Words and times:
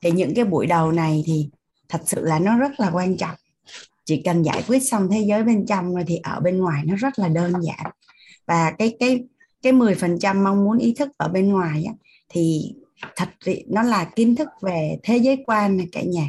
thì 0.00 0.10
những 0.10 0.34
cái 0.34 0.44
buổi 0.44 0.66
đầu 0.66 0.92
này 0.92 1.22
thì 1.26 1.48
thật 1.88 2.00
sự 2.06 2.24
là 2.24 2.38
nó 2.38 2.58
rất 2.58 2.80
là 2.80 2.90
quan 2.90 3.16
trọng. 3.16 3.36
Chỉ 4.04 4.22
cần 4.24 4.42
giải 4.42 4.64
quyết 4.68 4.78
xong 4.78 5.08
thế 5.10 5.20
giới 5.20 5.44
bên 5.44 5.66
trong 5.66 5.94
rồi 5.94 6.04
thì 6.06 6.16
ở 6.22 6.40
bên 6.40 6.58
ngoài 6.58 6.82
nó 6.86 6.96
rất 6.96 7.18
là 7.18 7.28
đơn 7.28 7.52
giản. 7.62 7.90
Và 8.46 8.70
cái 8.78 8.96
cái 9.00 9.24
cái 9.62 9.72
10% 9.72 10.44
mong 10.44 10.64
muốn 10.64 10.78
ý 10.78 10.94
thức 10.94 11.08
ở 11.16 11.28
bên 11.28 11.52
ngoài 11.52 11.84
á, 11.84 11.94
thì 12.28 12.74
thật 13.16 13.28
nó 13.68 13.82
là 13.82 14.04
kiến 14.04 14.36
thức 14.36 14.48
về 14.62 14.98
thế 15.02 15.16
giới 15.16 15.44
quan 15.46 15.76
này 15.76 15.88
cả 15.92 16.02
nhà. 16.02 16.26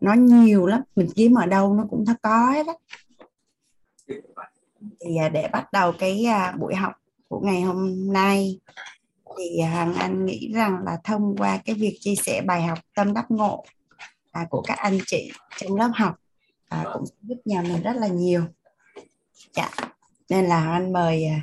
Nó 0.00 0.14
nhiều 0.14 0.66
lắm 0.66 0.80
mình 0.96 1.08
kiếm 1.16 1.34
ở 1.34 1.46
đâu 1.46 1.74
nó 1.74 1.86
cũng 1.90 2.04
có 2.22 2.50
hết 2.50 2.66
á. 2.66 2.74
Thì 5.00 5.16
à, 5.16 5.28
để 5.28 5.48
bắt 5.52 5.72
đầu 5.72 5.92
cái 5.98 6.24
à, 6.24 6.54
buổi 6.58 6.74
học 6.74 6.92
của 7.28 7.40
ngày 7.40 7.62
hôm 7.62 8.12
nay 8.12 8.58
thì 9.38 9.60
Hằng 9.60 9.94
Anh 9.94 10.26
nghĩ 10.26 10.52
rằng 10.54 10.78
là 10.84 10.98
thông 11.04 11.36
qua 11.36 11.56
cái 11.64 11.74
việc 11.74 11.98
chia 12.00 12.14
sẻ 12.14 12.42
bài 12.46 12.62
học 12.62 12.78
tâm 12.94 13.14
đắc 13.14 13.26
ngộ 13.28 13.64
à, 14.32 14.46
của 14.50 14.62
các 14.62 14.78
anh 14.78 14.98
chị 15.06 15.30
trong 15.58 15.76
lớp 15.76 15.90
học 15.94 16.14
à, 16.68 16.84
cũng 16.92 17.04
giúp 17.22 17.36
nhà 17.44 17.62
mình 17.62 17.82
rất 17.82 17.96
là 17.96 18.06
nhiều. 18.06 18.42
Dạ 19.52 19.70
nên 20.28 20.44
là 20.44 20.70
anh 20.72 20.92
mời 20.92 21.24
à, 21.24 21.40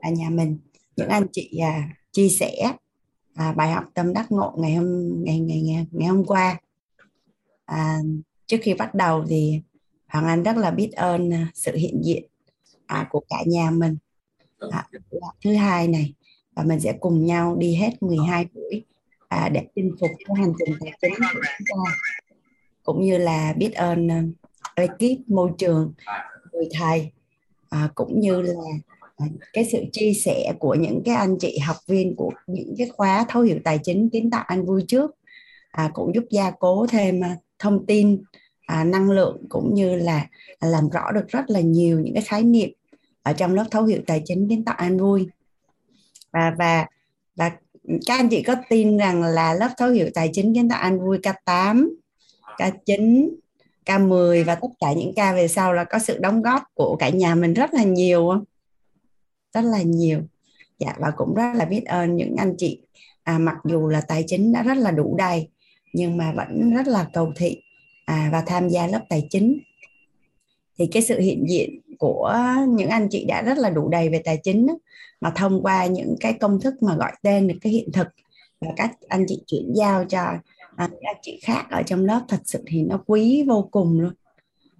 à, 0.00 0.10
nhà 0.10 0.30
mình 0.30 0.58
những 0.96 1.08
anh 1.08 1.26
chị 1.32 1.58
à, 1.62 1.88
chia 2.12 2.28
sẻ 2.28 2.72
à, 3.34 3.52
bài 3.52 3.72
học 3.72 3.84
tâm 3.94 4.12
đắc 4.12 4.32
ngộ 4.32 4.54
ngày 4.58 4.74
hôm 4.74 5.10
ngày 5.24 5.38
ngày 5.38 5.62
ngày, 5.62 5.86
ngày 5.90 6.08
hôm 6.08 6.24
qua. 6.24 6.60
À, 7.64 7.98
trước 8.46 8.56
khi 8.62 8.74
bắt 8.74 8.94
đầu 8.94 9.24
thì 9.28 9.60
Hoàng 10.08 10.26
Anh 10.26 10.42
rất 10.42 10.56
là 10.56 10.70
biết 10.70 10.90
ơn 10.92 11.34
à, 11.34 11.50
sự 11.54 11.76
hiện 11.76 12.00
diện 12.04 12.24
à, 12.86 13.06
của 13.10 13.20
cả 13.28 13.42
nhà 13.46 13.70
mình. 13.70 13.96
À, 14.70 14.86
thứ 15.44 15.54
hai 15.54 15.88
này 15.88 16.14
và 16.58 16.64
mình 16.64 16.80
sẽ 16.80 16.92
cùng 17.00 17.26
nhau 17.26 17.56
đi 17.56 17.74
hết 17.74 18.02
12 18.02 18.46
buổi. 18.54 18.84
À, 19.28 19.48
để 19.48 19.66
chinh 19.74 19.94
phục 20.00 20.10
cái 20.24 20.36
hành 20.36 20.52
trình 20.58 20.76
tài 20.80 20.92
chính 21.02 21.12
của 21.34 21.40
chúng 21.58 21.66
ta. 21.68 21.92
Cũng 22.82 23.04
như 23.04 23.18
là 23.18 23.54
biết 23.56 23.74
ơn 23.74 24.06
uh, 24.06 24.34
ekip 24.74 25.28
môi 25.28 25.50
trường 25.58 25.92
người 26.52 26.68
thầy. 26.78 27.10
À, 27.68 27.88
cũng 27.94 28.20
như 28.20 28.42
là 28.42 28.52
à, 29.16 29.26
cái 29.52 29.68
sự 29.72 29.84
chia 29.92 30.12
sẻ 30.12 30.52
của 30.58 30.74
những 30.74 31.02
cái 31.04 31.14
anh 31.14 31.36
chị 31.40 31.58
học 31.58 31.76
viên 31.86 32.16
của 32.16 32.30
những 32.46 32.74
cái 32.78 32.88
khóa 32.96 33.26
thấu 33.28 33.42
hiểu 33.42 33.58
tài 33.64 33.78
chính 33.82 34.08
kiến 34.10 34.30
tạo 34.30 34.44
anh 34.46 34.66
vui 34.66 34.84
trước. 34.88 35.10
À, 35.70 35.90
cũng 35.94 36.14
giúp 36.14 36.24
gia 36.30 36.50
cố 36.50 36.86
thêm 36.86 37.20
uh, 37.20 37.38
thông 37.58 37.86
tin 37.86 38.22
à, 38.66 38.84
năng 38.84 39.10
lượng 39.10 39.46
cũng 39.48 39.74
như 39.74 39.96
là 39.96 40.26
làm 40.60 40.88
rõ 40.88 41.12
được 41.12 41.28
rất 41.28 41.50
là 41.50 41.60
nhiều 41.60 42.00
những 42.00 42.14
cái 42.14 42.22
khái 42.22 42.42
niệm 42.42 42.70
ở 43.22 43.32
trong 43.32 43.54
lớp 43.54 43.64
thấu 43.70 43.84
hiểu 43.84 44.00
tài 44.06 44.22
chính 44.24 44.48
kiến 44.48 44.64
tạo 44.64 44.74
an 44.78 44.98
vui 44.98 45.28
và 46.32 46.54
và 46.58 46.86
và 47.36 47.50
các 48.06 48.16
anh 48.16 48.28
chị 48.28 48.42
có 48.42 48.54
tin 48.68 48.98
rằng 48.98 49.22
là 49.22 49.54
lớp 49.54 49.68
thấu 49.78 49.90
hiểu 49.90 50.10
tài 50.14 50.30
chính 50.32 50.54
kiến 50.54 50.68
tạo 50.68 50.80
an 50.80 51.00
vui 51.00 51.18
K8 51.18 51.88
K9 52.58 53.28
K10 53.86 54.44
và 54.44 54.54
tất 54.54 54.68
cả 54.80 54.92
những 54.92 55.12
ca 55.16 55.34
về 55.34 55.48
sau 55.48 55.72
là 55.72 55.84
có 55.84 55.98
sự 55.98 56.18
đóng 56.18 56.42
góp 56.42 56.62
của 56.74 56.96
cả 56.96 57.08
nhà 57.08 57.34
mình 57.34 57.54
rất 57.54 57.74
là 57.74 57.82
nhiều 57.82 58.28
không? 58.28 58.44
rất 59.52 59.64
là 59.64 59.82
nhiều. 59.82 60.20
Dạ 60.78 60.94
và 60.98 61.10
cũng 61.16 61.34
rất 61.34 61.52
là 61.54 61.64
biết 61.64 61.84
ơn 61.84 62.16
những 62.16 62.36
anh 62.36 62.54
chị. 62.58 62.82
À, 63.22 63.38
mặc 63.38 63.56
dù 63.64 63.88
là 63.88 64.00
tài 64.00 64.24
chính 64.26 64.52
đã 64.52 64.62
rất 64.62 64.76
là 64.76 64.90
đủ 64.90 65.16
đầy 65.18 65.48
nhưng 65.92 66.16
mà 66.16 66.32
vẫn 66.32 66.74
rất 66.74 66.86
là 66.86 67.06
cầu 67.12 67.32
thị 67.36 67.62
à, 68.04 68.28
và 68.32 68.42
tham 68.46 68.68
gia 68.68 68.86
lớp 68.86 69.00
tài 69.08 69.26
chính. 69.30 69.58
Thì 70.78 70.86
cái 70.86 71.02
sự 71.02 71.20
hiện 71.20 71.44
diện 71.48 71.80
của 71.98 72.34
những 72.68 72.88
anh 72.88 73.08
chị 73.10 73.24
đã 73.24 73.42
rất 73.42 73.58
là 73.58 73.70
đủ 73.70 73.88
đầy 73.88 74.08
về 74.08 74.22
tài 74.24 74.40
chính 74.42 74.66
đó, 74.66 74.74
mà 75.20 75.32
thông 75.36 75.62
qua 75.62 75.86
những 75.86 76.16
cái 76.20 76.32
công 76.32 76.60
thức 76.60 76.82
mà 76.82 76.96
gọi 76.96 77.12
tên 77.22 77.48
được 77.48 77.54
cái 77.60 77.72
hiện 77.72 77.92
thực 77.92 78.06
và 78.60 78.68
các 78.76 78.90
anh 79.08 79.24
chị 79.28 79.42
chuyển 79.46 79.72
giao 79.74 80.04
cho 80.04 80.18
à, 80.76 80.88
các 81.00 81.16
chị 81.22 81.40
khác 81.42 81.66
ở 81.70 81.82
trong 81.82 82.04
lớp 82.04 82.20
thật 82.28 82.40
sự 82.44 82.62
thì 82.66 82.82
nó 82.82 83.02
quý 83.06 83.44
vô 83.48 83.68
cùng 83.70 84.00
luôn. 84.00 84.12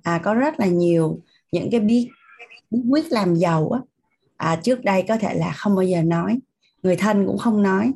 À, 0.02 0.20
có 0.24 0.34
rất 0.34 0.60
là 0.60 0.66
nhiều 0.66 1.20
những 1.52 1.68
cái 1.70 1.80
bí 1.80 2.08
bí 2.70 2.80
quyết 2.90 3.12
làm 3.12 3.34
giàu 3.34 3.70
á. 3.70 3.80
À, 4.36 4.60
trước 4.62 4.84
đây 4.84 5.04
có 5.08 5.16
thể 5.16 5.34
là 5.34 5.52
không 5.52 5.74
bao 5.74 5.84
giờ 5.84 6.02
nói 6.02 6.38
người 6.82 6.96
thân 6.96 7.26
cũng 7.26 7.38
không 7.38 7.62
nói. 7.62 7.92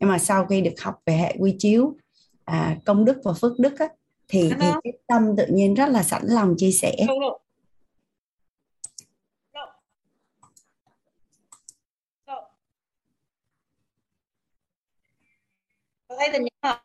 Nhưng 0.00 0.08
mà 0.08 0.18
sau 0.18 0.46
khi 0.46 0.60
được 0.60 0.80
học 0.80 0.94
về 1.06 1.14
hệ 1.14 1.36
quy 1.38 1.56
chiếu 1.58 1.96
à, 2.44 2.76
công 2.84 3.04
đức 3.04 3.18
và 3.24 3.32
phước 3.32 3.58
đức 3.58 3.78
á, 3.78 3.86
thì 4.28 4.50
thì 4.60 4.66
cái 4.84 4.92
tâm 5.06 5.36
tự 5.36 5.46
nhiên 5.48 5.74
rất 5.74 5.88
là 5.88 6.02
sẵn 6.02 6.22
lòng 6.26 6.54
chia 6.58 6.70
sẻ 6.70 6.96
thấy 16.18 16.28
tin 16.32 16.42
nhắn 16.42 16.52
không? 16.62 16.76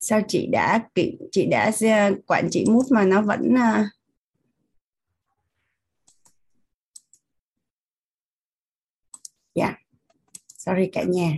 Sao 0.00 0.20
chị 0.28 0.46
đã 0.52 0.88
chị 1.32 1.46
đã 1.46 1.72
à, 1.80 2.10
quản 2.26 2.48
trị 2.50 2.64
mút 2.68 2.82
mà 2.90 3.04
nó 3.04 3.22
vẫn 3.22 3.54
à, 3.56 3.90
dạ. 9.54 9.64
Yeah. 9.64 9.78
sorry 10.48 10.90
cả 10.92 11.02
nhà. 11.02 11.32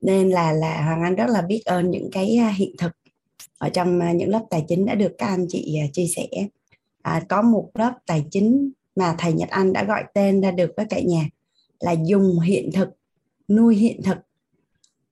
Nên 0.00 0.30
là 0.30 0.52
là 0.52 0.82
hoàng 0.84 1.02
anh 1.02 1.14
rất 1.14 1.26
là 1.30 1.42
biết 1.42 1.62
ơn 1.64 1.90
những 1.90 2.08
cái 2.12 2.36
à, 2.36 2.48
hiện 2.48 2.74
thực 2.78 2.92
ở 3.58 3.68
trong 3.68 4.00
à, 4.00 4.12
những 4.12 4.30
lớp 4.30 4.46
tài 4.50 4.64
chính 4.68 4.86
đã 4.86 4.94
được 4.94 5.12
các 5.18 5.26
anh 5.26 5.46
chị 5.48 5.80
chia 5.92 6.06
sẻ. 6.16 6.26
À, 7.02 7.22
có 7.28 7.42
một 7.42 7.70
lớp 7.74 7.92
tài 8.06 8.24
chính 8.30 8.70
mà 8.98 9.14
thầy 9.18 9.32
Nhật 9.32 9.48
Anh 9.48 9.72
đã 9.72 9.84
gọi 9.84 10.04
tên 10.14 10.40
ra 10.40 10.50
được 10.50 10.70
với 10.76 10.86
cả 10.90 11.00
nhà 11.00 11.28
là 11.80 11.94
dùng 12.06 12.40
hiện 12.40 12.70
thực 12.72 12.88
nuôi 13.48 13.76
hiện 13.76 14.02
thực 14.02 14.18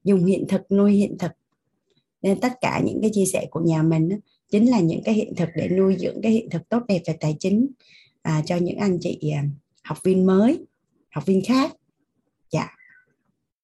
dùng 0.07 0.25
hiện 0.25 0.45
thực 0.49 0.73
nuôi 0.73 0.93
hiện 0.93 1.19
thực. 1.19 1.33
Nên 2.23 2.41
tất 2.41 2.53
cả 2.61 2.81
những 2.85 2.99
cái 3.03 3.11
chia 3.15 3.25
sẻ 3.27 3.47
của 3.51 3.61
nhà 3.61 3.83
mình 3.83 4.09
đó, 4.09 4.17
chính 4.51 4.71
là 4.71 4.81
những 4.81 5.03
cái 5.05 5.15
hiện 5.15 5.35
thực 5.37 5.49
để 5.55 5.69
nuôi 5.69 5.97
dưỡng 5.99 6.23
cái 6.23 6.33
hiện 6.33 6.51
thực 6.51 6.69
tốt 6.69 6.83
đẹp 6.89 7.03
về 7.07 7.17
tài 7.21 7.37
chính 7.41 7.67
à, 8.23 8.43
cho 8.47 8.57
những 8.57 8.77
anh 8.77 8.99
chị 9.01 9.31
à, 9.35 9.45
học 9.83 9.99
viên 10.03 10.27
mới 10.27 10.67
học 11.11 11.27
viên 11.27 11.45
khác. 11.45 11.73
Dạ. 12.51 12.69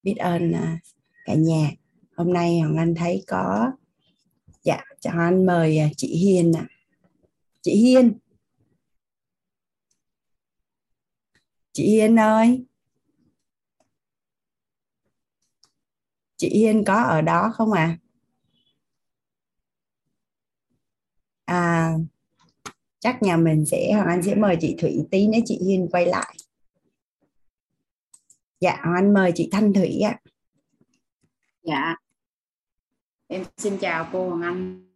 Biết 0.03 0.15
ơn 0.17 0.53
à, 0.53 0.79
cả 1.25 1.35
nhà. 1.35 1.71
Hôm 2.17 2.33
nay 2.33 2.61
hoàng 2.61 2.77
anh 2.77 2.95
thấy 2.95 3.25
có 3.27 3.73
dạ 4.63 4.81
chào 5.01 5.19
anh 5.19 5.47
mời 5.47 5.79
à, 5.79 5.89
chị 5.97 6.17
hiền 6.17 6.53
ạ. 6.53 6.67
Chị 7.63 7.75
hiền. 7.75 8.13
Chị 11.73 11.85
Hiên 11.85 12.19
ơi. 12.19 12.65
Chị 16.37 16.49
Hiên 16.49 16.85
có 16.85 17.03
ở 17.03 17.23
đó 17.23 17.53
không 17.55 17.73
à 17.73 17.99
à 21.45 21.95
chắc 22.99 23.23
nhà 23.23 23.37
mình 23.37 23.67
sẽ, 23.67 23.93
hoàng 23.93 24.09
anh 24.09 24.23
sẽ 24.23 24.35
mời 24.35 24.57
chị 24.61 24.77
thủy 24.79 24.99
tí 25.11 25.27
nếu 25.27 25.41
chị 25.45 25.61
Hiên 25.67 25.89
quay 25.93 26.07
lại. 26.07 26.37
Dạ 28.61 28.77
hoàng 28.83 28.95
anh 28.95 29.15
mời 29.15 29.33
chị 29.35 29.49
thanh 29.53 29.73
thủy 29.73 30.01
ạ. 30.01 30.21
Dạ. 31.63 31.97
Em 33.27 33.45
xin 33.57 33.79
chào 33.79 34.09
cô 34.13 34.29
hoàng 34.29 34.43
anh. 34.43 34.87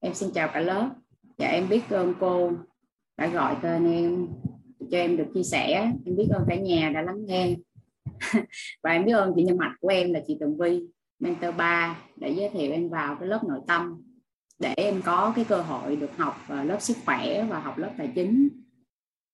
Em 0.00 0.14
xin 0.14 0.30
chào 0.34 0.50
cả 0.54 0.60
lớp. 0.60 0.94
Dạ 1.38 1.46
em 1.48 1.68
biết 1.68 1.82
ơn 1.90 2.14
cô 2.20 2.52
đã 3.16 3.26
gọi 3.26 3.56
tên 3.62 3.92
em 3.92 4.28
cho 4.90 4.98
em 4.98 5.16
được 5.16 5.26
chia 5.34 5.42
sẻ. 5.42 5.92
Em 6.06 6.16
biết 6.16 6.28
ơn 6.30 6.44
cả 6.48 6.54
nhà 6.54 6.90
đã 6.94 7.02
lắng 7.02 7.26
nghe. 7.26 7.56
Và 8.82 8.90
em 8.90 9.04
biết 9.04 9.12
ơn 9.12 9.32
chị 9.36 9.42
nhân 9.42 9.56
mạch 9.56 9.74
của 9.80 9.88
em 9.88 10.12
là 10.12 10.20
chị 10.26 10.36
Tường 10.40 10.58
Vi 10.58 10.80
mentor 11.18 11.54
3 11.56 11.96
để 12.16 12.30
giới 12.30 12.48
thiệu 12.48 12.72
em 12.72 12.88
vào 12.88 13.16
cái 13.20 13.28
lớp 13.28 13.44
nội 13.44 13.60
tâm 13.66 14.02
để 14.58 14.74
em 14.76 15.02
có 15.04 15.32
cái 15.36 15.44
cơ 15.44 15.62
hội 15.62 15.96
được 15.96 16.16
học 16.16 16.36
à, 16.48 16.64
lớp 16.64 16.76
sức 16.80 16.96
khỏe 17.04 17.46
và 17.50 17.60
học 17.60 17.78
lớp 17.78 17.90
tài 17.98 18.12
chính. 18.14 18.48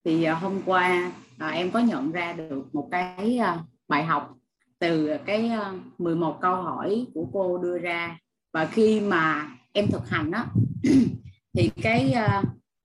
Thì 0.04 0.25
à, 0.25 0.34
hôm 0.34 0.62
qua 0.66 1.12
à, 1.38 1.48
em 1.48 1.70
có 1.70 1.78
nhận 1.78 2.12
ra 2.12 2.32
được 2.32 2.74
một 2.74 2.89
cái 2.91 3.41
bài 3.89 4.04
học 4.04 4.34
từ 4.78 5.10
cái 5.27 5.50
11 5.98 6.39
câu 6.41 6.54
hỏi 6.54 7.06
của 7.15 7.28
cô 7.33 7.59
đưa 7.59 7.78
ra. 7.78 8.18
Và 8.53 8.66
khi 8.66 9.00
mà 9.00 9.50
em 9.72 9.86
thực 9.86 10.09
hành 10.09 10.30
đó 10.30 10.45
thì 11.53 11.71
cái 11.83 12.15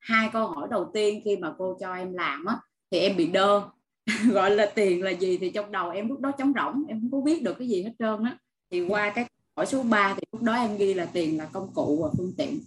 hai 0.03 0.29
câu 0.33 0.47
hỏi 0.47 0.67
đầu 0.71 0.91
tiên 0.93 1.21
khi 1.25 1.37
mà 1.37 1.53
cô 1.57 1.77
cho 1.79 1.93
em 1.93 2.13
làm 2.13 2.45
á 2.45 2.57
thì 2.91 2.99
em 2.99 3.17
bị 3.17 3.27
đơ. 3.27 3.61
Gọi 4.31 4.51
là 4.51 4.71
tiền 4.75 5.03
là 5.03 5.11
gì 5.11 5.37
thì 5.37 5.49
trong 5.49 5.71
đầu 5.71 5.89
em 5.89 6.09
lúc 6.09 6.19
đó 6.19 6.31
trống 6.31 6.53
rỗng 6.55 6.83
em 6.87 6.99
không 7.01 7.11
có 7.11 7.21
biết 7.21 7.43
được 7.43 7.53
cái 7.59 7.67
gì 7.67 7.83
hết 7.83 7.91
trơn 7.99 8.23
á. 8.23 8.37
Thì 8.71 8.81
qua 8.87 9.09
cái 9.09 9.25
hỏi 9.55 9.65
số 9.65 9.83
3 9.83 10.13
thì 10.13 10.21
lúc 10.31 10.41
đó 10.41 10.53
em 10.53 10.77
ghi 10.77 10.93
là 10.93 11.05
tiền 11.05 11.37
là 11.37 11.45
công 11.45 11.73
cụ 11.73 11.99
và 12.03 12.09
phương 12.17 12.33
tiện. 12.37 12.59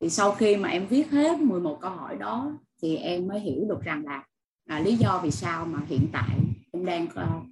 Thì 0.00 0.10
sau 0.10 0.32
khi 0.32 0.56
mà 0.56 0.68
em 0.68 0.86
viết 0.86 1.10
hết 1.10 1.40
11 1.40 1.78
câu 1.80 1.90
hỏi 1.90 2.16
đó 2.16 2.52
thì 2.82 2.96
em 2.96 3.28
mới 3.28 3.40
hiểu 3.40 3.64
được 3.68 3.82
rằng 3.82 4.04
là 4.04 4.24
à, 4.66 4.80
lý 4.80 4.96
do 4.96 5.20
vì 5.22 5.30
sao 5.30 5.66
mà 5.66 5.80
hiện 5.86 6.06
tại 6.12 6.38
em 6.72 6.84
đang 6.84 7.04
uh, 7.04 7.46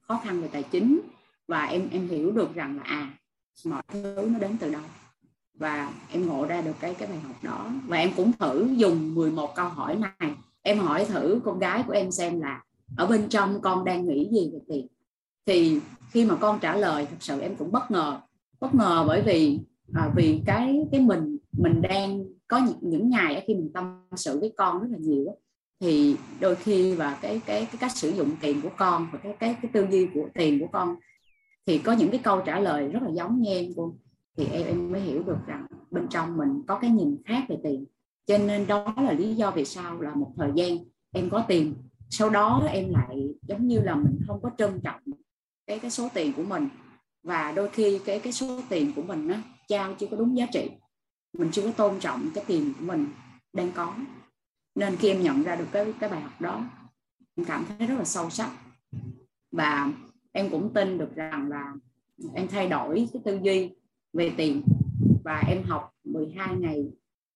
khó 0.00 0.20
khăn 0.24 0.42
về 0.42 0.48
tài 0.52 0.62
chính 0.62 1.00
và 1.48 1.64
em 1.64 1.88
em 1.92 2.08
hiểu 2.08 2.32
được 2.32 2.54
rằng 2.54 2.76
là 2.76 2.82
à 2.82 3.10
mọi 3.66 3.82
thứ 3.88 4.28
nó 4.32 4.38
đến 4.38 4.56
từ 4.60 4.72
đâu 4.72 4.82
và 5.54 5.92
em 6.12 6.26
ngộ 6.26 6.46
ra 6.46 6.60
được 6.60 6.76
cái 6.80 6.94
cái 6.94 7.08
bài 7.08 7.18
học 7.18 7.36
đó. 7.42 7.70
Và 7.86 7.96
em 7.96 8.10
cũng 8.16 8.32
thử 8.38 8.68
dùng 8.76 9.14
11 9.14 9.54
câu 9.54 9.68
hỏi 9.68 9.96
này. 9.96 10.34
Em 10.62 10.78
hỏi 10.78 11.04
thử 11.04 11.40
con 11.44 11.58
gái 11.58 11.84
của 11.86 11.92
em 11.92 12.10
xem 12.10 12.40
là 12.40 12.62
ở 12.96 13.06
bên 13.06 13.28
trong 13.28 13.60
con 13.60 13.84
đang 13.84 14.06
nghĩ 14.06 14.28
gì 14.32 14.50
về 14.52 14.58
tiền? 14.68 14.86
Thì 15.46 15.80
khi 16.10 16.24
mà 16.24 16.36
con 16.36 16.58
trả 16.60 16.76
lời 16.76 17.06
thật 17.10 17.16
sự 17.20 17.40
em 17.40 17.56
cũng 17.56 17.72
bất 17.72 17.90
ngờ. 17.90 18.20
Bất 18.60 18.74
ngờ 18.74 19.04
bởi 19.06 19.22
vì 19.22 19.58
à, 19.94 20.10
vì 20.16 20.42
cái 20.46 20.86
cái 20.92 21.00
mình 21.00 21.38
mình 21.52 21.82
đang 21.82 22.24
có 22.48 22.58
những, 22.58 22.78
những 22.80 23.10
ngày 23.10 23.44
khi 23.46 23.54
mình 23.54 23.70
tâm 23.74 24.00
sự 24.16 24.40
với 24.40 24.52
con 24.56 24.80
rất 24.80 24.88
là 24.90 24.98
nhiều 24.98 25.36
thì 25.80 26.16
đôi 26.40 26.54
khi 26.54 26.94
và 26.94 27.18
cái 27.22 27.40
cái 27.46 27.66
cái 27.66 27.76
cách 27.80 27.96
sử 27.96 28.10
dụng 28.10 28.30
tiền 28.40 28.60
của 28.62 28.68
con 28.76 29.08
và 29.12 29.18
cái 29.18 29.32
cái 29.40 29.56
cái 29.62 29.70
tư 29.74 29.86
duy 29.90 30.06
của 30.14 30.28
tiền 30.34 30.60
của 30.60 30.66
con 30.72 30.96
thì 31.66 31.78
có 31.78 31.92
những 31.92 32.10
cái 32.10 32.20
câu 32.24 32.40
trả 32.40 32.60
lời 32.60 32.88
rất 32.88 33.02
là 33.02 33.10
giống 33.10 33.40
như 33.40 33.50
em 33.50 33.72
luôn 33.76 33.96
thì 34.36 34.46
em 34.46 34.66
em 34.66 34.92
mới 34.92 35.00
hiểu 35.00 35.22
được 35.22 35.38
rằng 35.46 35.66
bên 35.90 36.06
trong 36.10 36.36
mình 36.36 36.62
có 36.66 36.78
cái 36.78 36.90
nhìn 36.90 37.22
khác 37.24 37.44
về 37.48 37.56
tiền. 37.62 37.84
Cho 38.26 38.38
nên 38.38 38.66
đó 38.66 38.94
là 38.96 39.12
lý 39.12 39.34
do 39.34 39.50
vì 39.50 39.64
sao 39.64 40.00
là 40.00 40.14
một 40.14 40.32
thời 40.36 40.50
gian 40.54 40.78
em 41.12 41.30
có 41.30 41.44
tiền. 41.48 41.74
Sau 42.10 42.30
đó 42.30 42.62
em 42.72 42.90
lại 42.90 43.34
giống 43.42 43.66
như 43.66 43.80
là 43.80 43.94
mình 43.94 44.20
không 44.26 44.42
có 44.42 44.50
trân 44.58 44.80
trọng 44.80 45.00
cái 45.66 45.78
cái 45.78 45.90
số 45.90 46.08
tiền 46.14 46.32
của 46.36 46.42
mình. 46.42 46.68
Và 47.22 47.52
đôi 47.52 47.70
khi 47.70 48.00
cái 48.04 48.18
cái 48.18 48.32
số 48.32 48.60
tiền 48.68 48.92
của 48.96 49.02
mình 49.02 49.28
á, 49.28 49.42
trao 49.68 49.94
chưa 49.94 50.06
có 50.06 50.16
đúng 50.16 50.36
giá 50.36 50.46
trị. 50.52 50.70
Mình 51.38 51.50
chưa 51.52 51.62
có 51.62 51.70
tôn 51.76 52.00
trọng 52.00 52.30
cái 52.34 52.44
tiền 52.46 52.72
của 52.78 52.84
mình 52.84 53.06
đang 53.52 53.72
có. 53.72 53.94
Nên 54.74 54.96
khi 54.96 55.08
em 55.08 55.22
nhận 55.22 55.42
ra 55.42 55.56
được 55.56 55.66
cái 55.72 55.92
cái 56.00 56.10
bài 56.10 56.20
học 56.20 56.40
đó, 56.40 56.64
em 57.36 57.44
cảm 57.44 57.64
thấy 57.68 57.86
rất 57.86 57.94
là 57.98 58.04
sâu 58.04 58.30
sắc. 58.30 58.50
Và 59.52 59.92
em 60.32 60.50
cũng 60.50 60.74
tin 60.74 60.98
được 60.98 61.14
rằng 61.14 61.48
là 61.48 61.72
em 62.34 62.48
thay 62.48 62.68
đổi 62.68 63.08
cái 63.12 63.22
tư 63.24 63.38
duy 63.42 63.70
về 64.12 64.32
tiền. 64.36 64.62
Và 65.24 65.42
em 65.48 65.62
học 65.62 65.94
12 66.04 66.56
ngày 66.56 66.84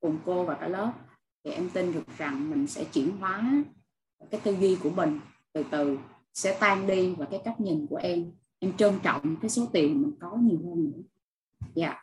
cùng 0.01 0.19
cô 0.25 0.45
và 0.45 0.55
cả 0.55 0.69
lớp 0.69 0.93
thì 1.45 1.51
em 1.51 1.71
tin 1.71 1.93
được 1.93 2.19
rằng 2.19 2.51
mình 2.51 2.67
sẽ 2.67 2.85
chuyển 2.85 3.17
hóa 3.17 3.65
cái 4.31 4.41
tư 4.45 4.57
duy 4.61 4.77
của 4.83 4.91
mình 4.91 5.21
từ 5.53 5.65
từ 5.71 5.99
sẽ 6.35 6.57
tan 6.61 6.87
đi 6.87 7.15
và 7.15 7.27
cái 7.31 7.41
cách 7.45 7.61
nhìn 7.61 7.87
của 7.87 7.97
em 7.97 8.33
em 8.59 8.77
trân 8.77 8.95
trọng 9.03 9.37
cái 9.43 9.51
số 9.51 9.67
tiền 9.73 10.03
mình 10.03 10.13
có 10.21 10.37
nhiều 10.37 10.59
hơn 10.65 10.85
nữa. 10.85 11.03
Dạ. 11.75 11.87
Yeah. 11.87 11.99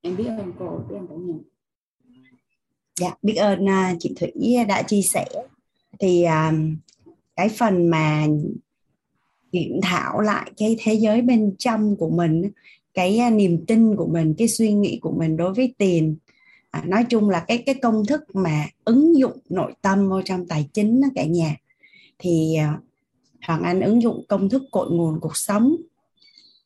em 0.00 0.16
biết 0.16 0.26
ơn 0.26 0.52
cô 0.58 0.84
biết 0.88 0.96
ơn 0.96 1.06
cả 1.08 1.14
nhà. 1.14 1.34
Dạ 3.00 3.14
biết 3.22 3.34
ơn 3.34 3.68
à, 3.68 3.94
chị 3.98 4.14
thủy 4.20 4.64
đã 4.68 4.82
chia 4.82 5.02
sẻ. 5.02 5.26
Thì 5.98 6.24
um, 6.24 6.76
cái 7.36 7.48
phần 7.48 7.90
mà 7.90 8.26
kiểm 9.52 9.80
thảo 9.82 10.20
lại 10.20 10.52
cái 10.56 10.76
thế 10.78 10.94
giới 10.94 11.22
bên 11.22 11.54
trong 11.58 11.96
của 11.96 12.10
mình 12.10 12.50
cái 12.94 13.18
à, 13.18 13.30
niềm 13.30 13.64
tin 13.66 13.96
của 13.96 14.06
mình 14.06 14.34
cái 14.38 14.48
suy 14.48 14.72
nghĩ 14.72 14.98
của 15.02 15.12
mình 15.18 15.36
đối 15.36 15.54
với 15.54 15.74
tiền. 15.78 16.16
À, 16.70 16.82
nói 16.86 17.04
chung 17.08 17.30
là 17.30 17.44
cái 17.48 17.62
cái 17.66 17.74
công 17.74 18.06
thức 18.06 18.20
mà 18.34 18.66
ứng 18.84 19.18
dụng 19.18 19.38
nội 19.48 19.74
tâm 19.82 20.08
vào 20.08 20.22
trong 20.24 20.46
tài 20.48 20.68
chính 20.72 21.00
đó 21.00 21.08
cả 21.14 21.24
nhà. 21.24 21.56
Thì 22.18 22.54
à, 22.58 22.78
Hoàng 23.46 23.62
Anh 23.62 23.80
ứng 23.80 24.02
dụng 24.02 24.24
công 24.28 24.48
thức 24.48 24.62
cội 24.70 24.90
nguồn 24.90 25.20
cuộc 25.20 25.36
sống 25.36 25.76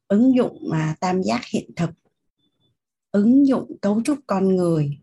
ứng 0.08 0.36
dụng 0.36 0.58
mà 0.70 0.94
tam 1.00 1.22
giác 1.22 1.40
hiện 1.52 1.70
thực 1.76 1.90
ứng 3.12 3.46
dụng 3.46 3.76
cấu 3.80 4.02
trúc 4.04 4.18
con 4.26 4.56
người 4.56 4.98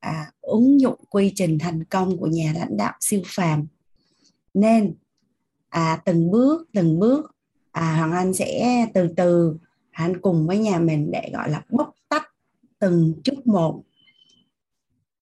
à, 0.00 0.32
ứng 0.40 0.80
dụng 0.80 1.00
quy 1.10 1.32
trình 1.36 1.58
thành 1.58 1.84
công 1.84 2.16
của 2.18 2.26
nhà 2.26 2.52
lãnh 2.56 2.76
đạo 2.76 2.92
siêu 3.00 3.22
phàm. 3.26 3.66
Nên 4.54 4.94
à, 5.68 6.02
từng 6.04 6.30
bước 6.30 6.68
từng 6.72 6.98
bước 6.98 7.36
à, 7.72 7.96
hoàng 7.96 8.12
anh 8.12 8.34
sẽ 8.34 8.86
từ 8.94 9.08
từ 9.16 9.56
anh 9.90 10.20
cùng 10.20 10.46
với 10.46 10.58
nhà 10.58 10.78
mình 10.78 11.10
để 11.10 11.30
gọi 11.32 11.50
là 11.50 11.62
bóc 11.70 11.94
tách 12.08 12.28
từng 12.78 13.14
chút 13.24 13.46
một. 13.46 13.82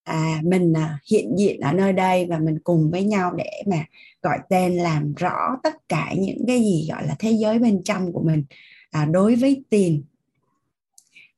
À, 0.05 0.41
mình 0.45 0.73
à, 0.73 0.99
hiện 1.11 1.39
diện 1.39 1.61
ở 1.61 1.73
nơi 1.73 1.93
đây 1.93 2.27
và 2.27 2.39
mình 2.39 2.59
cùng 2.65 2.91
với 2.91 3.05
nhau 3.05 3.35
để 3.35 3.63
mà 3.67 3.85
gọi 4.23 4.39
tên 4.49 4.77
làm 4.77 5.15
rõ 5.15 5.57
tất 5.63 5.89
cả 5.89 6.13
những 6.19 6.45
cái 6.47 6.61
gì 6.61 6.89
gọi 6.91 7.07
là 7.07 7.17
thế 7.19 7.31
giới 7.31 7.59
bên 7.59 7.83
trong 7.85 8.13
của 8.13 8.23
mình 8.23 8.45
à, 8.91 9.05
đối 9.05 9.35
với 9.35 9.65
tiền. 9.71 10.03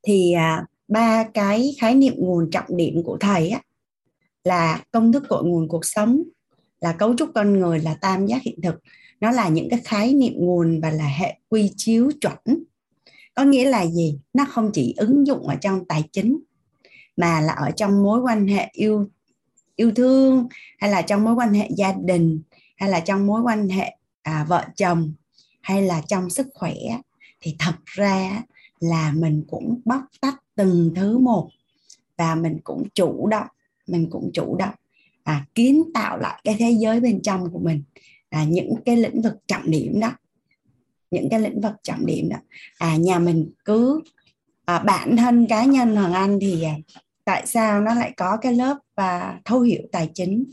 Thì 0.02 0.32
à, 0.32 0.66
ba 0.88 1.24
cái 1.34 1.74
khái 1.80 1.94
niệm 1.94 2.14
nguồn 2.16 2.50
trọng 2.50 2.76
điểm 2.76 3.02
của 3.02 3.16
thầy 3.20 3.48
á, 3.48 3.60
là 4.44 4.84
công 4.90 5.12
thức 5.12 5.24
cội 5.28 5.44
nguồn 5.44 5.68
cuộc 5.68 5.84
sống 5.84 6.22
là 6.80 6.92
cấu 6.92 7.16
trúc 7.16 7.30
con 7.34 7.58
người 7.58 7.78
là 7.78 7.94
tam 7.94 8.26
giác 8.26 8.42
hiện 8.42 8.60
thực. 8.62 8.74
Nó 9.20 9.30
là 9.30 9.48
những 9.48 9.68
cái 9.70 9.80
khái 9.84 10.14
niệm 10.14 10.32
nguồn 10.36 10.80
và 10.80 10.90
là 10.90 11.06
hệ 11.06 11.38
quy 11.48 11.72
chiếu 11.76 12.10
chuẩn 12.20 12.64
có 13.34 13.44
nghĩa 13.44 13.70
là 13.70 13.86
gì? 13.86 14.18
Nó 14.34 14.44
không 14.44 14.70
chỉ 14.72 14.94
ứng 14.96 15.26
dụng 15.26 15.46
ở 15.46 15.54
trong 15.54 15.84
tài 15.84 16.04
chính 16.12 16.40
mà 17.16 17.40
là 17.40 17.52
ở 17.52 17.70
trong 17.70 18.02
mối 18.02 18.20
quan 18.20 18.46
hệ 18.46 18.68
yêu 18.72 19.08
yêu 19.76 19.92
thương 19.96 20.48
hay 20.78 20.90
là 20.90 21.02
trong 21.02 21.24
mối 21.24 21.34
quan 21.34 21.54
hệ 21.54 21.68
gia 21.76 21.92
đình 21.92 22.42
hay 22.76 22.88
là 22.90 23.00
trong 23.00 23.26
mối 23.26 23.42
quan 23.42 23.68
hệ 23.68 23.96
à, 24.22 24.46
vợ 24.48 24.64
chồng 24.76 25.12
hay 25.60 25.82
là 25.82 26.02
trong 26.08 26.30
sức 26.30 26.46
khỏe. 26.54 26.74
Thì 27.40 27.56
thật 27.58 27.74
ra 27.84 28.42
là 28.80 29.12
mình 29.16 29.44
cũng 29.48 29.80
bóc 29.84 30.02
tách 30.20 30.42
từng 30.54 30.92
thứ 30.96 31.18
một 31.18 31.48
và 32.16 32.34
mình 32.34 32.58
cũng 32.64 32.88
chủ 32.94 33.26
động 33.26 33.46
mình 33.90 34.10
cũng 34.10 34.30
chủ 34.34 34.56
động 34.56 34.74
à, 35.22 35.46
kiến 35.54 35.82
tạo 35.94 36.18
lại 36.18 36.40
cái 36.44 36.56
thế 36.58 36.70
giới 36.70 37.00
bên 37.00 37.22
trong 37.22 37.52
của 37.52 37.58
mình 37.58 37.82
à, 38.28 38.44
những 38.44 38.74
cái 38.84 38.96
lĩnh 38.96 39.22
vực 39.22 39.34
trọng 39.46 39.70
điểm 39.70 40.00
đó 40.00 40.12
những 41.10 41.28
cái 41.30 41.40
lĩnh 41.40 41.60
vực 41.60 41.72
trọng 41.82 42.06
điểm 42.06 42.28
đó. 42.28 42.36
À 42.78 42.96
nhà 42.96 43.18
mình 43.18 43.50
cứ 43.64 44.00
à, 44.64 44.78
bản 44.78 45.16
thân 45.16 45.46
cá 45.46 45.64
nhân 45.64 45.96
hoàng 45.96 46.12
anh 46.12 46.38
thì 46.40 46.62
à, 46.62 46.74
tại 47.24 47.46
sao 47.46 47.80
nó 47.80 47.94
lại 47.94 48.12
có 48.16 48.36
cái 48.42 48.54
lớp 48.54 48.76
và 48.96 49.40
thấu 49.44 49.60
hiểu 49.60 49.82
tài 49.92 50.10
chính? 50.14 50.44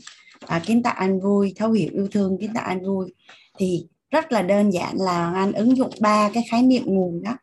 À, 0.46 0.62
kiến 0.66 0.82
tạo 0.82 0.94
anh 0.96 1.20
vui 1.20 1.52
thấu 1.56 1.72
hiểu 1.72 1.90
yêu 1.92 2.08
thương 2.12 2.38
kiến 2.40 2.54
tạo 2.54 2.64
anh 2.64 2.86
vui. 2.86 3.14
Thì 3.58 3.86
rất 4.10 4.32
là 4.32 4.42
đơn 4.42 4.72
giản 4.72 4.96
là 4.96 5.30
hoàng 5.30 5.34
anh 5.34 5.52
ứng 5.52 5.76
dụng 5.76 5.90
ba 6.00 6.30
cái 6.34 6.44
khái 6.50 6.62
niệm 6.62 6.82
nguồn 6.86 7.22
đó. 7.22 7.36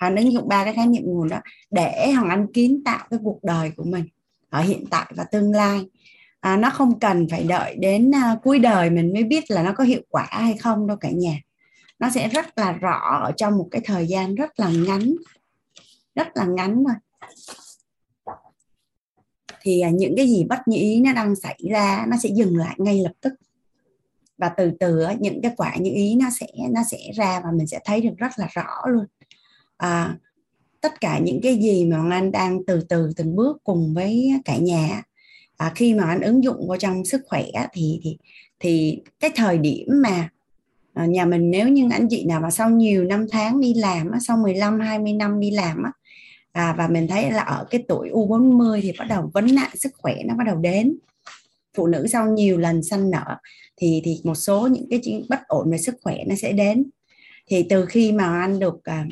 Hoàng 0.00 0.16
ứng 0.16 0.32
dụng 0.32 0.48
ba 0.48 0.64
cái 0.64 0.74
khái 0.74 0.86
niệm 0.86 1.02
nguồn 1.04 1.28
đó 1.28 1.38
để 1.70 2.12
hoàng 2.12 2.28
anh 2.28 2.46
kiến 2.52 2.82
tạo 2.84 3.06
cái 3.10 3.18
cuộc 3.24 3.44
đời 3.44 3.70
của 3.76 3.84
mình 3.84 4.04
ở 4.50 4.62
hiện 4.62 4.84
tại 4.90 5.12
và 5.16 5.24
tương 5.24 5.52
lai. 5.52 5.86
À, 6.40 6.56
nó 6.56 6.70
không 6.70 6.98
cần 7.00 7.26
phải 7.30 7.44
đợi 7.44 7.76
đến 7.78 8.14
à, 8.14 8.36
cuối 8.42 8.58
đời 8.58 8.90
mình 8.90 9.12
mới 9.12 9.24
biết 9.24 9.50
là 9.50 9.62
nó 9.62 9.72
có 9.72 9.84
hiệu 9.84 10.02
quả 10.10 10.26
hay 10.30 10.56
không 10.56 10.86
đâu 10.86 10.96
cả 10.96 11.10
nhà 11.10 11.40
nó 11.98 12.10
sẽ 12.10 12.28
rất 12.28 12.58
là 12.58 12.72
rõ 12.72 13.20
ở 13.24 13.32
trong 13.36 13.58
một 13.58 13.68
cái 13.70 13.82
thời 13.84 14.06
gian 14.06 14.34
rất 14.34 14.60
là 14.60 14.70
ngắn. 14.70 15.14
Rất 16.14 16.28
là 16.34 16.44
ngắn 16.44 16.84
thôi 16.86 16.94
thì 19.60 19.80
à, 19.80 19.90
những 19.90 20.14
cái 20.16 20.28
gì 20.28 20.44
bất 20.44 20.68
như 20.68 20.76
ý 20.76 21.00
nó 21.00 21.12
đang 21.12 21.36
xảy 21.36 21.58
ra 21.70 22.06
nó 22.08 22.16
sẽ 22.22 22.28
dừng 22.28 22.56
lại 22.56 22.74
ngay 22.78 23.00
lập 23.00 23.12
tức. 23.20 23.32
Và 24.38 24.48
từ 24.48 24.70
từ 24.80 25.06
những 25.20 25.42
cái 25.42 25.52
quả 25.56 25.76
như 25.76 25.90
ý 25.94 26.14
nó 26.14 26.26
sẽ 26.40 26.46
nó 26.70 26.80
sẽ 26.90 26.98
ra 27.14 27.40
và 27.44 27.50
mình 27.50 27.66
sẽ 27.66 27.80
thấy 27.84 28.00
được 28.00 28.14
rất 28.16 28.30
là 28.36 28.48
rõ 28.52 28.82
luôn. 28.86 29.04
À, 29.76 30.16
tất 30.80 31.00
cả 31.00 31.18
những 31.18 31.40
cái 31.42 31.56
gì 31.56 31.84
mà 31.84 32.10
anh 32.10 32.32
đang 32.32 32.64
từ 32.66 32.80
từ 32.88 33.10
từng 33.16 33.36
bước 33.36 33.56
cùng 33.64 33.94
với 33.94 34.32
cả 34.44 34.56
nhà 34.56 35.02
à, 35.56 35.72
khi 35.74 35.94
mà 35.94 36.04
anh 36.04 36.20
ứng 36.20 36.44
dụng 36.44 36.68
vào 36.68 36.78
trong 36.78 37.04
sức 37.04 37.20
khỏe 37.26 37.44
thì 37.72 38.00
thì 38.02 38.18
thì 38.60 39.02
cái 39.20 39.30
thời 39.34 39.58
điểm 39.58 39.86
mà 40.02 40.28
à, 40.98 41.06
nhà 41.06 41.24
mình 41.24 41.50
nếu 41.50 41.68
như 41.68 41.88
anh 41.90 42.06
chị 42.10 42.24
nào 42.24 42.40
mà 42.40 42.50
sau 42.50 42.70
nhiều 42.70 43.04
năm 43.04 43.26
tháng 43.30 43.60
đi 43.60 43.74
làm 43.74 44.10
sau 44.20 44.36
15 44.36 44.80
20 44.80 45.12
năm 45.12 45.40
đi 45.40 45.50
làm 45.50 45.82
á 45.82 45.92
à, 46.52 46.74
và 46.78 46.88
mình 46.88 47.08
thấy 47.08 47.30
là 47.30 47.42
ở 47.42 47.66
cái 47.70 47.84
tuổi 47.88 48.10
U40 48.10 48.80
thì 48.82 48.92
bắt 48.98 49.04
đầu 49.08 49.30
vấn 49.34 49.54
nạn 49.54 49.70
sức 49.74 49.92
khỏe 49.98 50.14
nó 50.26 50.34
bắt 50.34 50.44
đầu 50.46 50.56
đến. 50.56 50.98
Phụ 51.76 51.86
nữ 51.86 52.06
sau 52.06 52.30
nhiều 52.30 52.58
lần 52.58 52.82
sanh 52.82 53.10
nở 53.10 53.36
thì 53.76 54.00
thì 54.04 54.20
một 54.24 54.34
số 54.34 54.66
những 54.66 54.86
cái 54.90 55.00
chuyện 55.04 55.26
bất 55.28 55.40
ổn 55.48 55.70
về 55.70 55.78
sức 55.78 55.94
khỏe 56.02 56.16
nó 56.26 56.34
sẽ 56.34 56.52
đến. 56.52 56.90
Thì 57.46 57.66
từ 57.68 57.86
khi 57.86 58.12
mà 58.12 58.40
anh 58.40 58.58
được 58.58 58.84
à, 58.84 59.06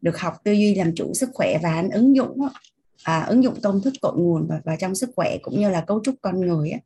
được 0.00 0.18
học 0.18 0.34
tư 0.44 0.52
duy 0.52 0.74
làm 0.74 0.94
chủ 0.94 1.14
sức 1.14 1.30
khỏe 1.34 1.58
và 1.62 1.74
anh 1.74 1.90
ứng 1.90 2.16
dụng 2.16 2.38
à, 3.02 3.20
ứng 3.20 3.44
dụng 3.44 3.60
công 3.62 3.80
thức 3.80 3.94
cội 4.00 4.12
nguồn 4.16 4.46
vào, 4.46 4.60
vào 4.64 4.76
trong 4.78 4.94
sức 4.94 5.10
khỏe 5.16 5.38
cũng 5.42 5.60
như 5.60 5.70
là 5.70 5.80
cấu 5.80 6.00
trúc 6.04 6.14
con 6.22 6.40
người 6.40 6.70
á, 6.70 6.78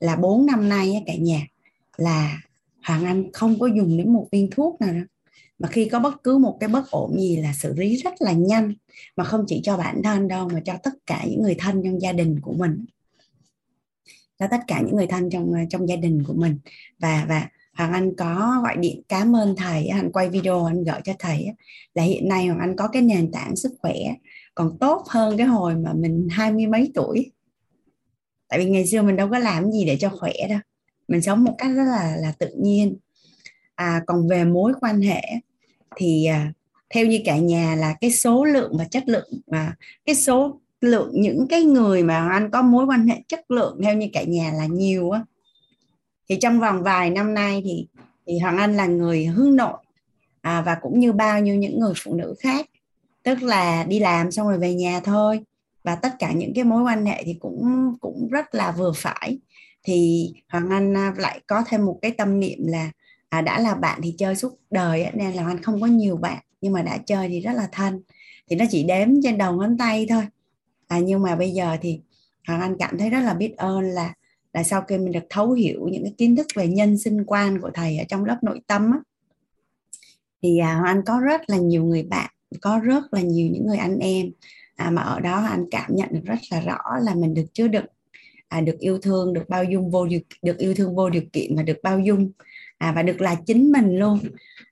là 0.00 0.16
4 0.16 0.46
năm 0.46 0.68
nay 0.68 0.94
á, 0.94 1.00
cả 1.06 1.14
nhà 1.14 1.46
là 1.96 2.38
Hoàng 2.84 3.04
Anh 3.04 3.32
không 3.32 3.58
có 3.58 3.66
dùng 3.66 3.96
đến 3.96 4.12
một 4.12 4.28
viên 4.32 4.50
thuốc 4.50 4.80
nào 4.80 4.92
đâu. 4.92 5.04
Mà 5.58 5.68
khi 5.68 5.88
có 5.88 5.98
bất 5.98 6.22
cứ 6.22 6.38
một 6.38 6.56
cái 6.60 6.68
bất 6.68 6.90
ổn 6.90 7.20
gì 7.20 7.36
là 7.36 7.52
xử 7.52 7.74
lý 7.74 7.96
rất 7.96 8.14
là 8.22 8.32
nhanh, 8.32 8.74
mà 9.16 9.24
không 9.24 9.44
chỉ 9.46 9.60
cho 9.64 9.76
bản 9.76 10.02
thân 10.04 10.28
đâu, 10.28 10.48
mà 10.48 10.60
cho 10.64 10.74
tất 10.82 10.94
cả 11.06 11.24
những 11.28 11.42
người 11.42 11.54
thân 11.58 11.82
trong 11.84 12.02
gia 12.02 12.12
đình 12.12 12.40
của 12.40 12.52
mình. 12.52 12.84
Cho 14.38 14.46
tất 14.50 14.60
cả 14.66 14.82
những 14.86 14.96
người 14.96 15.06
thân 15.06 15.30
trong 15.30 15.52
ờ, 15.52 15.60
trong 15.70 15.88
gia 15.88 15.96
đình 15.96 16.22
của 16.26 16.34
mình. 16.34 16.58
Và 16.98 17.26
và 17.28 17.48
Hoàng 17.74 17.92
Anh 17.92 18.16
có 18.16 18.60
gọi 18.62 18.76
điện 18.76 19.02
cảm 19.08 19.36
ơn 19.36 19.56
thầy 19.56 19.86
anh 19.86 20.12
quay 20.12 20.28
video, 20.28 20.64
anh 20.64 20.84
gửi 20.84 21.00
cho 21.04 21.12
thầy 21.18 21.46
là 21.94 22.02
hiện 22.02 22.28
nay 22.28 22.46
Hoàng 22.46 22.60
Anh 22.60 22.76
có 22.76 22.88
cái 22.88 23.02
nền 23.02 23.32
tảng 23.32 23.56
sức 23.56 23.72
khỏe 23.82 23.94
còn 24.54 24.78
tốt 24.78 25.04
hơn 25.08 25.36
cái 25.36 25.46
hồi 25.46 25.74
mà 25.76 25.92
mình 25.92 26.28
hai 26.30 26.52
mươi 26.52 26.66
mấy 26.66 26.90
tuổi. 26.94 27.32
Tại 28.48 28.58
vì 28.58 28.64
ngày 28.70 28.86
xưa 28.86 29.02
mình 29.02 29.16
đâu 29.16 29.28
có 29.30 29.38
làm 29.38 29.72
gì 29.72 29.84
để 29.84 29.96
cho 30.00 30.08
khỏe 30.08 30.32
đâu 30.48 30.58
mình 31.08 31.22
sống 31.22 31.44
một 31.44 31.54
cách 31.58 31.70
rất 31.74 31.84
là 31.84 32.16
là 32.16 32.32
tự 32.38 32.48
nhiên. 32.62 32.96
À 33.74 34.02
còn 34.06 34.28
về 34.28 34.44
mối 34.44 34.72
quan 34.80 35.00
hệ 35.00 35.22
thì 35.96 36.26
à, 36.26 36.52
theo 36.94 37.06
như 37.06 37.20
cả 37.24 37.36
nhà 37.36 37.74
là 37.74 37.94
cái 38.00 38.12
số 38.12 38.44
lượng 38.44 38.72
và 38.78 38.84
chất 38.84 39.02
lượng 39.06 39.28
và 39.46 39.74
cái 40.04 40.14
số 40.14 40.60
lượng 40.80 41.10
những 41.14 41.46
cái 41.48 41.64
người 41.64 42.02
mà 42.02 42.28
anh 42.28 42.50
có 42.50 42.62
mối 42.62 42.84
quan 42.84 43.06
hệ 43.06 43.22
chất 43.28 43.50
lượng 43.50 43.80
theo 43.82 43.94
như 43.94 44.08
cả 44.12 44.22
nhà 44.22 44.52
là 44.52 44.66
nhiều 44.66 45.10
á. 45.10 45.24
Thì 46.28 46.36
trong 46.40 46.60
vòng 46.60 46.82
vài 46.82 47.10
năm 47.10 47.34
nay 47.34 47.62
thì 47.64 47.86
thì 48.26 48.38
Hoàng 48.38 48.58
Anh 48.58 48.76
là 48.76 48.86
người 48.86 49.24
hướng 49.24 49.56
nội 49.56 49.78
à, 50.40 50.62
và 50.66 50.74
cũng 50.74 50.98
như 51.00 51.12
bao 51.12 51.40
nhiêu 51.40 51.54
những 51.54 51.80
người 51.80 51.92
phụ 51.96 52.14
nữ 52.14 52.34
khác. 52.40 52.66
Tức 53.22 53.42
là 53.42 53.84
đi 53.84 53.98
làm 53.98 54.30
xong 54.30 54.48
rồi 54.48 54.58
về 54.58 54.74
nhà 54.74 55.00
thôi. 55.00 55.40
Và 55.84 55.94
tất 55.94 56.14
cả 56.18 56.32
những 56.32 56.54
cái 56.54 56.64
mối 56.64 56.82
quan 56.82 57.06
hệ 57.06 57.22
thì 57.24 57.34
cũng 57.34 57.92
cũng 58.00 58.28
rất 58.30 58.54
là 58.54 58.72
vừa 58.72 58.92
phải 58.96 59.38
thì 59.82 60.28
Hoàng 60.48 60.70
Anh 60.70 60.96
à, 60.96 61.14
lại 61.16 61.40
có 61.46 61.64
thêm 61.66 61.86
một 61.86 61.98
cái 62.02 62.10
tâm 62.10 62.40
niệm 62.40 62.58
là 62.66 62.90
à, 63.28 63.40
đã 63.40 63.60
là 63.60 63.74
bạn 63.74 64.00
thì 64.02 64.14
chơi 64.18 64.36
suốt 64.36 64.58
đời 64.70 65.06
nên 65.14 65.32
là 65.32 65.46
anh 65.46 65.62
không 65.62 65.80
có 65.80 65.86
nhiều 65.86 66.16
bạn 66.16 66.42
nhưng 66.60 66.72
mà 66.72 66.82
đã 66.82 66.98
chơi 66.98 67.28
thì 67.28 67.40
rất 67.40 67.52
là 67.52 67.68
thân. 67.72 68.02
Thì 68.50 68.56
nó 68.56 68.64
chỉ 68.70 68.82
đếm 68.84 69.08
trên 69.22 69.38
đầu 69.38 69.56
ngón 69.56 69.78
tay 69.78 70.06
thôi. 70.08 70.24
À, 70.88 70.98
nhưng 70.98 71.22
mà 71.22 71.36
bây 71.36 71.50
giờ 71.50 71.76
thì 71.82 72.00
Hoàng 72.46 72.60
Anh 72.60 72.76
cảm 72.78 72.98
thấy 72.98 73.10
rất 73.10 73.20
là 73.20 73.34
biết 73.34 73.56
ơn 73.56 73.80
là 73.82 74.14
là 74.52 74.62
sau 74.62 74.82
khi 74.82 74.98
mình 74.98 75.12
được 75.12 75.24
thấu 75.30 75.52
hiểu 75.52 75.88
những 75.88 76.02
cái 76.02 76.14
kiến 76.18 76.36
thức 76.36 76.46
về 76.54 76.68
nhân 76.68 76.98
sinh 76.98 77.24
quan 77.26 77.60
của 77.60 77.70
thầy 77.74 77.98
ở 77.98 78.04
trong 78.08 78.24
lớp 78.24 78.38
nội 78.42 78.60
tâm 78.66 78.92
á, 78.92 78.98
thì 80.42 80.58
à, 80.58 80.74
Hoàng 80.74 80.84
Anh 80.84 81.02
có 81.06 81.20
rất 81.20 81.40
là 81.46 81.56
nhiều 81.56 81.84
người 81.84 82.02
bạn 82.02 82.30
có 82.60 82.80
rất 82.84 83.14
là 83.14 83.20
nhiều 83.20 83.50
những 83.52 83.66
người 83.66 83.76
anh 83.76 83.98
em. 83.98 84.30
À, 84.76 84.90
mà 84.90 85.02
ở 85.02 85.20
đó 85.20 85.46
anh 85.50 85.64
cảm 85.70 85.96
nhận 85.96 86.08
được 86.12 86.20
rất 86.24 86.38
là 86.50 86.60
rõ 86.60 86.98
là 87.02 87.14
mình 87.14 87.34
được 87.34 87.44
chứa 87.52 87.68
đựng 87.68 87.86
à, 88.52 88.60
được 88.60 88.78
yêu 88.78 88.98
thương 88.98 89.32
được 89.32 89.48
bao 89.48 89.64
dung 89.64 89.90
vô 89.90 90.06
điều 90.06 90.20
được 90.42 90.58
yêu 90.58 90.74
thương 90.74 90.96
vô 90.96 91.10
điều 91.10 91.22
kiện 91.32 91.56
và 91.56 91.62
được 91.62 91.78
bao 91.82 92.00
dung. 92.00 92.32
À, 92.78 92.92
và 92.96 93.02
được 93.02 93.20
là 93.20 93.34
chính 93.46 93.72
mình 93.72 93.98
luôn. 93.98 94.18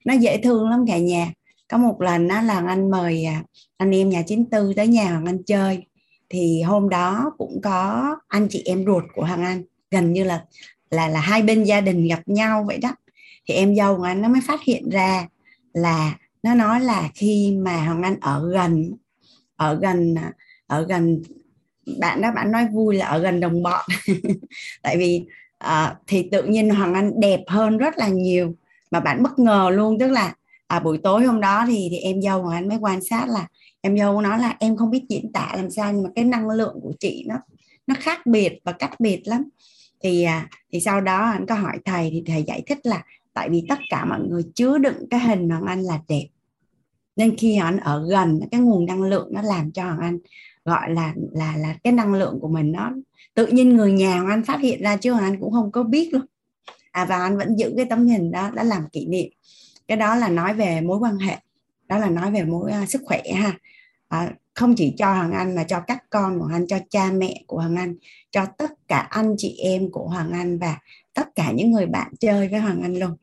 Nó 0.04 0.14
dễ 0.14 0.40
thương 0.42 0.70
lắm 0.70 0.84
cả 0.88 0.98
nhà. 0.98 1.32
Có 1.68 1.78
một 1.78 2.00
lần 2.00 2.28
đó 2.28 2.42
là 2.42 2.64
anh 2.66 2.90
mời 2.90 3.24
à, 3.24 3.42
anh 3.76 3.94
em 3.94 4.08
nhà 4.08 4.22
94 4.26 4.74
tới 4.74 4.88
nhà 4.88 5.10
Hoàng 5.10 5.26
Anh 5.26 5.42
chơi. 5.42 5.86
Thì 6.28 6.62
hôm 6.62 6.88
đó 6.88 7.32
cũng 7.38 7.60
có 7.62 8.16
anh 8.28 8.48
chị 8.50 8.62
em 8.64 8.84
ruột 8.84 9.04
của 9.14 9.24
Hoàng 9.24 9.44
Anh 9.44 9.62
gần 9.90 10.12
như 10.12 10.24
là 10.24 10.44
là 10.90 11.08
là 11.08 11.20
hai 11.20 11.42
bên 11.42 11.64
gia 11.64 11.80
đình 11.80 12.08
gặp 12.08 12.22
nhau 12.26 12.64
vậy 12.66 12.78
đó. 12.78 12.94
Thì 13.48 13.54
em 13.54 13.76
dâu 13.76 13.96
của 13.96 14.02
anh 14.02 14.22
nó 14.22 14.28
mới 14.28 14.40
phát 14.46 14.62
hiện 14.62 14.90
ra 14.90 15.28
là 15.72 16.18
nó 16.42 16.54
nói 16.54 16.80
là 16.80 17.10
khi 17.14 17.56
mà 17.56 17.84
Hoàng 17.84 18.02
Anh 18.02 18.20
ở 18.20 18.50
gần 18.52 18.92
ở 19.56 19.78
gần 19.82 20.14
à, 20.14 20.32
ở 20.66 20.86
gần 20.88 21.22
bạn 21.98 22.20
đó 22.20 22.32
bạn 22.32 22.52
nói 22.52 22.66
vui 22.72 22.96
là 22.96 23.06
ở 23.06 23.18
gần 23.18 23.40
đồng 23.40 23.62
bọn. 23.62 23.84
Tại 24.82 24.96
vì 24.96 25.24
à, 25.58 25.96
thì 26.06 26.28
tự 26.32 26.42
nhiên 26.44 26.70
Hoàng 26.70 26.94
Anh 26.94 27.20
đẹp 27.20 27.40
hơn 27.46 27.78
rất 27.78 27.98
là 27.98 28.08
nhiều 28.08 28.54
mà 28.90 29.00
bạn 29.00 29.22
bất 29.22 29.38
ngờ 29.38 29.70
luôn. 29.72 29.98
Tức 29.98 30.08
là 30.10 30.34
à, 30.66 30.80
buổi 30.80 30.98
tối 31.02 31.24
hôm 31.24 31.40
đó 31.40 31.64
thì 31.66 31.88
thì 31.90 31.98
em 31.98 32.22
dâu 32.22 32.42
Hoàng 32.42 32.56
Anh 32.56 32.68
mới 32.68 32.78
quan 32.80 33.00
sát 33.04 33.28
là 33.28 33.46
em 33.80 33.98
dâu 33.98 34.20
nói 34.20 34.38
là 34.38 34.56
em 34.58 34.76
không 34.76 34.90
biết 34.90 35.04
diễn 35.08 35.32
tả 35.32 35.52
làm 35.56 35.70
sao 35.70 35.92
nhưng 35.92 36.02
mà 36.02 36.10
cái 36.14 36.24
năng 36.24 36.50
lượng 36.50 36.78
của 36.82 36.92
chị 37.00 37.24
nó 37.28 37.36
nó 37.86 37.94
khác 37.98 38.26
biệt 38.26 38.58
và 38.64 38.72
cách 38.72 39.00
biệt 39.00 39.22
lắm. 39.24 39.44
Thì 40.02 40.22
à, 40.22 40.48
thì 40.72 40.80
sau 40.80 41.00
đó 41.00 41.30
anh 41.30 41.46
có 41.46 41.54
hỏi 41.54 41.78
thầy 41.84 42.10
thì 42.10 42.22
thầy 42.26 42.44
giải 42.46 42.62
thích 42.66 42.78
là 42.82 43.02
tại 43.34 43.48
vì 43.50 43.64
tất 43.68 43.78
cả 43.90 44.04
mọi 44.04 44.20
người 44.20 44.42
chứa 44.54 44.78
đựng 44.78 45.08
cái 45.10 45.20
hình 45.20 45.48
Hoàng 45.48 45.66
Anh 45.66 45.82
là 45.82 45.98
đẹp. 46.08 46.26
Nên 47.16 47.36
khi 47.36 47.56
anh 47.56 47.76
ở 47.76 48.06
gần 48.10 48.40
cái 48.50 48.60
nguồn 48.60 48.86
năng 48.86 49.02
lượng 49.02 49.28
nó 49.32 49.42
làm 49.42 49.72
cho 49.72 49.82
Hoàng 49.82 50.00
Anh 50.00 50.18
gọi 50.64 50.90
là 50.90 51.14
là 51.32 51.56
là 51.56 51.76
cái 51.82 51.92
năng 51.92 52.14
lượng 52.14 52.38
của 52.40 52.48
mình 52.48 52.72
nó 52.72 52.92
tự 53.34 53.46
nhiên 53.46 53.76
người 53.76 53.92
nhà 53.92 54.14
Hoàng 54.14 54.28
Anh 54.28 54.44
phát 54.44 54.60
hiện 54.60 54.82
ra 54.82 54.96
chứ 54.96 55.12
Hoàng 55.12 55.24
Anh 55.24 55.40
cũng 55.40 55.52
không 55.52 55.72
có 55.72 55.82
biết 55.82 56.12
luôn. 56.12 56.22
À 56.90 57.04
và 57.04 57.16
anh 57.16 57.38
vẫn 57.38 57.58
giữ 57.58 57.74
cái 57.76 57.84
tấm 57.84 58.06
hình 58.06 58.30
đó 58.30 58.50
đã 58.50 58.64
làm 58.64 58.88
kỷ 58.88 59.06
niệm. 59.06 59.28
Cái 59.88 59.96
đó 59.96 60.14
là 60.14 60.28
nói 60.28 60.54
về 60.54 60.80
mối 60.80 60.98
quan 60.98 61.18
hệ 61.18 61.36
đó 61.88 61.98
là 61.98 62.10
nói 62.10 62.30
về 62.30 62.44
mối 62.44 62.72
uh, 62.82 62.88
sức 62.88 63.02
khỏe 63.04 63.22
ha. 63.34 63.58
À, 64.08 64.32
không 64.54 64.74
chỉ 64.76 64.94
cho 64.98 65.14
Hoàng 65.14 65.32
Anh 65.32 65.54
mà 65.54 65.64
cho 65.64 65.80
các 65.80 66.04
con 66.10 66.40
của 66.40 66.48
Anh 66.52 66.66
cho 66.66 66.78
cha 66.90 67.10
mẹ 67.12 67.42
của 67.46 67.56
Hoàng 67.56 67.76
Anh 67.76 67.94
cho 68.30 68.46
tất 68.58 68.70
cả 68.88 68.98
anh 68.98 69.34
chị 69.38 69.56
em 69.58 69.90
của 69.90 70.08
Hoàng 70.08 70.32
Anh 70.32 70.58
và 70.58 70.78
tất 71.14 71.34
cả 71.34 71.52
những 71.52 71.70
người 71.70 71.86
bạn 71.86 72.12
chơi 72.20 72.48
với 72.48 72.60
Hoàng 72.60 72.82
Anh 72.82 72.98
luôn. 72.98 73.16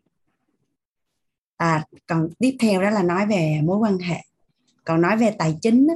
À, 1.58 1.86
còn 2.08 2.29
tiếp 2.39 2.56
theo 2.60 2.82
đó 2.82 2.89
là 2.89 3.03
nói 3.03 3.25
về 3.25 3.60
mối 3.63 3.77
quan 3.77 3.98
hệ. 3.98 4.17
Còn 4.84 5.01
nói 5.01 5.17
về 5.17 5.32
tài 5.32 5.58
chính 5.62 5.88
đó, 5.88 5.94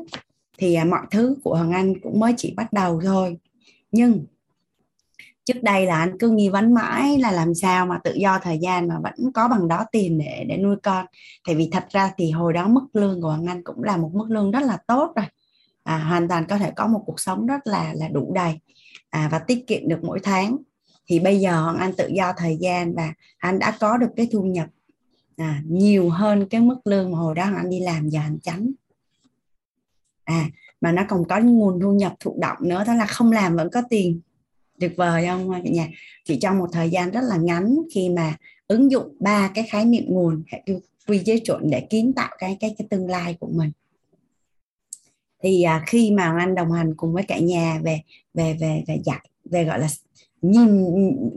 thì 0.61 0.73
à, 0.73 0.85
mọi 0.85 1.05
thứ 1.11 1.35
của 1.43 1.55
Hoàng 1.55 1.71
Anh 1.71 1.99
cũng 1.99 2.19
mới 2.19 2.33
chỉ 2.37 2.53
bắt 2.57 2.73
đầu 2.73 3.01
thôi. 3.03 3.37
Nhưng 3.91 4.25
trước 5.45 5.63
đây 5.63 5.85
là 5.85 5.99
anh 5.99 6.17
cứ 6.19 6.29
nghi 6.29 6.49
vấn 6.49 6.73
mãi 6.73 7.19
là 7.19 7.31
làm 7.31 7.53
sao 7.53 7.85
mà 7.85 7.99
tự 8.03 8.13
do 8.13 8.39
thời 8.39 8.57
gian 8.57 8.87
mà 8.87 8.95
vẫn 9.03 9.31
có 9.33 9.47
bằng 9.47 9.67
đó 9.67 9.85
tiền 9.91 10.17
để 10.17 10.45
để 10.49 10.57
nuôi 10.57 10.75
con. 10.83 11.05
Tại 11.47 11.55
vì 11.55 11.69
thật 11.71 11.85
ra 11.89 12.11
thì 12.17 12.31
hồi 12.31 12.53
đó 12.53 12.67
mức 12.67 12.85
lương 12.93 13.21
của 13.21 13.27
Hoàng 13.27 13.45
Anh 13.45 13.63
cũng 13.63 13.83
là 13.83 13.97
một 13.97 14.09
mức 14.13 14.25
lương 14.29 14.51
rất 14.51 14.63
là 14.63 14.77
tốt 14.87 15.13
rồi. 15.15 15.25
À, 15.83 15.97
hoàn 15.97 16.27
toàn 16.27 16.45
có 16.49 16.57
thể 16.57 16.71
có 16.75 16.87
một 16.87 17.03
cuộc 17.05 17.19
sống 17.19 17.45
rất 17.45 17.67
là 17.67 17.93
là 17.93 18.07
đủ 18.07 18.33
đầy 18.35 18.59
à, 19.09 19.29
và 19.31 19.39
tiết 19.39 19.67
kiệm 19.67 19.87
được 19.87 19.99
mỗi 20.03 20.19
tháng. 20.23 20.57
Thì 21.07 21.19
bây 21.19 21.39
giờ 21.39 21.61
Hoàng 21.61 21.77
Anh 21.77 21.93
tự 21.97 22.07
do 22.07 22.33
thời 22.37 22.57
gian 22.61 22.95
và 22.95 23.13
anh 23.37 23.59
đã 23.59 23.77
có 23.79 23.97
được 23.97 24.09
cái 24.15 24.29
thu 24.31 24.41
nhập 24.41 24.67
à, 25.37 25.61
nhiều 25.67 26.09
hơn 26.09 26.47
cái 26.49 26.61
mức 26.61 26.87
lương 26.87 27.11
mà 27.11 27.17
hồi 27.17 27.35
đó 27.35 27.43
anh 27.55 27.69
đi 27.69 27.79
làm 27.79 28.09
giờ 28.09 28.19
anh 28.23 28.39
tránh 28.43 28.71
à 30.31 30.49
mà 30.81 30.91
nó 30.91 31.05
còn 31.09 31.27
có 31.27 31.39
nguồn 31.39 31.79
thu 31.81 31.91
nhập 31.91 32.13
thụ 32.19 32.37
động 32.41 32.57
nữa 32.61 32.83
đó 32.87 32.93
là 32.93 33.05
không 33.05 33.31
làm 33.31 33.55
vẫn 33.55 33.69
có 33.71 33.81
tiền. 33.89 34.21
Tuyệt 34.79 34.93
vời 34.97 35.27
không 35.27 35.51
cả 35.51 35.69
nhà? 35.69 35.87
Chỉ 36.25 36.39
trong 36.39 36.57
một 36.57 36.67
thời 36.71 36.89
gian 36.89 37.11
rất 37.11 37.21
là 37.23 37.37
ngắn 37.37 37.77
khi 37.93 38.09
mà 38.09 38.35
ứng 38.67 38.91
dụng 38.91 39.15
ba 39.19 39.51
cái 39.55 39.63
khái 39.69 39.85
niệm 39.85 40.03
nguồn 40.07 40.43
hệ 40.47 40.63
quy 41.07 41.21
chế 41.25 41.39
chuẩn 41.39 41.69
để 41.69 41.87
kiến 41.89 42.13
tạo 42.13 42.29
cái 42.37 42.57
cái 42.59 42.75
cái 42.77 42.87
tương 42.89 43.09
lai 43.09 43.37
của 43.39 43.49
mình. 43.53 43.71
Thì 45.43 45.63
à, 45.63 45.83
khi 45.87 46.11
mà 46.11 46.35
anh 46.39 46.55
đồng 46.55 46.71
hành 46.71 46.95
cùng 46.97 47.13
với 47.13 47.23
cả 47.23 47.39
nhà 47.39 47.79
về 47.83 48.01
về 48.33 48.57
về 48.59 48.83
về 48.87 49.01
dạy 49.05 49.29
về 49.45 49.63
gọi 49.65 49.79
là 49.79 49.87
nhìn 50.41 50.85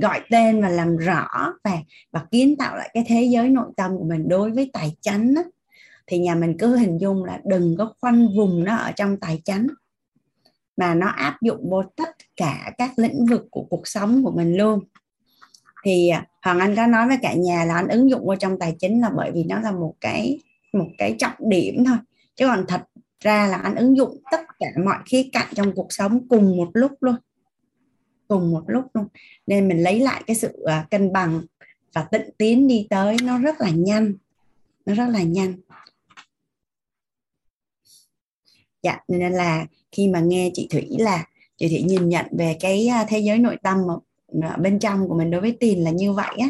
gọi 0.01 0.21
tên 0.31 0.63
và 0.63 0.69
làm 0.69 0.97
rõ 0.97 1.29
và 1.65 1.79
và 2.13 2.27
kiến 2.31 2.57
tạo 2.57 2.77
lại 2.77 2.91
cái 2.95 3.05
thế 3.07 3.23
giới 3.23 3.49
nội 3.49 3.73
tâm 3.77 3.99
của 3.99 4.05
mình 4.05 4.29
đối 4.29 4.51
với 4.51 4.71
tài 4.73 4.97
chánh 5.01 5.35
á, 5.37 5.43
thì 6.07 6.19
nhà 6.19 6.35
mình 6.35 6.59
cứ 6.59 6.77
hình 6.77 6.99
dung 7.01 7.25
là 7.25 7.41
đừng 7.45 7.77
có 7.79 7.95
khoanh 8.01 8.29
vùng 8.37 8.65
nó 8.65 8.77
ở 8.77 8.93
trong 8.93 9.17
tài 9.17 9.43
chánh, 9.45 9.67
mà 10.77 10.95
nó 10.95 11.07
áp 11.07 11.43
dụng 11.43 11.71
vô 11.71 11.83
tất 11.97 12.17
cả 12.37 12.73
các 12.79 12.99
lĩnh 12.99 13.27
vực 13.27 13.47
của 13.51 13.67
cuộc 13.71 13.89
sống 13.89 14.25
của 14.25 14.31
mình 14.31 14.57
luôn. 14.57 14.81
Thì 15.85 16.09
à, 16.09 16.27
hoàng 16.43 16.59
anh 16.59 16.77
có 16.77 16.87
nói 16.87 17.09
với 17.09 17.19
cả 17.23 17.35
nhà 17.35 17.65
là 17.65 17.75
anh 17.75 17.89
ứng 17.89 18.11
dụng 18.11 18.27
vào 18.27 18.37
trong 18.37 18.59
tài 18.59 18.77
chính 18.79 19.01
là 19.01 19.11
bởi 19.17 19.31
vì 19.33 19.45
nó 19.45 19.61
là 19.61 19.73
một 19.73 19.95
cái 20.01 20.41
một 20.73 20.89
cái 20.99 21.17
trọng 21.19 21.49
điểm 21.49 21.85
thôi. 21.85 21.97
Chứ 22.37 22.47
còn 22.47 22.65
thật 22.69 22.83
ra 23.21 23.47
là 23.47 23.57
anh 23.57 23.75
ứng 23.75 23.97
dụng 23.97 24.23
tất 24.31 24.41
cả 24.59 24.67
mọi 24.85 24.99
khía 25.07 25.29
cạnh 25.33 25.47
trong 25.55 25.75
cuộc 25.75 25.87
sống 25.91 26.29
cùng 26.29 26.57
một 26.57 26.71
lúc 26.75 26.93
luôn. 27.01 27.15
Cùng 28.29 28.51
một 28.51 28.63
lúc 28.67 28.85
luôn. 28.95 29.07
Nên 29.47 29.69
mình 29.69 29.83
lấy 29.83 30.01
lại 30.01 30.23
cái 30.27 30.37
sự 30.37 30.63
à, 30.65 30.87
cân 30.91 31.13
bằng 31.13 31.41
và 31.95 32.03
tịnh 32.03 32.31
tiến 32.39 32.69
đi 32.69 32.87
tới 32.91 33.17
nó 33.23 33.39
rất 33.39 33.61
là 33.61 33.71
nhanh. 33.71 34.15
Nó 34.87 34.95
rất 34.95 35.09
là 35.09 35.23
nhanh. 35.23 35.55
Dạ 38.85 38.99
nên 39.09 39.33
là 39.33 39.67
khi 39.93 40.09
mà 40.09 40.21
nghe 40.21 40.51
chị 40.55 40.69
thủy 40.71 40.89
là 40.99 41.27
chị 41.57 41.69
thủy 41.69 41.83
nhìn 41.83 42.09
nhận 42.09 42.27
về 42.39 42.57
cái 42.61 42.87
à, 42.87 43.05
thế 43.09 43.19
giới 43.19 43.39
nội 43.39 43.57
tâm 43.63 43.79
mà 44.33 44.57
bên 44.57 44.79
trong 44.79 45.09
của 45.09 45.15
mình 45.15 45.31
đối 45.31 45.41
với 45.41 45.57
tiền 45.61 45.85
là 45.85 45.91
như 45.91 46.13
vậy 46.13 46.37
á, 46.39 46.49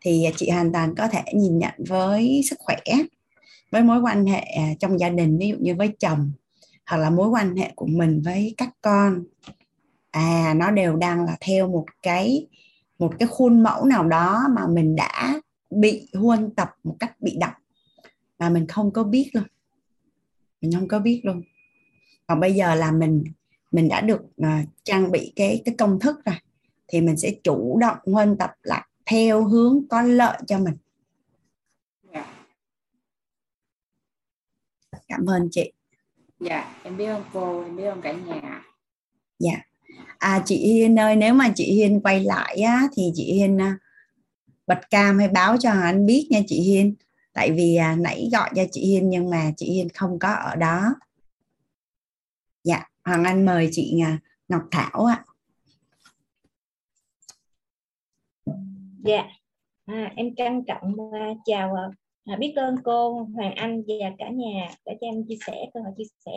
thì 0.00 0.26
chị 0.36 0.50
hoàn 0.50 0.72
toàn 0.72 0.94
có 0.94 1.08
thể 1.08 1.22
nhìn 1.34 1.58
nhận 1.58 1.72
với 1.88 2.40
sức 2.50 2.58
khỏe, 2.58 2.76
với 3.70 3.82
mối 3.82 4.00
quan 4.00 4.26
hệ 4.26 4.40
à, 4.40 4.72
trong 4.80 5.00
gia 5.00 5.08
đình, 5.08 5.38
ví 5.38 5.48
dụ 5.48 5.56
như 5.60 5.74
với 5.74 5.88
chồng, 5.98 6.32
hoặc 6.86 6.96
là 6.96 7.10
mối 7.10 7.28
quan 7.28 7.56
hệ 7.56 7.72
của 7.76 7.86
mình 7.86 8.22
với 8.24 8.54
các 8.56 8.70
con. 8.82 9.24
À 10.10 10.54
nó 10.56 10.70
đều 10.70 10.96
đang 10.96 11.24
là 11.24 11.36
theo 11.40 11.68
một 11.68 11.86
cái 12.02 12.46
một 12.98 13.12
cái 13.18 13.28
khuôn 13.28 13.62
mẫu 13.62 13.84
nào 13.84 14.04
đó 14.04 14.42
mà 14.56 14.66
mình 14.66 14.96
đã 14.96 15.40
bị 15.70 16.08
huân 16.14 16.50
tập 16.54 16.70
một 16.84 16.96
cách 17.00 17.20
bị 17.20 17.36
động, 17.40 17.54
mà 18.38 18.48
mình 18.48 18.66
không 18.66 18.90
có 18.92 19.04
biết 19.04 19.30
luôn. 19.32 19.44
Mình 20.60 20.72
không 20.72 20.88
có 20.88 20.98
biết 20.98 21.20
luôn 21.24 21.42
còn 22.26 22.40
bây 22.40 22.54
giờ 22.54 22.74
là 22.74 22.92
mình 22.92 23.24
mình 23.70 23.88
đã 23.88 24.00
được 24.00 24.20
uh, 24.22 24.68
trang 24.84 25.10
bị 25.10 25.32
cái 25.36 25.62
cái 25.64 25.74
công 25.78 26.00
thức 26.00 26.24
rồi. 26.24 26.36
Thì 26.88 27.00
mình 27.00 27.16
sẽ 27.16 27.32
chủ 27.44 27.78
động 27.80 27.98
huân 28.04 28.36
tập 28.38 28.50
lại 28.62 28.88
theo 29.06 29.44
hướng 29.44 29.88
có 29.88 30.02
lợi 30.02 30.38
cho 30.46 30.58
mình. 30.58 30.76
Dạ. 32.12 32.26
cảm 35.08 35.26
ơn 35.26 35.48
chị. 35.50 35.72
Dạ 36.40 36.74
em 36.82 36.96
biết 36.96 37.06
ơn 37.06 37.22
cô 37.32 37.62
em 37.64 37.76
biết 37.76 37.84
ơn 37.84 38.00
cả 38.00 38.12
nhà. 38.12 38.62
Dạ. 39.38 39.62
À 40.18 40.42
chị 40.44 40.56
Hiên 40.56 40.98
ơi 40.98 41.16
nếu 41.16 41.34
mà 41.34 41.52
chị 41.54 41.72
Hiên 41.72 42.00
quay 42.00 42.24
lại 42.24 42.56
á 42.56 42.88
thì 42.92 43.12
chị 43.14 43.32
Hiên 43.32 43.56
uh, 43.56 43.80
bật 44.66 44.90
cam 44.90 45.18
hay 45.18 45.28
báo 45.28 45.56
cho 45.56 45.70
anh 45.70 46.06
biết 46.06 46.28
nha 46.30 46.40
chị 46.46 46.60
Hiên. 46.60 46.94
Tại 47.32 47.52
vì 47.52 47.76
à, 47.76 47.96
nãy 47.96 48.28
gọi 48.32 48.50
cho 48.56 48.62
chị 48.72 48.86
Hiên 48.86 49.10
nhưng 49.10 49.30
mà 49.30 49.52
chị 49.56 49.72
Hiên 49.72 49.88
không 49.88 50.18
có 50.18 50.32
ở 50.32 50.56
đó 50.56 50.94
Hoàng 53.06 53.24
Anh 53.24 53.46
mời 53.46 53.68
chị 53.72 54.00
à, 54.04 54.18
Ngọc 54.48 54.62
Thảo 54.70 55.04
ạ. 55.04 55.24
Dạ. 59.04 59.24
À, 59.86 60.12
em 60.16 60.34
trân 60.34 60.64
trọng 60.64 60.92
uh, 61.00 61.38
chào 61.44 61.74
uh, 62.32 62.38
biết 62.38 62.52
ơn 62.56 62.76
cô 62.84 63.28
Hoàng 63.34 63.54
Anh 63.54 63.82
và 63.86 64.12
cả 64.18 64.28
nhà 64.28 64.68
đã 64.86 64.92
cho 65.00 65.06
em 65.06 65.24
chia 65.28 65.36
sẻ 65.46 65.66
cơ 65.74 65.80
hội 65.80 65.92
chia 65.96 66.04
sẻ. 66.24 66.32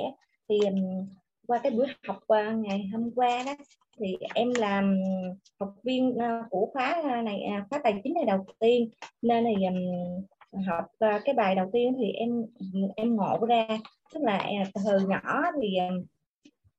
Thì 0.50 0.60
um, 0.60 1.08
qua 1.48 1.60
cái 1.64 1.72
buổi 1.72 1.88
học 2.08 2.18
uh, 2.18 2.66
ngày 2.66 2.90
hôm 2.94 3.12
qua 3.16 3.44
đó 3.46 3.56
thì 4.00 4.18
em 4.34 4.52
làm 4.58 5.02
học 5.60 5.74
viên 5.84 6.10
uh, 6.10 6.46
của 6.50 6.70
khóa 6.74 7.22
này 7.26 7.42
uh, 7.62 7.70
khóa 7.70 7.80
tài 7.84 8.02
chính 8.04 8.14
này 8.14 8.26
đầu 8.26 8.46
tiên. 8.60 8.90
Nên 9.22 9.46
thì 9.46 9.66
um, 9.66 10.66
học 10.66 10.86
uh, 10.86 11.22
cái 11.26 11.36
bài 11.36 11.56
đầu 11.56 11.70
tiên 11.74 11.96
thì 12.00 12.12
em 12.12 12.46
em 12.96 13.16
ngộ 13.16 13.46
ra. 13.46 13.68
Tức 14.14 14.20
là 14.24 14.46
từ 14.86 15.00
nhỏ 15.08 15.44
thì 15.62 15.78
um, 15.78 16.06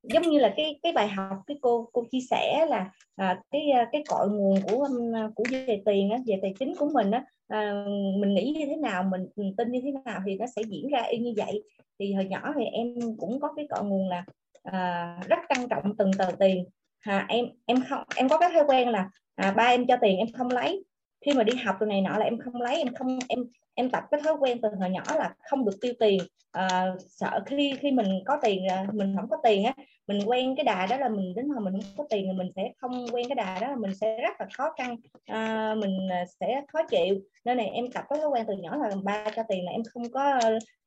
giống 0.02 0.23
như 0.23 0.38
là 0.38 0.54
cái 0.57 0.80
cái 0.83 0.92
bài 0.92 1.09
học 1.09 1.38
cái 1.47 1.57
cô 1.61 1.88
cô 1.92 2.04
chia 2.11 2.21
sẻ 2.30 2.66
là 2.69 2.90
à, 3.16 3.40
cái 3.50 3.71
à, 3.71 3.88
cái 3.92 4.04
cội 4.09 4.28
nguồn 4.30 4.62
của 4.62 4.85
um, 4.85 5.12
của 5.35 5.45
về 5.50 5.83
tiền 5.87 6.11
á, 6.11 6.19
về 6.26 6.38
tài 6.42 6.54
chính 6.59 6.75
của 6.76 6.90
mình 6.95 7.11
á 7.11 7.25
à, 7.50 7.85
mình 8.21 8.35
nghĩ 8.35 8.54
như 8.59 8.66
thế 8.66 8.76
nào 8.76 9.02
mình, 9.02 9.26
mình 9.37 9.54
tin 9.57 9.73
như 9.73 9.80
thế 9.85 9.92
nào 10.04 10.21
thì 10.26 10.37
nó 10.37 10.47
sẽ 10.57 10.62
diễn 10.62 10.88
ra 10.88 11.02
y 11.02 11.19
như 11.19 11.35
vậy. 11.37 11.62
Thì 11.99 12.14
hồi 12.14 12.25
nhỏ 12.25 12.52
thì 12.59 12.64
em 12.64 12.95
cũng 13.19 13.40
có 13.40 13.52
cái 13.57 13.66
cội 13.71 13.85
nguồn 13.85 14.09
là 14.09 14.25
à, 14.62 15.16
rất 15.28 15.38
trân 15.49 15.69
trọng 15.69 15.97
từng 15.97 16.11
tờ 16.19 16.30
tiền. 16.38 16.64
À, 17.00 17.26
em 17.28 17.47
em 17.66 17.76
không 17.88 18.04
em 18.16 18.28
có 18.28 18.38
cái 18.38 18.50
thói 18.54 18.64
quen 18.69 18.88
là 18.88 19.11
à, 19.35 19.52
ba 19.57 19.64
em 19.64 19.87
cho 19.87 19.97
tiền 20.00 20.19
em 20.19 20.33
không 20.33 20.49
lấy 20.49 20.85
khi 21.21 21.33
mà 21.33 21.43
đi 21.45 21.53
học 21.65 21.77
từ 21.81 21.87
này 21.87 22.00
nọ 22.00 22.19
là 22.19 22.25
em 22.25 22.39
không 22.39 22.62
lấy 22.62 22.77
em 22.77 22.95
không 22.95 23.19
em 23.29 23.39
em 23.75 23.91
tập 23.91 24.05
cái 24.11 24.21
thói 24.25 24.35
quen 24.41 24.61
từ 24.62 24.69
hồi 24.81 24.91
nhỏ 24.91 25.03
là 25.17 25.35
không 25.50 25.65
được 25.65 25.79
tiêu 25.81 25.93
tiền. 26.00 26.21
À, 26.53 26.95
sợ 27.09 27.41
khi 27.47 27.75
khi 27.81 27.91
mình 27.91 28.07
có 28.27 28.39
tiền 28.43 28.69
ờ, 28.69 28.87
mình 28.93 29.17
không 29.17 29.31
có 29.31 29.37
tiền 29.43 29.65
á 29.65 29.73
mình 30.07 30.21
quen 30.27 30.57
cái 30.57 30.65
đà 30.65 30.87
đó 30.87 30.97
là 30.97 31.09
mình 31.09 31.35
đến 31.35 31.49
hồi 31.49 31.61
mình 31.61 31.75
không 31.83 31.97
có 31.97 32.05
tiền 32.11 32.25
thì 32.27 32.39
mình 32.39 32.53
sẽ 32.57 32.73
không 32.79 33.07
quen 33.12 33.29
cái 33.29 33.37
đà 33.37 33.59
đó 33.61 33.69
là 33.69 33.77
mình 33.77 33.95
sẽ 33.95 34.21
rất 34.23 34.41
là 34.41 34.47
khó 34.55 34.73
khăn. 34.79 34.97
À, 35.27 35.75
mình 35.75 36.09
sẽ 36.41 36.62
khó 36.73 36.79
chịu. 36.91 37.21
Nên 37.45 37.57
này 37.57 37.67
em 37.67 37.91
tập 37.93 38.05
cái 38.09 38.19
thói 38.19 38.29
quen 38.29 38.45
từ 38.49 38.55
nhỏ 38.55 38.77
là 38.77 38.91
ba 39.05 39.25
cho 39.37 39.43
tiền 39.49 39.65
là 39.65 39.73
em 39.73 39.83
không 39.85 40.11
có 40.12 40.41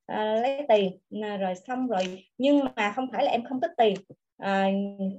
à, 0.05 0.33
lấy 0.35 0.61
tiền. 0.69 0.97
À, 1.23 1.37
rồi 1.37 1.53
xong 1.67 1.87
rồi 1.87 2.25
nhưng 2.37 2.59
mà 2.75 2.93
không 2.95 3.07
phải 3.11 3.25
là 3.25 3.31
em 3.31 3.43
không 3.43 3.61
thích 3.61 3.71
tiền 3.77 3.95
à, 4.43 4.67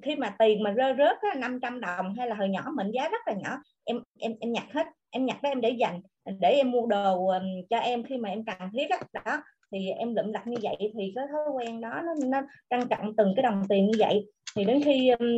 khi 0.02 0.16
mà 0.16 0.34
tiền 0.38 0.62
mà 0.62 0.70
rơi 0.70 0.94
rớt 0.98 1.16
á, 1.32 1.34
500 1.38 1.80
đồng 1.80 2.14
hay 2.14 2.28
là 2.28 2.34
hồi 2.34 2.48
nhỏ 2.48 2.62
mệnh 2.76 2.90
giá 2.90 3.08
rất 3.08 3.20
là 3.26 3.32
nhỏ 3.32 3.58
em 3.84 4.00
em 4.18 4.32
em 4.40 4.52
nhặt 4.52 4.64
hết 4.72 4.86
em 5.10 5.26
nhặt 5.26 5.42
đó 5.42 5.48
em 5.48 5.60
để 5.60 5.70
dành 5.70 6.00
để 6.40 6.50
em 6.50 6.70
mua 6.70 6.86
đồ 6.86 7.26
um, 7.26 7.42
cho 7.70 7.76
em 7.76 8.04
khi 8.04 8.16
mà 8.16 8.28
em 8.28 8.44
cần 8.44 8.70
thiết 8.72 8.86
đó, 8.90 8.96
đó 9.12 9.42
thì 9.72 9.88
em 9.90 10.14
lượm 10.14 10.32
đặt 10.32 10.46
như 10.46 10.56
vậy 10.62 10.76
thì 10.80 11.12
cái 11.14 11.24
thói 11.32 11.42
quen 11.54 11.80
đó 11.80 12.00
nó, 12.04 12.14
nó 12.26 12.42
trân 12.70 12.88
trọng 12.88 13.16
từng 13.16 13.32
cái 13.36 13.42
đồng 13.42 13.62
tiền 13.68 13.86
như 13.86 13.92
vậy. 13.98 14.26
Thì 14.56 14.64
đến 14.64 14.82
khi 14.84 15.08
um, 15.08 15.28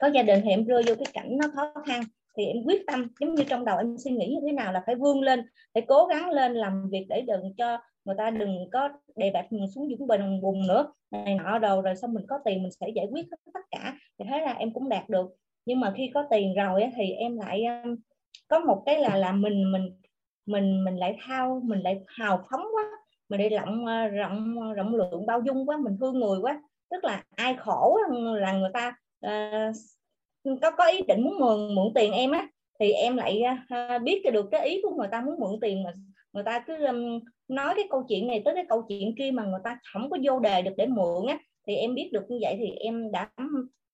có 0.00 0.06
gia 0.14 0.22
đình 0.22 0.40
thì 0.44 0.50
em 0.50 0.64
rơi 0.64 0.82
vô 0.86 0.94
cái 0.94 1.12
cảnh 1.12 1.38
nó 1.38 1.46
khó 1.54 1.72
khăn 1.86 2.02
thì 2.38 2.44
em 2.44 2.56
quyết 2.64 2.82
tâm 2.86 3.08
giống 3.20 3.34
như 3.34 3.44
trong 3.44 3.64
đầu 3.64 3.78
em 3.78 3.98
suy 3.98 4.10
nghĩ 4.10 4.26
như 4.26 4.40
thế 4.46 4.52
nào 4.52 4.72
là 4.72 4.82
phải 4.86 4.94
vươn 4.94 5.20
lên 5.20 5.42
phải 5.74 5.84
cố 5.88 6.06
gắng 6.06 6.30
lên 6.30 6.54
làm 6.54 6.90
việc 6.90 7.06
để 7.08 7.20
đừng 7.20 7.54
cho 7.56 7.78
người 8.04 8.14
ta 8.18 8.30
đừng 8.30 8.70
có 8.72 8.88
đề 9.16 9.30
bạt 9.30 9.52
mình 9.52 9.70
xuống 9.74 9.88
dũng 9.90 10.06
bình 10.06 10.40
bùng 10.40 10.66
nữa. 10.66 10.92
Này 11.10 11.34
nọ 11.34 11.58
đầu 11.58 11.82
rồi 11.82 11.96
xong 11.96 12.14
mình 12.14 12.24
có 12.28 12.38
tiền 12.44 12.62
mình 12.62 12.72
sẽ 12.80 12.86
giải 12.94 13.06
quyết 13.10 13.26
hết 13.30 13.36
tất 13.54 13.60
cả. 13.70 13.94
Thì 14.18 14.24
thế 14.30 14.40
là 14.40 14.52
em 14.52 14.72
cũng 14.72 14.88
đạt 14.88 15.08
được. 15.08 15.30
Nhưng 15.64 15.80
mà 15.80 15.92
khi 15.96 16.10
có 16.14 16.24
tiền 16.30 16.54
rồi 16.54 16.84
thì 16.96 17.12
em 17.12 17.38
lại 17.38 17.64
um, 17.64 17.96
có 18.48 18.58
một 18.58 18.82
cái 18.86 19.00
là 19.00 19.16
là 19.16 19.32
mình 19.32 19.72
mình 19.72 20.00
mình 20.46 20.84
mình 20.84 20.96
lại 20.96 21.16
thao 21.20 21.60
mình 21.64 21.80
lại 21.80 22.00
hào 22.06 22.44
phóng 22.50 22.66
quá. 22.74 22.84
Mình 23.28 23.40
đi 23.40 23.48
rộng 23.48 23.86
rộng 24.12 24.72
rộng 24.74 24.94
lượng 24.94 25.26
bao 25.26 25.40
dung 25.40 25.68
quá 25.68 25.76
mình 25.76 25.96
thương 26.00 26.20
người 26.20 26.38
quá. 26.40 26.62
Tức 26.90 27.04
là 27.04 27.24
ai 27.36 27.56
khổ 27.58 27.98
là 28.40 28.52
người 28.52 28.70
ta 28.74 28.96
uh, 29.26 29.74
có 30.44 30.70
có 30.70 30.86
ý 30.86 31.00
định 31.08 31.22
muốn 31.22 31.38
mượn 31.38 31.74
mượn 31.74 31.86
tiền 31.94 32.12
em 32.12 32.30
á 32.30 32.48
thì 32.80 32.92
em 32.92 33.16
lại 33.16 33.42
uh, 33.96 34.02
biết 34.02 34.22
được 34.32 34.48
cái 34.50 34.68
ý 34.68 34.80
của 34.82 34.94
người 34.94 35.08
ta 35.10 35.20
muốn 35.20 35.40
mượn 35.40 35.60
tiền 35.60 35.82
mà 35.82 35.92
người 36.32 36.44
ta 36.44 36.64
cứ 36.66 36.84
um, 36.84 37.20
nói 37.48 37.74
cái 37.76 37.84
câu 37.90 38.04
chuyện 38.08 38.26
này 38.26 38.42
tới 38.44 38.54
cái 38.54 38.64
câu 38.68 38.82
chuyện 38.88 39.14
kia 39.18 39.30
mà 39.30 39.44
người 39.44 39.60
ta 39.64 39.78
không 39.92 40.10
có 40.10 40.18
vô 40.24 40.40
đề 40.40 40.62
được 40.62 40.74
để 40.76 40.86
mượn 40.86 41.26
á 41.28 41.38
thì 41.66 41.74
em 41.74 41.94
biết 41.94 42.10
được 42.12 42.30
như 42.30 42.38
vậy 42.40 42.56
thì 42.58 42.70
em 42.70 43.12
đã 43.12 43.30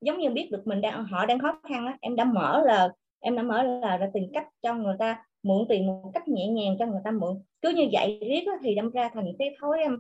giống 0.00 0.18
như 0.18 0.30
biết 0.30 0.48
được 0.50 0.66
mình 0.66 0.80
đang 0.80 1.04
họ 1.04 1.26
đang 1.26 1.38
khó 1.38 1.60
khăn 1.68 1.86
á 1.86 1.98
em 2.00 2.16
đã 2.16 2.24
mở 2.24 2.62
là 2.66 2.88
em 3.20 3.36
đã 3.36 3.42
mở 3.42 3.62
là 3.62 3.96
ra 3.96 4.10
tìm 4.14 4.24
cách 4.32 4.46
cho 4.62 4.74
người 4.74 4.96
ta 4.98 5.24
mượn 5.42 5.64
tiền 5.68 5.86
một 5.86 6.10
cách 6.14 6.28
nhẹ 6.28 6.46
nhàng 6.46 6.76
cho 6.78 6.86
người 6.86 7.00
ta 7.04 7.10
mượn. 7.10 7.42
Cứ 7.62 7.70
như 7.70 7.88
vậy 7.92 8.18
riết 8.20 8.44
thì 8.62 8.74
đâm 8.74 8.90
ra 8.90 9.10
thành 9.14 9.32
cái 9.38 9.56
thói 9.60 9.78
em 9.78 9.98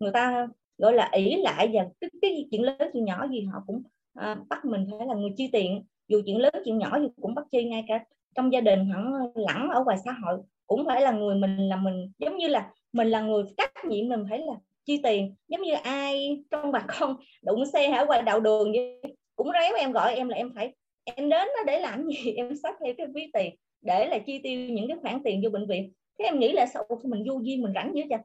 người 0.00 0.12
ta 0.12 0.48
gọi 0.78 0.92
là 0.94 1.08
ỷ 1.12 1.36
lại 1.36 1.70
và 1.72 1.86
cái, 2.00 2.10
cái 2.22 2.48
chuyện 2.50 2.62
lớn 2.62 2.90
chuyện 2.92 3.04
nhỏ 3.04 3.26
gì 3.30 3.40
họ 3.40 3.62
cũng 3.66 3.82
à, 4.14 4.36
bắt 4.48 4.64
mình 4.64 4.86
phải 4.98 5.06
là 5.06 5.14
người 5.14 5.30
chi 5.36 5.48
tiền. 5.52 5.84
Dù 6.08 6.22
chuyện 6.26 6.38
lớn 6.38 6.54
chuyện 6.64 6.78
nhỏ 6.78 6.98
thì 6.98 7.06
cũng 7.22 7.34
bắt 7.34 7.44
chi 7.50 7.64
ngay 7.64 7.84
cả 7.88 8.04
trong 8.34 8.52
gia 8.52 8.60
đình 8.60 8.90
hẳn 8.90 9.12
lẳng 9.34 9.68
ở 9.68 9.84
ngoài 9.84 9.96
xã 10.04 10.12
hội. 10.12 10.38
Cũng 10.66 10.84
phải 10.86 11.00
là 11.00 11.12
người 11.12 11.34
mình 11.34 11.56
là 11.56 11.76
mình. 11.76 12.12
Giống 12.18 12.36
như 12.36 12.48
là 12.48 12.70
mình 12.92 13.08
là 13.08 13.20
người 13.20 13.44
trách 13.56 13.84
nhiệm 13.84 14.08
mình 14.08 14.24
phải 14.30 14.38
là 14.38 14.54
chi 14.84 15.00
tiền. 15.02 15.34
Giống 15.48 15.62
như 15.62 15.74
ai 15.74 16.42
trong 16.50 16.72
bà 16.72 16.84
con 16.98 17.16
đụng 17.42 17.66
xe 17.66 17.90
ở 17.90 18.06
ngoài 18.06 18.22
đầu 18.22 18.40
đường 18.40 18.72
vậy? 18.72 19.00
Cũng 19.36 19.50
réo 19.52 19.74
em 19.76 19.92
gọi 19.92 20.14
em 20.14 20.28
là 20.28 20.36
em 20.36 20.52
phải 20.54 20.74
em 21.04 21.28
đến 21.28 21.48
nó 21.56 21.64
để 21.66 21.80
làm 21.80 22.06
gì? 22.06 22.32
Em 22.36 22.56
sắp 22.62 22.74
theo 22.84 22.94
cái 22.98 23.06
ví 23.14 23.30
tiền 23.32 23.54
để 23.82 24.06
là 24.06 24.18
chi 24.18 24.38
tiêu 24.38 24.70
những 24.70 24.88
cái 24.88 24.96
khoản 25.02 25.22
tiền 25.24 25.40
vô 25.44 25.50
bệnh 25.50 25.66
viện. 25.66 25.92
Thế 26.18 26.24
em 26.24 26.38
nghĩ 26.38 26.52
là 26.52 26.66
sao? 26.66 26.86
Mình 27.04 27.24
vô 27.28 27.40
duyên 27.42 27.62
mình 27.62 27.72
rảnh 27.74 27.92
dữ 27.94 28.02
vậy? 28.10 28.18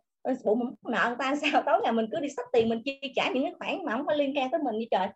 Bộ 0.43 0.56
mình 0.56 0.69
nợ 0.84 1.06
người 1.08 1.15
ta 1.19 1.36
sao? 1.36 1.62
Tối 1.65 1.82
ngày 1.84 1.91
mình 1.91 2.06
cứ 2.12 2.19
đi 2.19 2.30
sắp 2.30 2.43
tiền 2.54 2.69
mình 2.69 2.82
chi 2.86 2.99
trả 3.15 3.30
những 3.34 3.43
cái 3.43 3.54
khoản 3.60 3.86
mà 3.86 3.91
không 3.91 4.06
có 4.06 4.13
liên 4.13 4.34
quan 4.38 4.52
tới 4.52 4.62
mình 4.63 4.78
như 4.78 4.86
trời 4.91 5.08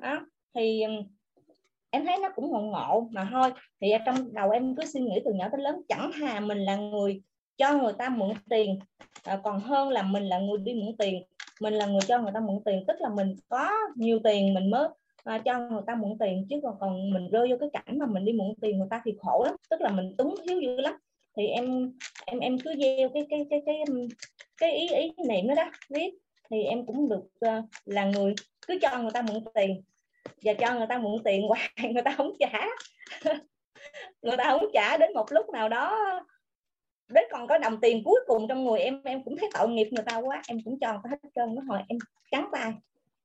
đó. 0.00 0.26
Thì 0.54 0.82
em 1.90 2.06
thấy 2.06 2.16
nó 2.22 2.28
cũng 2.34 2.50
ngộ 2.50 2.60
ngộ 2.60 3.08
mà 3.12 3.28
thôi. 3.32 3.50
Thì 3.80 3.92
trong 4.06 4.34
đầu 4.34 4.50
em 4.50 4.76
cứ 4.76 4.84
suy 4.84 5.00
nghĩ 5.00 5.20
từ 5.24 5.32
nhỏ 5.32 5.48
tới 5.52 5.60
lớn 5.60 5.82
chẳng 5.88 6.10
hà 6.12 6.40
mình 6.40 6.58
là 6.58 6.76
người 6.76 7.22
cho 7.56 7.78
người 7.78 7.92
ta 7.92 8.08
mượn 8.08 8.30
tiền 8.50 8.78
à, 9.24 9.40
còn 9.44 9.60
hơn 9.60 9.88
là 9.88 10.02
mình 10.02 10.24
là 10.24 10.38
người 10.38 10.58
đi 10.58 10.74
mượn 10.74 10.96
tiền. 10.98 11.22
Mình 11.60 11.74
là 11.74 11.86
người 11.86 12.00
cho 12.08 12.18
người 12.18 12.32
ta 12.34 12.40
mượn 12.40 12.60
tiền 12.64 12.84
tức 12.88 12.96
là 13.00 13.08
mình 13.08 13.34
có 13.48 13.70
nhiều 13.96 14.18
tiền 14.24 14.54
mình 14.54 14.70
mới 14.70 14.88
à, 15.24 15.38
cho 15.38 15.58
người 15.58 15.82
ta 15.86 15.94
mượn 15.94 16.18
tiền 16.18 16.46
chứ 16.50 16.60
còn 16.62 16.76
còn 16.80 17.10
mình 17.10 17.30
rơi 17.30 17.48
vô 17.50 17.56
cái 17.60 17.68
cảnh 17.72 17.98
mà 17.98 18.06
mình 18.06 18.24
đi 18.24 18.32
mượn 18.32 18.54
tiền 18.60 18.78
người 18.78 18.88
ta 18.90 19.02
thì 19.04 19.14
khổ 19.18 19.44
lắm 19.44 19.56
tức 19.70 19.80
là 19.80 19.90
mình 19.90 20.16
túng 20.16 20.34
thiếu 20.48 20.60
dữ 20.60 20.80
lắm. 20.80 20.94
Thì 21.36 21.46
em 21.46 21.92
em 22.26 22.38
em 22.38 22.58
cứ 22.58 22.74
gieo 22.78 23.08
cái 23.08 23.26
cái 23.30 23.46
cái 23.50 23.62
cái 23.66 23.76
cái, 24.60 24.72
ý 24.72 24.88
ý 24.88 25.12
niệm 25.28 25.48
đó 25.48 25.54
đó 25.54 25.70
viết 25.90 26.14
thì 26.50 26.62
em 26.62 26.86
cũng 26.86 27.08
được 27.08 27.24
uh, 27.46 27.64
là 27.84 28.04
người 28.04 28.34
cứ 28.66 28.78
cho 28.82 28.98
người 28.98 29.10
ta 29.14 29.22
mượn 29.22 29.44
tiền. 29.54 29.82
Và 30.42 30.54
cho 30.54 30.74
người 30.74 30.86
ta 30.86 30.98
mượn 30.98 31.22
tiền 31.24 31.42
hoài, 31.48 31.70
người 31.92 32.02
ta 32.02 32.10
không 32.16 32.32
trả. 32.38 32.66
Người 34.22 34.36
ta 34.36 34.44
không 34.44 34.66
trả 34.72 34.96
đến 34.96 35.12
một 35.14 35.32
lúc 35.32 35.50
nào 35.50 35.68
đó. 35.68 35.98
Đến 37.08 37.24
còn 37.30 37.46
có 37.46 37.58
đồng 37.58 37.80
tiền 37.80 38.02
cuối 38.04 38.20
cùng 38.26 38.48
trong 38.48 38.64
người 38.64 38.80
em 38.80 39.02
em 39.04 39.24
cũng 39.24 39.36
thấy 39.36 39.50
tội 39.54 39.68
nghiệp 39.68 39.88
người 39.90 40.04
ta 40.04 40.16
quá. 40.16 40.42
Em 40.48 40.58
cũng 40.64 40.78
cho 40.80 40.92
người 40.92 41.00
ta 41.04 41.10
hết 41.10 41.30
trơn 41.34 41.54
nó 41.54 41.62
hồi 41.68 41.80
em 41.88 41.98
trắng 42.30 42.48
tay. 42.52 42.72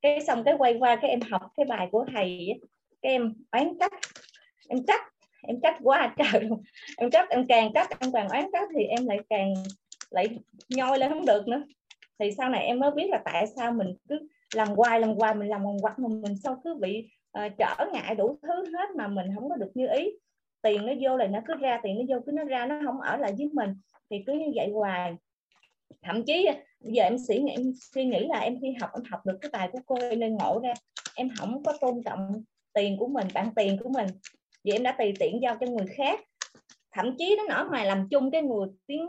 Cái 0.02 0.22
xong 0.22 0.44
cái 0.44 0.56
quay 0.58 0.76
qua 0.80 0.96
cái 0.96 1.10
em 1.10 1.20
học 1.22 1.42
cái 1.58 1.66
bài 1.66 1.88
của 1.92 2.06
thầy 2.14 2.48
cái 3.02 3.12
em 3.12 3.34
oán 3.52 3.78
trách. 3.80 3.92
Em 4.70 4.86
trách. 4.88 5.02
Em 5.48 5.60
trách 5.62 5.78
quá 5.84 5.98
à, 5.98 6.16
trời. 6.18 6.42
Luôn 6.42 6.64
em 6.98 7.10
trách, 7.10 7.30
em 7.30 7.46
càng 7.48 7.72
trách, 7.74 8.00
em 8.00 8.12
càng 8.12 8.30
oán 8.30 8.46
trách 8.54 8.70
thì 8.76 8.84
em 8.84 9.06
lại 9.06 9.20
càng, 9.30 9.54
lại 10.10 10.28
nhoi 10.70 11.00
lên 11.00 11.12
không 11.12 11.26
được 11.26 11.48
nữa. 11.48 11.64
Thì 12.20 12.32
sau 12.38 12.50
này 12.50 12.66
em 12.66 12.80
mới 12.80 12.92
biết 12.92 13.08
là 13.10 13.22
tại 13.26 13.48
sao 13.48 13.72
mình 13.72 13.96
cứ 14.10 14.28
làm 14.56 14.68
hoài 14.68 15.00
làm 15.00 15.16
hoài 15.16 15.36
mình 15.36 15.50
làm 15.50 15.64
hoài 15.64 15.94
mà 15.98 16.08
mình 16.08 16.38
sao 16.44 16.62
cứ 16.64 16.76
bị 16.76 17.10
uh, 17.40 17.52
trở 17.58 17.86
ngại 17.94 18.16
đủ 18.16 18.40
thứ 18.42 18.66
hết 18.66 18.96
mà 18.96 19.08
mình 19.08 19.28
không 19.36 19.50
có 19.50 19.56
được 19.56 19.72
như 19.74 19.88
ý. 19.88 20.12
Tiền 20.62 20.86
nó 20.86 20.94
vô 21.02 21.18
là 21.18 21.28
nó 21.28 21.40
cứ 21.48 21.54
ra 21.56 21.80
tiền 21.84 21.98
nó 21.98 22.16
vô 22.16 22.24
cứ 22.26 22.32
nó 22.32 22.44
ra 22.44 22.66
nó 22.66 22.80
không 22.86 23.02
ở 23.02 23.18
lại 23.18 23.34
với 23.38 23.50
mình. 23.54 23.70
Thì 24.10 24.24
cứ 24.28 24.34
như 24.34 24.46
vậy 24.56 24.70
hoài. 24.74 25.16
Thậm 26.02 26.24
chí 26.26 26.46
ờ, 26.46 26.54
giờ 26.80 27.04
em 27.04 27.18
suy 27.28 27.40
nghĩ 27.40 27.52
em 27.52 27.74
suy 27.94 28.06
nghĩ 28.06 28.28
là 28.28 28.40
em 28.40 28.58
khi 28.62 28.74
học 28.82 28.90
em 28.94 29.04
học 29.12 29.26
được 29.26 29.38
cái 29.42 29.52
tài 29.54 29.70
của 29.72 29.80
cô 29.86 29.96
nên 30.18 30.36
ngộ 30.36 30.60
ra. 30.64 30.74
Em 31.16 31.30
không 31.38 31.64
có 31.64 31.74
tôn 31.82 32.04
trọng 32.06 32.44
tiền 32.74 32.98
của 32.98 33.08
mình 33.08 33.28
bạn 33.34 33.50
tiền 33.56 33.78
của 33.84 33.90
mình. 33.90 34.08
Vì 34.64 34.72
em 34.72 34.84
đã 34.84 34.96
tùy 34.98 35.14
tiện 35.20 35.40
giao 35.42 35.58
cho 35.60 35.68
người 35.68 35.88
khác. 35.88 36.20
Thậm 36.92 37.16
chí 37.18 37.36
nó 37.38 37.44
nở 37.50 37.68
ngoài 37.70 37.86
làm 37.86 38.08
chung 38.12 38.32
cái 38.32 38.42
người 38.42 38.68
tiếng 38.88 39.08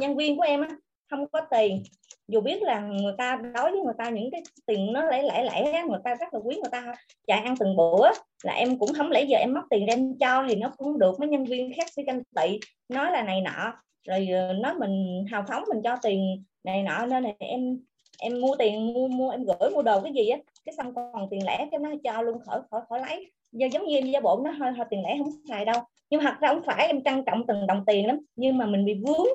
nhân 0.00 0.16
viên 0.16 0.36
của 0.36 0.42
em 0.42 0.60
á 0.60 0.68
không 1.12 1.26
có 1.32 1.40
tiền. 1.50 1.82
Dù 2.28 2.40
biết 2.40 2.62
là 2.62 2.80
người 2.80 3.14
ta 3.18 3.36
đối 3.54 3.70
với 3.70 3.80
người 3.80 3.94
ta 3.98 4.10
những 4.10 4.30
cái 4.30 4.42
tiền 4.66 4.92
nó 4.92 5.04
lẻ 5.04 5.22
lẻ 5.22 5.44
lẻ 5.44 5.82
người 5.88 5.98
ta 6.04 6.14
rất 6.14 6.34
là 6.34 6.40
quý 6.44 6.54
người 6.54 6.70
ta 6.72 6.94
chạy 7.26 7.40
ăn 7.40 7.54
từng 7.58 7.76
bữa 7.76 8.08
là 8.42 8.52
em 8.52 8.78
cũng 8.78 8.92
không 8.96 9.10
lẽ 9.10 9.22
giờ 9.22 9.38
em 9.38 9.54
mất 9.54 9.62
tiền 9.70 9.86
đem 9.86 10.18
cho 10.20 10.44
thì 10.48 10.54
nó 10.54 10.72
cũng 10.76 10.98
được, 10.98 11.20
mấy 11.20 11.28
nhân 11.28 11.44
viên 11.44 11.72
khác 11.76 11.86
sẽ 11.96 12.02
canh 12.06 12.22
tị, 12.36 12.58
nói 12.88 13.12
là 13.12 13.22
này 13.22 13.40
nọ. 13.40 13.74
Rồi 14.08 14.28
ờ, 14.28 14.52
nói 14.52 14.74
mình 14.74 15.24
hào 15.30 15.44
phóng 15.48 15.64
mình 15.68 15.82
cho 15.84 15.96
tiền 16.02 16.44
này 16.64 16.82
nọ, 16.82 17.06
nên 17.06 17.22
là 17.22 17.30
em 17.38 17.78
em 18.18 18.40
mua 18.40 18.56
tiền, 18.58 18.94
mua 18.94 19.08
mua, 19.08 19.30
em 19.30 19.44
gửi 19.44 19.70
mua 19.70 19.82
đồ 19.82 20.00
cái 20.00 20.12
gì 20.12 20.28
á, 20.28 20.38
cái 20.64 20.74
xong 20.76 20.94
còn 20.94 21.28
tiền 21.30 21.46
lẻ 21.46 21.66
cái 21.70 21.80
nó 21.80 21.90
cho 22.04 22.22
luôn 22.22 22.38
khỏi 22.46 22.60
khỏi 22.70 22.80
khỏi 22.88 23.00
lấy. 23.00 23.30
Giờ 23.52 23.66
giống 23.72 23.86
như 23.86 23.96
em 23.96 24.06
gia 24.06 24.20
bộ 24.20 24.40
nó 24.44 24.50
hơi 24.50 24.72
hơi 24.72 24.86
tiền 24.90 25.02
lẻ 25.02 25.16
không 25.18 25.30
xài 25.48 25.64
đâu. 25.64 25.80
Nhưng 26.10 26.22
mà 26.22 26.30
thật 26.30 26.36
ra 26.40 26.48
không 26.48 26.62
phải, 26.66 26.86
em 26.86 27.02
trân 27.04 27.24
trọng 27.26 27.46
từng 27.46 27.66
đồng 27.66 27.84
tiền 27.86 28.06
lắm, 28.06 28.20
nhưng 28.36 28.58
mà 28.58 28.66
mình 28.66 28.84
bị 28.84 28.94
vướng 28.94 29.26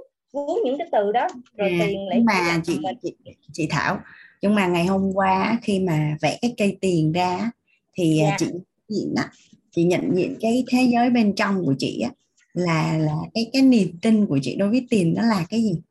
vướng 0.45 0.57
những 0.65 0.77
cái 0.77 0.87
từ 0.91 1.11
đó 1.11 1.27
rồi 1.57 1.69
à, 1.69 1.77
tiền 1.79 2.07
lẻ 2.09 2.19
mà 2.25 2.61
chị, 2.65 2.79
chị 3.03 3.15
chị 3.53 3.67
Thảo 3.69 3.99
nhưng 4.41 4.55
mà 4.55 4.67
ngày 4.67 4.85
hôm 4.85 5.11
qua 5.13 5.59
khi 5.61 5.79
mà 5.79 6.17
vẽ 6.21 6.37
cái 6.41 6.53
cây 6.57 6.77
tiền 6.81 7.11
ra 7.11 7.51
thì 7.97 8.19
à, 8.19 8.29
dạ. 8.29 8.37
chị 8.39 8.45
nhận 8.89 9.27
chị 9.71 9.83
nhận 9.83 10.15
diện 10.15 10.37
cái 10.41 10.63
thế 10.71 10.83
giới 10.93 11.09
bên 11.09 11.35
trong 11.35 11.65
của 11.65 11.75
chị 11.79 11.99
á 11.99 12.09
là 12.53 12.97
là 12.97 13.15
cái 13.33 13.49
cái 13.53 13.61
niềm 13.61 13.99
tin 14.01 14.25
của 14.25 14.39
chị 14.41 14.55
đối 14.55 14.69
với 14.69 14.87
tiền 14.89 15.13
nó 15.17 15.21
là 15.21 15.45
cái 15.49 15.61
gì 15.61 15.81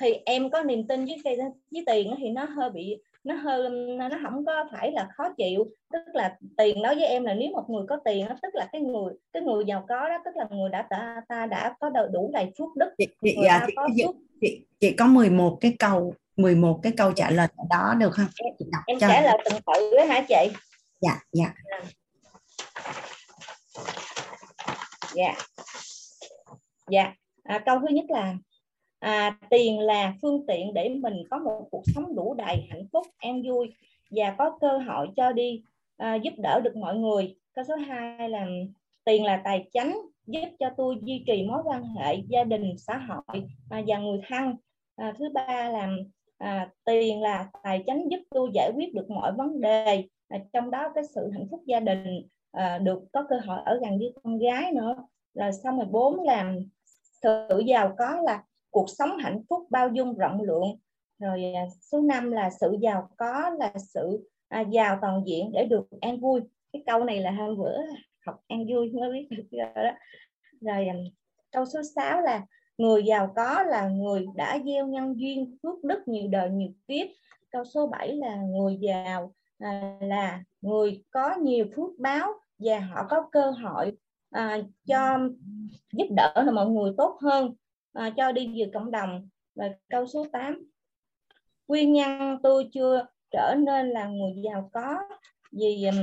thì 0.00 0.08
em 0.24 0.50
có 0.50 0.62
niềm 0.62 0.86
tin 0.86 1.04
với 1.04 1.16
cây 1.24 1.36
với 1.70 1.82
tiền 1.86 2.14
thì 2.18 2.28
nó 2.28 2.44
hơi 2.44 2.70
bị 2.70 2.96
nó 3.24 3.34
hơi 3.34 3.68
nó 3.98 4.08
không 4.22 4.46
có 4.46 4.64
phải 4.72 4.92
là 4.92 5.08
khó 5.16 5.28
chịu. 5.36 5.66
Tức 5.92 6.02
là 6.14 6.36
tiền 6.56 6.82
đối 6.82 6.94
với 6.94 7.06
em 7.06 7.24
là 7.24 7.34
nếu 7.34 7.50
một 7.50 7.64
người 7.70 7.84
có 7.88 7.96
tiền 8.04 8.28
đó, 8.28 8.34
tức 8.42 8.54
là 8.54 8.68
cái 8.72 8.80
người 8.80 9.14
cái 9.32 9.42
người 9.42 9.64
giàu 9.64 9.84
có 9.88 10.08
đó 10.08 10.18
tức 10.24 10.30
là 10.36 10.46
người 10.50 10.70
đã 10.70 10.86
ta, 10.90 11.22
ta 11.28 11.46
đã 11.46 11.74
có 11.80 11.90
đủ 12.12 12.30
đầy 12.32 12.52
phước 12.58 12.68
đức. 12.76 12.94
Chị, 12.98 13.06
chị, 13.22 13.36
à, 13.48 13.66
chị, 13.66 13.74
chị, 13.96 14.04
chị, 14.40 14.64
chị 14.80 14.94
có 14.98 15.06
11 15.06 15.58
cái 15.60 15.76
câu 15.78 16.14
11 16.36 16.80
cái 16.82 16.92
câu 16.96 17.12
trả 17.12 17.30
lời 17.30 17.48
đó 17.70 17.94
được 17.98 18.10
không? 18.12 18.26
Em, 18.44 18.54
chị 18.58 18.64
đọc 18.72 18.82
em 18.86 18.98
cho. 18.98 19.08
trả 19.08 19.22
lời 19.22 19.38
từng 19.44 19.60
tự 19.66 19.96
đó 19.96 20.04
hả 20.04 20.24
chị? 20.28 20.56
Dạ 21.00 21.18
dạ. 21.32 21.54
Dạ. 25.14 25.34
Dạ. 26.90 27.12
À, 27.42 27.62
câu 27.66 27.78
thứ 27.80 27.86
nhất 27.94 28.04
là 28.08 28.34
à, 29.02 29.36
tiền 29.50 29.80
là 29.80 30.14
phương 30.22 30.46
tiện 30.46 30.74
để 30.74 30.88
mình 30.88 31.22
có 31.30 31.38
một 31.38 31.68
cuộc 31.70 31.82
sống 31.94 32.14
đủ 32.16 32.34
đầy 32.34 32.66
hạnh 32.70 32.86
phúc 32.92 33.06
an 33.18 33.42
vui 33.42 33.74
và 34.10 34.34
có 34.38 34.58
cơ 34.60 34.78
hội 34.78 35.08
cho 35.16 35.32
đi 35.32 35.62
à, 35.96 36.14
giúp 36.14 36.34
đỡ 36.38 36.60
được 36.60 36.76
mọi 36.76 36.96
người. 36.96 37.36
Câu 37.54 37.64
số 37.68 37.74
2 37.74 38.28
là 38.28 38.46
tiền 39.04 39.24
là 39.24 39.40
tài 39.44 39.68
chánh 39.72 39.98
giúp 40.26 40.48
cho 40.58 40.70
tôi 40.76 40.96
duy 41.02 41.24
trì 41.26 41.46
mối 41.46 41.62
quan 41.64 41.84
hệ 41.84 42.16
gia 42.28 42.44
đình 42.44 42.74
xã 42.78 42.96
hội 42.96 43.44
à, 43.70 43.82
và 43.86 43.98
người 43.98 44.20
thân. 44.28 44.56
À, 44.96 45.12
thứ 45.18 45.28
ba 45.34 45.68
là 45.68 45.88
à, 46.38 46.70
tiền 46.84 47.20
là 47.20 47.48
tài 47.62 47.84
chánh 47.86 48.10
giúp 48.10 48.20
tôi 48.30 48.50
giải 48.54 48.72
quyết 48.74 48.94
được 48.94 49.10
mọi 49.10 49.32
vấn 49.32 49.60
đề 49.60 50.04
à, 50.28 50.38
trong 50.52 50.70
đó 50.70 50.92
cái 50.94 51.04
sự 51.14 51.30
hạnh 51.30 51.46
phúc 51.50 51.62
gia 51.66 51.80
đình 51.80 52.26
à, 52.52 52.78
được 52.78 53.02
có 53.12 53.24
cơ 53.28 53.36
hội 53.46 53.58
ở 53.64 53.78
gần 53.82 53.98
với 53.98 54.12
con 54.22 54.38
gái 54.38 54.72
nữa. 54.72 54.96
Rồi 55.34 55.52
xong 55.52 55.76
rồi 55.76 55.86
bốn 55.90 56.20
là 56.20 56.54
sự 57.22 57.62
giàu 57.66 57.94
có 57.98 58.20
là 58.24 58.42
cuộc 58.72 58.90
sống 58.90 59.16
hạnh 59.16 59.42
phúc 59.48 59.66
bao 59.70 59.88
dung 59.88 60.18
rộng 60.18 60.42
lượng. 60.42 60.78
Rồi 61.18 61.52
à, 61.54 61.62
số 61.80 62.00
5 62.00 62.32
là 62.32 62.50
sự 62.60 62.76
giàu 62.80 63.08
có 63.16 63.50
là 63.58 63.72
sự 63.94 64.28
à, 64.48 64.60
giàu 64.60 64.98
toàn 65.00 65.22
diện 65.26 65.50
để 65.52 65.66
được 65.66 65.86
an 66.00 66.20
vui. 66.20 66.40
Cái 66.72 66.82
câu 66.86 67.04
này 67.04 67.20
là 67.20 67.30
hôm 67.30 67.58
bữa 67.58 67.76
học 68.26 68.40
an 68.48 68.66
vui 68.68 68.92
mới 68.92 69.12
biết 69.12 69.26
được 69.30 69.44
rồi 69.50 69.84
đó. 69.84 69.90
Rồi 70.60 70.86
à, 70.86 70.94
câu 71.52 71.64
số 71.66 71.80
6 71.94 72.20
là 72.20 72.46
người 72.78 73.04
giàu 73.04 73.32
có 73.36 73.62
là 73.62 73.88
người 73.88 74.26
đã 74.34 74.58
gieo 74.66 74.86
nhân 74.86 75.20
duyên 75.20 75.56
phước 75.62 75.84
đức 75.84 76.08
nhiều 76.08 76.28
đời 76.28 76.50
nhiều 76.50 76.70
kiếp. 76.88 77.06
Câu 77.50 77.64
số 77.64 77.86
7 77.86 78.16
là 78.16 78.36
người 78.36 78.78
giàu 78.80 79.32
à, 79.58 79.98
là 80.00 80.44
người 80.60 81.04
có 81.10 81.34
nhiều 81.36 81.66
phước 81.76 81.90
báo 81.98 82.32
và 82.58 82.80
họ 82.80 83.06
có 83.08 83.28
cơ 83.32 83.50
hội 83.50 83.96
à, 84.30 84.58
cho 84.86 85.18
giúp 85.92 86.06
đỡ 86.16 86.44
mọi 86.52 86.66
người 86.66 86.92
tốt 86.96 87.18
hơn 87.20 87.54
à, 87.92 88.10
cho 88.16 88.32
đi 88.32 88.60
về 88.60 88.70
cộng 88.74 88.90
đồng. 88.90 89.28
Và 89.54 89.70
câu 89.88 90.06
số 90.06 90.26
8 90.32 90.72
nguyên 91.68 91.92
nhân 91.92 92.38
tôi 92.42 92.68
chưa 92.72 93.06
trở 93.30 93.54
nên 93.58 93.90
là 93.90 94.06
người 94.06 94.32
giàu 94.44 94.70
có. 94.72 94.96
Vì 95.52 95.84
um, 95.84 95.96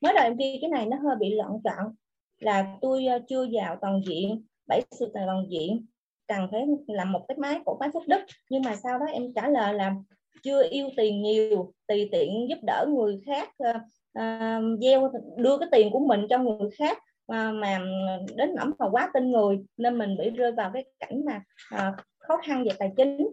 mới 0.00 0.12
đầu 0.14 0.24
em 0.24 0.36
ghi 0.36 0.58
cái 0.60 0.70
này 0.70 0.86
nó 0.86 0.96
hơi 0.96 1.16
bị 1.20 1.34
loạn 1.34 1.50
trọn 1.64 1.94
là 2.38 2.76
tôi 2.80 3.06
uh, 3.16 3.22
chưa 3.28 3.42
giàu 3.44 3.76
toàn 3.80 4.00
diện. 4.06 4.44
Bảy 4.68 4.82
sự 4.90 5.10
tài 5.14 5.22
toàn 5.26 5.46
diện. 5.50 5.86
Cần 6.28 6.48
phải 6.50 6.66
làm 6.86 7.12
một 7.12 7.24
cái 7.28 7.38
máy 7.38 7.60
cổ 7.64 7.76
máy 7.80 7.88
phúc 7.92 8.02
đức. 8.06 8.20
Nhưng 8.50 8.62
mà 8.62 8.76
sau 8.76 8.98
đó 8.98 9.06
em 9.06 9.32
trả 9.34 9.48
lời 9.48 9.74
là 9.74 9.94
chưa 10.42 10.68
yêu 10.70 10.88
tiền 10.96 11.22
nhiều. 11.22 11.72
Tùy 11.86 12.08
tiện 12.12 12.48
giúp 12.48 12.58
đỡ 12.62 12.86
người 12.88 13.20
khác 13.26 13.48
uh, 13.70 13.76
uh 14.18 14.80
gieo 14.80 15.12
đưa 15.36 15.58
cái 15.58 15.68
tiền 15.72 15.90
của 15.92 16.00
mình 16.00 16.26
cho 16.30 16.38
người 16.38 16.70
khác. 16.78 16.98
Ờ, 17.26 17.52
mà, 17.52 17.78
mà 17.78 18.18
đến 18.36 18.54
nỗi 18.54 18.66
mà 18.78 18.88
quá 18.90 19.10
tin 19.14 19.30
người 19.32 19.64
nên 19.76 19.98
mình 19.98 20.16
bị 20.18 20.30
rơi 20.30 20.52
vào 20.52 20.70
cái 20.74 20.84
cảnh 20.98 21.24
mà 21.24 21.42
à, 21.70 21.92
khó 22.18 22.36
khăn 22.46 22.64
về 22.64 22.70
tài 22.78 22.92
chính. 22.96 23.28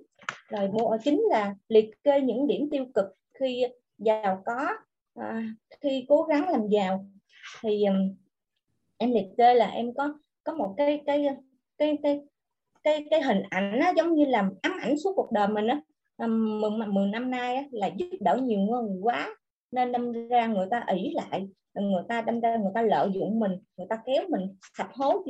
Rồi 0.50 0.68
bộ 0.68 0.98
chính 1.04 1.22
là 1.30 1.56
liệt 1.68 2.04
kê 2.04 2.22
những 2.22 2.48
điểm 2.48 2.70
tiêu 2.72 2.86
cực 2.94 3.06
khi 3.40 3.66
giàu 3.98 4.44
có 4.46 4.70
à, 5.16 5.44
khi 5.82 6.06
cố 6.10 6.24
gắng 6.24 6.50
làm 6.50 6.68
giàu. 6.68 7.06
Thì 7.62 7.86
um, 7.86 8.16
em 8.98 9.12
liệt 9.12 9.28
kê 9.38 9.54
là 9.54 9.68
em 9.68 9.94
có 9.94 10.14
có 10.44 10.54
một 10.54 10.74
cái 10.78 11.02
cái 11.06 11.28
cái 11.78 11.98
cái 12.04 12.22
cái 12.84 13.06
cái 13.12 13.22
hình 13.22 13.42
ảnh 13.50 13.80
nó 13.80 13.94
giống 13.98 14.16
như 14.16 14.26
là 14.26 14.50
ám 14.62 14.74
ảnh 14.82 14.98
suốt 14.98 15.14
cuộc 15.16 15.32
đời 15.32 15.48
mình 15.48 15.68
á. 15.68 15.82
Mười, 16.28 16.88
mười 16.88 17.08
năm 17.08 17.32
nay 17.32 17.56
á, 17.56 17.64
là 17.72 17.88
giúp 17.88 18.08
đỡ 18.20 18.40
nhiều 18.44 18.60
người 18.60 19.00
quá 19.02 19.36
nên 19.72 19.92
đâm 19.92 20.28
ra 20.28 20.48
người 20.48 20.68
ta 20.72 20.84
ỷ 20.88 21.14
lại 21.14 21.48
người 21.82 22.04
ta 22.10 22.22
đâm 22.22 22.40
ra 22.40 22.58
người 22.58 22.72
ta 22.76 22.82
lợi 22.82 23.10
dụng 23.14 23.40
mình 23.40 23.52
người 23.78 23.88
ta 23.90 24.02
kéo 24.06 24.24
mình 24.30 24.56
sạch 24.78 24.92
hố 24.94 25.24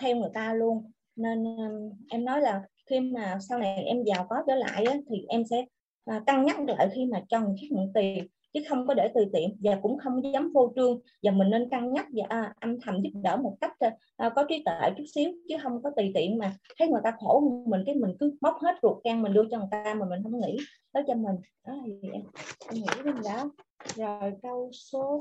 theo 0.00 0.16
người 0.16 0.30
ta 0.34 0.54
luôn. 0.54 0.90
Nên 1.16 1.44
um, 1.44 1.90
em 2.08 2.24
nói 2.24 2.40
là 2.40 2.62
khi 2.86 3.00
mà 3.00 3.38
sau 3.40 3.58
này 3.58 3.84
em 3.84 4.02
giàu 4.02 4.26
có 4.30 4.36
trở 4.46 4.54
lại 4.54 4.84
á, 4.84 4.96
thì 5.10 5.24
em 5.28 5.44
sẽ 5.50 5.64
à, 6.04 6.22
cân 6.26 6.44
nhắc 6.44 6.60
lại 6.60 6.88
khi 6.94 7.06
mà 7.06 7.22
cho 7.28 7.40
người 7.40 7.56
khác 7.60 7.66
mượn 7.70 7.90
tiền 7.94 8.26
chứ 8.52 8.60
không 8.68 8.86
có 8.86 8.94
để 8.94 9.08
tùy 9.14 9.26
tiện. 9.32 9.56
Và 9.60 9.78
cũng 9.82 9.98
không 9.98 10.32
dám 10.32 10.52
vô 10.54 10.72
trương. 10.76 11.00
Và 11.22 11.30
mình 11.30 11.50
nên 11.50 11.70
cân 11.70 11.92
nhắc 11.92 12.06
và 12.12 12.24
à, 12.28 12.54
âm 12.60 12.80
thầm 12.80 13.02
giúp 13.02 13.10
đỡ 13.22 13.36
một 13.36 13.56
cách 13.60 13.72
à, 13.78 13.96
à 14.16 14.28
có 14.28 14.44
trí 14.48 14.62
tuệ 14.64 14.90
chút 14.96 15.04
xíu 15.14 15.32
chứ 15.48 15.56
không 15.62 15.82
có 15.82 15.90
tùy 15.96 16.10
tiện 16.14 16.38
mà 16.38 16.52
thấy 16.78 16.88
người 16.88 17.00
ta 17.04 17.14
khổ 17.20 17.62
mình 17.66 17.82
cái 17.86 17.94
mình 17.94 18.16
cứ 18.20 18.36
móc 18.40 18.54
hết 18.60 18.74
ruột 18.82 19.04
gan 19.04 19.22
mình 19.22 19.32
đưa 19.32 19.44
cho 19.50 19.58
người 19.58 19.68
ta 19.70 19.94
mà 19.94 20.06
mình 20.06 20.22
không 20.22 20.40
nghĩ 20.40 20.56
đó 20.94 21.00
cho 21.06 21.14
mình. 21.14 21.36
Đó 21.66 21.74
thì 21.84 21.92
em, 22.12 22.22
em 22.68 22.74
nghĩ 22.74 23.02
đến 23.04 23.14
đó. 23.24 23.50
Rồi 23.96 24.32
câu 24.42 24.70
số 24.72 25.20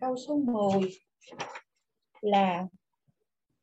câu 0.00 0.16
số 0.16 0.36
10 0.36 0.90
là 2.20 2.66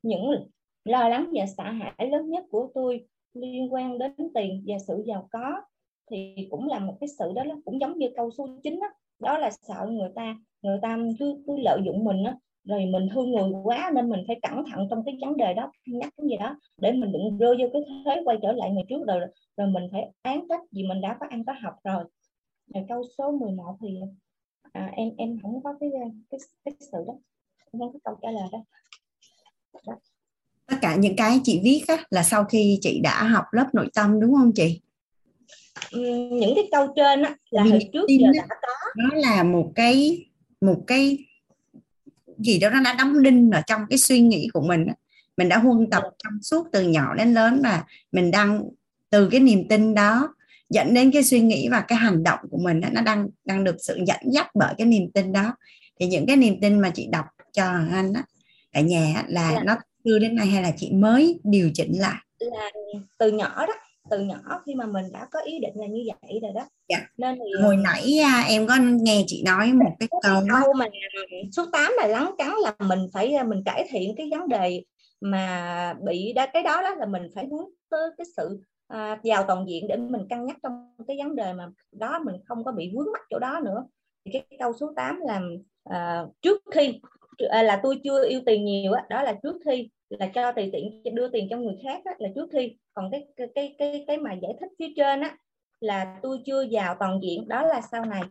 những 0.02 0.50
lo 0.84 1.08
lắng 1.08 1.30
và 1.32 1.46
sợ 1.56 1.64
hãi 1.64 2.10
lớn 2.10 2.30
nhất 2.30 2.44
của 2.50 2.70
tôi 2.74 3.06
liên 3.34 3.72
quan 3.72 3.98
đến 3.98 4.12
tiền 4.34 4.64
và 4.66 4.76
sự 4.86 5.02
giàu 5.06 5.28
có 5.32 5.62
thì 6.10 6.48
cũng 6.50 6.68
là 6.68 6.78
một 6.78 6.96
cái 7.00 7.08
sự 7.18 7.32
đó 7.34 7.42
cũng 7.64 7.80
giống 7.80 7.98
như 7.98 8.06
câu 8.16 8.30
số 8.30 8.48
9 8.62 8.80
đó, 8.80 8.86
đó 9.18 9.38
là 9.38 9.50
sợ 9.50 9.86
người 9.90 10.10
ta 10.14 10.36
người 10.62 10.78
ta 10.82 10.98
cứ 11.18 11.42
cứ 11.46 11.56
lợi 11.58 11.80
dụng 11.84 12.04
mình 12.04 12.24
đó, 12.24 12.32
rồi 12.64 12.86
mình 12.86 13.08
thương 13.14 13.30
người 13.30 13.50
quá 13.64 13.90
nên 13.94 14.10
mình 14.10 14.24
phải 14.26 14.40
cẩn 14.42 14.64
thận 14.70 14.86
trong 14.90 15.04
cái 15.04 15.18
vấn 15.20 15.36
đề 15.36 15.54
đó 15.54 15.72
nhắc 15.86 16.12
cái 16.16 16.26
gì 16.28 16.36
đó 16.36 16.56
để 16.78 16.92
mình 16.92 17.12
đừng 17.12 17.38
rơi 17.38 17.56
vô 17.58 17.66
cái 17.72 17.82
thế 18.04 18.22
quay 18.24 18.38
trở 18.42 18.52
lại 18.52 18.70
ngày 18.70 18.84
trước 18.88 19.06
rồi 19.06 19.20
rồi 19.56 19.68
mình 19.68 19.88
phải 19.92 20.10
án 20.22 20.46
trách 20.48 20.60
vì 20.72 20.82
mình 20.82 21.00
đã 21.00 21.16
có 21.20 21.26
ăn 21.30 21.44
có 21.44 21.52
học 21.62 21.74
rồi 21.84 22.04
rồi 22.74 22.84
câu 22.88 23.04
số 23.18 23.30
11 23.30 23.76
thì 23.80 23.88
à, 24.72 24.90
em 24.96 25.08
em 25.18 25.38
không 25.42 25.62
có 25.62 25.74
cái 25.80 25.90
cái 26.30 26.40
cái 26.64 26.74
sự 26.80 26.98
đó. 27.06 27.14
Không 27.72 27.80
có 27.80 27.98
câu 28.04 28.18
trả 28.22 28.30
lời 28.30 28.48
đó. 28.52 28.58
đó. 29.86 29.94
Tất 30.66 30.76
cả 30.82 30.96
những 30.96 31.16
cái 31.16 31.40
chị 31.44 31.60
viết 31.64 31.84
á, 31.88 32.04
là 32.10 32.22
sau 32.22 32.44
khi 32.44 32.78
chị 32.80 33.00
đã 33.02 33.22
học 33.24 33.44
lớp 33.52 33.66
nội 33.72 33.88
tâm 33.94 34.20
đúng 34.20 34.34
không 34.34 34.52
chị? 34.54 34.80
Những 36.30 36.52
cái 36.54 36.68
câu 36.70 36.86
trên 36.96 37.22
á, 37.22 37.36
là 37.50 37.62
hồi 37.62 37.78
trước 37.92 38.06
giờ 38.08 38.28
đã 38.34 38.46
có. 38.48 38.72
nó 38.96 39.14
là 39.14 39.42
một 39.42 39.72
cái 39.74 40.24
một 40.60 40.84
cái 40.86 41.18
gì 42.38 42.58
đó 42.58 42.70
nó 42.70 42.80
đã 42.84 42.94
đóng 42.98 43.22
đinh 43.22 43.50
ở 43.50 43.60
trong 43.66 43.80
cái 43.90 43.98
suy 43.98 44.20
nghĩ 44.20 44.48
của 44.52 44.60
mình 44.60 44.86
mình 45.36 45.48
đã 45.48 45.58
huân 45.58 45.90
tập 45.90 46.02
trong 46.18 46.42
suốt 46.42 46.66
từ 46.72 46.82
nhỏ 46.82 47.14
đến 47.14 47.34
lớn 47.34 47.60
và 47.64 47.84
mình 48.12 48.30
đang 48.30 48.62
từ 49.10 49.28
cái 49.30 49.40
niềm 49.40 49.68
tin 49.68 49.94
đó 49.94 50.34
dẫn 50.70 50.94
đến 50.94 51.10
cái 51.10 51.22
suy 51.22 51.40
nghĩ 51.40 51.68
và 51.68 51.80
cái 51.80 51.98
hành 51.98 52.22
động 52.22 52.38
của 52.50 52.58
mình 52.58 52.80
nó 52.92 53.00
đang 53.00 53.28
đang 53.44 53.64
được 53.64 53.76
sự 53.78 53.98
dẫn 54.06 54.20
dắt 54.32 54.50
bởi 54.54 54.74
cái 54.78 54.86
niềm 54.86 55.10
tin 55.14 55.32
đó 55.32 55.56
thì 56.00 56.06
những 56.06 56.26
cái 56.26 56.36
niềm 56.36 56.60
tin 56.60 56.80
mà 56.80 56.90
chị 56.94 57.08
đọc 57.12 57.24
cho 57.52 57.64
anh 57.92 58.12
á 58.12 58.22
ở 58.72 58.80
nhà 58.80 59.24
là 59.28 59.52
dạ. 59.54 59.62
nó 59.64 59.76
đưa 60.04 60.18
đến 60.18 60.36
nay 60.36 60.46
hay 60.46 60.62
là 60.62 60.72
chị 60.76 60.92
mới 60.92 61.40
điều 61.44 61.70
chỉnh 61.74 62.00
lại 62.00 62.18
là 62.38 62.70
từ 63.18 63.32
nhỏ 63.32 63.66
đó 63.66 63.72
từ 64.10 64.18
nhỏ 64.20 64.62
khi 64.66 64.74
mà 64.74 64.86
mình 64.86 65.04
đã 65.12 65.26
có 65.30 65.40
ý 65.40 65.58
định 65.58 65.72
là 65.74 65.86
như 65.86 66.00
vậy 66.06 66.38
rồi 66.42 66.52
đó 66.54 66.68
dạ. 66.88 67.06
nên 67.16 67.38
thì 67.38 67.62
hồi 67.62 67.76
nãy 67.76 68.18
à, 68.18 68.44
em 68.48 68.66
có 68.66 68.76
nghe 68.80 69.24
chị 69.26 69.42
nói 69.46 69.72
một 69.72 69.96
cái 70.00 70.08
câu 70.22 70.42
câu 70.48 70.72
mà 70.72 70.86
số 71.52 71.66
8 71.72 71.92
là 71.96 72.06
lắng 72.06 72.34
cắn 72.38 72.52
là 72.62 72.74
mình 72.78 73.06
phải 73.12 73.34
à, 73.34 73.42
mình 73.42 73.62
cải 73.64 73.88
thiện 73.90 74.14
cái 74.16 74.28
vấn 74.30 74.48
đề 74.48 74.82
mà 75.20 75.94
bị 76.06 76.32
đó 76.32 76.46
cái 76.52 76.62
đó 76.62 76.82
đó 76.82 76.94
là 76.94 77.06
mình 77.06 77.22
phải 77.34 77.46
hướng 77.50 77.68
tới 77.90 78.10
cái 78.18 78.24
sự 78.36 78.60
à, 78.90 79.44
toàn 79.48 79.68
diện 79.68 79.88
để 79.88 79.96
mình 79.96 80.28
cân 80.30 80.46
nhắc 80.46 80.56
trong 80.62 80.94
cái 81.08 81.16
vấn 81.18 81.36
đề 81.36 81.52
mà 81.52 81.68
đó 81.92 82.18
mình 82.24 82.36
không 82.44 82.64
có 82.64 82.72
bị 82.72 82.92
vướng 82.94 83.12
mắc 83.12 83.22
chỗ 83.30 83.38
đó 83.38 83.60
nữa. 83.64 83.86
Thì 84.24 84.30
cái 84.32 84.58
câu 84.58 84.72
số 84.80 84.92
8 84.96 85.20
là 85.20 85.40
à, 85.84 86.24
trước 86.42 86.62
khi 86.74 87.00
à, 87.50 87.62
là 87.62 87.80
tôi 87.82 88.00
chưa 88.04 88.28
yêu 88.28 88.40
tiền 88.46 88.64
nhiều 88.64 88.92
đó, 88.92 89.00
đó 89.10 89.22
là 89.22 89.34
trước 89.42 89.56
khi 89.64 89.90
là 90.08 90.26
cho 90.34 90.52
tiền 90.52 90.70
tiện 90.72 91.14
đưa 91.14 91.28
tiền 91.28 91.46
cho 91.50 91.56
người 91.56 91.74
khác 91.84 92.02
đó, 92.04 92.12
là 92.18 92.28
trước 92.34 92.48
khi. 92.52 92.76
Còn 92.94 93.10
cái 93.10 93.26
cái 93.36 93.74
cái 93.78 94.04
cái, 94.06 94.18
mà 94.18 94.32
giải 94.32 94.52
thích 94.60 94.70
phía 94.78 94.92
trên 94.96 95.20
á 95.20 95.36
là 95.80 96.18
tôi 96.22 96.38
chưa 96.46 96.64
vào 96.70 96.96
toàn 96.98 97.20
diện 97.22 97.48
đó 97.48 97.62
là 97.62 97.80
sau 97.92 98.04
này. 98.04 98.22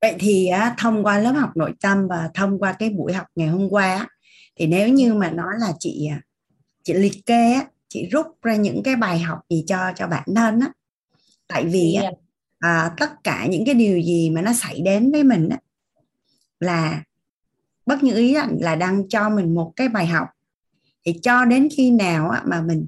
Vậy 0.00 0.14
thì 0.18 0.46
à, 0.46 0.74
thông 0.78 1.04
qua 1.04 1.18
lớp 1.18 1.32
học 1.32 1.50
nội 1.56 1.72
tâm 1.82 2.08
và 2.08 2.30
thông 2.34 2.58
qua 2.58 2.72
cái 2.78 2.90
buổi 2.90 3.12
học 3.12 3.26
ngày 3.34 3.48
hôm 3.48 3.68
qua 3.70 4.08
thì 4.56 4.66
nếu 4.66 4.88
như 4.88 5.14
mà 5.14 5.30
nói 5.30 5.52
là 5.60 5.72
chị 5.78 6.08
à, 6.10 6.20
chị 6.84 6.94
liệt 6.94 7.26
kê 7.26 7.52
á, 7.52 7.64
chị 7.94 8.08
rút 8.10 8.26
ra 8.42 8.56
những 8.56 8.82
cái 8.82 8.96
bài 8.96 9.18
học 9.18 9.38
gì 9.50 9.64
cho 9.66 9.92
cho 9.96 10.06
bản 10.06 10.28
thân 10.36 10.60
á. 10.60 10.72
Tại 11.48 11.64
vì 11.64 11.96
yeah. 12.00 12.14
À, 12.58 12.94
tất 12.98 13.10
cả 13.24 13.46
những 13.46 13.64
cái 13.64 13.74
điều 13.74 14.02
gì 14.02 14.30
mà 14.30 14.42
nó 14.42 14.52
xảy 14.52 14.80
đến 14.80 15.12
với 15.12 15.24
mình 15.24 15.48
á, 15.48 15.58
là 16.60 17.02
bất 17.86 18.02
như 18.02 18.14
ý 18.14 18.36
là 18.60 18.76
đang 18.76 19.08
cho 19.08 19.30
mình 19.30 19.54
một 19.54 19.72
cái 19.76 19.88
bài 19.88 20.06
học. 20.06 20.28
Thì 21.06 21.18
cho 21.22 21.44
đến 21.44 21.68
khi 21.76 21.90
nào 21.90 22.28
á, 22.28 22.42
mà 22.46 22.60
mình 22.62 22.86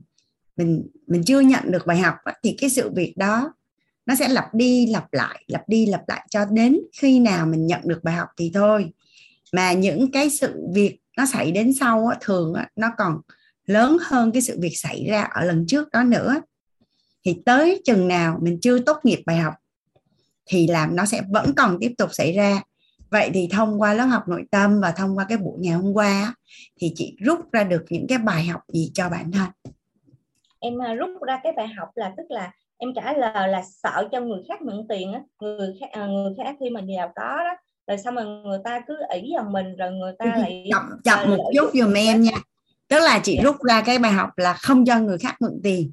mình 0.56 0.86
mình 1.06 1.22
chưa 1.24 1.40
nhận 1.40 1.70
được 1.70 1.86
bài 1.86 1.98
học 1.98 2.14
thì 2.42 2.56
cái 2.58 2.70
sự 2.70 2.90
việc 2.94 3.16
đó 3.16 3.52
nó 4.06 4.14
sẽ 4.14 4.28
lặp 4.28 4.54
đi 4.54 4.86
lặp 4.86 5.12
lại 5.12 5.44
lặp 5.46 5.68
đi 5.68 5.86
lặp 5.86 6.02
lại 6.08 6.26
cho 6.30 6.44
đến 6.44 6.78
khi 6.92 7.20
nào 7.20 7.46
mình 7.46 7.66
nhận 7.66 7.80
được 7.84 8.04
bài 8.04 8.14
học 8.14 8.28
thì 8.36 8.50
thôi. 8.54 8.92
Mà 9.52 9.72
những 9.72 10.10
cái 10.12 10.30
sự 10.30 10.54
việc 10.74 10.98
nó 11.16 11.26
xảy 11.26 11.52
đến 11.52 11.72
sau 11.72 12.10
thường 12.20 12.54
nó 12.76 12.90
còn 12.98 13.20
lớn 13.66 13.96
hơn 14.06 14.32
cái 14.32 14.42
sự 14.42 14.58
việc 14.60 14.72
xảy 14.74 15.06
ra 15.08 15.22
ở 15.22 15.44
lần 15.44 15.64
trước 15.68 15.90
đó 15.92 16.02
nữa. 16.02 16.40
Thì 17.24 17.42
tới 17.46 17.82
chừng 17.84 18.08
nào 18.08 18.38
mình 18.42 18.58
chưa 18.62 18.78
tốt 18.78 18.96
nghiệp 19.04 19.22
bài 19.26 19.36
học 19.36 19.54
thì 20.46 20.66
làm 20.66 20.96
nó 20.96 21.04
sẽ 21.04 21.22
vẫn 21.30 21.52
còn 21.56 21.78
tiếp 21.80 21.92
tục 21.98 22.08
xảy 22.12 22.32
ra. 22.32 22.62
Vậy 23.10 23.30
thì 23.34 23.48
thông 23.52 23.80
qua 23.80 23.94
lớp 23.94 24.04
học 24.04 24.28
nội 24.28 24.44
tâm 24.50 24.80
và 24.80 24.90
thông 24.90 25.18
qua 25.18 25.26
cái 25.28 25.38
buổi 25.38 25.58
ngày 25.58 25.72
hôm 25.72 25.92
qua 25.92 26.34
thì 26.80 26.92
chị 26.94 27.16
rút 27.20 27.52
ra 27.52 27.64
được 27.64 27.84
những 27.90 28.06
cái 28.08 28.18
bài 28.18 28.44
học 28.44 28.60
gì 28.72 28.90
cho 28.94 29.08
bản 29.08 29.32
thân? 29.32 29.48
Em 30.60 30.82
à, 30.82 30.94
rút 30.94 31.10
ra 31.26 31.40
cái 31.42 31.52
bài 31.56 31.68
học 31.68 31.88
là 31.94 32.14
tức 32.16 32.24
là 32.28 32.52
em 32.78 32.92
trả 32.94 33.12
lời 33.12 33.48
là 33.48 33.62
sợ 33.82 34.08
cho 34.12 34.20
người 34.20 34.42
khác 34.48 34.62
mượn 34.62 34.86
tiền 34.88 35.12
á. 35.12 35.20
Người 35.40 35.76
khác 35.80 35.86
à, 35.92 36.06
người 36.06 36.32
khác 36.36 36.56
khi 36.60 36.70
mà 36.70 36.80
giàu 36.96 37.12
có 37.16 37.36
đó 37.44 37.56
rồi 37.86 37.98
xong 37.98 38.14
rồi 38.14 38.26
người 38.26 38.58
ta 38.64 38.80
cứ 38.86 38.96
ỷ 39.14 39.32
vào 39.36 39.50
mình 39.50 39.76
rồi 39.76 39.90
người 39.90 40.12
ta 40.18 40.24
lại 40.24 40.68
chậm 40.70 41.00
chậm 41.04 41.36
một 41.36 41.50
chút 41.54 41.70
giùm 41.74 41.92
em 41.92 42.22
nha 42.22 42.36
tức 42.88 42.98
là 42.98 43.20
chị 43.24 43.34
dạ. 43.36 43.42
rút 43.44 43.56
ra 43.62 43.82
cái 43.86 43.98
bài 43.98 44.12
học 44.12 44.30
là 44.36 44.52
không 44.52 44.84
cho 44.84 44.98
người 44.98 45.18
khác 45.18 45.36
mượn 45.40 45.60
tiền. 45.62 45.92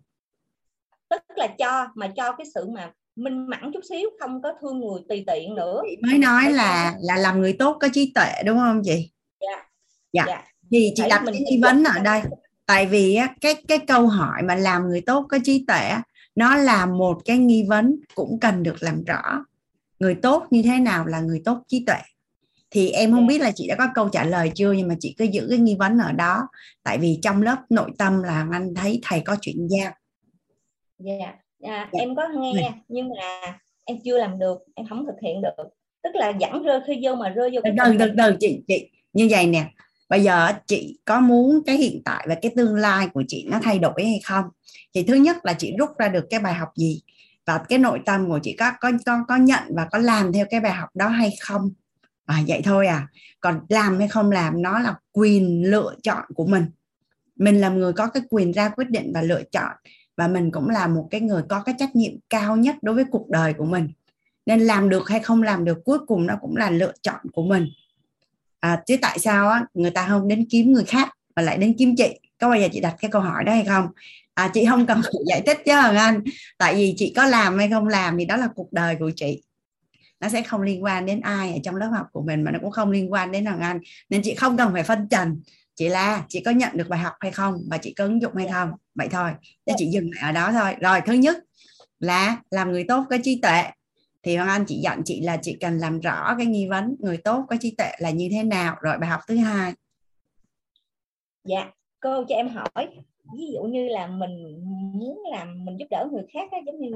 Tức 1.09 1.21
là 1.35 1.47
cho 1.47 1.87
mà 1.95 2.07
cho 2.15 2.31
cái 2.31 2.47
sự 2.55 2.67
mà 2.75 2.91
minh 3.15 3.47
mẫn 3.49 3.71
chút 3.73 3.79
xíu 3.89 4.09
không 4.19 4.41
có 4.41 4.53
thương 4.61 4.79
người 4.79 5.01
tùy 5.09 5.23
tiện 5.27 5.55
nữa. 5.55 5.81
Chị 5.89 5.97
mới 6.01 6.17
nói 6.17 6.51
là 6.51 6.93
là 6.99 7.17
làm 7.17 7.41
người 7.41 7.55
tốt 7.59 7.77
có 7.81 7.87
trí 7.93 8.11
tuệ 8.15 8.43
đúng 8.45 8.57
không 8.57 8.81
chị? 8.85 9.11
Dạ. 9.41 9.63
Dạ, 10.13 10.23
dạ. 10.27 10.43
thì 10.71 10.93
chị 10.95 11.03
đặt 11.09 11.23
cái 11.25 11.39
nghi 11.39 11.59
vấn 11.61 11.83
ở 11.83 11.99
đây. 12.03 12.21
tại 12.65 12.85
vì 12.85 13.15
á, 13.15 13.35
cái 13.41 13.55
cái 13.67 13.79
câu 13.79 14.07
hỏi 14.07 14.41
mà 14.43 14.55
làm 14.55 14.87
người 14.87 15.01
tốt 15.01 15.25
có 15.29 15.39
trí 15.43 15.65
tuệ 15.67 15.91
nó 16.35 16.55
là 16.55 16.85
một 16.85 17.21
cái 17.25 17.37
nghi 17.37 17.65
vấn 17.69 17.95
cũng 18.15 18.39
cần 18.39 18.63
được 18.63 18.75
làm 18.79 19.03
rõ. 19.03 19.45
Người 19.99 20.15
tốt 20.15 20.47
như 20.49 20.61
thế 20.63 20.79
nào 20.79 21.05
là 21.05 21.19
người 21.19 21.41
tốt 21.45 21.63
trí 21.67 21.85
tuệ 21.85 21.99
thì 22.73 22.89
em 22.89 23.11
không 23.11 23.21
dạ. 23.21 23.27
biết 23.27 23.41
là 23.41 23.51
chị 23.55 23.67
đã 23.67 23.75
có 23.77 23.87
câu 23.95 24.09
trả 24.09 24.23
lời 24.23 24.51
chưa 24.55 24.71
nhưng 24.71 24.87
mà 24.87 24.95
chị 24.99 25.15
cứ 25.17 25.25
giữ 25.25 25.47
cái 25.49 25.59
nghi 25.59 25.75
vấn 25.79 25.97
ở 25.97 26.11
đó 26.11 26.47
tại 26.83 26.97
vì 26.97 27.19
trong 27.21 27.41
lớp 27.41 27.57
nội 27.69 27.91
tâm 27.97 28.23
là 28.23 28.47
anh 28.51 28.73
thấy 28.75 28.99
thầy 29.03 29.19
có 29.19 29.35
chuyện 29.41 29.67
giao 29.69 29.91
dạ 30.97 31.13
yeah. 31.19 31.33
à, 31.61 31.89
dạ. 31.93 31.99
em 31.99 32.15
có 32.15 32.27
nghe 32.39 32.61
yeah. 32.61 32.73
nhưng 32.87 33.09
mà 33.09 33.59
em 33.85 33.97
chưa 34.03 34.17
làm 34.17 34.39
được 34.39 34.57
em 34.75 34.87
không 34.89 35.05
thực 35.05 35.15
hiện 35.21 35.41
được 35.41 35.63
tức 36.03 36.09
là 36.13 36.33
dẫn 36.39 36.63
rơi 36.63 36.79
khi 36.87 36.99
vô 37.03 37.15
mà 37.15 37.29
rơi 37.29 37.49
vô 37.53 37.61
cái 37.63 37.73
từ 37.77 37.95
từ 37.99 38.11
từ 38.17 38.35
chị 38.39 38.63
chị 38.67 38.89
như 39.13 39.27
vậy 39.31 39.47
nè 39.47 39.65
bây 40.09 40.23
giờ 40.23 40.51
chị 40.67 40.99
có 41.05 41.19
muốn 41.19 41.59
cái 41.65 41.77
hiện 41.77 42.01
tại 42.05 42.25
và 42.29 42.35
cái 42.35 42.51
tương 42.55 42.75
lai 42.75 43.07
của 43.13 43.23
chị 43.27 43.47
nó 43.49 43.59
thay 43.63 43.79
đổi 43.79 44.03
hay 44.03 44.19
không 44.23 44.45
thì 44.93 45.03
thứ 45.03 45.15
nhất 45.15 45.37
là 45.43 45.53
chị 45.53 45.75
rút 45.79 45.89
ra 45.97 46.07
được 46.07 46.25
cái 46.29 46.39
bài 46.39 46.53
học 46.53 46.69
gì 46.75 47.01
và 47.45 47.61
cái 47.69 47.79
nội 47.79 47.99
tâm 48.05 48.29
của 48.29 48.39
chị 48.43 48.55
có 48.59 48.71
có 48.81 48.91
có 49.05 49.17
có 49.27 49.35
nhận 49.35 49.63
và 49.69 49.87
có 49.91 49.97
làm 49.97 50.33
theo 50.33 50.45
cái 50.49 50.59
bài 50.59 50.71
học 50.71 50.89
đó 50.93 51.07
hay 51.07 51.31
không 51.41 51.69
à, 52.25 52.43
vậy 52.47 52.61
thôi 52.63 52.87
à. 52.87 53.07
Còn 53.39 53.59
làm 53.69 53.99
hay 53.99 54.07
không 54.07 54.31
làm 54.31 54.61
nó 54.61 54.79
là 54.79 54.95
quyền 55.11 55.71
lựa 55.71 55.95
chọn 56.03 56.23
của 56.35 56.45
mình. 56.45 56.65
Mình 57.35 57.61
là 57.61 57.69
người 57.69 57.93
có 57.93 58.07
cái 58.07 58.23
quyền 58.29 58.53
ra 58.53 58.69
quyết 58.69 58.89
định 58.89 59.11
và 59.13 59.21
lựa 59.21 59.43
chọn. 59.43 59.71
Và 60.17 60.27
mình 60.27 60.51
cũng 60.51 60.69
là 60.69 60.87
một 60.87 61.07
cái 61.11 61.21
người 61.21 61.43
có 61.49 61.63
cái 61.63 61.75
trách 61.77 61.95
nhiệm 61.95 62.11
cao 62.29 62.57
nhất 62.57 62.75
đối 62.81 62.95
với 62.95 63.05
cuộc 63.11 63.29
đời 63.29 63.53
của 63.53 63.65
mình. 63.65 63.89
Nên 64.45 64.59
làm 64.59 64.89
được 64.89 65.09
hay 65.09 65.19
không 65.19 65.43
làm 65.43 65.65
được 65.65 65.77
cuối 65.85 65.99
cùng 66.07 66.27
nó 66.27 66.37
cũng 66.41 66.57
là 66.57 66.69
lựa 66.69 66.93
chọn 67.01 67.19
của 67.33 67.43
mình. 67.43 67.67
À, 68.59 68.81
chứ 68.85 68.97
tại 69.01 69.19
sao 69.19 69.49
á, 69.49 69.65
người 69.73 69.91
ta 69.91 70.07
không 70.07 70.27
đến 70.27 70.45
kiếm 70.49 70.71
người 70.71 70.85
khác 70.85 71.09
mà 71.35 71.41
lại 71.41 71.57
đến 71.57 71.75
kiếm 71.77 71.95
chị? 71.97 72.19
Có 72.39 72.49
bao 72.49 72.59
giờ 72.59 72.67
chị 72.71 72.79
đặt 72.79 72.95
cái 72.99 73.11
câu 73.11 73.21
hỏi 73.21 73.43
đó 73.43 73.51
hay 73.51 73.65
không? 73.65 73.87
À, 74.33 74.51
chị 74.53 74.65
không 74.65 74.85
cần 74.85 75.01
phải 75.03 75.11
giải 75.29 75.41
thích 75.45 75.57
chứ 75.65 75.71
hằng 75.71 75.95
anh. 75.95 76.23
Tại 76.57 76.75
vì 76.75 76.93
chị 76.97 77.13
có 77.15 77.25
làm 77.25 77.57
hay 77.57 77.69
không 77.69 77.87
làm 77.87 78.17
thì 78.17 78.25
đó 78.25 78.37
là 78.37 78.47
cuộc 78.55 78.73
đời 78.73 78.95
của 78.99 79.11
chị 79.15 79.43
nó 80.23 80.29
sẽ 80.29 80.41
không 80.41 80.61
liên 80.61 80.83
quan 80.83 81.05
đến 81.05 81.21
ai 81.21 81.53
ở 81.53 81.59
trong 81.63 81.75
lớp 81.75 81.89
học 81.93 82.07
của 82.11 82.21
mình 82.21 82.43
mà 82.43 82.51
nó 82.51 82.59
cũng 82.61 82.71
không 82.71 82.91
liên 82.91 83.11
quan 83.11 83.31
đến 83.31 83.45
thằng 83.45 83.59
anh. 83.59 83.79
Nên 84.09 84.21
chị 84.23 84.35
không 84.35 84.57
cần 84.57 84.73
phải 84.73 84.83
phân 84.83 85.07
trần. 85.09 85.41
Chị 85.75 85.89
là 85.89 86.25
chị 86.29 86.41
có 86.45 86.51
nhận 86.51 86.77
được 86.77 86.89
bài 86.89 86.99
học 86.99 87.13
hay 87.19 87.31
không 87.31 87.55
và 87.69 87.77
chị 87.77 87.93
có 87.93 88.03
ứng 88.03 88.21
dụng 88.21 88.35
hay 88.35 88.47
không? 88.51 88.71
Vậy 88.95 89.07
thôi. 89.11 89.31
Để 89.65 89.73
chị 89.77 89.85
dừng 89.85 90.09
lại 90.13 90.23
ở 90.23 90.31
đó 90.31 90.51
thôi. 90.51 90.75
Rồi 90.79 91.01
thứ 91.05 91.13
nhất 91.13 91.37
là 91.99 92.37
làm 92.51 92.71
người 92.71 92.85
tốt 92.87 93.05
có 93.09 93.17
trí 93.23 93.39
tuệ. 93.41 93.63
Thì 94.23 94.35
hoàng 94.35 94.49
anh 94.49 94.65
chị 94.67 94.79
dặn 94.83 95.01
chị 95.05 95.21
là 95.21 95.37
chị 95.41 95.57
cần 95.59 95.77
làm 95.77 95.99
rõ 95.99 96.35
cái 96.37 96.45
nghi 96.45 96.67
vấn 96.67 96.95
người 96.99 97.17
tốt 97.17 97.45
có 97.49 97.55
trí 97.59 97.75
tuệ 97.77 97.91
là 97.99 98.09
như 98.09 98.29
thế 98.31 98.43
nào. 98.43 98.75
Rồi 98.81 98.97
bài 98.97 99.09
học 99.09 99.21
thứ 99.27 99.37
hai. 99.37 99.73
Dạ 101.43 101.71
cô 101.99 102.23
cho 102.29 102.35
em 102.35 102.49
hỏi. 102.49 102.87
Ví 103.37 103.51
dụ 103.53 103.63
như 103.63 103.87
là 103.87 104.07
mình 104.07 104.59
muốn 104.93 105.23
làm 105.31 105.65
mình 105.65 105.77
giúp 105.79 105.85
đỡ 105.91 106.07
người 106.11 106.23
khác 106.33 106.49
á, 106.51 106.57
giống 106.65 106.79
như 106.79 106.91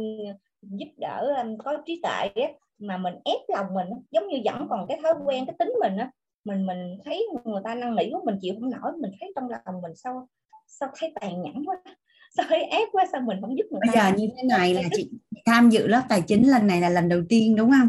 giúp 0.62 0.90
đỡ 0.98 1.36
um, 1.44 1.58
có 1.58 1.78
trí 1.86 2.02
tuệ 2.04 2.44
á, 2.44 2.50
mà 2.80 2.98
mình 2.98 3.14
ép 3.26 3.40
lòng 3.48 3.66
mình 3.74 3.88
giống 4.12 4.28
như 4.28 4.38
vẫn 4.46 4.68
còn 4.70 4.86
cái 4.88 5.00
thói 5.04 5.14
quen 5.26 5.46
cái 5.46 5.56
tính 5.60 5.74
mình 5.82 5.98
á 5.98 6.12
mình 6.44 6.66
mình 6.66 7.00
thấy 7.06 7.28
người 7.46 7.62
ta 7.64 7.76
năn 7.76 7.96
nỉ 7.96 8.04
của 8.12 8.22
mình 8.26 8.36
chịu 8.42 8.54
không 8.60 8.70
nổi 8.70 8.92
mình 9.02 9.12
thấy 9.20 9.32
trong 9.36 9.50
lòng 9.50 9.82
mình 9.82 9.96
sao 9.96 10.28
sao 10.68 10.90
thấy 11.00 11.14
tàn 11.22 11.42
nhẫn 11.42 11.66
quá 11.66 11.76
sao 12.38 12.46
thấy 12.50 12.64
ép 12.64 12.88
quá 12.92 13.06
sao 13.12 13.22
mình 13.22 13.38
không 13.42 13.58
giúp 13.58 13.64
người 13.72 13.82
bây 13.88 13.96
ta 13.96 14.10
giờ 14.10 14.18
như 14.18 14.30
thế 14.36 14.44
này 14.44 14.74
là 14.74 14.82
chị 14.92 15.10
tham 15.46 15.70
dự 15.70 15.88
lớp 15.88 16.02
tài 16.10 16.22
chính 16.22 16.48
lần 16.48 16.68
này 16.68 16.82
là 16.82 16.90
lần 16.90 17.10
đầu 17.10 17.22
tiên 17.30 17.56
đúng 17.56 17.72
không 17.72 17.88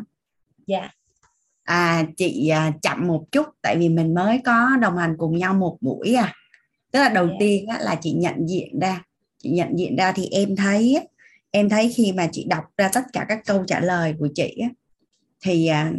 dạ 0.67 0.91
à 1.65 2.05
chị 2.17 2.49
à, 2.49 2.73
chậm 2.83 3.07
một 3.07 3.25
chút 3.33 3.47
tại 3.63 3.77
vì 3.79 3.89
mình 3.89 4.15
mới 4.15 4.41
có 4.45 4.77
đồng 4.81 4.97
hành 4.97 5.15
cùng 5.19 5.37
nhau 5.37 5.55
một 5.55 5.77
buổi 5.81 6.15
à 6.15 6.35
tức 6.93 7.01
là 7.01 7.09
đầu 7.09 7.25
yeah. 7.25 7.33
Dạ. 7.33 7.39
tiên 7.41 7.67
á, 7.67 7.79
là 7.81 7.95
chị 8.01 8.13
nhận 8.13 8.49
diện 8.49 8.79
ra 8.81 9.05
chị 9.39 9.51
nhận 9.51 9.79
diện 9.79 9.97
ra 9.97 10.13
thì 10.13 10.29
em 10.31 10.57
thấy 10.57 11.09
em 11.51 11.69
thấy 11.69 11.93
khi 11.97 12.13
mà 12.13 12.29
chị 12.33 12.45
đọc 12.49 12.65
ra 12.77 12.91
tất 12.93 13.05
cả 13.13 13.27
các 13.29 13.41
câu 13.47 13.65
trả 13.67 13.81
lời 13.81 14.15
của 14.19 14.29
chị 14.35 14.59
á, 14.63 14.69
thì 15.41 15.67
à, 15.67 15.93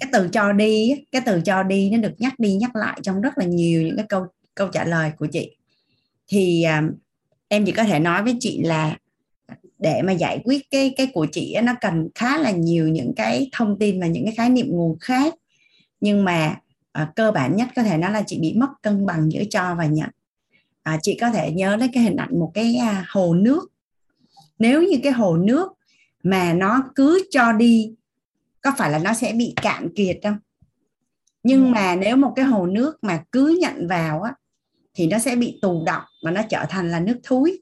cái 0.00 0.08
từ 0.12 0.28
cho 0.32 0.52
đi 0.52 0.94
cái 1.12 1.22
từ 1.26 1.40
cho 1.40 1.62
đi 1.62 1.90
nó 1.90 1.98
được 1.98 2.14
nhắc 2.18 2.38
đi 2.38 2.54
nhắc 2.54 2.76
lại 2.76 3.00
trong 3.02 3.20
rất 3.20 3.38
là 3.38 3.44
nhiều 3.44 3.82
những 3.82 3.96
cái 3.96 4.06
câu 4.08 4.26
câu 4.54 4.68
trả 4.68 4.84
lời 4.84 5.12
của 5.18 5.26
chị. 5.26 5.56
Thì 6.28 6.62
à, 6.62 6.82
em 7.48 7.64
chỉ 7.64 7.72
có 7.72 7.84
thể 7.84 7.98
nói 7.98 8.22
với 8.22 8.36
chị 8.40 8.62
là 8.62 8.96
để 9.78 10.02
mà 10.02 10.12
giải 10.12 10.40
quyết 10.44 10.70
cái 10.70 10.94
cái 10.96 11.06
của 11.14 11.26
chị 11.32 11.56
nó 11.62 11.74
cần 11.80 12.08
khá 12.14 12.38
là 12.38 12.50
nhiều 12.50 12.88
những 12.88 13.12
cái 13.16 13.48
thông 13.52 13.78
tin 13.78 14.00
và 14.00 14.06
những 14.06 14.24
cái 14.24 14.34
khái 14.34 14.48
niệm 14.48 14.66
nguồn 14.70 14.98
khác. 14.98 15.34
Nhưng 16.00 16.24
mà 16.24 16.56
à, 16.92 17.12
cơ 17.16 17.32
bản 17.32 17.56
nhất 17.56 17.68
có 17.76 17.82
thể 17.82 17.98
nó 17.98 18.08
là 18.08 18.22
chị 18.26 18.38
bị 18.40 18.54
mất 18.54 18.68
cân 18.82 19.06
bằng 19.06 19.32
giữa 19.32 19.42
cho 19.50 19.74
và 19.78 19.86
nhận. 19.86 20.10
À, 20.82 20.98
chị 21.02 21.18
có 21.20 21.30
thể 21.30 21.50
nhớ 21.50 21.76
đến 21.76 21.90
cái 21.92 22.02
hình 22.02 22.16
ảnh 22.16 22.38
một 22.38 22.50
cái 22.54 22.76
à, 22.76 23.04
hồ 23.08 23.34
nước 23.34 23.71
nếu 24.62 24.82
như 24.82 24.98
cái 25.02 25.12
hồ 25.12 25.36
nước 25.36 25.72
mà 26.22 26.52
nó 26.52 26.82
cứ 26.94 27.28
cho 27.30 27.52
đi 27.52 27.94
có 28.60 28.72
phải 28.78 28.90
là 28.90 28.98
nó 28.98 29.14
sẽ 29.14 29.32
bị 29.32 29.54
cạn 29.62 29.88
kiệt 29.96 30.18
không? 30.22 30.38
Nhưng 31.42 31.70
mà 31.70 31.96
nếu 31.96 32.16
một 32.16 32.32
cái 32.36 32.44
hồ 32.44 32.66
nước 32.66 33.04
mà 33.04 33.24
cứ 33.32 33.58
nhận 33.60 33.88
vào 33.88 34.22
á 34.22 34.34
thì 34.94 35.06
nó 35.06 35.18
sẽ 35.18 35.36
bị 35.36 35.58
tù 35.62 35.84
đọng 35.86 36.04
và 36.24 36.30
nó 36.30 36.42
trở 36.50 36.64
thành 36.68 36.90
là 36.90 37.00
nước 37.00 37.20
thúi 37.22 37.60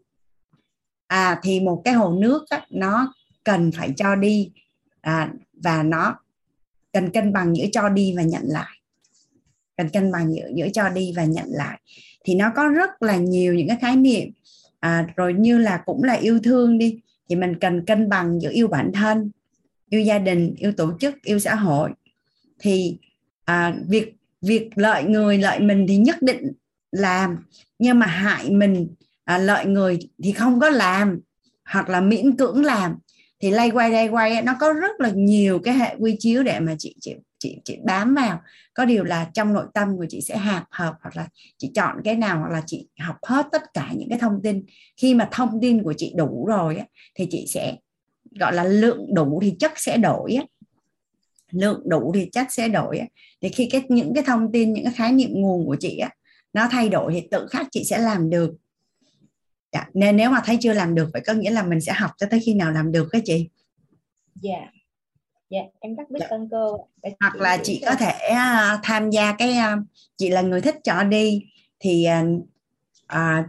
à 1.07 1.41
thì 1.43 1.61
một 1.61 1.83
cái 1.85 1.95
hồ 1.95 2.13
nước 2.13 2.49
á, 2.51 2.67
nó 2.71 3.15
cần 3.45 3.73
phải 3.73 3.93
cho 3.97 4.15
đi 4.15 4.53
à, 5.01 5.33
và 5.53 5.83
nó 5.83 6.17
cần 6.93 7.11
cân 7.11 7.33
bằng 7.33 7.57
giữa 7.57 7.67
cho 7.73 7.89
đi 7.89 8.15
và 8.17 8.23
nhận 8.23 8.43
lại. 8.45 8.81
Cần 9.77 9.89
cân 9.89 10.13
bằng 10.13 10.35
giữa 10.35 10.51
giữa 10.55 10.69
cho 10.73 10.89
đi 10.89 11.13
và 11.17 11.25
nhận 11.25 11.47
lại. 11.49 11.81
Thì 12.25 12.35
nó 12.35 12.53
có 12.57 12.69
rất 12.69 13.03
là 13.03 13.17
nhiều 13.17 13.55
những 13.55 13.69
cái 13.69 13.77
khái 13.81 13.97
niệm 13.97 14.31
à, 14.81 15.07
rồi 15.17 15.35
như 15.35 15.59
là 15.59 15.83
cũng 15.87 16.05
là 16.05 16.13
yêu 16.13 16.39
thương 16.43 16.79
đi 16.79 17.01
thì 17.29 17.37
mình 17.37 17.55
cần 17.61 17.85
cân 17.87 18.09
bằng 18.09 18.41
giữa 18.43 18.51
yêu 18.53 18.69
bản 18.69 18.91
thân 18.93 19.31
yêu 19.91 20.01
gia 20.01 20.19
đình 20.19 20.55
yêu 20.59 20.73
tổ 20.73 20.93
chức 21.01 21.23
yêu 21.23 21.39
xã 21.39 21.55
hội. 21.55 21.91
Thì 22.59 22.99
à, 23.45 23.75
việc 23.89 24.15
việc 24.43 24.71
lợi 24.75 25.05
người 25.05 25.39
lợi 25.39 25.61
mình 25.61 25.87
thì 25.89 25.97
nhất 25.97 26.17
định 26.23 26.53
làm 26.93 27.37
nhưng 27.79 27.99
mà 27.99 28.07
hại 28.07 28.51
mình 28.51 28.95
à, 29.25 29.39
lợi 29.39 29.67
người 29.67 29.99
thì 30.25 30.33
không 30.33 30.61
có 30.61 30.69
làm 30.69 31.21
hoặc 31.65 31.89
là 31.89 32.01
miễn 32.01 32.37
cưỡng 32.37 32.65
làm. 32.65 32.97
Thì 33.41 33.51
lay 33.51 33.71
quay 33.71 33.91
lay 33.91 34.09
quay 34.09 34.43
nó 34.43 34.55
có 34.61 34.73
rất 34.73 35.01
là 35.01 35.11
nhiều 35.11 35.59
cái 35.59 35.75
hệ 35.75 35.97
quy 35.99 36.17
chiếu 36.19 36.43
để 36.43 36.61
mà 36.61 36.75
chị 36.79 36.95
chịu 37.01 37.17
chị 37.41 37.59
chị 37.65 37.79
bám 37.85 38.15
vào 38.15 38.41
có 38.75 38.85
điều 38.85 39.05
là 39.05 39.31
trong 39.35 39.53
nội 39.53 39.67
tâm 39.75 39.97
của 39.97 40.07
chị 40.09 40.21
sẽ 40.21 40.37
hạp 40.37 40.65
hợp 40.71 40.95
hoặc 41.03 41.17
là 41.17 41.29
chị 41.59 41.71
chọn 41.75 41.97
cái 42.05 42.17
nào 42.17 42.39
hoặc 42.39 42.51
là 42.51 42.63
chị 42.67 42.89
học 42.99 43.17
hết 43.23 43.47
tất 43.53 43.63
cả 43.75 43.91
những 43.97 44.09
cái 44.09 44.19
thông 44.19 44.43
tin 44.43 44.65
khi 44.97 45.15
mà 45.15 45.29
thông 45.33 45.61
tin 45.63 45.83
của 45.83 45.95
chị 45.97 46.13
đủ 46.17 46.47
rồi 46.47 46.77
á, 46.77 46.85
thì 47.15 47.27
chị 47.31 47.47
sẽ 47.49 47.77
gọi 48.41 48.53
là 48.53 48.65
lượng 48.65 49.15
đủ 49.15 49.41
thì 49.43 49.57
chất 49.59 49.73
sẽ 49.77 49.97
đổi 49.97 50.35
á. 50.35 50.45
lượng 51.51 51.83
đủ 51.87 52.13
thì 52.15 52.29
chất 52.33 52.47
sẽ 52.51 52.69
đổi 52.69 52.99
á. 52.99 53.07
thì 53.41 53.49
khi 53.49 53.69
cái 53.73 53.83
những 53.89 54.15
cái 54.15 54.25
thông 54.27 54.53
tin 54.53 54.73
những 54.73 54.85
cái 54.85 54.95
khái 54.97 55.13
niệm 55.13 55.31
nguồn 55.33 55.67
của 55.67 55.77
chị 55.81 55.99
á 55.99 56.11
nó 56.53 56.69
thay 56.71 56.89
đổi 56.89 57.13
thì 57.13 57.29
tự 57.31 57.47
khắc 57.51 57.67
chị 57.71 57.85
sẽ 57.85 57.99
làm 57.99 58.31
được 58.31 58.55
dạ. 59.73 59.87
nên 59.95 60.17
nếu 60.17 60.31
mà 60.31 60.43
thấy 60.45 60.59
chưa 60.61 60.73
làm 60.73 60.95
được 60.95 61.11
vậy 61.13 61.23
có 61.27 61.33
nghĩa 61.33 61.51
là 61.51 61.63
mình 61.63 61.81
sẽ 61.81 61.93
học 61.93 62.11
cho 62.17 62.27
tới 62.31 62.41
khi 62.41 62.55
nào 62.55 62.73
làm 62.73 62.93
được 62.93 63.09
cái 63.13 63.23
chị 63.25 63.49
dạ 64.35 64.55
yeah 64.55 64.80
dạ 65.51 65.61
em 65.81 65.95
rất 65.95 66.11
biết 66.11 66.21
dạ. 66.21 66.27
ơn 66.31 66.49
cô 66.51 66.89
hoặc 67.21 67.37
là 67.37 67.59
chị 67.63 67.83
có 67.87 67.95
thể 67.95 68.13
uh, 68.31 68.81
tham 68.83 69.11
gia 69.11 69.33
cái 69.33 69.57
uh, 69.59 69.85
chị 70.17 70.29
là 70.29 70.41
người 70.41 70.61
thích 70.61 70.77
cho 70.85 71.05
đi. 71.05 71.45
Thì 71.81 72.07
uh, 72.23 72.43
uh, 73.15 73.47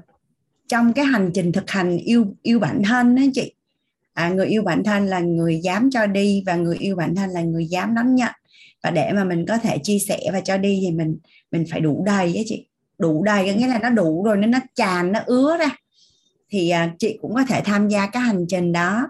trong 0.67 0.93
cái 0.93 1.05
hành 1.05 1.31
trình 1.33 1.51
thực 1.51 1.69
hành 1.69 1.97
yêu 1.97 2.35
yêu 2.41 2.59
bản 2.59 2.81
thân 2.83 3.15
đó 3.15 3.21
chị. 3.33 3.53
À, 4.13 4.29
người 4.29 4.47
yêu 4.47 4.63
bản 4.63 4.83
thân 4.83 5.05
là 5.05 5.19
người 5.19 5.59
dám 5.63 5.89
cho 5.91 6.05
đi 6.05 6.43
và 6.45 6.55
người 6.55 6.77
yêu 6.77 6.95
bản 6.95 7.15
thân 7.15 7.29
là 7.29 7.41
người 7.41 7.65
dám 7.65 7.95
đón 7.95 8.15
nhận. 8.15 8.31
Và 8.83 8.91
để 8.91 9.11
mà 9.13 9.23
mình 9.23 9.45
có 9.47 9.57
thể 9.57 9.77
chia 9.77 9.99
sẻ 9.99 10.19
và 10.33 10.41
cho 10.41 10.57
đi 10.57 10.79
thì 10.81 10.91
mình 10.91 11.17
mình 11.51 11.65
phải 11.71 11.79
đủ 11.79 12.03
đầy 12.05 12.35
á 12.35 12.41
chị. 12.45 12.67
Đủ 12.97 13.23
đầy 13.23 13.47
có 13.47 13.53
nghĩa 13.53 13.67
là 13.67 13.79
nó 13.79 13.89
đủ 13.89 14.23
rồi 14.23 14.37
nên 14.37 14.51
nó 14.51 14.59
tràn 14.75 15.11
nó 15.11 15.19
ứa 15.25 15.57
ra. 15.57 15.69
Thì 16.49 16.69
à, 16.69 16.93
chị 16.99 17.17
cũng 17.21 17.33
có 17.35 17.43
thể 17.49 17.61
tham 17.65 17.87
gia 17.87 18.07
cái 18.07 18.21
hành 18.21 18.45
trình 18.49 18.71
đó 18.71 19.07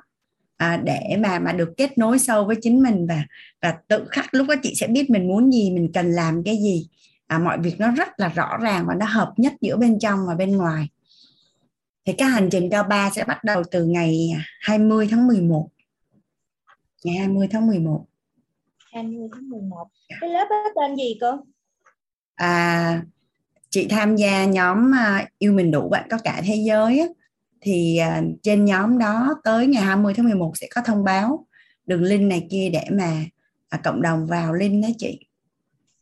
à, 0.62 0.78
để 0.84 1.18
mà 1.20 1.40
mà 1.40 1.52
được 1.52 1.70
kết 1.78 1.98
nối 1.98 2.20
sâu 2.20 2.46
với 2.46 2.56
chính 2.62 2.84
mình 2.84 3.08
và 3.08 3.26
và 3.62 3.78
tự 3.88 4.06
khắc 4.10 4.34
lúc 4.34 4.48
đó 4.48 4.56
chị 4.64 4.74
sẽ 4.76 4.88
biết 4.88 5.10
mình 5.10 5.28
muốn 5.28 5.52
gì 5.52 5.72
mình 5.72 5.92
cần 5.94 6.12
làm 6.12 6.44
cái 6.44 6.58
gì. 6.58 6.88
À, 7.28 7.40
mọi 7.40 7.60
việc 7.60 7.80
nó 7.80 7.92
rất 7.92 8.10
là 8.18 8.30
rõ 8.30 8.58
ràng 8.62 8.86
và 8.88 8.96
nó 8.96 9.06
hợp 9.06 9.34
nhất 9.38 9.54
giữa 9.62 9.78
bên 9.78 10.00
trong 10.00 10.20
và 10.28 10.36
bên 10.36 10.58
ngoài. 10.58 10.90
Thì 12.06 12.14
cái 12.14 12.28
hành 12.28 12.50
trình 12.52 12.70
cao 12.70 12.84
3 12.84 13.10
sẽ 13.10 13.24
bắt 13.24 13.44
đầu 13.44 13.64
từ 13.72 13.86
ngày 13.86 14.32
20 14.62 15.08
tháng 15.12 15.28
11 15.28 15.70
ngày 17.04 17.16
20 17.16 17.48
tháng 17.52 17.68
11 17.68 18.06
20 18.94 19.30
tháng 19.34 19.50
11 19.50 19.88
cái 20.22 20.30
lớp 20.30 20.48
đó 20.50 20.64
tên 20.76 20.96
gì 20.96 21.18
cô? 21.22 21.28
À 22.36 23.02
chị 23.70 23.88
tham 23.88 24.16
gia 24.16 24.46
nhóm 24.46 24.92
uh, 24.92 25.28
yêu 25.40 25.54
mình 25.54 25.72
đủ 25.72 25.90
bạn 25.90 26.08
có 26.10 26.18
cả 26.24 26.42
thế 26.46 26.56
giới 26.56 27.00
á, 27.00 27.08
thì 27.62 28.00
uh, 28.20 28.26
trên 28.44 28.66
nhóm 28.66 28.98
đó 28.98 29.42
tới 29.44 29.68
ngày 29.68 29.84
20 29.84 30.14
tháng 30.18 30.26
11 30.26 30.52
sẽ 30.56 30.68
có 30.76 30.82
thông 30.86 31.04
báo 31.04 31.48
đường 31.86 32.04
link 32.04 32.22
này 32.22 32.48
kia 32.52 32.70
để 32.74 32.84
mà 32.92 33.26
uh, 33.76 33.84
cộng 33.84 34.02
đồng 34.02 34.28
vào 34.28 34.54
link 34.54 34.84
đó 34.84 34.90
chị. 34.98 35.20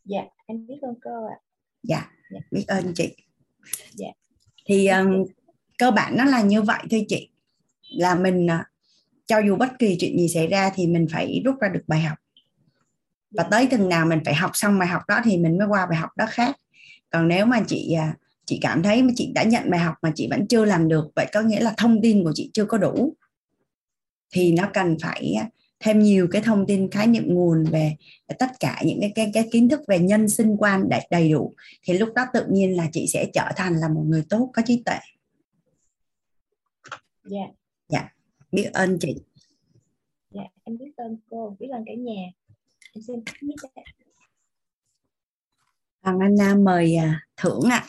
Dạ 0.06 0.22
em 0.46 0.68
biết 0.68 0.78
ơn 0.82 0.96
cô 1.04 1.28
ạ. 1.28 1.38
Dạ, 1.84 2.12
Dạ. 2.30 2.40
biết 2.52 2.64
ơn 2.68 2.94
chị. 2.96 3.16
Dạ. 3.94 4.08
thì 4.66 4.88
um, 4.88 5.26
cơ 5.78 5.92
bản 5.92 6.18
nó 6.18 6.26
là 6.26 6.42
như 6.42 6.62
vậy 6.62 6.80
thôi 6.92 7.06
chị. 7.08 7.30
Là 7.90 8.16
mình 8.16 8.46
uh, 8.46 8.66
cho 9.26 9.40
dù 9.40 9.56
bất 9.56 9.70
kỳ 9.80 9.98
chuyện 10.00 10.20
gì 10.20 10.28
xảy 10.28 10.48
ra 10.48 10.72
thì 10.76 10.88
mình 10.88 11.08
phải 11.12 11.42
rút 11.46 11.56
ra 11.62 11.70
được 11.70 11.84
bài 11.88 12.02
học. 12.02 12.18
Và 13.32 13.44
tới 13.44 13.68
từng 13.72 13.90
nào 13.90 14.06
mình 14.06 14.20
phải 14.26 14.36
học 14.36 14.52
xong 14.54 14.80
bài 14.80 14.88
học 14.88 15.02
đó 15.08 15.22
thì 15.24 15.38
mình 15.38 15.58
mới 15.58 15.68
qua 15.68 15.86
bài 15.86 15.98
học 15.98 16.10
đó 16.18 16.26
khác. 16.30 16.56
Còn 17.10 17.28
nếu 17.28 17.46
mà 17.46 17.64
chị 17.68 17.94
à, 17.94 18.16
chị 18.50 18.60
cảm 18.62 18.84
thấy 18.84 19.04
mà 19.04 19.14
chị 19.16 19.32
đã 19.36 19.44
nhận 19.44 19.70
bài 19.70 19.80
học 19.80 19.96
mà 20.02 20.12
chị 20.16 20.28
vẫn 20.30 20.48
chưa 20.48 20.66
làm 20.66 20.88
được 20.88 21.12
vậy 21.16 21.28
có 21.34 21.42
nghĩa 21.42 21.60
là 21.60 21.74
thông 21.78 22.02
tin 22.02 22.24
của 22.24 22.32
chị 22.36 22.52
chưa 22.54 22.66
có 22.66 22.78
đủ. 22.78 23.16
Thì 24.32 24.52
nó 24.52 24.70
cần 24.74 24.98
phải 25.02 25.34
à, 25.34 25.50
thêm 25.80 26.00
nhiều 26.00 26.28
cái 26.32 26.42
thông 26.42 26.66
tin 26.68 26.92
khái 26.92 27.08
niệm 27.08 27.24
nguồn 27.28 27.64
về 27.64 27.96
tất 28.40 28.50
cả 28.60 28.82
những 28.86 29.02
cái 29.02 29.12
cái, 29.16 29.32
cái 29.34 29.50
kiến 29.52 29.70
thức 29.70 29.82
về 29.88 30.00
nhân 30.00 30.30
sinh 30.30 30.56
quan 30.58 30.90
đầy, 30.90 31.08
đầy 31.12 31.32
đủ. 31.32 31.54
Thì 31.84 31.98
lúc 31.98 32.14
đó 32.16 32.26
tự 32.34 32.46
nhiên 32.52 32.78
là 32.78 32.90
chị 32.92 33.08
sẽ 33.08 33.26
trở 33.34 33.50
thành 33.56 33.74
là 33.76 33.88
một 33.90 34.04
người 34.08 34.24
tốt 34.30 34.50
có 34.54 34.62
trí 34.66 34.84
tuệ. 34.86 34.98
Dạ. 37.88 38.10
Biết 38.52 38.70
ơn 38.74 38.98
chị. 39.00 39.16
Dạ 40.32 40.44
em 40.64 40.78
biết 40.78 40.92
ơn 40.98 41.18
cô 41.30 41.56
biết 41.60 41.68
ơn 41.72 41.84
cả 41.86 41.94
nhà. 41.94 42.24
Em 42.94 43.02
xin 43.08 43.24
biết. 43.42 43.56
Hoàng 46.02 46.20
Anh 46.20 46.36
Nam 46.38 46.64
mời 46.64 46.96
à, 46.96 47.22
thưởng 47.38 47.70
ạ 47.72 47.86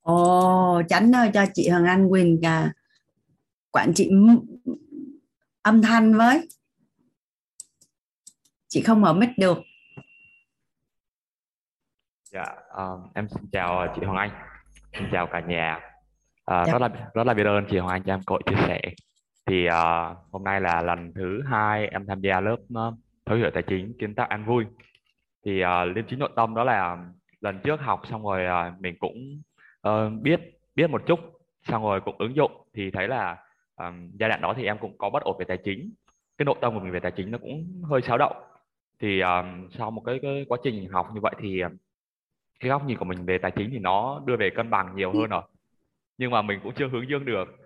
Ồ, 0.00 0.82
chánh 0.88 1.12
ơi 1.12 1.30
cho 1.34 1.44
chị 1.54 1.68
Hoàng 1.68 1.84
Anh 1.84 2.06
quyền 2.06 2.40
à, 2.42 2.72
quản 3.70 3.92
trị 3.94 4.10
âm 5.62 5.82
thanh 5.82 6.14
với. 6.18 6.48
Chị 8.68 8.82
không 8.82 9.00
mở 9.00 9.12
mic 9.12 9.28
được. 9.38 9.58
Dạ, 12.32 12.44
ờ, 12.68 12.98
em 13.14 13.28
xin 13.28 13.50
chào 13.52 13.86
chị 13.96 14.06
Hoàng 14.06 14.18
Anh, 14.18 14.30
xin 14.92 15.08
chào 15.12 15.28
cả 15.32 15.40
nhà. 15.48 15.80
Ờ, 16.44 16.64
Dạ. 16.66 16.72
rất 16.72 16.78
là 16.78 16.88
rất 17.14 17.24
là 17.26 17.34
biết 17.34 17.46
ơn 17.46 17.64
chị 17.70 17.78
Hoàng 17.78 17.92
Anh 17.92 18.02
cho 18.06 18.12
em 18.14 18.20
cơ 18.26 18.34
chia 18.46 18.56
sẻ. 18.66 18.80
Thì 19.50 19.66
ờ, 19.66 20.14
hôm 20.30 20.44
nay 20.44 20.60
là 20.60 20.82
lần 20.82 21.12
thứ 21.14 21.42
hai 21.42 21.86
em 21.86 22.06
tham 22.06 22.20
gia 22.20 22.40
lớp 22.40 22.56
uh, 22.56 22.94
thấu 23.26 23.38
hiểu 23.38 23.50
tài 23.54 23.62
chính 23.62 23.92
kiến 23.98 24.14
tạo 24.14 24.26
an 24.26 24.44
vui. 24.44 24.64
Thì 25.44 25.60
ờ, 25.60 25.84
liêm 25.84 26.04
chính 26.08 26.18
nội 26.18 26.30
tâm 26.36 26.54
đó 26.54 26.64
là 26.64 27.06
lần 27.40 27.58
trước 27.64 27.80
học 27.80 28.02
xong 28.10 28.24
rồi 28.24 28.46
ờ, 28.46 28.72
mình 28.80 28.96
cũng 29.00 29.42
ờ, 29.80 30.10
biết 30.10 30.40
biết 30.74 30.90
một 30.90 31.02
chút, 31.06 31.20
xong 31.62 31.82
rồi 31.82 32.00
cũng 32.00 32.14
ứng 32.18 32.36
dụng 32.36 32.52
thì 32.74 32.90
thấy 32.90 33.08
là 33.08 33.36
ờ, 33.74 33.92
giai 34.20 34.28
đoạn 34.28 34.40
đó 34.40 34.54
thì 34.56 34.64
em 34.64 34.78
cũng 34.78 34.98
có 34.98 35.10
bất 35.10 35.22
ổn 35.22 35.36
về 35.38 35.44
tài 35.44 35.58
chính. 35.64 35.92
Cái 36.38 36.44
nội 36.44 36.56
tâm 36.60 36.74
của 36.74 36.80
mình 36.80 36.92
về 36.92 37.00
tài 37.00 37.12
chính 37.12 37.30
nó 37.30 37.38
cũng 37.38 37.82
hơi 37.82 38.02
xáo 38.02 38.18
động. 38.18 38.36
Thì 39.00 39.20
ờ, 39.20 39.44
sau 39.70 39.90
một 39.90 40.02
cái, 40.06 40.18
cái 40.22 40.44
quá 40.48 40.58
trình 40.62 40.88
học 40.88 41.08
như 41.14 41.20
vậy 41.20 41.34
thì 41.38 41.62
cái 42.60 42.70
góc 42.70 42.86
nhìn 42.86 42.98
của 42.98 43.04
mình 43.04 43.24
về 43.26 43.38
tài 43.38 43.50
chính 43.50 43.70
thì 43.70 43.78
nó 43.78 44.22
đưa 44.26 44.36
về 44.36 44.50
cân 44.50 44.70
bằng 44.70 44.96
nhiều 44.96 45.12
hơn 45.12 45.30
rồi 45.30 45.42
nhưng 46.18 46.30
mà 46.30 46.42
mình 46.42 46.60
cũng 46.62 46.72
chưa 46.76 46.88
hướng 46.88 47.08
dương 47.08 47.24
được 47.24 47.56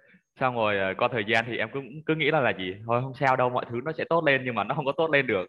xong 0.40 0.54
rồi 0.54 0.78
ờ, 0.78 0.94
qua 0.98 1.08
thời 1.12 1.24
gian 1.24 1.44
thì 1.48 1.56
em 1.58 1.68
cứ 1.72 1.80
cứ 2.06 2.14
nghĩ 2.14 2.30
là 2.30 2.40
là 2.40 2.50
gì 2.50 2.74
thôi 2.86 3.00
không 3.02 3.14
sao 3.14 3.36
đâu 3.36 3.50
mọi 3.50 3.64
thứ 3.70 3.80
nó 3.84 3.92
sẽ 3.98 4.04
tốt 4.04 4.24
lên 4.24 4.42
nhưng 4.44 4.54
mà 4.54 4.64
nó 4.64 4.74
không 4.74 4.84
có 4.84 4.92
tốt 4.92 5.10
lên 5.10 5.26
được. 5.26 5.46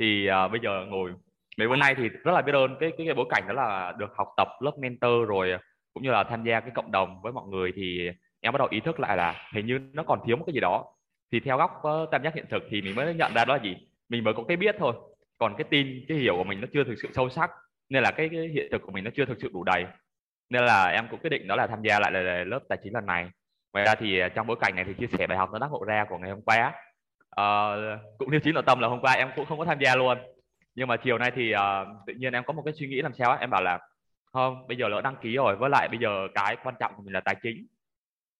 Thì 0.00 0.26
à, 0.26 0.48
bây 0.48 0.60
giờ 0.60 0.86
ngồi 0.88 1.12
mấy 1.58 1.68
bữa 1.68 1.76
nay 1.76 1.94
thì 1.94 2.08
rất 2.08 2.32
là 2.32 2.42
biết 2.42 2.54
ơn 2.54 2.76
cái 2.80 2.92
cái, 2.98 3.06
cái 3.06 3.14
bối 3.14 3.26
cảnh 3.30 3.42
đó 3.48 3.54
là 3.54 3.92
được 3.98 4.12
học 4.16 4.28
tập 4.36 4.48
lớp 4.60 4.72
mentor 4.78 5.28
rồi 5.28 5.50
ờ, 5.50 5.58
cũng 5.94 6.02
như 6.02 6.10
là 6.10 6.24
tham 6.24 6.44
gia 6.44 6.60
cái 6.60 6.70
cộng 6.74 6.92
đồng 6.92 7.20
với 7.22 7.32
mọi 7.32 7.48
người 7.48 7.72
thì 7.76 8.10
em 8.40 8.52
bắt 8.52 8.58
đầu 8.58 8.68
ý 8.70 8.80
thức 8.80 9.00
lại 9.00 9.16
là 9.16 9.48
hình 9.54 9.66
như 9.66 9.80
nó 9.92 10.02
còn 10.02 10.20
thiếu 10.26 10.36
một 10.36 10.44
cái 10.46 10.54
gì 10.54 10.60
đó. 10.60 10.84
Thì 11.32 11.40
theo 11.40 11.58
góc 11.58 11.82
uh, 11.88 12.10
tam 12.10 12.22
giác 12.22 12.34
hiện 12.34 12.46
thực 12.50 12.62
thì 12.70 12.82
mình 12.82 12.94
mới 12.94 13.14
nhận 13.14 13.34
ra 13.34 13.44
đó 13.44 13.56
là 13.56 13.62
gì? 13.62 13.76
Mình 14.08 14.24
mới 14.24 14.34
có 14.34 14.44
cái 14.48 14.56
biết 14.56 14.76
thôi 14.78 14.94
còn 15.38 15.54
cái 15.58 15.64
tin 15.70 16.04
cái 16.08 16.18
hiểu 16.18 16.36
của 16.36 16.44
mình 16.44 16.60
nó 16.60 16.66
chưa 16.72 16.84
thực 16.84 16.94
sự 17.02 17.08
sâu 17.14 17.30
sắc 17.30 17.50
nên 17.88 18.02
là 18.02 18.10
cái, 18.10 18.28
cái 18.28 18.48
hiện 18.48 18.68
thực 18.72 18.82
của 18.82 18.92
mình 18.92 19.04
nó 19.04 19.10
chưa 19.14 19.24
thực 19.24 19.38
sự 19.40 19.50
đủ 19.52 19.64
đầy. 19.64 19.84
Nên 20.50 20.64
là 20.64 20.86
em 20.86 21.06
cũng 21.10 21.20
quyết 21.20 21.30
định 21.30 21.46
đó 21.46 21.56
là 21.56 21.66
tham 21.66 21.82
gia 21.82 22.00
lại 22.00 22.12
là 22.12 22.44
lớp 22.44 22.60
tài 22.68 22.78
chính 22.82 22.92
lần 22.94 23.06
này 23.06 23.30
ngoài 23.74 23.84
ra 23.84 23.94
thì 23.94 24.18
à, 24.18 24.28
trong 24.28 24.46
bối 24.46 24.56
cảnh 24.60 24.76
này 24.76 24.84
thì 24.84 24.94
chia 24.94 25.16
sẻ 25.18 25.26
bài 25.26 25.38
học 25.38 25.50
nó 25.52 25.58
đắc 25.58 25.70
ngộ 25.70 25.84
ra 25.84 26.06
của 26.08 26.18
ngày 26.18 26.30
hôm 26.30 26.42
qua 26.42 26.72
Ờ, 27.34 27.76
cũng 28.18 28.30
như 28.30 28.38
chính 28.44 28.54
nội 28.54 28.62
tâm 28.66 28.80
là 28.80 28.88
hôm 28.88 29.00
qua 29.00 29.12
em 29.12 29.30
cũng 29.36 29.46
không 29.46 29.58
có 29.58 29.64
tham 29.64 29.78
gia 29.80 29.96
luôn. 29.96 30.18
Nhưng 30.74 30.88
mà 30.88 30.96
chiều 30.96 31.18
nay 31.18 31.32
thì 31.34 31.54
uh, 31.54 31.60
tự 32.06 32.14
nhiên 32.14 32.32
em 32.32 32.44
có 32.44 32.52
một 32.52 32.62
cái 32.64 32.74
suy 32.74 32.86
nghĩ 32.86 33.02
làm 33.02 33.14
sao 33.14 33.30
á 33.30 33.36
em 33.40 33.50
bảo 33.50 33.62
là 33.62 33.78
không 34.32 34.66
bây 34.68 34.76
giờ 34.76 34.88
lỡ 34.88 35.00
đăng 35.00 35.16
ký 35.22 35.36
rồi 35.36 35.56
với 35.56 35.70
lại 35.70 35.88
bây 35.88 35.98
giờ 35.98 36.28
cái 36.34 36.56
quan 36.64 36.74
trọng 36.80 36.92
của 36.96 37.02
mình 37.02 37.12
là 37.12 37.20
tài 37.20 37.36
chính. 37.42 37.66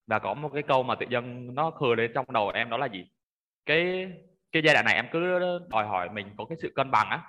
Và 0.07 0.19
có 0.19 0.35
một 0.35 0.51
cái 0.55 0.63
câu 0.63 0.83
mà 0.83 0.95
tự 0.95 1.07
nhiên 1.07 1.55
nó 1.55 1.71
khờ 1.71 1.95
lên 1.97 2.11
trong 2.15 2.33
đầu 2.33 2.49
em 2.49 2.71
đó 2.71 2.77
là 2.77 2.87
gì? 2.87 3.11
Cái 3.67 4.13
cái 4.53 4.63
giai 4.63 4.75
đoạn 4.75 4.85
này 4.85 4.95
em 4.95 5.07
cứ 5.13 5.39
đòi 5.71 5.87
hỏi 5.87 6.09
mình 6.11 6.27
có 6.39 6.45
cái 6.49 6.59
sự 6.63 6.73
cân 6.75 6.91
bằng 6.91 7.11
á. 7.11 7.23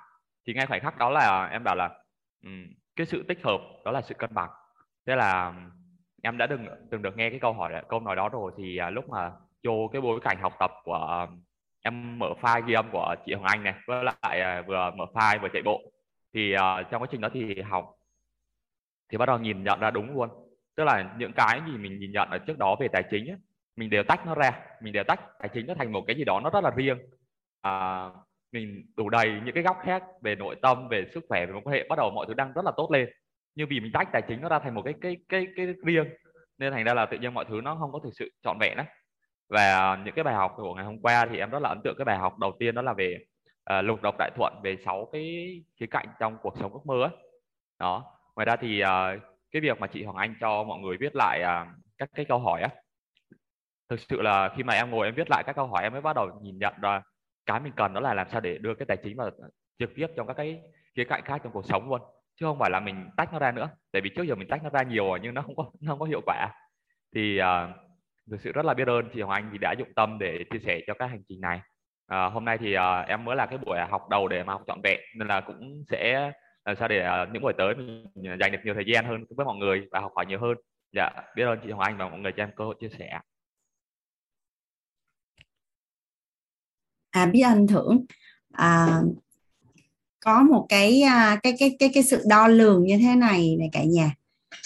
Thì 0.46 0.54
ngay 0.54 0.66
khoảnh 0.66 0.80
khắc 0.80 0.98
đó 0.98 1.10
là 1.10 1.48
em 1.52 1.64
bảo 1.64 1.76
là 1.76 1.90
um, 2.44 2.66
cái 2.96 3.06
sự 3.06 3.24
tích 3.28 3.38
hợp 3.44 3.60
đó 3.84 3.90
là 3.92 4.02
sự 4.02 4.14
cân 4.14 4.34
bằng. 4.34 4.50
Thế 5.06 5.16
là 5.16 5.54
em 6.22 6.38
đã 6.38 6.46
từng 6.46 6.66
từng 6.90 7.02
được 7.02 7.16
nghe 7.16 7.30
cái 7.30 7.38
câu 7.40 7.52
hỏi 7.52 7.72
câu 7.88 8.00
nói 8.00 8.16
đó 8.16 8.28
rồi 8.28 8.52
thì 8.58 8.76
à, 8.76 8.90
lúc 8.90 9.08
mà 9.08 9.32
vô 9.64 9.90
cái 9.92 10.00
bối 10.00 10.20
cảnh 10.22 10.36
học 10.40 10.52
tập 10.58 10.70
của 10.84 10.94
à, 10.94 11.26
em 11.82 12.18
mở 12.18 12.28
file 12.40 12.66
ghi 12.66 12.74
âm 12.74 12.90
của 12.92 13.14
chị 13.26 13.34
Hồng 13.34 13.44
Anh 13.44 13.62
này 13.62 13.74
với 13.86 14.04
lại 14.04 14.40
à, 14.40 14.62
vừa 14.66 14.90
mở 14.96 15.04
file 15.14 15.40
vừa 15.40 15.48
chạy 15.52 15.62
bộ 15.62 15.82
thì 16.34 16.52
à, 16.52 16.82
trong 16.90 17.02
quá 17.02 17.08
trình 17.10 17.20
đó 17.20 17.28
thì 17.32 17.60
học 17.62 17.96
thì 19.08 19.18
bắt 19.18 19.26
đầu 19.26 19.38
nhìn 19.38 19.64
nhận 19.64 19.80
ra 19.80 19.90
đúng 19.90 20.14
luôn. 20.14 20.28
Tức 20.76 20.84
là 20.84 21.14
những 21.18 21.32
cái 21.32 21.60
gì 21.66 21.78
mình 21.78 21.98
nhìn 21.98 22.12
nhận 22.12 22.30
ở 22.30 22.38
trước 22.38 22.58
đó 22.58 22.76
về 22.80 22.88
tài 22.88 23.04
chính 23.10 23.30
ấy, 23.30 23.36
mình 23.76 23.90
đều 23.90 24.02
tách 24.02 24.26
nó 24.26 24.34
ra 24.34 24.60
mình 24.82 24.92
đều 24.92 25.04
tách 25.04 25.20
tài 25.38 25.48
chính 25.54 25.66
nó 25.66 25.74
thành 25.74 25.92
một 25.92 26.04
cái 26.06 26.16
gì 26.16 26.24
đó 26.24 26.40
nó 26.40 26.50
rất 26.50 26.64
là 26.64 26.70
riêng. 26.70 26.98
À, 27.60 28.04
mình 28.52 28.86
đủ 28.96 29.08
đầy 29.08 29.40
những 29.44 29.54
cái 29.54 29.62
góc 29.62 29.76
khác 29.82 30.02
về 30.22 30.34
nội 30.34 30.56
tâm 30.62 30.88
về 30.88 31.04
sức 31.14 31.24
khỏe 31.28 31.46
về 31.46 31.52
mối 31.52 31.62
quan 31.64 31.74
hệ 31.74 31.86
bắt 31.88 31.96
đầu 31.96 32.10
mọi 32.14 32.26
thứ 32.28 32.34
đang 32.34 32.52
rất 32.52 32.64
là 32.64 32.72
tốt 32.76 32.90
lên 32.90 33.08
nhưng 33.56 33.68
vì 33.68 33.80
mình 33.80 33.92
tách 33.92 34.08
tài 34.12 34.22
chính 34.28 34.40
nó 34.40 34.48
ra 34.48 34.58
thành 34.58 34.74
một 34.74 34.82
cái 34.82 34.94
cái 35.00 35.16
cái 35.28 35.46
cái 35.56 35.66
riêng 35.84 36.06
nên 36.58 36.72
thành 36.72 36.84
ra 36.84 36.94
là 36.94 37.06
tự 37.06 37.18
nhiên 37.18 37.34
mọi 37.34 37.44
thứ 37.48 37.60
nó 37.64 37.76
không 37.80 37.92
có 37.92 38.00
thực 38.04 38.12
sự 38.18 38.30
trọn 38.42 38.58
vẹn 38.60 38.76
đấy 38.76 38.86
và 39.48 39.98
những 40.04 40.14
cái 40.14 40.24
bài 40.24 40.34
học 40.34 40.54
của 40.56 40.74
ngày 40.74 40.84
hôm 40.84 40.98
qua 40.98 41.26
thì 41.30 41.38
em 41.38 41.50
rất 41.50 41.62
là 41.62 41.68
ấn 41.68 41.80
tượng 41.84 41.94
cái 41.98 42.04
bài 42.04 42.18
học 42.18 42.38
đầu 42.38 42.52
tiên 42.58 42.74
đó 42.74 42.82
là 42.82 42.92
về 42.92 43.18
uh, 43.78 43.84
lục 43.84 44.02
độc 44.02 44.14
đại 44.18 44.30
thuận 44.36 44.54
về 44.62 44.76
sáu 44.84 45.08
cái 45.12 45.56
khía 45.80 45.86
cạnh 45.86 46.06
trong 46.20 46.36
cuộc 46.42 46.58
sống 46.58 46.72
ước 46.72 46.86
mơ 46.86 47.02
ấy. 47.02 47.10
đó 47.78 48.04
ngoài 48.36 48.46
ra 48.46 48.56
thì 48.56 48.82
uh, 48.82 48.86
cái 49.50 49.60
việc 49.62 49.80
mà 49.80 49.86
chị 49.86 50.04
Hoàng 50.04 50.16
Anh 50.16 50.34
cho 50.40 50.64
mọi 50.64 50.78
người 50.78 50.96
viết 51.00 51.16
lại 51.16 51.42
uh, 51.42 51.68
các 51.98 52.08
cái 52.14 52.24
câu 52.24 52.38
hỏi 52.38 52.62
á. 52.62 52.68
Thực 53.88 54.00
sự 54.00 54.22
là 54.22 54.52
khi 54.56 54.62
mà 54.62 54.74
em 54.74 54.90
ngồi 54.90 55.06
em 55.06 55.14
viết 55.14 55.30
lại 55.30 55.42
các 55.46 55.56
câu 55.56 55.66
hỏi 55.66 55.82
em 55.82 55.92
mới 55.92 56.00
bắt 56.00 56.16
đầu 56.16 56.30
nhìn 56.42 56.58
nhận 56.58 56.74
ra 56.82 57.02
cái 57.46 57.60
mình 57.60 57.72
cần 57.76 57.94
đó 57.94 58.00
là 58.00 58.14
làm 58.14 58.28
sao 58.28 58.40
để 58.40 58.58
đưa 58.58 58.74
cái 58.74 58.86
tài 58.86 58.96
chính 58.96 59.16
vào 59.16 59.30
trực 59.78 59.90
tiếp 59.96 60.06
trong 60.16 60.26
các 60.26 60.34
cái 60.34 60.60
khía 60.96 61.04
cạnh 61.04 61.22
khác 61.24 61.40
trong 61.44 61.52
cuộc 61.52 61.64
sống 61.66 61.88
luôn 61.88 62.00
chứ 62.36 62.46
không 62.46 62.58
phải 62.58 62.70
là 62.70 62.80
mình 62.80 63.10
tách 63.16 63.32
nó 63.32 63.38
ra 63.38 63.52
nữa. 63.52 63.68
Tại 63.92 64.02
vì 64.02 64.10
trước 64.16 64.22
giờ 64.22 64.34
mình 64.34 64.48
tách 64.48 64.62
nó 64.62 64.70
ra 64.70 64.82
nhiều 64.82 65.04
rồi 65.04 65.18
nhưng 65.22 65.34
nó 65.34 65.42
không 65.42 65.56
có 65.56 65.70
nó 65.80 65.92
không 65.92 65.98
có 65.98 66.06
hiệu 66.06 66.20
quả. 66.26 66.52
Thì 67.14 67.40
uh, 67.40 67.46
thực 68.30 68.40
sự 68.40 68.52
rất 68.52 68.64
là 68.64 68.74
biết 68.74 68.88
ơn 68.88 69.08
chị 69.14 69.20
Hoàng 69.20 69.42
Anh 69.42 69.50
thì 69.52 69.58
đã 69.58 69.74
dụng 69.78 69.94
tâm 69.96 70.18
để 70.18 70.44
chia 70.50 70.58
sẻ 70.58 70.80
cho 70.86 70.94
các 70.94 71.06
hành 71.06 71.22
trình 71.28 71.40
này. 71.40 71.60
À, 72.06 72.26
hôm 72.26 72.44
nay 72.44 72.58
thì 72.58 72.76
uh, 72.76 73.08
em 73.08 73.24
mới 73.24 73.36
là 73.36 73.46
cái 73.46 73.58
buổi 73.58 73.78
học 73.90 74.08
đầu 74.10 74.28
để 74.28 74.44
mà 74.44 74.52
học 74.52 74.62
trọn 74.66 74.80
vẹn 74.84 75.00
nên 75.16 75.28
là 75.28 75.40
cũng 75.40 75.84
sẽ 75.90 76.32
làm 76.64 76.76
sao 76.76 76.88
để 76.88 77.08
uh, 77.22 77.28
những 77.32 77.42
buổi 77.42 77.52
tới 77.58 77.74
mình 77.74 78.06
dành 78.40 78.52
được 78.52 78.58
nhiều 78.64 78.74
thời 78.74 78.84
gian 78.86 79.06
hơn 79.06 79.24
với 79.36 79.46
mọi 79.46 79.56
người 79.56 79.86
và 79.90 80.00
học 80.00 80.12
hỏi 80.16 80.26
nhiều 80.26 80.40
hơn. 80.40 80.56
Dạ 80.92 81.10
biết 81.36 81.44
ơn 81.44 81.58
chị 81.64 81.70
Hoàng 81.70 81.90
Anh 81.92 81.98
và 81.98 82.08
mọi 82.08 82.18
người 82.18 82.32
cho 82.36 82.42
em 82.42 82.50
cơ 82.56 82.64
hội 82.64 82.74
chia 82.80 82.88
sẻ. 82.98 83.20
À 87.10 87.26
biết 87.26 87.42
ơn 87.42 87.66
thưởng. 87.66 88.04
À, 88.52 89.00
có 90.26 90.42
một 90.42 90.66
cái 90.68 91.02
à, 91.02 91.40
cái 91.42 91.54
cái 91.58 91.76
cái 91.78 91.90
cái 91.94 92.02
sự 92.02 92.22
đo 92.28 92.48
lường 92.48 92.84
như 92.84 92.98
thế 92.98 93.14
này 93.14 93.56
này 93.58 93.68
cả 93.72 93.82
nhà. 93.84 94.14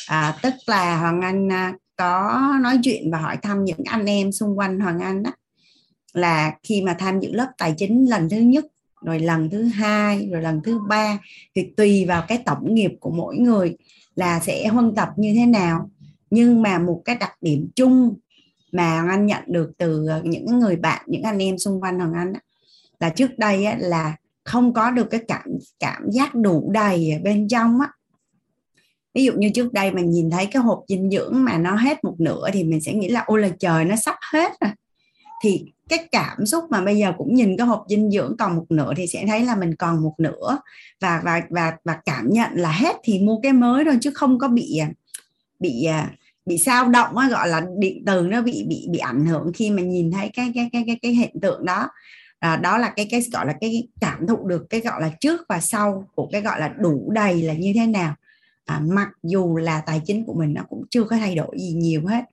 À, 0.08 0.36
tức 0.42 0.54
là 0.66 0.96
hoàng 1.00 1.20
anh 1.20 1.52
à, 1.52 1.74
có 1.96 2.40
nói 2.62 2.78
chuyện 2.82 3.11
và 3.11 3.18
hỏi 3.18 3.36
thăm 3.42 3.64
những 3.64 3.80
anh 3.84 4.06
em 4.06 4.32
xung 4.32 4.58
quanh 4.58 4.80
hoàng 4.80 5.00
anh 5.00 5.22
đó 5.22 5.30
là 6.12 6.52
khi 6.62 6.82
mà 6.82 6.96
tham 6.98 7.20
dự 7.20 7.32
lớp 7.32 7.48
tài 7.58 7.74
chính 7.78 8.11
lần 8.11 8.28
thứ 8.28 8.36
nhất 8.36 8.64
rồi 9.02 9.20
lần 9.20 9.50
thứ 9.50 9.64
hai 9.64 10.28
rồi 10.32 10.42
lần 10.42 10.61
thứ 10.64 10.80
ba 10.88 11.18
thì 11.54 11.66
tùy 11.76 12.04
vào 12.04 12.24
cái 12.28 12.38
tổng 12.46 12.74
nghiệp 12.74 12.92
của 13.00 13.11
mỗi 13.11 13.36
người 13.36 13.76
là 14.14 14.40
sẽ 14.40 14.68
huân 14.68 14.94
tập 14.94 15.08
như 15.16 15.34
thế 15.34 15.46
nào. 15.46 15.90
Nhưng 16.30 16.62
mà 16.62 16.78
một 16.78 17.02
cái 17.04 17.16
đặc 17.16 17.32
điểm 17.40 17.68
chung 17.76 18.14
mà 18.72 18.94
Hoàng 18.94 19.08
Anh 19.08 19.26
nhận 19.26 19.42
được 19.46 19.72
từ 19.78 20.06
à, 20.06 20.20
những 20.24 20.58
người 20.58 20.76
bạn 20.76 21.04
những 21.06 21.22
anh 21.22 21.42
em 21.42 21.58
xung 21.58 21.80
quanh 21.80 21.98
Hoàng 21.98 22.14
Anh 22.14 22.32
là 23.00 23.11
trước 23.11 23.38
đây 23.38 23.66
là 23.78 24.16
không 24.45 24.72
có 24.72 24.91
được 24.91 25.11
cái 25.11 25.20
cảm 25.28 25.45
cảm 25.78 26.11
giác 26.11 26.34
đủ 26.34 26.70
đầy 26.74 27.12
ở 27.12 27.18
bên 27.22 27.49
trong 27.49 27.80
á. 27.80 27.88
Ví 29.14 29.24
dụ 29.24 29.32
như 29.32 29.51
trước 29.55 29.72
đây 29.72 29.93
mình 29.93 30.11
nhìn 30.11 30.30
thấy 30.30 30.47
cái 30.47 30.62
hộp 30.62 30.84
dinh 30.88 31.11
dưỡng 31.11 31.45
mà 31.45 31.59
nó 31.59 31.76
hết 31.76 32.05
một 32.05 32.14
nửa 32.18 32.51
thì 32.53 32.64
mình 32.64 32.80
sẽ 32.80 32.93
nghĩ 32.93 33.09
là, 33.09 33.24
ôi 33.26 33.41
là 33.41 33.49
trời, 33.59 33.84
nó 33.84 33.97
sắp 33.97 34.16
hết 34.32 34.53
rồi. 34.61 34.70
Thì 35.43 35.64
cái 35.88 36.09
cảm 36.12 36.47
xúc 36.47 36.64
mà 36.70 36.80
bây 36.80 36.97
giờ 36.97 37.12
cũng 37.18 37.34
nhìn 37.34 37.57
cái 37.57 37.66
hộp 37.66 37.84
dinh 37.88 38.11
dưỡng 38.11 38.36
còn 38.38 38.57
một 38.57 38.66
nửa 38.68 38.93
thì 38.97 39.07
sẽ 39.07 39.24
thấy 39.26 39.45
là 39.45 39.57
mình 39.57 39.76
còn 39.76 40.03
một 40.03 40.14
nửa. 40.18 40.59
Và 41.01 41.20
và 41.24 41.43
và 41.51 41.72
và 41.84 41.99
cảm 42.05 42.30
nhận 42.30 42.51
là 42.55 42.72
hết 42.72 42.97
thì 43.05 43.18
mua 43.18 43.41
cái 43.43 43.53
mới 43.53 43.84
thôi 43.84 43.99
chứ 44.01 44.11
không 44.14 44.38
có 44.38 44.49
bị 44.49 44.76
à, 44.78 44.88
bị 45.59 45.84
à, 45.84 46.11
bị 46.47 46.59
sao 46.59 46.88
động 46.88 47.14
gọi 47.30 47.49
là 47.49 47.66
điện 47.78 48.03
từ 48.07 48.22
nó 48.22 48.43
bị 48.43 48.64
bị 48.68 48.86
bị 48.91 48.99
ảnh 48.99 49.26
hưởng 49.26 49.53
khi 49.55 49.70
mà 49.70 49.82
nhìn 49.82 50.11
thấy 50.11 50.30
cái 50.32 50.53
cái 50.55 50.68
cái 50.72 50.84
cái 50.86 50.99
cái 51.03 51.12
hiện 51.12 51.41
tượng 51.43 51.64
đó 51.64 51.88
à, 52.41 52.57
đó 52.57 52.78
là 52.78 52.93
cái 52.97 53.09
cái 53.11 53.22
gọi 53.32 53.47
là 53.47 53.55
cái 53.61 53.88
cảm 54.01 54.26
thụ 54.26 54.47
được 54.47 54.66
cái 54.70 54.80
gọi 54.80 55.01
là 55.01 55.11
trước 55.20 55.41
và 55.49 55.61
sau 55.61 56.09
của 56.14 56.28
cái 56.32 56.41
gọi 56.41 56.61
là 56.61 56.68
đủ 56.68 57.11
đầy 57.12 57.43
là 57.43 57.55
như 57.55 57.72
thế 57.74 57.86
nào. 57.86 58.14
À, 58.64 58.80
mặc 58.84 59.09
dù 59.22 59.57
là 59.57 59.80
tài 59.80 60.01
chính 60.07 60.24
của 60.24 60.34
mình 60.34 60.55
nó 60.55 60.62
cũng 60.68 60.84
chưa 60.91 61.05
có 61.05 61.16
thay 61.16 61.34
đổi 61.34 61.57
gì 61.59 61.72
nhiều 61.72 62.07
hết. 62.07 62.24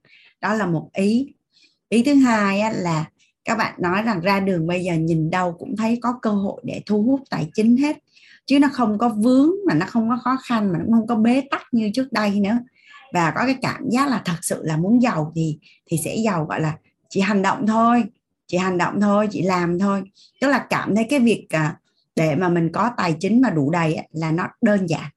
Đó 0.42 0.54
là 0.54 0.66
một 0.66 0.90
ý. 0.94 1.34
Ý 1.90 2.04
thứ 2.04 2.14
hai 2.14 2.60
á, 2.60 2.72
là 2.72 3.06
các 3.46 3.58
bạn 3.58 3.74
nói 3.80 4.02
rằng 4.02 4.22
ra 4.22 4.40
đường 4.40 4.68
bây 4.68 4.84
giờ 4.84 4.94
nhìn 4.94 5.30
đâu 5.30 5.56
cũng 5.60 5.76
thấy 5.76 6.00
có 6.02 6.20
cơ 6.22 6.30
hội 6.30 6.62
để 6.66 6.82
thu 6.86 7.04
hút 7.04 7.22
tài 7.30 7.50
chính 7.54 7.78
hết. 7.78 7.98
Chứ 8.46 8.60
nó 8.60 8.68
không 8.74 8.98
có 8.98 9.10
vướng 9.10 9.52
mà 9.68 9.74
nó 9.74 9.86
không 9.90 10.10
có 10.10 10.18
khó 10.24 10.38
khăn 10.44 10.74
mà 10.74 10.80
nó 10.80 10.98
không 10.98 11.08
có 11.08 11.16
bế 11.16 11.42
tắc 11.52 11.62
như 11.72 11.92
trước 11.94 12.12
đây 12.12 12.40
nữa. 12.40 12.58
Và 13.14 13.32
có 13.36 13.46
cái 13.46 13.56
cảm 13.62 13.90
giác 13.90 14.10
là 14.10 14.22
thật 14.26 14.38
sự 14.42 14.62
là 14.64 14.78
muốn 14.78 15.02
giàu 15.02 15.32
thì 15.36 15.60
thì 15.86 15.98
sẽ 15.98 16.16
giàu 16.16 16.46
gọi 16.46 16.62
là 16.62 16.78
chỉ 17.10 17.22
hành 17.22 17.42
động 17.42 17.68
thôi 17.68 18.04
chị 18.48 18.58
hành 18.58 18.78
động 18.78 19.02
thôi 19.02 19.28
chị 19.32 19.42
làm 19.42 19.80
thôi. 19.80 20.04
Tức 20.42 20.48
là 20.48 20.68
cảm 20.70 20.96
thấy 20.96 21.08
cái 21.10 21.20
việc 21.20 21.48
à, 21.50 21.76
để 22.16 22.36
mà 22.36 22.50
mình 22.50 22.72
có 22.72 22.92
tài 22.98 23.16
chính 23.20 23.42
mà 23.42 23.50
đủ 23.50 23.72
đầy 23.72 23.98
là 24.12 24.32
nó 24.32 24.48
đơn 24.62 24.86
giản. 24.90 25.10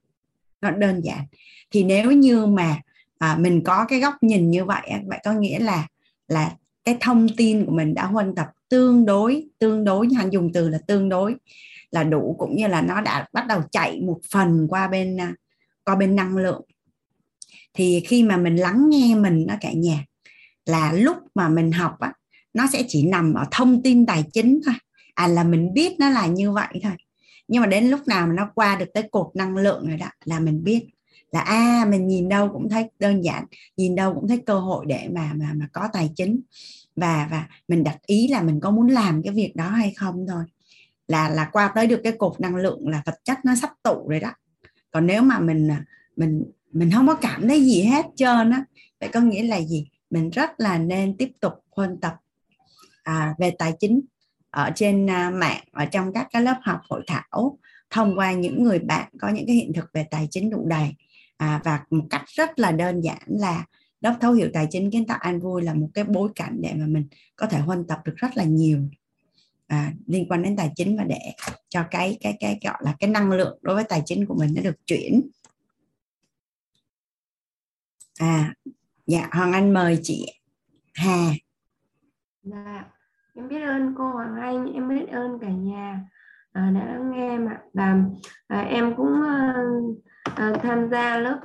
Nó 0.60 0.70
đơn 0.70 1.00
giản. 1.04 1.18
Thì 1.70 1.84
nếu 1.84 2.10
như 2.10 2.46
mà 2.46 2.76
à, 3.18 3.36
mình 3.40 3.64
có 3.64 3.86
cái 3.88 4.00
góc 4.00 4.14
nhìn 4.20 4.50
như 4.50 4.64
vậy 4.64 4.90
vậy 5.06 5.18
có 5.24 5.32
nghĩa 5.32 5.58
là 5.58 5.86
là 6.28 6.52
cái 6.84 6.96
thông 7.00 7.26
tin 7.36 7.66
của 7.66 7.72
mình 7.72 7.94
đã 7.94 8.06
huân 8.06 8.34
tập 8.34 8.46
tương 8.68 9.06
đối 9.06 9.48
tương 9.58 9.84
đối 9.84 10.08
anh 10.18 10.30
dùng 10.30 10.52
từ 10.52 10.68
là 10.68 10.78
tương 10.86 11.08
đối 11.08 11.34
là 11.90 12.04
đủ 12.04 12.36
cũng 12.38 12.56
như 12.56 12.66
là 12.66 12.82
nó 12.82 13.00
đã 13.00 13.26
bắt 13.32 13.46
đầu 13.46 13.62
chạy 13.70 14.00
một 14.00 14.20
phần 14.32 14.66
qua 14.68 14.88
bên 14.88 15.20
à, 15.20 15.34
qua 15.84 15.94
bên 15.94 16.16
năng 16.16 16.36
lượng. 16.36 16.62
Thì 17.74 18.02
khi 18.06 18.22
mà 18.22 18.36
mình 18.36 18.56
lắng 18.56 18.86
nghe 18.90 19.14
mình 19.14 19.44
nó 19.48 19.54
cả 19.60 19.72
nhà 19.72 20.04
là 20.66 20.92
lúc 20.92 21.16
mà 21.34 21.48
mình 21.48 21.72
học 21.72 22.00
á 22.00 22.12
nó 22.54 22.66
sẽ 22.72 22.84
chỉ 22.88 23.06
nằm 23.06 23.34
ở 23.34 23.44
thông 23.50 23.82
tin 23.82 24.06
tài 24.06 24.24
chính 24.32 24.60
thôi. 24.66 24.74
À 25.14 25.26
là 25.26 25.44
mình 25.44 25.74
biết 25.74 25.98
nó 25.98 26.10
là 26.10 26.26
như 26.26 26.52
vậy 26.52 26.80
thôi. 26.82 26.92
Nhưng 27.48 27.60
mà 27.60 27.66
đến 27.66 27.84
lúc 27.84 28.08
nào 28.08 28.26
mà 28.26 28.32
nó 28.32 28.50
qua 28.54 28.76
được 28.76 28.86
tới 28.94 29.08
cột 29.10 29.36
năng 29.36 29.56
lượng 29.56 29.86
rồi 29.88 29.96
đó 29.96 30.06
là 30.24 30.40
mình 30.40 30.64
biết. 30.64 30.86
Là 31.32 31.40
a 31.40 31.82
à, 31.82 31.86
mình 31.90 32.06
nhìn 32.06 32.28
đâu 32.28 32.48
cũng 32.52 32.68
thấy 32.68 32.90
đơn 32.98 33.24
giản 33.24 33.44
nhìn 33.76 33.94
đâu 33.94 34.14
cũng 34.14 34.28
thấy 34.28 34.42
cơ 34.46 34.58
hội 34.58 34.86
để 34.88 35.08
mà 35.12 35.32
mà 35.34 35.52
mà 35.54 35.66
có 35.72 35.88
tài 35.92 36.10
chính. 36.16 36.40
Và 36.96 37.28
và 37.30 37.46
mình 37.68 37.84
đặt 37.84 37.98
ý 38.06 38.28
là 38.28 38.42
mình 38.42 38.60
có 38.60 38.70
muốn 38.70 38.88
làm 38.88 39.22
cái 39.22 39.34
việc 39.34 39.56
đó 39.56 39.68
hay 39.68 39.92
không 39.96 40.26
thôi. 40.28 40.44
Là 41.08 41.28
là 41.28 41.48
qua 41.52 41.72
tới 41.74 41.86
được 41.86 42.00
cái 42.04 42.12
cột 42.12 42.40
năng 42.40 42.56
lượng 42.56 42.88
là 42.88 43.02
vật 43.06 43.18
chất 43.24 43.38
nó 43.44 43.54
sắp 43.54 43.70
tụ 43.82 44.08
rồi 44.08 44.20
đó. 44.20 44.30
Còn 44.90 45.06
nếu 45.06 45.22
mà 45.22 45.38
mình 45.38 45.70
à, 45.70 45.84
mình 46.16 46.44
mình 46.72 46.90
không 46.90 47.06
có 47.06 47.14
cảm 47.14 47.48
thấy 47.48 47.64
gì 47.64 47.82
hết 47.82 48.06
trơn 48.16 48.50
á 48.50 48.64
vậy 49.00 49.08
có 49.12 49.20
nghĩa 49.20 49.42
là 49.42 49.60
gì? 49.60 49.88
Mình 50.10 50.30
rất 50.30 50.50
là 50.60 50.78
nên 50.78 51.16
tiếp 51.16 51.30
tục 51.40 51.52
huân 51.70 52.00
tập 52.00 52.14
à, 53.02 53.34
về 53.38 53.50
tài 53.58 53.72
chính 53.80 54.00
ở 54.50 54.70
trên 54.74 55.10
à, 55.10 55.30
mạng 55.30 55.64
ở 55.72 55.84
trong 55.84 56.12
các 56.12 56.28
cái 56.32 56.42
lớp 56.42 56.56
học 56.62 56.80
hội 56.88 57.02
thảo 57.06 57.58
thông 57.90 58.18
qua 58.18 58.32
những 58.32 58.62
người 58.62 58.78
bạn 58.78 59.12
có 59.20 59.28
những 59.28 59.46
cái 59.46 59.56
hiện 59.56 59.72
thực 59.72 59.92
về 59.92 60.06
tài 60.10 60.28
chính 60.30 60.50
đủ 60.50 60.66
đầy. 60.66 60.94
À, 61.36 61.60
và 61.64 61.84
một 61.90 62.04
cách 62.10 62.24
rất 62.26 62.58
là 62.58 62.72
đơn 62.72 63.00
giản 63.00 63.22
là 63.26 63.64
lớp 64.00 64.16
thấu 64.20 64.32
hiểu 64.32 64.50
tài 64.52 64.66
chính 64.70 64.90
kiến 64.90 65.06
tạo 65.06 65.18
an 65.20 65.40
vui 65.40 65.62
là 65.62 65.74
một 65.74 65.88
cái 65.94 66.04
bối 66.04 66.28
cảnh 66.34 66.56
để 66.60 66.74
mà 66.74 66.86
mình 66.86 67.06
có 67.36 67.46
thể 67.46 67.58
huân 67.58 67.86
tập 67.86 68.00
được 68.04 68.14
rất 68.16 68.36
là 68.36 68.44
nhiều 68.44 68.78
à, 69.66 69.92
liên 70.06 70.28
quan 70.28 70.42
đến 70.42 70.56
tài 70.56 70.70
chính 70.76 70.96
và 70.96 71.04
để 71.04 71.32
cho 71.68 71.84
cái 71.90 72.18
cái 72.20 72.36
cái 72.40 72.58
gọi 72.64 72.78
là 72.80 72.94
cái 73.00 73.10
năng 73.10 73.30
lượng 73.30 73.58
đối 73.62 73.74
với 73.74 73.84
tài 73.84 74.02
chính 74.06 74.26
của 74.26 74.34
mình 74.34 74.54
nó 74.54 74.62
được 74.62 74.86
chuyển. 74.86 75.20
À 78.18 78.54
dạ 79.06 79.28
hoàng 79.32 79.52
anh 79.52 79.74
mời 79.74 79.98
chị 80.02 80.26
hà 80.94 81.34
dạ 82.42 82.84
em 83.34 83.48
biết 83.48 83.60
ơn 83.60 83.94
cô 83.98 84.04
hoàng 84.04 84.36
anh 84.40 84.72
em 84.72 84.88
biết 84.88 85.06
ơn 85.08 85.38
cả 85.38 85.48
nhà 85.48 86.00
à, 86.52 86.70
đã 86.74 86.98
nghe 87.10 87.38
mà 87.38 87.60
và 87.74 87.96
à, 88.46 88.60
em 88.60 88.94
cũng 88.96 89.22
à, 89.22 89.54
à, 90.36 90.52
tham 90.62 90.90
gia 90.90 91.18
lớp 91.18 91.40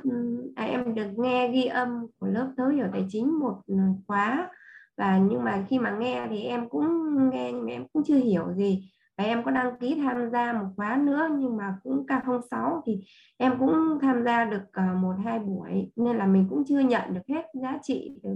à, 0.56 0.64
em 0.64 0.94
được 0.94 1.10
nghe 1.16 1.48
ghi 1.48 1.64
âm 1.64 2.06
của 2.18 2.26
lớp 2.26 2.52
thấu 2.56 2.68
hiểu 2.68 2.86
tài 2.92 3.06
chính 3.08 3.38
một 3.38 3.60
ờ, 3.68 3.76
khóa. 4.06 4.48
Và 4.96 5.18
nhưng 5.18 5.44
mà 5.44 5.64
khi 5.68 5.78
mà 5.78 5.90
nghe 5.90 6.26
thì 6.30 6.42
em 6.42 6.68
cũng 6.68 7.16
nghe 7.30 7.52
nhưng 7.52 7.64
mà 7.66 7.72
em 7.72 7.88
cũng 7.92 8.02
chưa 8.04 8.16
hiểu 8.16 8.52
gì. 8.56 8.92
Và 9.18 9.24
em 9.24 9.44
có 9.44 9.50
đăng 9.50 9.78
ký 9.80 10.00
tham 10.02 10.30
gia 10.30 10.52
một 10.52 10.68
khóa 10.76 10.96
nữa 10.96 11.28
nhưng 11.38 11.56
mà 11.56 11.74
cũng 11.82 12.06
K06 12.06 12.80
thì 12.86 13.00
em 13.36 13.58
cũng 13.58 13.98
tham 14.02 14.24
gia 14.24 14.44
được 14.44 14.82
một 15.00 15.14
hai 15.24 15.38
buổi. 15.38 15.92
Nên 15.96 16.16
là 16.16 16.26
mình 16.26 16.46
cũng 16.50 16.64
chưa 16.68 16.80
nhận 16.80 17.14
được 17.14 17.20
hết 17.28 17.42
giá 17.62 17.78
trị 17.82 18.12
từ 18.22 18.30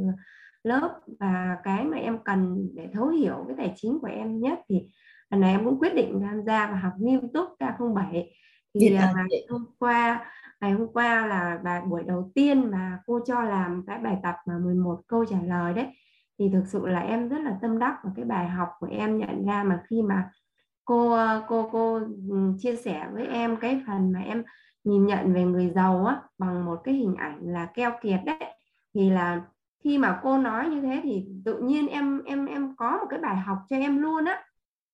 lớp 0.62 1.00
và 1.20 1.56
cái 1.64 1.84
mà 1.84 1.96
em 1.96 2.18
cần 2.24 2.68
để 2.74 2.88
thấu 2.92 3.08
hiểu 3.08 3.44
cái 3.48 3.56
tài 3.56 3.72
chính 3.76 3.98
của 4.00 4.08
em 4.08 4.40
nhất 4.40 4.58
thì 4.68 4.88
lần 5.30 5.40
này 5.40 5.50
em 5.50 5.64
cũng 5.64 5.78
quyết 5.78 5.94
định 5.94 6.20
tham 6.22 6.42
gia 6.46 6.66
và 6.66 6.76
học 6.76 6.92
nghiêm 6.98 7.32
túc 7.34 7.48
K07 7.58 8.24
thì 8.74 8.90
ngày 8.90 9.46
hôm 9.48 9.66
qua 9.78 10.26
ngày 10.60 10.72
hôm 10.72 10.92
qua 10.92 11.26
là 11.26 11.58
bài 11.64 11.80
buổi 11.80 12.02
đầu 12.02 12.30
tiên 12.34 12.70
mà 12.70 12.98
cô 13.06 13.20
cho 13.26 13.42
làm 13.42 13.84
cái 13.86 13.98
bài 13.98 14.16
tập 14.22 14.34
mà 14.46 14.58
11 14.58 15.00
câu 15.06 15.24
trả 15.24 15.36
lời 15.42 15.74
đấy. 15.74 15.86
Thì 16.38 16.48
thực 16.52 16.64
sự 16.66 16.86
là 16.86 17.00
em 17.00 17.28
rất 17.28 17.38
là 17.40 17.58
tâm 17.62 17.78
đắc 17.78 17.96
vào 18.04 18.12
cái 18.16 18.24
bài 18.24 18.48
học 18.48 18.68
của 18.80 18.88
em 18.90 19.18
nhận 19.18 19.46
ra 19.46 19.64
mà 19.64 19.82
khi 19.90 20.02
mà 20.02 20.30
cô 20.84 21.16
cô 21.48 21.68
cô 21.72 21.94
ừ, 22.30 22.52
chia 22.58 22.76
sẻ 22.76 23.08
với 23.12 23.26
em 23.26 23.56
cái 23.56 23.82
phần 23.86 24.12
mà 24.12 24.20
em 24.20 24.42
nhìn 24.84 25.06
nhận 25.06 25.32
về 25.34 25.44
người 25.44 25.70
giàu 25.74 26.06
á 26.06 26.20
bằng 26.38 26.64
một 26.64 26.80
cái 26.84 26.94
hình 26.94 27.14
ảnh 27.14 27.38
là 27.42 27.66
keo 27.74 27.92
kiệt 28.02 28.20
đấy. 28.24 28.54
Thì 28.94 29.10
là 29.10 29.42
khi 29.84 29.98
mà 29.98 30.20
cô 30.22 30.38
nói 30.38 30.68
như 30.68 30.80
thế 30.80 31.00
thì 31.02 31.26
tự 31.44 31.58
nhiên 31.58 31.88
em 31.88 32.24
em 32.24 32.46
em 32.46 32.76
có 32.76 32.98
một 33.00 33.06
cái 33.10 33.18
bài 33.18 33.36
học 33.36 33.58
cho 33.70 33.76
em 33.76 34.02
luôn 34.02 34.24
á. 34.24 34.44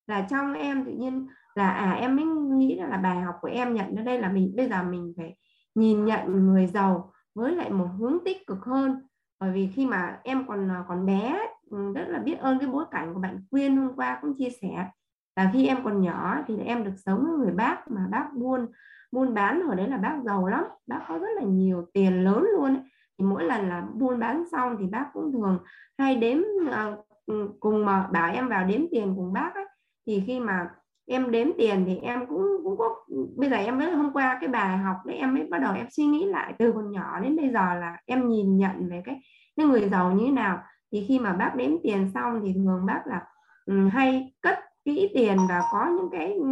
Là 0.07 0.27
trong 0.31 0.53
em 0.55 0.85
tự 0.85 0.93
nhiên 0.93 1.27
là 1.55 1.71
à 1.71 1.93
em 1.93 2.17
mới 2.17 2.25
nghĩ 2.59 2.81
là 2.81 2.97
bài 2.97 3.21
học 3.21 3.35
của 3.41 3.49
em 3.49 3.75
nhận 3.75 3.97
ở 3.97 4.03
đây 4.03 4.19
là 4.19 4.29
mình, 4.29 4.53
bây 4.57 4.69
giờ 4.69 4.83
mình 4.83 5.15
phải 5.17 5.37
nhìn 5.75 6.05
nhận 6.05 6.47
người 6.47 6.67
giàu 6.67 7.13
với 7.35 7.57
lại 7.57 7.71
một 7.71 7.89
hướng 7.99 8.19
tích 8.25 8.47
cực 8.47 8.59
hơn. 8.65 9.03
Bởi 9.41 9.53
vì 9.53 9.69
khi 9.75 9.87
mà 9.87 10.19
em 10.25 10.47
còn 10.47 10.71
à, 10.71 10.85
còn 10.89 11.07
bé 11.07 11.39
ừ, 11.71 11.93
rất 11.95 12.05
là 12.09 12.19
biết 12.19 12.39
ơn 12.39 12.59
cái 12.59 12.69
bối 12.69 12.85
cảnh 12.91 13.15
của 13.15 13.21
bạn 13.21 13.41
Quyên 13.51 13.77
hôm 13.77 13.97
qua 13.97 14.19
cũng 14.23 14.35
chia 14.39 14.51
sẻ. 14.63 14.91
Là 15.37 15.51
khi 15.53 15.67
em 15.67 15.85
còn 15.85 16.01
nhỏ 16.01 16.39
thì 16.47 16.59
em 16.59 16.85
được 16.85 16.95
sống 17.07 17.25
với 17.27 17.39
người 17.39 17.53
bác 17.53 17.91
mà 17.91 18.07
bác 18.11 18.29
buôn 18.35 18.67
buôn 19.13 19.35
bán 19.35 19.63
hồi 19.63 19.77
đấy 19.77 19.89
là 19.89 19.97
bác 19.97 20.17
giàu 20.25 20.47
lắm. 20.47 20.65
Bác 20.87 21.01
có 21.09 21.19
rất 21.19 21.29
là 21.37 21.43
nhiều 21.43 21.87
tiền 21.93 22.25
lớn 22.25 22.45
luôn 22.57 22.75
ấy 22.75 22.83
thì 23.19 23.25
mỗi 23.25 23.45
lần 23.45 23.69
là 23.69 23.85
buôn 23.95 24.19
bán 24.19 24.45
xong 24.53 24.77
thì 24.81 24.87
bác 24.87 25.07
cũng 25.13 25.33
thường 25.33 25.59
hay 25.99 26.17
đếm 26.17 26.39
uh, 26.39 27.61
cùng 27.61 27.87
mà 27.87 28.09
bảo 28.13 28.33
em 28.33 28.49
vào 28.49 28.65
đếm 28.65 28.81
tiền 28.91 29.15
cùng 29.17 29.33
bác 29.33 29.55
ấy. 29.55 29.65
thì 30.07 30.23
khi 30.27 30.41
mà 30.41 30.69
em 31.07 31.31
đếm 31.31 31.49
tiền 31.59 31.85
thì 31.87 31.97
em 31.97 32.27
cũng 32.27 32.47
cũng 32.65 32.79
có 32.79 32.95
bây 33.37 33.51
giờ 33.51 33.57
em 33.57 33.79
mới 33.79 33.93
hôm 33.93 34.13
qua 34.13 34.39
cái 34.41 34.49
bài 34.49 34.79
học 34.79 34.97
đấy 35.07 35.17
em 35.17 35.35
mới 35.35 35.45
bắt 35.45 35.59
đầu 35.59 35.75
em 35.75 35.87
suy 35.91 36.05
nghĩ 36.05 36.25
lại 36.25 36.55
từ 36.59 36.73
còn 36.73 36.93
nhỏ 36.93 37.21
đến 37.21 37.37
bây 37.37 37.49
giờ 37.49 37.75
là 37.75 37.97
em 38.07 38.29
nhìn 38.29 38.57
nhận 38.57 38.89
về 38.91 39.03
cái 39.05 39.21
cái 39.57 39.67
người 39.67 39.89
giàu 39.89 40.13
như 40.13 40.25
thế 40.27 40.33
nào 40.33 40.59
thì 40.93 41.05
khi 41.09 41.19
mà 41.19 41.33
bác 41.33 41.53
đếm 41.57 41.71
tiền 41.83 42.11
xong 42.15 42.41
thì 42.45 42.53
thường 42.55 42.87
bác 42.87 43.03
là 43.07 43.23
um, 43.67 43.89
hay 43.89 44.35
cất 44.43 44.59
kỹ 44.85 45.11
tiền 45.15 45.37
và 45.49 45.63
có 45.73 45.87
những 45.97 46.09
cái 46.13 46.33
ừ, 46.33 46.47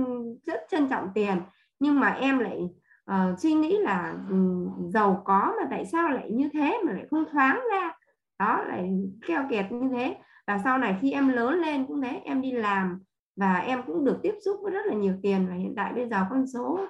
rất 0.46 0.60
trân 0.70 0.88
trọng 0.88 1.08
tiền 1.14 1.36
nhưng 1.80 2.00
mà 2.00 2.08
em 2.08 2.38
lại 2.38 2.68
uh, 3.10 3.38
suy 3.38 3.52
nghĩ 3.54 3.78
là 3.78 4.14
um, 4.30 4.70
giàu 4.90 5.22
có 5.24 5.54
mà 5.60 5.66
tại 5.70 5.86
sao 5.86 6.10
lại 6.10 6.30
như 6.30 6.48
thế 6.52 6.80
mà 6.86 6.92
lại 6.92 7.06
không 7.10 7.24
thoáng 7.32 7.60
ra? 7.72 7.92
Đó 8.38 8.64
lại 8.68 8.90
keo 9.26 9.42
kiệt 9.50 9.72
như 9.72 9.88
thế. 9.92 10.16
Và 10.46 10.60
sau 10.64 10.78
này 10.78 10.98
khi 11.00 11.12
em 11.12 11.28
lớn 11.28 11.60
lên 11.60 11.86
cũng 11.86 12.02
thế 12.02 12.20
em 12.24 12.42
đi 12.42 12.52
làm 12.52 12.98
và 13.36 13.54
em 13.54 13.82
cũng 13.86 14.04
được 14.04 14.18
tiếp 14.22 14.34
xúc 14.44 14.56
với 14.62 14.72
rất 14.72 14.86
là 14.86 14.94
nhiều 14.94 15.14
tiền 15.22 15.46
và 15.48 15.54
hiện 15.54 15.74
tại 15.76 15.92
bây 15.92 16.08
giờ 16.08 16.26
con 16.30 16.46
số 16.46 16.80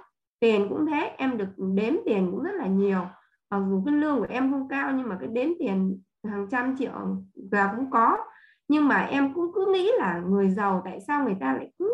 tiền 0.41 0.67
cũng 0.69 0.87
thế 0.87 1.15
em 1.17 1.39
được 1.39 1.49
đếm 1.75 1.95
tiền 2.05 2.29
cũng 2.31 2.43
rất 2.43 2.55
là 2.55 2.67
nhiều. 2.67 3.01
Mặc 3.51 3.61
dù 3.69 3.83
cái 3.87 3.95
lương 3.95 4.19
của 4.19 4.27
em 4.29 4.53
không 4.53 4.69
cao 4.69 4.93
nhưng 4.93 5.09
mà 5.09 5.17
cái 5.21 5.29
đếm 5.29 5.49
tiền 5.59 6.01
hàng 6.25 6.47
trăm 6.51 6.77
triệu 6.79 6.93
và 7.51 7.73
cũng 7.77 7.91
có. 7.91 8.17
Nhưng 8.69 8.89
mà 8.89 9.01
em 9.01 9.35
cũng 9.35 9.53
cứ 9.55 9.67
nghĩ 9.73 9.91
là 9.99 10.19
người 10.19 10.51
giàu 10.51 10.83
tại 10.85 11.01
sao 11.01 11.25
người 11.25 11.37
ta 11.41 11.53
lại 11.53 11.73
cứ 11.79 11.91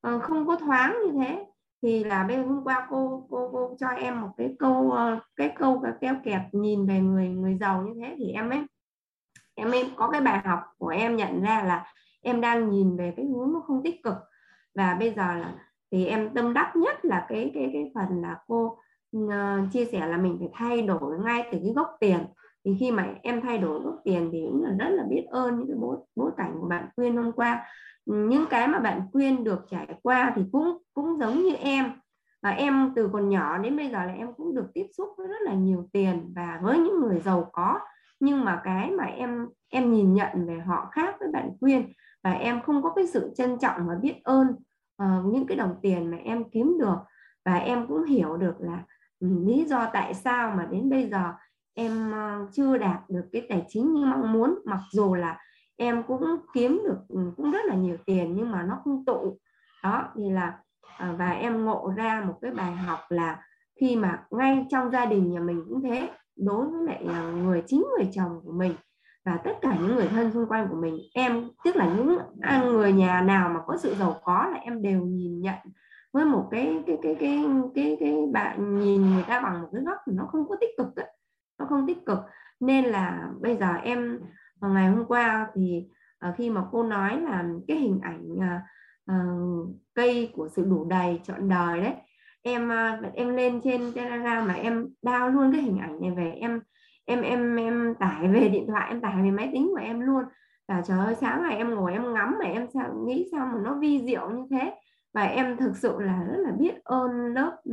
ờ, 0.00 0.18
không 0.18 0.46
có 0.46 0.56
thoáng 0.56 0.98
như 1.04 1.12
thế? 1.12 1.46
Thì 1.82 2.04
là 2.04 2.24
bên 2.24 2.44
hôm 2.44 2.64
qua 2.64 2.86
cô 2.90 3.26
cô 3.30 3.50
cô 3.52 3.76
cho 3.80 3.88
em 3.88 4.20
một 4.20 4.30
cái 4.36 4.54
câu 4.58 4.90
ờ, 4.90 5.18
cái 5.36 5.52
câu 5.58 5.80
cái 5.82 5.92
keo 6.00 6.14
kẹt 6.24 6.40
nhìn 6.52 6.86
về 6.86 7.00
người 7.00 7.28
người 7.28 7.56
giàu 7.60 7.82
như 7.82 8.00
thế 8.00 8.14
thì 8.18 8.30
em 8.30 8.50
ấy 8.50 8.60
em 9.54 9.70
em 9.70 9.86
có 9.96 10.10
cái 10.10 10.20
bài 10.20 10.40
học 10.44 10.60
của 10.78 10.88
em 10.88 11.16
nhận 11.16 11.42
ra 11.42 11.62
là 11.62 11.86
em 12.22 12.40
đang 12.40 12.70
nhìn 12.70 12.96
về 12.96 13.14
cái 13.16 13.26
hướng 13.26 13.52
nó 13.52 13.60
không 13.60 13.82
tích 13.82 14.02
cực. 14.02 14.14
Và 14.74 14.96
bây 15.00 15.10
giờ 15.10 15.34
là 15.34 15.54
thì 15.90 16.06
em 16.06 16.34
tâm 16.34 16.54
đắc 16.54 16.76
nhất 16.76 17.04
là 17.04 17.26
cái 17.28 17.50
cái 17.54 17.70
cái 17.72 17.92
phần 17.94 18.22
là 18.22 18.36
cô 18.46 18.78
uh, 19.16 19.32
chia 19.72 19.84
sẻ 19.84 20.06
là 20.06 20.16
mình 20.16 20.36
phải 20.38 20.48
thay 20.52 20.82
đổi 20.82 21.18
ngay 21.18 21.48
từ 21.52 21.58
cái 21.62 21.72
gốc 21.76 21.96
tiền. 22.00 22.18
Thì 22.64 22.76
khi 22.80 22.90
mà 22.90 23.14
em 23.22 23.40
thay 23.40 23.58
đổi 23.58 23.80
gốc 23.80 24.00
tiền 24.04 24.28
thì 24.32 24.46
cũng 24.46 24.64
là 24.64 24.70
rất 24.78 24.88
là 24.90 25.02
biết 25.10 25.26
ơn 25.30 25.58
những 25.58 25.68
cái 25.68 25.76
bối 25.76 25.96
bối 26.16 26.30
cảnh 26.36 26.56
của 26.60 26.68
bạn 26.68 26.88
khuyên 26.96 27.16
hôm 27.16 27.32
qua 27.32 27.66
những 28.06 28.46
cái 28.50 28.68
mà 28.68 28.78
bạn 28.78 29.02
khuyên 29.12 29.44
được 29.44 29.66
trải 29.70 29.86
qua 30.02 30.32
thì 30.36 30.42
cũng 30.52 30.78
cũng 30.94 31.18
giống 31.18 31.38
như 31.38 31.54
em. 31.54 31.92
Và 32.42 32.50
em 32.50 32.92
từ 32.96 33.10
còn 33.12 33.28
nhỏ 33.28 33.58
đến 33.58 33.76
bây 33.76 33.88
giờ 33.88 34.04
là 34.04 34.12
em 34.12 34.32
cũng 34.32 34.54
được 34.54 34.66
tiếp 34.74 34.86
xúc 34.96 35.08
với 35.18 35.28
rất 35.28 35.42
là 35.42 35.54
nhiều 35.54 35.88
tiền 35.92 36.32
và 36.36 36.60
với 36.62 36.78
những 36.78 37.00
người 37.00 37.20
giàu 37.20 37.50
có. 37.52 37.80
Nhưng 38.20 38.44
mà 38.44 38.60
cái 38.64 38.90
mà 38.90 39.04
em 39.04 39.48
em 39.68 39.92
nhìn 39.92 40.14
nhận 40.14 40.46
về 40.46 40.58
họ 40.66 40.88
khác 40.92 41.14
với 41.20 41.28
bạn 41.32 41.50
khuyên 41.60 41.92
và 42.24 42.32
em 42.32 42.62
không 42.62 42.82
có 42.82 42.92
cái 42.96 43.06
sự 43.06 43.32
trân 43.36 43.58
trọng 43.58 43.86
và 43.86 43.94
biết 43.94 44.14
ơn 44.24 44.48
uh, 45.02 45.24
những 45.24 45.46
cái 45.46 45.56
đồng 45.56 45.74
tiền 45.82 46.10
mà 46.10 46.16
em 46.16 46.44
kiếm 46.50 46.76
được. 46.80 46.96
Và 47.44 47.54
em 47.54 47.86
cũng 47.86 48.04
hiểu 48.04 48.36
được 48.36 48.60
là 48.60 48.84
um, 49.20 49.46
lý 49.46 49.64
do 49.64 49.86
tại 49.92 50.14
sao 50.14 50.54
mà 50.56 50.68
đến 50.70 50.90
bây 50.90 51.08
giờ 51.10 51.32
em 51.74 52.12
uh, 52.12 52.52
chưa 52.52 52.78
đạt 52.78 53.00
được 53.08 53.24
cái 53.32 53.46
tài 53.48 53.64
chính 53.68 53.94
như 53.94 54.04
mong 54.04 54.32
muốn. 54.32 54.58
Mặc 54.64 54.80
dù 54.92 55.14
là 55.14 55.38
em 55.80 56.02
cũng 56.02 56.24
kiếm 56.54 56.82
được 56.86 56.98
ừ, 57.08 57.32
cũng 57.36 57.50
rất 57.50 57.64
là 57.64 57.74
nhiều 57.74 57.96
tiền 58.06 58.34
nhưng 58.36 58.50
mà 58.50 58.62
nó 58.62 58.78
không 58.84 59.04
tụ 59.04 59.38
đó, 59.82 60.08
thì 60.16 60.30
là 60.30 60.58
à, 60.98 61.14
và 61.18 61.30
em 61.30 61.64
ngộ 61.64 61.92
ra 61.96 62.24
một 62.26 62.38
cái 62.42 62.50
bài 62.50 62.72
học 62.72 62.98
là 63.08 63.42
khi 63.80 63.96
mà 63.96 64.24
ngay 64.30 64.66
trong 64.70 64.90
gia 64.90 65.06
đình 65.06 65.32
nhà 65.32 65.40
mình 65.40 65.64
cũng 65.68 65.82
thế, 65.82 66.10
đối 66.36 66.66
với 66.66 66.84
lại 66.84 67.04
à, 67.08 67.22
người, 67.22 67.62
chính 67.66 67.86
người 67.96 68.08
chồng 68.12 68.40
của 68.44 68.52
mình 68.52 68.74
và 69.24 69.36
tất 69.44 69.52
cả 69.62 69.76
những 69.80 69.96
người 69.96 70.08
thân 70.08 70.32
xung 70.32 70.46
quanh 70.48 70.68
của 70.70 70.76
mình, 70.76 70.98
em, 71.14 71.48
tức 71.64 71.76
là 71.76 71.94
những 71.94 72.18
người 72.64 72.92
nhà 72.92 73.20
nào 73.20 73.48
mà 73.48 73.60
có 73.66 73.76
sự 73.76 73.94
giàu 73.94 74.20
có 74.24 74.48
là 74.52 74.58
em 74.58 74.82
đều 74.82 75.00
nhìn 75.00 75.40
nhận 75.40 75.58
với 76.12 76.24
một 76.24 76.48
cái 76.50 76.82
cái 76.86 76.98
cái 77.02 77.16
cái 77.20 77.44
cái 77.74 77.96
cái 78.00 78.14
bạn 78.32 78.78
nhìn 78.78 79.10
người 79.10 79.24
ta 79.28 79.40
bằng 79.40 79.62
một 79.62 79.68
cái 79.72 79.82
góc 79.82 79.98
nó 80.06 80.28
không 80.32 80.48
có 80.48 80.56
tích 80.60 80.70
cực 80.78 80.96
ấy. 80.96 81.16
nó 81.58 81.66
không 81.68 81.86
tích 81.86 82.06
cực 82.06 82.18
nên 82.60 82.84
là 82.84 83.28
bây 83.40 83.56
giờ 83.56 83.72
em 83.82 84.20
ngày 84.68 84.88
hôm 84.88 85.04
qua 85.04 85.48
thì 85.54 85.86
uh, 86.28 86.34
khi 86.36 86.50
mà 86.50 86.64
cô 86.72 86.82
nói 86.82 87.20
là 87.20 87.44
cái 87.68 87.76
hình 87.76 88.00
ảnh 88.02 88.32
uh, 88.32 88.42
uh, 89.12 89.68
cây 89.94 90.30
của 90.34 90.48
sự 90.48 90.64
đủ 90.64 90.84
đầy 90.84 91.20
trọn 91.24 91.48
đời 91.48 91.80
đấy 91.80 91.94
em 92.42 92.68
uh, 92.68 93.14
em 93.14 93.36
lên 93.36 93.60
trên 93.64 93.92
telegram 93.94 94.48
mà 94.48 94.54
em 94.54 94.88
đao 95.02 95.28
luôn 95.28 95.52
cái 95.52 95.62
hình 95.62 95.78
ảnh 95.78 96.00
này 96.00 96.10
về 96.10 96.30
em 96.30 96.60
em 97.04 97.22
em 97.22 97.56
em 97.56 97.94
tải 97.94 98.28
về 98.28 98.48
điện 98.48 98.66
thoại 98.66 98.88
em 98.88 99.00
tải 99.00 99.22
về 99.22 99.30
máy 99.30 99.50
tính 99.52 99.68
của 99.70 99.80
em 99.80 100.00
luôn. 100.00 100.24
Và 100.68 100.82
trời 100.86 100.98
ơi 100.98 101.14
sáng 101.20 101.42
ngày 101.42 101.56
em 101.56 101.74
ngồi 101.74 101.92
em 101.92 102.14
ngắm 102.14 102.36
mà 102.38 102.44
em 102.44 102.66
sao 102.74 102.94
nghĩ 103.06 103.28
sao 103.32 103.46
mà 103.46 103.60
nó 103.64 103.74
vi 103.74 104.02
diệu 104.06 104.30
như 104.30 104.46
thế 104.50 104.74
và 105.14 105.22
em 105.22 105.56
thực 105.56 105.76
sự 105.76 106.00
là 106.00 106.24
rất 106.24 106.38
là 106.38 106.50
biết 106.52 106.84
ơn 106.84 107.34
lớp 107.34 107.56
ừ, 107.64 107.72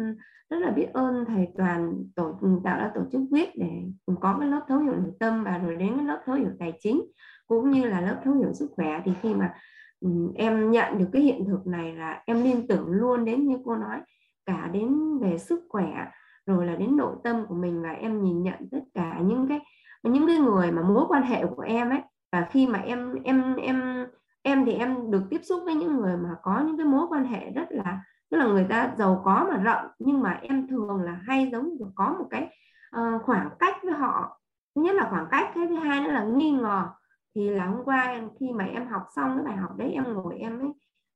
rất 0.50 0.58
là 0.58 0.72
biết 0.72 0.88
ơn 0.94 1.26
thầy 1.26 1.48
toàn 1.58 1.94
tổ 2.16 2.38
ừ, 2.42 2.50
tạo 2.64 2.80
ra 2.80 2.92
tổ 2.96 3.02
chức 3.12 3.22
viết 3.32 3.50
để 3.56 3.84
có 4.22 4.38
cái 4.40 4.50
lớp 4.50 4.62
thấu 4.68 4.80
hiểu 4.80 4.96
nội 4.96 5.12
tâm 5.20 5.44
và 5.44 5.58
rồi 5.58 5.76
đến 5.76 5.94
cái 5.98 6.06
lớp 6.06 6.22
thấu 6.26 6.36
hiểu 6.36 6.50
tài 6.60 6.74
chính 6.80 7.02
cũng 7.48 7.72
như 7.72 7.84
là 7.84 8.02
lớp 8.02 8.22
thấu 8.24 8.34
hiểu 8.34 8.54
sức 8.54 8.72
khỏe. 8.76 9.02
Thì 9.06 9.12
khi 9.22 9.34
mà 9.34 9.54
ừ, 10.00 10.10
em 10.36 10.72
nhận 10.72 10.98
được 10.98 11.08
cái 11.14 11.22
hiện 11.22 11.46
thực 11.48 11.68
này 11.68 11.96
là 11.96 12.24
em 12.26 12.44
liên 12.44 12.68
tưởng 12.68 12.88
luôn 12.92 13.26
đến 13.26 13.48
như 13.48 13.58
cô 13.66 13.76
nói, 13.76 14.00
cả 14.46 14.70
đến 14.74 15.18
về 15.20 15.38
sức 15.38 15.66
khỏe 15.70 16.06
rồi 16.46 16.66
là 16.66 16.76
đến 16.76 16.98
nội 16.98 17.16
tâm 17.24 17.46
của 17.48 17.56
mình 17.56 17.82
và 17.82 17.92
em 17.92 18.24
nhìn 18.24 18.44
nhận 18.44 18.70
tất 18.72 18.82
cả 18.94 19.20
những 19.26 19.48
cái 19.50 19.60
những 20.04 20.28
cái 20.28 20.38
người 20.38 20.72
mà 20.72 20.82
mối 20.82 21.06
quan 21.08 21.24
hệ 21.24 21.46
của 21.46 21.62
em 21.62 21.90
ấy. 21.90 22.02
Và 22.32 22.48
khi 22.52 22.68
mà 22.68 22.80
em 22.80 23.24
em 23.24 23.56
em 23.56 24.08
em 24.48 24.66
thì 24.66 24.74
em 24.74 25.12
được 25.12 25.24
tiếp 25.30 25.42
xúc 25.44 25.62
với 25.66 25.76
những 25.76 25.98
người 25.98 26.18
mà 26.18 26.30
có 26.44 26.60
những 26.66 26.78
cái 26.78 26.86
mối 26.86 27.06
quan 27.10 27.26
hệ 27.26 27.52
rất 27.52 27.66
là 27.70 28.00
tức 28.30 28.38
là 28.38 28.46
người 28.46 28.66
ta 28.70 28.94
giàu 28.98 29.22
có 29.26 29.48
mà 29.50 29.58
rộng 29.58 29.88
nhưng 30.00 30.22
mà 30.22 30.40
em 30.42 30.68
thường 30.68 31.02
là 31.02 31.20
hay 31.28 31.50
giống 31.52 31.70
như 31.70 31.86
có 31.96 32.16
một 32.20 32.26
cái 32.30 32.58
uh, 32.98 33.22
khoảng 33.24 33.50
cách 33.60 33.76
với 33.84 33.94
họ. 33.94 34.40
Thứ 34.76 34.82
nhất 34.82 34.96
là 34.96 35.08
khoảng 35.10 35.28
cách 35.32 35.52
cái 35.56 35.68
thứ 35.68 35.76
hai 35.76 36.02
nữa 36.02 36.12
là 36.12 36.24
nghi 36.24 36.52
ngờ. 36.52 36.88
Thì 37.36 37.50
là 37.50 37.66
hôm 37.66 37.84
qua 37.86 38.22
khi 38.40 38.52
mà 38.54 38.66
em 38.66 38.88
học 38.88 39.04
xong 39.16 39.36
cái 39.36 39.46
bài 39.46 39.58
học 39.58 39.78
đấy 39.78 39.92
em 39.92 40.14
ngồi 40.14 40.38
em 40.38 40.60
ấy 40.60 40.74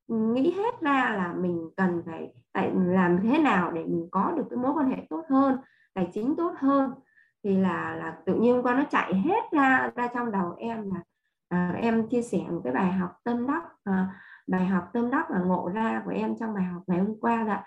nghĩ 0.08 0.52
hết 0.58 0.82
ra 0.82 1.14
là 1.18 1.34
mình 1.34 1.70
cần 1.78 2.02
phải, 2.06 2.34
tại 2.54 2.72
làm 2.76 3.20
thế 3.24 3.38
nào 3.38 3.72
để 3.72 3.84
mình 3.84 4.08
có 4.12 4.32
được 4.38 4.44
cái 4.50 4.58
mối 4.58 4.74
quan 4.76 4.90
hệ 4.90 4.98
tốt 5.10 5.24
hơn 5.30 5.58
tài 5.94 6.10
chính 6.14 6.36
tốt 6.36 6.54
hơn. 6.58 6.92
Thì 7.44 7.58
là 7.58 7.96
là 7.96 8.18
tự 8.26 8.34
nhiên 8.36 8.64
qua 8.64 8.76
nó 8.76 8.84
chạy 8.90 9.14
hết 9.14 9.52
ra 9.52 9.92
ra 9.96 10.08
trong 10.08 10.32
đầu 10.32 10.56
em 10.58 10.92
là 10.94 11.02
à, 11.52 11.74
em 11.82 12.10
chia 12.10 12.22
sẻ 12.22 12.38
một 12.38 12.62
cái 12.64 12.74
bài 12.74 12.92
học 12.92 13.12
tâm 13.24 13.48
đắc 13.48 13.64
à, 13.84 14.08
bài 14.48 14.66
học 14.66 14.84
tâm 14.94 15.12
đắc 15.12 15.26
và 15.30 15.40
ngộ 15.40 15.72
ra 15.74 16.02
của 16.06 16.12
em 16.12 16.36
trong 16.40 16.54
bài 16.54 16.64
học 16.64 16.82
ngày 16.88 17.00
hôm 17.00 17.20
qua 17.20 17.44
đó 17.44 17.58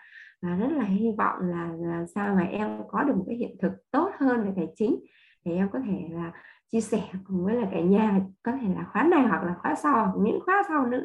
và 0.43 0.57
rất 0.57 0.73
là 0.73 0.85
hy 0.85 1.11
vọng 1.19 1.37
là, 1.41 1.71
là 1.79 2.07
sao 2.15 2.35
mà 2.35 2.43
em 2.43 2.83
có 2.89 3.03
được 3.03 3.17
một 3.17 3.25
cái 3.27 3.37
hiện 3.37 3.57
thực 3.63 3.73
tốt 3.91 4.11
hơn 4.19 4.45
về 4.45 4.53
tài 4.57 4.67
chính 4.77 4.97
thì 5.45 5.53
em 5.53 5.69
có 5.73 5.79
thể 5.87 6.09
là 6.11 6.33
chia 6.73 6.81
sẻ 6.81 7.03
cùng 7.25 7.45
với 7.45 7.55
là 7.55 7.69
cả 7.73 7.81
nhà 7.81 8.21
có 8.43 8.53
thể 8.53 8.69
là 8.77 8.87
khóa 8.93 9.03
này 9.03 9.23
hoặc 9.23 9.43
là 9.45 9.55
khóa 9.63 9.75
sau 9.83 10.15
những 10.23 10.39
khóa 10.45 10.63
sau 10.69 10.87
nữa 10.87 11.03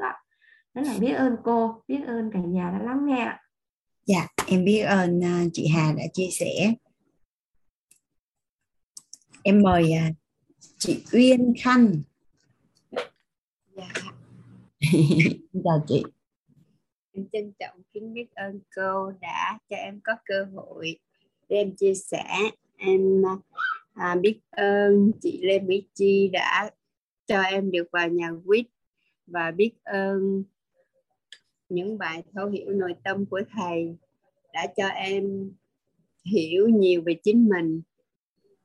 rất 0.73 0.81
là 0.85 0.93
biết 0.99 1.13
ơn 1.13 1.37
cô 1.43 1.83
biết 1.87 2.01
ơn 2.07 2.31
cả 2.33 2.39
nhà 2.39 2.71
đã 2.71 2.85
lắng 2.85 3.05
nghe 3.05 3.33
dạ 4.05 4.27
em 4.47 4.65
biết 4.65 4.81
ơn 4.81 5.21
ờ, 5.21 5.49
chị 5.53 5.67
Hà 5.67 5.93
đã 5.97 6.03
chia 6.13 6.29
sẻ. 6.31 6.73
Em 9.43 9.61
mời 9.61 9.93
chị 10.77 11.03
Uyên 11.11 11.53
Khanh 11.63 12.01
dạ. 13.79 14.11
Chào 15.63 15.83
chị. 15.87 16.03
Em 17.11 17.27
trân 17.31 17.53
trọng 17.59 17.81
kính 17.93 18.13
biết 18.13 18.35
ơn 18.35 18.59
cô 18.75 19.11
đã 19.21 19.59
cho 19.69 19.75
em 19.75 19.99
có 20.03 20.13
cơ 20.25 20.45
hội 20.53 20.99
để 21.49 21.57
em 21.57 21.75
chia 21.75 21.93
sẻ. 21.93 22.25
Em 22.77 23.21
à, 23.93 24.15
biết 24.15 24.39
ơn 24.49 25.11
chị 25.21 25.39
Lê 25.41 25.59
Mỹ 25.59 25.87
Chi 25.93 26.29
đã 26.33 26.71
cho 27.27 27.41
em 27.41 27.71
được 27.71 27.87
vào 27.91 28.09
nhà 28.09 28.31
quýt 28.45 28.65
và 29.27 29.51
biết 29.51 29.71
ơn 29.83 30.43
những 31.69 31.97
bài 31.97 32.23
thấu 32.33 32.47
hiểu 32.47 32.69
nội 32.69 32.95
tâm 33.03 33.25
của 33.25 33.41
thầy 33.51 33.97
đã 34.53 34.67
cho 34.77 34.87
em 34.87 35.51
hiểu 36.25 36.67
nhiều 36.67 37.01
về 37.05 37.15
chính 37.23 37.49
mình 37.49 37.81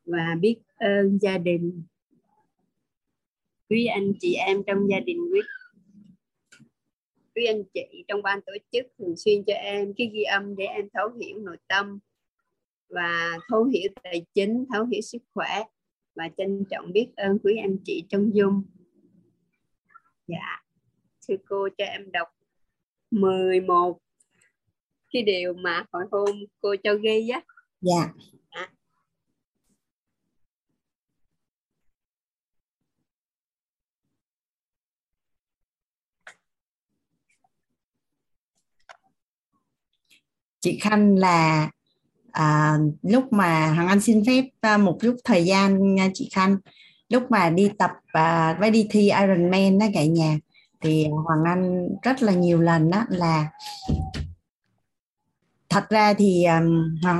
và 0.04 0.36
biết 0.40 0.56
ơn 0.76 1.18
gia 1.20 1.38
đình 1.38 1.82
quý 3.70 3.86
anh 3.86 4.12
chị 4.20 4.34
em 4.34 4.62
trong 4.66 4.78
gia 4.90 5.00
đình 5.00 5.18
quý 5.32 5.40
quý 7.34 7.44
anh 7.44 7.62
chị 7.74 8.04
trong 8.08 8.22
ban 8.22 8.40
tổ 8.46 8.52
chức 8.72 8.86
thường 8.98 9.16
xuyên 9.16 9.44
cho 9.46 9.52
em 9.52 9.94
cái 9.96 10.10
ghi 10.14 10.22
âm 10.22 10.56
để 10.56 10.64
em 10.64 10.88
thấu 10.94 11.08
hiểu 11.20 11.38
nội 11.38 11.56
tâm 11.68 11.98
và 12.88 13.38
thấu 13.48 13.64
hiểu 13.64 13.90
tài 14.02 14.26
chính, 14.34 14.64
thấu 14.72 14.84
hiểu 14.84 15.00
sức 15.00 15.22
khỏe 15.34 15.62
và 16.14 16.28
trân 16.36 16.64
trọng 16.70 16.92
biết 16.92 17.08
ơn 17.16 17.38
quý 17.38 17.56
anh 17.56 17.76
chị 17.84 18.04
trong 18.08 18.30
dung 18.34 18.62
dạ 20.26 20.62
thưa 21.28 21.34
cô 21.48 21.68
cho 21.78 21.84
em 21.84 22.12
đọc 22.12 22.28
11 23.10 23.98
cái 25.12 25.22
điều 25.22 25.54
mà 25.54 25.84
hồi 25.92 26.04
hôm 26.10 26.36
cô 26.60 26.74
cho 26.84 26.94
ghi 26.94 27.28
á 27.28 27.42
dạ 27.80 28.00
yeah. 28.00 28.14
Chị 40.64 40.78
Khanh 40.78 41.18
là 41.18 41.70
à, 42.32 42.78
lúc 43.02 43.32
mà 43.32 43.66
Hằng 43.66 43.88
Anh 43.88 44.00
xin 44.00 44.24
phép 44.26 44.44
à, 44.60 44.76
một 44.76 44.98
chút 45.00 45.16
thời 45.24 45.44
gian 45.44 45.94
nha 45.94 46.10
chị 46.14 46.30
Khanh. 46.32 46.56
Lúc 47.08 47.30
mà 47.30 47.50
đi 47.50 47.70
tập 47.78 47.90
à, 48.12 48.56
với 48.60 48.70
đi 48.70 48.86
thi 48.90 49.10
Ironman 49.20 49.78
đó 49.78 49.86
cả 49.94 50.04
nhà 50.04 50.38
thì 50.80 51.06
Hoàng 51.08 51.44
Anh 51.44 51.88
rất 52.02 52.22
là 52.22 52.32
nhiều 52.32 52.60
lần 52.60 52.90
đó 52.90 53.04
là 53.08 53.48
thật 55.68 55.84
ra 55.90 56.14
thì 56.14 56.44
à, 56.44 56.62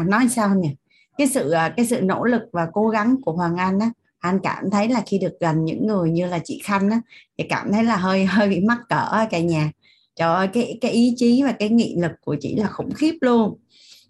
nói 0.07 0.29
sao 0.29 0.55
nhỉ? 0.55 0.77
Cái 1.19 1.29
sự 1.29 1.51
à, 1.51 1.75
cái 1.77 1.87
sự 1.87 2.01
nỗ 2.01 2.25
lực 2.25 2.43
và 2.53 2.69
cố 2.73 2.89
gắng 2.89 3.17
của 3.25 3.33
Hoàng 3.33 3.57
Anh 3.57 3.79
á 3.79 3.91
anh 4.19 4.41
cảm 4.43 4.71
thấy 4.71 4.89
là 4.89 5.03
khi 5.07 5.19
được 5.19 5.33
gần 5.41 5.65
những 5.65 5.87
người 5.87 6.11
như 6.11 6.27
là 6.27 6.39
chị 6.45 6.61
Khanh 6.65 6.91
á 6.91 7.01
thì 7.39 7.45
cảm 7.49 7.73
thấy 7.73 7.85
là 7.85 7.97
hơi 7.97 8.25
hơi 8.25 8.49
bị 8.49 8.61
mắc 8.61 8.79
cỡ 8.89 9.27
cả 9.31 9.41
nhà 9.41 9.71
trời 10.17 10.35
ơi 10.35 10.49
cái 10.53 10.79
cái 10.81 10.91
ý 10.91 11.15
chí 11.17 11.43
và 11.43 11.53
cái 11.53 11.69
nghị 11.69 11.97
lực 11.99 12.13
của 12.21 12.37
chị 12.41 12.55
là 12.57 12.69
khủng 12.69 12.93
khiếp 12.93 13.15
luôn. 13.21 13.59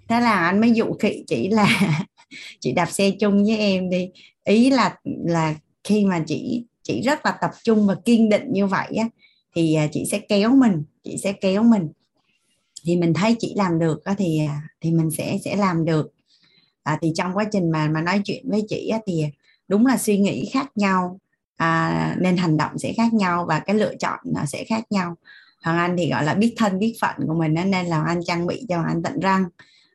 Thế 0.08 0.20
là 0.20 0.38
anh 0.38 0.60
mới 0.60 0.70
dụ 0.70 0.92
khị 0.92 1.24
chị 1.26 1.48
là 1.48 1.98
chị 2.60 2.72
đạp 2.72 2.90
xe 2.90 3.10
chung 3.10 3.44
với 3.44 3.58
em 3.58 3.90
đi. 3.90 4.08
Ý 4.44 4.70
là 4.70 4.96
là 5.24 5.54
khi 5.84 6.04
mà 6.04 6.24
chị 6.26 6.64
chị 6.82 7.00
rất 7.02 7.26
là 7.26 7.38
tập 7.40 7.50
trung 7.64 7.86
và 7.86 7.94
kiên 8.04 8.28
định 8.28 8.52
như 8.52 8.66
vậy 8.66 8.88
á 8.96 9.08
thì 9.56 9.74
à, 9.74 9.88
chị 9.92 10.04
sẽ 10.10 10.18
kéo 10.18 10.50
mình 10.50 10.82
chị 11.04 11.16
sẽ 11.22 11.32
kéo 11.32 11.62
mình. 11.62 11.88
Thì 12.84 12.96
mình 12.96 13.14
thấy 13.14 13.36
chị 13.38 13.54
làm 13.56 13.78
được 13.78 14.04
á, 14.04 14.14
thì 14.18 14.40
à, 14.46 14.62
thì 14.80 14.90
mình 14.90 15.10
sẽ 15.10 15.38
sẽ 15.44 15.56
làm 15.56 15.84
được. 15.84 16.12
À, 16.82 16.98
thì 17.02 17.12
trong 17.14 17.36
quá 17.36 17.44
trình 17.52 17.70
mà 17.70 17.88
mà 17.88 18.00
nói 18.02 18.20
chuyện 18.24 18.50
với 18.50 18.62
chị 18.68 18.88
á, 18.88 18.98
thì 19.06 19.24
đúng 19.68 19.86
là 19.86 19.96
suy 19.96 20.18
nghĩ 20.18 20.50
khác 20.52 20.70
nhau 20.74 21.18
à, 21.56 22.16
nên 22.20 22.36
hành 22.36 22.56
động 22.56 22.78
sẽ 22.78 22.92
khác 22.92 23.14
nhau 23.14 23.44
và 23.48 23.58
cái 23.58 23.76
lựa 23.76 23.94
chọn 23.94 24.18
nó 24.24 24.44
sẽ 24.44 24.64
khác 24.64 24.84
nhau. 24.90 25.16
Hoàng 25.64 25.78
Anh 25.78 25.96
thì 25.98 26.10
gọi 26.10 26.24
là 26.24 26.34
biết 26.34 26.54
thân 26.56 26.78
biết 26.78 26.96
phận 27.00 27.16
của 27.26 27.34
mình 27.34 27.54
nên 27.54 27.86
là 27.86 28.04
Anh 28.06 28.20
trang 28.24 28.46
bị 28.46 28.66
cho 28.68 28.76
Hoàng 28.76 28.88
Anh 28.88 29.02
tận 29.02 29.20
răng 29.20 29.44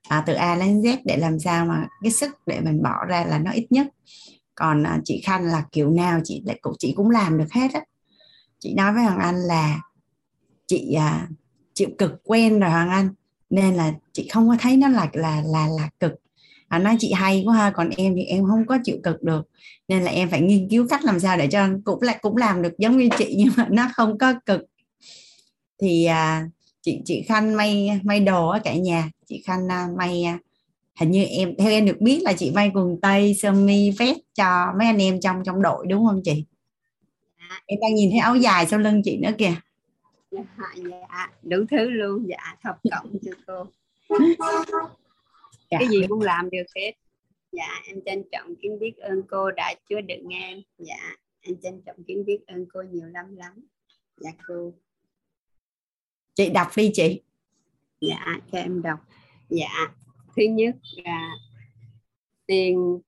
à, 0.10 0.24
từ 0.28 0.34
A 0.34 0.56
đến 0.56 0.82
Z 0.82 0.98
để 1.06 1.18
làm 1.18 1.40
sao 1.40 1.66
mà 1.66 1.88
cái 2.04 2.12
sức 2.12 2.32
để 2.46 2.60
mình 2.60 2.84
bỏ 2.84 3.06
ra 3.08 3.26
là 3.26 3.40
nó 3.40 3.52
ít 3.52 3.68
nhất. 3.70 3.88
Còn 4.56 4.84
à, 4.84 5.00
chị 5.06 5.22
Khanh 5.26 5.44
là 5.44 5.66
kiểu 5.72 5.90
nào 5.90 6.22
chị 6.24 6.44
lại 6.46 6.60
cũng 6.62 6.74
chị 6.80 6.94
cũng 6.98 7.10
làm 7.10 7.38
được 7.38 7.52
hết 7.52 7.74
á. 7.74 7.82
Chị 8.60 8.74
nói 8.74 8.94
với 8.94 9.04
Hoàng 9.04 9.20
Anh 9.20 9.36
là 9.36 9.82
chị 10.68 10.94
à, 10.94 11.28
chịu 11.74 11.90
cực 11.98 12.24
quen 12.24 12.60
rồi 12.60 12.70
Hoàng 12.70 12.90
Anh 12.90 13.10
nên 13.50 13.74
là 13.74 13.94
chị 14.14 14.30
không 14.34 14.50
có 14.50 14.56
thấy 14.60 14.78
nó 14.78 14.88
là 14.88 15.10
là 15.14 15.42
là 15.46 15.68
là 15.68 15.90
cực. 16.00 16.14
À, 16.68 16.80
nói 16.80 16.96
chị 17.00 17.12
hay 17.12 17.44
quá 17.46 17.56
ha 17.56 17.72
còn 17.72 17.90
em 17.90 18.16
thì 18.16 18.24
em 18.24 18.46
không 18.46 18.66
có 18.66 18.78
chịu 18.84 18.98
cực 19.04 19.24
được 19.24 19.48
nên 19.88 20.04
là 20.04 20.12
em 20.12 20.30
phải 20.30 20.42
nghiên 20.42 20.70
cứu 20.70 20.88
cách 20.90 21.04
làm 21.04 21.20
sao 21.20 21.38
để 21.38 21.48
cho 21.48 21.68
cũng 21.84 22.02
lại 22.02 22.18
cũng 22.22 22.38
làm 22.38 22.62
được 22.62 22.74
giống 22.78 22.98
như 22.98 23.10
chị 23.18 23.36
nhưng 23.38 23.50
mà 23.58 23.68
nó 23.72 23.90
không 23.96 24.18
có 24.18 24.34
cực 24.46 24.62
thì 25.82 26.06
à, 26.06 26.50
chị 26.82 27.02
chị 27.06 27.22
khanh 27.28 27.58
may 27.58 28.00
may 28.04 28.20
đồ 28.20 28.50
ở 28.50 28.60
cả 28.64 28.76
nhà. 28.76 29.10
Chị 29.26 29.44
khanh 29.46 29.68
à, 29.72 29.88
may 29.98 30.24
à, 30.24 30.40
hình 31.00 31.12
như 31.12 31.24
em 31.24 31.56
theo 31.58 31.70
em 31.70 31.86
được 31.86 32.02
biết 32.02 32.22
là 32.24 32.34
chị 32.34 32.52
may 32.52 32.72
quần 32.74 33.02
tây 33.02 33.34
sơ 33.34 33.52
mi 33.52 33.92
vest 33.92 34.18
cho 34.34 34.74
mấy 34.78 34.88
anh 34.88 35.02
em 35.02 35.20
trong 35.22 35.44
trong 35.46 35.62
đội 35.62 35.86
đúng 35.88 36.06
không 36.06 36.22
chị? 36.24 36.46
Dạ. 37.40 37.62
em 37.66 37.80
đang 37.82 37.96
nhìn 37.96 38.10
thấy 38.12 38.20
áo 38.20 38.36
dài 38.36 38.68
sau 38.68 38.80
lưng 38.80 39.02
chị 39.04 39.18
nữa 39.18 39.32
kìa. 39.38 39.54
Dạ, 40.32 40.42
dạ 40.76 41.30
đủ 41.44 41.58
thứ 41.72 41.90
luôn. 41.90 42.26
Dạ 42.30 42.58
thập 42.64 42.76
cộng 42.92 43.18
cho 43.26 43.32
cô. 43.48 43.66
Dạ. 45.72 45.78
cái 45.80 45.88
gì 45.88 46.02
cũng 46.10 46.22
làm 46.22 46.50
được 46.50 46.66
hết. 46.76 46.92
Dạ 47.52 47.82
em 47.88 47.98
trân 48.06 48.24
trọng 48.32 48.56
kính 48.62 48.80
biết 48.80 48.98
ơn 48.98 49.22
cô 49.30 49.52
đã 49.52 49.74
chứa 49.90 50.02
đựng 50.02 50.28
em. 50.30 50.62
Dạ 50.78 51.16
em 51.42 51.56
trân 51.64 51.82
trọng 51.86 52.04
kính 52.08 52.26
biết 52.26 52.40
ơn 52.48 52.66
cô 52.74 52.82
nhiều 52.92 53.08
lắm 53.08 53.36
lắm. 53.36 53.54
Dạ 54.18 54.32
cô 54.48 54.74
chị 56.40 56.50
đọc 56.50 56.68
đi 56.76 56.92
chị. 56.94 57.22
Dạ 58.02 58.26
cho 58.52 58.58
em 58.58 58.82
đọc. 58.82 59.00
Dạ 59.50 59.94
thứ 60.36 60.44
nhất 60.44 60.76
là 61.04 61.36
tiền 62.46 63.00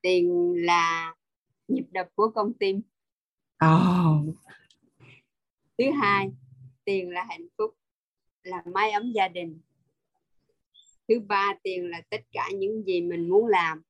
tiền 0.00 0.52
là 0.56 1.14
nhịp 1.68 1.84
đập 1.90 2.08
của 2.14 2.30
con 2.34 2.52
tim. 2.54 2.82
Oh. 3.64 4.36
thứ 5.78 5.84
hai 6.00 6.30
tiền 6.84 7.10
là 7.10 7.24
hạnh 7.28 7.46
phúc 7.58 7.76
là 8.42 8.62
mái 8.74 8.90
ấm 8.90 9.12
gia 9.12 9.28
đình. 9.28 9.60
Thứ 11.08 11.20
ba 11.20 11.54
tiền 11.62 11.90
là 11.90 12.02
tất 12.10 12.20
cả 12.32 12.50
những 12.54 12.84
gì 12.86 13.00
mình 13.00 13.28
muốn 13.28 13.46
làm. 13.46 13.82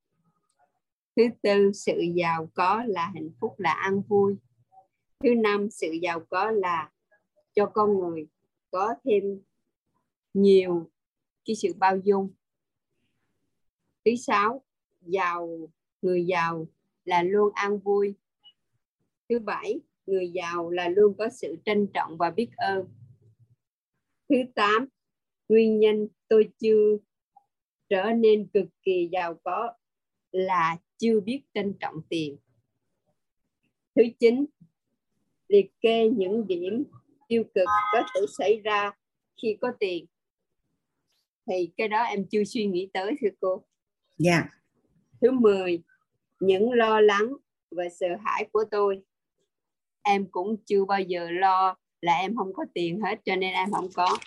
Thứ 1.15 1.23
tư 1.41 1.71
sự 1.73 1.99
giàu 2.15 2.49
có 2.53 2.83
là 2.87 3.11
hạnh 3.13 3.29
phúc 3.39 3.59
là 3.59 3.71
ăn 3.71 4.01
vui. 4.01 4.35
Thứ 5.23 5.35
năm 5.35 5.69
sự 5.71 5.91
giàu 5.91 6.19
có 6.29 6.51
là 6.51 6.91
cho 7.55 7.65
con 7.65 7.99
người 7.99 8.27
có 8.71 8.95
thêm 9.03 9.41
nhiều 10.33 10.91
cái 11.45 11.55
sự 11.55 11.73
bao 11.77 11.97
dung. 12.03 12.33
Thứ 14.05 14.11
sáu, 14.15 14.63
giàu, 15.01 15.69
người 16.01 16.25
giàu 16.25 16.67
là 17.05 17.23
luôn 17.23 17.51
an 17.53 17.79
vui. 17.79 18.15
Thứ 19.29 19.39
bảy, 19.39 19.79
người 20.05 20.29
giàu 20.29 20.69
là 20.69 20.89
luôn 20.89 21.17
có 21.17 21.29
sự 21.29 21.55
trân 21.65 21.87
trọng 21.93 22.17
và 22.17 22.31
biết 22.31 22.49
ơn. 22.57 22.87
Thứ 24.29 24.35
tám, 24.55 24.87
nguyên 25.49 25.79
nhân 25.79 26.07
tôi 26.27 26.49
chưa 26.59 26.97
trở 27.89 28.11
nên 28.11 28.47
cực 28.47 28.67
kỳ 28.83 29.09
giàu 29.11 29.39
có 29.43 29.73
là 30.31 30.77
chưa 30.97 31.19
biết 31.19 31.41
trân 31.53 31.73
trọng 31.79 31.95
tiền. 32.09 32.37
Thứ 33.95 34.03
chín, 34.19 34.45
liệt 35.47 35.71
kê 35.81 36.09
những 36.09 36.47
điểm 36.47 36.83
tiêu 37.27 37.43
cực 37.55 37.67
có 37.93 38.03
thể 38.15 38.21
xảy 38.37 38.61
ra 38.63 38.91
khi 39.41 39.57
có 39.61 39.71
tiền. 39.79 40.05
Thì 41.47 41.71
cái 41.77 41.87
đó 41.87 42.03
em 42.03 42.25
chưa 42.31 42.43
suy 42.43 42.65
nghĩ 42.65 42.89
tới 42.93 43.15
thưa 43.21 43.29
cô. 43.39 43.63
Dạ. 44.17 44.31
Yeah. 44.31 44.45
thứ 45.21 45.31
10 45.31 45.83
những 46.39 46.71
lo 46.71 47.01
lắng 47.01 47.33
và 47.71 47.83
sợ 47.99 48.07
hãi 48.25 48.49
của 48.53 48.63
tôi. 48.71 49.01
Em 50.01 50.27
cũng 50.31 50.57
chưa 50.65 50.85
bao 50.85 51.01
giờ 51.01 51.31
lo 51.31 51.75
là 52.01 52.13
em 52.13 52.35
không 52.35 52.53
có 52.53 52.65
tiền 52.73 53.01
hết 53.01 53.19
cho 53.25 53.35
nên 53.35 53.53
em 53.53 53.71
không 53.71 53.89
có. 53.93 54.17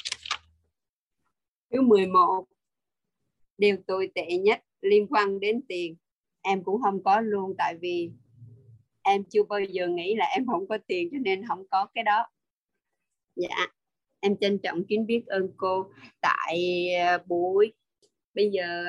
Thứ 1.72 1.80
11 1.80 2.44
điều 3.58 3.76
tồi 3.86 4.10
tệ 4.14 4.36
nhất 4.36 4.62
liên 4.80 5.06
quan 5.10 5.40
đến 5.40 5.60
tiền. 5.68 5.96
Em 6.40 6.64
cũng 6.64 6.82
không 6.82 7.02
có 7.02 7.20
luôn 7.20 7.54
tại 7.58 7.76
vì 7.80 8.10
em 9.02 9.24
chưa 9.24 9.42
bao 9.42 9.60
giờ 9.60 9.88
nghĩ 9.88 10.14
là 10.14 10.24
em 10.24 10.46
không 10.46 10.68
có 10.68 10.78
tiền 10.86 11.08
cho 11.12 11.18
nên 11.18 11.46
không 11.46 11.64
có 11.70 11.86
cái 11.94 12.04
đó 12.04 12.26
dạ. 13.38 13.66
Em 14.20 14.36
trân 14.40 14.58
trọng 14.58 14.84
kính 14.84 15.06
biết 15.06 15.26
ơn 15.26 15.48
cô 15.56 15.86
tại 16.20 16.86
ờ, 16.94 17.18
buổi 17.26 17.72
bây 18.34 18.50
giờ 18.50 18.84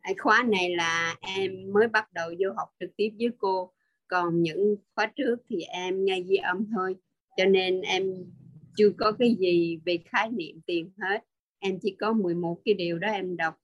à, 0.00 0.12
khóa 0.18 0.44
này 0.48 0.70
là 0.76 1.16
em 1.20 1.72
mới 1.72 1.88
bắt 1.88 2.12
đầu 2.12 2.30
vô 2.38 2.52
học 2.56 2.68
trực 2.80 2.90
tiếp 2.96 3.08
với 3.18 3.28
cô. 3.38 3.72
Còn 4.06 4.42
những 4.42 4.76
khóa 4.94 5.12
trước 5.16 5.36
thì 5.48 5.62
em 5.62 6.04
nghe 6.04 6.20
ghi 6.20 6.36
âm 6.36 6.66
thôi. 6.74 6.96
Cho 7.36 7.44
nên 7.44 7.80
em 7.80 8.14
chưa 8.76 8.90
có 8.98 9.12
cái 9.12 9.36
gì 9.38 9.78
về 9.84 9.98
khái 10.04 10.30
niệm 10.30 10.60
tiền 10.66 10.90
hết. 11.02 11.18
Em 11.58 11.78
chỉ 11.82 11.96
có 12.00 12.12
11 12.12 12.58
cái 12.64 12.74
điều 12.74 12.98
đó 12.98 13.08
em 13.08 13.36
đọc 13.36 13.54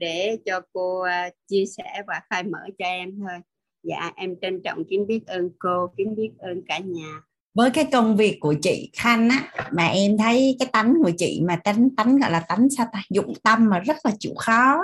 để 0.00 0.38
cho 0.44 0.60
cô 0.72 1.00
à, 1.00 1.30
chia 1.46 1.64
sẻ 1.66 2.02
và 2.06 2.20
khai 2.30 2.42
mở 2.42 2.58
cho 2.78 2.84
em 2.84 3.18
thôi. 3.18 3.40
Dạ 3.82 4.12
em 4.16 4.36
trân 4.40 4.62
trọng 4.62 4.84
kính 4.84 5.06
biết 5.06 5.26
ơn 5.26 5.50
cô, 5.58 5.86
kính 5.96 6.14
biết 6.16 6.30
ơn 6.38 6.62
cả 6.66 6.78
nhà 6.78 7.20
với 7.54 7.70
cái 7.70 7.84
công 7.92 8.16
việc 8.16 8.40
của 8.40 8.54
chị 8.62 8.90
Khanh 8.92 9.28
á 9.28 9.52
mà 9.72 9.86
em 9.86 10.18
thấy 10.18 10.56
cái 10.58 10.68
tánh 10.72 10.94
của 11.04 11.10
chị 11.18 11.40
mà 11.44 11.56
tánh 11.56 11.88
tánh 11.96 12.18
gọi 12.18 12.30
là 12.30 12.40
tánh 12.40 12.68
sao 12.76 12.86
ta? 12.92 13.02
Dụng 13.10 13.34
tâm 13.42 13.68
mà 13.70 13.78
rất 13.78 13.96
là 14.04 14.12
chịu 14.18 14.34
khó 14.36 14.76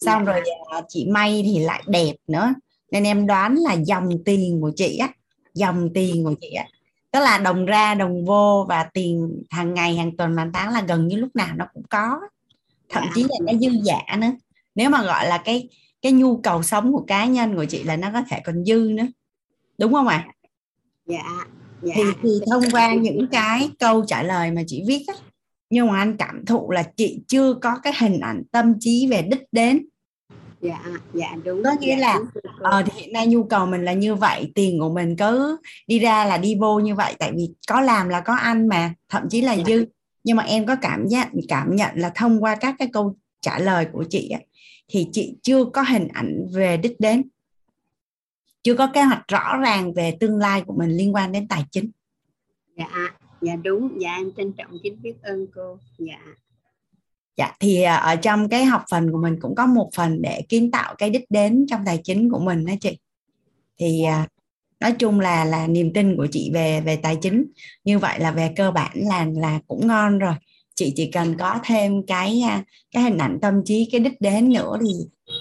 xong 0.00 0.24
dạ. 0.26 0.32
rồi 0.32 0.42
chị 0.88 1.06
may 1.10 1.42
thì 1.44 1.58
lại 1.58 1.82
đẹp 1.86 2.14
nữa. 2.26 2.54
Nên 2.90 3.04
em 3.04 3.26
đoán 3.26 3.54
là 3.54 3.72
dòng 3.72 4.08
tiền 4.24 4.60
của 4.60 4.72
chị 4.76 4.96
á 4.96 5.08
dòng 5.54 5.88
tiền 5.94 6.24
của 6.24 6.34
chị 6.40 6.50
á. 6.50 6.64
Tức 7.10 7.20
là 7.20 7.38
đồng 7.38 7.66
ra 7.66 7.94
đồng 7.94 8.24
vô 8.24 8.66
và 8.68 8.88
tiền 8.94 9.42
hàng 9.50 9.74
ngày 9.74 9.96
hàng 9.96 10.16
tuần 10.16 10.36
hàng 10.36 10.50
tháng 10.54 10.72
là 10.72 10.84
gần 10.88 11.08
như 11.08 11.16
lúc 11.16 11.36
nào 11.36 11.56
nó 11.56 11.66
cũng 11.74 11.82
có. 11.90 12.20
Thậm 12.88 13.04
chí 13.14 13.22
là 13.22 13.36
nó 13.52 13.58
dư 13.58 13.68
giả 13.82 14.16
nữa. 14.18 14.32
Nếu 14.74 14.90
mà 14.90 15.02
gọi 15.02 15.28
là 15.28 15.38
cái 15.38 15.68
cái 16.02 16.12
nhu 16.12 16.36
cầu 16.36 16.62
sống 16.62 16.92
của 16.92 17.04
cá 17.06 17.26
nhân 17.26 17.56
của 17.56 17.64
chị 17.64 17.82
là 17.82 17.96
nó 17.96 18.10
có 18.12 18.22
thể 18.30 18.40
còn 18.44 18.64
dư 18.64 18.90
nữa. 18.94 19.06
Đúng 19.78 19.92
không 19.92 20.06
ạ? 20.06 20.26
À? 20.26 20.32
dạ, 21.06 21.24
dạ. 21.82 21.94
Thì, 21.96 22.02
thì 22.22 22.28
thông 22.50 22.62
qua 22.70 22.94
những 22.94 23.26
cái 23.32 23.70
câu 23.78 24.04
trả 24.06 24.22
lời 24.22 24.50
mà 24.50 24.62
chị 24.66 24.82
viết 24.86 25.04
á 25.06 25.14
nhưng 25.72 25.86
mà 25.86 25.98
anh 25.98 26.16
cảm 26.16 26.44
thụ 26.46 26.70
là 26.70 26.82
chị 26.96 27.20
chưa 27.28 27.54
có 27.54 27.78
cái 27.82 27.92
hình 27.98 28.20
ảnh 28.20 28.42
tâm 28.50 28.74
trí 28.80 29.06
về 29.10 29.22
đích 29.22 29.42
đến. 29.52 29.86
Dạ 30.60 30.84
dạ 31.14 31.36
đúng. 31.44 31.62
Có 31.64 31.70
nghĩa 31.80 31.96
dạ, 31.96 32.00
là 32.00 32.20
ờ, 32.58 32.82
thì 32.86 33.00
hiện 33.00 33.12
nay 33.12 33.26
nhu 33.26 33.44
cầu 33.44 33.66
mình 33.66 33.84
là 33.84 33.92
như 33.92 34.14
vậy 34.14 34.52
tiền 34.54 34.80
của 34.80 34.94
mình 34.94 35.16
cứ 35.16 35.56
đi 35.86 35.98
ra 35.98 36.24
là 36.24 36.38
đi 36.38 36.54
vô 36.54 36.78
như 36.78 36.94
vậy 36.94 37.14
tại 37.18 37.32
vì 37.36 37.50
có 37.68 37.80
làm 37.80 38.08
là 38.08 38.20
có 38.20 38.34
ăn 38.34 38.68
mà 38.68 38.94
thậm 39.08 39.22
chí 39.30 39.40
là 39.40 39.52
dạ. 39.52 39.64
dư. 39.66 39.84
Nhưng 40.24 40.36
mà 40.36 40.42
em 40.42 40.66
có 40.66 40.76
cảm 40.76 41.08
giác 41.08 41.30
cảm 41.48 41.76
nhận 41.76 41.90
là 41.94 42.12
thông 42.14 42.42
qua 42.42 42.54
các 42.54 42.74
cái 42.78 42.88
câu 42.92 43.16
trả 43.40 43.58
lời 43.58 43.86
của 43.92 44.04
chị 44.10 44.30
ấy, 44.30 44.46
thì 44.88 45.06
chị 45.12 45.36
chưa 45.42 45.64
có 45.64 45.82
hình 45.82 46.08
ảnh 46.12 46.46
về 46.54 46.76
đích 46.76 47.00
đến 47.00 47.22
chưa 48.62 48.74
có 48.74 48.86
kế 48.86 49.02
hoạch 49.02 49.28
rõ 49.28 49.56
ràng 49.56 49.94
về 49.94 50.16
tương 50.20 50.36
lai 50.36 50.62
của 50.66 50.74
mình 50.78 50.90
liên 50.90 51.14
quan 51.14 51.32
đến 51.32 51.48
tài 51.48 51.64
chính. 51.70 51.90
Dạ 52.76 52.88
dạ 53.42 53.56
đúng. 53.56 54.00
Dạ 54.00 54.14
em 54.14 54.32
trân 54.36 54.52
trọng 54.52 54.78
kính 54.82 55.02
biết 55.02 55.14
ơn 55.22 55.46
cô. 55.54 55.78
Dạ. 55.98 56.18
Dạ 57.36 57.52
thì 57.60 57.82
à, 57.82 57.96
ở 57.96 58.16
trong 58.16 58.48
cái 58.48 58.64
học 58.64 58.82
phần 58.90 59.12
của 59.12 59.18
mình 59.18 59.36
cũng 59.40 59.54
có 59.54 59.66
một 59.66 59.90
phần 59.94 60.22
để 60.22 60.42
kiến 60.48 60.70
tạo 60.70 60.94
cái 60.98 61.10
đích 61.10 61.24
đến 61.30 61.66
trong 61.70 61.80
tài 61.86 62.00
chính 62.04 62.30
của 62.30 62.38
mình 62.38 62.66
đó 62.66 62.72
chị. 62.80 62.98
Thì 63.78 64.02
à, 64.02 64.28
nói 64.80 64.92
chung 64.98 65.20
là 65.20 65.44
là 65.44 65.66
niềm 65.66 65.92
tin 65.92 66.16
của 66.16 66.26
chị 66.30 66.50
về 66.54 66.80
về 66.80 66.96
tài 66.96 67.16
chính. 67.16 67.44
Như 67.84 67.98
vậy 67.98 68.20
là 68.20 68.30
về 68.30 68.52
cơ 68.56 68.70
bản 68.70 68.92
là 68.94 69.26
là 69.34 69.60
cũng 69.68 69.86
ngon 69.86 70.18
rồi. 70.18 70.34
Chị 70.74 70.92
chỉ 70.96 71.10
cần 71.10 71.36
có 71.38 71.58
thêm 71.64 72.06
cái 72.06 72.40
à, 72.40 72.64
cái 72.90 73.02
hình 73.02 73.18
ảnh 73.18 73.38
tâm 73.42 73.54
trí 73.64 73.88
cái 73.92 74.00
đích 74.00 74.20
đến 74.20 74.52
nữa 74.52 74.76
thì 74.82 74.92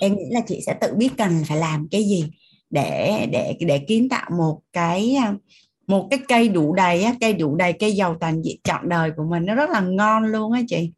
em 0.01 0.17
nghĩ 0.17 0.25
là 0.29 0.41
chị 0.47 0.61
sẽ 0.65 0.73
tự 0.81 0.93
biết 0.95 1.09
cần 1.17 1.43
phải 1.47 1.57
làm 1.57 1.87
cái 1.91 2.03
gì 2.03 2.25
để 2.71 3.27
để 3.31 3.57
để 3.59 3.85
kiến 3.87 4.09
tạo 4.09 4.29
một 4.37 4.61
cái 4.73 5.17
một 5.87 6.07
cái 6.11 6.19
cây 6.27 6.49
đủ 6.49 6.73
đầy 6.73 7.03
á 7.03 7.15
cây 7.19 7.33
đủ 7.33 7.55
đầy 7.55 7.73
cây 7.73 7.91
giàu 7.91 8.17
toàn 8.19 8.41
diện 8.45 8.57
trọn 8.63 8.89
đời 8.89 9.11
của 9.17 9.23
mình. 9.23 9.45
Nó 9.45 9.55
rất 9.55 9.69
là 9.69 9.81
ngon 9.81 10.25
luôn 10.25 10.51
á 10.51 10.61
chị. 10.67 10.91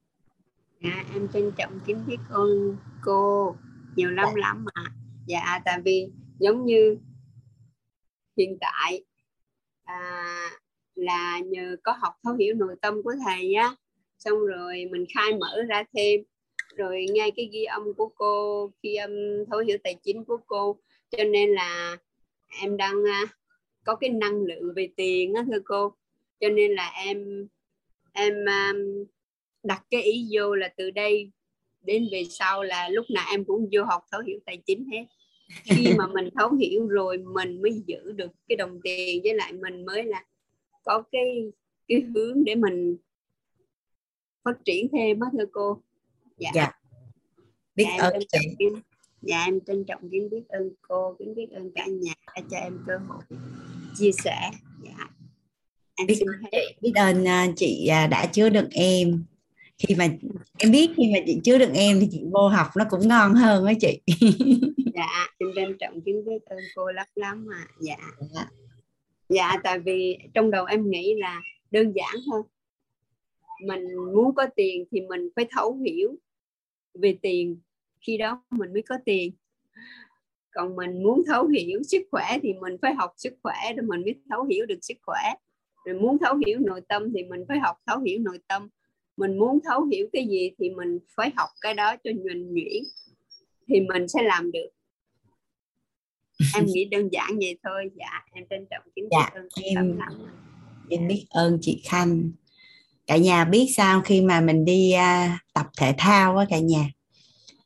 Dạ 0.83 1.05
em 1.13 1.27
trân 1.33 1.51
trọng 1.57 1.79
kính 1.85 1.97
biết 2.07 2.17
ơn 2.29 2.77
cô 3.01 3.55
nhiều 3.95 4.09
lắm 4.09 4.29
Dạ. 4.35 4.41
lắm 4.41 4.65
mà 4.65 4.83
dạ 5.25 5.59
tại 5.65 5.81
vì 5.85 6.07
giống 6.39 6.65
như 6.65 6.97
hiện 8.37 8.57
tại 8.61 9.03
à, 9.83 10.49
là 10.95 11.39
nhờ 11.39 11.75
có 11.83 11.91
học 11.99 12.13
thấu 12.23 12.33
hiểu 12.33 12.55
nội 12.55 12.75
tâm 12.81 13.03
của 13.03 13.13
thầy 13.25 13.53
á 13.53 13.75
xong 14.19 14.39
rồi 14.39 14.85
mình 14.91 15.05
khai 15.15 15.33
mở 15.39 15.63
ra 15.67 15.83
thêm. 15.93 16.21
Rồi 16.77 17.05
nghe 17.11 17.29
cái 17.35 17.49
ghi 17.53 17.63
âm 17.63 17.93
của 17.97 18.09
cô 18.15 18.71
ghi 18.83 18.95
âm 18.95 19.11
thấu 19.51 19.59
hiểu 19.59 19.77
tài 19.83 19.95
chính 20.03 20.25
của 20.25 20.37
cô 20.47 20.77
cho 21.17 21.23
nên 21.23 21.49
là 21.49 21.97
em 22.61 22.77
đang 22.77 23.03
à, 23.07 23.21
có 23.83 23.95
cái 23.95 24.09
năng 24.09 24.43
lượng 24.43 24.73
về 24.75 24.89
tiền 24.95 25.33
á 25.33 25.45
thưa 25.51 25.59
cô. 25.65 25.93
Cho 26.39 26.49
nên 26.49 26.71
là 26.71 26.91
em 27.05 27.47
em 28.13 28.33
um, 28.45 29.05
đặt 29.63 29.83
cái 29.91 30.01
ý 30.01 30.27
vô 30.31 30.55
là 30.55 30.67
từ 30.77 30.91
đây 30.91 31.31
đến 31.81 32.07
về 32.11 32.23
sau 32.29 32.63
là 32.63 32.89
lúc 32.89 33.05
nào 33.09 33.25
em 33.31 33.45
cũng 33.45 33.69
vô 33.71 33.83
học 33.83 34.05
thấu 34.11 34.21
hiểu 34.21 34.39
tài 34.45 34.57
chính 34.65 34.89
hết. 34.91 35.05
Khi 35.63 35.87
mà 35.97 36.07
mình 36.07 36.29
thấu 36.35 36.51
hiểu 36.51 36.87
rồi 36.87 37.17
mình 37.17 37.61
mới 37.61 37.71
giữ 37.87 38.11
được 38.11 38.31
cái 38.47 38.55
đồng 38.55 38.79
tiền 38.83 39.21
với 39.23 39.33
lại 39.33 39.53
mình 39.53 39.85
mới 39.85 40.03
là 40.03 40.25
có 40.83 41.03
cái 41.11 41.51
cái 41.87 42.01
hướng 42.01 42.43
để 42.43 42.55
mình 42.55 42.97
phát 44.43 44.65
triển 44.65 44.87
thêm 44.91 45.19
á 45.19 45.27
thưa 45.37 45.45
cô. 45.51 45.81
Dạ, 46.37 46.49
Dạ. 46.55 46.71
biết 47.75 47.85
Dạ, 47.97 48.03
ơn 48.03 48.13
chị 48.31 48.65
dạ 49.23 49.43
em 49.45 49.59
trân 49.67 49.83
trọng 49.87 50.09
kính 50.11 50.29
biết 50.29 50.43
ơn 50.49 50.69
cô 50.81 51.15
kính 51.19 51.35
biết 51.35 51.47
ơn 51.51 51.71
cả 51.75 51.85
nhà 51.85 52.13
đã 52.35 52.41
cho 52.51 52.57
em 52.57 52.79
cơ 52.87 52.97
hội 53.07 53.23
chia 53.97 54.11
sẻ. 54.11 54.51
Dạ. 54.83 55.07
Em 55.95 56.07
biết 56.07 56.15
xin 56.15 56.27
chị 56.51 56.57
biết 56.81 56.91
ơn 56.95 57.27
à, 57.27 57.47
chị 57.55 57.87
à, 57.87 58.07
đã 58.07 58.25
chứa 58.25 58.49
đựng 58.49 58.69
em. 58.71 59.23
Khi 59.77 59.95
mà 59.95 60.07
em 60.57 60.71
biết 60.71 60.89
khi 60.97 61.03
mà 61.13 61.19
chị 61.25 61.39
chứa 61.43 61.57
đựng 61.57 61.73
em 61.73 61.99
thì 61.99 62.07
chị 62.11 62.23
vô 62.31 62.47
học 62.47 62.67
nó 62.77 62.85
cũng 62.89 63.07
ngon 63.07 63.33
hơn 63.33 63.65
á 63.65 63.73
chị. 63.81 64.01
Dạ 64.95 65.27
em 65.37 65.49
trân 65.55 65.77
trọng 65.79 66.01
kính 66.01 66.25
biết 66.25 66.45
ơn 66.45 66.59
cô 66.75 66.91
lắm 66.91 67.07
lắm 67.15 67.45
mà 67.45 67.67
dạ. 67.79 67.97
Dạ. 68.33 68.45
dạ 69.29 69.51
tại 69.63 69.79
vì 69.79 70.17
trong 70.33 70.51
đầu 70.51 70.65
em 70.65 70.89
nghĩ 70.89 71.15
là 71.17 71.41
đơn 71.71 71.93
giản 71.95 72.15
thôi. 72.31 72.43
Mình 73.65 73.95
muốn 74.13 74.35
có 74.35 74.45
tiền 74.55 74.85
thì 74.91 75.01
mình 75.01 75.29
phải 75.35 75.45
thấu 75.51 75.77
hiểu 75.85 76.15
về 76.93 77.17
tiền 77.21 77.59
khi 78.07 78.17
đó 78.17 78.43
mình 78.51 78.73
mới 78.73 78.81
có 78.89 78.95
tiền. 79.05 79.33
Còn 80.51 80.75
mình 80.75 81.03
muốn 81.03 81.23
thấu 81.27 81.47
hiểu 81.47 81.83
sức 81.83 82.01
khỏe 82.11 82.37
thì 82.43 82.53
mình 82.53 82.75
phải 82.81 82.93
học 82.93 83.11
sức 83.17 83.33
khỏe 83.43 83.55
để 83.75 83.81
mình 83.81 84.01
mới 84.01 84.15
thấu 84.29 84.43
hiểu 84.43 84.65
được 84.65 84.79
sức 84.81 84.97
khỏe. 85.01 85.33
Rồi 85.85 85.99
muốn 85.99 86.17
thấu 86.17 86.35
hiểu 86.45 86.59
nội 86.59 86.81
tâm 86.89 87.03
thì 87.15 87.23
mình 87.23 87.45
phải 87.47 87.59
học 87.59 87.75
thấu 87.87 87.99
hiểu 87.99 88.19
nội 88.19 88.39
tâm. 88.47 88.69
Mình 89.17 89.37
muốn 89.37 89.59
thấu 89.65 89.83
hiểu 89.85 90.07
cái 90.13 90.27
gì 90.27 90.51
thì 90.59 90.69
mình 90.69 90.99
phải 91.15 91.31
học 91.35 91.49
cái 91.61 91.73
đó 91.73 91.95
cho 92.03 92.11
nhuần 92.15 92.53
nhuyễn 92.53 92.83
thì 93.67 93.81
mình 93.81 94.07
sẽ 94.07 94.21
làm 94.23 94.51
được. 94.51 94.69
Em 96.55 96.65
nghĩ 96.65 96.85
đơn 96.85 97.09
giản 97.11 97.27
vậy 97.39 97.57
thôi. 97.63 97.91
Dạ 97.95 98.25
em 98.33 98.45
trân 98.49 98.65
trọng 98.71 98.83
kính 98.95 99.07
Dạ, 99.11 99.29
ơn 99.33 99.47
em- 99.75 99.99
em 100.89 101.07
biết 101.07 101.25
ơn 101.29 101.57
chị 101.61 101.81
Khanh. 101.89 102.31
Cả 103.07 103.17
nhà 103.17 103.45
biết 103.45 103.65
sao 103.75 104.01
khi 104.01 104.21
mà 104.21 104.41
mình 104.41 104.65
đi 104.65 104.91
à, 104.91 105.39
tập 105.53 105.65
thể 105.77 105.93
thao 105.97 106.37
á 106.37 106.45
cả 106.49 106.59
nhà 106.59 106.85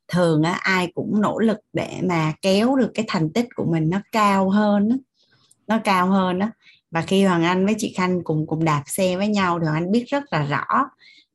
thường 0.07 0.43
á 0.43 0.51
ai 0.51 0.91
cũng 0.95 1.21
nỗ 1.21 1.39
lực 1.39 1.59
để 1.73 1.99
mà 2.03 2.33
kéo 2.41 2.75
được 2.75 2.91
cái 2.93 3.05
thành 3.07 3.29
tích 3.33 3.47
của 3.55 3.65
mình 3.71 3.89
nó 3.89 4.01
cao 4.11 4.49
hơn 4.49 4.89
á. 4.89 4.95
nó 5.67 5.79
cao 5.83 6.07
hơn 6.07 6.39
đó 6.39 6.47
và 6.91 7.01
khi 7.01 7.23
Hoàng 7.23 7.43
Anh 7.43 7.65
với 7.65 7.75
chị 7.77 7.93
Khanh 7.97 8.23
cùng 8.23 8.47
cùng 8.47 8.65
đạp 8.65 8.83
xe 8.85 9.17
với 9.17 9.27
nhau 9.27 9.59
thì 9.59 9.65
Hoàng 9.65 9.83
Anh 9.83 9.91
biết 9.91 10.05
rất 10.07 10.23
là 10.31 10.45
rõ 10.45 10.65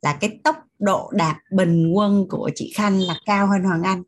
là 0.02 0.12
cái 0.20 0.38
tốc 0.44 0.56
độ 0.78 1.10
đạp 1.14 1.38
bình 1.50 1.92
quân 1.92 2.26
của 2.28 2.50
chị 2.54 2.72
Khanh 2.74 3.00
là 3.00 3.14
cao 3.26 3.46
hơn 3.46 3.62
Hoàng 3.62 3.82
Anh. 3.82 4.02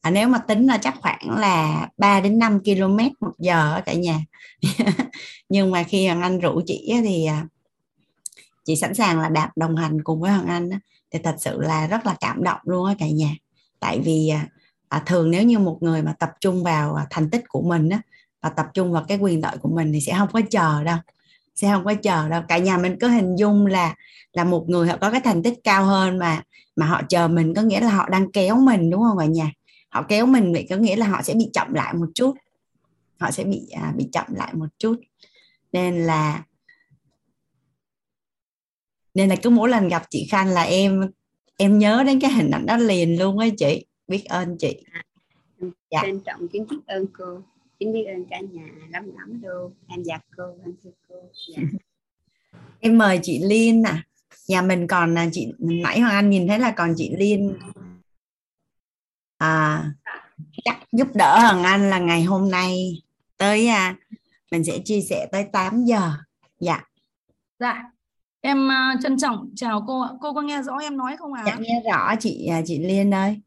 À, 0.00 0.10
nếu 0.10 0.28
mà 0.28 0.38
tính 0.38 0.66
là 0.66 0.78
chắc 0.78 0.94
khoảng 1.00 1.38
là 1.38 1.88
3 1.98 2.20
đến 2.20 2.38
5 2.38 2.60
km 2.64 2.98
một 3.20 3.32
giờ 3.38 3.80
cả 3.86 3.92
nhà. 3.92 4.20
Nhưng 5.48 5.70
mà 5.70 5.82
khi 5.82 6.06
Hoàng 6.06 6.22
Anh 6.22 6.38
rủ 6.38 6.60
chị 6.66 6.94
thì 7.02 7.24
à, 7.24 7.46
chị 8.64 8.76
sẵn 8.76 8.94
sàng 8.94 9.20
là 9.20 9.28
đạp 9.28 9.50
đồng 9.56 9.76
hành 9.76 10.02
cùng 10.04 10.20
với 10.20 10.30
Hoàng 10.30 10.46
Anh 10.46 10.70
thì 11.10 11.18
thật 11.24 11.36
sự 11.38 11.60
là 11.60 11.86
rất 11.86 12.06
là 12.06 12.16
cảm 12.20 12.42
động 12.44 12.60
luôn 12.64 12.86
á 12.86 12.94
cả 12.98 13.06
nhà 13.08 13.30
tại 13.80 14.00
vì 14.00 14.28
à, 14.28 14.48
à, 14.88 15.02
thường 15.06 15.30
nếu 15.30 15.42
như 15.42 15.58
một 15.58 15.78
người 15.80 16.02
mà 16.02 16.14
tập 16.18 16.30
trung 16.40 16.64
vào 16.64 16.94
à, 16.94 17.06
thành 17.10 17.30
tích 17.30 17.44
của 17.48 17.62
mình 17.62 17.88
á 17.88 18.00
và 18.42 18.48
tập 18.48 18.66
trung 18.74 18.92
vào 18.92 19.04
cái 19.08 19.18
quyền 19.18 19.42
lợi 19.42 19.56
của 19.62 19.68
mình 19.68 19.92
thì 19.92 20.00
sẽ 20.00 20.14
không 20.18 20.28
có 20.32 20.40
chờ 20.50 20.84
đâu 20.84 20.98
sẽ 21.58 21.68
không 21.72 21.84
có 21.84 21.94
chờ 22.02 22.28
đâu. 22.28 22.42
Cả 22.48 22.58
nhà 22.58 22.78
mình 22.78 22.96
cứ 23.00 23.08
hình 23.08 23.36
dung 23.36 23.66
là 23.66 23.94
là 24.32 24.44
một 24.44 24.64
người 24.68 24.88
họ 24.88 24.96
có 25.00 25.10
cái 25.10 25.20
thành 25.20 25.42
tích 25.42 25.58
cao 25.64 25.84
hơn 25.84 26.18
mà 26.18 26.42
mà 26.76 26.86
họ 26.86 27.02
chờ 27.08 27.28
mình 27.28 27.54
có 27.54 27.62
nghĩa 27.62 27.80
là 27.80 27.88
họ 27.88 28.08
đang 28.08 28.32
kéo 28.32 28.56
mình 28.56 28.90
đúng 28.90 29.02
không 29.02 29.18
cả 29.18 29.24
nhà? 29.24 29.52
Họ 29.88 30.02
kéo 30.02 30.26
mình 30.26 30.52
vậy 30.52 30.66
có 30.70 30.76
nghĩa 30.76 30.96
là 30.96 31.06
họ 31.06 31.22
sẽ 31.22 31.34
bị 31.34 31.50
chậm 31.54 31.74
lại 31.74 31.94
một 31.94 32.06
chút. 32.14 32.36
Họ 33.20 33.30
sẽ 33.30 33.44
bị 33.44 33.68
à, 33.70 33.92
bị 33.96 34.08
chậm 34.12 34.26
lại 34.34 34.54
một 34.54 34.66
chút. 34.78 35.00
Nên 35.72 36.06
là 36.06 36.44
nên 39.14 39.28
là 39.28 39.36
cứ 39.36 39.50
mỗi 39.50 39.68
lần 39.68 39.88
gặp 39.88 40.02
chị 40.10 40.28
Khanh 40.30 40.48
là 40.48 40.62
em 40.62 41.10
em 41.58 41.78
nhớ 41.78 42.02
đến 42.06 42.20
cái 42.20 42.32
hình 42.32 42.50
ảnh 42.50 42.66
đó 42.66 42.76
liền 42.76 43.18
luôn 43.18 43.38
á 43.38 43.46
chị. 43.58 43.86
Biết 44.08 44.24
ơn 44.24 44.56
chị. 44.58 44.84
Dạ. 45.90 46.02
trân 46.02 46.20
trọng 46.20 46.48
kính 46.48 46.66
biết 46.70 46.76
ơn 46.86 47.06
cô. 47.12 47.42
Kính 47.78 47.92
biết 47.92 48.04
ơn 48.04 48.24
cả 48.30 48.40
nhà. 48.40 48.68
Lắm 48.90 49.10
lắm 49.18 49.42
luôn 49.42 49.72
em 49.88 50.02
dạ 50.02 50.18
cô 50.36 50.44
em 50.64 50.74
thưa 50.84 50.90
cô. 51.08 51.14
Dạ. 51.56 51.62
em 52.80 52.98
mời 52.98 53.20
chị 53.22 53.40
Liên 53.44 53.82
nè. 53.82 53.92
Nhà 54.48 54.62
mình 54.62 54.86
còn 54.86 55.14
là 55.14 55.28
chị 55.32 55.46
nãy 55.58 56.00
Hoàng 56.00 56.14
Anh 56.14 56.30
nhìn 56.30 56.48
thấy 56.48 56.58
là 56.58 56.70
còn 56.70 56.94
chị 56.96 57.10
Liên. 57.18 57.58
À 59.38 59.84
chắc 60.64 60.78
giúp 60.92 61.08
đỡ 61.14 61.38
Hoàng 61.40 61.62
Anh 61.64 61.90
là 61.90 61.98
ngày 61.98 62.22
hôm 62.22 62.50
nay 62.50 63.02
tới 63.36 63.68
à, 63.68 63.96
mình 64.50 64.64
sẽ 64.64 64.78
chia 64.84 65.00
sẻ 65.00 65.28
tới 65.32 65.44
8 65.52 65.84
giờ. 65.84 66.12
Dạ. 66.60 66.80
Dạ, 67.58 67.82
em 68.40 68.70
à, 68.70 68.94
trân 69.02 69.18
trọng 69.18 69.50
chào 69.56 69.84
cô 69.86 70.00
ạ. 70.00 70.10
Cô 70.20 70.32
có 70.32 70.42
nghe 70.42 70.62
rõ 70.62 70.76
em 70.76 70.96
nói 70.96 71.16
không 71.16 71.32
ạ? 71.32 71.42
dạ 71.46 71.56
nghe 71.60 71.82
rõ 71.84 72.14
chị 72.20 72.46
à, 72.46 72.62
chị 72.66 72.78
Liên 72.78 73.14
ơi 73.14 73.40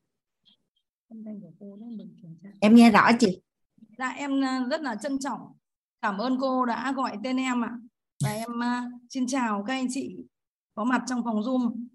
em 2.60 2.76
nghe 2.76 2.92
rõ 2.92 3.12
chị 3.20 3.42
Dạ, 3.98 4.10
em 4.10 4.44
à, 4.44 4.66
rất 4.70 4.82
là 4.82 4.96
trân 4.96 5.20
trọng. 5.20 5.40
Cảm 6.02 6.18
ơn 6.18 6.38
cô 6.40 6.66
đã 6.66 6.94
gọi 6.96 7.18
tên 7.24 7.38
em 7.38 7.66
ạ. 7.66 7.78
Và 8.24 8.30
em 8.30 8.64
à, 8.64 8.92
xin 9.10 9.28
chào 9.28 9.64
các 9.68 9.74
anh 9.74 9.88
chị 9.90 10.18
có 10.76 10.84
mặt 10.84 11.04
trong 11.08 11.24
phòng 11.24 11.42
Zoom. 11.42 11.86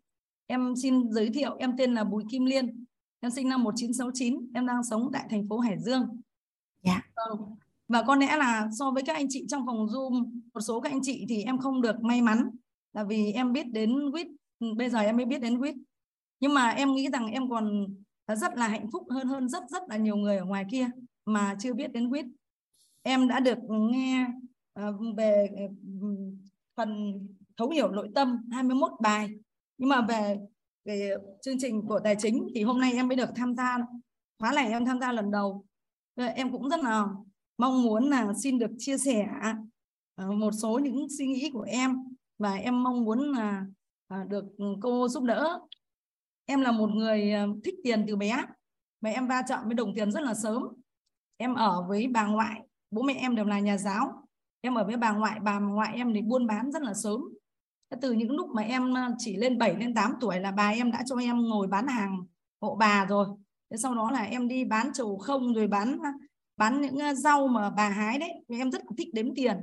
Em 0.47 0.77
xin 0.77 1.13
giới 1.13 1.31
thiệu, 1.31 1.57
em 1.59 1.77
tên 1.79 1.95
là 1.95 2.05
Bùi 2.05 2.25
Kim 2.31 2.45
Liên. 2.45 2.85
Em 3.21 3.31
sinh 3.31 3.49
năm 3.49 3.63
1969, 3.63 4.51
em 4.55 4.67
đang 4.67 4.85
sống 4.85 5.11
tại 5.13 5.27
thành 5.31 5.49
phố 5.49 5.59
Hải 5.59 5.79
Dương. 5.79 6.21
Dạ. 6.83 7.03
Vâng. 7.17 7.57
Và 7.89 8.03
có 8.03 8.17
lẽ 8.17 8.37
là 8.37 8.69
so 8.79 8.91
với 8.91 9.03
các 9.03 9.17
anh 9.17 9.27
chị 9.29 9.45
trong 9.49 9.67
phòng 9.67 9.87
Zoom, 9.87 10.31
một 10.55 10.61
số 10.61 10.81
các 10.81 10.93
anh 10.93 11.01
chị 11.03 11.27
thì 11.29 11.43
em 11.43 11.59
không 11.59 11.81
được 11.81 12.01
may 12.01 12.23
mắn 12.23 12.51
là 12.97 13.05
vì 13.05 13.33
em 13.33 13.53
biết 13.53 13.67
đến 13.73 14.11
quýt, 14.13 14.27
bây 14.77 14.91
giờ 14.91 14.99
em 14.99 15.17
mới 15.17 15.27
biết 15.27 15.39
đến 15.39 15.59
quýt 15.59 15.75
Nhưng 16.41 16.55
mà 16.55 16.71
em 16.71 16.95
nghĩ 16.95 17.09
rằng 17.13 17.27
em 17.27 17.51
còn 17.51 17.87
rất 18.29 18.57
là 18.57 18.69
hạnh 18.69 18.91
phúc 18.93 19.07
hơn 19.11 19.27
hơn 19.27 19.49
rất 19.49 19.63
rất 19.71 19.83
là 19.89 19.97
nhiều 19.97 20.17
người 20.17 20.37
ở 20.37 20.45
ngoài 20.45 20.65
kia 20.71 20.91
mà 21.25 21.57
chưa 21.61 21.75
biết 21.75 21.93
đến 21.93 22.11
quýt 22.11 22.27
Em 23.03 23.29
đã 23.29 23.41
được 23.41 23.59
nghe 23.69 24.27
ờ, 24.73 24.93
về 25.17 25.49
ờ, 25.57 25.63
phần 26.77 27.21
thấu 27.57 27.71
hiểu 27.71 27.91
nội 27.91 28.09
tâm 28.15 28.49
21 28.53 28.91
bài. 29.01 29.31
Nhưng 29.79 29.89
mà 29.89 30.01
về 30.01 30.39
về 30.85 31.17
chương 31.43 31.59
trình 31.59 31.83
của 31.87 32.01
tài 32.05 32.17
chính 32.19 32.49
thì 32.55 32.63
hôm 32.63 32.81
nay 32.81 32.93
em 32.93 33.09
mới 33.09 33.17
được 33.17 33.29
tham 33.37 33.55
gia 33.55 33.79
khóa 34.39 34.53
này 34.53 34.69
em 34.71 34.85
tham 34.85 35.01
gia 35.01 35.13
lần 35.13 35.31
đầu. 35.31 35.65
Ờ, 36.15 36.27
em 36.27 36.53
cũng 36.53 36.69
rất 36.69 36.81
là 36.81 37.07
mong 37.59 37.83
muốn 37.83 38.11
là 38.11 38.33
xin 38.43 38.59
được 38.59 38.71
chia 38.79 38.99
sẻ 38.99 39.27
một 40.17 40.51
số 40.63 40.79
những 40.79 41.07
suy 41.19 41.27
nghĩ 41.27 41.51
của 41.53 41.67
em 41.69 42.16
và 42.39 42.55
em 42.55 42.83
mong 42.83 43.05
muốn 43.05 43.33
là 43.33 43.67
à, 44.09 44.25
được 44.29 44.45
ừ, 44.59 44.65
cô 44.83 45.09
giúp 45.09 45.25
đỡ. 45.25 45.61
Em 46.47 46.61
là 46.61 46.73
một 46.73 46.91
người 46.91 47.33
à, 47.33 47.47
thích 47.65 47.75
tiền 47.85 48.05
từ 48.09 48.17
bé 48.17 48.45
và 49.01 49.11
em 49.11 49.27
va 49.27 49.43
chạm 49.49 49.65
với 49.65 49.75
đồng 49.75 49.95
tiền 49.95 50.13
rất 50.13 50.23
là 50.23 50.35
sớm. 50.35 50.63
Em 51.37 51.55
ở 51.55 51.87
với 51.89 52.07
bà 52.07 52.27
ngoại, 52.27 52.61
bố 52.91 53.03
mẹ 53.03 53.15
em 53.15 53.37
đều 53.37 53.45
là 53.45 53.61
nhà 53.61 53.77
giáo. 53.77 54.23
Em 54.61 54.75
ở 54.75 54.85
với 54.85 54.97
bà 54.97 55.13
ngoại, 55.13 55.41
bà 55.41 55.59
ngoại 55.59 55.95
em 55.95 56.15
thì 56.15 56.23
buôn 56.23 56.47
bán 56.47 56.73
rất 56.73 56.83
là 56.83 56.95
sớm. 56.95 57.21
Từ 58.01 58.13
những 58.13 58.31
lúc 58.31 58.51
mà 58.51 58.63
em 58.63 58.97
à, 58.97 59.11
chỉ 59.19 59.37
lên 59.37 59.59
7 59.59 59.77
lên 59.77 59.95
8 59.95 60.15
tuổi 60.21 60.41
là 60.41 60.51
bà 60.51 60.69
em 60.69 60.93
đã 60.93 61.03
cho 61.07 61.17
em 61.17 61.43
ngồi 61.43 61.67
bán 61.67 61.87
hàng 61.87 62.25
hộ 62.61 62.77
bà 62.77 63.07
rồi. 63.07 63.27
Thế 63.71 63.77
sau 63.77 63.95
đó 63.95 64.11
là 64.11 64.23
em 64.23 64.49
đi 64.49 64.65
bán 64.65 64.93
trầu 64.93 65.19
không 65.19 65.55
rồi 65.55 65.67
bán 65.67 65.99
bán 66.57 66.81
những 66.81 67.15
rau 67.15 67.49
mà 67.49 67.71
bà 67.71 67.89
hái 67.89 68.19
đấy. 68.19 68.33
Em 68.49 68.71
rất 68.71 68.79
là 68.79 68.93
thích 68.99 69.09
đếm 69.13 69.35
tiền. 69.35 69.57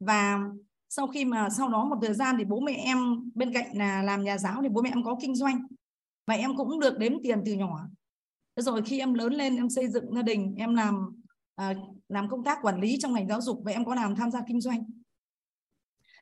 Và 0.00 0.38
sau 0.90 1.06
khi 1.06 1.24
mà 1.24 1.48
sau 1.50 1.68
đó 1.68 1.84
một 1.84 1.96
thời 2.02 2.14
gian 2.14 2.36
thì 2.38 2.44
bố 2.44 2.60
mẹ 2.60 2.72
em 2.72 3.30
bên 3.34 3.52
cạnh 3.52 3.78
là 3.78 4.02
làm 4.02 4.24
nhà 4.24 4.38
giáo 4.38 4.62
thì 4.62 4.68
bố 4.68 4.82
mẹ 4.82 4.90
em 4.90 5.04
có 5.04 5.16
kinh 5.20 5.34
doanh. 5.34 5.66
Và 6.26 6.34
em 6.34 6.56
cũng 6.56 6.80
được 6.80 6.98
đếm 6.98 7.12
tiền 7.22 7.42
từ 7.46 7.52
nhỏ. 7.52 7.80
Thế 8.56 8.62
rồi 8.62 8.82
khi 8.82 8.98
em 8.98 9.14
lớn 9.14 9.32
lên 9.32 9.56
em 9.56 9.70
xây 9.70 9.88
dựng 9.88 10.14
gia 10.14 10.22
đình 10.22 10.54
em 10.58 10.74
làm 10.74 11.22
à, 11.54 11.74
làm 12.08 12.28
công 12.28 12.44
tác 12.44 12.58
quản 12.62 12.80
lý 12.80 12.96
trong 13.00 13.12
ngành 13.12 13.28
giáo 13.28 13.40
dục 13.40 13.60
và 13.64 13.72
em 13.72 13.84
có 13.84 13.94
làm 13.94 14.16
tham 14.16 14.30
gia 14.30 14.40
kinh 14.48 14.60
doanh. 14.60 14.84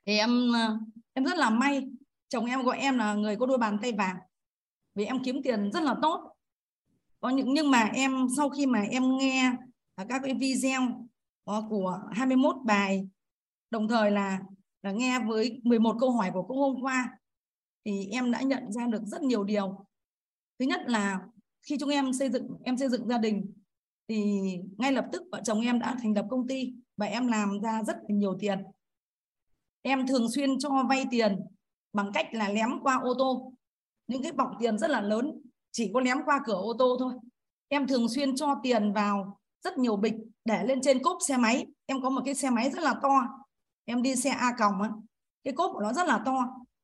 Thì 0.07 0.19
em 0.19 0.57
à, 0.57 0.79
em 1.13 1.25
rất 1.25 1.39
là 1.39 1.51
may 1.51 1.89
chồng 2.29 2.47
em 2.47 2.63
gọi 2.63 2.79
em 2.79 2.99
là 2.99 3.15
người 3.15 3.37
có 3.37 3.47
đôi 3.47 3.59
bàn 3.59 3.79
tay 3.83 3.93
vàng. 3.93 4.17
Vì 4.95 5.05
em 5.05 5.25
kiếm 5.25 5.43
tiền 5.43 5.71
rất 5.73 5.83
là 5.83 5.95
tốt. 6.03 6.33
Có 7.21 7.29
những 7.29 7.55
nhưng 7.55 7.71
mà 7.71 7.91
em 7.95 8.27
sau 8.37 8.51
khi 8.51 8.67
mà 8.67 8.81
em 8.91 9.17
nghe 9.19 9.53
à, 9.95 10.05
các 10.09 10.21
cái 10.25 10.35
video 10.35 10.81
à, 11.45 11.57
của 11.71 12.01
21 12.13 12.57
bài 12.65 13.09
đồng 13.71 13.89
thời 13.89 14.11
là 14.11 14.39
là 14.83 14.93
nghe 14.93 15.19
với 15.19 15.61
11 15.65 15.97
câu 16.01 16.11
hỏi 16.11 16.31
của 16.35 16.43
cô 16.43 16.55
hôm 16.55 16.83
qua, 16.83 17.19
thì 17.85 18.09
em 18.13 18.31
đã 18.31 18.41
nhận 18.43 18.73
ra 18.73 18.87
được 18.87 19.03
rất 19.05 19.23
nhiều 19.23 19.45
điều. 19.45 19.87
Thứ 20.59 20.67
nhất 20.67 20.81
là 20.87 21.21
khi 21.63 21.77
chúng 21.81 21.91
em 21.91 22.13
xây 22.13 22.31
dựng, 22.31 22.49
em 22.65 22.77
xây 22.77 22.89
dựng 22.89 23.09
gia 23.09 23.19
đình, 23.19 23.53
thì 24.09 24.41
ngay 24.79 24.93
lập 24.93 25.07
tức 25.13 25.23
vợ 25.33 25.41
chồng 25.45 25.61
em 25.61 25.79
đã 25.79 25.97
thành 26.03 26.15
lập 26.15 26.27
công 26.31 26.47
ty 26.47 26.73
và 26.97 27.07
em 27.07 27.27
làm 27.27 27.61
ra 27.61 27.83
rất 27.83 27.97
là 27.97 28.15
nhiều 28.15 28.37
tiền. 28.41 28.63
Em 29.83 30.07
thường 30.07 30.31
xuyên 30.31 30.59
cho 30.59 30.85
vay 30.89 31.05
tiền 31.11 31.41
bằng 31.93 32.11
cách 32.15 32.27
là 32.33 32.49
lém 32.49 32.71
qua 32.83 33.01
ô 33.03 33.15
tô. 33.19 33.53
Những 34.07 34.23
cái 34.23 34.33
bọc 34.33 34.51
tiền 34.61 34.79
rất 34.79 34.91
là 34.91 35.01
lớn, 35.01 35.43
chỉ 35.73 35.91
có 35.95 36.01
lém 36.01 36.19
qua 36.25 36.41
cửa 36.45 36.55
ô 36.55 36.73
tô 36.79 36.97
thôi. 37.01 37.15
Em 37.69 37.87
thường 37.87 38.09
xuyên 38.09 38.37
cho 38.37 38.55
tiền 38.63 38.93
vào 38.93 39.39
rất 39.65 39.79
nhiều 39.79 39.97
bịch 39.97 40.15
để 40.45 40.65
lên 40.65 40.81
trên 40.83 41.03
cốp 41.03 41.19
xe 41.29 41.37
máy. 41.37 41.67
Em 41.87 42.03
có 42.03 42.11
một 42.11 42.23
cái 42.25 42.35
xe 42.35 42.51
máy 42.51 42.71
rất 42.71 42.83
là 42.83 42.95
to 43.03 43.39
em 43.89 44.03
đi 44.03 44.17
xe 44.17 44.31
a 44.31 44.53
còng 44.59 44.83
á 44.83 44.91
cái 45.45 45.55
cốp 45.55 45.71
của 45.75 45.81
nó 45.81 45.93
rất 45.93 46.07
là 46.07 46.23
to 46.25 46.33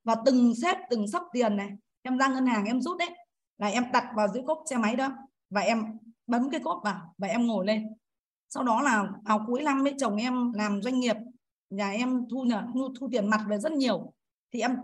và 0.03 0.15
từng 0.25 0.55
xếp 0.55 0.77
từng 0.89 1.07
sắp 1.07 1.23
tiền 1.33 1.55
này. 1.55 1.69
Em 2.01 2.17
ra 2.17 2.27
ngân 2.27 2.45
hàng 2.45 2.65
em 2.65 2.81
rút 2.81 2.97
đấy. 2.97 3.09
Là 3.57 3.67
em 3.67 3.91
đặt 3.93 4.05
vào 4.15 4.27
dưới 4.27 4.43
cốp 4.47 4.63
xe 4.69 4.77
máy 4.77 4.95
đó 4.95 5.09
và 5.49 5.61
em 5.61 5.83
bấm 6.27 6.49
cái 6.49 6.59
cốp 6.63 6.81
vào 6.83 7.13
và 7.17 7.27
em 7.27 7.47
ngồi 7.47 7.65
lên. 7.65 7.87
Sau 8.49 8.63
đó 8.63 8.81
là 8.81 9.07
vào 9.25 9.45
cuối 9.47 9.63
năm 9.63 9.83
với 9.83 9.93
chồng 9.97 10.15
em 10.15 10.53
làm 10.53 10.81
doanh 10.81 10.99
nghiệp 10.99 11.15
nhà 11.69 11.91
em 11.91 12.25
thu 12.31 12.43
nhờ, 12.43 12.63
thu, 12.73 12.93
thu 12.99 13.07
tiền 13.11 13.29
mặt 13.29 13.45
về 13.47 13.57
rất 13.57 13.71
nhiều. 13.71 14.13
Thì 14.53 14.61
em 14.61 14.77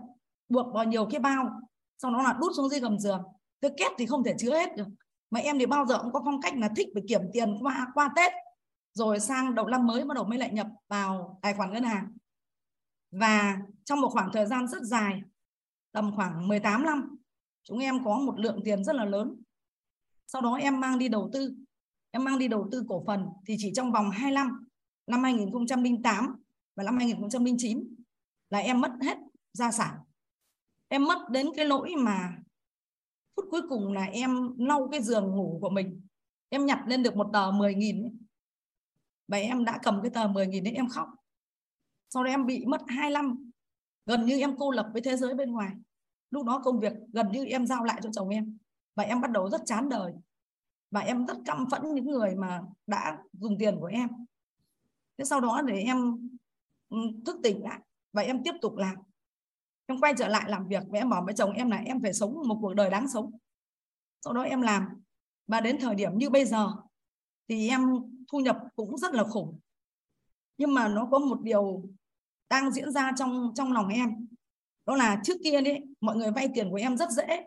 buộc 0.48 0.74
vào 0.74 0.84
nhiều 0.84 1.08
cái 1.10 1.20
bao 1.20 1.48
sau 1.98 2.10
đó 2.10 2.22
là 2.22 2.36
đút 2.40 2.52
xuống 2.56 2.68
dưới 2.68 2.80
gầm 2.80 2.98
giường. 2.98 3.22
Cái 3.60 3.70
két 3.76 3.92
thì 3.98 4.06
không 4.06 4.24
thể 4.24 4.34
chứa 4.38 4.58
hết 4.58 4.76
được. 4.76 4.86
Mà 5.30 5.40
em 5.40 5.58
thì 5.58 5.66
bao 5.66 5.86
giờ 5.86 5.98
cũng 5.98 6.12
có 6.12 6.22
phong 6.24 6.40
cách 6.40 6.54
là 6.56 6.68
thích 6.76 6.88
phải 6.94 7.02
kiểm 7.08 7.20
tiền 7.32 7.58
qua 7.60 7.86
qua 7.94 8.10
tết 8.16 8.32
rồi 8.94 9.20
sang 9.20 9.54
đầu 9.54 9.66
năm 9.66 9.86
mới 9.86 10.04
bắt 10.04 10.14
đầu 10.14 10.24
mới 10.24 10.38
lại 10.38 10.52
nhập 10.52 10.66
vào 10.88 11.38
tài 11.42 11.54
khoản 11.54 11.72
ngân 11.72 11.84
hàng. 11.84 12.16
Và 13.10 13.58
trong 13.84 14.00
một 14.00 14.08
khoảng 14.08 14.30
thời 14.32 14.46
gian 14.46 14.68
rất 14.68 14.82
dài, 14.82 15.22
tầm 15.92 16.12
khoảng 16.16 16.48
18 16.48 16.84
năm, 16.84 17.16
chúng 17.62 17.78
em 17.78 18.04
có 18.04 18.18
một 18.18 18.40
lượng 18.40 18.60
tiền 18.64 18.84
rất 18.84 18.96
là 18.96 19.04
lớn. 19.04 19.42
Sau 20.26 20.42
đó 20.42 20.54
em 20.54 20.80
mang 20.80 20.98
đi 20.98 21.08
đầu 21.08 21.30
tư. 21.32 21.54
Em 22.10 22.24
mang 22.24 22.38
đi 22.38 22.48
đầu 22.48 22.68
tư 22.72 22.84
cổ 22.88 23.04
phần 23.06 23.26
thì 23.46 23.56
chỉ 23.58 23.72
trong 23.74 23.92
vòng 23.92 24.10
2 24.10 24.32
năm 24.32 24.66
năm 25.06 25.22
2008 25.22 26.42
và 26.76 26.84
năm 26.84 26.96
2009 26.96 27.94
là 28.50 28.58
em 28.58 28.80
mất 28.80 28.92
hết 29.02 29.18
gia 29.52 29.70
sản. 29.70 29.94
Em 30.88 31.04
mất 31.04 31.28
đến 31.30 31.46
cái 31.56 31.64
lỗi 31.64 31.94
mà 31.98 32.36
phút 33.36 33.44
cuối 33.50 33.62
cùng 33.68 33.92
là 33.92 34.04
em 34.04 34.58
lau 34.58 34.88
cái 34.88 35.02
giường 35.02 35.30
ngủ 35.30 35.58
của 35.60 35.70
mình. 35.70 36.00
Em 36.48 36.66
nhặt 36.66 36.78
lên 36.86 37.02
được 37.02 37.16
một 37.16 37.30
tờ 37.32 37.50
10 37.50 37.74
nghìn 37.74 38.21
và 39.28 39.38
em 39.38 39.64
đã 39.64 39.78
cầm 39.82 40.02
cái 40.02 40.10
tờ 40.10 40.28
10 40.28 40.46
nghìn 40.46 40.64
đấy 40.64 40.74
em 40.74 40.88
khóc. 40.88 41.08
Sau 42.10 42.24
đó 42.24 42.30
em 42.30 42.46
bị 42.46 42.64
mất 42.66 42.80
2 42.86 43.10
năm. 43.10 43.50
Gần 44.06 44.26
như 44.26 44.40
em 44.40 44.56
cô 44.58 44.70
lập 44.70 44.90
với 44.92 45.02
thế 45.02 45.16
giới 45.16 45.34
bên 45.34 45.52
ngoài. 45.52 45.72
Lúc 46.30 46.46
đó 46.46 46.60
công 46.64 46.80
việc 46.80 46.92
gần 47.12 47.32
như 47.32 47.44
em 47.44 47.66
giao 47.66 47.84
lại 47.84 48.00
cho 48.02 48.10
chồng 48.12 48.28
em. 48.28 48.58
Và 48.94 49.04
em 49.04 49.20
bắt 49.20 49.30
đầu 49.30 49.50
rất 49.50 49.60
chán 49.66 49.88
đời. 49.88 50.12
Và 50.90 51.00
em 51.00 51.26
rất 51.26 51.36
căm 51.44 51.66
phẫn 51.70 51.94
những 51.94 52.06
người 52.06 52.34
mà 52.34 52.62
đã 52.86 53.18
dùng 53.32 53.58
tiền 53.58 53.76
của 53.80 53.86
em. 53.86 54.08
Thế 55.18 55.24
sau 55.24 55.40
đó 55.40 55.62
để 55.62 55.80
em 55.80 56.28
thức 57.26 57.36
tỉnh 57.42 57.62
lại 57.62 57.80
và 58.12 58.22
em 58.22 58.42
tiếp 58.44 58.52
tục 58.62 58.76
làm. 58.76 58.96
Em 59.86 60.00
quay 60.00 60.14
trở 60.18 60.28
lại 60.28 60.50
làm 60.50 60.68
việc 60.68 60.82
và 60.88 60.98
em 60.98 61.10
bảo 61.10 61.24
với 61.24 61.34
chồng 61.34 61.52
em 61.52 61.70
là 61.70 61.76
em 61.76 62.02
phải 62.02 62.12
sống 62.12 62.48
một 62.48 62.58
cuộc 62.60 62.74
đời 62.74 62.90
đáng 62.90 63.08
sống. 63.08 63.38
Sau 64.24 64.32
đó 64.32 64.42
em 64.42 64.62
làm. 64.62 64.88
Và 65.46 65.60
đến 65.60 65.78
thời 65.80 65.94
điểm 65.94 66.18
như 66.18 66.30
bây 66.30 66.44
giờ 66.44 66.72
thì 67.48 67.68
em 67.68 67.80
thu 68.28 68.40
nhập 68.40 68.58
cũng 68.76 68.98
rất 68.98 69.14
là 69.14 69.24
khủng. 69.24 69.60
Nhưng 70.58 70.74
mà 70.74 70.88
nó 70.88 71.08
có 71.10 71.18
một 71.18 71.40
điều 71.42 71.84
đang 72.50 72.70
diễn 72.72 72.92
ra 72.92 73.12
trong 73.16 73.52
trong 73.54 73.72
lòng 73.72 73.88
em. 73.88 74.26
Đó 74.86 74.96
là 74.96 75.20
trước 75.24 75.36
kia 75.44 75.60
đấy 75.60 75.80
mọi 76.00 76.16
người 76.16 76.30
vay 76.30 76.48
tiền 76.54 76.70
của 76.70 76.76
em 76.76 76.96
rất 76.96 77.10
dễ. 77.10 77.44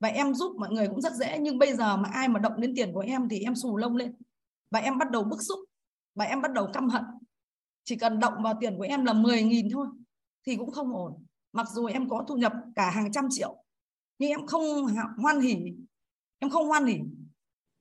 Và 0.00 0.08
em 0.08 0.34
giúp 0.34 0.56
mọi 0.56 0.70
người 0.70 0.88
cũng 0.88 1.00
rất 1.00 1.12
dễ, 1.12 1.38
nhưng 1.40 1.58
bây 1.58 1.76
giờ 1.76 1.96
mà 1.96 2.08
ai 2.12 2.28
mà 2.28 2.40
động 2.40 2.60
đến 2.60 2.74
tiền 2.76 2.92
của 2.92 3.00
em 3.00 3.28
thì 3.28 3.40
em 3.40 3.54
xù 3.54 3.76
lông 3.76 3.96
lên. 3.96 4.14
Và 4.70 4.78
em 4.78 4.98
bắt 4.98 5.10
đầu 5.10 5.24
bức 5.24 5.42
xúc, 5.42 5.58
và 6.14 6.24
em 6.24 6.42
bắt 6.42 6.52
đầu 6.52 6.68
căm 6.72 6.88
hận. 6.88 7.04
Chỉ 7.84 7.96
cần 7.96 8.18
động 8.18 8.34
vào 8.42 8.54
tiền 8.60 8.76
của 8.76 8.82
em 8.82 9.04
là 9.04 9.12
10.000 9.12 9.68
thôi, 9.72 9.86
thì 10.46 10.56
cũng 10.56 10.70
không 10.70 10.96
ổn. 10.96 11.24
Mặc 11.52 11.66
dù 11.72 11.86
em 11.86 12.08
có 12.08 12.24
thu 12.28 12.36
nhập 12.36 12.52
cả 12.74 12.90
hàng 12.90 13.12
trăm 13.12 13.26
triệu, 13.30 13.64
nhưng 14.18 14.30
em 14.30 14.46
không 14.46 14.86
hoan 15.22 15.40
hỉ. 15.40 15.56
Em 16.38 16.50
không 16.50 16.68
hoan 16.68 16.86
hỉ 16.86 16.98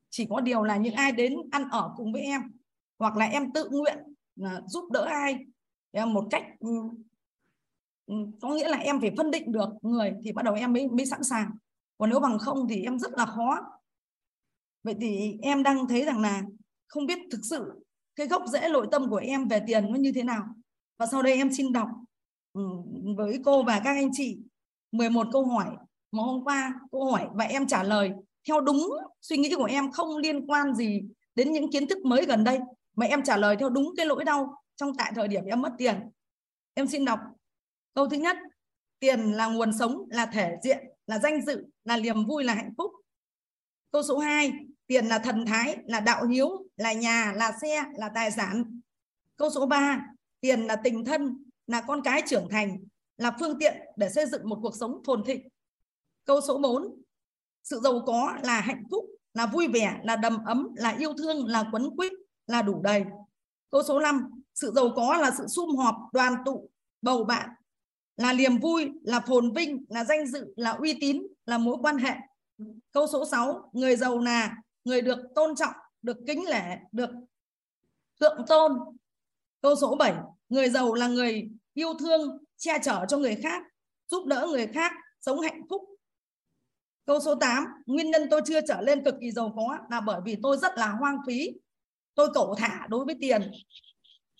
chỉ 0.10 0.28
có 0.30 0.42
điều 0.42 0.64
là 0.64 0.78
những 0.78 0.94
ai 0.94 1.12
đến 1.12 1.34
ăn 1.52 1.70
ở 1.72 1.94
cùng 1.96 2.14
với 2.14 2.22
em 2.22 2.42
hoặc 3.00 3.18
là 3.18 3.26
em 3.26 3.52
tự 3.52 3.70
nguyện 3.70 3.98
là 4.36 4.62
giúp 4.68 4.92
đỡ 4.92 5.04
ai 5.04 5.46
một 5.94 6.28
cách 6.32 6.44
ừ, 6.60 6.70
ừ, 8.06 8.16
có 8.42 8.50
nghĩa 8.50 8.70
là 8.70 8.78
em 8.78 9.02
phải 9.02 9.12
phân 9.18 9.32
định 9.32 9.52
được 9.52 9.70
người 9.82 10.14
thì 10.24 10.32
bắt 10.32 10.46
đầu 10.46 10.54
em 10.54 10.74
mới 10.74 10.88
mới 10.88 11.06
sẵn 11.06 11.24
sàng. 11.24 11.52
Còn 11.98 12.10
nếu 12.10 12.20
bằng 12.20 12.40
không 12.40 12.68
thì 12.70 12.84
em 12.84 13.00
rất 13.00 13.12
là 13.12 13.26
khó. 13.26 13.58
Vậy 14.84 14.96
thì 15.02 15.38
em 15.42 15.64
đang 15.64 15.88
thấy 15.88 16.06
rằng 16.06 16.20
là 16.20 16.44
không 16.88 17.06
biết 17.06 17.20
thực 17.32 17.40
sự 17.44 17.86
cái 18.16 18.28
gốc 18.28 18.44
rễ 18.48 18.70
nội 18.70 18.88
tâm 18.92 19.10
của 19.10 19.16
em 19.16 19.48
về 19.48 19.62
tiền 19.68 19.92
nó 19.92 19.98
như 19.98 20.12
thế 20.16 20.24
nào. 20.24 20.46
Và 20.98 21.06
sau 21.06 21.22
đây 21.22 21.34
em 21.34 21.54
xin 21.54 21.72
đọc 21.72 21.88
ừ, 22.54 22.62
với 23.18 23.42
cô 23.46 23.64
và 23.64 23.82
các 23.84 23.92
anh 23.92 24.10
chị 24.14 24.38
11 24.92 25.28
câu 25.32 25.46
hỏi. 25.46 25.76
Mà 26.12 26.24
hôm 26.24 26.44
qua 26.44 26.74
cô 26.92 27.12
hỏi 27.12 27.28
và 27.34 27.46
em 27.46 27.68
trả 27.68 27.84
lời 27.84 28.12
theo 28.48 28.62
đúng 28.62 28.90
suy 29.22 29.38
nghĩ 29.38 29.56
của 29.56 29.64
em 29.64 29.92
không 29.92 30.18
liên 30.18 30.48
quan 30.48 30.76
gì 30.76 31.02
đến 31.36 31.52
những 31.52 31.72
kiến 31.72 31.88
thức 31.88 32.06
mới 32.06 32.26
gần 32.26 32.44
đây, 32.44 32.60
mà 32.96 33.06
em 33.06 33.24
trả 33.24 33.38
lời 33.38 33.56
theo 33.60 33.70
đúng 33.70 33.94
cái 33.98 34.06
lỗi 34.06 34.24
đau 34.24 34.64
trong 34.76 34.96
tại 34.98 35.12
thời 35.16 35.28
điểm 35.28 35.46
em 35.46 35.62
mất 35.62 35.72
tiền. 35.78 35.96
Em 36.74 36.88
xin 36.88 37.06
đọc. 37.06 37.20
Câu 37.94 38.10
thứ 38.10 38.18
nhất, 38.18 38.38
tiền 39.00 39.32
là 39.32 39.48
nguồn 39.48 39.78
sống, 39.80 40.06
là 40.10 40.26
thể 40.26 40.56
diện, 40.64 40.78
là 41.08 41.20
danh 41.20 41.46
dự, 41.46 41.66
là 41.84 41.98
niềm 41.98 42.26
vui, 42.26 42.44
là 42.44 42.54
hạnh 42.54 42.74
phúc. 42.78 42.92
Câu 43.92 44.04
số 44.04 44.18
2 44.18 44.52
tiền 44.88 45.06
là 45.06 45.20
thần 45.20 45.46
thái, 45.46 45.78
là 45.86 46.00
đạo 46.00 46.26
hiếu, 46.26 46.50
là 46.78 46.94
nhà, 46.94 47.34
là 47.36 47.52
xe, 47.62 47.84
là 47.96 48.10
tài 48.16 48.32
sản. 48.32 48.80
Câu 49.36 49.50
số 49.50 49.66
3 49.66 50.06
tiền 50.42 50.62
là 50.62 50.76
tình 50.76 51.06
thân, 51.06 51.44
là 51.68 51.82
con 51.82 52.02
cái 52.02 52.22
trưởng 52.28 52.48
thành, 52.50 52.78
là 53.18 53.36
phương 53.40 53.60
tiện 53.60 53.78
để 53.98 54.10
xây 54.10 54.26
dựng 54.26 54.50
một 54.50 54.60
cuộc 54.62 54.76
sống 54.80 55.02
phồn 55.06 55.24
thịnh. 55.26 55.48
Câu 56.26 56.42
số 56.42 56.58
4 56.58 57.02
sự 57.70 57.80
giàu 57.84 58.04
có 58.06 58.38
là 58.44 58.62
hạnh 58.62 58.84
phúc, 58.92 59.06
là 59.34 59.46
vui 59.46 59.68
vẻ, 59.68 60.00
là 60.04 60.16
đầm 60.16 60.38
ấm, 60.46 60.68
là 60.76 60.96
yêu 61.00 61.14
thương, 61.18 61.46
là 61.48 61.70
quấn 61.72 61.96
quýt, 61.98 62.12
là 62.48 62.62
đủ 62.62 62.82
đầy. 62.82 63.04
Câu 63.72 63.84
số 63.84 64.00
5 64.00 64.30
sự 64.56 64.72
giàu 64.76 64.90
có 64.96 65.18
là 65.18 65.32
sự 65.38 65.48
sum 65.48 65.76
họp, 65.76 65.96
đoàn 66.14 66.36
tụ, 66.46 66.70
bầu 67.02 67.24
bạn. 67.24 67.50
Là 68.18 68.34
niềm 68.34 68.58
vui, 68.58 68.92
là 69.04 69.20
phồn 69.20 69.52
vinh, 69.52 69.86
là 69.90 70.04
danh 70.04 70.28
dự, 70.28 70.54
là 70.56 70.72
uy 70.72 70.98
tín, 71.02 71.24
là 71.46 71.58
mối 71.58 71.78
quan 71.82 71.98
hệ. 71.98 72.14
Câu 72.92 73.08
số 73.08 73.26
6 73.26 73.70
người 73.74 73.96
giàu 73.96 74.20
là 74.20 74.56
người 74.84 75.02
được 75.02 75.20
tôn 75.36 75.56
trọng, 75.56 75.74
được 76.02 76.18
kính 76.28 76.46
lễ, 76.46 76.78
được 76.92 77.10
thượng 78.20 78.46
tôn. 78.48 78.72
Câu 79.62 79.76
số 79.76 79.96
7 79.96 80.14
người 80.50 80.70
giàu 80.70 80.94
là 80.94 81.08
người 81.08 81.50
yêu 81.74 81.94
thương, 82.00 82.38
che 82.58 82.80
chở 82.84 83.06
cho 83.10 83.18
người 83.18 83.36
khác, 83.44 83.64
giúp 84.08 84.26
đỡ 84.26 84.48
người 84.52 84.68
khác, 84.68 84.92
sống 85.22 85.40
hạnh 85.40 85.62
phúc 85.70 85.82
câu 87.10 87.20
số 87.20 87.36
8 87.36 87.66
nguyên 87.86 88.12
nhân 88.12 88.28
tôi 88.32 88.42
chưa 88.46 88.62
trở 88.62 88.82
lên 88.82 89.04
cực 89.04 89.16
kỳ 89.22 89.32
giàu 89.32 89.54
có 89.56 89.78
là 89.92 90.02
bởi 90.02 90.22
vì 90.26 90.38
tôi 90.44 90.58
rất 90.58 90.78
là 90.78 90.88
hoang 90.88 91.18
phí. 91.28 91.52
Tôi 92.16 92.30
cẩu 92.34 92.56
thả 92.56 92.88
đối 92.90 93.06
với 93.06 93.16
tiền. 93.22 93.52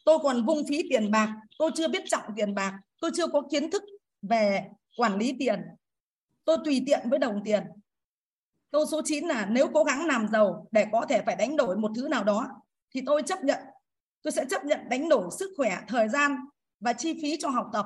Tôi 0.06 0.20
còn 0.24 0.46
vung 0.46 0.68
phí 0.70 0.90
tiền 0.90 1.12
bạc. 1.12 1.36
Tôi 1.58 1.72
chưa 1.76 1.88
biết 1.88 2.04
trọng 2.08 2.24
tiền 2.36 2.56
bạc. 2.56 2.80
Tôi 3.02 3.12
chưa 3.16 3.28
có 3.28 3.42
kiến 3.52 3.72
thức 3.72 3.84
về 4.22 4.70
quản 4.98 5.18
lý 5.18 5.36
tiền. 5.40 5.62
Tôi 6.46 6.58
tùy 6.66 6.84
tiện 6.86 7.10
với 7.10 7.20
đồng 7.20 7.42
tiền. 7.46 7.64
Câu 8.72 8.86
số 8.86 9.02
9 9.06 9.28
là 9.28 9.46
nếu 9.46 9.68
cố 9.74 9.84
gắng 9.84 10.06
làm 10.06 10.28
giàu 10.28 10.68
để 10.72 10.86
có 10.92 11.06
thể 11.10 11.22
phải 11.26 11.36
đánh 11.36 11.58
đổi 11.58 11.78
một 11.78 11.92
thứ 11.96 12.08
nào 12.08 12.24
đó, 12.24 12.48
thì 12.92 13.02
tôi 13.06 13.24
chấp 13.24 13.44
nhận. 13.44 13.60
Tôi 14.22 14.32
sẽ 14.32 14.46
chấp 14.50 14.66
nhận 14.66 14.80
đánh 14.90 15.10
đổi 15.10 15.30
sức 15.40 15.54
khỏe, 15.58 15.78
thời 15.88 16.10
gian 16.10 16.36
và 16.80 16.94
chi 16.94 17.20
phí 17.22 17.38
cho 17.40 17.50
học 17.50 17.70
tập. 17.74 17.86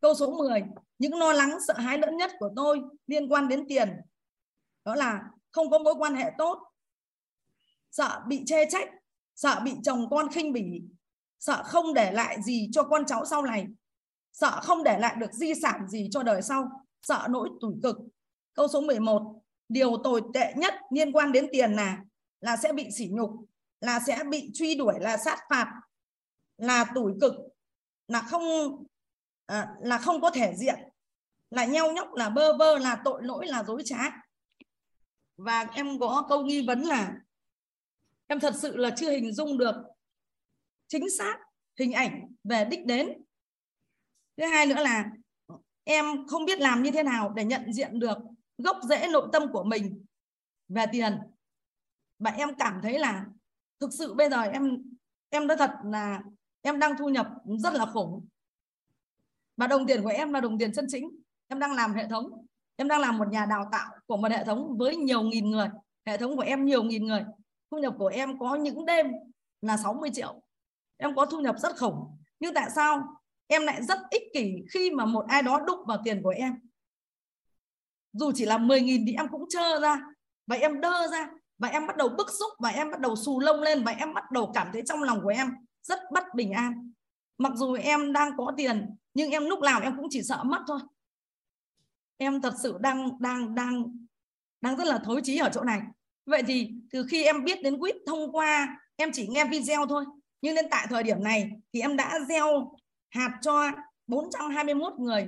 Câu 0.00 0.14
số 0.14 0.36
10 0.36 0.62
những 1.00 1.14
lo 1.14 1.32
lắng 1.32 1.58
sợ 1.68 1.74
hãi 1.74 1.98
lớn 1.98 2.16
nhất 2.16 2.30
của 2.38 2.50
tôi 2.56 2.80
liên 3.06 3.28
quan 3.28 3.48
đến 3.48 3.64
tiền 3.68 3.88
đó 4.84 4.94
là 4.94 5.22
không 5.50 5.70
có 5.70 5.78
mối 5.78 5.94
quan 5.98 6.14
hệ 6.14 6.30
tốt 6.38 6.58
sợ 7.90 8.22
bị 8.26 8.42
chê 8.46 8.70
trách 8.70 8.88
sợ 9.34 9.60
bị 9.64 9.72
chồng 9.82 10.10
con 10.10 10.28
khinh 10.32 10.52
bỉ 10.52 10.82
sợ 11.38 11.62
không 11.64 11.94
để 11.94 12.12
lại 12.12 12.42
gì 12.42 12.68
cho 12.72 12.82
con 12.82 13.06
cháu 13.06 13.24
sau 13.24 13.42
này 13.42 13.66
sợ 14.32 14.60
không 14.62 14.82
để 14.82 14.98
lại 14.98 15.16
được 15.16 15.32
di 15.32 15.54
sản 15.62 15.88
gì 15.88 16.08
cho 16.12 16.22
đời 16.22 16.42
sau 16.42 16.70
sợ 17.02 17.26
nỗi 17.30 17.48
tủi 17.60 17.74
cực. 17.82 17.96
Câu 18.54 18.68
số 18.68 18.80
11 18.80 19.40
điều 19.68 19.96
tồi 20.04 20.22
tệ 20.34 20.52
nhất 20.56 20.74
liên 20.90 21.12
quan 21.12 21.32
đến 21.32 21.46
tiền 21.52 21.72
là 21.72 21.98
là 22.40 22.56
sẽ 22.56 22.72
bị 22.72 22.88
sỉ 22.98 23.08
nhục 23.12 23.30
là 23.80 24.00
sẽ 24.06 24.24
bị 24.30 24.50
truy 24.54 24.74
đuổi 24.74 24.94
là 25.00 25.16
sát 25.16 25.38
phạt 25.50 25.80
là 26.56 26.84
tủi 26.94 27.12
cực 27.20 27.32
là 28.08 28.22
không 28.22 28.42
à, 29.46 29.68
là 29.80 29.98
không 29.98 30.20
có 30.20 30.30
thể 30.30 30.54
diện 30.56 30.78
là 31.50 31.64
nheo 31.64 31.92
nhóc, 31.92 32.14
là 32.14 32.30
bơ 32.30 32.56
vơ, 32.56 32.78
là 32.78 33.00
tội 33.04 33.22
lỗi, 33.22 33.46
là 33.46 33.64
dối 33.64 33.82
trá. 33.84 33.98
Và 35.36 35.66
em 35.74 35.98
có 35.98 36.26
câu 36.28 36.44
nghi 36.44 36.66
vấn 36.66 36.80
là, 36.80 37.14
em 38.26 38.40
thật 38.40 38.54
sự 38.56 38.76
là 38.76 38.90
chưa 38.96 39.10
hình 39.10 39.32
dung 39.32 39.58
được 39.58 39.74
chính 40.88 41.10
xác 41.10 41.38
hình 41.78 41.92
ảnh 41.92 42.32
về 42.44 42.64
đích 42.64 42.86
đến. 42.86 43.08
Thứ 44.36 44.46
hai 44.46 44.66
nữa 44.66 44.82
là, 44.82 45.10
em 45.84 46.26
không 46.26 46.44
biết 46.44 46.60
làm 46.60 46.82
như 46.82 46.90
thế 46.90 47.02
nào 47.02 47.32
để 47.36 47.44
nhận 47.44 47.72
diện 47.72 47.98
được 47.98 48.18
gốc 48.58 48.76
rễ 48.88 49.08
nội 49.12 49.28
tâm 49.32 49.42
của 49.52 49.64
mình 49.64 50.04
về 50.68 50.84
tiền. 50.92 51.18
Và 52.18 52.30
em 52.30 52.54
cảm 52.58 52.80
thấy 52.82 52.98
là, 52.98 53.26
thực 53.80 53.92
sự 53.92 54.14
bây 54.14 54.30
giờ 54.30 54.42
em 54.42 54.82
em 55.30 55.46
nói 55.46 55.56
thật 55.56 55.70
là 55.84 56.22
em 56.62 56.78
đang 56.78 56.92
thu 56.98 57.08
nhập 57.08 57.28
rất 57.58 57.74
là 57.74 57.86
khủng. 57.86 58.28
Và 59.56 59.66
đồng 59.66 59.86
tiền 59.86 60.02
của 60.02 60.08
em 60.08 60.32
là 60.32 60.40
đồng 60.40 60.58
tiền 60.58 60.72
chân 60.72 60.86
chính 60.88 61.10
em 61.50 61.58
đang 61.58 61.72
làm 61.72 61.94
hệ 61.94 62.08
thống. 62.08 62.46
Em 62.76 62.88
đang 62.88 63.00
làm 63.00 63.18
một 63.18 63.28
nhà 63.28 63.46
đào 63.46 63.68
tạo 63.72 63.90
của 64.06 64.16
một 64.16 64.30
hệ 64.30 64.44
thống 64.44 64.76
với 64.78 64.96
nhiều 64.96 65.22
nghìn 65.22 65.50
người. 65.50 65.68
Hệ 66.06 66.16
thống 66.16 66.36
của 66.36 66.42
em 66.42 66.64
nhiều 66.64 66.82
nghìn 66.82 67.06
người. 67.06 67.24
Thu 67.70 67.78
nhập 67.78 67.94
của 67.98 68.06
em 68.06 68.38
có 68.38 68.54
những 68.54 68.86
đêm 68.86 69.06
là 69.62 69.76
60 69.76 70.10
triệu. 70.12 70.42
Em 70.96 71.14
có 71.14 71.26
thu 71.26 71.40
nhập 71.40 71.56
rất 71.58 71.78
khủng. 71.78 72.18
Nhưng 72.40 72.54
tại 72.54 72.70
sao 72.74 73.02
em 73.46 73.62
lại 73.62 73.82
rất 73.82 73.98
ích 74.10 74.22
kỷ 74.34 74.54
khi 74.70 74.90
mà 74.90 75.04
một 75.04 75.24
ai 75.28 75.42
đó 75.42 75.60
đụng 75.66 75.86
vào 75.86 75.98
tiền 76.04 76.22
của 76.22 76.34
em? 76.36 76.54
Dù 78.12 78.32
chỉ 78.34 78.44
là 78.44 78.58
10.000 78.58 79.04
thì 79.06 79.14
em 79.14 79.28
cũng 79.28 79.44
trơ 79.48 79.80
ra. 79.80 80.00
Và 80.46 80.56
em 80.56 80.80
đơ 80.80 81.08
ra. 81.12 81.28
Và 81.58 81.68
em 81.68 81.86
bắt 81.86 81.96
đầu 81.96 82.08
bức 82.08 82.30
xúc. 82.30 82.52
Và 82.58 82.68
em 82.68 82.90
bắt 82.90 83.00
đầu 83.00 83.16
xù 83.16 83.40
lông 83.40 83.60
lên. 83.60 83.84
Và 83.84 83.92
em 83.92 84.14
bắt 84.14 84.30
đầu 84.32 84.52
cảm 84.54 84.68
thấy 84.72 84.82
trong 84.86 85.02
lòng 85.02 85.20
của 85.22 85.28
em 85.28 85.48
rất 85.82 85.98
bất 86.12 86.24
bình 86.34 86.52
an. 86.52 86.92
Mặc 87.38 87.52
dù 87.54 87.74
em 87.74 88.12
đang 88.12 88.36
có 88.36 88.52
tiền, 88.56 88.96
nhưng 89.14 89.30
em 89.30 89.44
lúc 89.44 89.60
nào 89.60 89.80
em 89.80 89.96
cũng 89.96 90.06
chỉ 90.10 90.22
sợ 90.22 90.42
mất 90.44 90.62
thôi 90.66 90.80
em 92.20 92.40
thật 92.40 92.54
sự 92.62 92.78
đang 92.80 93.10
đang 93.20 93.54
đang 93.54 93.84
đang 94.60 94.76
rất 94.76 94.86
là 94.86 94.98
thối 95.04 95.20
chí 95.24 95.38
ở 95.38 95.50
chỗ 95.52 95.64
này. 95.64 95.80
Vậy 96.26 96.42
thì 96.46 96.70
từ 96.90 97.06
khi 97.10 97.24
em 97.24 97.44
biết 97.44 97.62
đến 97.62 97.78
quýt 97.80 97.96
thông 98.06 98.32
qua 98.32 98.76
em 98.96 99.10
chỉ 99.12 99.28
nghe 99.28 99.44
video 99.44 99.86
thôi. 99.86 100.04
Nhưng 100.42 100.54
đến 100.54 100.64
tại 100.70 100.86
thời 100.90 101.02
điểm 101.02 101.22
này 101.22 101.50
thì 101.72 101.80
em 101.80 101.96
đã 101.96 102.18
gieo 102.28 102.72
hạt 103.10 103.38
cho 103.42 103.70
421 104.06 104.92
người. 104.98 105.26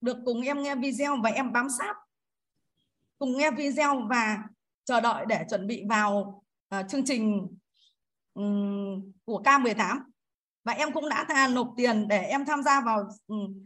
Được 0.00 0.16
cùng 0.24 0.42
em 0.42 0.62
nghe 0.62 0.74
video 0.74 1.16
và 1.22 1.30
em 1.30 1.52
bám 1.52 1.68
sát. 1.78 1.94
Cùng 3.18 3.38
nghe 3.38 3.50
video 3.50 4.06
và 4.10 4.38
chờ 4.84 5.00
đợi 5.00 5.26
để 5.28 5.44
chuẩn 5.50 5.66
bị 5.66 5.84
vào 5.88 6.44
uh, 6.74 6.88
chương 6.88 7.04
trình 7.04 7.46
um, 8.34 9.12
của 9.24 9.42
K18 9.44 10.00
và 10.64 10.72
em 10.72 10.92
cũng 10.92 11.08
đã 11.08 11.48
nộp 11.54 11.74
tiền 11.76 12.08
để 12.08 12.22
em 12.22 12.44
tham 12.44 12.62
gia 12.62 12.80
vào 12.80 13.08
um, 13.26 13.64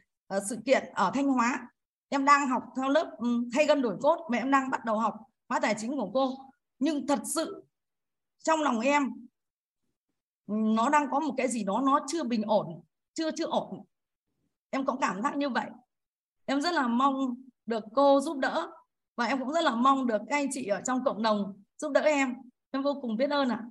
sự 0.48 0.58
kiện 0.66 0.84
ở 0.94 1.10
Thanh 1.14 1.26
Hóa 1.26 1.68
em 2.09 2.24
đang 2.24 2.48
học 2.48 2.62
theo 2.76 2.88
lớp 2.88 3.11
ừ, 3.18 3.48
thay 3.52 3.66
gân 3.66 3.82
đổi 3.82 3.96
cốt 4.00 4.28
mà 4.30 4.38
em 4.38 4.50
đang 4.50 4.70
bắt 4.70 4.84
đầu 4.84 4.98
học 4.98 5.14
khóa 5.48 5.61
tài 5.61 5.74
chính 5.78 5.96
của 5.96 6.11
cô. 6.14 6.38
Nhưng 6.78 7.07
thật 7.07 7.20
sự 7.34 7.64
trong 8.38 8.62
lòng 8.62 8.80
em 8.80 9.11
nó 10.46 10.88
đang 10.88 11.11
có 11.11 11.20
một 11.20 11.34
cái 11.36 11.48
gì 11.48 11.64
đó 11.64 11.82
nó 11.86 12.00
chưa 12.09 12.24
bình 12.24 12.42
ổn 12.42 12.82
chưa 13.14 13.30
chưa 13.30 13.46
ổn. 13.46 13.84
Em 14.70 14.86
có 14.86 14.96
cảm 15.00 15.22
giác 15.22 15.36
như 15.36 15.48
vậy. 15.48 15.66
Em 16.44 16.61
rất 16.61 16.74
là 16.74 16.88
mong 16.88 17.34
được 17.66 17.84
cô 17.94 18.20
giúp 18.20 18.38
đỡ 18.38 18.70
và 19.16 19.24
em 19.24 19.38
cũng 19.38 19.52
rất 19.52 19.64
là 19.64 19.74
mong 19.74 20.07
được 20.07 20.22
các 20.28 20.36
anh 20.36 20.48
chị 20.52 20.66
ở 20.66 20.80
trong 20.86 21.05
cộng 21.05 21.22
đồng 21.22 21.62
giúp 21.76 21.92
đỡ 21.92 22.00
em. 22.00 22.34
Em 22.70 22.82
vô 22.82 22.98
cùng 23.02 23.16
biết 23.16 23.30
ơn 23.30 23.48
ạ. 23.48 23.64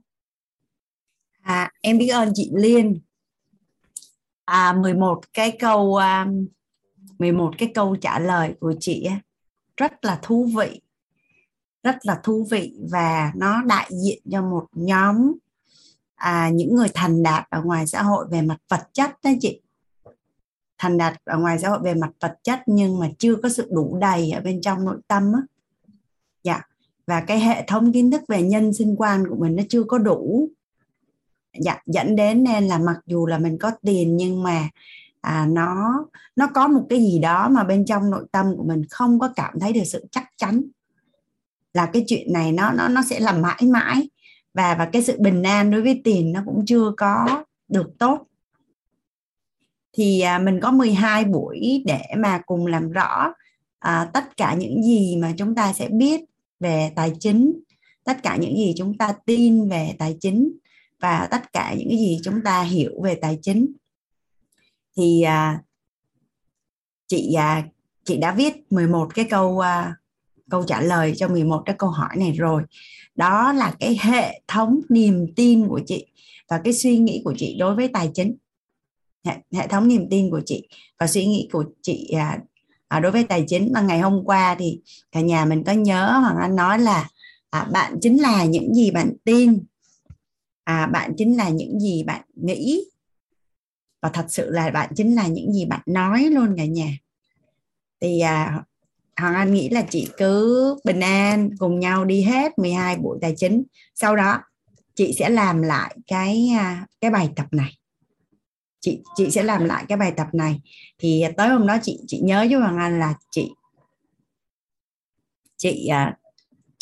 À. 1.41 1.63
à 1.63 1.71
em 1.81 1.97
biết 1.97 2.07
ơn 2.07 2.31
chị 2.33 2.51
Liên. 2.55 3.01
À 4.45 4.73
11 4.73 5.33
cái 5.33 5.57
câu 5.59 5.95
um, 5.95 6.47
11 7.19 7.51
cái 7.57 7.71
câu 7.73 7.95
trả 7.95 8.19
lời 8.19 8.53
của 8.59 8.73
chị 8.79 9.07
rất 9.77 10.05
là 10.05 10.19
thú 10.21 10.49
vị. 10.57 10.81
Rất 11.83 12.05
là 12.05 12.19
thú 12.23 12.47
vị 12.51 12.75
và 12.91 13.31
nó 13.35 13.61
đại 13.61 13.89
diện 14.03 14.21
cho 14.31 14.41
một 14.41 14.67
nhóm 14.71 15.33
à, 16.15 16.49
những 16.49 16.75
người 16.75 16.87
thành 16.93 17.23
đạt 17.23 17.49
ở 17.49 17.63
ngoài 17.63 17.87
xã 17.87 18.01
hội 18.03 18.25
về 18.31 18.41
mặt 18.41 18.57
vật 18.69 18.89
chất 18.93 19.11
đó 19.23 19.31
chị. 19.41 19.61
Thành 20.77 20.97
đạt 20.97 21.21
ở 21.23 21.37
ngoài 21.37 21.59
xã 21.59 21.69
hội 21.69 21.79
về 21.83 21.93
mặt 21.93 22.11
vật 22.19 22.37
chất 22.43 22.59
nhưng 22.65 22.99
mà 22.99 23.09
chưa 23.17 23.35
có 23.35 23.49
sự 23.49 23.67
đủ 23.71 23.97
đầy 24.01 24.31
ở 24.31 24.41
bên 24.41 24.61
trong 24.61 24.85
nội 24.85 24.97
tâm 25.07 25.33
á. 25.33 25.39
Dạ. 26.43 26.61
Và 27.07 27.21
cái 27.21 27.39
hệ 27.39 27.63
thống 27.67 27.93
kiến 27.93 28.11
thức 28.11 28.21
về 28.27 28.41
nhân 28.41 28.73
sinh 28.73 28.95
quan 28.97 29.27
của 29.29 29.35
mình 29.35 29.55
nó 29.55 29.63
chưa 29.69 29.83
có 29.83 29.97
đủ. 29.97 30.49
Dạ 31.59 31.81
dẫn 31.85 32.15
đến 32.15 32.43
nên 32.43 32.67
là 32.67 32.77
mặc 32.77 32.99
dù 33.05 33.25
là 33.25 33.37
mình 33.37 33.57
có 33.57 33.71
tiền 33.81 34.17
nhưng 34.17 34.43
mà 34.43 34.69
à, 35.23 35.47
nó 35.49 36.05
nó 36.35 36.47
có 36.53 36.67
một 36.67 36.85
cái 36.89 36.99
gì 36.99 37.19
đó 37.19 37.49
mà 37.49 37.63
bên 37.63 37.85
trong 37.85 38.11
nội 38.11 38.25
tâm 38.31 38.45
của 38.57 38.63
mình 38.63 38.81
không 38.89 39.19
có 39.19 39.29
cảm 39.35 39.59
thấy 39.59 39.73
được 39.73 39.83
sự 39.85 40.05
chắc 40.11 40.25
chắn 40.37 40.63
là 41.73 41.85
cái 41.93 42.03
chuyện 42.07 42.33
này 42.33 42.51
nó 42.51 42.71
nó 42.71 42.87
nó 42.87 43.01
sẽ 43.01 43.19
làm 43.19 43.41
mãi 43.41 43.61
mãi 43.63 44.09
và 44.53 44.75
và 44.75 44.89
cái 44.93 45.03
sự 45.03 45.17
bình 45.19 45.43
an 45.43 45.71
đối 45.71 45.81
với 45.81 46.01
tiền 46.03 46.31
nó 46.33 46.43
cũng 46.45 46.65
chưa 46.65 46.91
có 46.97 47.43
được 47.67 47.89
tốt. 47.99 48.27
Thì 49.97 50.19
à, 50.21 50.39
mình 50.39 50.59
có 50.61 50.71
12 50.71 51.25
buổi 51.25 51.83
để 51.85 52.01
mà 52.17 52.41
cùng 52.45 52.65
làm 52.67 52.91
rõ 52.91 53.33
à, 53.79 54.09
tất 54.13 54.37
cả 54.37 54.55
những 54.59 54.83
gì 54.83 55.17
mà 55.21 55.33
chúng 55.37 55.55
ta 55.55 55.73
sẽ 55.73 55.89
biết 55.89 56.21
về 56.59 56.91
tài 56.95 57.13
chính 57.19 57.63
tất 58.03 58.23
cả 58.23 58.35
những 58.35 58.57
gì 58.57 58.73
chúng 58.77 58.97
ta 58.97 59.13
tin 59.25 59.69
về 59.69 59.95
tài 59.99 60.17
chính 60.19 60.51
và 60.99 61.27
tất 61.31 61.53
cả 61.53 61.73
những 61.77 61.89
cái 61.89 61.97
gì 61.97 62.19
chúng 62.23 62.41
ta 62.43 62.61
hiểu 62.61 62.91
về 63.03 63.15
tài 63.15 63.39
chính 63.41 63.73
thì 64.97 65.21
à, 65.21 65.59
chị 67.07 67.33
à, 67.33 67.63
chị 68.05 68.17
đã 68.17 68.33
viết 68.33 68.71
11 68.71 69.15
cái 69.15 69.25
câu 69.29 69.59
à, 69.59 69.95
câu 70.49 70.63
trả 70.63 70.81
lời 70.81 71.13
cho 71.17 71.27
11 71.27 71.63
cái 71.65 71.75
câu 71.79 71.89
hỏi 71.89 72.15
này 72.17 72.31
rồi. 72.31 72.63
Đó 73.15 73.53
là 73.53 73.73
cái 73.79 73.97
hệ 74.01 74.41
thống 74.47 74.79
niềm 74.89 75.27
tin 75.35 75.67
của 75.67 75.81
chị 75.85 76.05
và 76.49 76.61
cái 76.63 76.73
suy 76.73 76.97
nghĩ 76.97 77.21
của 77.25 77.33
chị 77.37 77.57
đối 77.59 77.75
với 77.75 77.87
tài 77.87 78.11
chính. 78.13 78.35
Hệ, 79.25 79.33
hệ 79.51 79.67
thống 79.67 79.87
niềm 79.87 80.07
tin 80.09 80.29
của 80.31 80.41
chị 80.45 80.67
và 80.99 81.07
suy 81.07 81.25
nghĩ 81.25 81.49
của 81.51 81.65
chị 81.81 82.09
à, 82.17 82.39
à, 82.87 82.99
đối 82.99 83.11
với 83.11 83.23
tài 83.23 83.43
chính. 83.47 83.71
Mà 83.73 83.81
ngày 83.81 83.99
hôm 83.99 84.23
qua 84.25 84.55
thì 84.59 84.79
cả 85.11 85.21
nhà 85.21 85.45
mình 85.45 85.63
có 85.63 85.71
nhớ 85.71 86.19
hoàng 86.19 86.37
anh 86.41 86.55
nói 86.55 86.79
là 86.79 87.09
à, 87.49 87.63
bạn 87.73 87.97
chính 88.01 88.21
là 88.21 88.45
những 88.45 88.73
gì 88.73 88.91
bạn 88.91 89.13
tin. 89.23 89.59
À, 90.63 90.87
bạn 90.87 91.13
chính 91.17 91.37
là 91.37 91.49
những 91.49 91.79
gì 91.79 92.03
bạn 92.03 92.21
nghĩ 92.35 92.83
và 94.03 94.09
thật 94.09 94.25
sự 94.29 94.49
là 94.49 94.71
bạn 94.71 94.91
chính 94.95 95.15
là 95.15 95.27
những 95.27 95.53
gì 95.53 95.65
bạn 95.65 95.81
nói 95.85 96.23
luôn 96.23 96.55
cả 96.57 96.65
nhà. 96.65 96.97
Thì 98.01 98.19
à, 98.19 98.63
Hoàng 99.17 99.35
Anh 99.35 99.53
nghĩ 99.53 99.69
là 99.69 99.81
chị 99.89 100.07
cứ 100.17 100.75
bình 100.85 100.99
an 100.99 101.49
cùng 101.59 101.79
nhau 101.79 102.05
đi 102.05 102.21
hết 102.21 102.59
12 102.59 102.97
buổi 102.97 103.17
tài 103.21 103.33
chính. 103.37 103.63
Sau 103.95 104.15
đó 104.15 104.39
chị 104.95 105.13
sẽ 105.19 105.29
làm 105.29 105.61
lại 105.61 105.97
cái 106.07 106.49
à, 106.57 106.85
cái 107.01 107.11
bài 107.11 107.29
tập 107.35 107.45
này. 107.51 107.77
Chị 108.79 108.99
chị 109.15 109.31
sẽ 109.31 109.43
làm 109.43 109.65
lại 109.65 109.85
cái 109.87 109.97
bài 109.97 110.13
tập 110.17 110.27
này. 110.33 110.61
Thì 110.97 111.23
tới 111.37 111.49
hôm 111.49 111.67
đó 111.67 111.77
chị 111.81 111.99
chị 112.07 112.19
nhớ 112.23 112.45
với 112.49 112.59
Hoàng 112.59 112.77
Anh 112.77 112.99
là 112.99 113.13
chị 113.31 113.51
chị 115.57 115.87
à, 115.87 116.17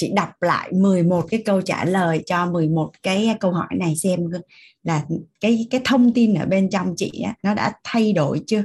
chị 0.01 0.11
đọc 0.15 0.29
lại 0.41 0.71
11 0.73 1.25
cái 1.29 1.43
câu 1.45 1.61
trả 1.61 1.85
lời 1.85 2.23
cho 2.25 2.45
11 2.45 2.91
cái 3.03 3.35
câu 3.39 3.51
hỏi 3.51 3.67
này 3.79 3.95
xem 3.95 4.19
là 4.83 5.05
cái 5.41 5.67
cái 5.69 5.81
thông 5.83 6.13
tin 6.13 6.33
ở 6.33 6.45
bên 6.45 6.69
trong 6.69 6.93
chị 6.97 7.21
á, 7.25 7.35
nó 7.43 7.53
đã 7.53 7.73
thay 7.83 8.13
đổi 8.13 8.41
chưa? 8.47 8.63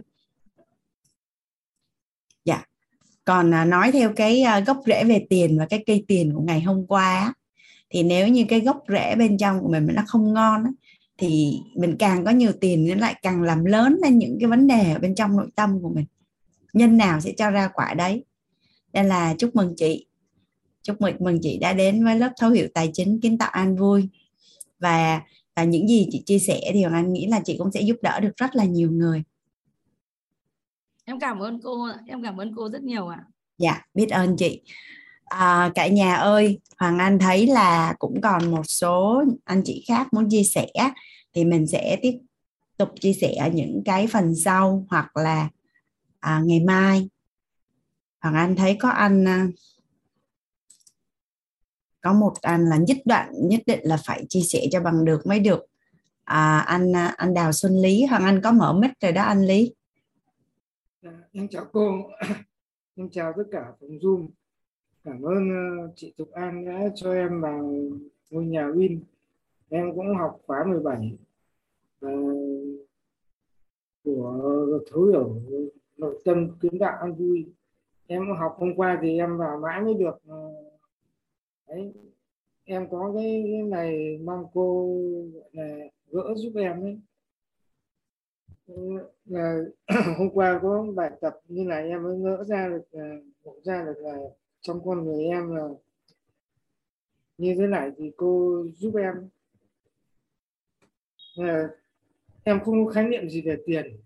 Dạ. 2.45 2.65
Còn 3.25 3.55
à, 3.55 3.65
nói 3.65 3.93
theo 3.93 4.13
cái 4.17 4.43
à, 4.43 4.61
gốc 4.61 4.81
rễ 4.87 5.05
về 5.05 5.27
tiền 5.31 5.59
và 5.59 5.67
cái 5.67 5.85
cây 5.87 6.05
tiền 6.09 6.33
của 6.35 6.41
ngày 6.41 6.61
hôm 6.61 6.87
qua 6.87 7.19
á, 7.19 7.33
thì 7.91 8.03
nếu 8.03 8.29
như 8.29 8.45
cái 8.49 8.61
gốc 8.61 8.85
rễ 8.89 9.15
bên 9.15 9.39
trong 9.39 9.61
của 9.61 9.69
mình 9.69 9.89
nó 9.95 10.03
không 10.07 10.33
ngon 10.33 10.65
á, 10.65 10.71
thì 11.19 11.59
mình 11.77 11.97
càng 11.99 12.25
có 12.25 12.31
nhiều 12.31 12.53
tiền 12.61 12.89
nó 12.89 12.95
lại 12.95 13.15
càng 13.23 13.43
làm 13.43 13.65
lớn 13.65 13.99
lên 14.03 14.19
những 14.19 14.37
cái 14.41 14.49
vấn 14.51 14.67
đề 14.67 14.93
ở 14.93 14.99
bên 14.99 15.15
trong 15.15 15.37
nội 15.37 15.49
tâm 15.57 15.83
của 15.83 15.89
mình. 15.95 16.07
Nhân 16.73 16.97
nào 16.97 17.21
sẽ 17.21 17.33
cho 17.37 17.51
ra 17.51 17.69
quả 17.75 17.95
đấy? 17.95 18.25
Nên 18.93 19.07
là 19.07 19.35
chúc 19.39 19.57
mừng 19.57 19.75
chị 19.77 20.06
chúc 20.87 21.01
mừng 21.01 21.17
mừng 21.21 21.39
chị 21.43 21.59
đã 21.59 21.73
đến 21.73 22.05
với 22.05 22.19
lớp 22.19 22.33
thấu 22.41 22.51
hiểu 22.51 22.69
tài 22.75 22.91
chính 22.93 23.21
kiến 23.21 23.39
tạo 23.39 23.51
an 23.53 23.77
vui. 23.77 24.09
Và 24.79 25.21
và 25.57 25.65
những 25.65 25.89
gì 25.89 26.09
chị 26.11 26.23
chia 26.27 26.39
sẻ 26.39 26.61
thì 26.73 26.83
anh 26.83 27.13
nghĩ 27.13 27.27
là 27.27 27.41
chị 27.45 27.57
cũng 27.59 27.73
sẽ 27.73 27.81
giúp 27.81 27.97
đỡ 28.03 28.21
được 28.21 28.37
rất 28.37 28.57
là 28.57 28.65
nhiều 28.65 28.91
người. 28.91 29.23
Em 31.05 31.21
cảm 31.21 31.39
ơn 31.39 31.61
cô 31.63 31.89
em 32.07 32.23
cảm 32.23 32.41
ơn 32.41 32.53
cô 32.57 32.69
rất 32.69 32.83
nhiều 32.83 33.09
ạ. 33.09 33.25
Dạ 33.59 33.83
biết 33.95 34.11
ơn 34.11 34.37
chị. 34.37 34.63
À, 35.25 35.73
cả 35.75 35.87
nhà 35.87 36.15
ơi 36.15 36.61
hoàng 36.79 36.99
anh 36.99 37.19
thấy 37.19 37.47
là 37.47 37.95
cũng 37.99 38.21
còn 38.21 38.51
một 38.51 38.63
số 38.67 39.25
anh 39.45 39.63
chị 39.65 39.85
khác 39.89 40.13
muốn 40.13 40.29
chia 40.31 40.43
sẻ 40.43 40.67
thì 41.35 41.45
mình 41.45 41.67
sẽ 41.67 41.99
tiếp 42.03 42.19
tục 42.77 42.89
chia 43.01 43.13
sẻ 43.13 43.35
ở 43.35 43.49
những 43.49 43.83
cái 43.85 44.07
phần 44.07 44.35
sau 44.35 44.87
hoặc 44.91 45.17
là 45.17 45.49
à, 46.21 46.43
ngày 46.45 46.61
mai. 46.61 47.09
Hoàng 48.21 48.35
anh 48.35 48.57
thấy 48.57 48.77
có 48.81 48.89
anh 48.89 49.29
à, 49.29 49.47
có 52.07 52.13
một 52.13 52.33
anh 52.43 52.65
là 52.65 52.77
nhất 52.77 52.97
đoạn 53.05 53.33
nhất 53.49 53.61
định 53.67 53.81
là 53.83 53.97
phải 54.07 54.27
chia 54.29 54.41
sẻ 54.41 54.61
cho 54.71 54.81
bằng 54.81 55.05
được 55.05 55.27
mới 55.27 55.41
được. 55.41 55.67
À, 56.25 56.59
anh 56.59 56.97
à, 56.97 57.15
anh 57.17 57.35
đào 57.35 57.53
xuân 57.53 57.73
lý 57.83 58.05
hoàng 58.05 58.25
anh 58.25 58.41
có 58.43 58.53
mở 58.53 58.73
mic 58.73 58.91
rồi 59.01 59.13
đó 59.13 59.23
anh 59.23 59.43
lý. 59.43 59.75
Dạ, 61.03 61.11
em 61.33 61.49
chào 61.49 61.65
cô. 61.73 62.03
Em 62.97 63.11
chào 63.11 63.33
tất 63.37 63.43
cả 63.53 63.65
phòng 63.81 63.91
zoom. 63.91 64.29
Cảm 65.05 65.23
ơn 65.23 65.51
ờ, 65.51 65.93
chị 65.97 66.15
Thục 66.19 66.31
An 66.33 66.65
đã 66.65 66.89
cho 66.95 67.15
em 67.15 67.41
vào 67.41 67.73
ngôi 68.31 68.45
nhà 68.45 68.67
Win. 68.67 68.99
Em 69.69 69.95
cũng 69.95 70.17
học 70.17 70.39
khóa 70.47 70.65
17 70.65 70.97
uh, 70.97 71.19
ờ, 72.01 72.11
của 74.05 74.79
thấu 74.91 75.05
hiểu 75.05 75.41
nội 75.97 76.19
tâm 76.25 76.49
kiến 76.61 76.79
tạo 76.79 76.99
an 77.01 77.15
vui. 77.15 77.47
Em 78.07 78.37
học 78.39 78.57
hôm 78.59 78.75
qua 78.77 78.99
thì 79.03 79.19
em 79.19 79.37
vào 79.37 79.59
mãi 79.59 79.81
mới 79.81 79.95
được 79.95 80.19
ờ, 80.29 80.37
đấy. 81.69 81.93
Em 82.65 82.89
có 82.91 83.13
cái, 83.17 83.45
cái 83.53 83.63
này 83.63 84.19
mong 84.25 84.47
cô 84.55 84.97
là 85.53 85.79
gỡ 86.11 86.35
giúp 86.37 86.53
em 86.57 86.83
ấy. 86.83 86.99
Là 89.25 89.59
hôm 90.19 90.31
qua 90.31 90.59
có 90.63 90.87
bài 90.95 91.11
tập 91.21 91.41
như 91.49 91.65
này 91.65 91.89
em 91.89 92.03
mới 92.03 92.17
ngỡ 92.17 92.45
ra 92.45 92.69
được 92.69 92.93
à, 92.93 93.17
ngộ 93.45 93.55
ra 93.63 93.85
được 93.85 93.99
là 93.99 94.17
trong 94.61 94.85
con 94.85 95.05
người 95.05 95.25
em 95.25 95.55
là 95.55 95.69
như 97.39 97.55
thế 97.59 97.67
này 97.67 97.91
thì 97.97 98.13
cô 98.17 98.63
giúp 98.77 98.95
em. 98.97 99.29
Là 101.35 101.69
em 102.45 102.61
không 102.65 102.87
có 102.87 102.93
khái 102.93 103.05
niệm 103.05 103.31
gì 103.31 103.43
về 103.43 103.57
tiền. 103.67 104.01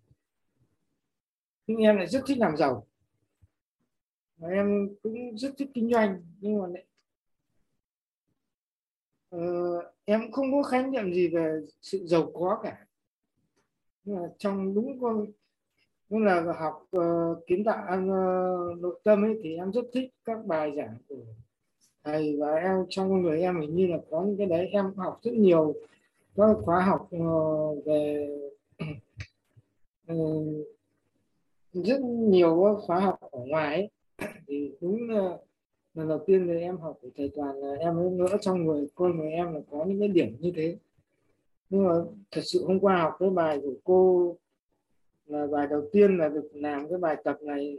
Nhưng 1.67 1.79
em 1.79 1.97
lại 1.97 2.07
rất 2.07 2.23
thích 2.27 2.39
làm 2.39 2.57
giàu. 2.57 2.87
Và 4.37 4.49
em 4.49 4.89
cũng 5.03 5.37
rất 5.37 5.55
thích 5.59 5.71
kinh 5.75 5.91
doanh 5.91 6.23
nhưng 6.41 6.59
mà 6.59 6.67
lại 6.67 6.85
uh, 9.37 9.85
em 10.05 10.33
không 10.33 10.53
có 10.53 10.63
khái 10.63 10.83
niệm 10.83 11.13
gì 11.13 11.29
về 11.29 11.61
sự 11.81 12.07
giàu 12.07 12.31
có 12.35 12.61
cả 12.63 12.87
nhưng 14.05 14.17
mà 14.17 14.29
trong 14.39 14.75
đúng 14.75 15.01
con 15.01 15.27
cũng 16.09 16.25
là 16.25 16.53
học 16.59 16.87
uh, 16.97 17.47
kiến 17.47 17.65
tạo 17.65 17.99
uh, 17.99 18.79
nội 18.79 19.01
tâm 19.05 19.25
ấy 19.25 19.39
thì 19.43 19.57
em 19.57 19.73
rất 19.73 19.85
thích 19.93 20.11
các 20.25 20.47
bài 20.47 20.73
giảng 20.77 20.97
của 21.09 21.17
thầy 22.05 22.37
và 22.41 22.55
em 22.55 22.87
trong 22.89 23.11
con 23.11 23.23
người 23.23 23.41
em 23.41 23.61
hình 23.61 23.75
như 23.75 23.87
là 23.87 23.99
có 24.11 24.23
những 24.23 24.37
cái 24.39 24.47
đấy 24.47 24.69
em 24.73 24.95
học 24.97 25.21
rất 25.23 25.35
nhiều 25.35 25.75
các 26.37 26.57
khóa 26.63 26.81
học 26.81 27.09
uh, 27.17 27.85
về 27.87 28.29
uh, 30.13 30.67
rất 31.85 32.01
nhiều 32.03 32.81
khóa 32.87 33.01
học 33.01 33.19
ở 33.21 33.41
ngoài 33.45 33.75
ấy. 33.75 33.91
thì 34.47 34.73
đúng 34.81 35.09
uh, 35.19 35.41
lần 35.95 36.09
đầu 36.09 36.25
tiên 36.27 36.47
thì 36.49 36.61
em 36.61 36.79
học 36.79 36.99
của 37.03 37.09
thầy 37.17 37.31
toàn 37.37 37.57
là 37.57 37.75
em 37.81 37.97
mới 37.97 38.11
ngỡ 38.11 38.37
trong 38.41 38.65
người 38.65 38.87
con 38.95 39.19
người 39.19 39.31
em 39.31 39.55
là 39.55 39.61
có 39.71 39.85
những 39.85 39.99
cái 39.99 40.09
điểm 40.09 40.37
như 40.41 40.53
thế. 40.57 40.77
Nhưng 41.71 41.85
mà 41.85 41.95
thật 42.31 42.41
sự 42.45 42.65
hôm 42.67 42.81
qua 42.81 43.03
học 43.03 43.17
cái 43.21 43.31
bài 43.31 43.61
của 43.63 43.75
cô 43.85 44.37
là 45.27 45.47
bài 45.47 45.67
đầu 45.71 45.89
tiên 45.93 46.19
là 46.19 46.29
được 46.29 46.51
làm 46.55 46.89
cái 46.89 46.99
bài 46.99 47.17
tập 47.25 47.39
này. 47.43 47.79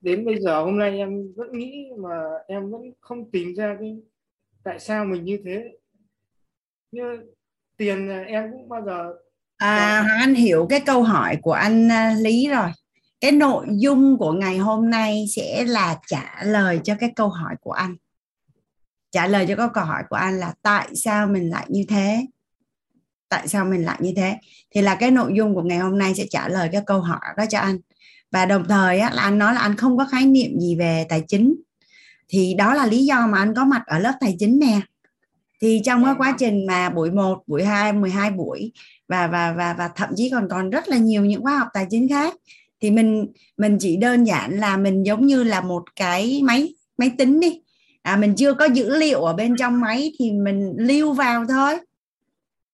Đến 0.00 0.24
bây 0.24 0.40
giờ 0.40 0.64
hôm 0.64 0.78
nay 0.78 0.98
em 0.98 1.32
vẫn 1.36 1.52
nghĩ 1.52 1.90
mà 1.96 2.24
em 2.46 2.70
vẫn 2.70 2.92
không 3.00 3.30
tìm 3.30 3.54
ra 3.54 3.76
cái 3.80 4.00
tại 4.64 4.80
sao 4.80 5.04
mình 5.04 5.24
như 5.24 5.38
thế. 5.44 5.76
Như 6.92 7.02
tiền 7.76 8.08
em 8.08 8.52
cũng 8.52 8.68
bao 8.68 8.82
giờ 8.84 9.14
à 9.56 10.06
anh 10.20 10.34
hiểu 10.34 10.66
cái 10.70 10.80
câu 10.86 11.02
hỏi 11.02 11.36
của 11.42 11.52
anh 11.52 11.88
à, 11.92 12.16
Lý 12.20 12.48
rồi 12.48 12.68
cái 13.20 13.32
nội 13.32 13.66
dung 13.70 14.18
của 14.18 14.32
ngày 14.32 14.58
hôm 14.58 14.90
nay 14.90 15.26
sẽ 15.36 15.64
là 15.64 15.98
trả 16.06 16.42
lời 16.42 16.80
cho 16.84 16.94
cái 17.00 17.12
câu 17.16 17.28
hỏi 17.28 17.54
của 17.60 17.72
anh. 17.72 17.96
Trả 19.10 19.26
lời 19.26 19.46
cho 19.48 19.56
cái 19.56 19.68
câu 19.74 19.84
hỏi 19.84 20.02
của 20.08 20.16
anh 20.16 20.38
là 20.38 20.54
tại 20.62 20.88
sao 20.94 21.26
mình 21.26 21.50
lại 21.50 21.66
như 21.68 21.84
thế? 21.88 22.26
Tại 23.28 23.48
sao 23.48 23.64
mình 23.64 23.84
lại 23.84 23.98
như 24.00 24.12
thế? 24.16 24.36
Thì 24.70 24.82
là 24.82 24.94
cái 24.94 25.10
nội 25.10 25.32
dung 25.36 25.54
của 25.54 25.62
ngày 25.62 25.78
hôm 25.78 25.98
nay 25.98 26.14
sẽ 26.14 26.24
trả 26.30 26.48
lời 26.48 26.68
cái 26.72 26.82
câu 26.86 27.00
hỏi 27.00 27.20
đó 27.36 27.44
cho 27.48 27.58
anh. 27.58 27.78
Và 28.30 28.46
đồng 28.46 28.64
thời 28.68 28.98
á, 28.98 29.10
là 29.14 29.22
anh 29.22 29.38
nói 29.38 29.54
là 29.54 29.60
anh 29.60 29.76
không 29.76 29.98
có 29.98 30.04
khái 30.04 30.26
niệm 30.26 30.60
gì 30.60 30.76
về 30.76 31.06
tài 31.08 31.22
chính. 31.28 31.54
Thì 32.28 32.54
đó 32.54 32.74
là 32.74 32.86
lý 32.86 33.04
do 33.04 33.26
mà 33.26 33.38
anh 33.38 33.54
có 33.54 33.64
mặt 33.64 33.82
ở 33.86 33.98
lớp 33.98 34.12
tài 34.20 34.36
chính 34.38 34.58
nè. 34.58 34.80
Thì 35.60 35.80
trong 35.84 36.04
cái 36.04 36.14
quá 36.18 36.34
trình 36.38 36.66
mà 36.66 36.90
buổi 36.90 37.10
1, 37.10 37.42
buổi 37.46 37.64
2, 37.64 37.92
12 37.92 38.30
buổi 38.30 38.72
và 39.08 39.26
và 39.26 39.52
và 39.52 39.74
và 39.78 39.88
thậm 39.88 40.10
chí 40.16 40.30
còn 40.30 40.48
còn 40.50 40.70
rất 40.70 40.88
là 40.88 40.96
nhiều 40.96 41.24
những 41.24 41.42
khóa 41.42 41.58
học 41.58 41.68
tài 41.72 41.86
chính 41.90 42.08
khác 42.08 42.34
thì 42.86 42.92
mình 42.92 43.26
mình 43.56 43.76
chỉ 43.80 43.96
đơn 43.96 44.24
giản 44.24 44.58
là 44.58 44.76
mình 44.76 45.02
giống 45.06 45.26
như 45.26 45.44
là 45.44 45.60
một 45.60 45.82
cái 45.96 46.40
máy 46.44 46.74
máy 46.98 47.10
tính 47.18 47.40
đi. 47.40 47.62
À 48.02 48.16
mình 48.16 48.34
chưa 48.36 48.54
có 48.54 48.64
dữ 48.64 48.96
liệu 48.96 49.20
ở 49.20 49.32
bên 49.32 49.54
trong 49.58 49.80
máy 49.80 50.12
thì 50.18 50.32
mình 50.32 50.74
lưu 50.78 51.12
vào 51.12 51.44
thôi. 51.48 51.74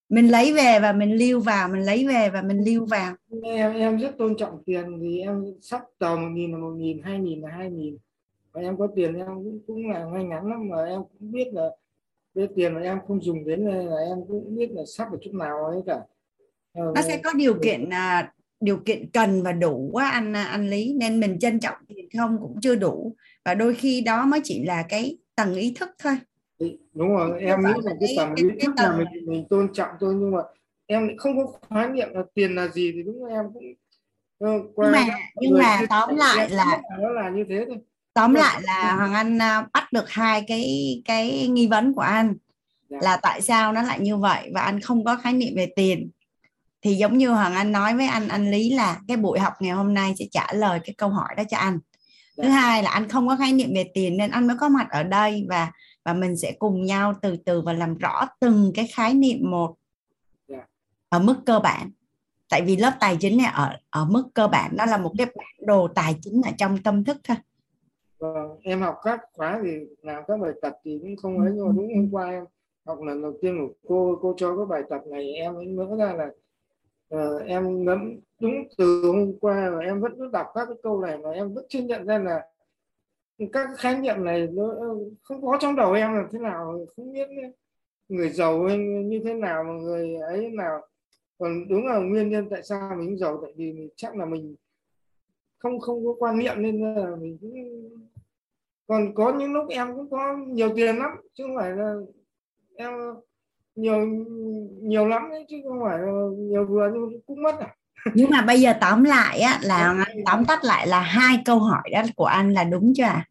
Mình 0.08 0.28
lấy 0.28 0.52
về 0.52 0.78
và 0.82 0.92
mình 0.92 1.12
lưu 1.16 1.40
vào 1.40 1.68
mình 1.68 1.82
lấy 1.82 2.06
về 2.08 2.30
và 2.30 2.42
mình 2.42 2.64
lưu 2.64 2.86
vào. 2.86 3.14
Em 3.42 3.74
em 3.74 3.98
rất 3.98 4.18
tôn 4.18 4.36
trọng 4.36 4.62
tiền 4.66 4.98
thì 5.02 5.20
em 5.20 5.44
sắp 5.60 5.82
tờ 5.98 6.16
một 6.16 6.28
nghìn 6.32 6.52
là 6.52 6.58
một 6.58 6.74
nghìn 6.76 7.02
hai 7.02 7.18
nghìn 7.18 7.40
là 7.40 7.48
hai 7.50 7.70
nghìn. 7.70 7.96
Và 8.52 8.60
em 8.60 8.76
có 8.76 8.88
tiền 8.96 9.14
em 9.14 9.26
cũng 9.26 9.60
cũng 9.66 9.90
là 9.90 10.04
ngay 10.04 10.24
ngắn 10.24 10.50
lắm 10.50 10.68
mà 10.68 10.84
em 10.84 11.00
cũng 11.18 11.32
biết 11.32 11.46
là 11.52 11.68
cái 12.34 12.48
tiền 12.56 12.74
mà 12.74 12.80
em 12.80 12.98
không 13.08 13.24
dùng 13.24 13.44
đến 13.44 13.60
là 13.60 13.96
em 14.08 14.18
cũng 14.28 14.56
biết 14.56 14.70
là 14.72 14.82
sắp 14.96 15.08
ở 15.12 15.18
chỗ 15.20 15.32
nào 15.32 15.64
ấy 15.64 15.82
cả. 15.86 16.00
Ờ, 16.74 16.92
nó 16.94 17.02
sẽ 17.02 17.20
có 17.24 17.32
điều 17.32 17.54
kiện 17.62 17.88
à, 17.90 18.32
điều 18.62 18.76
kiện 18.76 19.10
cần 19.10 19.42
và 19.42 19.52
đủ 19.52 19.90
quá 19.92 20.10
anh 20.10 20.32
anh 20.32 20.70
lý. 20.70 20.94
Nên 20.94 21.20
mình 21.20 21.38
trân 21.38 21.60
trọng 21.60 21.76
tiền 21.88 22.08
không 22.18 22.38
cũng 22.40 22.60
chưa 22.60 22.74
đủ. 22.74 23.16
Và 23.44 23.54
đôi 23.54 23.74
khi 23.74 24.00
đó 24.00 24.26
mới 24.26 24.40
chỉ 24.44 24.64
là 24.64 24.82
cái 24.88 25.16
tầng 25.34 25.54
ý 25.54 25.74
thức 25.76 25.90
thôi. 25.98 26.18
Đúng 26.94 27.08
rồi 27.08 27.40
em 27.40 27.60
nghĩ 27.60 27.72
là 27.82 27.92
cái 28.00 28.14
tầm 28.16 28.34
ý 28.34 28.44
thức 28.60 28.72
là 28.76 28.96
mình 28.96 29.26
mình 29.26 29.44
tôn 29.50 29.72
trọng 29.72 29.90
thôi 30.00 30.14
nhưng 30.18 30.30
mà 30.30 30.38
em 30.86 31.16
không 31.16 31.36
có 31.36 31.52
khái 31.70 31.88
niệm 31.88 32.08
là 32.12 32.22
tiền 32.34 32.54
là 32.54 32.68
gì 32.68 32.92
thì 32.92 33.02
đúng 33.02 33.24
là 33.24 33.34
em 33.34 33.44
cũng 33.52 33.62
qua 34.74 34.86
nhưng 34.86 34.92
mà 34.92 35.18
nhưng 35.36 35.58
mà 35.58 35.80
tóm 35.88 36.16
lại 36.16 36.50
là 36.50 36.80
nó 37.00 37.08
là 37.08 37.30
như 37.30 37.44
thế 37.48 37.64
thôi. 37.68 37.76
tóm 38.14 38.34
lại 38.34 38.60
là 38.62 38.94
hoàng 38.96 39.12
anh 39.12 39.38
à, 39.42 39.66
bắt 39.72 39.92
được 39.92 40.08
hai 40.08 40.44
cái 40.48 40.66
cái 41.04 41.48
nghi 41.48 41.66
vấn 41.66 41.94
của 41.94 42.00
anh 42.00 42.34
dạ. 42.88 42.98
là 43.02 43.16
tại 43.22 43.40
sao 43.40 43.72
nó 43.72 43.82
lại 43.82 44.00
như 44.00 44.16
vậy 44.16 44.50
và 44.54 44.60
anh 44.60 44.80
không 44.80 45.04
có 45.04 45.16
khái 45.16 45.32
niệm 45.32 45.52
về 45.56 45.66
tiền 45.76 46.10
thì 46.82 46.94
giống 46.94 47.18
như 47.18 47.30
hoàng 47.30 47.54
anh 47.54 47.72
nói 47.72 47.96
với 47.96 48.06
anh 48.06 48.28
anh 48.28 48.50
lý 48.50 48.70
là 48.70 49.00
cái 49.08 49.16
buổi 49.16 49.38
học 49.38 49.52
ngày 49.60 49.72
hôm 49.72 49.94
nay 49.94 50.14
sẽ 50.18 50.24
trả 50.30 50.46
lời 50.52 50.80
cái 50.84 50.94
câu 50.98 51.08
hỏi 51.08 51.28
đó 51.36 51.42
cho 51.50 51.56
anh 51.56 51.78
thứ 52.36 52.42
dạ. 52.42 52.50
hai 52.50 52.82
là 52.82 52.90
anh 52.90 53.08
không 53.08 53.28
có 53.28 53.36
khái 53.36 53.52
niệm 53.52 53.74
về 53.74 53.90
tiền 53.94 54.16
nên 54.16 54.30
anh 54.30 54.46
mới 54.46 54.56
có 54.60 54.68
mặt 54.68 54.86
ở 54.90 55.02
đây 55.02 55.46
và 55.48 55.72
và 56.04 56.12
mình 56.12 56.36
sẽ 56.36 56.52
cùng 56.58 56.84
nhau 56.84 57.14
từ 57.22 57.36
từ 57.36 57.60
và 57.60 57.72
làm 57.72 57.98
rõ 57.98 58.26
từng 58.40 58.72
cái 58.74 58.86
khái 58.86 59.14
niệm 59.14 59.50
một. 59.50 59.74
Dạ. 60.48 60.66
ở 61.08 61.18
mức 61.18 61.36
cơ 61.46 61.58
bản 61.58 61.90
tại 62.52 62.62
vì 62.62 62.76
lớp 62.76 62.92
tài 63.00 63.16
chính 63.20 63.36
này 63.36 63.52
ở 63.54 63.76
ở 63.90 64.04
mức 64.04 64.24
cơ 64.34 64.48
bản 64.48 64.70
nó 64.76 64.86
là 64.86 64.96
một 64.96 65.12
cái 65.18 65.26
bản 65.26 65.66
đồ 65.66 65.88
tài 65.88 66.16
chính 66.22 66.42
ở 66.44 66.50
trong 66.58 66.78
tâm 66.82 67.04
thức 67.04 67.16
thôi 67.24 67.36
vâng, 68.18 68.58
em 68.62 68.80
học 68.80 68.96
các 69.02 69.20
khóa 69.32 69.60
thì 69.64 69.70
làm 70.02 70.22
các 70.28 70.40
bài 70.40 70.50
tập 70.62 70.72
thì 70.84 70.98
cũng 71.02 71.16
không 71.16 71.38
ấy 71.38 71.50
nhưng 71.54 71.66
mà 71.66 71.72
đúng 71.76 71.94
hôm 71.96 72.08
qua 72.10 72.30
em 72.30 72.44
học 72.86 73.02
lần 73.02 73.22
đầu 73.22 73.32
tiên 73.42 73.58
của 73.60 73.74
cô 73.88 74.18
cô 74.22 74.34
cho 74.36 74.56
cái 74.56 74.66
bài 74.66 74.82
tập 74.90 75.00
này 75.10 75.32
em 75.32 75.54
mới 75.54 75.66
ngỡ 75.66 75.96
ra 75.96 76.12
là 76.12 76.28
uh, 77.16 77.46
em 77.46 77.84
ngẫm 77.84 78.20
đúng 78.40 78.54
từ 78.78 79.02
hôm 79.04 79.38
qua 79.40 79.70
và 79.70 79.78
em 79.78 80.00
vẫn 80.00 80.12
cứ 80.18 80.30
đọc 80.32 80.46
các 80.54 80.66
cái 80.66 80.76
câu 80.82 81.00
này 81.00 81.18
mà 81.18 81.30
em 81.30 81.54
vẫn 81.54 81.64
chưa 81.68 81.80
nhận 81.80 82.06
ra 82.06 82.18
là 82.18 82.46
các 83.52 83.68
khái 83.76 83.98
niệm 83.98 84.24
này 84.24 84.48
nó 84.52 84.74
không 85.22 85.42
có 85.42 85.58
trong 85.60 85.76
đầu 85.76 85.92
em 85.92 86.14
là 86.14 86.28
thế 86.32 86.38
nào 86.38 86.86
không 86.96 87.12
biết 87.12 87.28
người 88.08 88.28
giàu 88.28 88.68
như 89.04 89.20
thế 89.24 89.34
nào 89.34 89.64
mà 89.64 89.72
người 89.72 90.14
ấy 90.14 90.50
nào. 90.50 90.80
Còn 91.38 91.68
đúng 91.68 91.86
là 91.86 91.98
nguyên 91.98 92.30
nhân 92.30 92.48
tại 92.50 92.62
sao 92.62 92.96
mình 92.96 93.18
giàu 93.18 93.38
tại 93.42 93.52
vì 93.56 93.72
mình 93.72 93.88
chắc 93.96 94.16
là 94.16 94.24
mình 94.24 94.56
không 95.58 95.80
không 95.80 96.06
có 96.06 96.14
quan 96.18 96.38
niệm 96.38 96.54
nên 96.62 96.94
là 96.94 97.16
mình 97.16 97.38
cũng 97.40 97.54
còn 98.86 99.14
có 99.14 99.34
những 99.38 99.52
lúc 99.52 99.68
em 99.68 99.96
cũng 99.96 100.10
có 100.10 100.36
nhiều 100.36 100.72
tiền 100.76 100.96
lắm 100.96 101.10
chứ 101.34 101.44
không 101.46 101.56
phải 101.56 101.72
là 101.72 101.94
em 102.76 102.92
nhiều 103.74 104.06
nhiều 104.82 105.06
lắm 105.06 105.22
đấy 105.30 105.46
chứ 105.48 105.56
không 105.68 105.80
phải 105.84 105.98
nhiều 106.38 106.66
vừa 106.66 106.90
nhưng 106.94 107.20
cũng 107.26 107.42
mất 107.42 107.60
à. 107.60 107.74
Nhưng 108.14 108.30
mà 108.30 108.42
bây 108.42 108.60
giờ 108.60 108.72
tóm 108.80 109.04
lại 109.04 109.40
á 109.40 109.58
là 109.62 110.04
tóm 110.26 110.44
tắt 110.44 110.64
lại 110.64 110.86
là 110.86 111.00
hai 111.00 111.38
câu 111.44 111.58
hỏi 111.58 111.90
đó 111.92 112.02
của 112.16 112.24
anh 112.24 112.52
là 112.52 112.64
đúng 112.64 112.92
chưa 112.96 113.04
ạ? 113.04 113.28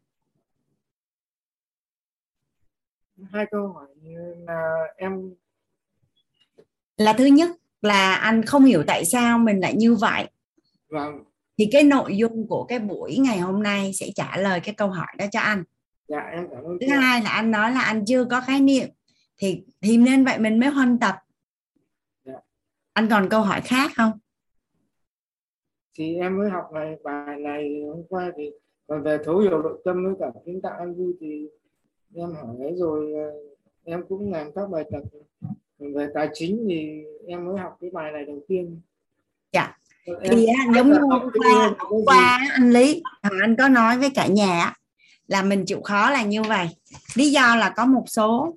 Hai 3.32 3.46
câu 3.50 3.68
hỏi 3.68 3.86
là 4.46 4.86
em 4.96 5.34
là 6.96 7.12
thứ 7.12 7.24
nhất 7.24 7.50
là 7.82 8.14
anh 8.14 8.44
không 8.44 8.64
hiểu 8.64 8.82
tại 8.86 9.04
sao 9.04 9.38
mình 9.38 9.60
lại 9.60 9.74
như 9.74 9.94
vậy. 9.94 10.28
Vâng. 10.88 11.24
Thì 11.58 11.68
cái 11.72 11.82
nội 11.82 12.16
dung 12.16 12.46
của 12.48 12.64
cái 12.64 12.78
buổi 12.78 13.18
ngày 13.18 13.38
hôm 13.38 13.62
nay 13.62 13.92
sẽ 13.94 14.06
trả 14.14 14.36
lời 14.36 14.60
cái 14.60 14.74
câu 14.74 14.88
hỏi 14.88 15.06
đó 15.18 15.24
cho 15.32 15.40
anh. 15.40 15.64
Dạ 16.08 16.18
em 16.18 16.48
cảm 16.50 16.64
ơn 16.64 16.78
thứ 16.80 16.86
hai 16.96 17.22
là 17.22 17.30
anh 17.30 17.50
nói 17.50 17.72
là 17.72 17.80
anh 17.80 18.04
chưa 18.04 18.24
có 18.24 18.40
khái 18.40 18.60
niệm 18.60 18.88
thì 19.42 19.62
thì 19.80 19.96
nên 19.96 20.24
vậy 20.24 20.38
mình 20.38 20.60
mới 20.60 20.68
huân 20.68 20.98
tập. 20.98 21.14
Dạ. 22.24 22.34
anh 22.92 23.08
còn 23.10 23.28
câu 23.30 23.40
hỏi 23.40 23.60
khác 23.64 23.90
không? 23.96 24.12
Thì 25.98 26.16
em 26.16 26.38
mới 26.38 26.50
học 26.50 26.72
này 26.72 26.96
bài 27.04 27.38
này 27.38 27.82
hôm 27.86 28.02
qua 28.08 28.32
thì 28.36 28.50
còn 28.86 29.02
về 29.02 29.18
thấu 29.24 29.38
hiểu 29.38 29.62
nội 29.62 29.82
tâm 29.84 30.04
với 30.04 30.14
cả 30.20 30.40
kiến 30.46 30.60
tạo 30.62 30.72
an 30.78 30.94
vui 30.94 31.12
thì 31.20 31.48
em 32.14 32.34
hỏi 32.34 32.56
ấy 32.58 32.74
rồi 32.76 33.12
ờ, 33.12 33.30
em 33.84 34.04
cũng 34.08 34.32
làm 34.32 34.52
các 34.54 34.70
bài 34.70 34.84
tập 34.92 35.02
về 35.78 36.08
tài 36.14 36.28
chính 36.34 36.66
thì 36.68 37.04
em 37.26 37.46
mới 37.46 37.58
học 37.58 37.76
cái 37.80 37.90
bài 37.90 38.12
này 38.12 38.24
đầu 38.24 38.40
tiên. 38.48 38.80
Dạ. 39.52 39.78
Thì 40.22 40.46
giống 40.74 40.92
như 40.92 40.98
hôm 40.98 41.30
qua 41.34 41.74
hôm 41.78 42.04
qua 42.04 42.48
anh 42.52 42.70
lý 42.70 43.02
anh 43.20 43.56
có 43.58 43.68
nói 43.68 43.98
với 43.98 44.10
cả 44.14 44.26
nhà 44.26 44.74
là 45.26 45.42
mình 45.42 45.64
chịu 45.66 45.80
khó 45.82 46.10
là 46.10 46.22
như 46.22 46.42
vậy. 46.42 46.68
Lý 47.14 47.30
do 47.30 47.56
là 47.56 47.72
có 47.76 47.86
một 47.86 48.04
số 48.06 48.56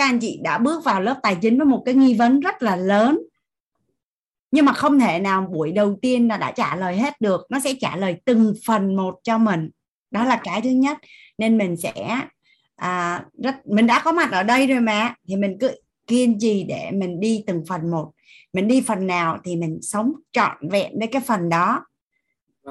các 0.00 0.06
anh 0.06 0.18
chị 0.18 0.40
đã 0.42 0.58
bước 0.58 0.84
vào 0.84 1.00
lớp 1.00 1.20
tài 1.22 1.36
chính 1.40 1.58
với 1.58 1.66
một 1.66 1.82
cái 1.84 1.94
nghi 1.94 2.14
vấn 2.14 2.40
rất 2.40 2.62
là 2.62 2.76
lớn. 2.76 3.18
Nhưng 4.50 4.64
mà 4.64 4.72
không 4.72 5.00
thể 5.00 5.18
nào 5.18 5.48
buổi 5.52 5.72
đầu 5.72 5.98
tiên 6.02 6.28
là 6.28 6.36
đã 6.36 6.52
trả 6.52 6.76
lời 6.76 6.96
hết 6.96 7.20
được. 7.20 7.46
Nó 7.50 7.60
sẽ 7.60 7.74
trả 7.80 7.96
lời 7.96 8.16
từng 8.24 8.54
phần 8.66 8.96
một 8.96 9.14
cho 9.22 9.38
mình. 9.38 9.70
Đó 10.10 10.24
là 10.24 10.40
cái 10.44 10.60
thứ 10.60 10.70
nhất. 10.70 10.98
Nên 11.38 11.58
mình 11.58 11.76
sẽ 11.76 12.20
à, 12.76 13.24
rất 13.42 13.66
mình 13.66 13.86
đã 13.86 14.02
có 14.04 14.12
mặt 14.12 14.32
ở 14.32 14.42
đây 14.42 14.66
rồi 14.66 14.80
mà. 14.80 15.14
Thì 15.28 15.36
mình 15.36 15.56
cứ 15.60 15.70
kiên 16.06 16.38
trì 16.40 16.64
để 16.64 16.90
mình 16.90 17.20
đi 17.20 17.44
từng 17.46 17.64
phần 17.68 17.90
một. 17.90 18.10
Mình 18.52 18.68
đi 18.68 18.80
phần 18.80 19.06
nào 19.06 19.38
thì 19.44 19.56
mình 19.56 19.78
sống 19.82 20.12
trọn 20.32 20.68
vẹn 20.70 20.98
với 20.98 21.08
cái 21.08 21.22
phần 21.26 21.48
đó. 21.48 21.86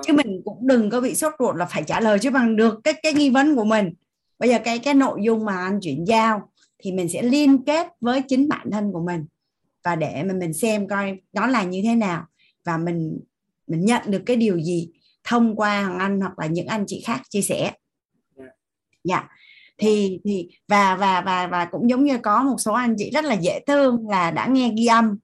Chứ 0.03 0.13
mình 0.13 0.41
cũng 0.45 0.67
đừng 0.67 0.89
có 0.89 1.01
bị 1.01 1.15
sốt 1.15 1.33
ruột 1.39 1.55
là 1.55 1.65
phải 1.65 1.83
trả 1.83 1.99
lời 1.99 2.19
chứ 2.19 2.31
bằng 2.31 2.55
được 2.55 2.79
cái 2.83 2.93
cái 3.03 3.13
nghi 3.13 3.29
vấn 3.29 3.55
của 3.55 3.65
mình. 3.65 3.93
Bây 4.39 4.49
giờ 4.49 4.59
cái 4.63 4.79
cái 4.79 4.93
nội 4.93 5.19
dung 5.23 5.45
mà 5.45 5.57
anh 5.57 5.79
chuyển 5.81 6.07
giao 6.07 6.48
thì 6.79 6.91
mình 6.91 7.09
sẽ 7.09 7.21
liên 7.21 7.63
kết 7.63 7.87
với 8.01 8.21
chính 8.27 8.47
bản 8.47 8.71
thân 8.71 8.91
của 8.91 9.03
mình 9.05 9.25
và 9.83 9.95
để 9.95 10.23
mà 10.23 10.33
mình 10.33 10.53
xem 10.53 10.87
coi 10.87 11.17
nó 11.33 11.47
là 11.47 11.63
như 11.63 11.81
thế 11.83 11.95
nào 11.95 12.25
và 12.65 12.77
mình 12.77 13.19
mình 13.67 13.85
nhận 13.85 14.01
được 14.05 14.23
cái 14.25 14.35
điều 14.35 14.59
gì 14.59 14.89
thông 15.23 15.55
qua 15.55 15.83
hoàng 15.83 15.99
anh 15.99 16.19
hoặc 16.21 16.39
là 16.39 16.45
những 16.45 16.67
anh 16.67 16.83
chị 16.87 17.03
khác 17.05 17.21
chia 17.29 17.41
sẻ. 17.41 17.71
Dạ. 19.03 19.15
Yeah. 19.15 19.29
thì 19.77 20.19
thì 20.25 20.49
và 20.67 20.95
và 20.95 21.21
và 21.21 21.47
và 21.47 21.65
cũng 21.65 21.89
giống 21.89 22.03
như 22.03 22.17
có 22.17 22.43
một 22.43 22.55
số 22.59 22.73
anh 22.73 22.95
chị 22.97 23.11
rất 23.13 23.25
là 23.25 23.33
dễ 23.33 23.59
thương 23.67 24.09
là 24.09 24.31
đã 24.31 24.47
nghe 24.47 24.71
ghi 24.77 24.85
âm. 24.85 25.17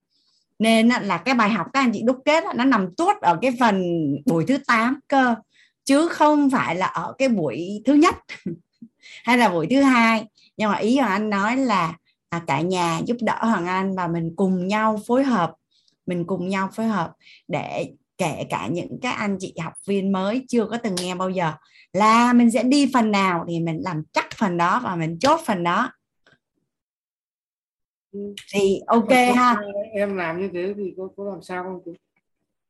Nên 0.59 0.89
là 1.01 1.17
cái 1.17 1.35
bài 1.35 1.49
học 1.49 1.67
các 1.73 1.79
anh 1.79 1.91
chị 1.93 2.01
đúc 2.05 2.17
kết 2.25 2.43
nó 2.55 2.65
nằm 2.65 2.95
tuốt 2.97 3.15
ở 3.21 3.39
cái 3.41 3.51
phần 3.59 3.83
buổi 4.25 4.45
thứ 4.47 4.57
8 4.67 4.99
cơ 5.07 5.35
chứ 5.85 6.07
không 6.07 6.49
phải 6.49 6.75
là 6.75 6.85
ở 6.85 7.13
cái 7.17 7.29
buổi 7.29 7.81
thứ 7.85 7.93
nhất 7.93 8.15
hay 9.23 9.37
là 9.37 9.49
buổi 9.49 9.67
thứ 9.69 9.81
hai 9.81 10.25
nhưng 10.57 10.71
mà 10.71 10.77
ý 10.77 10.97
hoàng 10.97 11.11
anh 11.11 11.29
nói 11.29 11.57
là 11.57 11.97
à, 12.29 12.41
cả 12.47 12.61
nhà 12.61 13.01
giúp 13.05 13.17
đỡ 13.21 13.37
hoàng 13.41 13.65
anh 13.65 13.95
và 13.95 14.07
mình 14.07 14.33
cùng 14.35 14.67
nhau 14.67 14.99
phối 15.07 15.23
hợp 15.23 15.53
mình 16.05 16.25
cùng 16.25 16.49
nhau 16.49 16.69
phối 16.73 16.85
hợp 16.85 17.13
để 17.47 17.93
kể 18.17 18.43
cả 18.49 18.67
những 18.71 18.99
các 19.01 19.11
anh 19.11 19.37
chị 19.39 19.53
học 19.59 19.73
viên 19.87 20.11
mới 20.11 20.45
chưa 20.47 20.65
có 20.65 20.77
từng 20.77 20.95
nghe 20.95 21.15
bao 21.15 21.29
giờ 21.29 21.51
là 21.93 22.33
mình 22.33 22.51
sẽ 22.51 22.63
đi 22.63 22.91
phần 22.93 23.11
nào 23.11 23.45
thì 23.47 23.59
mình 23.59 23.79
làm 23.81 24.03
chắc 24.13 24.25
phần 24.37 24.57
đó 24.57 24.81
và 24.83 24.95
mình 24.95 25.19
chốt 25.19 25.39
phần 25.45 25.63
đó. 25.63 25.91
Thì 28.53 28.79
ok 28.87 29.09
ha. 29.09 29.61
em 29.93 30.17
làm 30.17 30.41
như 30.41 30.49
thế 30.53 30.73
thì 30.77 30.93
có, 30.97 31.09
có 31.17 31.23
làm 31.23 31.41
sao 31.41 31.63
không 31.63 31.95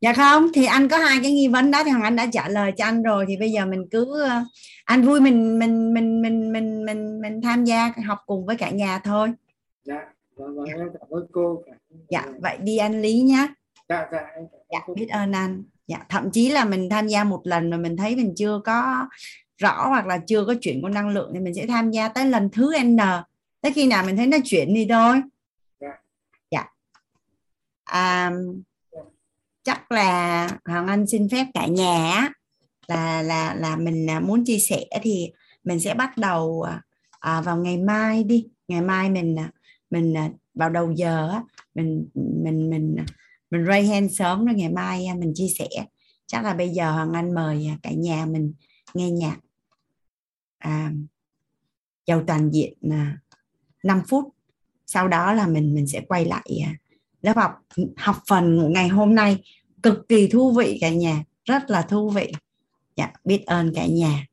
dạ 0.01 0.13
không 0.13 0.47
thì 0.53 0.65
anh 0.65 0.88
có 0.88 0.97
hai 0.97 1.19
cái 1.22 1.31
nghi 1.31 1.47
vấn 1.47 1.72
đó 1.72 1.84
thì 1.84 1.91
hoàng 1.91 2.03
anh 2.03 2.15
đã 2.15 2.26
trả 2.31 2.49
lời 2.49 2.72
cho 2.77 2.85
anh 2.85 3.03
rồi. 3.03 3.26
Thì 3.27 3.38
bây 3.38 3.51
giờ 3.51 3.65
mình 3.65 3.88
cứ 3.91 4.22
ờ, 4.22 4.43
anh 4.85 5.01
vui 5.01 5.19
mình 5.19 5.59
mình 5.59 5.93
mình 5.93 6.22
mình 6.22 6.51
mình 6.51 6.85
mình 6.85 7.22
mình 7.22 7.41
tham 7.41 7.65
gia 7.65 7.93
học 8.05 8.19
cùng 8.26 8.45
với 8.45 8.55
cả 8.55 8.69
nhà 8.69 8.99
thôi. 8.99 9.34
Dạ 9.84 9.99
vâng 10.35 10.55
vâng 10.55 10.65
em 10.65 10.77
cảm 10.99 11.09
ơn 11.09 11.27
cô. 11.31 11.63
Dạ 12.09 12.26
vậy 12.41 12.57
đi 12.61 12.77
anh 12.77 13.01
lý 13.01 13.19
nhé 13.22 13.47
dạ 13.89 14.07
dạ 14.11 14.19
em 14.35 14.45
dạ 14.72 14.80
biết 14.95 15.07
ơn 15.09 15.31
anh. 15.31 15.63
Dạ 15.88 16.05
thậm 16.09 16.31
chí 16.31 16.49
là 16.49 16.65
mình 16.65 16.89
tham 16.89 17.07
gia 17.07 17.23
một 17.23 17.41
lần 17.43 17.69
mà 17.69 17.77
mình 17.77 17.97
thấy 17.97 18.15
mình 18.15 18.34
chưa 18.38 18.61
có 18.65 19.07
rõ 19.57 19.88
hoặc 19.88 20.07
là 20.07 20.17
chưa 20.27 20.45
có 20.45 20.53
chuyển 20.61 20.81
của 20.81 20.89
năng 20.89 21.09
lượng 21.09 21.31
thì 21.34 21.39
mình 21.39 21.53
sẽ 21.53 21.65
tham 21.67 21.91
gia 21.91 22.07
tới 22.07 22.26
lần 22.26 22.49
thứ 22.49 22.73
n. 22.84 22.97
Tới 23.61 23.72
khi 23.73 23.88
nào 23.88 24.03
mình 24.05 24.17
thấy 24.17 24.27
nó 24.27 24.38
chuyển 24.43 24.73
đi 24.73 24.88
thôi. 24.89 25.22
Dạ. 26.51 26.65
À, 27.84 28.31
chắc 29.65 29.91
là 29.91 30.47
hoàng 30.65 30.87
anh 30.87 31.07
xin 31.07 31.29
phép 31.29 31.45
cả 31.53 31.67
nhà 31.67 32.29
là 32.87 33.21
là 33.21 33.55
là 33.55 33.75
mình 33.75 34.09
à, 34.09 34.19
muốn 34.19 34.45
chia 34.45 34.57
sẻ 34.57 34.85
thì 35.01 35.31
mình 35.63 35.79
sẽ 35.79 35.93
bắt 35.93 36.17
đầu 36.17 36.61
à, 36.61 36.81
à 37.19 37.41
vào 37.41 37.57
ngày 37.57 37.77
mai 37.77 38.23
đi. 38.23 38.47
Ngày 38.67 38.81
mai 38.81 39.09
mình 39.09 39.39
à, 39.39 39.51
mình 39.89 40.13
vào 40.53 40.69
đầu 40.69 40.91
giờ 40.91 41.41
mình 41.75 42.07
mình 42.43 42.69
mình 42.69 42.95
mình 43.51 43.65
ray 43.65 43.87
hand 43.87 44.17
sớm 44.17 44.45
rồi 44.45 44.55
ngày 44.55 44.69
mai 44.69 45.07
mình 45.17 45.31
chia 45.35 45.47
sẻ. 45.59 45.67
Chắc 46.27 46.43
là 46.43 46.53
bây 46.53 46.69
giờ 46.69 46.91
hoàng 46.91 47.13
anh 47.13 47.35
mời 47.35 47.69
cả 47.83 47.91
nhà 47.91 48.25
mình 48.25 48.53
nghe 48.93 49.09
nhạc. 49.11 49.37
À, 50.57 50.91
giàu 52.07 52.23
toàn 52.27 52.49
diện 52.53 52.73
5 53.83 54.01
phút. 54.07 54.25
Sau 54.85 55.07
đó 55.07 55.33
là 55.33 55.47
mình 55.47 55.73
mình 55.75 55.87
sẽ 55.87 56.01
quay 56.07 56.25
lại 56.25 56.49
lớp 57.26 57.38
học 57.38 57.52
học 57.97 58.15
phần 58.27 58.73
ngày 58.73 58.88
hôm 58.88 59.15
nay 59.15 59.38
cực 59.84 60.07
kỳ 60.10 60.27
thú 60.27 60.52
vị 60.52 60.77
cả 60.81 60.89
nhà 60.89 61.23
rất 61.45 61.69
là 61.69 61.81
thú 61.81 62.10
vị. 62.10 62.31
Dạ 62.95 63.11
biết 63.23 63.45
ơn 63.45 63.72
cả 63.76 63.85
nhà. 63.85 64.26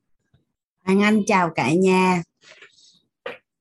Hoàng 0.85 1.02
Anh 1.02 1.23
chào 1.27 1.51
cả 1.55 1.73
nhà. 1.73 2.23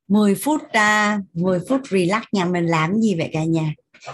10 0.08 0.36
phút 0.36 0.62
à, 0.72 1.20
uh, 1.20 1.41
10 1.41 1.60
phút 1.70 1.82
relax 1.90 2.24
nhà 2.32 2.45
mình 2.45 2.66
làm 2.66 3.02
gì 3.02 3.16
vậy 3.16 3.30
cả 3.34 3.44
nhà? 3.44 3.74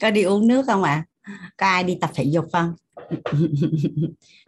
Có 0.00 0.10
đi 0.10 0.22
uống 0.22 0.46
nước 0.46 0.66
không 0.66 0.82
ạ? 0.82 0.92
À? 0.92 1.06
có 1.56 1.66
ai 1.66 1.84
đi 1.84 1.98
tập 2.00 2.10
thể 2.14 2.24
dục 2.24 2.44
không? 2.52 2.74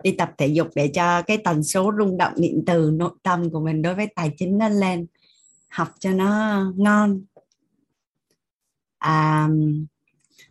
Đi 0.02 0.12
tập 0.12 0.30
thể 0.38 0.46
dục 0.46 0.68
để 0.74 0.90
cho 0.94 1.22
cái 1.22 1.38
tần 1.38 1.62
số 1.62 1.92
rung 1.98 2.16
động 2.16 2.32
điện 2.36 2.62
từ 2.66 2.90
nội 2.94 3.10
tâm 3.22 3.50
của 3.50 3.60
mình 3.60 3.82
đối 3.82 3.94
với 3.94 4.06
tài 4.16 4.30
chính 4.36 4.58
nó 4.58 4.68
lên. 4.68 5.06
Học 5.68 5.88
cho 5.98 6.10
nó 6.10 6.62
ngon 6.76 7.24
à, 9.02 9.48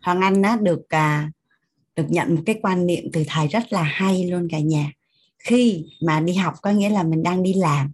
hoàng 0.02 0.20
anh 0.20 0.42
á, 0.42 0.58
được 0.62 0.88
à, 0.88 1.30
được 1.96 2.06
nhận 2.08 2.34
một 2.34 2.42
cái 2.46 2.58
quan 2.62 2.86
niệm 2.86 3.04
từ 3.12 3.24
thầy 3.28 3.48
rất 3.48 3.72
là 3.72 3.82
hay 3.82 4.24
luôn 4.30 4.48
cả 4.50 4.58
nhà. 4.58 4.92
Khi 5.38 5.84
mà 6.06 6.20
đi 6.20 6.34
học 6.34 6.54
có 6.62 6.70
nghĩa 6.70 6.88
là 6.88 7.02
mình 7.02 7.22
đang 7.22 7.42
đi 7.42 7.54
làm. 7.54 7.92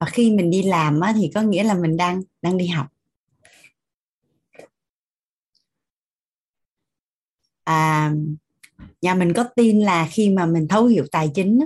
Và 0.00 0.06
khi 0.06 0.30
mình 0.30 0.50
đi 0.50 0.62
làm 0.62 1.00
á, 1.00 1.12
thì 1.16 1.30
có 1.34 1.42
nghĩa 1.42 1.64
là 1.64 1.74
mình 1.74 1.96
đang 1.96 2.22
đang 2.42 2.58
đi 2.58 2.66
học. 2.66 2.86
À, 7.64 8.12
nhà 9.02 9.14
mình 9.14 9.32
có 9.32 9.44
tin 9.56 9.80
là 9.80 10.08
khi 10.10 10.30
mà 10.30 10.46
mình 10.46 10.68
thấu 10.68 10.86
hiểu 10.86 11.06
tài 11.12 11.30
chính 11.34 11.60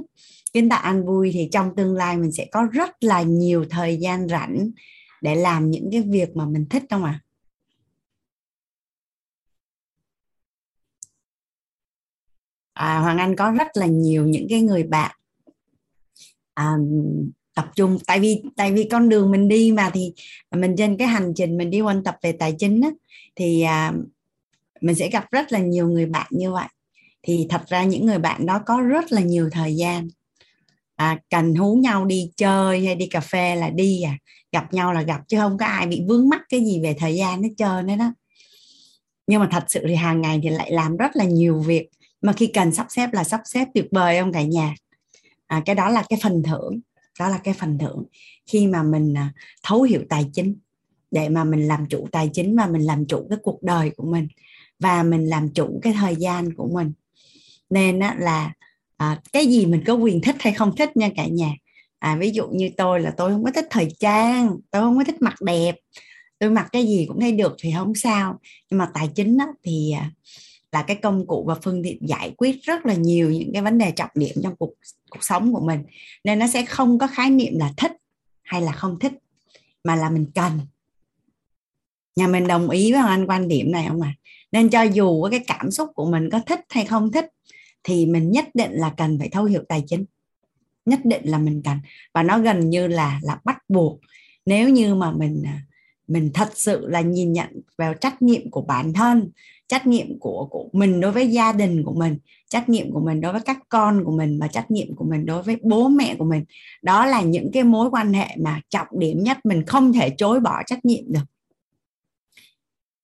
chúng 0.53 0.69
ta 0.69 0.77
ăn 0.77 1.07
vui 1.07 1.31
thì 1.33 1.49
trong 1.53 1.77
tương 1.77 1.95
lai 1.95 2.17
mình 2.17 2.33
sẽ 2.33 2.47
có 2.53 2.69
rất 2.73 3.05
là 3.05 3.23
nhiều 3.23 3.65
thời 3.71 3.97
gian 3.97 4.29
rảnh 4.29 4.71
để 5.21 5.35
làm 5.35 5.71
những 5.71 5.89
cái 5.93 6.03
việc 6.03 6.37
mà 6.37 6.47
mình 6.47 6.67
thích 6.71 6.83
không 6.91 7.05
ạ? 7.05 7.21
à? 7.25 7.30
À, 12.81 12.99
Hoàng 12.99 13.19
Anh 13.19 13.37
có 13.37 13.51
rất 13.51 13.69
là 13.75 13.87
nhiều 13.87 14.27
những 14.27 14.47
cái 14.51 14.61
người 14.61 14.83
bạn 14.83 15.17
à, 16.55 16.77
tập 17.55 17.71
trung. 17.77 17.99
Tại 18.07 18.21
vì 18.21 18.43
tại 18.57 18.73
vì 18.73 18.85
con 18.85 19.09
đường 19.09 19.31
mình 19.31 19.49
đi 19.49 19.73
mà 19.73 19.91
thì 19.95 20.13
mình 20.57 20.75
trên 20.79 20.97
cái 20.97 21.09
hành 21.09 21.33
trình 21.37 21.57
mình 21.57 21.71
đi 21.71 21.79
ôn 21.79 22.05
tập 22.05 22.17
về 22.23 22.33
tài 22.33 22.55
chính 22.59 22.81
á, 22.81 22.91
thì 23.37 23.63
à, 23.63 23.93
mình 24.81 24.95
sẽ 24.95 25.09
gặp 25.09 25.31
rất 25.31 25.53
là 25.53 25.59
nhiều 25.59 25.89
người 25.89 26.07
bạn 26.07 26.27
như 26.31 26.53
vậy. 26.53 26.69
Thì 27.23 27.47
thật 27.51 27.63
ra 27.69 27.85
những 27.85 28.07
người 28.07 28.19
bạn 28.19 28.47
đó 28.47 28.61
có 28.67 28.81
rất 28.81 29.13
là 29.13 29.21
nhiều 29.21 29.49
thời 29.53 29.77
gian. 29.77 30.09
À, 30.97 31.19
cần 31.31 31.55
hú 31.55 31.75
nhau 31.75 32.05
đi 32.05 32.31
chơi 32.37 32.87
hay 32.87 32.95
đi 32.95 33.07
cà 33.07 33.21
phê 33.21 33.57
là 33.57 33.71
đi 33.71 34.03
à. 34.03 34.19
Gặp 34.53 34.75
nhau 34.75 34.93
là 34.93 35.03
gặp 35.03 35.21
chứ 35.29 35.39
không 35.39 35.59
có 35.59 35.67
ai 35.67 35.87
bị 35.87 36.03
vướng 36.09 36.29
mắc 36.29 36.43
cái 36.49 36.61
gì 36.61 36.81
về 36.83 36.95
thời 36.99 37.17
gian 37.17 37.43
hết 37.43 37.51
trơn 37.57 37.87
đấy 37.87 37.97
đó 37.97 38.13
nhưng 39.27 39.41
mà 39.41 39.49
thật 39.51 39.65
sự 39.69 39.85
thì 39.89 39.95
hàng 39.95 40.21
ngày 40.21 40.41
thì 40.43 40.49
lại 40.49 40.73
làm 40.73 40.97
rất 40.97 41.17
là 41.17 41.25
nhiều 41.25 41.61
việc 41.61 41.89
mà 42.23 42.33
khi 42.33 42.47
cần 42.47 42.73
sắp 42.73 42.87
xếp 42.91 43.13
là 43.13 43.25
sắp 43.25 43.41
xếp 43.45 43.69
tuyệt 43.75 43.87
vời 43.91 44.19
không 44.21 44.33
cả 44.33 44.43
nhà? 44.43 44.75
À, 45.47 45.63
cái 45.67 45.75
đó 45.75 45.89
là 45.89 46.05
cái 46.09 46.19
phần 46.23 46.43
thưởng 46.43 46.81
đó 47.19 47.29
là 47.29 47.39
cái 47.39 47.55
phần 47.55 47.79
thưởng. 47.79 48.05
Khi 48.47 48.67
mà 48.67 48.83
mình 48.83 49.15
à, 49.15 49.33
thấu 49.63 49.83
hiểu 49.83 50.03
tài 50.09 50.27
chính 50.33 50.57
để 51.11 51.29
mà 51.29 51.45
mình 51.45 51.69
làm 51.69 51.87
chủ 51.87 52.09
tài 52.13 52.31
chính 52.33 52.57
và 52.57 52.67
mình 52.67 52.83
làm 52.83 53.07
chủ 53.07 53.27
cái 53.31 53.39
cuộc 53.43 53.63
đời 53.63 53.91
của 53.97 54.07
mình 54.07 54.29
và 54.79 55.03
mình 55.03 55.27
làm 55.27 55.49
chủ 55.49 55.81
cái 55.83 55.93
thời 55.93 56.17
gian 56.17 56.55
của 56.55 56.69
mình 56.73 56.93
nên 57.71 57.99
á, 57.99 58.17
là 58.19 58.53
à, 58.97 59.21
cái 59.33 59.47
gì 59.47 59.67
mình 59.67 59.83
có 59.87 59.95
quyền 59.95 60.21
thích 60.21 60.37
hay 60.41 60.53
không 60.53 60.77
thích 60.77 60.97
nha 60.97 61.11
cả 61.17 61.27
nhà. 61.27 61.53
À, 61.99 62.17
ví 62.21 62.31
dụ 62.31 62.49
như 62.49 62.71
tôi 62.77 63.01
là 63.01 63.15
tôi 63.17 63.31
không 63.31 63.45
có 63.45 63.51
thích 63.51 63.67
thời 63.71 63.89
trang 63.99 64.57
tôi 64.71 64.83
không 64.83 64.99
có 64.99 65.05
thích 65.05 65.23
mặc 65.23 65.35
đẹp 65.41 65.77
tôi 66.39 66.51
mặc 66.51 66.69
cái 66.73 66.87
gì 66.87 67.05
cũng 67.09 67.21
thấy 67.21 67.33
được 67.33 67.57
thì 67.59 67.73
không 67.77 67.95
sao. 67.95 68.41
Nhưng 68.71 68.79
mà 68.79 68.91
tài 68.95 69.09
chính 69.15 69.39
á, 69.39 69.47
thì 69.63 69.93
à, 69.93 70.11
là 70.73 70.83
cái 70.83 70.97
công 70.97 71.27
cụ 71.27 71.45
và 71.49 71.55
phương 71.55 71.83
tiện 71.85 72.09
giải 72.09 72.35
quyết 72.37 72.63
rất 72.63 72.87
là 72.87 72.95
nhiều 72.95 73.31
những 73.31 73.53
cái 73.53 73.63
vấn 73.63 73.79
đề 73.79 73.91
trọng 73.91 74.11
điểm 74.15 74.37
trong 74.43 74.57
cuộc 74.57 74.73
cuộc 75.11 75.25
sống 75.25 75.53
của 75.53 75.61
mình. 75.61 75.83
Nên 76.25 76.39
nó 76.39 76.47
sẽ 76.47 76.65
không 76.65 76.99
có 76.99 77.07
khái 77.07 77.31
niệm 77.31 77.53
là 77.57 77.73
thích 77.77 77.93
hay 78.43 78.63
là 78.63 78.73
không 78.73 78.99
thích, 78.99 79.13
mà 79.85 79.97
là 79.97 80.11
mình 80.11 80.27
cần. 80.35 80.61
Nhà 82.17 82.27
mình 82.27 82.47
đồng 82.47 82.71
ý 82.71 82.93
với 82.93 83.01
anh 83.01 83.27
quan 83.27 83.49
điểm 83.49 83.73
này 83.73 83.87
không 83.89 84.03
ạ? 84.03 84.15
À? 84.17 84.19
nên 84.53 84.69
cho 84.69 84.83
dù 84.83 85.29
cái 85.31 85.41
cảm 85.47 85.71
xúc 85.71 85.91
của 85.95 86.11
mình 86.11 86.31
có 86.31 86.41
thích 86.47 86.61
hay 86.69 86.85
không 86.85 87.13
thích, 87.13 87.27
thì 87.85 88.07
mình 88.07 88.31
nhất 88.31 88.45
định 88.55 88.73
là 88.73 88.95
cần 88.97 89.19
phải 89.19 89.29
thấu 89.29 89.45
hiểu 89.45 89.63
tài 89.69 89.85
chính. 89.87 90.05
Nhất 90.87 91.01
định 91.05 91.23
là 91.25 91.39
mình 91.39 91.63
cần. 91.65 91.79
Và 92.15 92.23
nó 92.23 92.39
gần 92.39 92.71
như 92.71 92.87
là 92.87 93.21
là 93.23 93.39
bắt 93.45 93.59
buộc. 93.69 94.01
Nếu 94.47 94.69
như 94.69 94.95
mà 94.95 95.13
mình 95.13 95.43
à, 95.47 95.63
mình 96.09 96.31
thật 96.35 96.49
sự 96.55 96.87
là 96.87 97.01
nhìn 97.01 97.33
nhận 97.33 97.61
vào 97.79 97.95
trách 97.95 98.23
nhiệm 98.23 98.51
của 98.51 98.63
bản 98.63 98.93
thân 98.93 99.31
trách 99.71 99.87
nhiệm 99.87 100.19
của 100.19 100.49
của 100.51 100.69
mình 100.73 101.01
đối 101.01 101.13
với 101.13 101.29
gia 101.29 101.53
đình 101.53 101.83
của 101.85 101.95
mình 101.95 102.19
trách 102.49 102.69
nhiệm 102.69 102.93
của 102.93 103.01
mình 103.01 103.21
đối 103.21 103.33
với 103.33 103.43
các 103.45 103.59
con 103.69 104.05
của 104.05 104.13
mình 104.13 104.39
và 104.41 104.49
trách 104.49 104.71
nhiệm 104.71 104.95
của 104.97 105.05
mình 105.05 105.27
đối 105.27 105.43
với 105.43 105.57
bố 105.63 105.89
mẹ 105.89 106.15
của 106.19 106.25
mình. 106.25 106.45
Đó 106.83 107.07
là 107.07 107.23
những 107.23 107.51
cái 107.53 107.65
mối 107.65 107.91
quan 107.91 108.13
hệ 108.13 108.37
mà 108.39 108.61
trọng 108.69 108.87
điểm 108.99 109.23
nhất 109.23 109.39
mình 109.45 109.67
không 109.67 109.93
thể 109.93 110.11
chối 110.11 110.41
bỏ 110.41 110.63
trách 110.67 110.85
nhiệm 110.85 111.05
được. 111.07 111.25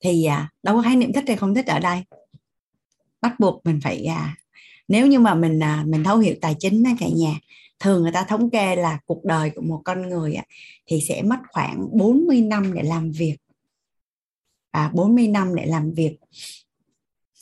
Thì 0.00 0.24
à, 0.24 0.48
đâu 0.62 0.76
có 0.76 0.82
khái 0.82 0.96
niệm 0.96 1.12
thích 1.12 1.24
hay 1.26 1.36
không 1.36 1.54
thích 1.54 1.66
ở 1.66 1.78
đây. 1.78 2.02
Bắt 3.20 3.40
buộc 3.40 3.60
mình 3.64 3.80
phải 3.82 4.04
à, 4.04 4.36
nếu 4.88 5.06
như 5.06 5.18
mà 5.18 5.34
mình 5.34 5.62
à, 5.62 5.84
mình 5.86 6.04
thấu 6.04 6.18
hiểu 6.18 6.34
tài 6.40 6.54
chính 6.58 6.84
á 6.84 6.90
cả 7.00 7.06
nhà 7.14 7.34
thường 7.80 8.02
người 8.02 8.12
ta 8.12 8.24
thống 8.28 8.50
kê 8.50 8.76
là 8.76 8.98
cuộc 9.06 9.24
đời 9.24 9.50
của 9.50 9.62
một 9.62 9.80
con 9.84 10.08
người 10.08 10.34
á, 10.34 10.44
thì 10.86 11.00
sẽ 11.00 11.22
mất 11.22 11.38
khoảng 11.52 11.86
40 11.92 12.40
năm 12.40 12.74
để 12.74 12.82
làm 12.82 13.10
việc 13.10 13.36
à, 14.76 14.90
40 14.94 15.28
năm 15.28 15.54
để 15.54 15.66
làm 15.66 15.92
việc. 15.92 16.16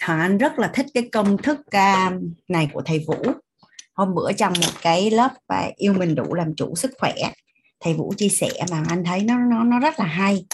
Hoàng 0.05 0.21
Anh 0.21 0.39
rất 0.39 0.59
là 0.59 0.71
thích 0.75 0.87
cái 0.95 1.09
công 1.13 1.37
thức 1.37 1.61
à, 1.71 2.13
này 2.49 2.69
của 2.73 2.83
thầy 2.83 3.05
Vũ. 3.07 3.17
Hôm 3.95 4.15
bữa 4.15 4.33
trong 4.33 4.53
một 4.61 4.73
cái 4.83 5.11
lớp 5.11 5.33
và 5.49 5.71
yêu 5.77 5.93
mình 5.93 6.15
đủ 6.15 6.35
làm 6.35 6.55
chủ 6.57 6.75
sức 6.75 6.91
khỏe 6.99 7.15
thầy 7.81 7.95
Vũ 7.95 8.15
chia 8.17 8.29
sẻ 8.29 8.51
mà 8.71 8.85
anh 8.89 9.05
thấy 9.05 9.21
nó 9.25 9.39
nó 9.39 9.65
nó 9.65 9.79
rất 9.79 9.99
là 9.99 10.07
hay. 10.07 10.47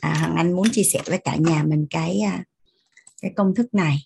À, 0.00 0.14
Hoàng 0.20 0.36
Anh 0.36 0.52
muốn 0.52 0.68
chia 0.72 0.82
sẻ 0.82 1.00
với 1.06 1.18
cả 1.18 1.36
nhà 1.36 1.62
mình 1.62 1.86
cái 1.90 2.20
à, 2.20 2.44
cái 3.22 3.32
công 3.36 3.54
thức 3.54 3.74
này. 3.74 3.98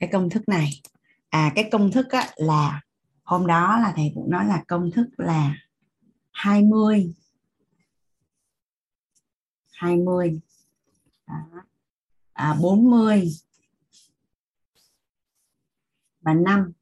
Cái 0.00 0.08
công 0.12 0.30
thức 0.30 0.48
này. 0.48 0.70
À 1.30 1.52
cái 1.54 1.68
công 1.72 1.90
thức 1.90 2.06
á, 2.10 2.28
là 2.36 2.80
hôm 3.22 3.46
đó 3.46 3.78
là 3.82 3.92
thầy 3.96 4.12
Vũ 4.14 4.26
nói 4.28 4.44
là 4.46 4.64
công 4.68 4.90
thức 4.90 5.06
là 5.16 5.54
20 6.32 7.14
20 9.74 10.40
đó. 11.26 11.34
À, 12.32 12.54
40 12.60 13.28
và 16.20 16.34
5 16.34 16.72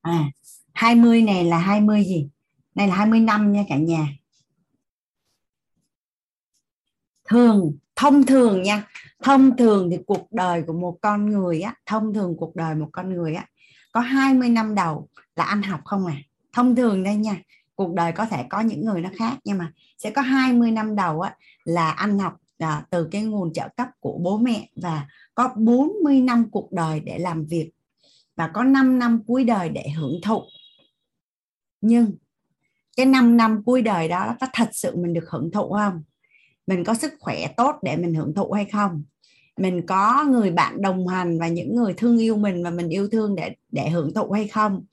à 0.00 0.30
20 0.72 1.22
này 1.22 1.44
là 1.44 1.58
20 1.58 2.04
gì? 2.04 2.28
Này 2.74 2.88
là 2.88 2.94
20 2.94 3.20
năm 3.20 3.52
nha 3.52 3.64
cả 3.68 3.76
nhà. 3.76 4.08
Thường 7.24 7.78
thông 7.96 8.26
thường 8.26 8.62
nha. 8.62 8.86
Thông 9.22 9.56
thường 9.56 9.90
thì 9.90 9.98
cuộc 10.06 10.32
đời 10.32 10.62
của 10.66 10.72
một 10.72 10.98
con 11.02 11.30
người 11.30 11.60
á 11.60 11.74
thông 11.86 12.14
thường 12.14 12.36
cuộc 12.38 12.56
đời 12.56 12.74
một 12.74 12.88
con 12.92 13.14
người 13.14 13.34
á 13.34 13.46
có 13.92 14.00
20 14.00 14.48
năm 14.48 14.74
đầu 14.74 15.08
là 15.36 15.44
ăn 15.44 15.62
học 15.62 15.80
không 15.84 16.06
à? 16.06 16.16
Thông 16.52 16.76
thường 16.76 17.02
đây 17.02 17.16
nha 17.16 17.36
cuộc 17.76 17.94
đời 17.94 18.12
có 18.12 18.26
thể 18.26 18.44
có 18.50 18.60
những 18.60 18.84
người 18.84 19.00
nó 19.00 19.10
khác 19.16 19.38
nhưng 19.44 19.58
mà 19.58 19.72
sẽ 19.98 20.10
có 20.10 20.22
20 20.22 20.70
năm 20.70 20.96
đầu 20.96 21.20
á, 21.20 21.36
là 21.64 21.90
anh 21.90 22.18
học 22.18 22.36
à, 22.58 22.86
từ 22.90 23.08
cái 23.10 23.22
nguồn 23.22 23.52
trợ 23.52 23.68
cấp 23.76 23.88
của 24.00 24.18
bố 24.22 24.38
mẹ 24.38 24.68
và 24.76 25.06
có 25.34 25.54
40 25.56 26.20
năm 26.20 26.50
cuộc 26.50 26.72
đời 26.72 27.00
để 27.00 27.18
làm 27.18 27.46
việc 27.46 27.70
và 28.36 28.50
có 28.54 28.64
5 28.64 28.98
năm 28.98 29.22
cuối 29.26 29.44
đời 29.44 29.68
để 29.68 29.88
hưởng 29.96 30.20
thụ. 30.22 30.42
Nhưng 31.80 32.16
cái 32.96 33.06
5 33.06 33.36
năm 33.36 33.62
cuối 33.64 33.82
đời 33.82 34.08
đó 34.08 34.36
có 34.40 34.46
thật 34.52 34.68
sự 34.72 34.96
mình 34.96 35.14
được 35.14 35.30
hưởng 35.30 35.50
thụ 35.50 35.72
không? 35.72 36.02
Mình 36.66 36.84
có 36.84 36.94
sức 36.94 37.12
khỏe 37.20 37.46
tốt 37.56 37.76
để 37.82 37.96
mình 37.96 38.14
hưởng 38.14 38.34
thụ 38.34 38.52
hay 38.52 38.64
không? 38.64 39.02
Mình 39.56 39.86
có 39.86 40.24
người 40.24 40.50
bạn 40.50 40.82
đồng 40.82 41.06
hành 41.06 41.38
và 41.38 41.48
những 41.48 41.76
người 41.76 41.94
thương 41.96 42.18
yêu 42.18 42.36
mình 42.36 42.64
và 42.64 42.70
mình 42.70 42.88
yêu 42.88 43.08
thương 43.08 43.34
để 43.34 43.54
để 43.70 43.90
hưởng 43.90 44.14
thụ 44.14 44.30
hay 44.30 44.48
không? 44.48 44.84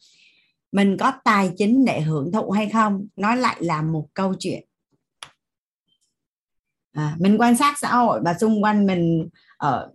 Mình 0.72 0.98
có 0.98 1.14
tài 1.24 1.52
chính 1.58 1.86
để 1.86 2.02
hưởng 2.02 2.32
thụ 2.32 2.52
hay 2.52 2.70
không? 2.70 3.08
Nó 3.16 3.36
lại 3.36 3.58
là 3.60 3.82
một 3.82 4.08
câu 4.14 4.34
chuyện. 4.40 4.64
À, 6.92 7.16
mình 7.20 7.38
quan 7.38 7.58
sát 7.58 7.80
xã 7.80 7.96
hội 7.96 8.22
và 8.26 8.34
xung 8.34 8.64
quanh 8.64 8.86
mình 8.86 9.30
ở 9.58 9.92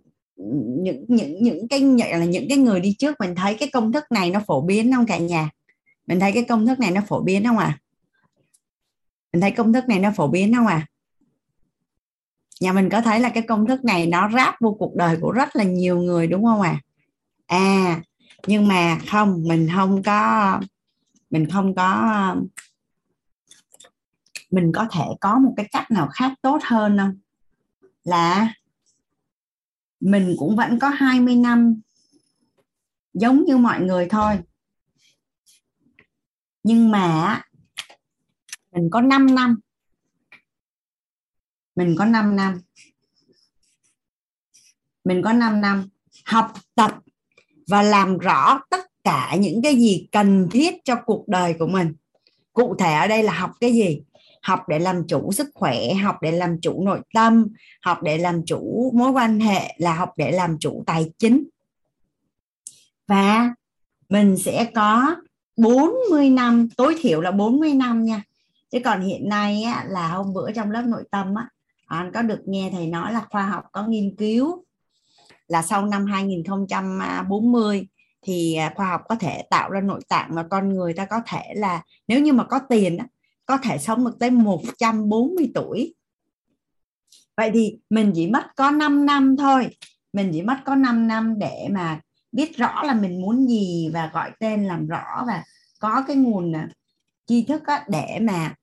những 0.83 1.05
những 1.07 1.43
những 1.43 1.67
cái 1.67 1.81
là 1.97 2.25
những 2.25 2.45
cái 2.49 2.57
người 2.57 2.79
đi 2.79 2.95
trước 2.99 3.15
mình 3.19 3.35
thấy 3.35 3.55
cái 3.55 3.69
công 3.73 3.91
thức 3.91 4.03
này 4.11 4.31
nó 4.31 4.39
phổ 4.47 4.61
biến 4.61 4.93
không 4.93 5.05
cả 5.05 5.17
nhà? 5.17 5.49
Mình 6.07 6.19
thấy 6.19 6.31
cái 6.31 6.43
công 6.43 6.67
thức 6.67 6.79
này 6.79 6.91
nó 6.91 7.01
phổ 7.07 7.21
biến 7.21 7.45
không 7.45 7.57
à? 7.57 7.79
Mình 9.33 9.41
thấy 9.41 9.51
công 9.51 9.73
thức 9.73 9.87
này 9.87 9.99
nó 9.99 10.11
phổ 10.15 10.27
biến 10.27 10.55
không 10.55 10.67
à? 10.67 10.87
Nhà 12.61 12.73
mình 12.73 12.89
có 12.89 13.01
thấy 13.01 13.19
là 13.19 13.29
cái 13.29 13.43
công 13.43 13.67
thức 13.67 13.85
này 13.85 14.07
nó 14.07 14.29
ráp 14.33 14.55
vô 14.61 14.75
cuộc 14.79 14.95
đời 14.95 15.17
của 15.21 15.31
rất 15.31 15.55
là 15.55 15.63
nhiều 15.63 15.97
người 15.97 16.27
đúng 16.27 16.43
không 16.45 16.61
à? 16.61 16.81
À 17.45 18.01
nhưng 18.47 18.67
mà 18.67 18.99
không, 19.09 19.43
mình 19.47 19.69
không 19.75 20.03
có, 20.03 20.61
mình 21.29 21.49
không 21.49 21.75
có, 21.75 22.35
mình 24.51 24.71
có 24.75 24.87
thể 24.91 25.05
có 25.21 25.39
một 25.39 25.53
cái 25.57 25.67
cách 25.71 25.91
nào 25.91 26.07
khác 26.13 26.33
tốt 26.41 26.59
hơn 26.63 26.97
không 26.97 27.15
là 28.03 28.53
mình 29.99 30.35
cũng 30.39 30.55
vẫn 30.55 30.79
có 30.79 30.89
20 30.89 31.35
năm 31.35 31.81
giống 33.13 33.43
như 33.45 33.57
mọi 33.57 33.81
người 33.81 34.07
thôi. 34.09 34.39
Nhưng 36.63 36.91
mà 36.91 37.41
mình 38.71 38.89
có 38.91 39.01
5 39.01 39.35
năm. 39.35 39.59
Mình 41.75 41.95
có 41.97 42.05
5 42.05 42.35
năm. 42.35 42.61
Mình 45.03 45.21
có 45.23 45.33
5 45.33 45.61
năm 45.61 45.87
học 46.25 46.53
tập 46.75 46.99
và 47.67 47.81
làm 47.81 48.17
rõ 48.17 48.61
tất 48.69 49.03
cả 49.03 49.35
những 49.39 49.61
cái 49.61 49.75
gì 49.75 50.07
cần 50.11 50.47
thiết 50.51 50.75
cho 50.85 50.95
cuộc 51.05 51.27
đời 51.27 51.55
của 51.59 51.67
mình. 51.67 51.93
Cụ 52.53 52.75
thể 52.79 52.93
ở 52.93 53.07
đây 53.07 53.23
là 53.23 53.33
học 53.33 53.51
cái 53.59 53.73
gì? 53.73 54.01
Học 54.41 54.59
để 54.67 54.79
làm 54.79 55.07
chủ 55.07 55.31
sức 55.31 55.49
khỏe 55.53 55.93
học 55.93 56.15
để 56.21 56.31
làm 56.31 56.61
chủ 56.61 56.83
nội 56.83 57.01
tâm 57.13 57.47
học 57.81 58.03
để 58.03 58.17
làm 58.17 58.45
chủ 58.45 58.91
mối 58.95 59.11
quan 59.11 59.39
hệ 59.39 59.75
là 59.77 59.93
học 59.93 60.13
để 60.17 60.31
làm 60.31 60.59
chủ 60.59 60.83
tài 60.85 61.11
chính. 61.17 61.43
Và 63.07 63.55
mình 64.09 64.37
sẽ 64.37 64.65
có 64.75 65.15
40 65.57 66.29
năm 66.29 66.69
tối 66.77 66.95
thiểu 67.01 67.21
là 67.21 67.31
40 67.31 67.73
năm 67.73 68.05
nha. 68.05 68.23
Chứ 68.71 68.79
còn 68.85 69.01
hiện 69.01 69.29
nay 69.29 69.63
á, 69.63 69.85
là 69.89 70.07
hôm 70.07 70.33
bữa 70.33 70.51
trong 70.51 70.71
lớp 70.71 70.81
nội 70.81 71.03
tâm 71.11 71.35
á, 71.35 71.49
anh 71.87 72.11
có 72.13 72.21
được 72.21 72.41
nghe 72.45 72.69
thầy 72.71 72.87
nói 72.87 73.13
là 73.13 73.25
khoa 73.29 73.43
học 73.43 73.63
có 73.71 73.87
nghiên 73.87 74.15
cứu 74.15 74.63
là 75.47 75.61
sau 75.61 75.85
năm 75.85 76.05
2040 76.05 77.87
thì 78.21 78.55
à, 78.55 78.73
khoa 78.75 78.87
học 78.87 79.01
có 79.09 79.15
thể 79.15 79.43
tạo 79.49 79.69
ra 79.69 79.81
nội 79.81 80.01
tạng 80.09 80.29
và 80.35 80.43
con 80.43 80.69
người 80.69 80.93
ta 80.93 81.05
có 81.05 81.21
thể 81.27 81.53
là, 81.55 81.81
nếu 82.07 82.21
như 82.21 82.33
mà 82.33 82.43
có 82.43 82.59
tiền 82.69 82.97
có 83.45 83.57
thể 83.57 83.77
sống 83.77 84.05
được 84.05 84.15
tới 84.19 84.31
140 84.31 85.51
tuổi. 85.53 85.95
Vậy 87.37 87.51
thì 87.53 87.77
mình 87.89 88.11
chỉ 88.15 88.27
mất 88.27 88.45
có 88.55 88.71
5 88.71 89.05
năm 89.05 89.35
thôi. 89.37 89.67
Mình 90.13 90.29
chỉ 90.33 90.41
mất 90.41 90.57
có 90.65 90.75
5 90.75 91.07
năm 91.07 91.39
để 91.39 91.67
mà 91.71 91.99
biết 92.31 92.57
rõ 92.57 92.83
là 92.83 92.93
mình 92.93 93.21
muốn 93.21 93.47
gì 93.47 93.89
và 93.93 94.11
gọi 94.13 94.31
tên 94.39 94.65
làm 94.65 94.87
rõ 94.87 95.23
và 95.27 95.43
có 95.79 96.03
cái 96.07 96.15
nguồn 96.15 96.55
à, 96.55 96.69
tri 97.25 97.43
thức 97.43 97.63
để 97.87 98.19
mà 98.21 98.55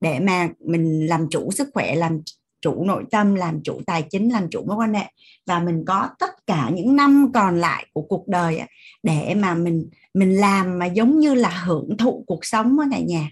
để 0.00 0.20
mà 0.20 0.48
mình 0.58 1.06
làm 1.06 1.26
chủ 1.30 1.50
sức 1.50 1.68
khỏe, 1.74 1.94
làm 1.94 2.20
chủ 2.62 2.84
nội 2.84 3.04
tâm 3.10 3.34
làm 3.34 3.62
chủ 3.64 3.80
tài 3.86 4.02
chính 4.02 4.32
làm 4.32 4.50
chủ 4.50 4.64
mối 4.64 4.76
quan 4.76 4.94
hệ. 4.94 5.04
Và 5.46 5.60
mình 5.60 5.84
có 5.86 6.08
tất 6.18 6.46
cả 6.46 6.70
những 6.74 6.96
năm 6.96 7.30
còn 7.34 7.56
lại 7.56 7.86
của 7.92 8.02
cuộc 8.02 8.28
đời 8.28 8.60
để 9.02 9.34
mà 9.34 9.54
mình 9.54 9.88
mình 10.14 10.36
làm 10.36 10.78
mà 10.78 10.86
giống 10.86 11.18
như 11.18 11.34
là 11.34 11.62
hưởng 11.64 11.96
thụ 11.96 12.24
cuộc 12.26 12.44
sống 12.44 12.76
đó 12.76 12.84
cả 12.90 12.98
nhà. 12.98 13.30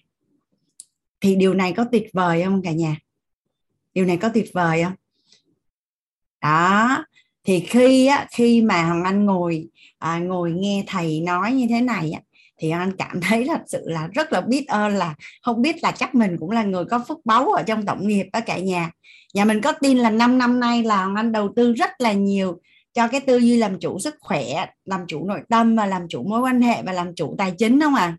Thì 1.20 1.36
điều 1.36 1.54
này 1.54 1.72
có 1.72 1.84
tuyệt 1.92 2.08
vời 2.12 2.42
không 2.44 2.62
cả 2.62 2.72
nhà? 2.72 2.96
Điều 3.94 4.04
này 4.04 4.16
có 4.16 4.28
tuyệt 4.28 4.50
vời 4.54 4.82
không? 4.84 4.92
Đó. 6.42 7.04
Thì 7.44 7.60
khi 7.60 8.06
á, 8.06 8.26
khi 8.36 8.62
mà 8.62 8.84
hoàng 8.84 9.04
anh 9.04 9.26
ngồi 9.26 9.68
à, 9.98 10.18
ngồi 10.18 10.52
nghe 10.52 10.84
thầy 10.86 11.20
nói 11.20 11.52
như 11.52 11.66
thế 11.68 11.80
này 11.80 12.12
á, 12.12 12.20
thì 12.60 12.70
anh 12.70 12.96
cảm 12.96 13.20
thấy 13.28 13.44
thật 13.48 13.60
sự 13.66 13.82
là 13.84 14.06
rất 14.06 14.32
là 14.32 14.40
biết 14.40 14.68
ơn 14.68 14.92
là 14.92 15.14
không 15.42 15.62
biết 15.62 15.82
là 15.82 15.90
chắc 15.90 16.14
mình 16.14 16.36
cũng 16.40 16.50
là 16.50 16.62
người 16.62 16.84
có 16.84 17.04
phước 17.08 17.18
báu 17.24 17.46
ở 17.46 17.62
trong 17.62 17.86
tổng 17.86 18.08
nghiệp 18.08 18.26
đó 18.32 18.40
cả 18.46 18.58
nhà. 18.58 18.90
Nhà 19.34 19.44
mình 19.44 19.60
có 19.60 19.72
tin 19.72 19.98
là 19.98 20.10
5 20.10 20.38
năm 20.38 20.60
nay 20.60 20.82
là 20.82 21.08
anh 21.16 21.32
đầu 21.32 21.52
tư 21.56 21.72
rất 21.72 21.90
là 22.00 22.12
nhiều 22.12 22.60
cho 22.92 23.08
cái 23.08 23.20
tư 23.20 23.38
duy 23.38 23.56
làm 23.56 23.78
chủ 23.78 23.98
sức 23.98 24.14
khỏe, 24.20 24.66
làm 24.84 25.00
chủ 25.06 25.24
nội 25.24 25.40
tâm 25.48 25.76
và 25.76 25.86
làm 25.86 26.08
chủ 26.08 26.22
mối 26.22 26.40
quan 26.40 26.62
hệ 26.62 26.82
và 26.82 26.92
làm 26.92 27.14
chủ 27.14 27.34
tài 27.38 27.50
chính 27.58 27.80
không 27.80 27.94
à 27.94 28.16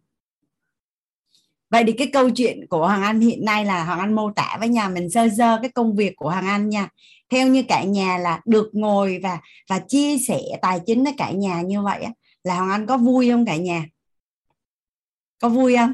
vậy 1.72 1.84
thì 1.88 1.92
cái 1.92 2.08
câu 2.08 2.30
chuyện 2.30 2.68
của 2.70 2.88
hoàng 2.88 3.04
anh 3.04 3.20
hiện 3.20 3.46
nay 3.46 3.66
là 3.66 3.84
hoàng 3.84 4.00
anh 4.00 4.14
mô 4.14 4.32
tả 4.32 4.58
với 4.60 4.70
nhà 4.70 4.90
mình 4.90 5.10
sơ 5.10 5.28
sơ 5.38 5.60
cái 5.62 5.70
công 5.70 5.96
việc 5.96 6.14
của 6.16 6.30
hoàng 6.30 6.48
anh 6.48 6.70
nha. 6.70 6.90
Theo 7.30 7.48
như 7.48 7.64
cả 7.64 7.84
nhà 7.84 8.18
là 8.18 8.42
được 8.46 8.70
ngồi 8.74 9.20
và 9.24 9.40
và 9.70 9.80
chia 9.80 10.18
sẻ 10.18 10.40
tài 10.62 10.80
chính 10.86 11.04
với 11.04 11.14
cả 11.18 11.32
nhà 11.32 11.62
như 11.62 11.82
vậy 11.82 12.06
là 12.44 12.56
hoàng 12.56 12.70
anh 12.70 12.86
có 12.86 12.98
vui 12.98 13.32
không 13.32 13.46
cả 13.46 13.56
nhà? 13.56 13.86
Có 15.42 15.50
vui 15.50 15.76
không? 15.76 15.94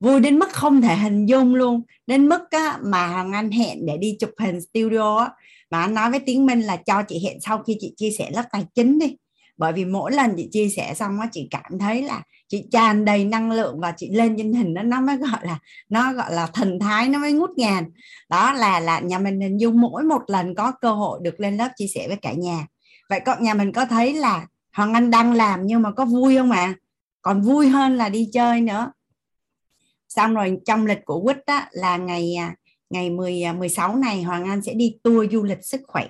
Vui 0.00 0.20
đến 0.20 0.38
mức 0.38 0.48
không 0.52 0.82
thể 0.82 0.96
hình 0.96 1.26
dung 1.26 1.54
luôn. 1.54 1.82
Đến 2.06 2.28
mức 2.28 2.50
á, 2.50 2.78
mà 2.82 3.06
hoàng 3.06 3.32
anh 3.32 3.50
hẹn 3.50 3.86
để 3.86 3.96
đi 3.96 4.16
chụp 4.20 4.30
hình 4.38 4.60
studio 4.60 5.18
á, 5.18 5.30
mà 5.70 5.80
anh 5.80 5.94
nói 5.94 6.10
với 6.10 6.20
tiếng 6.20 6.46
minh 6.46 6.60
là 6.60 6.76
cho 6.76 7.02
chị 7.02 7.24
hẹn 7.24 7.40
sau 7.40 7.62
khi 7.66 7.76
chị 7.80 7.94
chia 7.96 8.10
sẻ 8.18 8.30
lớp 8.30 8.44
tài 8.52 8.66
chính 8.74 8.98
đi. 8.98 9.16
Bởi 9.56 9.72
vì 9.72 9.84
mỗi 9.84 10.12
lần 10.12 10.34
chị 10.36 10.48
chia 10.52 10.68
sẻ 10.68 10.94
xong 10.94 11.20
á 11.20 11.28
chị 11.32 11.48
cảm 11.50 11.78
thấy 11.80 12.02
là 12.02 12.22
chị 12.48 12.64
tràn 12.72 13.04
đầy 13.04 13.24
năng 13.24 13.52
lượng 13.52 13.80
và 13.80 13.94
chị 13.96 14.10
lên 14.10 14.34
trên 14.38 14.52
hình 14.52 14.74
đó 14.74 14.82
nó 14.82 15.00
mới 15.00 15.16
gọi 15.16 15.38
là 15.42 15.58
nó 15.88 16.12
gọi 16.12 16.32
là 16.32 16.46
thần 16.46 16.78
thái 16.78 17.08
nó 17.08 17.18
mới 17.18 17.32
ngút 17.32 17.50
ngàn. 17.56 17.90
Đó 18.28 18.52
là 18.52 18.80
là 18.80 19.00
nhà 19.00 19.18
mình 19.18 19.40
hình 19.40 19.60
dung 19.60 19.80
mỗi 19.80 20.02
một 20.02 20.22
lần 20.26 20.54
có 20.54 20.72
cơ 20.80 20.92
hội 20.92 21.18
được 21.22 21.40
lên 21.40 21.56
lớp 21.56 21.68
chia 21.76 21.86
sẻ 21.94 22.08
với 22.08 22.16
cả 22.16 22.32
nhà. 22.32 22.66
Vậy 23.08 23.20
con 23.26 23.42
nhà 23.42 23.54
mình 23.54 23.72
có 23.72 23.84
thấy 23.84 24.14
là 24.14 24.46
hoàng 24.72 24.94
anh 24.94 25.10
đang 25.10 25.32
làm 25.32 25.66
nhưng 25.66 25.82
mà 25.82 25.90
có 25.90 26.04
vui 26.04 26.36
không 26.36 26.50
ạ? 26.50 26.74
Còn 27.22 27.42
vui 27.42 27.68
hơn 27.68 27.96
là 27.96 28.08
đi 28.08 28.28
chơi 28.32 28.60
nữa. 28.60 28.92
Xong 30.08 30.34
rồi 30.34 30.58
trong 30.66 30.86
lịch 30.86 31.04
của 31.04 31.20
quýt 31.20 31.36
á 31.46 31.68
là 31.72 31.96
ngày 31.96 32.34
à, 32.34 32.54
ngày 32.90 33.10
10 33.10 33.44
16 33.58 33.90
à, 33.90 33.96
này 33.96 34.22
Hoàng 34.22 34.44
Anh 34.44 34.62
sẽ 34.62 34.74
đi 34.74 34.96
tour 35.02 35.32
du 35.32 35.42
lịch 35.42 35.64
sức 35.64 35.80
khỏe. 35.86 36.08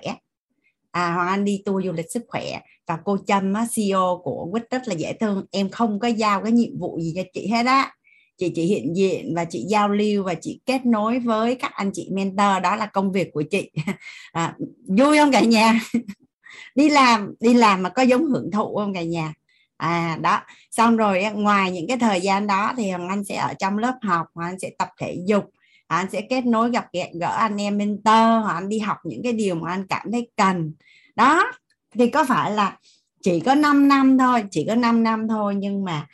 À, 0.91 1.13
Hoàng 1.13 1.27
Anh 1.27 1.45
đi 1.45 1.61
tour 1.65 1.85
du 1.85 1.91
lịch 1.91 2.11
sức 2.11 2.23
khỏe. 2.27 2.59
Và 2.87 2.97
cô 3.05 3.17
Trâm 3.27 3.53
á, 3.53 3.67
CEO 3.75 4.21
của 4.23 4.47
Quýt 4.51 4.69
rất 4.69 4.87
là 4.87 4.93
dễ 4.93 5.13
thương. 5.13 5.45
Em 5.51 5.69
không 5.69 5.99
có 5.99 6.07
giao 6.07 6.43
cái 6.43 6.51
nhiệm 6.51 6.79
vụ 6.79 6.99
gì 6.99 7.13
cho 7.15 7.23
chị 7.33 7.47
hết 7.47 7.65
á. 7.65 7.93
Chị 8.37 8.51
chỉ 8.55 8.65
hiện 8.65 8.95
diện 8.95 9.35
và 9.35 9.45
chị 9.45 9.65
giao 9.67 9.89
lưu 9.89 10.23
và 10.23 10.33
chị 10.33 10.61
kết 10.65 10.85
nối 10.85 11.19
với 11.19 11.55
các 11.55 11.71
anh 11.73 11.91
chị 11.93 12.09
mentor. 12.11 12.63
Đó 12.63 12.75
là 12.75 12.85
công 12.85 13.11
việc 13.11 13.31
của 13.33 13.43
chị. 13.51 13.71
À, 14.31 14.55
vui 14.87 15.17
không 15.17 15.31
cả 15.31 15.41
nhà? 15.41 15.79
Đi 16.75 16.89
làm 16.89 17.33
đi 17.39 17.53
làm 17.53 17.83
mà 17.83 17.89
có 17.89 18.01
giống 18.01 18.25
hưởng 18.25 18.51
thụ 18.51 18.75
không 18.75 18.93
cả 18.93 19.03
nhà? 19.03 19.33
À 19.81 20.17
đó. 20.21 20.41
Xong 20.71 20.97
rồi 20.97 21.23
ngoài 21.33 21.71
những 21.71 21.87
cái 21.87 21.97
thời 21.97 22.21
gian 22.21 22.47
đó 22.47 22.73
thì 22.77 22.89
hoàng 22.89 23.09
anh 23.09 23.23
sẽ 23.23 23.35
ở 23.35 23.53
trong 23.53 23.77
lớp 23.77 23.93
học 24.01 24.27
hoặc 24.33 24.45
anh 24.45 24.59
sẽ 24.59 24.69
tập 24.77 24.89
thể 24.97 25.17
dục 25.25 25.51
anh 25.95 26.07
sẽ 26.11 26.21
kết 26.21 26.45
nối 26.45 26.71
gặp 26.71 26.85
gỡ 27.19 27.35
anh 27.37 27.61
em 27.61 27.77
mentor 27.77 28.43
hoặc 28.43 28.53
anh 28.53 28.69
đi 28.69 28.79
học 28.79 28.97
những 29.03 29.23
cái 29.23 29.33
điều 29.33 29.55
mà 29.55 29.71
anh 29.71 29.87
cảm 29.87 30.11
thấy 30.11 30.29
cần. 30.37 30.73
Đó, 31.15 31.51
thì 31.93 32.09
có 32.09 32.25
phải 32.25 32.51
là 32.51 32.77
chỉ 33.23 33.39
có 33.39 33.55
5 33.55 33.87
năm 33.87 34.17
thôi, 34.17 34.43
chỉ 34.51 34.65
có 34.67 34.75
5 34.75 35.03
năm 35.03 35.27
thôi, 35.27 35.55
nhưng 35.57 35.83
mà 35.83 36.07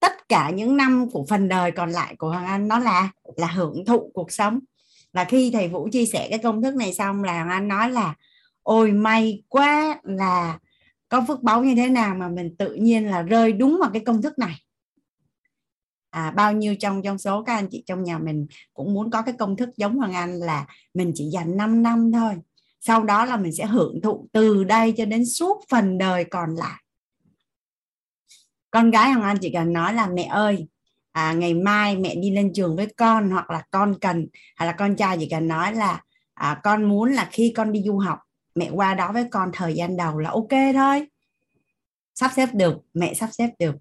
tất 0.00 0.28
cả 0.28 0.50
những 0.50 0.76
năm 0.76 1.10
của 1.12 1.26
phần 1.28 1.48
đời 1.48 1.70
còn 1.70 1.90
lại 1.90 2.16
của 2.18 2.28
Hoàng 2.28 2.46
Anh 2.46 2.68
nó 2.68 2.78
là 2.78 3.10
là 3.36 3.46
hưởng 3.46 3.84
thụ 3.84 4.10
cuộc 4.14 4.32
sống. 4.32 4.60
Và 5.12 5.24
khi 5.24 5.50
thầy 5.50 5.68
Vũ 5.68 5.88
chia 5.92 6.06
sẻ 6.06 6.26
cái 6.30 6.38
công 6.38 6.62
thức 6.62 6.74
này 6.74 6.94
xong 6.94 7.24
là 7.24 7.32
Hoàng 7.32 7.50
Anh 7.50 7.68
nói 7.68 7.90
là, 7.90 8.14
ôi, 8.62 8.92
may 8.92 9.42
quá 9.48 10.00
là 10.02 10.58
có 11.14 11.24
phước 11.28 11.42
báu 11.42 11.64
như 11.64 11.74
thế 11.74 11.88
nào 11.88 12.14
mà 12.14 12.28
mình 12.28 12.56
tự 12.56 12.74
nhiên 12.74 13.06
là 13.06 13.22
rơi 13.22 13.52
đúng 13.52 13.78
vào 13.80 13.90
cái 13.90 14.02
công 14.06 14.22
thức 14.22 14.38
này? 14.38 14.54
À, 16.10 16.30
bao 16.30 16.52
nhiêu 16.52 16.74
trong 16.80 17.02
trong 17.02 17.18
số 17.18 17.42
các 17.42 17.54
anh 17.54 17.68
chị 17.70 17.82
trong 17.86 18.02
nhà 18.02 18.18
mình 18.18 18.46
cũng 18.74 18.94
muốn 18.94 19.10
có 19.10 19.22
cái 19.22 19.34
công 19.38 19.56
thức 19.56 19.68
giống 19.76 19.96
Hoàng 19.96 20.12
Anh 20.12 20.38
là 20.38 20.66
mình 20.94 21.12
chỉ 21.14 21.24
dành 21.24 21.56
5 21.56 21.82
năm 21.82 22.12
thôi. 22.12 22.34
Sau 22.80 23.04
đó 23.04 23.24
là 23.24 23.36
mình 23.36 23.52
sẽ 23.52 23.66
hưởng 23.66 24.00
thụ 24.00 24.28
từ 24.32 24.64
đây 24.64 24.94
cho 24.96 25.04
đến 25.04 25.26
suốt 25.26 25.64
phần 25.68 25.98
đời 25.98 26.24
còn 26.24 26.54
lại. 26.54 26.82
Con 28.70 28.90
gái 28.90 29.12
Hoàng 29.12 29.24
Anh 29.24 29.38
chỉ 29.40 29.50
cần 29.52 29.72
nói 29.72 29.94
là 29.94 30.06
mẹ 30.06 30.24
ơi 30.24 30.68
à, 31.12 31.32
ngày 31.32 31.54
mai 31.54 31.96
mẹ 31.96 32.14
đi 32.14 32.30
lên 32.30 32.52
trường 32.54 32.76
với 32.76 32.86
con 32.96 33.30
hoặc 33.30 33.50
là 33.50 33.62
con 33.70 33.94
cần. 34.00 34.26
Hay 34.56 34.66
là 34.66 34.72
con 34.72 34.96
trai 34.96 35.16
chỉ 35.20 35.28
cần 35.30 35.48
nói 35.48 35.74
là 35.74 36.02
à, 36.34 36.60
con 36.64 36.84
muốn 36.84 37.12
là 37.12 37.28
khi 37.32 37.52
con 37.56 37.72
đi 37.72 37.82
du 37.82 37.98
học 37.98 38.18
mẹ 38.54 38.70
qua 38.70 38.94
đó 38.94 39.12
với 39.12 39.24
con 39.30 39.50
thời 39.52 39.74
gian 39.74 39.96
đầu 39.96 40.18
là 40.18 40.30
ok 40.30 40.50
thôi. 40.74 41.06
Sắp 42.14 42.30
xếp 42.36 42.48
được 42.52 42.78
mẹ 42.94 43.14
sắp 43.14 43.30
xếp 43.32 43.50
được. 43.58 43.74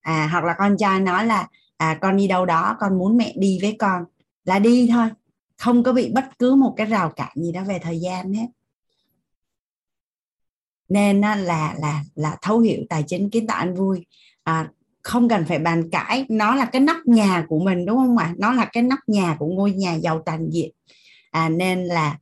À 0.00 0.28
hoặc 0.32 0.44
là 0.44 0.54
con 0.58 0.76
trai 0.78 1.00
nói 1.00 1.26
là 1.26 1.48
à 1.76 1.98
con 2.00 2.16
đi 2.16 2.28
đâu 2.28 2.46
đó 2.46 2.76
con 2.80 2.98
muốn 2.98 3.16
mẹ 3.16 3.34
đi 3.36 3.58
với 3.62 3.76
con 3.78 4.04
là 4.44 4.58
đi 4.58 4.88
thôi. 4.92 5.08
Không 5.58 5.82
có 5.82 5.92
bị 5.92 6.10
bất 6.14 6.24
cứ 6.38 6.54
một 6.54 6.74
cái 6.76 6.86
rào 6.86 7.10
cản 7.10 7.32
gì 7.34 7.52
đó 7.52 7.64
về 7.64 7.78
thời 7.78 8.00
gian 8.00 8.32
hết. 8.32 8.46
Nên 10.88 11.20
là 11.20 11.74
là 11.78 12.04
là 12.14 12.38
thấu 12.42 12.58
hiểu 12.58 12.82
tài 12.88 13.04
chính 13.06 13.30
kiến 13.30 13.46
tạo 13.46 13.58
anh 13.58 13.74
vui. 13.74 14.06
À, 14.42 14.70
không 15.02 15.28
cần 15.28 15.44
phải 15.48 15.58
bàn 15.58 15.90
cãi. 15.90 16.26
Nó 16.28 16.54
là 16.54 16.64
cái 16.64 16.80
nóc 16.80 16.96
nhà 17.04 17.46
của 17.48 17.58
mình 17.58 17.86
đúng 17.86 17.96
không 17.96 18.16
ạ? 18.16 18.34
Nó 18.38 18.52
là 18.52 18.64
cái 18.64 18.82
nóc 18.82 18.98
nhà 19.06 19.36
của 19.38 19.46
ngôi 19.46 19.72
nhà 19.72 19.94
giàu 19.94 20.22
toàn 20.26 20.50
diện. 20.50 20.70
À, 21.30 21.48
nên 21.48 21.84
là 21.84 22.18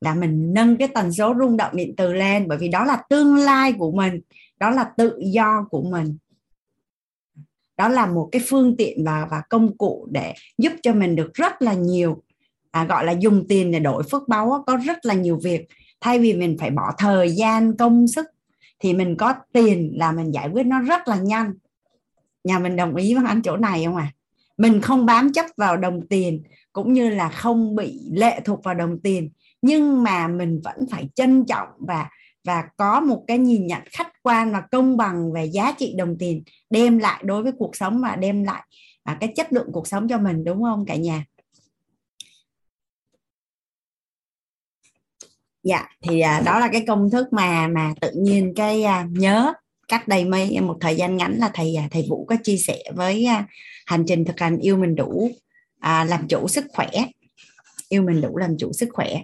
là 0.00 0.14
mình 0.14 0.54
nâng 0.54 0.76
cái 0.76 0.88
tần 0.88 1.12
số 1.12 1.34
rung 1.38 1.56
động 1.56 1.76
điện 1.76 1.94
từ 1.96 2.12
lên 2.12 2.48
bởi 2.48 2.58
vì 2.58 2.68
đó 2.68 2.84
là 2.84 3.02
tương 3.08 3.36
lai 3.36 3.72
của 3.72 3.92
mình 3.92 4.20
đó 4.58 4.70
là 4.70 4.84
tự 4.96 5.18
do 5.32 5.66
của 5.70 5.82
mình. 5.82 6.16
Đó 7.76 7.88
là 7.88 8.06
một 8.06 8.28
cái 8.32 8.42
phương 8.46 8.76
tiện 8.76 9.04
và 9.04 9.26
và 9.30 9.42
công 9.50 9.76
cụ 9.76 10.08
để 10.10 10.34
giúp 10.58 10.72
cho 10.82 10.92
mình 10.92 11.16
được 11.16 11.34
rất 11.34 11.62
là 11.62 11.72
nhiều 11.72 12.22
à, 12.70 12.84
gọi 12.84 13.04
là 13.04 13.12
dùng 13.12 13.44
tiền 13.48 13.72
để 13.72 13.80
đổi 13.80 14.02
phước 14.02 14.28
báu 14.28 14.64
có 14.66 14.76
rất 14.76 15.04
là 15.04 15.14
nhiều 15.14 15.38
việc. 15.42 15.66
Thay 16.00 16.18
vì 16.18 16.34
mình 16.34 16.56
phải 16.60 16.70
bỏ 16.70 16.92
thời 16.98 17.30
gian 17.30 17.76
công 17.76 18.08
sức 18.08 18.26
thì 18.78 18.94
mình 18.94 19.16
có 19.16 19.34
tiền 19.52 19.92
là 19.94 20.12
mình 20.12 20.34
giải 20.34 20.48
quyết 20.48 20.66
nó 20.66 20.80
rất 20.80 21.08
là 21.08 21.16
nhanh. 21.16 21.52
Nhà 22.44 22.58
mình 22.58 22.76
đồng 22.76 22.96
ý 22.96 23.14
với 23.14 23.24
anh 23.26 23.42
chỗ 23.42 23.56
này 23.56 23.84
không 23.84 23.96
à? 23.96 24.12
Mình 24.56 24.80
không 24.80 25.06
bám 25.06 25.32
chấp 25.32 25.46
vào 25.56 25.76
đồng 25.76 26.06
tiền 26.08 26.42
cũng 26.72 26.92
như 26.92 27.10
là 27.10 27.28
không 27.28 27.76
bị 27.76 28.00
lệ 28.12 28.40
thuộc 28.44 28.64
vào 28.64 28.74
đồng 28.74 28.98
tiền 29.00 29.30
nhưng 29.62 30.02
mà 30.02 30.28
mình 30.28 30.60
vẫn 30.64 30.76
phải 30.90 31.08
trân 31.14 31.44
trọng 31.46 31.68
và 31.78 32.08
và 32.44 32.64
có 32.76 33.00
một 33.00 33.24
cái 33.26 33.38
nhìn 33.38 33.66
nhận 33.66 33.82
khách 33.92 34.12
quan 34.22 34.52
và 34.52 34.62
công 34.70 34.96
bằng 34.96 35.32
về 35.32 35.44
giá 35.44 35.72
trị 35.78 35.94
đồng 35.98 36.16
tiền 36.18 36.42
đem 36.70 36.98
lại 36.98 37.22
đối 37.24 37.42
với 37.42 37.52
cuộc 37.58 37.76
sống 37.76 38.00
và 38.02 38.16
đem 38.16 38.44
lại 38.44 38.62
à, 39.02 39.16
cái 39.20 39.32
chất 39.36 39.52
lượng 39.52 39.68
cuộc 39.72 39.86
sống 39.86 40.08
cho 40.08 40.18
mình 40.18 40.44
đúng 40.44 40.62
không 40.62 40.84
cả 40.86 40.96
nhà? 40.96 41.24
Dạ 45.62 45.88
thì 46.02 46.20
à, 46.20 46.42
đó 46.46 46.58
là 46.58 46.68
cái 46.72 46.84
công 46.86 47.10
thức 47.10 47.32
mà 47.32 47.68
mà 47.68 47.94
tự 48.00 48.10
nhiên 48.14 48.52
cái 48.56 48.82
à, 48.82 49.06
nhớ 49.10 49.52
cách 49.88 50.08
đây 50.08 50.24
mấy 50.24 50.60
một 50.60 50.76
thời 50.80 50.96
gian 50.96 51.16
ngắn 51.16 51.36
là 51.38 51.50
thầy 51.54 51.74
à, 51.74 51.88
thầy 51.90 52.06
Vũ 52.08 52.24
có 52.24 52.36
chia 52.42 52.56
sẻ 52.56 52.82
với 52.94 53.24
à, 53.24 53.46
hành 53.86 54.04
trình 54.06 54.24
thực 54.24 54.40
hành 54.40 54.58
yêu 54.58 54.76
mình 54.76 54.94
đủ 54.94 55.30
à, 55.80 56.04
làm 56.04 56.28
chủ 56.28 56.48
sức 56.48 56.64
khỏe. 56.68 56.88
Yêu 57.88 58.02
mình 58.02 58.20
đủ 58.20 58.36
làm 58.36 58.56
chủ 58.58 58.72
sức 58.72 58.88
khỏe 58.92 59.22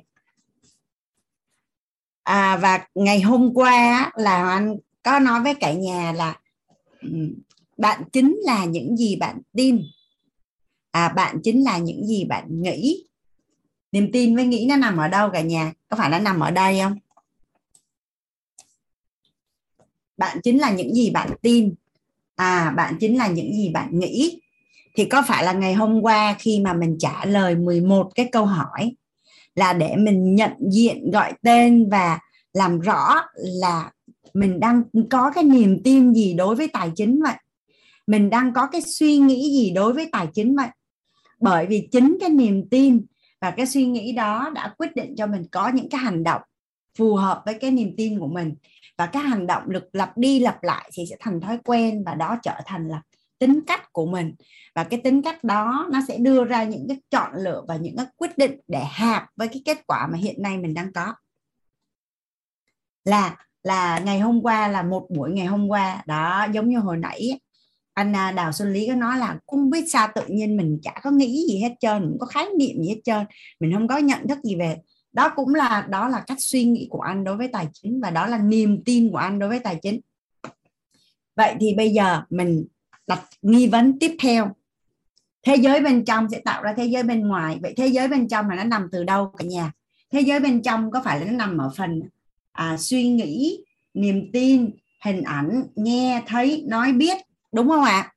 à, 2.23 2.57
và 2.57 2.87
ngày 2.95 3.21
hôm 3.21 3.55
qua 3.55 4.11
là 4.17 4.51
anh 4.51 4.77
có 5.03 5.19
nói 5.19 5.41
với 5.41 5.55
cả 5.55 5.73
nhà 5.73 6.13
là 6.13 6.39
ừ, 7.01 7.09
bạn 7.77 8.03
chính 8.13 8.37
là 8.43 8.65
những 8.65 8.97
gì 8.97 9.17
bạn 9.17 9.41
tin. 9.53 9.83
À, 10.91 11.09
bạn 11.09 11.41
chính 11.43 11.65
là 11.65 11.79
những 11.79 12.07
gì 12.07 12.25
bạn 12.25 12.63
nghĩ. 12.63 13.05
Niềm 13.93 14.13
tin 14.13 14.37
với 14.37 14.47
nghĩ 14.47 14.67
nó 14.69 14.77
nằm 14.77 14.97
ở 14.97 15.09
đâu 15.09 15.31
cả 15.33 15.41
nhà? 15.41 15.73
Có 15.89 15.97
phải 15.97 16.11
nó 16.11 16.19
nằm 16.19 16.41
ở 16.41 16.51
đây 16.51 16.81
không? 16.81 16.99
Bạn 20.17 20.41
chính 20.43 20.59
là 20.59 20.71
những 20.71 20.95
gì 20.95 21.11
bạn 21.11 21.31
tin. 21.43 21.75
À 22.37 22.71
bạn 22.77 22.97
chính 23.01 23.19
là 23.19 23.29
những 23.29 23.53
gì 23.55 23.71
bạn 23.71 23.99
nghĩ. 23.99 24.41
Thì 24.95 25.05
có 25.05 25.23
phải 25.29 25.45
là 25.45 25.53
ngày 25.53 25.75
hôm 25.75 26.01
qua 26.03 26.37
khi 26.39 26.61
mà 26.61 26.73
mình 26.73 26.97
trả 26.99 27.25
lời 27.25 27.57
11 27.57 28.11
cái 28.15 28.29
câu 28.33 28.47
hỏi 28.47 28.95
là 29.55 29.73
để 29.73 29.97
mình 29.97 30.35
nhận 30.35 30.53
diện, 30.71 31.11
gọi 31.11 31.33
tên 31.43 31.91
và 31.91 32.19
làm 32.53 32.81
rõ 32.81 33.23
là 33.35 33.91
mình 34.35 34.61
đang 34.61 34.83
có 35.11 35.31
cái 35.35 35.45
niềm 35.45 35.83
tin 35.85 36.15
gì 36.15 36.35
đối 36.35 36.55
với 36.57 36.69
tài 36.69 36.91
chính 36.97 37.23
vậy. 37.23 37.35
Mình 38.07 38.31
đang 38.31 38.53
có 38.53 38.67
cái 38.67 38.81
suy 38.81 39.19
nghĩ 39.19 39.53
gì 39.53 39.71
đối 39.71 39.93
với 39.93 40.09
tài 40.13 40.27
chính 40.35 40.57
vậy. 40.57 40.69
Bởi 41.41 41.67
vì 41.67 41.89
chính 41.93 42.17
cái 42.21 42.31
niềm 42.31 42.69
tin 42.71 43.07
và 43.41 43.51
cái 43.51 43.67
suy 43.67 43.87
nghĩ 43.87 44.13
đó 44.13 44.51
đã 44.55 44.75
quyết 44.79 44.97
định 44.97 45.15
cho 45.17 45.27
mình 45.27 45.45
có 45.53 45.69
những 45.69 45.89
cái 45.89 46.01
hành 46.01 46.25
động 46.25 46.43
phù 46.99 47.15
hợp 47.15 47.43
với 47.45 47.55
cái 47.55 47.71
niềm 47.71 47.95
tin 47.97 48.19
của 48.19 48.29
mình. 48.29 48.55
Và 48.99 49.07
các 49.07 49.21
hành 49.21 49.47
động 49.47 49.63
được 49.67 49.85
lặp 49.93 50.19
đi 50.19 50.41
lặp 50.41 50.63
lại 50.63 50.91
thì 50.93 51.05
sẽ 51.11 51.17
thành 51.21 51.41
thói 51.41 51.59
quen 51.65 52.05
và 52.07 52.15
đó 52.15 52.39
trở 52.43 52.55
thành 52.67 52.89
là 52.89 53.03
tính 53.43 53.61
cách 53.67 53.93
của 53.93 54.07
mình. 54.07 54.35
Và 54.75 54.85
cái 54.85 55.01
tính 55.05 55.23
cách 55.23 55.45
đó 55.45 55.89
nó 55.93 56.01
sẽ 56.09 56.19
đưa 56.19 56.45
ra 56.45 56.65
những 56.65 56.89
cái 56.89 57.01
chọn 57.11 57.31
lựa 57.35 57.65
và 57.69 57.77
những 57.77 57.97
cái 57.97 58.07
quyết 58.17 58.39
định 58.39 58.61
để 58.69 58.85
hạp 58.85 59.25
với 59.37 59.49
cái 59.49 59.63
kết 59.65 59.87
quả 59.87 60.07
mà 60.07 60.19
hiện 60.19 60.43
nay 60.43 60.59
mình 60.59 60.75
đang 60.75 60.93
có. 60.93 61.15
Là 63.05 63.37
là 63.63 63.99
ngày 63.99 64.21
hôm 64.21 64.43
qua 64.43 64.69
là 64.69 64.83
một 64.83 65.07
buổi 65.11 65.31
ngày 65.31 65.47
hôm 65.47 65.69
qua. 65.69 66.03
Đó, 66.07 66.47
giống 66.53 66.69
như 66.69 66.79
hồi 66.79 66.97
nãy 66.97 67.39
anh 67.95 68.17
à, 68.17 68.33
Đào 68.33 68.53
Xuân 68.53 68.73
Lý 68.73 68.87
có 68.89 68.95
nói 68.95 69.19
là 69.19 69.39
không 69.47 69.71
biết 69.71 69.85
sao 69.93 70.09
tự 70.15 70.23
nhiên 70.29 70.57
mình 70.57 70.79
chả 70.83 71.01
có 71.03 71.11
nghĩ 71.11 71.47
gì 71.49 71.61
hết 71.63 71.75
trơn 71.81 72.03
không 72.03 72.19
có 72.21 72.27
khái 72.27 72.47
niệm 72.59 72.83
gì 72.83 72.89
hết 72.89 73.01
trơn, 73.05 73.25
mình 73.61 73.75
không 73.75 73.89
có 73.89 73.99
nhận 73.99 74.29
thức 74.29 74.39
gì 74.45 74.57
về. 74.57 74.77
Đó 75.13 75.33
cũng 75.37 75.55
là, 75.55 75.87
đó 75.91 76.09
là 76.09 76.25
cách 76.27 76.39
suy 76.41 76.65
nghĩ 76.65 76.87
của 76.91 77.01
anh 77.01 77.25
đối 77.25 77.37
với 77.37 77.49
tài 77.49 77.67
chính 77.73 78.01
và 78.01 78.11
đó 78.11 78.27
là 78.27 78.39
niềm 78.39 78.85
tin 78.85 79.11
của 79.11 79.17
anh 79.17 79.39
đối 79.39 79.49
với 79.49 79.59
tài 79.59 79.79
chính. 79.83 80.01
Vậy 81.37 81.55
thì 81.61 81.75
bây 81.75 81.91
giờ 81.91 82.23
mình 82.31 82.67
đặt 83.13 83.29
nghi 83.43 83.69
vấn 83.69 83.99
tiếp 83.99 84.17
theo. 84.19 84.51
Thế 85.43 85.57
giới 85.57 85.81
bên 85.81 86.05
trong 86.05 86.29
sẽ 86.31 86.41
tạo 86.41 86.63
ra 86.63 86.75
thế 86.77 86.85
giới 86.85 87.03
bên 87.03 87.29
ngoài. 87.29 87.59
Vậy 87.63 87.75
thế 87.77 87.87
giới 87.87 88.09
bên 88.09 88.29
trong 88.29 88.49
là 88.49 88.57
nó 88.57 88.65
nằm 88.65 88.89
từ 88.93 89.05
đâu 89.05 89.33
cả 89.39 89.45
nhà? 89.45 89.73
Thế 90.13 90.21
giới 90.21 90.41
bên 90.41 90.63
trong 90.63 90.91
có 90.91 91.03
phải 91.05 91.21
là 91.21 91.27
nó 91.27 91.33
nằm 91.33 91.59
ở 91.59 91.71
phần 91.77 92.03
à, 92.53 92.77
suy 92.77 93.09
nghĩ 93.09 93.65
niềm 93.95 94.31
tin 94.33 94.71
hình 95.05 95.23
ảnh 95.23 95.63
nghe 95.75 96.23
thấy 96.27 96.65
nói 96.69 96.93
biết 96.93 97.19
đúng 97.53 97.69
không 97.69 97.85
ạ? 97.85 98.13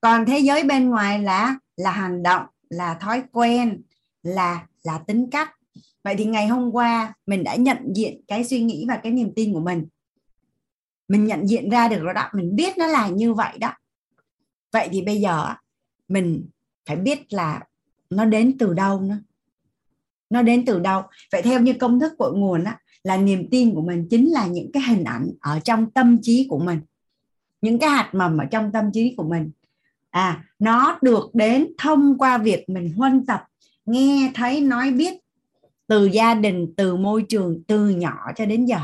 Còn 0.00 0.26
thế 0.26 0.38
giới 0.38 0.64
bên 0.64 0.90
ngoài 0.90 1.22
là 1.22 1.54
là 1.76 1.90
hành 1.90 2.22
động 2.22 2.46
là 2.70 2.94
thói 2.94 3.22
quen 3.32 3.82
là 4.22 4.66
là 4.82 4.98
tính 5.06 5.30
cách. 5.30 5.50
Vậy 6.04 6.14
thì 6.18 6.24
ngày 6.24 6.46
hôm 6.46 6.70
qua 6.70 7.14
mình 7.26 7.44
đã 7.44 7.54
nhận 7.54 7.78
diện 7.94 8.20
cái 8.28 8.44
suy 8.44 8.60
nghĩ 8.62 8.84
và 8.88 8.96
cái 8.96 9.12
niềm 9.12 9.32
tin 9.36 9.52
của 9.52 9.60
mình. 9.60 9.86
Mình 11.08 11.24
nhận 11.24 11.48
diện 11.48 11.70
ra 11.70 11.88
được 11.88 12.00
rồi 12.00 12.14
đó. 12.14 12.28
Mình 12.32 12.56
biết 12.56 12.78
nó 12.78 12.86
là 12.86 13.08
như 13.08 13.34
vậy 13.34 13.58
đó 13.58 13.72
vậy 14.72 14.88
thì 14.92 15.02
bây 15.02 15.20
giờ 15.20 15.54
mình 16.08 16.48
phải 16.86 16.96
biết 16.96 17.32
là 17.32 17.62
nó 18.10 18.24
đến 18.24 18.58
từ 18.58 18.74
đâu 18.74 19.00
nữa. 19.00 19.18
Nó 20.30 20.42
đến 20.42 20.64
từ 20.64 20.80
đâu? 20.80 21.02
Vậy 21.32 21.42
theo 21.42 21.60
như 21.60 21.72
công 21.72 22.00
thức 22.00 22.12
cội 22.18 22.32
nguồn 22.34 22.64
á, 22.64 22.80
là 23.02 23.16
niềm 23.16 23.48
tin 23.50 23.74
của 23.74 23.82
mình 23.82 24.06
chính 24.10 24.30
là 24.30 24.46
những 24.46 24.72
cái 24.72 24.82
hình 24.82 25.04
ảnh 25.04 25.30
ở 25.40 25.60
trong 25.60 25.90
tâm 25.90 26.18
trí 26.22 26.46
của 26.50 26.58
mình. 26.58 26.80
Những 27.60 27.78
cái 27.78 27.90
hạt 27.90 28.10
mầm 28.12 28.38
ở 28.38 28.44
trong 28.44 28.72
tâm 28.72 28.92
trí 28.92 29.14
của 29.16 29.24
mình. 29.24 29.50
À 30.10 30.44
nó 30.58 30.98
được 31.02 31.30
đến 31.34 31.66
thông 31.78 32.18
qua 32.18 32.38
việc 32.38 32.68
mình 32.68 32.92
huân 32.92 33.26
tập, 33.26 33.44
nghe, 33.86 34.30
thấy, 34.34 34.60
nói, 34.60 34.90
biết 34.90 35.14
từ 35.86 36.04
gia 36.04 36.34
đình, 36.34 36.74
từ 36.76 36.96
môi 36.96 37.24
trường, 37.28 37.62
từ 37.66 37.88
nhỏ 37.88 38.32
cho 38.36 38.46
đến 38.46 38.64
giờ 38.64 38.78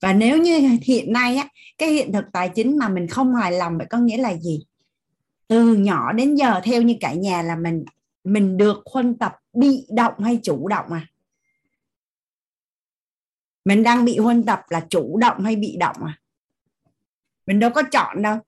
và 0.00 0.12
nếu 0.12 0.38
như 0.38 0.78
hiện 0.82 1.12
nay 1.12 1.36
á 1.36 1.48
cái 1.78 1.90
hiện 1.90 2.12
thực 2.12 2.24
tài 2.32 2.48
chính 2.48 2.78
mà 2.78 2.88
mình 2.88 3.08
không 3.08 3.34
hài 3.34 3.52
lòng 3.52 3.78
vậy 3.78 3.86
có 3.90 3.98
nghĩa 3.98 4.16
là 4.16 4.36
gì? 4.36 4.64
Từ 5.48 5.74
nhỏ 5.74 6.12
đến 6.12 6.34
giờ 6.34 6.60
theo 6.64 6.82
như 6.82 6.96
cả 7.00 7.12
nhà 7.12 7.42
là 7.42 7.56
mình 7.56 7.84
mình 8.24 8.56
được 8.56 8.82
huân 8.92 9.18
tập 9.18 9.36
bị 9.52 9.86
động 9.90 10.14
hay 10.18 10.40
chủ 10.42 10.68
động 10.68 10.92
à? 10.92 11.06
Mình 13.64 13.82
đang 13.82 14.04
bị 14.04 14.18
huân 14.18 14.44
tập 14.44 14.60
là 14.68 14.86
chủ 14.90 15.18
động 15.18 15.44
hay 15.44 15.56
bị 15.56 15.76
động 15.76 15.96
à? 16.06 16.18
Mình 17.46 17.60
đâu 17.60 17.70
có 17.70 17.82
chọn 17.92 18.22
đâu. 18.22 18.38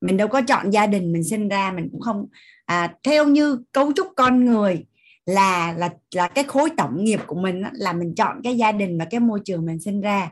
Mình 0.00 0.16
đâu 0.16 0.28
có 0.28 0.42
chọn 0.42 0.70
gia 0.70 0.86
đình 0.86 1.12
mình 1.12 1.24
sinh 1.24 1.48
ra 1.48 1.72
mình 1.72 1.88
cũng 1.92 2.00
không 2.00 2.26
à, 2.64 2.94
theo 3.02 3.26
như 3.26 3.62
cấu 3.72 3.92
trúc 3.96 4.06
con 4.16 4.44
người 4.44 4.86
là 5.26 5.72
là 5.72 5.90
là 6.14 6.28
cái 6.28 6.44
khối 6.44 6.70
tổng 6.76 7.04
nghiệp 7.04 7.20
của 7.26 7.40
mình 7.40 7.62
là 7.72 7.92
mình 7.92 8.14
chọn 8.14 8.40
cái 8.44 8.56
gia 8.56 8.72
đình 8.72 8.98
và 8.98 9.04
cái 9.04 9.20
môi 9.20 9.40
trường 9.44 9.66
mình 9.66 9.80
sinh 9.80 10.00
ra 10.00 10.30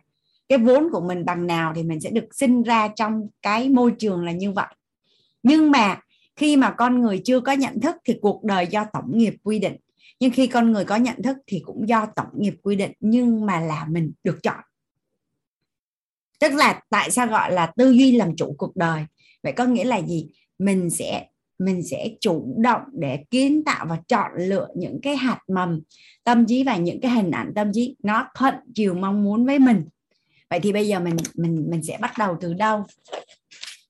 cái 0.48 0.58
vốn 0.58 0.88
của 0.92 1.00
mình 1.00 1.24
bằng 1.24 1.46
nào 1.46 1.72
thì 1.76 1.82
mình 1.82 2.00
sẽ 2.00 2.10
được 2.10 2.34
sinh 2.34 2.62
ra 2.62 2.88
trong 2.88 3.28
cái 3.42 3.68
môi 3.68 3.92
trường 3.98 4.24
là 4.24 4.32
như 4.32 4.52
vậy. 4.52 4.74
Nhưng 5.42 5.70
mà 5.70 6.00
khi 6.36 6.56
mà 6.56 6.70
con 6.70 7.00
người 7.00 7.20
chưa 7.24 7.40
có 7.40 7.52
nhận 7.52 7.80
thức 7.80 7.96
thì 8.04 8.18
cuộc 8.22 8.44
đời 8.44 8.66
do 8.66 8.84
tổng 8.92 9.18
nghiệp 9.18 9.34
quy 9.42 9.58
định. 9.58 9.76
Nhưng 10.20 10.30
khi 10.30 10.46
con 10.46 10.72
người 10.72 10.84
có 10.84 10.96
nhận 10.96 11.22
thức 11.22 11.36
thì 11.46 11.62
cũng 11.64 11.88
do 11.88 12.06
tổng 12.16 12.26
nghiệp 12.38 12.54
quy 12.62 12.76
định, 12.76 12.92
nhưng 13.00 13.46
mà 13.46 13.60
là 13.60 13.86
mình 13.90 14.12
được 14.24 14.38
chọn. 14.42 14.60
Tức 16.40 16.54
là 16.54 16.80
tại 16.90 17.10
sao 17.10 17.26
gọi 17.26 17.52
là 17.52 17.72
tư 17.76 17.90
duy 17.90 18.12
làm 18.12 18.36
chủ 18.36 18.54
cuộc 18.58 18.76
đời? 18.76 19.04
Vậy 19.42 19.52
có 19.52 19.64
nghĩa 19.64 19.84
là 19.84 19.96
gì? 19.96 20.30
Mình 20.58 20.90
sẽ 20.90 21.26
mình 21.58 21.82
sẽ 21.82 22.08
chủ 22.20 22.54
động 22.58 22.82
để 22.92 23.24
kiến 23.30 23.64
tạo 23.64 23.86
và 23.88 23.98
chọn 24.08 24.30
lựa 24.36 24.68
những 24.76 25.00
cái 25.02 25.16
hạt 25.16 25.40
mầm 25.48 25.80
tâm 26.24 26.46
trí 26.46 26.64
và 26.64 26.76
những 26.76 27.00
cái 27.00 27.10
hình 27.10 27.30
ảnh 27.30 27.52
tâm 27.54 27.70
trí 27.74 27.96
nó 28.02 28.28
thuận 28.34 28.54
chiều 28.74 28.94
mong 28.94 29.24
muốn 29.24 29.46
với 29.46 29.58
mình 29.58 29.84
vậy 30.50 30.60
thì 30.60 30.72
bây 30.72 30.88
giờ 30.88 31.00
mình 31.00 31.16
mình 31.34 31.66
mình 31.70 31.82
sẽ 31.82 31.98
bắt 32.00 32.18
đầu 32.18 32.36
từ 32.40 32.54
đâu? 32.54 32.84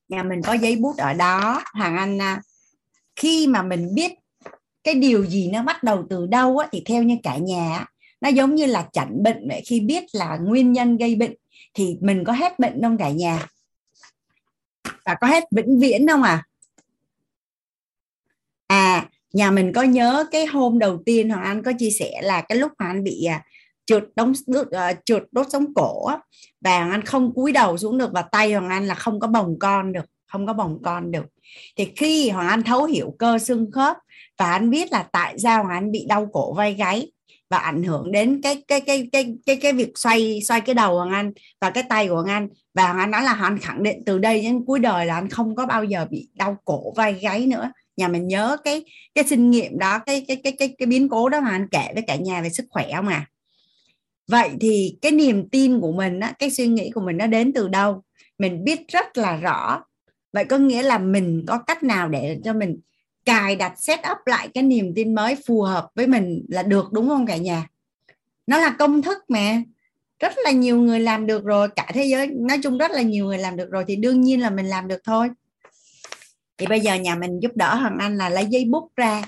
Nhà 0.09 0.23
mình 0.23 0.41
có 0.41 0.53
giấy 0.53 0.75
bút 0.75 0.97
ở 0.97 1.13
đó. 1.13 1.63
Hàng 1.73 1.97
anh 1.97 2.21
à, 2.21 2.41
khi 3.15 3.47
mà 3.47 3.63
mình 3.63 3.95
biết 3.95 4.11
cái 4.83 4.93
điều 4.93 5.25
gì 5.25 5.49
nó 5.51 5.63
bắt 5.63 5.83
đầu 5.83 6.05
từ 6.09 6.25
đâu 6.25 6.57
á, 6.57 6.67
thì 6.71 6.83
theo 6.85 7.03
như 7.03 7.17
cả 7.23 7.37
nhà 7.37 7.85
nó 8.21 8.29
giống 8.29 8.55
như 8.55 8.65
là 8.65 8.89
chẩn 8.93 9.23
bệnh 9.23 9.47
vậy. 9.49 9.61
Khi 9.65 9.79
biết 9.79 10.03
là 10.13 10.37
nguyên 10.37 10.71
nhân 10.71 10.97
gây 10.97 11.15
bệnh 11.15 11.33
thì 11.73 11.97
mình 12.01 12.23
có 12.23 12.33
hết 12.33 12.59
bệnh 12.59 12.81
không 12.81 12.97
cả 12.97 13.09
nhà? 13.09 13.47
Và 15.05 15.15
có 15.21 15.27
hết 15.27 15.43
vĩnh 15.51 15.79
viễn 15.79 16.07
không 16.07 16.23
à? 16.23 16.43
À 18.67 19.09
nhà 19.33 19.51
mình 19.51 19.73
có 19.73 19.83
nhớ 19.83 20.25
cái 20.31 20.45
hôm 20.45 20.79
đầu 20.79 21.01
tiên 21.05 21.29
hoàng 21.29 21.43
anh 21.43 21.63
có 21.63 21.71
chia 21.79 21.89
sẻ 21.89 22.11
là 22.21 22.41
cái 22.41 22.57
lúc 22.57 22.71
mà 22.79 22.85
anh 22.85 23.03
bị 23.03 23.23
à, 23.23 23.43
trượt 23.89 24.03
đống 24.15 24.33
uh, 24.59 24.97
trượt 25.05 25.23
đốt 25.31 25.47
sống 25.49 25.73
cổ 25.73 26.09
và 26.61 26.77
hoàng 26.77 26.91
anh 26.91 27.05
không 27.05 27.33
cúi 27.33 27.51
đầu 27.51 27.77
xuống 27.77 27.97
được 27.97 28.11
và 28.13 28.21
tay 28.21 28.53
hoàng 28.53 28.69
anh 28.69 28.87
là 28.87 28.95
không 28.95 29.19
có 29.19 29.27
bồng 29.27 29.59
con 29.59 29.93
được 29.93 30.05
không 30.31 30.47
có 30.47 30.53
bồng 30.53 30.79
con 30.83 31.11
được. 31.11 31.25
Thì 31.77 31.91
khi 31.95 32.29
hoàng 32.29 32.47
anh 32.47 32.63
thấu 32.63 32.85
hiểu 32.85 33.15
cơ 33.19 33.39
xương 33.39 33.71
khớp 33.71 33.97
và 34.37 34.51
anh 34.51 34.69
biết 34.69 34.91
là 34.91 35.03
tại 35.11 35.39
sao 35.39 35.63
hoàng 35.63 35.77
anh 35.77 35.91
bị 35.91 36.05
đau 36.09 36.29
cổ 36.33 36.53
vai 36.53 36.73
gáy 36.73 37.11
và 37.49 37.57
ảnh 37.57 37.83
hưởng 37.83 38.11
đến 38.11 38.41
cái 38.43 38.63
cái 38.67 38.81
cái 38.81 39.09
cái 39.11 39.35
cái 39.45 39.55
cái 39.55 39.73
việc 39.73 39.91
xoay 39.95 40.41
xoay 40.41 40.61
cái 40.61 40.75
đầu 40.75 40.95
hoàng 40.95 41.11
anh 41.11 41.31
và 41.61 41.69
cái 41.69 41.83
tay 41.89 42.07
của 42.07 42.13
hoàng 42.13 42.27
anh. 42.27 42.47
Và 42.73 42.83
hoàng 42.83 42.99
anh 42.99 43.11
nói 43.11 43.23
là 43.23 43.33
hoàng 43.33 43.53
anh 43.53 43.59
khẳng 43.59 43.83
định 43.83 44.03
từ 44.05 44.17
đây 44.19 44.41
đến 44.41 44.65
cuối 44.65 44.79
đời 44.79 45.05
là 45.05 45.15
anh 45.15 45.29
không 45.29 45.55
có 45.55 45.65
bao 45.65 45.83
giờ 45.83 46.05
bị 46.09 46.29
đau 46.35 46.57
cổ 46.65 46.93
vai 46.95 47.13
gáy 47.13 47.47
nữa. 47.47 47.71
Nhà 47.97 48.07
mình 48.07 48.27
nhớ 48.27 48.57
cái 48.63 48.83
cái 49.15 49.23
kinh 49.29 49.51
nghiệm 49.51 49.79
đó 49.79 49.99
cái 50.05 50.25
cái 50.27 50.37
cái 50.43 50.53
cái 50.59 50.75
cái 50.77 50.85
biến 50.85 51.09
cố 51.09 51.29
đó 51.29 51.41
mà 51.41 51.49
anh 51.49 51.67
kể 51.71 51.91
với 51.93 52.03
cả 52.07 52.15
nhà 52.15 52.41
về 52.41 52.49
sức 52.49 52.65
khỏe 52.69 52.87
không 52.95 53.07
à? 53.07 53.25
Vậy 54.29 54.49
thì 54.59 54.97
cái 55.01 55.11
niềm 55.11 55.49
tin 55.49 55.81
của 55.81 55.91
mình 55.91 56.19
á, 56.19 56.33
cái 56.39 56.49
suy 56.51 56.67
nghĩ 56.67 56.91
của 56.95 57.01
mình 57.01 57.17
nó 57.17 57.27
đến 57.27 57.53
từ 57.53 57.67
đâu? 57.67 58.03
Mình 58.37 58.63
biết 58.63 58.79
rất 58.87 59.17
là 59.17 59.35
rõ. 59.37 59.83
Vậy 60.33 60.45
có 60.45 60.57
nghĩa 60.57 60.81
là 60.81 60.97
mình 60.97 61.43
có 61.47 61.57
cách 61.57 61.83
nào 61.83 62.09
để 62.09 62.39
cho 62.43 62.53
mình 62.53 62.79
cài 63.25 63.55
đặt 63.55 63.73
set 63.77 63.99
up 64.11 64.17
lại 64.25 64.49
cái 64.53 64.63
niềm 64.63 64.93
tin 64.95 65.15
mới 65.15 65.35
phù 65.47 65.61
hợp 65.61 65.87
với 65.95 66.07
mình 66.07 66.45
là 66.49 66.63
được 66.63 66.91
đúng 66.91 67.09
không 67.09 67.25
cả 67.25 67.37
nhà? 67.37 67.67
Nó 68.47 68.57
là 68.57 68.75
công 68.79 69.01
thức 69.01 69.17
mà. 69.27 69.63
Rất 70.19 70.33
là 70.43 70.51
nhiều 70.51 70.77
người 70.81 70.99
làm 70.99 71.25
được 71.25 71.43
rồi 71.43 71.67
cả 71.75 71.91
thế 71.93 72.03
giới 72.03 72.27
nói 72.27 72.59
chung 72.63 72.77
rất 72.77 72.91
là 72.91 73.01
nhiều 73.01 73.25
người 73.25 73.37
làm 73.37 73.57
được 73.57 73.71
rồi 73.71 73.83
thì 73.87 73.95
đương 73.95 74.21
nhiên 74.21 74.41
là 74.41 74.49
mình 74.49 74.65
làm 74.65 74.87
được 74.87 74.99
thôi. 75.03 75.29
Thì 76.57 76.67
bây 76.67 76.79
giờ 76.79 76.95
nhà 76.95 77.15
mình 77.15 77.39
giúp 77.39 77.51
đỡ 77.55 77.75
hoàng 77.75 77.97
anh 77.99 78.17
là 78.17 78.29
lấy 78.29 78.45
giấy 78.45 78.65
bút 78.65 78.91
ra. 78.95 79.21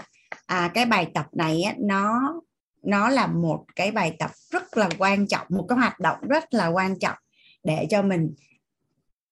À, 0.46 0.72
cái 0.74 0.86
bài 0.86 1.08
tập 1.14 1.26
này 1.34 1.62
á, 1.62 1.74
nó 1.80 2.34
nó 2.84 3.10
là 3.10 3.28
một 3.28 3.66
cái 3.76 3.92
bài 3.92 4.16
tập 4.20 4.32
rất 4.52 4.78
là 4.78 4.90
quan 4.98 5.28
trọng, 5.28 5.48
một 5.50 5.66
cái 5.70 5.78
hoạt 5.78 6.00
động 6.00 6.18
rất 6.30 6.54
là 6.54 6.68
quan 6.68 7.00
trọng 7.00 7.18
để 7.64 7.88
cho 7.90 8.02
mình, 8.02 8.34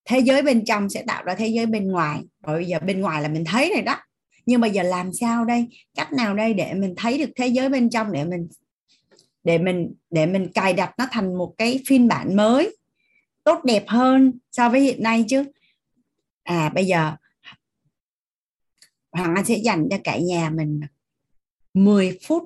thế 0.05 0.19
giới 0.19 0.41
bên 0.41 0.65
trong 0.65 0.89
sẽ 0.89 1.03
tạo 1.07 1.23
ra 1.23 1.35
thế 1.35 1.47
giới 1.47 1.65
bên 1.65 1.91
ngoài. 1.91 2.21
Rồi 2.43 2.55
bây 2.55 2.65
giờ 2.65 2.79
bên 2.79 3.01
ngoài 3.01 3.21
là 3.21 3.27
mình 3.27 3.45
thấy 3.45 3.71
rồi 3.73 3.81
đó. 3.81 3.97
Nhưng 4.45 4.61
bây 4.61 4.71
giờ 4.71 4.83
làm 4.83 5.13
sao 5.13 5.45
đây? 5.45 5.67
Cách 5.95 6.13
nào 6.13 6.35
đây 6.35 6.53
để 6.53 6.73
mình 6.73 6.93
thấy 6.97 7.17
được 7.17 7.29
thế 7.35 7.47
giới 7.47 7.69
bên 7.69 7.89
trong, 7.89 8.11
để 8.11 8.25
mình 8.25 8.47
để 9.43 9.57
mình 9.57 9.93
để 10.09 10.25
mình 10.25 10.51
cài 10.53 10.73
đặt 10.73 10.93
nó 10.97 11.07
thành 11.11 11.37
một 11.37 11.53
cái 11.57 11.79
phiên 11.87 12.07
bản 12.07 12.35
mới, 12.35 12.77
tốt 13.43 13.59
đẹp 13.63 13.83
hơn 13.87 14.33
so 14.51 14.69
với 14.69 14.81
hiện 14.81 15.03
nay 15.03 15.25
chứ? 15.27 15.43
À 16.43 16.69
bây 16.69 16.85
giờ 16.85 17.15
Hoàng 19.11 19.35
Anh 19.35 19.45
sẽ 19.45 19.55
dành 19.55 19.87
cho 19.91 19.97
cả 20.03 20.17
nhà 20.17 20.49
mình 20.49 20.81
10 21.73 22.17
phút 22.27 22.43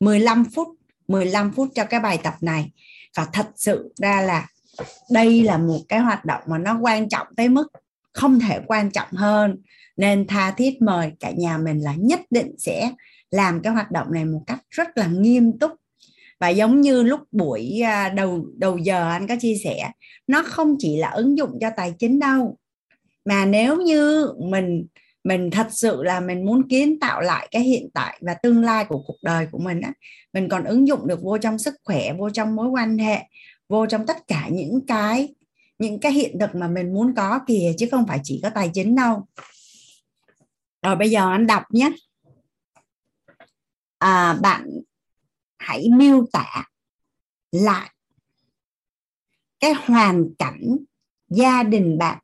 15 0.00 0.44
phút 0.44 0.68
15 1.08 1.52
phút 1.52 1.68
cho 1.74 1.84
cái 1.84 2.00
bài 2.00 2.18
tập 2.22 2.34
này. 2.40 2.70
Và 3.16 3.26
thật 3.32 3.46
sự 3.56 3.92
ra 3.96 4.20
là 4.20 4.48
đây 5.10 5.42
là 5.42 5.58
một 5.58 5.80
cái 5.88 6.00
hoạt 6.00 6.24
động 6.24 6.42
mà 6.46 6.58
nó 6.58 6.78
quan 6.82 7.08
trọng 7.08 7.26
tới 7.36 7.48
mức 7.48 7.66
không 8.12 8.40
thể 8.40 8.60
quan 8.66 8.90
trọng 8.90 9.08
hơn. 9.12 9.62
Nên 9.96 10.26
tha 10.26 10.50
thiết 10.50 10.82
mời 10.82 11.12
cả 11.20 11.30
nhà 11.30 11.58
mình 11.58 11.78
là 11.78 11.94
nhất 11.98 12.20
định 12.30 12.54
sẽ 12.58 12.92
làm 13.30 13.62
cái 13.62 13.72
hoạt 13.72 13.90
động 13.90 14.12
này 14.12 14.24
một 14.24 14.42
cách 14.46 14.60
rất 14.70 14.98
là 14.98 15.06
nghiêm 15.06 15.58
túc. 15.58 15.72
Và 16.40 16.48
giống 16.48 16.80
như 16.80 17.02
lúc 17.02 17.20
buổi 17.32 17.80
à, 17.84 18.08
đầu 18.08 18.46
đầu 18.56 18.78
giờ 18.78 19.10
anh 19.10 19.26
có 19.26 19.36
chia 19.40 19.56
sẻ, 19.64 19.90
nó 20.26 20.42
không 20.42 20.76
chỉ 20.78 20.96
là 20.96 21.10
ứng 21.10 21.38
dụng 21.38 21.58
cho 21.60 21.70
tài 21.76 21.94
chính 21.98 22.18
đâu, 22.18 22.56
mà 23.24 23.44
nếu 23.44 23.80
như 23.80 24.32
mình 24.38 24.86
mình 25.26 25.50
thật 25.50 25.66
sự 25.70 26.02
là 26.02 26.20
mình 26.20 26.46
muốn 26.46 26.68
kiến 26.68 27.00
tạo 27.00 27.20
lại 27.20 27.48
cái 27.50 27.62
hiện 27.62 27.88
tại 27.94 28.18
và 28.20 28.34
tương 28.34 28.64
lai 28.64 28.84
của 28.84 29.02
cuộc 29.06 29.18
đời 29.22 29.46
của 29.52 29.58
mình 29.58 29.80
á. 29.80 29.92
Mình 30.32 30.48
còn 30.48 30.64
ứng 30.64 30.88
dụng 30.88 31.06
được 31.06 31.22
vô 31.22 31.38
trong 31.38 31.58
sức 31.58 31.74
khỏe 31.84 32.12
vô 32.12 32.30
trong 32.30 32.56
mối 32.56 32.68
quan 32.68 32.98
hệ 32.98 33.18
vô 33.68 33.86
trong 33.86 34.06
tất 34.06 34.16
cả 34.26 34.48
những 34.52 34.86
cái 34.86 35.34
những 35.78 36.00
cái 36.00 36.12
hiện 36.12 36.38
thực 36.40 36.54
mà 36.54 36.68
mình 36.68 36.94
muốn 36.94 37.14
có 37.14 37.40
kìa 37.46 37.72
chứ 37.78 37.88
không 37.90 38.06
phải 38.06 38.20
chỉ 38.22 38.40
có 38.42 38.50
tài 38.50 38.70
chính 38.74 38.94
đâu. 38.94 39.26
Rồi 40.82 40.96
bây 40.96 41.10
giờ 41.10 41.30
anh 41.30 41.46
đọc 41.46 41.62
nhé. 41.70 41.90
À, 43.98 44.38
bạn 44.42 44.70
hãy 45.58 45.88
miêu 45.96 46.26
tả 46.32 46.64
lại 47.52 47.90
cái 49.60 49.72
hoàn 49.72 50.34
cảnh 50.38 50.76
gia 51.28 51.62
đình 51.62 51.98
bạn. 51.98 52.18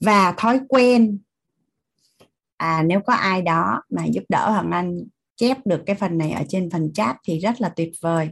Và 0.00 0.34
thói 0.36 0.60
quen. 0.68 1.18
À, 2.56 2.82
nếu 2.86 3.00
có 3.06 3.12
ai 3.14 3.42
đó 3.42 3.82
mà 3.90 4.04
giúp 4.04 4.22
đỡ 4.28 4.50
hoàng 4.50 4.70
anh 4.70 4.98
chép 5.36 5.66
được 5.66 5.82
cái 5.86 5.96
phần 5.96 6.18
này 6.18 6.30
ở 6.30 6.42
trên 6.48 6.70
phần 6.70 6.92
chat 6.92 7.16
thì 7.24 7.38
rất 7.38 7.60
là 7.60 7.68
tuyệt 7.68 7.92
vời. 8.00 8.30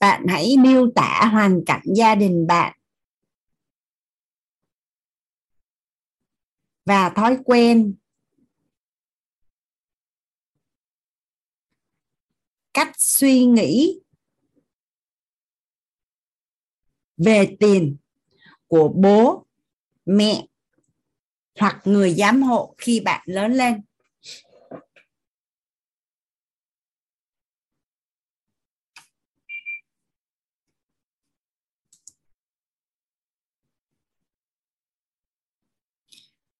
Bạn 0.00 0.26
hãy 0.28 0.56
miêu 0.58 0.90
tả 0.96 1.28
hoàn 1.32 1.64
cảnh 1.66 1.82
gia 1.94 2.14
đình 2.14 2.46
bạn. 2.46 2.76
Và 6.86 7.10
thói 7.10 7.38
quen. 7.44 7.94
Cách 12.74 12.92
suy 12.96 13.44
nghĩ 13.44 14.00
về 17.24 17.56
tiền 17.60 17.96
của 18.66 18.88
bố, 18.88 19.46
mẹ 20.06 20.46
hoặc 21.58 21.80
người 21.84 22.14
giám 22.14 22.42
hộ 22.42 22.74
khi 22.78 23.00
bạn 23.00 23.22
lớn 23.26 23.52
lên. 23.52 23.82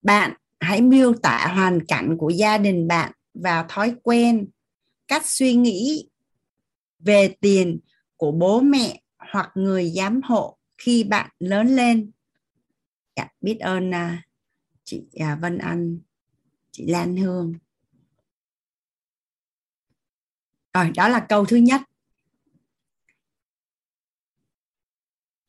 Bạn 0.02 0.34
hãy 0.60 0.80
miêu 0.80 1.14
tả 1.22 1.52
hoàn 1.54 1.86
cảnh 1.86 2.16
của 2.18 2.30
gia 2.30 2.58
đình 2.58 2.88
bạn 2.88 3.12
và 3.34 3.66
thói 3.68 3.94
quen, 4.02 4.48
cách 5.08 5.22
suy 5.26 5.54
nghĩ 5.54 6.08
về 6.98 7.34
tiền 7.40 7.80
của 8.16 8.32
bố 8.32 8.60
mẹ 8.60 9.02
hoặc 9.30 9.50
người 9.54 9.90
giám 9.90 10.20
hộ 10.22 10.58
khi 10.78 11.04
bạn 11.04 11.30
lớn 11.38 11.76
lên. 11.76 12.10
Dạ, 13.16 13.28
biết 13.40 13.58
ơn 13.60 13.94
à, 13.94 14.22
chị 14.84 15.06
à, 15.20 15.38
Vân 15.42 15.58
Anh 15.58 15.98
chị 16.70 16.86
Lan 16.86 17.16
Hương. 17.16 17.54
Rồi 20.74 20.90
đó 20.96 21.08
là 21.08 21.26
câu 21.28 21.44
thứ 21.44 21.56
nhất. 21.56 21.80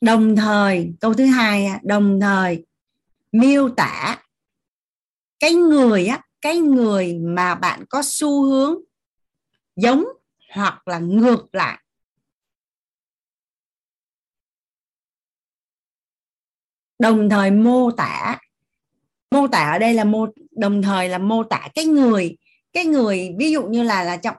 Đồng 0.01 0.35
thời 0.35 0.93
câu 0.99 1.13
thứ 1.13 1.25
hai 1.25 1.65
à, 1.65 1.79
đồng 1.83 2.19
thời 2.19 2.65
miêu 3.31 3.69
tả 3.69 4.23
cái 5.39 5.53
người 5.53 6.05
á 6.05 6.21
cái 6.41 6.57
người 6.57 7.17
mà 7.17 7.55
bạn 7.55 7.85
có 7.89 8.01
xu 8.05 8.43
hướng 8.43 8.77
giống 9.75 10.05
hoặc 10.53 10.87
là 10.87 10.99
ngược 10.99 11.55
lại. 11.55 11.79
Đồng 17.01 17.29
thời 17.29 17.51
mô 17.51 17.91
tả. 17.91 18.37
Mô 19.31 19.47
tả 19.47 19.71
ở 19.71 19.79
đây 19.79 19.93
là 19.93 20.03
mô 20.03 20.27
đồng 20.51 20.81
thời 20.81 21.09
là 21.09 21.17
mô 21.17 21.43
tả 21.43 21.67
cái 21.75 21.85
người. 21.85 22.37
Cái 22.73 22.85
người 22.85 23.35
ví 23.39 23.51
dụ 23.51 23.63
như 23.63 23.83
là 23.83 24.03
là 24.03 24.17
trọng 24.17 24.35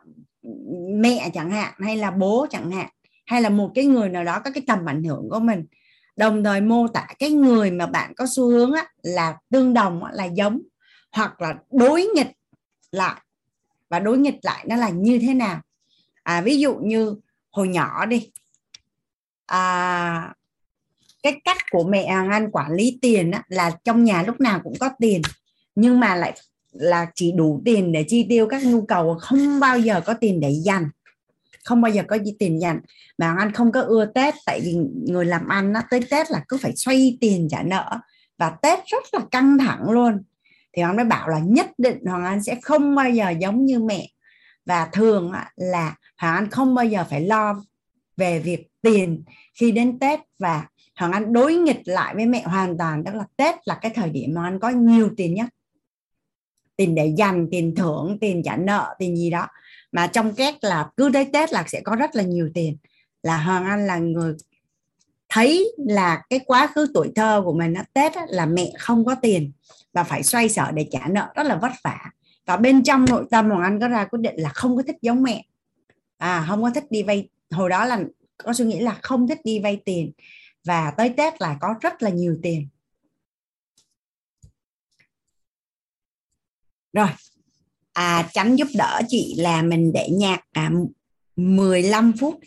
mẹ 0.95 1.31
chẳng 1.35 1.51
hạn 1.51 1.75
hay 1.79 1.97
là 1.97 2.11
bố 2.11 2.47
chẳng 2.51 2.71
hạn 2.71 2.89
hay 3.27 3.43
là 3.43 3.49
một 3.49 3.71
cái 3.75 3.85
người 3.85 4.09
nào 4.09 4.25
đó 4.25 4.41
có 4.45 4.51
cái 4.55 4.63
tầm 4.67 4.87
ảnh 4.87 5.05
hưởng 5.05 5.29
của 5.31 5.39
mình. 5.41 5.65
Đồng 6.17 6.45
thời 6.45 6.61
mô 6.61 6.89
tả 6.89 7.07
cái 7.19 7.31
người 7.31 7.71
mà 7.71 7.87
bạn 7.87 8.15
có 8.15 8.27
xu 8.29 8.49
hướng 8.49 8.73
á, 8.73 8.89
là 9.03 9.37
tương 9.51 9.75
đồng 9.75 10.05
á, 10.05 10.11
là 10.15 10.25
giống 10.25 10.61
hoặc 11.13 11.41
là 11.41 11.55
đối 11.71 12.07
nghịch 12.15 12.31
lại. 12.91 13.21
Và 13.89 13.99
đối 13.99 14.19
nghịch 14.19 14.39
lại 14.43 14.65
nó 14.69 14.77
là 14.77 14.89
như 14.89 15.19
thế 15.19 15.35
nào? 15.35 15.61
À, 16.23 16.41
ví 16.41 16.59
dụ 16.59 16.75
như 16.75 17.17
hồi 17.51 17.69
nhỏ 17.69 18.07
đi. 18.07 18.31
À, 19.47 20.35
cái 21.23 21.41
cách 21.45 21.57
của 21.71 21.85
mẹ 21.85 22.13
Hoàng 22.13 22.31
Anh 22.31 22.51
quản 22.51 22.73
lý 22.73 22.99
tiền 23.03 23.31
á, 23.31 23.43
là 23.49 23.71
trong 23.85 24.05
nhà 24.05 24.23
lúc 24.23 24.41
nào 24.41 24.61
cũng 24.65 24.75
có 24.81 24.91
tiền 24.99 25.23
nhưng 25.75 26.01
mà 26.01 26.17
lại 26.17 26.33
là 26.73 27.07
chỉ 27.15 27.33
đủ 27.33 27.63
tiền 27.65 27.93
để 27.93 28.05
chi 28.09 28.27
tiêu 28.29 28.47
các 28.47 28.65
nhu 28.65 28.83
cầu 28.83 29.19
không 29.21 29.61
bao 29.61 29.79
giờ 29.79 30.01
có 30.01 30.15
tiền 30.15 30.41
để 30.41 30.51
dành 30.51 30.89
không 31.65 31.81
bao 31.81 31.93
giờ 31.93 32.03
có 32.09 32.19
gì 32.19 32.37
tiền 32.39 32.61
dành. 32.61 32.81
Mà 33.19 33.37
anh 33.39 33.53
không 33.53 33.73
có 33.73 33.81
ưa 33.81 34.07
tết 34.07 34.35
tại 34.47 34.61
vì 34.65 34.75
người 35.07 35.25
làm 35.25 35.49
ăn 35.49 35.75
á, 35.75 35.83
tới 35.91 36.01
tết 36.11 36.31
là 36.31 36.45
cứ 36.49 36.57
phải 36.57 36.77
xoay 36.77 37.19
tiền 37.21 37.49
trả 37.51 37.63
nợ 37.63 37.99
và 38.39 38.51
tết 38.63 38.79
rất 38.87 39.03
là 39.13 39.21
căng 39.31 39.59
thẳng 39.59 39.91
luôn. 39.91 40.23
Thì 40.73 40.83
hoàng 40.83 40.97
mới 40.97 41.05
bảo 41.05 41.29
là 41.29 41.39
nhất 41.39 41.67
định 41.79 42.05
hoàng 42.07 42.25
anh 42.25 42.43
sẽ 42.43 42.59
không 42.63 42.95
bao 42.95 43.11
giờ 43.11 43.31
giống 43.31 43.65
như 43.65 43.81
mẹ. 43.81 44.09
Và 44.67 44.89
thường 44.93 45.33
là 45.57 45.97
hoàng 46.19 46.35
anh 46.35 46.51
không 46.51 46.75
bao 46.75 46.85
giờ 46.85 47.05
phải 47.11 47.21
lo 47.21 47.65
về 48.17 48.39
việc 48.39 48.69
tiền 48.83 49.25
khi 49.55 49.73
đến 49.73 49.99
tết 49.99 50.21
và 50.39 50.67
hoàng 50.95 51.13
anh 51.13 51.33
đối 51.33 51.55
nghịch 51.55 51.81
lại 51.85 52.15
với 52.15 52.27
mẹ 52.27 52.43
hoàn 52.43 52.79
toàn, 52.79 53.05
tức 53.05 53.15
là 53.15 53.25
tết 53.37 53.55
là 53.65 53.79
cái 53.83 53.93
thời 53.95 54.11
điểm 54.11 54.35
mà 54.35 54.45
anh 54.45 54.61
có 54.61 54.69
nhiều 54.71 55.11
tiền 55.17 55.35
nhất. 55.35 55.47
Tiền 56.77 56.95
để 56.95 57.15
dành, 57.19 57.49
tiền 57.51 57.75
thưởng, 57.75 58.19
tiền 58.21 58.43
trả 58.45 58.57
nợ, 58.57 58.95
tiền 58.99 59.17
gì 59.17 59.31
đó. 59.31 59.47
Mà 59.93 60.07
trong 60.07 60.35
két 60.35 60.55
là 60.65 60.91
cứ 60.97 61.11
tới 61.13 61.25
tết 61.33 61.53
là 61.53 61.65
sẽ 61.69 61.81
có 61.81 61.97
rất 61.97 62.17
là 62.17 62.23
nhiều 62.23 62.51
tiền. 62.55 62.77
Là 63.23 63.37
hoàng 63.37 63.65
anh 63.65 63.87
là 63.87 63.99
người 63.99 64.35
thấy 65.29 65.75
là 65.79 66.23
cái 66.31 66.39
quá 66.39 66.67
khứ 66.75 66.87
tuổi 66.95 67.13
thơ 67.15 67.43
của 67.45 67.53
mình 67.53 67.75
tết 67.95 68.13
là 68.29 68.47
mẹ 68.47 68.73
không 68.79 69.05
có 69.05 69.15
tiền 69.15 69.53
và 69.93 70.05
phải 70.05 70.23
xoay 70.23 70.49
sở 70.49 70.71
để 70.73 70.89
trả 70.91 71.09
nợ, 71.11 71.33
rất 71.35 71.47
là 71.47 71.57
vất 71.57 71.73
vả. 71.85 72.11
Và 72.47 72.57
bên 72.57 72.83
trong 72.83 73.05
nội 73.05 73.25
tâm 73.31 73.51
hoàng 73.51 73.63
anh 73.63 73.81
có 73.81 73.89
ra 73.89 74.05
quyết 74.05 74.21
định 74.21 74.35
là 74.37 74.49
không 74.49 74.77
có 74.77 74.83
thích 74.83 74.97
giống 75.03 75.23
mẹ. 75.23 75.45
À 76.19 76.45
không 76.49 76.63
có 76.63 76.71
thích 76.71 76.85
đi 76.91 77.03
vay. 77.03 77.29
Hồi 77.51 77.69
đó 77.69 77.85
là 77.85 78.01
có 78.37 78.53
suy 78.53 78.65
nghĩ 78.65 78.81
là 78.81 78.99
không 79.03 79.29
thích 79.29 79.41
đi 79.45 79.59
vay 79.59 79.81
tiền 79.85 80.13
và 80.65 80.93
tới 80.97 81.15
tết 81.17 81.41
là 81.41 81.57
có 81.61 81.75
rất 81.81 82.03
là 82.03 82.11
nhiều 82.11 82.39
tiền. 82.43 82.69
Rồi. 86.93 87.09
À 87.93 88.31
tránh 88.33 88.57
giúp 88.57 88.69
đỡ 88.75 89.01
chị 89.09 89.35
là 89.39 89.63
mình 89.63 89.93
để 89.95 90.09
nhạc 90.11 90.41
à, 90.53 90.71
15 91.37 92.13
phút. 92.21 92.41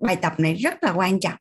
Bài 0.00 0.16
tập 0.16 0.34
này 0.38 0.54
rất 0.54 0.82
là 0.82 0.92
quan 0.92 1.20
trọng. 1.20 1.38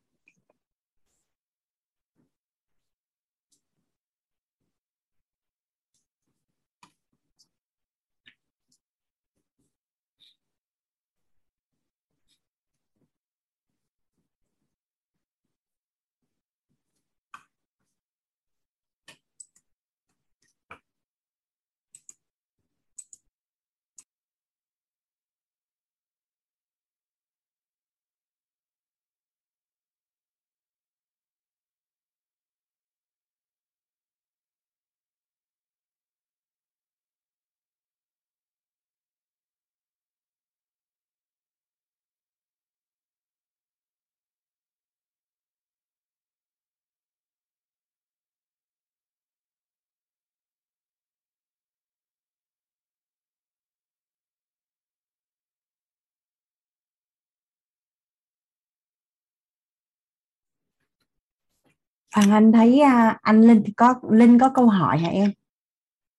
Hoàng 62.14 62.32
Anh 62.32 62.52
thấy 62.52 62.82
uh, 62.82 63.22
anh 63.22 63.42
Linh 63.42 63.64
có 63.78 63.96
Linh 64.10 64.40
có 64.40 64.50
câu 64.50 64.68
hỏi 64.68 64.98
hả 64.98 65.10
em? 65.10 65.32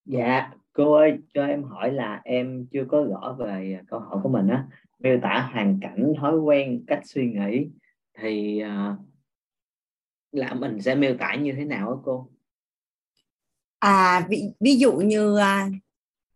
Dạ, 0.05 0.51
cô 0.73 0.93
ơi, 0.93 1.19
cho 1.35 1.47
em 1.47 1.63
hỏi 1.63 1.93
là 1.93 2.21
em 2.25 2.67
chưa 2.73 2.85
có 2.89 3.05
rõ 3.11 3.37
về 3.39 3.81
câu 3.87 4.01
hỏi 4.01 4.21
của 4.23 4.29
mình 4.29 4.49
á, 4.49 4.65
miêu 4.99 5.19
tả 5.23 5.51
hoàn 5.53 5.79
cảnh, 5.81 6.13
thói 6.21 6.39
quen, 6.39 6.85
cách 6.87 7.01
suy 7.05 7.27
nghĩ 7.27 7.67
thì 8.19 8.63
uh, 8.65 8.99
là 10.33 10.55
mình 10.55 10.83
sẽ 10.83 10.95
miêu 10.95 11.17
tả 11.19 11.35
như 11.35 11.53
thế 11.53 11.65
nào 11.65 11.89
á 11.89 11.95
cô? 12.05 12.29
À 13.79 14.27
ví, 14.29 14.43
ví 14.61 14.77
dụ 14.77 14.93
như 14.93 15.35
uh, 15.35 15.73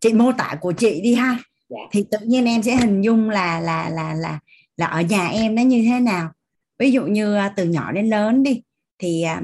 chị 0.00 0.12
mô 0.12 0.32
tả 0.32 0.58
của 0.60 0.72
chị 0.72 1.00
đi 1.02 1.14
ha. 1.14 1.38
Dạ. 1.68 1.78
Thì 1.90 2.06
tự 2.10 2.18
nhiên 2.22 2.44
em 2.44 2.62
sẽ 2.62 2.76
hình 2.76 3.00
dung 3.00 3.30
là 3.30 3.60
là 3.60 3.88
là 3.88 4.14
là 4.14 4.40
là 4.76 4.86
ở 4.86 5.00
nhà 5.00 5.28
em 5.28 5.54
nó 5.54 5.62
như 5.62 5.84
thế 5.88 6.00
nào. 6.00 6.30
Ví 6.78 6.92
dụ 6.92 7.06
như 7.06 7.36
uh, 7.36 7.52
từ 7.56 7.64
nhỏ 7.64 7.92
đến 7.92 8.06
lớn 8.06 8.42
đi 8.42 8.62
thì 8.98 9.22
à, 9.22 9.42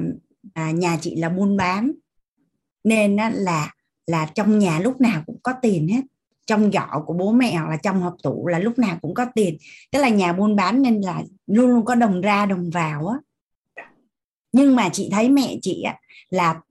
à, 0.53 0.71
nhà 0.71 0.97
chị 1.01 1.15
là 1.15 1.29
buôn 1.29 1.57
bán. 1.57 1.91
Nên 2.83 3.17
á, 3.17 3.31
là 3.35 3.73
là 4.07 4.29
trong 4.35 4.59
nhà 4.59 4.79
lúc 4.79 5.01
nào 5.01 5.23
cũng 5.25 5.39
có 5.43 5.53
tiền 5.61 5.87
hết. 5.87 6.01
Trong 6.47 6.71
giỏ 6.71 7.03
của 7.05 7.13
bố 7.13 7.31
mẹ 7.31 7.55
hoặc 7.55 7.69
là 7.69 7.77
trong 7.77 8.01
hộp 8.01 8.15
tủ 8.23 8.47
là 8.47 8.59
lúc 8.59 8.79
nào 8.79 8.97
cũng 9.01 9.13
có 9.13 9.25
tiền. 9.35 9.57
Tức 9.91 9.99
là 9.99 10.09
nhà 10.09 10.33
buôn 10.33 10.55
bán 10.55 10.81
nên 10.81 11.01
là 11.01 11.23
luôn 11.47 11.69
luôn 11.69 11.85
có 11.85 11.95
đồng 11.95 12.21
ra 12.21 12.45
đồng 12.45 12.69
vào 12.69 13.07
á. 13.07 13.17
Nhưng 14.51 14.75
mà 14.75 14.89
chị 14.89 15.09
thấy 15.11 15.29
mẹ 15.29 15.57
chị 15.61 15.81
á, 15.81 15.95
là 16.29 16.61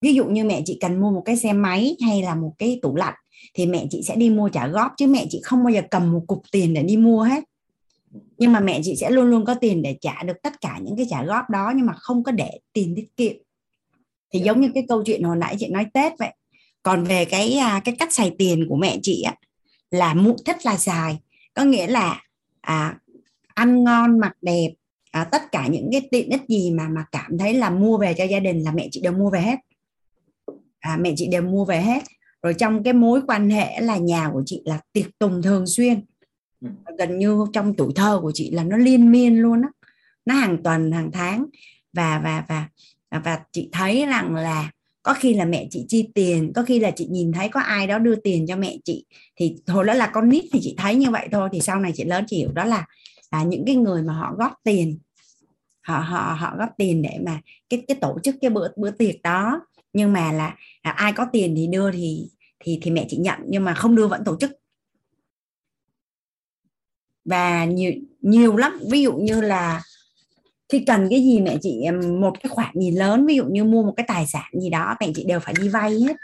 ví 0.00 0.14
dụ 0.14 0.24
như 0.24 0.44
mẹ 0.44 0.62
chị 0.64 0.78
cần 0.80 1.00
mua 1.00 1.10
một 1.10 1.22
cái 1.24 1.36
xe 1.36 1.52
máy 1.52 1.96
hay 2.06 2.22
là 2.22 2.34
một 2.34 2.52
cái 2.58 2.78
tủ 2.82 2.96
lạnh 2.96 3.14
thì 3.54 3.66
mẹ 3.66 3.86
chị 3.90 4.02
sẽ 4.02 4.16
đi 4.16 4.30
mua 4.30 4.48
trả 4.48 4.68
góp. 4.68 4.92
Chứ 4.96 5.06
mẹ 5.06 5.26
chị 5.30 5.40
không 5.44 5.64
bao 5.64 5.72
giờ 5.72 5.82
cầm 5.90 6.12
một 6.12 6.22
cục 6.26 6.42
tiền 6.52 6.74
để 6.74 6.82
đi 6.82 6.96
mua 6.96 7.22
hết 7.22 7.44
nhưng 8.38 8.52
mà 8.52 8.60
mẹ 8.60 8.80
chị 8.84 8.96
sẽ 8.96 9.10
luôn 9.10 9.26
luôn 9.26 9.44
có 9.44 9.54
tiền 9.54 9.82
để 9.82 9.96
trả 10.00 10.22
được 10.22 10.42
tất 10.42 10.60
cả 10.60 10.78
những 10.82 10.96
cái 10.96 11.06
trả 11.10 11.24
góp 11.24 11.50
đó 11.50 11.72
nhưng 11.76 11.86
mà 11.86 11.92
không 11.92 12.22
có 12.22 12.32
để 12.32 12.50
tiền 12.72 12.94
tiết 12.96 13.16
kiệm. 13.16 13.36
Thì 14.32 14.38
dạ. 14.38 14.44
giống 14.44 14.60
như 14.60 14.70
cái 14.74 14.84
câu 14.88 15.02
chuyện 15.04 15.22
hồi 15.22 15.36
nãy 15.36 15.56
chị 15.58 15.68
nói 15.68 15.86
tết 15.94 16.12
vậy. 16.18 16.34
Còn 16.82 17.04
về 17.04 17.24
cái 17.24 17.56
à, 17.56 17.80
cái 17.84 17.96
cách 17.98 18.12
xài 18.12 18.34
tiền 18.38 18.66
của 18.68 18.76
mẹ 18.76 18.98
chị 19.02 19.22
á 19.22 19.34
là 19.90 20.14
mụ 20.14 20.36
thích 20.46 20.66
là 20.66 20.76
xài. 20.76 21.18
Có 21.54 21.64
nghĩa 21.64 21.86
là 21.86 22.22
à, 22.60 22.98
ăn 23.54 23.84
ngon 23.84 24.18
mặc 24.18 24.32
đẹp 24.42 24.70
à, 25.10 25.24
tất 25.24 25.52
cả 25.52 25.66
những 25.66 25.88
cái 25.92 26.08
tiện 26.10 26.30
ích 26.30 26.42
gì 26.48 26.70
mà 26.70 26.88
mà 26.88 27.04
cảm 27.12 27.38
thấy 27.38 27.54
là 27.54 27.70
mua 27.70 27.98
về 27.98 28.14
cho 28.14 28.24
gia 28.24 28.40
đình 28.40 28.62
là 28.62 28.72
mẹ 28.72 28.88
chị 28.90 29.00
đều 29.00 29.12
mua 29.12 29.30
về 29.30 29.40
hết. 29.40 29.58
À, 30.80 30.96
mẹ 31.00 31.12
chị 31.16 31.26
đều 31.26 31.42
mua 31.42 31.64
về 31.64 31.80
hết. 31.80 32.02
Rồi 32.42 32.54
trong 32.54 32.82
cái 32.82 32.92
mối 32.92 33.20
quan 33.26 33.50
hệ 33.50 33.80
là 33.80 33.96
nhà 33.96 34.30
của 34.32 34.42
chị 34.46 34.62
là 34.64 34.80
tiệc 34.92 35.18
tùng 35.18 35.42
thường 35.42 35.66
xuyên. 35.66 36.04
Ừ. 36.60 36.68
gần 36.98 37.18
như 37.18 37.46
trong 37.52 37.74
tuổi 37.74 37.92
thơ 37.94 38.18
của 38.22 38.32
chị 38.34 38.50
là 38.50 38.64
nó 38.64 38.76
liên 38.76 39.12
miên 39.12 39.36
luôn 39.36 39.62
á. 39.62 39.68
Nó 40.24 40.34
hàng 40.34 40.62
tuần 40.62 40.92
hàng 40.92 41.10
tháng. 41.12 41.46
Và 41.92 42.20
và 42.24 42.44
và 42.48 42.68
và 43.24 43.40
chị 43.52 43.68
thấy 43.72 44.06
rằng 44.06 44.34
là 44.34 44.70
có 45.02 45.14
khi 45.14 45.34
là 45.34 45.44
mẹ 45.44 45.66
chị 45.70 45.84
chi 45.88 46.08
tiền 46.14 46.52
có 46.54 46.62
khi 46.62 46.78
là 46.78 46.90
chị 46.90 47.06
nhìn 47.10 47.32
thấy 47.32 47.48
có 47.48 47.60
ai 47.60 47.86
đó 47.86 47.98
đưa 47.98 48.16
tiền 48.16 48.46
cho 48.48 48.56
mẹ 48.56 48.76
chị 48.84 49.04
thì 49.36 49.56
hồi 49.66 49.84
đó 49.84 49.94
là 49.94 50.06
con 50.06 50.28
nít 50.28 50.44
thì 50.52 50.58
chị 50.62 50.74
thấy 50.78 50.94
như 50.94 51.10
vậy 51.10 51.28
thôi 51.32 51.48
thì 51.52 51.60
sau 51.60 51.80
này 51.80 51.92
chị 51.94 52.04
lớn 52.04 52.24
chị 52.28 52.36
hiểu 52.36 52.52
đó 52.52 52.64
là 52.64 52.86
là 53.32 53.42
những 53.42 53.64
cái 53.66 53.76
người 53.76 54.02
mà 54.02 54.12
họ 54.12 54.34
góp 54.38 54.52
tiền 54.64 54.98
họ 55.82 55.98
họ 55.98 56.36
họ 56.38 56.54
góp 56.58 56.68
tiền 56.78 57.02
để 57.02 57.18
mà 57.26 57.40
cái 57.68 57.84
cái 57.88 57.96
tổ 58.00 58.18
chức 58.22 58.34
cái 58.40 58.50
bữa 58.50 58.68
bữa 58.76 58.90
tiệc 58.90 59.22
đó. 59.22 59.60
Nhưng 59.92 60.12
mà 60.12 60.32
là, 60.32 60.56
là 60.84 60.90
ai 60.90 61.12
có 61.12 61.26
tiền 61.32 61.54
thì 61.56 61.66
đưa 61.66 61.92
thì 61.92 62.30
thì 62.60 62.78
thì 62.82 62.90
mẹ 62.90 63.06
chị 63.08 63.16
nhận 63.16 63.38
nhưng 63.48 63.64
mà 63.64 63.74
không 63.74 63.96
đưa 63.96 64.08
vẫn 64.08 64.24
tổ 64.24 64.36
chức 64.40 64.50
và 67.30 67.64
nhiều 67.64 67.92
nhiều 68.20 68.56
lắm. 68.56 68.80
Ví 68.90 69.02
dụ 69.02 69.12
như 69.12 69.40
là 69.40 69.82
khi 70.68 70.84
cần 70.86 71.06
cái 71.10 71.22
gì 71.22 71.40
mẹ 71.40 71.56
chị 71.62 71.84
một 72.20 72.32
cái 72.42 72.50
khoản 72.50 72.74
gì 72.74 72.90
lớn 72.90 73.26
ví 73.26 73.36
dụ 73.36 73.44
như 73.44 73.64
mua 73.64 73.82
một 73.82 73.92
cái 73.96 74.06
tài 74.08 74.26
sản 74.26 74.50
gì 74.52 74.70
đó 74.70 74.96
mẹ 75.00 75.06
chị 75.14 75.24
đều 75.24 75.40
phải 75.40 75.54
đi 75.60 75.68
vay 75.68 76.00
hết. 76.00 76.16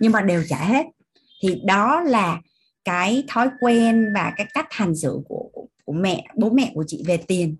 Nhưng 0.00 0.12
mà 0.12 0.22
đều 0.22 0.42
trả 0.48 0.64
hết. 0.64 0.86
Thì 1.42 1.60
đó 1.64 2.00
là 2.00 2.40
cái 2.84 3.24
thói 3.28 3.48
quen 3.60 4.12
và 4.14 4.32
cái 4.36 4.46
cách 4.54 4.66
hành 4.70 4.96
xử 4.96 5.20
của, 5.28 5.50
của, 5.84 5.92
mẹ 5.92 6.26
bố 6.36 6.50
mẹ 6.50 6.70
của 6.74 6.84
chị 6.86 7.02
về 7.06 7.16
tiền. 7.16 7.56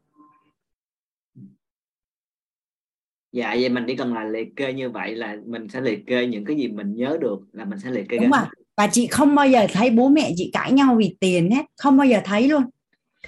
Dạ 3.32 3.56
vậy 3.60 3.68
mình 3.68 3.84
chỉ 3.88 3.96
cần 3.96 4.14
là 4.14 4.24
liệt 4.24 4.56
kê 4.56 4.72
như 4.72 4.90
vậy 4.90 5.14
là 5.14 5.36
mình 5.46 5.68
sẽ 5.68 5.80
liệt 5.80 6.06
kê 6.06 6.26
những 6.26 6.44
cái 6.44 6.56
gì 6.56 6.68
mình 6.68 6.94
nhớ 6.94 7.18
được 7.20 7.38
là 7.52 7.64
mình 7.64 7.78
sẽ 7.78 7.90
liệt 7.90 8.08
kê 8.08 8.18
đúng 8.18 8.30
rồi 8.30 8.46
và 8.76 8.88
chị 8.92 9.06
không 9.06 9.34
bao 9.34 9.48
giờ 9.48 9.66
thấy 9.72 9.90
bố 9.90 10.08
mẹ 10.08 10.32
chị 10.36 10.50
cãi 10.52 10.72
nhau 10.72 10.94
vì 10.98 11.16
tiền 11.20 11.50
hết, 11.50 11.66
không 11.76 11.96
bao 11.96 12.06
giờ 12.06 12.20
thấy 12.24 12.48
luôn. 12.48 12.62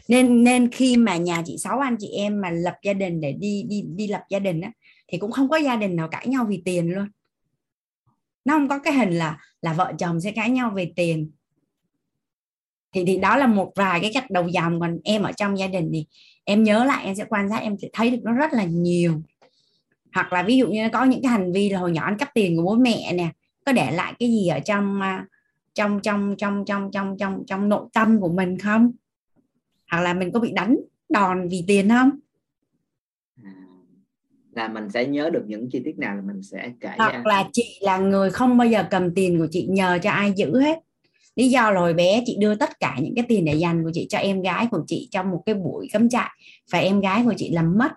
Nên 0.09 0.45
nên 0.45 0.71
khi 0.71 0.97
mà 0.97 1.17
nhà 1.17 1.43
chị, 1.47 1.57
sáu 1.59 1.79
anh 1.79 1.97
chị 1.99 2.09
em 2.09 2.41
mà 2.41 2.51
lập 2.51 2.75
gia 2.83 2.93
đình 2.93 3.21
để 3.21 3.33
đi 3.33 3.65
đi 3.69 3.83
đi 3.87 4.07
lập 4.07 4.23
gia 4.31 4.39
đình 4.39 4.61
á, 4.61 4.73
thì 5.09 5.19
cũng 5.19 5.33
không 5.33 5.49
có 5.49 5.57
gia 5.57 5.77
đình 5.77 5.97
nào 5.97 6.09
cãi 6.09 6.27
nhau 6.27 6.47
vì 6.49 6.63
tiền 6.65 6.91
luôn. 6.91 7.09
Nó 8.45 8.55
không 8.55 8.69
có 8.69 8.79
cái 8.79 8.95
hình 8.95 9.11
là 9.11 9.39
là 9.63 9.73
vợ 9.73 9.93
chồng 9.99 10.21
sẽ 10.21 10.33
cãi 10.33 10.51
nhau 10.51 10.73
về 10.75 10.93
tiền. 10.97 11.31
Thì 12.93 13.05
thì 13.05 13.17
đó 13.17 13.37
là 13.37 13.47
một 13.47 13.73
vài 13.77 14.01
cái 14.01 14.11
cách 14.15 14.31
đầu 14.31 14.49
dòng, 14.49 14.81
còn 14.81 14.99
em 15.05 15.23
ở 15.23 15.33
trong 15.33 15.59
gia 15.59 15.67
đình 15.67 15.91
thì 15.93 16.07
em 16.45 16.65
nhớ 16.65 16.85
lại, 16.85 17.05
em 17.05 17.15
sẽ 17.15 17.25
quan 17.29 17.49
sát, 17.51 17.59
em 17.59 17.77
sẽ 17.83 17.89
thấy 17.93 18.11
được 18.11 18.21
nó 18.23 18.33
rất 18.33 18.53
là 18.53 18.65
nhiều. 18.65 19.23
Hoặc 20.13 20.33
là 20.33 20.43
ví 20.43 20.57
dụ 20.57 20.69
như 20.69 20.89
có 20.93 21.05
những 21.05 21.23
cái 21.23 21.33
hành 21.33 21.53
vi 21.53 21.71
là 21.71 21.79
hồi 21.79 21.93
nhỏ 21.93 22.05
ăn 22.05 22.19
cắp 22.19 22.35
tiền 22.35 22.57
của 22.57 22.63
bố 22.63 22.75
mẹ 22.75 23.13
nè, 23.13 23.29
có 23.67 23.73
để 23.73 23.91
lại 23.91 24.15
cái 24.19 24.29
gì 24.29 24.49
ở 24.49 24.61
trong 24.61 25.01
à, 25.01 25.27
trong 25.75 26.01
trong 26.01 26.35
trong 26.39 26.65
trong 26.65 26.91
trong 26.93 27.17
trong 27.19 27.45
trong 27.47 27.69
nội 27.69 27.87
tâm 27.93 28.21
của 28.21 28.29
mình 28.29 28.59
không? 28.59 28.93
Hoặc 29.91 30.01
là 30.01 30.15
mình 30.15 30.33
có 30.33 30.41
bị 30.41 30.53
đánh 30.53 30.77
đòn 31.09 31.49
vì 31.49 31.65
tiền 31.67 31.89
không? 31.89 32.11
À, 33.43 33.53
là 34.53 34.69
mình 34.69 34.91
sẽ 34.91 35.07
nhớ 35.07 35.31
được 35.31 35.45
những 35.47 35.71
chi 35.71 35.81
tiết 35.85 35.99
nào 35.99 36.17
là 36.17 36.23
mình 36.23 36.43
sẽ 36.43 36.73
kể 36.81 36.91
hoặc 36.99 37.13
ra. 37.13 37.23
là 37.25 37.49
chị 37.53 37.79
là 37.81 37.99
người 37.99 38.31
không 38.31 38.59
bao 38.59 38.69
giờ 38.69 38.85
cầm 38.91 39.15
tiền 39.15 39.39
của 39.39 39.47
chị 39.51 39.67
nhờ 39.71 39.99
cho 40.03 40.11
ai 40.11 40.33
giữ 40.37 40.61
hết. 40.61 40.79
Lý 41.37 41.49
do 41.49 41.71
là 41.71 41.81
hồi 41.81 41.95
bé 41.95 42.23
chị 42.27 42.37
đưa 42.41 42.55
tất 42.55 42.81
cả 42.81 42.97
những 43.01 43.15
cái 43.15 43.25
tiền 43.29 43.45
để 43.45 43.55
dành 43.55 43.85
của 43.85 43.91
chị 43.95 44.07
cho 44.11 44.19
em 44.19 44.43
gái 44.43 44.67
của 44.71 44.85
chị 44.87 45.09
trong 45.11 45.31
một 45.31 45.43
cái 45.47 45.55
buổi 45.55 45.89
cắm 45.93 46.09
trại. 46.09 46.31
Và 46.71 46.79
em 46.79 47.01
gái 47.01 47.23
của 47.25 47.35
chị 47.37 47.51
làm 47.51 47.79
mất. 47.79 47.93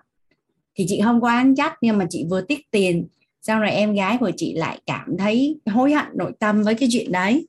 Thì 0.74 0.84
chị 0.88 1.00
không 1.04 1.20
có 1.20 1.28
ăn 1.28 1.54
chắc 1.54 1.74
nhưng 1.80 1.98
mà 1.98 2.06
chị 2.10 2.24
vừa 2.30 2.40
tiết 2.40 2.70
tiền 2.70 3.06
xong 3.42 3.60
rồi 3.60 3.70
em 3.70 3.94
gái 3.94 4.16
của 4.20 4.30
chị 4.36 4.54
lại 4.54 4.80
cảm 4.86 5.16
thấy 5.18 5.60
hối 5.66 5.92
hận 5.92 6.06
nội 6.14 6.32
tâm 6.38 6.62
với 6.62 6.74
cái 6.74 6.88
chuyện 6.92 7.12
đấy 7.12 7.46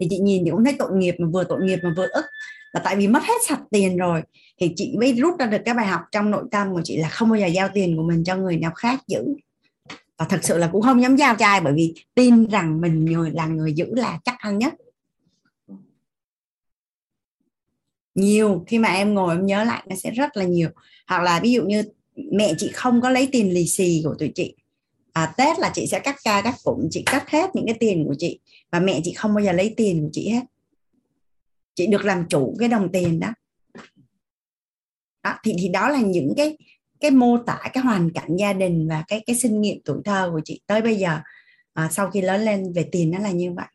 thì 0.00 0.06
chị 0.10 0.18
nhìn 0.18 0.44
thì 0.44 0.50
cũng 0.50 0.64
thấy 0.64 0.74
tội 0.78 0.90
nghiệp 0.92 1.14
mà 1.18 1.28
vừa 1.32 1.44
tội 1.44 1.62
nghiệp 1.62 1.78
mà 1.82 1.94
vừa 1.96 2.06
ức. 2.06 2.24
Là 2.72 2.80
tại 2.84 2.96
vì 2.96 3.08
mất 3.08 3.22
hết 3.22 3.42
sạch 3.48 3.60
tiền 3.70 3.96
rồi 3.96 4.22
thì 4.60 4.72
chị 4.76 4.94
mới 4.98 5.12
rút 5.12 5.38
ra 5.38 5.46
được 5.46 5.58
cái 5.64 5.74
bài 5.74 5.86
học 5.86 6.00
trong 6.12 6.30
nội 6.30 6.44
tâm 6.50 6.74
của 6.74 6.80
chị 6.84 6.96
là 6.96 7.08
không 7.08 7.28
bao 7.30 7.40
giờ 7.40 7.46
giao 7.46 7.68
tiền 7.74 7.96
của 7.96 8.02
mình 8.02 8.24
cho 8.24 8.36
người 8.36 8.56
nào 8.56 8.72
khác 8.74 9.00
giữ. 9.06 9.24
Và 10.18 10.24
thật 10.24 10.38
sự 10.42 10.58
là 10.58 10.68
cũng 10.72 10.82
không 10.82 11.02
dám 11.02 11.16
giao 11.16 11.34
trai 11.34 11.60
bởi 11.60 11.72
vì 11.72 11.94
tin 12.14 12.46
rằng 12.46 12.80
mình 12.80 13.04
người 13.04 13.30
là 13.30 13.46
người 13.46 13.72
giữ 13.72 13.86
là 13.94 14.18
chắc 14.24 14.34
ăn 14.38 14.58
nhất. 14.58 14.74
Nhiều 18.14 18.64
khi 18.66 18.78
mà 18.78 18.88
em 18.88 19.14
ngồi 19.14 19.34
em 19.34 19.46
nhớ 19.46 19.64
lại 19.64 19.82
nó 19.88 19.96
sẽ 19.96 20.10
rất 20.10 20.36
là 20.36 20.44
nhiều. 20.44 20.68
Hoặc 21.06 21.22
là 21.22 21.40
ví 21.40 21.52
dụ 21.52 21.64
như 21.64 21.82
mẹ 22.16 22.54
chị 22.58 22.70
không 22.74 23.00
có 23.00 23.10
lấy 23.10 23.28
tiền 23.32 23.54
lì 23.54 23.66
xì 23.66 24.02
của 24.04 24.14
tụi 24.18 24.32
chị. 24.34 24.54
À, 25.12 25.34
tết 25.36 25.58
là 25.58 25.70
chị 25.74 25.86
sẽ 25.86 25.98
cắt 26.00 26.16
ca 26.24 26.42
cắt 26.42 26.54
cụm 26.64 26.88
chị 26.90 27.02
cắt 27.06 27.30
hết 27.30 27.50
những 27.54 27.66
cái 27.66 27.76
tiền 27.80 28.04
của 28.08 28.14
chị 28.18 28.38
và 28.74 28.80
mẹ 28.80 29.00
chị 29.04 29.12
không 29.12 29.34
bao 29.34 29.44
giờ 29.44 29.52
lấy 29.52 29.74
tiền 29.76 30.02
của 30.02 30.08
chị 30.12 30.28
hết. 30.28 30.42
Chị 31.74 31.86
được 31.86 32.04
làm 32.04 32.28
chủ 32.28 32.56
cái 32.58 32.68
đồng 32.68 32.92
tiền 32.92 33.20
đó, 33.20 33.28
đó 35.22 35.34
thì 35.44 35.54
thì 35.58 35.68
đó 35.68 35.88
là 35.88 36.00
những 36.00 36.32
cái 36.36 36.58
cái 37.00 37.10
mô 37.10 37.38
tả 37.46 37.58
cái 37.72 37.84
hoàn 37.84 38.10
cảnh 38.10 38.36
gia 38.36 38.52
đình 38.52 38.88
và 38.88 39.04
cái 39.08 39.22
cái 39.26 39.36
sinh 39.36 39.60
nghiệm 39.60 39.78
tuổi 39.84 40.00
thơ 40.04 40.30
của 40.32 40.40
chị 40.44 40.60
tới 40.66 40.82
bây 40.82 40.96
giờ. 40.96 41.20
À, 41.74 41.88
sau 41.90 42.10
khi 42.10 42.20
lớn 42.20 42.40
lên 42.40 42.72
về 42.72 42.88
tiền 42.92 43.10
nó 43.10 43.18
là 43.18 43.30
như 43.30 43.52
vậy. 43.52 43.66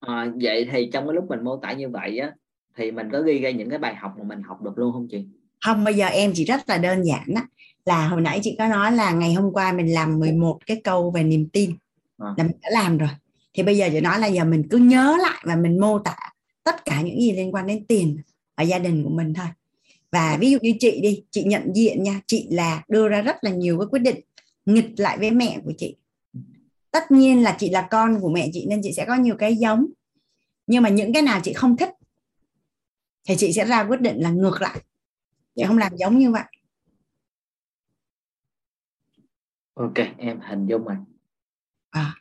À, 0.00 0.32
vậy 0.42 0.68
thì 0.72 0.90
trong 0.92 1.06
cái 1.06 1.14
lúc 1.14 1.24
mình 1.28 1.44
mô 1.44 1.56
tả 1.56 1.72
như 1.72 1.88
vậy 1.88 2.18
á 2.18 2.32
thì 2.76 2.90
mình 2.90 3.08
có 3.12 3.22
ghi 3.22 3.38
ra 3.38 3.50
những 3.50 3.70
cái 3.70 3.78
bài 3.78 3.94
học 3.94 4.14
mà 4.18 4.24
mình 4.24 4.42
học 4.42 4.62
được 4.62 4.78
luôn 4.78 4.92
không 4.92 5.08
chị? 5.10 5.24
Không 5.64 5.84
bây 5.84 5.94
giờ 5.94 6.06
em 6.06 6.32
chỉ 6.34 6.44
rất 6.44 6.68
là 6.68 6.78
đơn 6.78 7.04
giản 7.04 7.24
đó 7.34 7.42
là 7.84 8.08
hồi 8.08 8.20
nãy 8.20 8.40
chị 8.42 8.54
có 8.58 8.68
nói 8.68 8.92
là 8.92 9.12
ngày 9.12 9.34
hôm 9.34 9.52
qua 9.52 9.72
mình 9.72 9.94
làm 9.94 10.18
11 10.18 10.58
cái 10.66 10.80
câu 10.84 11.10
về 11.10 11.22
niềm 11.22 11.48
tin. 11.52 11.70
À. 12.18 12.34
là 12.36 12.44
mình 12.44 12.56
đã 12.62 12.68
làm 12.72 12.98
rồi 12.98 13.08
thì 13.52 13.62
bây 13.62 13.76
giờ 13.76 13.88
chị 13.92 14.00
nói 14.00 14.18
là 14.18 14.26
giờ 14.26 14.44
mình 14.44 14.68
cứ 14.70 14.78
nhớ 14.78 15.18
lại 15.22 15.44
và 15.44 15.56
mình 15.56 15.80
mô 15.80 15.98
tả 15.98 16.16
tất 16.64 16.84
cả 16.84 17.02
những 17.02 17.20
gì 17.20 17.32
liên 17.32 17.54
quan 17.54 17.66
đến 17.66 17.86
tiền 17.86 18.22
ở 18.54 18.64
gia 18.64 18.78
đình 18.78 19.04
của 19.04 19.10
mình 19.10 19.34
thôi. 19.34 19.46
Và 20.12 20.36
ví 20.40 20.50
dụ 20.50 20.58
như 20.62 20.74
chị 20.80 21.00
đi 21.02 21.24
chị 21.30 21.44
nhận 21.44 21.72
diện 21.74 22.02
nha 22.02 22.20
chị 22.26 22.48
là 22.50 22.82
đưa 22.88 23.08
ra 23.08 23.22
rất 23.22 23.36
là 23.40 23.50
nhiều 23.50 23.78
cái 23.78 23.86
quyết 23.90 24.00
định 24.02 24.20
nghịch 24.66 24.90
lại 24.96 25.18
với 25.18 25.30
mẹ 25.30 25.60
của 25.64 25.72
chị. 25.78 25.96
Tất 26.90 27.10
nhiên 27.10 27.42
là 27.42 27.56
chị 27.58 27.70
là 27.70 27.88
con 27.90 28.20
của 28.20 28.30
mẹ 28.30 28.50
chị 28.52 28.66
nên 28.68 28.80
chị 28.82 28.92
sẽ 28.92 29.04
có 29.04 29.14
nhiều 29.14 29.36
cái 29.38 29.56
giống. 29.56 29.86
Nhưng 30.66 30.82
mà 30.82 30.88
những 30.88 31.12
cái 31.12 31.22
nào 31.22 31.40
chị 31.44 31.52
không 31.52 31.76
thích 31.76 31.90
thì 33.28 33.34
chị 33.38 33.52
sẽ 33.52 33.64
ra 33.64 33.84
quyết 33.84 34.00
định 34.00 34.16
là 34.20 34.30
ngược 34.30 34.62
lại. 34.62 34.80
Chị 35.54 35.62
không 35.66 35.78
làm 35.78 35.96
giống 35.96 36.18
như 36.18 36.30
vậy. 36.30 36.44
Ok 39.74 39.94
em 40.18 40.40
hình 40.40 40.66
dung 40.66 40.84
rồi. 40.84 40.96
À. 41.90 42.14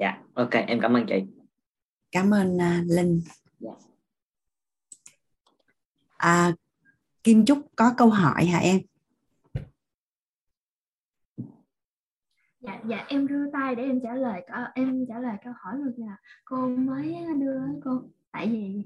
dạ. 0.00 0.18
Ok 0.34 0.50
em 0.50 0.80
cảm 0.80 0.96
ơn 0.96 1.06
chị. 1.06 1.22
Cảm 2.12 2.34
ơn 2.34 2.56
uh, 2.56 2.86
linh. 2.86 3.20
Dạ. 3.58 3.72
à, 6.16 6.52
kim 7.24 7.44
trúc 7.44 7.58
có 7.76 7.94
câu 7.96 8.10
hỏi 8.10 8.44
hả 8.44 8.58
em? 8.58 8.80
Dạ 12.60 12.80
dạ 12.88 13.04
em 13.08 13.26
đưa 13.26 13.50
tay 13.52 13.74
để 13.74 13.82
em 13.82 14.00
trả 14.02 14.14
lời 14.14 14.42
em 14.74 15.04
trả 15.08 15.18
lời 15.18 15.36
câu 15.44 15.52
hỏi 15.60 15.74
luôn 15.78 15.94
là 15.96 16.16
cô 16.44 16.68
mới 16.68 17.16
đưa 17.40 17.60
cô. 17.84 18.02
Tại 18.32 18.48
vì 18.48 18.84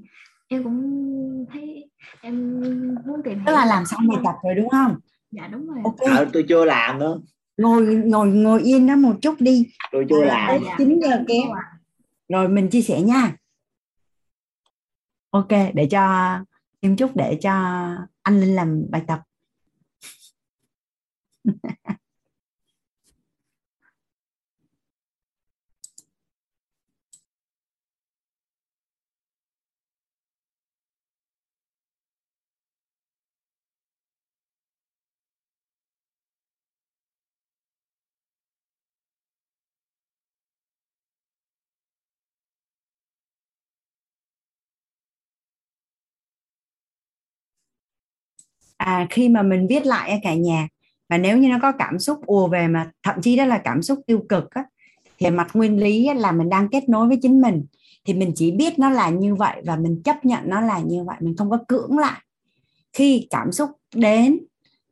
em 0.49 0.65
cũng 0.65 1.47
thấy 1.53 1.91
em 2.21 2.61
muốn 3.07 3.23
tìm 3.25 3.35
hiểu 3.35 3.45
tức 3.47 3.53
là 3.53 3.65
làm 3.65 3.85
xong 3.85 4.09
bài 4.09 4.19
tập 4.25 4.35
rồi 4.43 4.55
đúng 4.55 4.69
không? 4.69 4.97
Dạ 5.31 5.49
đúng 5.49 5.67
rồi 5.67 5.79
ok. 5.85 6.01
À, 6.01 6.25
tôi 6.33 6.45
chưa 6.49 6.65
làm 6.65 6.99
nữa 6.99 7.21
ngồi 7.57 7.95
ngồi 7.95 8.29
ngồi 8.29 8.63
yên 8.63 8.87
đó 8.87 8.97
một 8.97 9.15
chút 9.23 9.35
đi. 9.41 9.67
Tôi 9.93 10.07
chưa 10.11 10.25
làm. 10.25 10.65
dạ. 10.65 10.75
9 10.79 11.01
giờ 11.01 11.25
kém 11.29 11.43
rồi 12.29 12.49
mình 12.49 12.69
chia 12.71 12.83
sẻ 12.83 13.01
nha. 13.01 13.37
Ok 15.31 15.49
để 15.75 15.87
cho 15.91 16.35
em 16.81 16.97
chúc 16.97 17.17
để 17.17 17.39
cho 17.41 17.53
anh 18.23 18.41
linh 18.41 18.55
làm 18.55 18.87
bài 18.91 19.03
tập 19.07 19.21
à, 48.85 49.07
khi 49.11 49.29
mà 49.29 49.43
mình 49.43 49.67
viết 49.67 49.87
lại 49.87 50.21
cả 50.23 50.35
nhà 50.35 50.69
và 51.09 51.19
nếu 51.19 51.39
như 51.39 51.49
nó 51.49 51.59
có 51.63 51.73
cảm 51.73 51.99
xúc 51.99 52.27
ùa 52.27 52.49
về 52.49 52.69
mà 52.69 52.91
thậm 53.03 53.21
chí 53.23 53.37
đó 53.37 53.45
là 53.45 53.59
cảm 53.59 53.83
xúc 53.83 54.01
tiêu 54.07 54.25
cực 54.29 54.51
á, 54.51 54.65
thì 55.19 55.31
mặt 55.31 55.49
nguyên 55.55 55.81
lý 55.81 56.15
là 56.15 56.33
mình 56.33 56.49
đang 56.49 56.69
kết 56.69 56.89
nối 56.89 57.09
với 57.09 57.19
chính 57.23 57.41
mình. 57.41 57.65
Thì 58.05 58.15
mình 58.15 58.33
chỉ 58.35 58.51
biết 58.51 58.79
nó 58.79 58.91
là 58.91 59.11
như 59.11 59.35
vậy 59.35 59.63
và 59.67 59.77
mình 59.77 60.03
chấp 60.05 60.25
nhận 60.25 60.41
nó 60.47 60.61
là 60.61 60.81
như 60.81 61.05
vậy 61.05 61.17
mình 61.21 61.37
không 61.37 61.51
có 61.51 61.59
cưỡng 61.69 61.99
lại. 61.99 62.21
Khi 62.93 63.27
cảm 63.31 63.53
xúc 63.53 63.71
đến 63.95 64.39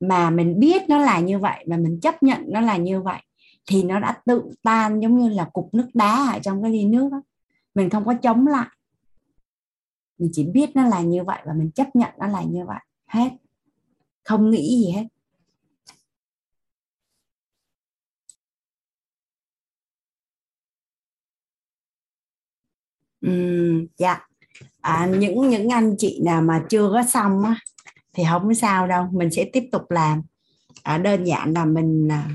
mà 0.00 0.30
mình 0.30 0.60
biết 0.60 0.82
nó 0.88 0.98
là 0.98 1.20
như 1.20 1.38
vậy 1.38 1.64
và 1.66 1.76
mình 1.76 2.00
chấp 2.00 2.22
nhận 2.22 2.44
nó 2.46 2.60
là 2.60 2.76
như 2.76 3.00
vậy 3.00 3.20
thì 3.66 3.82
nó 3.82 4.00
đã 4.00 4.18
tự 4.24 4.42
tan 4.62 5.00
giống 5.00 5.18
như 5.18 5.28
là 5.28 5.48
cục 5.52 5.74
nước 5.74 5.88
đá 5.94 6.30
ở 6.32 6.38
trong 6.38 6.62
cái 6.62 6.72
ly 6.72 6.84
nước 6.84 7.08
đó 7.12 7.22
mình 7.74 7.90
không 7.90 8.04
có 8.04 8.14
chống 8.14 8.46
lại. 8.46 8.68
Mình 10.18 10.30
chỉ 10.32 10.44
biết 10.44 10.76
nó 10.76 10.86
là 10.86 11.00
như 11.00 11.24
vậy 11.24 11.38
và 11.46 11.52
mình 11.52 11.70
chấp 11.70 11.96
nhận 11.96 12.10
nó 12.18 12.26
là 12.26 12.42
như 12.42 12.66
vậy. 12.66 12.80
Hết 13.06 13.30
không 14.24 14.50
nghĩ 14.50 14.80
gì 14.84 14.92
hết. 14.92 15.06
Uhm, 23.26 23.86
dạ. 23.96 24.20
À, 24.80 25.10
những 25.18 25.48
những 25.48 25.68
anh 25.68 25.94
chị 25.98 26.20
nào 26.24 26.42
mà 26.42 26.64
chưa 26.68 26.90
có 26.92 27.02
xong 27.02 27.42
á, 27.44 27.56
thì 28.12 28.24
không 28.30 28.54
sao 28.54 28.86
đâu. 28.86 29.06
Mình 29.12 29.30
sẽ 29.30 29.44
tiếp 29.52 29.68
tục 29.72 29.90
làm. 29.90 30.22
À, 30.82 30.98
đơn 30.98 31.24
giản 31.24 31.52
là 31.52 31.64
mình 31.64 32.08
à, 32.12 32.28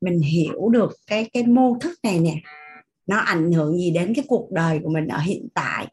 mình 0.00 0.20
hiểu 0.20 0.68
được 0.68 0.96
cái 1.06 1.30
cái 1.32 1.42
mô 1.46 1.78
thức 1.80 1.98
này 2.02 2.18
nè. 2.18 2.40
Nó 3.06 3.16
ảnh 3.18 3.52
hưởng 3.52 3.78
gì 3.78 3.90
đến 3.90 4.12
cái 4.16 4.24
cuộc 4.28 4.52
đời 4.52 4.80
của 4.82 4.90
mình 4.90 5.08
ở 5.08 5.18
hiện 5.18 5.48
tại 5.54 5.88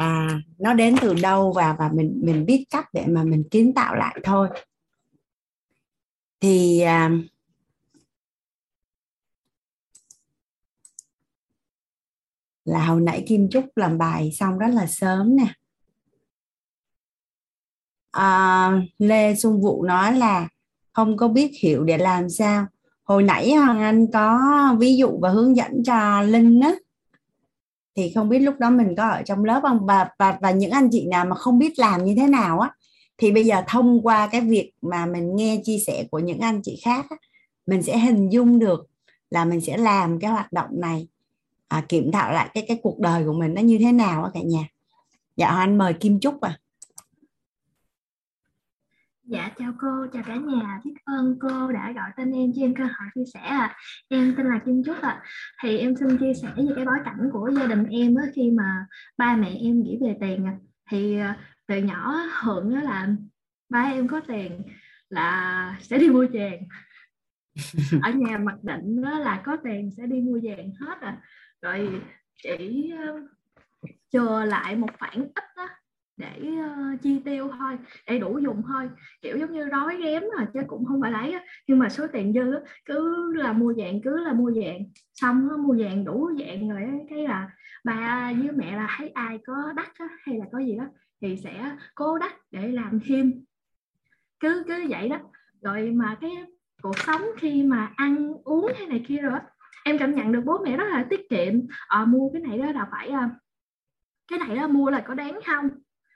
à 0.00 0.40
nó 0.58 0.74
đến 0.74 0.94
từ 1.00 1.14
đâu 1.14 1.52
và 1.56 1.76
và 1.78 1.90
mình 1.94 2.20
mình 2.24 2.46
biết 2.46 2.64
cách 2.70 2.86
để 2.92 3.06
mà 3.06 3.24
mình 3.24 3.44
kiến 3.50 3.72
tạo 3.74 3.94
lại 3.94 4.16
thôi. 4.24 4.48
Thì 6.40 6.80
à, 6.80 7.10
là 12.64 12.86
hồi 12.86 13.00
nãy 13.00 13.24
Kim 13.28 13.48
Trúc 13.50 13.64
làm 13.76 13.98
bài 13.98 14.32
xong 14.32 14.58
rất 14.58 14.68
là 14.68 14.86
sớm 14.86 15.36
nè. 15.36 15.54
À, 18.10 18.72
Lê 18.98 19.34
Xuân 19.34 19.60
Vũ 19.60 19.82
nói 19.82 20.16
là 20.16 20.48
không 20.92 21.16
có 21.16 21.28
biết 21.28 21.50
hiểu 21.62 21.84
để 21.84 21.98
làm 21.98 22.30
sao. 22.30 22.66
Hồi 23.02 23.22
nãy 23.22 23.52
Hoàng 23.52 23.80
Anh 23.80 24.06
có 24.12 24.40
ví 24.78 24.96
dụ 24.96 25.18
và 25.22 25.28
hướng 25.30 25.56
dẫn 25.56 25.82
cho 25.84 26.22
Linh 26.22 26.60
á 26.60 26.72
thì 27.96 28.12
không 28.14 28.28
biết 28.28 28.38
lúc 28.38 28.54
đó 28.58 28.70
mình 28.70 28.94
có 28.96 29.08
ở 29.08 29.22
trong 29.22 29.44
lớp 29.44 29.60
không? 29.62 29.86
Và 29.86 30.08
và 30.18 30.38
và 30.40 30.50
những 30.50 30.70
anh 30.70 30.88
chị 30.92 31.06
nào 31.06 31.24
mà 31.24 31.36
không 31.36 31.58
biết 31.58 31.78
làm 31.78 32.04
như 32.04 32.14
thế 32.16 32.26
nào 32.26 32.60
á 32.60 32.70
thì 33.18 33.32
bây 33.32 33.44
giờ 33.44 33.62
thông 33.68 34.02
qua 34.02 34.26
cái 34.26 34.40
việc 34.40 34.72
mà 34.82 35.06
mình 35.06 35.36
nghe 35.36 35.60
chia 35.64 35.78
sẻ 35.86 36.04
của 36.10 36.18
những 36.18 36.38
anh 36.38 36.60
chị 36.62 36.80
khác 36.84 37.06
á, 37.10 37.16
mình 37.66 37.82
sẽ 37.82 37.98
hình 37.98 38.28
dung 38.28 38.58
được 38.58 38.86
là 39.30 39.44
mình 39.44 39.60
sẽ 39.60 39.76
làm 39.76 40.20
cái 40.20 40.30
hoạt 40.30 40.52
động 40.52 40.70
này 40.72 41.08
à, 41.68 41.84
kiểm 41.88 42.12
thảo 42.12 42.32
lại 42.32 42.48
cái 42.54 42.64
cái 42.68 42.78
cuộc 42.82 42.98
đời 42.98 43.24
của 43.24 43.32
mình 43.32 43.54
nó 43.54 43.62
như 43.62 43.78
thế 43.80 43.92
nào 43.92 44.24
á 44.24 44.30
cả 44.34 44.40
nhà. 44.40 44.68
Dạ 45.36 45.46
anh 45.46 45.78
mời 45.78 45.92
Kim 45.92 46.20
Trúc 46.20 46.40
à 46.40 46.59
Dạ 49.30 49.50
chào 49.58 49.72
cô, 49.78 50.06
chào 50.12 50.22
cả 50.26 50.36
nhà. 50.36 50.80
Biết 50.84 50.94
ơn 51.04 51.38
cô 51.40 51.72
đã 51.72 51.92
gọi 51.92 52.10
tên 52.16 52.32
em 52.32 52.52
cho 52.56 52.62
em 52.62 52.74
cơ 52.74 52.84
hội 52.84 53.08
chia 53.14 53.24
sẻ. 53.34 53.40
À. 53.40 53.76
Em 54.08 54.34
tên 54.36 54.46
là 54.46 54.58
Kim 54.66 54.82
Trúc 54.84 54.96
ạ. 55.02 55.08
À. 55.08 55.22
Thì 55.62 55.78
em 55.78 55.96
xin 55.96 56.18
chia 56.18 56.34
sẻ 56.42 56.48
về 56.56 56.72
cái 56.76 56.84
bối 56.84 56.98
cảnh 57.04 57.30
của 57.32 57.50
gia 57.56 57.66
đình 57.66 57.84
em 57.84 58.14
á, 58.14 58.24
khi 58.34 58.50
mà 58.50 58.86
ba 59.16 59.36
mẹ 59.36 59.48
em 59.48 59.82
nghĩ 59.82 59.98
về 60.02 60.16
tiền. 60.20 60.46
À. 60.46 60.56
Thì 60.90 61.18
à, 61.18 61.38
từ 61.66 61.76
nhỏ 61.76 62.14
hưởng 62.42 62.74
đó 62.74 62.80
là 62.80 63.08
ba 63.68 63.82
em 63.82 64.08
có 64.08 64.20
tiền 64.28 64.62
là 65.08 65.76
sẽ 65.80 65.98
đi 65.98 66.08
mua 66.08 66.26
vàng. 66.32 66.60
Ở 68.02 68.10
nhà 68.10 68.38
mặc 68.38 68.56
định 68.62 69.02
đó 69.02 69.18
là 69.18 69.42
có 69.44 69.56
tiền 69.64 69.90
sẽ 69.96 70.06
đi 70.06 70.20
mua 70.20 70.38
vàng 70.42 70.72
hết 70.80 71.00
à. 71.00 71.18
Rồi 71.62 72.00
chỉ 72.42 72.92
uh, 72.94 73.30
chờ 74.10 74.44
lại 74.44 74.76
một 74.76 74.90
khoản 74.98 75.14
ít 75.14 75.44
đó 75.56 75.68
để 76.20 76.50
uh, 76.60 77.02
chi 77.02 77.20
tiêu 77.24 77.50
thôi 77.58 77.78
để 78.06 78.18
đủ 78.18 78.38
dùng 78.38 78.62
thôi. 78.68 78.90
Kiểu 79.22 79.38
giống 79.38 79.52
như 79.52 79.68
rói 79.68 79.96
ghém 80.02 80.22
rồi 80.22 80.30
à, 80.36 80.50
chứ 80.54 80.60
cũng 80.66 80.84
không 80.84 81.00
phải 81.02 81.12
lấy 81.12 81.34
nhưng 81.66 81.78
mà 81.78 81.88
số 81.88 82.06
tiền 82.12 82.32
dư 82.32 82.52
cứ 82.84 83.32
là 83.34 83.52
mua 83.52 83.74
vàng 83.76 84.00
cứ 84.04 84.24
là 84.24 84.32
mua 84.32 84.52
vàng. 84.54 84.84
Xong 85.14 85.48
đó, 85.48 85.56
mua 85.56 85.74
vàng 85.78 86.04
đủ 86.04 86.30
dạng 86.38 86.68
rồi 86.68 86.82
cái 87.10 87.28
là 87.28 87.50
ba 87.84 88.32
với 88.32 88.52
mẹ 88.52 88.76
là 88.76 88.94
thấy 88.98 89.08
ai 89.08 89.38
có 89.46 89.72
đắt 89.76 89.88
á, 89.98 90.08
hay 90.22 90.38
là 90.38 90.44
có 90.52 90.58
gì 90.58 90.76
đó 90.76 90.84
thì 91.20 91.36
sẽ 91.36 91.76
cố 91.94 92.18
đắt 92.18 92.32
để 92.50 92.68
làm 92.68 93.00
thêm. 93.04 93.44
Cứ 94.40 94.64
cứ 94.68 94.86
vậy 94.88 95.08
đó. 95.08 95.18
Rồi 95.62 95.90
mà 95.90 96.16
cái 96.20 96.30
cuộc 96.82 96.98
sống 96.98 97.22
khi 97.38 97.62
mà 97.62 97.92
ăn 97.96 98.32
uống 98.44 98.72
hay 98.78 98.86
này 98.86 99.04
kia 99.08 99.18
rồi 99.18 99.38
em 99.84 99.98
cảm 99.98 100.14
nhận 100.14 100.32
được 100.32 100.42
bố 100.44 100.58
mẹ 100.64 100.76
rất 100.76 100.88
là 100.90 101.06
tiết 101.10 101.20
kiệm. 101.30 101.54
À, 101.88 102.04
mua 102.04 102.30
cái 102.32 102.42
này 102.42 102.58
đó 102.58 102.72
là 102.72 102.88
phải 102.90 103.08
à, 103.08 103.30
cái 104.28 104.38
này 104.38 104.56
đó 104.56 104.66
mua 104.66 104.90
là 104.90 105.00
có 105.00 105.14
đáng 105.14 105.40
không? 105.46 105.68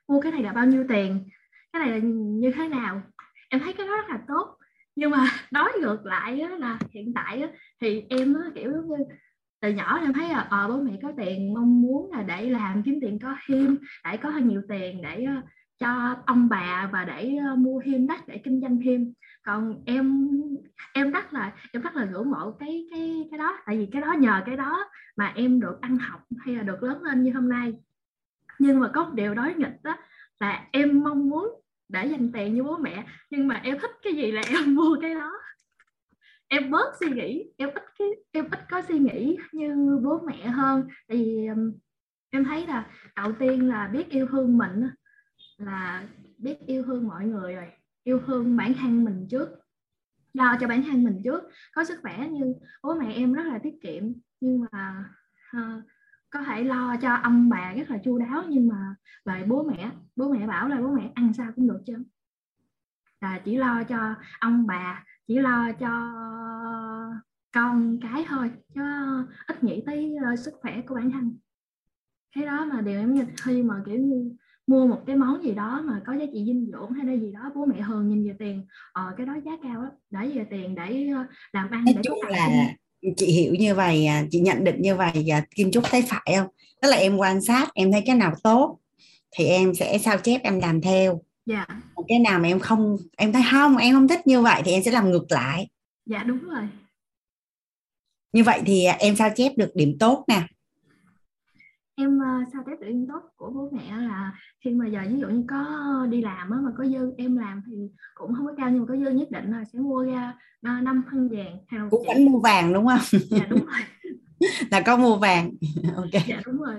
Mua 0.08 0.20
cái 0.20 0.32
này 0.32 0.42
là 0.42 0.52
bao 0.52 0.66
nhiêu 0.66 0.84
tiền? 0.88 1.28
Cái 1.72 1.80
này 1.80 1.90
là 1.90 1.98
như 2.12 2.50
thế 2.50 2.68
nào? 2.68 3.02
Em 3.48 3.60
thấy 3.60 3.72
cái 3.72 3.86
đó 3.86 3.96
rất 3.96 4.08
là 4.08 4.18
tốt. 4.28 4.56
Nhưng 4.96 5.10
mà 5.10 5.26
nói 5.50 5.72
ngược 5.80 6.06
lại 6.06 6.40
á, 6.40 6.48
là 6.48 6.78
hiện 6.90 7.12
tại 7.14 7.42
á, 7.42 7.48
thì 7.80 8.04
em 8.08 8.34
á, 8.34 8.50
kiểu 8.54 8.70
như 8.70 9.04
từ 9.64 9.70
nhỏ 9.70 9.98
em 9.98 10.12
thấy 10.12 10.28
là 10.28 10.46
ờ, 10.50 10.68
bố 10.68 10.80
mẹ 10.80 10.92
có 11.02 11.12
tiền 11.16 11.54
mong 11.54 11.82
muốn 11.82 12.10
là 12.12 12.22
để 12.22 12.50
làm 12.50 12.82
kiếm 12.82 12.98
tiền 13.02 13.18
có 13.22 13.36
thêm 13.48 13.78
để 14.04 14.16
có 14.16 14.30
nhiều 14.30 14.62
tiền 14.68 15.02
để 15.02 15.26
uh, 15.38 15.44
cho 15.80 16.16
ông 16.26 16.48
bà 16.48 16.90
và 16.92 17.04
để 17.04 17.36
uh, 17.52 17.58
mua 17.58 17.80
thêm 17.84 18.06
đất 18.06 18.20
để 18.26 18.38
kinh 18.44 18.60
doanh 18.60 18.78
thêm. 18.84 19.12
Còn 19.46 19.82
em 19.86 20.30
em 20.94 21.10
rất 21.10 21.32
là 21.32 21.52
em 21.72 21.82
rất 21.82 21.96
là 21.96 22.04
ngưỡng 22.04 22.30
mộ 22.30 22.52
cái 22.60 22.86
cái 22.90 23.28
cái 23.30 23.38
đó. 23.38 23.58
Tại 23.66 23.78
vì 23.78 23.88
cái 23.92 24.02
đó 24.02 24.12
nhờ 24.12 24.42
cái 24.46 24.56
đó 24.56 24.90
mà 25.16 25.32
em 25.34 25.60
được 25.60 25.78
ăn 25.80 25.98
học 25.98 26.20
hay 26.38 26.54
là 26.54 26.62
được 26.62 26.82
lớn 26.82 27.02
lên 27.02 27.22
như 27.22 27.32
hôm 27.32 27.48
nay 27.48 27.72
nhưng 28.58 28.80
mà 28.80 28.90
có 28.94 29.04
một 29.04 29.14
điều 29.14 29.34
đối 29.34 29.54
nghịch 29.54 29.82
đó 29.82 29.96
là 30.40 30.66
em 30.72 31.02
mong 31.02 31.28
muốn 31.28 31.60
để 31.88 32.06
dành 32.06 32.32
tiền 32.32 32.54
như 32.54 32.62
bố 32.62 32.76
mẹ 32.76 33.06
nhưng 33.30 33.48
mà 33.48 33.60
em 33.64 33.78
thích 33.80 33.90
cái 34.02 34.12
gì 34.14 34.32
là 34.32 34.42
em 34.48 34.74
mua 34.74 34.96
cái 35.02 35.14
đó. 35.14 35.32
Em 36.48 36.70
bớt 36.70 36.94
suy 37.00 37.10
nghĩ 37.10 37.44
em 37.56 37.68
ít 37.74 37.84
cái 37.98 38.08
em 38.32 38.50
ít 38.50 38.60
có 38.70 38.82
suy 38.88 38.98
nghĩ 38.98 39.36
như 39.52 40.00
bố 40.04 40.20
mẹ 40.26 40.46
hơn. 40.46 40.88
Tại 41.08 41.16
vì 41.18 41.48
em 42.30 42.44
thấy 42.44 42.66
là 42.66 42.86
đầu 43.16 43.32
tiên 43.32 43.68
là 43.68 43.88
biết 43.88 44.10
yêu 44.10 44.26
thương 44.30 44.58
mình 44.58 44.88
là 45.56 46.04
biết 46.38 46.56
yêu 46.66 46.82
thương 46.82 47.08
mọi 47.08 47.24
người 47.24 47.54
rồi 47.54 47.68
yêu 48.04 48.20
thương 48.26 48.56
bản 48.56 48.74
thân 48.74 49.04
mình 49.04 49.26
trước 49.30 49.48
lo 50.32 50.56
cho 50.60 50.66
bản 50.66 50.82
thân 50.82 51.04
mình 51.04 51.20
trước. 51.24 51.42
Có 51.74 51.84
sức 51.84 51.98
khỏe 52.02 52.28
như 52.28 52.54
bố 52.82 52.94
mẹ 52.94 53.14
em 53.14 53.32
rất 53.32 53.46
là 53.46 53.58
tiết 53.58 53.74
kiệm 53.82 54.04
nhưng 54.40 54.64
mà 54.72 55.04
uh, 55.56 55.82
có 56.34 56.42
thể 56.42 56.64
lo 56.64 56.96
cho 56.96 57.14
ông 57.14 57.48
bà 57.48 57.72
rất 57.72 57.90
là 57.90 57.98
chu 58.04 58.18
đáo 58.18 58.44
nhưng 58.48 58.68
mà 58.68 58.94
về 59.24 59.44
bố 59.48 59.62
mẹ 59.62 59.90
bố 60.16 60.32
mẹ 60.32 60.46
bảo 60.46 60.68
là 60.68 60.80
bố 60.80 60.88
mẹ 60.88 61.12
ăn 61.14 61.32
sao 61.32 61.52
cũng 61.56 61.68
được 61.68 61.80
chứ. 61.86 62.04
Là 63.20 63.40
chỉ 63.44 63.56
lo 63.56 63.84
cho 63.84 64.14
ông 64.40 64.66
bà 64.66 65.04
chỉ 65.26 65.38
lo 65.38 65.72
cho 65.72 65.88
con 67.52 67.98
cái 68.02 68.24
thôi 68.28 68.50
chứ 68.74 68.82
ít 69.46 69.64
nghĩ 69.64 69.82
tới 69.86 70.16
uh, 70.32 70.38
sức 70.38 70.54
khỏe 70.60 70.80
của 70.86 70.94
bản 70.94 71.10
thân. 71.10 71.38
Cái 72.34 72.46
đó 72.46 72.64
mà 72.64 72.80
điều 72.80 72.98
em 73.00 73.14
khi 73.42 73.62
mà 73.62 73.82
kiểu 73.86 73.98
như 73.98 74.32
mua 74.66 74.86
một 74.86 75.02
cái 75.06 75.16
món 75.16 75.42
gì 75.42 75.54
đó 75.54 75.82
mà 75.84 76.02
có 76.06 76.12
giá 76.12 76.24
trị 76.32 76.44
dinh 76.46 76.66
dưỡng 76.72 76.92
hay 76.92 77.06
là 77.06 77.12
gì 77.12 77.32
đó 77.32 77.50
bố 77.54 77.66
mẹ 77.66 77.82
thường 77.86 78.08
nhìn 78.08 78.24
về 78.24 78.36
tiền 78.38 78.66
ờ 78.92 79.14
cái 79.16 79.26
đó 79.26 79.34
giá 79.44 79.52
cao 79.62 79.82
lắm. 79.82 79.92
Để 80.10 80.32
về 80.34 80.46
tiền 80.50 80.74
để 80.74 81.12
uh, 81.20 81.26
làm 81.52 81.70
ăn 81.70 81.84
nói 81.84 81.94
để 81.94 82.00
chung 82.04 82.18
là 82.28 82.48
chị 83.16 83.26
hiểu 83.26 83.54
như 83.54 83.74
vậy 83.74 84.06
à, 84.06 84.24
chị 84.30 84.40
nhận 84.40 84.64
định 84.64 84.82
như 84.82 84.94
vậy 84.96 85.24
và 85.26 85.42
kim 85.54 85.70
trúc 85.70 85.84
thấy 85.84 86.02
phải 86.02 86.34
không? 86.36 86.46
Tức 86.82 86.88
là 86.88 86.96
em 86.96 87.16
quan 87.16 87.40
sát 87.40 87.74
em 87.74 87.92
thấy 87.92 88.02
cái 88.06 88.16
nào 88.16 88.34
tốt 88.42 88.78
thì 89.30 89.44
em 89.46 89.74
sẽ 89.74 89.98
sao 89.98 90.18
chép 90.18 90.42
em 90.42 90.60
làm 90.60 90.80
theo. 90.80 91.20
Dạ. 91.46 91.66
Cái 92.08 92.18
nào 92.18 92.38
mà 92.38 92.48
em 92.48 92.60
không 92.60 92.96
em 93.16 93.32
thấy 93.32 93.42
không 93.50 93.76
em 93.76 93.94
không 93.94 94.08
thích 94.08 94.26
như 94.26 94.42
vậy 94.42 94.62
thì 94.64 94.72
em 94.72 94.82
sẽ 94.82 94.90
làm 94.90 95.10
ngược 95.10 95.32
lại. 95.32 95.68
Dạ 96.06 96.22
đúng 96.22 96.38
rồi. 96.38 96.68
Như 98.32 98.44
vậy 98.44 98.60
thì 98.66 98.84
à, 98.84 98.96
em 98.98 99.16
sao 99.16 99.30
chép 99.36 99.52
được 99.56 99.70
điểm 99.74 99.96
tốt 99.98 100.24
nè 100.28 100.42
em 101.96 102.18
uh, 102.18 102.48
sao 102.52 102.62
tiếp 102.66 102.86
điểm 102.86 103.06
tốt 103.08 103.20
của 103.36 103.50
bố 103.54 103.70
mẹ 103.72 103.96
là 103.96 104.32
khi 104.64 104.70
mà 104.70 104.86
giờ 104.86 105.00
ví 105.08 105.18
dụ 105.18 105.28
như 105.28 105.44
có 105.48 105.66
đi 106.10 106.22
làm 106.22 106.50
á, 106.50 106.58
mà 106.62 106.70
có 106.78 106.84
dư 106.84 107.12
em 107.18 107.36
làm 107.36 107.62
thì 107.66 107.72
cũng 108.14 108.34
không 108.34 108.46
có 108.46 108.54
cao 108.56 108.70
nhưng 108.70 108.80
mà 108.80 108.86
có 108.88 108.96
dư 108.96 109.10
nhất 109.10 109.28
định 109.30 109.50
là 109.50 109.64
sẽ 109.72 109.78
mua 109.78 110.04
ra 110.04 110.34
năm 110.62 111.02
phân 111.10 111.28
vàng 111.28 111.58
là 111.70 111.88
cũng 111.90 112.04
vẫn 112.06 112.24
mua 112.24 112.40
vàng 112.40 112.72
đúng 112.72 112.86
không? 112.86 113.20
Dạ 113.30 113.46
đúng 113.50 113.66
rồi. 113.66 113.80
Là 114.70 114.80
có 114.80 114.96
mua 114.96 115.16
vàng. 115.16 115.50
Ok. 115.96 116.22
Dạ 116.26 116.40
đúng 116.46 116.58
rồi. 116.58 116.74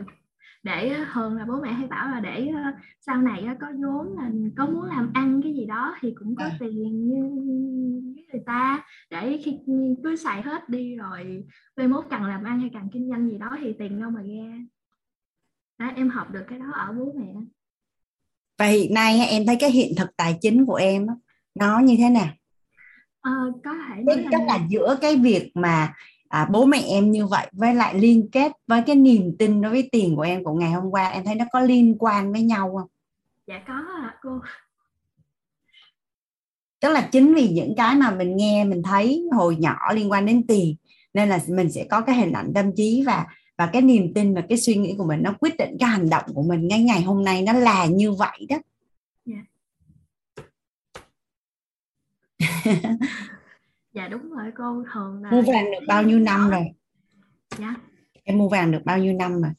Để 0.63 0.95
thường 1.13 1.35
là 1.35 1.45
bố 1.45 1.61
mẹ 1.61 1.71
hay 1.71 1.87
bảo 1.87 2.09
là 2.11 2.19
để 2.19 2.51
sau 2.99 3.21
này 3.21 3.47
có 3.59 3.67
vốn 3.83 4.17
là 4.17 4.31
có 4.57 4.65
muốn 4.65 4.83
làm 4.83 5.11
ăn 5.13 5.41
cái 5.43 5.53
gì 5.53 5.65
đó 5.65 5.95
thì 6.01 6.13
cũng 6.19 6.35
có 6.35 6.45
à. 6.45 6.57
tiền 6.59 7.07
như 7.07 7.21
người 8.33 8.41
ta. 8.45 8.83
Để 9.09 9.41
khi 9.45 9.59
cứ 10.03 10.15
xài 10.15 10.41
hết 10.41 10.69
đi 10.69 10.95
rồi 10.95 11.43
về 11.77 11.87
mốt 11.87 12.05
cần 12.09 12.23
làm 12.23 12.43
ăn 12.43 12.59
hay 12.59 12.69
cần 12.73 12.89
kinh 12.93 13.09
doanh 13.09 13.29
gì 13.29 13.37
đó 13.37 13.57
thì 13.59 13.73
tiền 13.79 13.99
đâu 13.99 14.09
mà 14.09 14.21
ra 14.21 14.57
đó 15.77 15.91
em 15.95 16.09
học 16.09 16.31
được 16.31 16.43
cái 16.49 16.59
đó 16.59 16.65
ở 16.73 16.93
bố 16.93 17.13
mẹ. 17.17 17.33
Và 18.57 18.65
hiện 18.65 18.93
nay 18.93 19.27
em 19.27 19.45
thấy 19.45 19.55
cái 19.59 19.71
hiện 19.71 19.93
thực 19.97 20.17
tài 20.17 20.37
chính 20.41 20.65
của 20.65 20.75
em 20.75 21.07
nó 21.55 21.79
như 21.79 21.95
thế 21.97 22.09
nào? 22.09 22.27
Ờ, 23.21 23.31
có 23.63 23.73
thể 23.73 24.03
nói 24.03 24.25
là, 24.31 24.45
là 24.45 24.59
giữa 24.69 24.97
cái 25.01 25.15
việc 25.15 25.51
mà 25.53 25.93
à, 26.29 26.47
bố 26.51 26.65
mẹ 26.65 26.81
em 26.87 27.11
như 27.11 27.27
vậy 27.27 27.47
với 27.51 27.75
lại 27.75 27.99
liên 27.99 28.29
kết 28.31 28.51
với 28.67 28.81
cái 28.85 28.95
niềm 28.95 29.35
tin 29.39 29.61
đối 29.61 29.71
với 29.71 29.89
tiền 29.91 30.15
của 30.15 30.21
em 30.21 30.43
của 30.43 30.53
ngày 30.53 30.71
hôm 30.71 30.91
qua 30.91 31.07
em 31.07 31.23
thấy 31.23 31.35
nó 31.35 31.45
có 31.51 31.59
liên 31.59 31.95
quan 31.99 32.31
với 32.31 32.41
nhau 32.41 32.75
không? 32.77 32.89
Dạ 33.47 33.63
có 33.67 33.73
ạ 33.73 34.15
cô. 34.21 34.39
Tức 36.79 36.89
là 36.89 37.09
chính 37.11 37.33
vì 37.33 37.49
những 37.49 37.73
cái 37.77 37.95
mà 37.95 38.11
mình 38.11 38.35
nghe 38.35 38.63
mình 38.63 38.83
thấy 38.83 39.23
hồi 39.31 39.55
nhỏ 39.55 39.93
liên 39.93 40.11
quan 40.11 40.25
đến 40.25 40.47
tiền 40.47 40.75
nên 41.13 41.29
là 41.29 41.39
mình 41.47 41.71
sẽ 41.71 41.85
có 41.89 42.01
cái 42.01 42.15
hình 42.15 42.31
ảnh 42.31 42.51
tâm 42.55 42.71
trí 42.75 43.03
và 43.07 43.27
và 43.57 43.69
cái 43.73 43.81
niềm 43.81 44.13
tin 44.13 44.33
và 44.33 44.41
cái 44.49 44.57
suy 44.57 44.75
nghĩ 44.75 44.95
của 44.97 45.05
mình 45.05 45.23
nó 45.23 45.33
quyết 45.39 45.57
định 45.57 45.77
cái 45.79 45.89
hành 45.89 46.09
động 46.09 46.23
của 46.33 46.43
mình 46.43 46.67
ngay 46.67 46.83
ngày 46.83 47.01
hôm 47.01 47.23
nay 47.23 47.41
nó 47.41 47.53
là 47.53 47.85
như 47.85 48.11
vậy 48.11 48.45
đó. 48.49 48.57
Yeah. 49.25 49.45
dạ 53.93 54.07
đúng 54.07 54.29
rồi 54.29 54.51
cô. 54.57 54.83
Thường 54.93 55.23
là 55.23 55.31
mua 55.31 55.41
vàng 55.41 55.65
được 55.71 55.85
bao 55.87 56.03
nhiêu 56.03 56.19
năm 56.19 56.49
rồi? 56.49 56.65
Dạ. 57.57 57.75
Em 58.23 58.37
mua 58.37 58.49
vàng 58.49 58.71
được 58.71 58.81
bao 58.85 58.99
nhiêu 58.99 59.13
năm 59.13 59.41
rồi? 59.41 59.51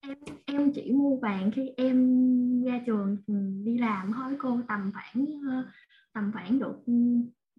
Em 0.00 0.16
em 0.46 0.72
chỉ 0.72 0.92
mua 0.92 1.16
vàng 1.16 1.50
khi 1.54 1.70
em 1.76 2.64
ra 2.64 2.80
trường 2.86 3.16
ừ, 3.26 3.34
đi 3.64 3.78
làm 3.78 4.12
thôi 4.12 4.36
cô. 4.38 4.60
Tầm 4.68 4.92
khoảng 4.94 5.26
ờ, 5.50 5.66
tầm 6.12 6.30
khoảng 6.32 6.58
được 6.58 6.84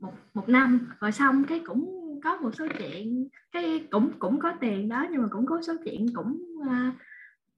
một 0.02 0.14
một 0.34 0.50
năm. 0.50 0.90
Rồi 1.00 1.12
xong 1.12 1.44
cái 1.48 1.62
cũng 1.66 2.04
có 2.24 2.38
một 2.38 2.56
số 2.56 2.68
chuyện 2.80 3.28
cái 3.52 3.84
cũng 3.92 4.12
cũng 4.20 4.40
có 4.40 4.54
tiền 4.62 4.90
đó 4.90 5.08
nhưng 5.12 5.22
mà 5.22 5.28
cũng 5.32 5.46
có 5.46 5.62
số 5.62 5.74
chuyện 5.86 6.06
cũng 6.16 6.38
uh, 6.62 6.94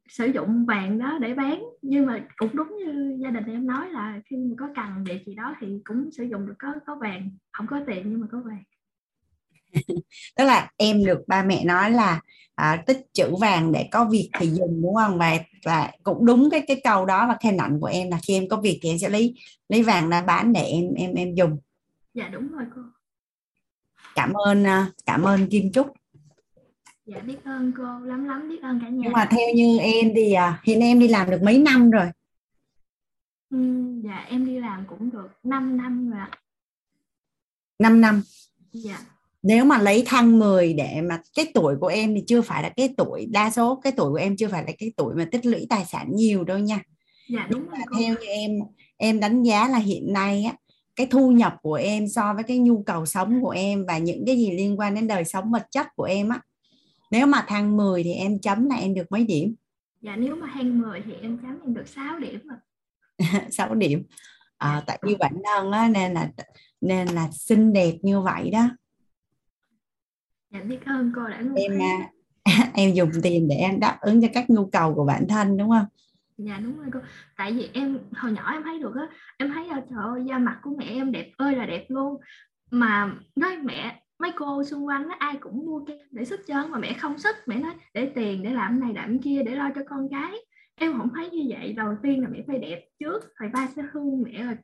sử 0.09 0.25
dụng 0.25 0.65
vàng 0.65 0.99
đó 0.99 1.17
để 1.21 1.33
bán. 1.33 1.63
Nhưng 1.81 2.05
mà 2.05 2.27
cũng 2.37 2.49
đúng 2.53 2.77
như 2.77 3.17
gia 3.19 3.29
đình 3.29 3.45
em 3.45 3.67
nói 3.67 3.89
là 3.89 4.21
khi 4.25 4.35
mà 4.35 4.55
có 4.59 4.69
cần 4.75 5.03
việc 5.03 5.23
gì 5.25 5.35
đó 5.35 5.55
thì 5.61 5.67
cũng 5.83 6.09
sử 6.11 6.23
dụng 6.23 6.47
được 6.47 6.55
có 6.59 6.73
có 6.87 6.95
vàng. 6.95 7.29
Không 7.51 7.67
có 7.67 7.79
tiền 7.87 8.03
nhưng 8.05 8.21
mà 8.21 8.27
có 8.31 8.41
vàng. 8.45 8.63
Tức 10.37 10.43
là 10.43 10.69
em 10.77 11.05
được 11.05 11.19
ba 11.27 11.43
mẹ 11.43 11.65
nói 11.65 11.91
là 11.91 12.21
à, 12.55 12.83
tích 12.87 13.05
trữ 13.13 13.35
vàng 13.41 13.71
để 13.71 13.89
có 13.91 14.05
việc 14.05 14.29
thì 14.39 14.47
dùng 14.47 14.81
đúng 14.81 14.95
không? 14.95 15.17
Và 15.17 15.37
và 15.65 15.91
cũng 16.03 16.25
đúng 16.25 16.49
cái 16.51 16.63
cái 16.67 16.81
câu 16.83 17.05
đó 17.05 17.27
và 17.27 17.37
khen 17.41 17.57
nạnh 17.57 17.77
của 17.81 17.87
em 17.87 18.09
là 18.09 18.19
khi 18.27 18.33
em 18.33 18.49
có 18.49 18.61
việc 18.61 18.79
thì 18.83 18.89
em 18.89 18.97
sẽ 18.97 19.09
lấy 19.09 19.35
lấy 19.69 19.83
vàng 19.83 20.09
ra 20.09 20.21
bán 20.21 20.53
để 20.53 20.61
em 20.61 20.93
em 20.93 21.13
em 21.13 21.35
dùng 21.35 21.57
dạ 22.13 22.27
đúng 22.27 22.51
rồi 22.51 22.63
cô. 22.75 22.81
Cảm 24.15 24.33
ơn 24.33 24.63
à, 24.63 24.91
cảm 25.05 25.23
ơn 25.23 25.47
Kim 25.49 25.71
Trúc. 25.71 25.87
Dạ 27.05 27.19
biết 27.19 27.37
ơn 27.43 27.71
cô 27.77 27.99
lắm 27.99 28.25
lắm 28.25 28.49
biết 28.49 28.61
ơn 28.61 28.79
cả 28.81 28.89
nhà. 28.89 29.01
Nhưng 29.03 29.11
mà 29.11 29.27
theo 29.31 29.47
như 29.55 29.77
em 29.77 30.11
thì 30.15 30.33
à, 30.33 30.61
hiện 30.63 30.79
em 30.79 30.99
đi 30.99 31.07
làm 31.07 31.29
được 31.29 31.41
mấy 31.43 31.57
năm 31.57 31.89
rồi? 31.89 32.05
Ừ, 33.49 33.57
dạ 34.03 34.25
em 34.29 34.45
đi 34.45 34.59
làm 34.59 34.85
cũng 34.89 35.09
được 35.11 35.27
5 35.43 35.77
năm 35.77 36.09
rồi 36.09 36.19
ạ. 36.19 36.29
5 37.79 38.01
năm. 38.01 38.21
Dạ. 38.71 38.99
Nếu 39.41 39.65
mà 39.65 39.77
lấy 39.77 40.03
thăng 40.05 40.39
10 40.39 40.73
để 40.73 41.01
mà 41.01 41.21
cái 41.35 41.51
tuổi 41.53 41.75
của 41.79 41.87
em 41.87 42.15
thì 42.15 42.23
chưa 42.27 42.41
phải 42.41 42.63
là 42.63 42.69
cái 42.69 42.93
tuổi 42.97 43.25
đa 43.25 43.51
số 43.51 43.75
cái 43.75 43.93
tuổi 43.97 44.09
của 44.09 44.17
em 44.17 44.37
chưa 44.37 44.47
phải 44.47 44.63
là 44.63 44.71
cái 44.79 44.93
tuổi 44.97 45.15
mà 45.15 45.27
tích 45.31 45.45
lũy 45.45 45.65
tài 45.69 45.85
sản 45.85 46.07
nhiều 46.11 46.43
đâu 46.43 46.59
nha. 46.59 46.79
Dạ 47.29 47.47
đúng 47.49 47.69
rồi 47.69 47.79
cô. 47.89 47.97
theo 47.99 48.15
như 48.19 48.27
em 48.27 48.51
em 48.97 49.19
đánh 49.19 49.43
giá 49.43 49.67
là 49.67 49.77
hiện 49.77 50.13
nay 50.13 50.43
á 50.43 50.53
cái 50.99 51.07
thu 51.11 51.31
nhập 51.31 51.55
của 51.61 51.73
em 51.73 52.07
so 52.07 52.33
với 52.33 52.43
cái 52.43 52.57
nhu 52.57 52.83
cầu 52.83 53.05
sống 53.05 53.41
của 53.41 53.49
em 53.49 53.85
và 53.85 53.97
những 53.97 54.23
cái 54.25 54.37
gì 54.37 54.51
liên 54.51 54.79
quan 54.79 54.95
đến 54.95 55.07
đời 55.07 55.25
sống 55.25 55.51
vật 55.51 55.67
chất 55.71 55.87
của 55.95 56.03
em 56.03 56.29
á. 56.29 56.41
Nếu 57.11 57.27
mà 57.27 57.45
thăng 57.47 57.77
10 57.77 58.03
thì 58.03 58.13
em 58.13 58.39
chấm 58.39 58.65
là 58.65 58.75
em 58.75 58.93
được 58.93 59.11
mấy 59.11 59.25
điểm? 59.25 59.55
Dạ 60.01 60.15
nếu 60.15 60.35
mà 60.35 60.47
thăng 60.53 60.79
10 60.79 61.01
thì 61.05 61.13
em 61.21 61.37
chấm 61.37 61.59
em 61.65 61.73
được 61.73 61.87
6 61.87 62.19
điểm 62.19 62.39
rồi 62.47 62.57
6 63.51 63.75
điểm. 63.75 64.03
À, 64.57 64.83
tại 64.87 64.99
vì 65.03 65.15
bản 65.15 65.33
thân 65.45 65.71
á, 65.71 65.89
nên 65.89 66.13
là 66.13 66.31
nên 66.81 67.07
là 67.07 67.29
xinh 67.31 67.73
đẹp 67.73 67.93
như 68.01 68.21
vậy 68.21 68.49
đó. 68.49 68.69
Dạ 70.53 70.59
biết 70.61 70.79
ơn 70.85 71.11
cô 71.15 71.27
đã 71.27 71.43
em. 71.55 71.79
à, 72.43 72.71
em 72.73 72.93
dùng 72.93 73.11
tiền 73.23 73.47
để 73.47 73.55
em 73.55 73.79
đáp 73.79 73.97
ứng 74.01 74.21
cho 74.21 74.27
các 74.33 74.49
nhu 74.49 74.65
cầu 74.65 74.95
của 74.95 75.05
bản 75.05 75.27
thân 75.27 75.57
đúng 75.57 75.69
không 75.69 75.85
dạ 76.45 76.59
đúng 76.63 76.77
rồi 76.77 76.87
cô. 76.93 76.99
Tại 77.37 77.53
vì 77.53 77.69
em 77.73 77.99
hồi 78.15 78.31
nhỏ 78.31 78.51
em 78.51 78.63
thấy 78.63 78.79
được 78.79 78.95
á 78.95 79.07
em 79.37 79.51
thấy 79.51 79.67
à, 79.67 79.81
trời 79.89 79.99
ơi 80.03 80.23
da 80.29 80.37
mặt 80.37 80.59
của 80.61 80.75
mẹ 80.77 80.85
em 80.85 81.11
đẹp 81.11 81.31
ơi 81.37 81.55
là 81.55 81.65
đẹp 81.65 81.85
luôn. 81.89 82.21
Mà 82.71 83.13
nói 83.35 83.57
mẹ 83.63 84.03
mấy 84.19 84.31
cô 84.35 84.63
xung 84.63 84.87
quanh 84.87 85.09
á, 85.09 85.15
ai 85.19 85.37
cũng 85.37 85.65
mua 85.65 85.85
kem 85.85 85.97
để 86.11 86.25
sức 86.25 86.39
chân 86.47 86.71
mà 86.71 86.79
mẹ 86.79 86.93
không 86.93 87.17
sức 87.17 87.35
mẹ 87.47 87.59
nói 87.59 87.73
để 87.93 88.11
tiền 88.15 88.43
để 88.43 88.53
làm 88.53 88.79
này 88.79 88.93
làm 88.93 89.19
kia 89.19 89.43
để 89.45 89.55
lo 89.55 89.69
cho 89.75 89.81
con 89.89 90.07
gái 90.07 90.33
em 90.75 90.97
không 90.97 91.09
thấy 91.15 91.29
như 91.29 91.45
vậy. 91.49 91.73
Đầu 91.73 91.95
tiên 92.03 92.21
là 92.21 92.27
mẹ 92.31 92.43
phải 92.47 92.59
đẹp 92.59 92.81
trước 92.99 93.37
rồi 93.37 93.49
ba 93.53 93.67
sẽ 93.75 93.81
thương 93.91 94.21
mẹ 94.21 94.43
rồi 94.43 94.55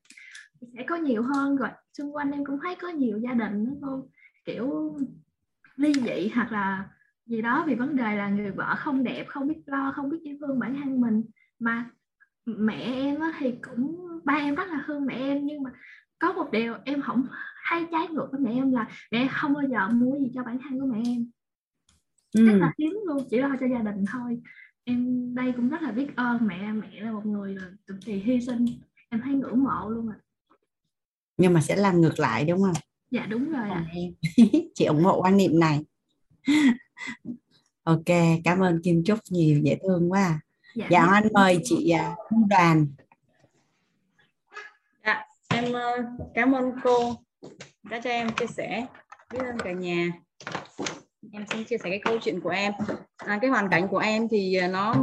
sẽ 0.77 0.83
có 0.83 0.95
nhiều 0.95 1.23
hơn 1.23 1.55
rồi. 1.55 1.69
Xung 1.97 2.15
quanh 2.15 2.31
em 2.31 2.45
cũng 2.45 2.59
thấy 2.63 2.75
có 2.75 2.89
nhiều 2.89 3.19
gia 3.19 3.33
đình 3.33 3.65
đó 3.65 3.71
cô. 3.81 4.07
Kiểu 4.45 4.97
ly 5.75 5.93
dị 5.93 6.31
hoặc 6.35 6.51
là 6.51 6.89
gì 7.25 7.41
đó 7.41 7.63
vì 7.67 7.75
vấn 7.75 7.95
đề 7.95 8.15
là 8.15 8.29
người 8.29 8.51
vợ 8.51 8.75
không 8.77 9.03
đẹp 9.03 9.25
không 9.27 9.47
biết 9.47 9.61
lo 9.65 9.93
không 9.95 10.09
biết 10.09 10.19
yêu 10.23 10.37
thương 10.39 10.59
bản 10.59 10.75
thân 10.83 11.01
mình 11.01 11.23
mà 11.59 11.89
mẹ 12.45 12.81
em 12.81 13.19
thì 13.39 13.53
cũng 13.61 14.07
ba 14.23 14.33
em 14.33 14.55
rất 14.55 14.67
là 14.67 14.83
thương 14.87 15.05
mẹ 15.05 15.15
em 15.15 15.45
nhưng 15.45 15.63
mà 15.63 15.71
có 16.19 16.33
một 16.33 16.51
điều 16.51 16.75
em 16.85 17.01
không 17.01 17.27
hay 17.63 17.85
trái 17.91 18.07
ngược 18.07 18.27
với 18.31 18.41
mẹ 18.41 18.51
em 18.51 18.71
là 18.71 18.87
mẹ 19.11 19.27
không 19.31 19.53
bao 19.53 19.63
giờ 19.71 19.89
mua 19.89 20.17
gì 20.19 20.31
cho 20.35 20.43
bản 20.43 20.59
thân 20.63 20.79
của 20.79 20.85
mẹ 20.85 21.01
em 21.05 21.29
ừ. 22.33 22.45
rất 22.45 22.57
là 22.57 22.73
hiếm 22.79 22.93
luôn 23.05 23.27
chỉ 23.29 23.37
lo 23.37 23.49
cho 23.59 23.67
gia 23.67 23.91
đình 23.91 24.05
thôi 24.11 24.41
em 24.83 25.29
đây 25.35 25.53
cũng 25.55 25.69
rất 25.69 25.81
là 25.81 25.91
biết 25.91 26.15
ơn 26.15 26.47
mẹ 26.47 26.71
mẹ 26.71 27.01
là 27.01 27.11
một 27.11 27.25
người 27.25 27.55
là 27.55 27.71
cực 27.87 27.97
kỳ 28.05 28.13
hy 28.13 28.41
sinh 28.41 28.65
em 29.09 29.21
thấy 29.23 29.33
ngưỡng 29.33 29.63
mộ 29.63 29.89
luôn 29.89 30.09
ạ 30.09 30.17
à. 30.19 30.23
nhưng 31.37 31.53
mà 31.53 31.61
sẽ 31.61 31.75
làm 31.75 32.01
ngược 32.01 32.19
lại 32.19 32.45
đúng 32.45 32.61
không 32.61 32.75
dạ 33.11 33.25
đúng 33.25 33.51
rồi 33.51 33.69
ạ 33.69 33.85
à. 33.91 33.95
chị 34.75 34.85
ủng 34.85 35.03
hộ 35.03 35.21
quan 35.21 35.37
niệm 35.37 35.59
này 35.59 35.85
ok 37.83 38.05
cảm 38.43 38.59
ơn 38.59 38.81
kim 38.83 39.03
trúc 39.03 39.19
nhiều 39.29 39.61
dễ 39.63 39.79
thương 39.83 40.11
quá 40.11 40.21
à. 40.21 40.39
Dạ, 40.75 40.87
dạ 40.89 41.05
anh 41.13 41.27
mời 41.33 41.59
chị 41.63 41.93
Thu 42.29 42.37
đoàn. 42.49 42.85
Dạ 45.05 45.25
em 45.49 45.73
ờ, 45.73 46.05
cảm 46.33 46.51
ơn 46.51 46.71
cô 46.83 47.15
đã 47.83 48.01
cho 48.03 48.09
em 48.09 48.29
chia 48.31 48.47
sẻ 48.47 48.85
biết 49.33 49.39
ơn 49.39 49.57
cả 49.63 49.71
nhà. 49.71 50.07
Em 51.31 51.45
xin 51.51 51.63
chia 51.63 51.77
sẻ 51.77 51.89
cái 51.89 52.01
câu 52.03 52.17
chuyện 52.23 52.41
của 52.41 52.49
em. 52.49 52.73
À, 53.17 53.39
cái 53.41 53.49
hoàn 53.49 53.69
cảnh 53.69 53.87
của 53.87 53.97
em 53.97 54.27
thì 54.31 54.55
ờ, 54.55 54.67
nó 54.67 54.95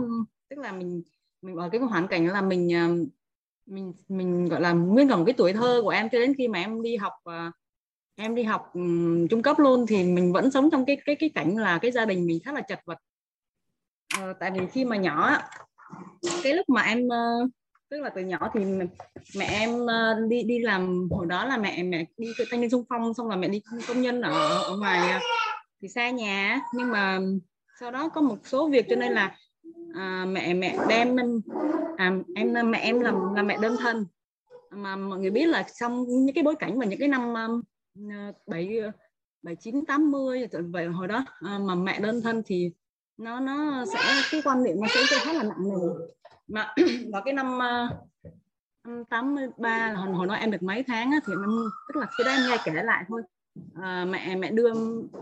tức 0.51 0.59
là 0.59 0.73
mình 0.73 1.03
mình 1.43 1.57
ở 1.57 1.69
cái 1.69 1.81
hoàn 1.81 2.09
cảnh 2.09 2.27
là 2.27 2.43
mình 2.43 2.71
ờ, 2.75 2.89
mình 3.67 3.93
mình 4.09 4.49
gọi 4.49 4.61
là 4.61 4.73
nguyên 4.73 5.09
cả 5.09 5.17
một 5.17 5.25
cái 5.27 5.35
tuổi 5.39 5.53
thơ 5.53 5.81
của 5.83 5.91
em 5.91 6.09
cho 6.13 6.19
đến 6.19 6.35
khi 6.39 6.49
mà 6.49 6.59
em 6.59 6.83
đi 6.83 6.97
học 6.97 7.13
em 8.17 8.35
đi 8.35 8.43
học 8.43 8.73
trung 9.31 9.43
cấp 9.43 9.59
luôn 9.59 9.87
thì 9.87 10.05
mình 10.05 10.33
vẫn 10.33 10.51
sống 10.51 10.71
trong 10.71 10.85
cái 10.87 10.97
cái 11.05 11.17
cái 11.17 11.29
cảnh 11.29 11.57
là 11.57 11.79
cái 11.79 11.91
gia 11.91 12.05
đình 12.05 12.27
mình 12.27 12.39
khá 12.45 12.53
là 12.53 12.61
chật 12.61 12.81
vật 12.85 12.99
à, 14.19 14.35
tại 14.41 14.51
vì 14.51 14.67
khi 14.67 14.85
mà 14.85 14.97
nhỏ 14.97 15.39
cái 16.43 16.55
lúc 16.55 16.69
mà 16.69 16.83
em 16.83 17.09
ờ, 17.09 17.49
tức 17.91 18.01
là 18.01 18.11
từ 18.11 18.23
nhỏ 18.23 18.51
thì 18.55 18.61
mẹ 19.37 19.45
em 19.45 19.87
ờ, 19.87 20.21
đi 20.29 20.43
đi 20.43 20.59
làm 20.59 21.09
hồi 21.11 21.27
đó 21.27 21.45
là 21.45 21.57
mẹ 21.57 21.83
mẹ 21.83 22.05
đi 22.19 22.29
thanh 22.51 22.61
niên 22.61 22.71
xung 22.71 22.85
phong 22.89 23.15
xong 23.15 23.29
là 23.29 23.37
mẹ 23.37 23.49
đi 23.49 23.63
công 23.89 24.03
nhân 24.03 24.21
ở 24.21 24.63
ở 24.63 24.77
ngoài 24.77 24.99
à, 24.99 25.21
thì 25.83 25.89
xa 25.89 26.11
nhà 26.11 26.61
nhưng 26.75 26.91
mà 26.91 27.21
sau 27.81 27.91
đó 27.91 28.09
có 28.09 28.21
một 28.21 28.39
số 28.45 28.69
việc 28.69 28.87
cho 28.89 28.97
nên 28.97 29.13
là 29.13 29.37
à, 29.95 30.25
mẹ 30.29 30.55
mẹ 30.55 30.79
đem 30.89 31.17
à, 31.97 32.13
em 32.37 32.53
mẹ 32.71 32.79
em 32.79 33.01
làm 33.01 33.35
là 33.35 33.43
mẹ 33.43 33.59
đơn 33.63 33.77
thân. 33.81 34.07
Mà 34.71 34.97
mọi 34.97 35.19
người 35.19 35.31
biết 35.31 35.47
là 35.47 35.67
trong 35.81 36.05
những 36.09 36.35
cái 36.35 36.45
bối 36.45 36.55
cảnh 36.59 36.79
và 36.79 36.85
những 36.85 36.99
cái 36.99 37.09
năm 37.09 37.35
bảy 38.47 38.81
bảy 39.43 39.57
chín 39.57 39.87
tám 39.87 40.11
mươi 40.11 40.47
vậy 40.73 40.87
hồi 40.87 41.09
đó 41.09 41.25
à, 41.41 41.59
mà 41.59 41.75
mẹ 41.75 42.01
đơn 42.01 42.23
thân 42.23 42.43
thì 42.47 42.73
nó 43.17 43.41
nó 43.41 43.85
sẽ 43.93 43.99
cái 44.31 44.43
quan 44.45 44.63
niệm 44.63 44.77
nó 44.81 44.89
sẽ 44.89 45.01
khá 45.21 45.33
là 45.33 45.43
nặng 45.43 45.63
nề. 45.65 46.05
Mà 46.49 46.75
vào 47.13 47.23
cái 47.25 47.35
năm 47.35 47.59
ờ, 47.59 47.89
uh, 49.01 49.09
83 49.09 49.93
hồi, 49.93 50.13
hồi 50.15 50.27
nói 50.27 50.39
em 50.39 50.51
được 50.51 50.63
mấy 50.63 50.83
tháng 50.83 51.11
á, 51.11 51.19
thì 51.27 51.33
em 51.33 51.51
tức 51.89 52.01
là 52.01 52.07
khi 52.19 52.25
đó 52.25 52.31
em 52.31 52.41
nghe 52.49 52.57
kể 52.65 52.73
lại 52.83 53.05
thôi. 53.09 53.23
À, 53.75 54.05
mẹ 54.09 54.37
mẹ 54.37 54.51
đưa 54.51 54.73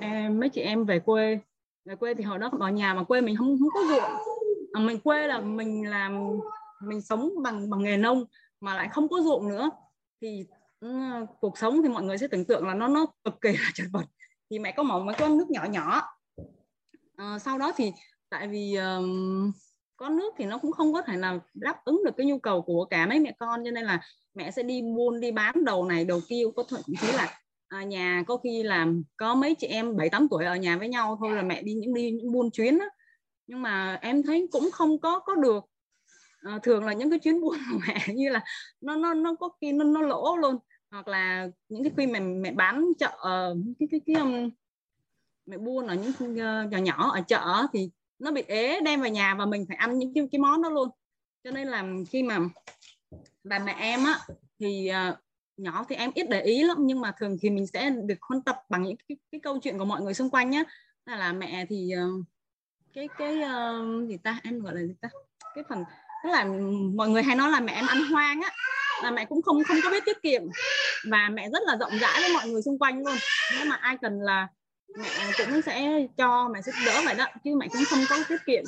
em 0.01 0.41
mấy 0.41 0.49
chị 0.49 0.61
em 0.61 0.85
về 0.85 0.99
quê. 0.99 1.39
Về 1.85 1.97
quê 1.97 2.15
thì 2.15 2.25
hồi 2.25 2.39
đó 2.39 2.51
ở 2.61 2.69
nhà 2.69 2.95
mà 2.95 3.05
quê 3.05 3.21
mình 3.21 3.37
không 3.37 3.59
không 3.59 3.69
có 3.75 3.81
ruộng. 3.89 4.13
À, 4.73 4.81
mình 4.81 5.01
quê 5.01 5.27
là 5.27 5.41
mình 5.41 5.91
làm 5.91 6.39
mình 6.83 7.01
sống 7.01 7.31
bằng 7.43 7.71
bằng 7.71 7.83
nghề 7.83 7.97
nông 7.97 8.25
mà 8.61 8.75
lại 8.75 8.89
không 8.93 9.09
có 9.09 9.21
ruộng 9.21 9.49
nữa. 9.49 9.71
Thì 10.21 10.47
ừ, 10.81 10.89
cuộc 11.41 11.59
sống 11.59 11.83
thì 11.83 11.89
mọi 11.89 12.03
người 12.03 12.19
sẽ 12.19 12.29
tưởng 12.29 12.45
tượng 12.45 12.67
là 12.67 12.75
nó 12.75 12.89
nó 12.89 13.07
cực 13.25 13.41
kỳ 13.41 13.53
là 13.53 13.71
chật 13.75 13.87
vật. 13.93 14.05
Thì 14.51 14.59
mẹ 14.59 14.73
có 14.73 14.83
một 14.83 15.01
mấy 15.01 15.15
con 15.19 15.39
nước 15.39 15.51
nhỏ 15.51 15.65
nhỏ 15.65 16.03
à, 17.21 17.39
sau 17.39 17.59
đó 17.59 17.73
thì 17.77 17.93
tại 18.31 18.49
vì 18.49 18.75
um, 18.75 19.53
có 19.97 20.09
nước 20.09 20.35
thì 20.39 20.45
nó 20.45 20.59
cũng 20.59 20.73
không 20.73 20.93
có 20.93 21.03
thể 21.03 21.17
nào 21.17 21.41
đáp 21.55 21.85
ứng 21.85 22.03
được 22.05 22.17
cái 22.17 22.27
nhu 22.27 22.39
cầu 22.39 22.63
của 22.63 22.85
cả 22.85 23.07
mấy 23.07 23.21
mẹ 23.21 23.33
con 23.39 23.65
cho 23.65 23.71
nên 23.71 23.85
là 23.85 24.01
mẹ 24.35 24.51
sẽ 24.51 24.63
đi 24.63 24.83
buôn 24.83 25.21
đi 25.21 25.33
bán 25.33 25.65
đầu 25.65 25.85
này 25.85 26.05
đầu 26.05 26.21
kia 26.29 26.43
có 26.57 26.63
thậm 26.69 26.81
chí 27.01 27.07
là 27.13 27.39
à, 27.69 27.83
nhà 27.83 28.25
có 28.27 28.37
khi 28.37 28.63
làm 28.63 29.03
có 29.17 29.35
mấy 29.35 29.55
chị 29.55 29.67
em 29.67 29.97
bảy 29.97 30.09
tám 30.09 30.29
tuổi 30.31 30.45
ở 30.45 30.57
nhà 30.57 30.79
với 30.79 30.89
nhau 30.89 31.17
thôi 31.21 31.37
là 31.37 31.43
mẹ 31.43 31.63
đi 31.63 31.75
những 31.75 31.95
đi 31.95 32.11
những 32.11 32.33
buôn 32.33 32.51
chuyến 32.51 32.79
đó. 32.79 32.85
nhưng 33.47 33.63
mà 33.63 33.99
em 34.03 34.23
thấy 34.23 34.49
cũng 34.53 34.71
không 34.73 35.01
có 35.01 35.19
có 35.19 35.35
được 35.35 35.65
à, 36.43 36.59
thường 36.63 36.85
là 36.85 36.93
những 36.93 37.11
cái 37.11 37.19
chuyến 37.19 37.41
buôn 37.41 37.57
của 37.73 37.79
mẹ 37.89 38.15
như 38.15 38.29
là 38.29 38.41
nó 38.81 38.97
nó 38.97 39.15
nó 39.15 39.35
có 39.35 39.49
khi 39.61 39.73
nó 39.73 39.85
nó 39.85 40.03
lỗ 40.03 40.37
luôn 40.37 40.59
hoặc 40.91 41.09
là 41.09 41.49
những 41.69 41.83
cái 41.85 41.93
khi 41.97 42.07
mà 42.07 42.21
mẹ 42.21 42.53
bán 42.53 42.87
chợ 42.99 43.11
ờ, 43.19 43.57
cái 43.79 43.89
cái 43.91 44.01
cái 44.07 44.17
cái 44.17 44.51
mẹ 45.51 45.59
buôn 45.59 45.87
ở 45.87 45.95
những 45.95 46.39
ờ, 46.39 46.63
nhỏ 46.63 46.79
nhỏ 46.79 47.11
ở 47.15 47.21
chợ 47.29 47.67
thì 47.73 47.91
nó 48.19 48.31
bị 48.31 48.43
ế 48.43 48.81
đem 48.81 49.01
về 49.01 49.11
nhà 49.11 49.35
và 49.35 49.47
mình 49.47 49.65
phải 49.69 49.77
ăn 49.77 49.99
những 49.99 50.15
cái, 50.15 50.29
cái 50.33 50.39
món 50.39 50.63
đó 50.63 50.69
luôn. 50.69 50.89
Cho 51.45 51.51
nên 51.51 51.69
là 51.69 51.85
khi 52.11 52.23
mà 52.23 52.39
bà 53.45 53.59
mẹ 53.59 53.77
em 53.79 54.05
á 54.05 54.19
thì 54.59 54.91
uh, 55.11 55.19
nhỏ 55.57 55.85
thì 55.89 55.97
em 55.97 56.11
ít 56.15 56.27
để 56.31 56.43
ý 56.43 56.63
lắm 56.63 56.77
nhưng 56.81 57.01
mà 57.01 57.13
thường 57.19 57.37
thì 57.41 57.51
mình 57.51 57.67
sẽ 57.67 57.91
được 57.91 58.23
huân 58.23 58.43
tập 58.43 58.57
bằng 58.69 58.83
những 58.83 58.97
cái, 59.09 59.17
cái 59.33 59.41
câu 59.41 59.59
chuyện 59.59 59.79
của 59.79 59.85
mọi 59.85 60.01
người 60.03 60.15
xung 60.15 60.31
quanh 60.31 60.51
nhá. 60.51 60.63
Là, 61.07 61.17
là 61.17 61.33
mẹ 61.33 61.67
thì 61.69 61.93
uh, 61.95 62.25
cái 62.93 63.09
cái 63.19 63.39
uh, 63.39 64.09
gì 64.09 64.17
ta? 64.17 64.41
Em 64.43 64.61
gọi 64.61 64.75
là 64.75 64.81
gì 64.81 64.95
ta? 65.01 65.09
Cái 65.55 65.65
phần 65.69 65.85
tức 66.25 66.31
là 66.31 66.45
mọi 66.95 67.09
người 67.09 67.23
hay 67.23 67.37
nói 67.37 67.51
là 67.51 67.61
mẹ 67.61 67.73
em 67.73 67.87
ăn 67.87 67.99
hoang 68.11 68.41
á 68.43 68.51
là 69.03 69.11
mẹ 69.11 69.25
cũng 69.25 69.43
không 69.43 69.65
không 69.65 69.77
có 69.85 69.91
biết 69.91 70.05
tiết 70.07 70.23
kiệm. 70.23 70.43
Và 71.11 71.29
mẹ 71.33 71.51
rất 71.51 71.63
là 71.67 71.77
rộng 71.77 71.99
rãi 72.01 72.21
với 72.21 72.33
mọi 72.35 72.49
người 72.49 72.63
xung 72.63 72.79
quanh 72.79 72.99
luôn. 72.99 73.17
Nếu 73.57 73.67
mà 73.67 73.77
ai 73.77 73.97
cần 74.03 74.21
là 74.21 74.49
mẹ 74.99 75.09
cũng 75.39 75.63
sẽ 75.63 76.07
cho 76.17 76.49
mẹ 76.49 76.63
giúp 76.63 76.73
đỡ 76.87 77.03
vậy 77.05 77.15
đó 77.15 77.27
chứ 77.45 77.55
mẹ 77.57 77.69
cũng 77.73 77.83
không 77.89 78.01
có 78.09 78.17
tiết 78.29 78.41
kiệm. 78.47 78.65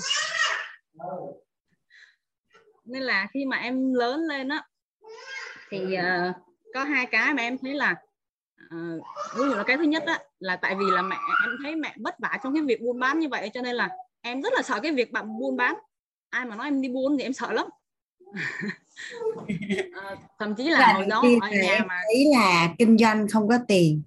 Nên 2.84 3.02
là 3.02 3.26
khi 3.34 3.44
mà 3.44 3.56
em 3.56 3.94
lớn 3.94 4.20
lên 4.20 4.48
á 4.48 4.64
thì 5.70 5.78
uh, 5.78 6.34
có 6.74 6.84
hai 6.84 7.06
cái 7.06 7.34
mà 7.34 7.42
em 7.42 7.58
thấy 7.58 7.74
là 7.74 7.96
uh, 8.64 9.02
ví 9.36 9.44
dụ 9.44 9.54
là 9.54 9.62
cái 9.66 9.76
thứ 9.76 9.82
nhất 9.82 10.02
á 10.06 10.18
là 10.38 10.56
tại 10.56 10.74
vì 10.74 10.84
là 10.90 11.02
mẹ 11.02 11.16
em 11.44 11.56
thấy 11.62 11.76
mẹ 11.76 11.94
vất 11.96 12.14
vả 12.18 12.38
trong 12.44 12.54
cái 12.54 12.62
việc 12.62 12.80
buôn 12.80 13.00
bán 13.00 13.18
như 13.18 13.28
vậy 13.28 13.50
cho 13.54 13.62
nên 13.62 13.74
là 13.76 13.88
em 14.20 14.42
rất 14.42 14.52
là 14.52 14.62
sợ 14.62 14.80
cái 14.80 14.92
việc 14.92 15.12
bạn 15.12 15.38
buôn 15.38 15.56
bán. 15.56 15.74
Ai 16.30 16.44
mà 16.44 16.56
nói 16.56 16.66
em 16.66 16.82
đi 16.82 16.88
buôn 16.88 17.18
thì 17.18 17.24
em 17.24 17.32
sợ 17.32 17.52
lắm. 17.52 17.66
Uh, 18.30 19.48
thậm 20.38 20.54
chí 20.54 20.70
là, 20.70 20.92
hồi 20.92 21.06
đó 21.06 21.22
ở 21.40 21.48
nhà 21.50 21.84
mà 21.88 22.00
thấy 22.06 22.24
là 22.34 22.68
kinh 22.78 22.98
doanh 22.98 23.28
không 23.28 23.48
có 23.48 23.58
tiền 23.68 24.02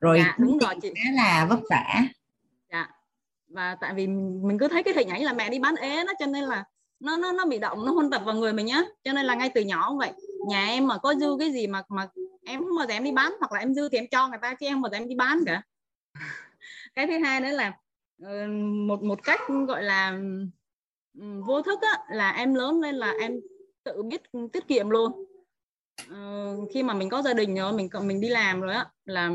rồi 0.00 0.18
dạ, 0.18 0.36
đúng 0.38 0.58
rồi 0.58 0.74
chị. 0.82 0.92
khá 0.94 1.10
là 1.12 1.46
vất 1.50 1.60
vả. 1.70 2.02
Dạ. 2.72 2.88
Và 3.48 3.76
tại 3.80 3.94
vì 3.94 4.06
mình 4.42 4.58
cứ 4.58 4.68
thấy 4.68 4.82
cái 4.82 4.94
hình 4.94 5.08
ảnh 5.08 5.22
là 5.22 5.32
mẹ 5.32 5.50
đi 5.50 5.58
bán 5.58 5.74
ế 5.76 6.04
đó 6.04 6.12
cho 6.18 6.26
nên 6.26 6.44
là 6.44 6.64
nó 7.00 7.16
nó 7.16 7.32
nó 7.32 7.46
bị 7.46 7.58
động 7.58 7.86
nó 7.86 7.92
huân 7.92 8.10
tập 8.10 8.22
vào 8.24 8.34
người 8.34 8.52
mình 8.52 8.66
nhá. 8.66 8.82
Cho 9.04 9.12
nên 9.12 9.26
là 9.26 9.34
ngay 9.34 9.50
từ 9.54 9.60
nhỏ 9.60 9.88
cũng 9.88 9.98
vậy. 9.98 10.12
Nhà 10.48 10.66
em 10.66 10.86
mà 10.86 10.98
có 10.98 11.14
dư 11.14 11.36
cái 11.38 11.52
gì 11.52 11.66
mà 11.66 11.82
mà 11.88 12.08
em 12.44 12.60
không 12.60 12.76
bao 12.76 12.86
giờ 12.86 12.94
em 12.94 13.04
đi 13.04 13.12
bán 13.12 13.32
hoặc 13.40 13.52
là 13.52 13.60
em 13.60 13.74
dư 13.74 13.88
thì 13.88 13.98
em 13.98 14.06
cho 14.10 14.28
người 14.28 14.38
ta 14.42 14.54
chứ 14.54 14.66
em 14.66 14.82
bao 14.82 14.90
giờ 14.90 14.98
em 14.98 15.08
đi 15.08 15.14
bán 15.14 15.40
cả. 15.46 15.62
Cái 16.94 17.06
thứ 17.06 17.18
hai 17.18 17.40
nữa 17.40 17.50
là 17.50 17.72
ờ, 18.22 18.46
một 18.86 19.02
một 19.02 19.22
cách 19.24 19.40
gọi 19.68 19.82
là 19.82 20.18
vô 21.46 21.62
thức 21.62 21.78
á, 21.82 21.98
là 22.10 22.30
em 22.30 22.54
lớn 22.54 22.80
lên 22.80 22.94
là 22.94 23.14
em 23.20 23.32
tự 23.84 24.02
biết 24.02 24.22
tiết 24.52 24.68
kiệm 24.68 24.90
luôn. 24.90 25.24
Ờ, 26.10 26.56
khi 26.74 26.82
mà 26.82 26.94
mình 26.94 27.10
có 27.10 27.22
gia 27.22 27.34
đình 27.34 27.54
rồi 27.54 27.72
mình 27.72 27.88
mình 28.02 28.20
đi 28.20 28.28
làm 28.28 28.60
rồi 28.60 28.74
á 28.74 28.86
là 29.04 29.30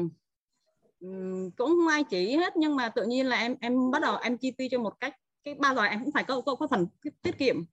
cũng 1.58 1.70
không 1.70 1.88
ai 1.88 2.04
chỉ 2.04 2.36
hết 2.36 2.58
nhưng 2.58 2.76
mà 2.76 2.90
tự 2.90 3.06
nhiên 3.06 3.26
là 3.26 3.40
em 3.40 3.56
em 3.62 3.92
bắt 3.92 4.02
đầu 4.02 4.18
em 4.18 4.38
chi 4.38 4.52
tiêu 4.52 4.68
cho 4.72 4.80
một 4.80 5.00
cách 5.00 5.16
cái 5.44 5.54
bao 5.54 5.76
giờ 5.76 5.82
em 5.82 6.04
cũng 6.04 6.12
phải 6.12 6.24
có 6.24 6.42
có, 6.42 6.56
có 6.56 6.68
phần 6.68 6.88
tiết 7.22 7.38
kiệm. 7.38 7.64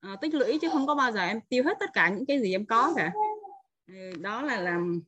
À, 0.00 0.16
tích 0.20 0.34
lũy 0.34 0.58
chứ 0.62 0.68
không 0.72 0.86
có 0.86 0.94
bao 0.94 1.12
giờ 1.12 1.20
em 1.20 1.40
tiêu 1.48 1.64
hết 1.64 1.76
tất 1.80 1.90
cả 1.92 2.08
những 2.08 2.26
cái 2.26 2.40
gì 2.40 2.52
em 2.52 2.66
có 2.66 2.92
cả. 2.96 3.12
Ờ, 3.88 3.94
đó 4.20 4.42
là 4.42 4.60
làm 4.60 5.02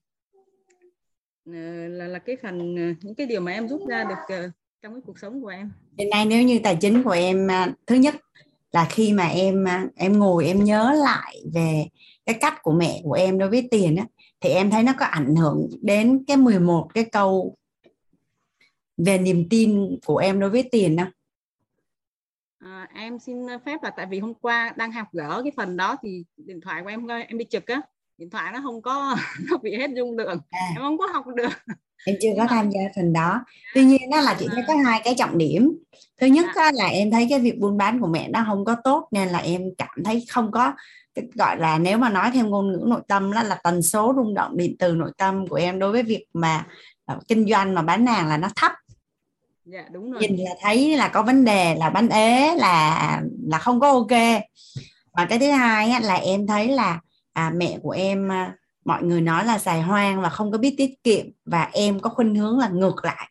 ờ, 1.46 1.88
là 1.88 2.06
là 2.06 2.18
cái 2.18 2.36
phần 2.42 2.74
những 2.74 3.14
cái 3.16 3.26
điều 3.26 3.40
mà 3.40 3.52
em 3.52 3.68
rút 3.68 3.88
ra 3.88 4.04
được 4.04 4.36
trong 4.82 4.94
cái 4.94 5.02
cuộc 5.06 5.18
sống 5.18 5.42
của 5.42 5.48
em. 5.48 5.72
Hiện 5.98 6.10
nay 6.10 6.26
nếu 6.26 6.42
như 6.42 6.60
tài 6.62 6.76
chính 6.80 7.02
của 7.02 7.10
em 7.10 7.50
à, 7.50 7.72
thứ 7.86 7.94
nhất 7.94 8.14
là 8.72 8.86
khi 8.90 9.12
mà 9.12 9.26
em 9.26 9.68
à, 9.68 9.86
em 9.96 10.18
ngồi 10.18 10.46
em 10.46 10.64
nhớ 10.64 10.92
lại 11.04 11.36
về 11.54 11.86
cái 12.26 12.36
cách 12.40 12.62
của 12.62 12.72
mẹ 12.72 13.00
của 13.04 13.12
em 13.12 13.38
đối 13.38 13.48
với 13.48 13.68
tiền 13.70 13.96
á 13.96 14.06
thì 14.40 14.50
em 14.50 14.70
thấy 14.70 14.82
nó 14.82 14.92
có 14.98 15.06
ảnh 15.06 15.36
hưởng 15.36 15.68
đến 15.82 16.24
cái 16.26 16.36
11 16.36 16.88
cái 16.94 17.04
câu 17.04 17.56
về 18.96 19.18
niềm 19.18 19.48
tin 19.50 19.98
của 20.06 20.16
em 20.16 20.40
đối 20.40 20.50
với 20.50 20.68
tiền 20.72 20.96
không? 20.96 21.10
À, 22.58 22.88
em 22.94 23.18
xin 23.18 23.36
phép 23.66 23.82
là 23.82 23.90
tại 23.96 24.06
vì 24.10 24.18
hôm 24.18 24.34
qua 24.34 24.72
đang 24.76 24.92
học 24.92 25.06
gỡ 25.12 25.40
cái 25.42 25.52
phần 25.56 25.76
đó 25.76 25.96
thì 26.02 26.24
điện 26.36 26.60
thoại 26.60 26.82
của 26.82 26.88
em 26.88 27.06
em 27.06 27.38
bị 27.38 27.46
trực 27.50 27.66
á. 27.66 27.80
Điện 28.18 28.30
thoại 28.30 28.52
nó 28.52 28.60
không 28.62 28.82
có 28.82 29.16
nó 29.50 29.56
bị 29.56 29.76
hết 29.76 29.90
dung 29.96 30.16
lượng. 30.16 30.40
À. 30.50 30.68
em 30.74 30.82
không 30.82 30.98
có 30.98 31.06
học 31.06 31.24
được. 31.36 31.74
Em 32.06 32.16
chưa 32.20 32.28
có 32.36 32.46
tham 32.46 32.70
gia 32.70 32.80
phần 32.96 33.12
đó. 33.12 33.44
Tuy 33.74 33.84
nhiên 33.84 34.10
đó 34.10 34.20
là 34.20 34.36
chị 34.38 34.46
thấy 34.52 34.62
có 34.68 34.74
hai 34.84 35.00
cái 35.04 35.14
trọng 35.18 35.38
điểm. 35.38 35.78
Thứ 36.20 36.26
nhất 36.26 36.46
dạ. 36.56 36.70
là 36.74 36.86
em 36.86 37.10
thấy 37.10 37.26
cái 37.30 37.38
việc 37.40 37.58
buôn 37.58 37.76
bán 37.76 38.00
của 38.00 38.06
mẹ 38.06 38.28
nó 38.28 38.44
không 38.46 38.64
có 38.64 38.76
tốt 38.84 39.08
nên 39.10 39.28
là 39.28 39.38
em 39.38 39.62
cảm 39.78 40.04
thấy 40.04 40.24
không 40.30 40.52
có 40.52 40.72
gọi 41.34 41.58
là 41.58 41.78
nếu 41.78 41.98
mà 41.98 42.08
nói 42.08 42.30
theo 42.34 42.46
ngôn 42.46 42.72
ngữ 42.72 42.84
nội 42.86 43.00
tâm 43.08 43.32
đó 43.32 43.42
là 43.42 43.54
tần 43.64 43.82
số 43.82 44.12
rung 44.16 44.34
động 44.34 44.56
điện 44.56 44.76
từ 44.78 44.94
nội 44.94 45.10
tâm 45.18 45.46
của 45.46 45.56
em 45.56 45.78
đối 45.78 45.92
với 45.92 46.02
việc 46.02 46.24
mà 46.34 46.66
uh, 47.12 47.28
kinh 47.28 47.46
doanh 47.48 47.74
mà 47.74 47.82
bán 47.82 48.06
hàng 48.06 48.28
là 48.28 48.36
nó 48.36 48.48
thấp 48.56 48.72
dạ, 49.64 49.84
đúng 49.92 50.12
rồi. 50.12 50.20
nhìn 50.20 50.36
là 50.36 50.50
thấy 50.60 50.96
là 50.96 51.08
có 51.08 51.22
vấn 51.22 51.44
đề 51.44 51.74
là 51.74 51.90
bán 51.90 52.08
ế 52.08 52.56
là 52.56 53.22
là 53.46 53.58
không 53.58 53.80
có 53.80 53.90
ok. 53.92 54.42
Và 55.12 55.24
cái 55.24 55.38
thứ 55.38 55.50
hai 55.50 55.90
á, 55.90 56.00
là 56.00 56.14
em 56.14 56.46
thấy 56.46 56.68
là 56.68 57.00
à, 57.32 57.52
mẹ 57.56 57.78
của 57.82 57.90
em 57.90 58.32
à, 58.32 58.54
mọi 58.84 59.02
người 59.02 59.20
nói 59.20 59.44
là 59.44 59.58
xài 59.58 59.82
hoang 59.82 60.22
và 60.22 60.28
không 60.28 60.52
có 60.52 60.58
biết 60.58 60.74
tiết 60.78 61.02
kiệm 61.04 61.26
và 61.44 61.70
em 61.72 62.00
có 62.00 62.10
khuynh 62.10 62.34
hướng 62.34 62.58
là 62.58 62.68
ngược 62.68 63.04
lại. 63.04 63.30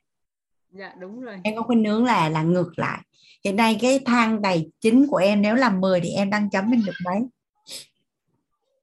Dạ 0.71 0.93
đúng 0.99 1.21
rồi. 1.21 1.39
Em 1.43 1.55
có 1.55 1.61
khuynh 1.61 1.85
hướng 1.85 2.05
là 2.05 2.29
là 2.29 2.43
ngược 2.43 2.79
lại. 2.79 3.01
Hiện 3.43 3.55
nay 3.55 3.77
cái 3.81 3.99
thang 4.05 4.41
tài 4.43 4.69
chính 4.79 5.07
của 5.07 5.17
em 5.17 5.41
nếu 5.41 5.55
là 5.55 5.69
10 5.69 6.01
thì 6.01 6.09
em 6.09 6.29
đang 6.29 6.49
chấm 6.49 6.71
lên 6.71 6.83
được 6.85 6.93
mấy? 7.05 7.15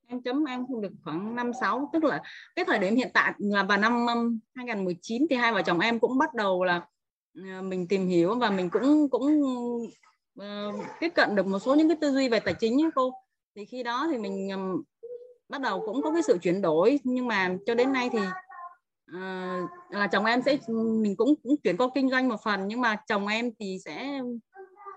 Em 0.06 0.22
chấm 0.22 0.44
em 0.44 0.66
không 0.66 0.80
được 0.80 0.92
khoảng 1.04 1.34
năm 1.34 1.50
sáu 1.60 1.90
tức 1.92 2.04
là 2.04 2.22
cái 2.56 2.64
thời 2.64 2.78
điểm 2.78 2.96
hiện 2.96 3.10
tại 3.14 3.32
là 3.38 3.62
vào 3.62 3.78
năm 3.78 4.06
2019 4.54 5.26
thì 5.30 5.36
hai 5.36 5.52
vợ 5.52 5.62
chồng 5.62 5.80
em 5.80 5.98
cũng 5.98 6.18
bắt 6.18 6.34
đầu 6.34 6.64
là 6.64 6.86
Ờ, 7.34 7.62
mình 7.62 7.88
tìm 7.88 8.06
hiểu 8.06 8.38
và 8.38 8.50
mình 8.50 8.70
cũng 8.70 9.08
cũng 9.10 9.42
uh, 10.40 10.74
tiếp 11.00 11.08
cận 11.14 11.34
được 11.34 11.46
một 11.46 11.58
số 11.58 11.74
những 11.74 11.88
cái 11.88 11.96
tư 12.00 12.12
duy 12.12 12.28
về 12.28 12.40
tài 12.40 12.54
chính 12.54 12.82
ấy 12.82 12.90
cô. 12.94 13.12
Thì 13.56 13.64
khi 13.64 13.82
đó 13.82 14.08
thì 14.10 14.18
mình 14.18 14.50
um, 14.50 14.82
bắt 15.48 15.60
đầu 15.60 15.82
cũng 15.86 16.02
có 16.02 16.12
cái 16.12 16.22
sự 16.22 16.38
chuyển 16.42 16.62
đổi. 16.62 17.00
Nhưng 17.04 17.26
mà 17.26 17.56
cho 17.66 17.74
đến 17.74 17.92
nay 17.92 18.10
thì 18.12 18.18
uh, 19.16 19.70
là 19.90 20.06
chồng 20.12 20.24
em 20.24 20.42
sẽ 20.42 20.58
mình 21.02 21.16
cũng, 21.16 21.34
cũng 21.42 21.56
chuyển 21.56 21.76
qua 21.76 21.88
kinh 21.94 22.10
doanh 22.10 22.28
một 22.28 22.42
phần. 22.44 22.68
Nhưng 22.68 22.80
mà 22.80 22.96
chồng 23.08 23.26
em 23.26 23.50
thì 23.58 23.78
sẽ 23.84 24.22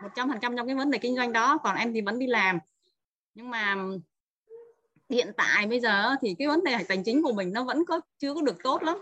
một 0.04 0.10
trăm 0.16 0.30
phần 0.30 0.40
trăm 0.42 0.58
trong 0.58 0.68
cái 0.68 0.76
vấn 0.76 0.92
đề 0.92 0.98
kinh 0.98 1.16
doanh 1.16 1.32
đó. 1.32 1.58
Còn 1.64 1.76
em 1.76 1.94
thì 1.94 2.02
vẫn 2.02 2.20
đi 2.20 2.28
làm. 2.28 2.60
Nhưng 3.36 3.50
mà 3.50 3.76
hiện 5.10 5.32
tại 5.38 5.68
bây 5.68 5.80
giờ 5.80 6.16
thì 6.22 6.36
cái 6.40 6.48
vấn 6.48 6.64
đề 6.64 6.78
tài 6.88 6.98
chính 7.06 7.24
của 7.24 7.34
mình 7.34 7.54
nó 7.54 7.64
vẫn 7.64 7.86
có 7.86 8.02
chưa 8.20 8.34
có 8.34 8.42
được 8.42 8.58
tốt 8.64 8.84
lắm. 8.84 8.98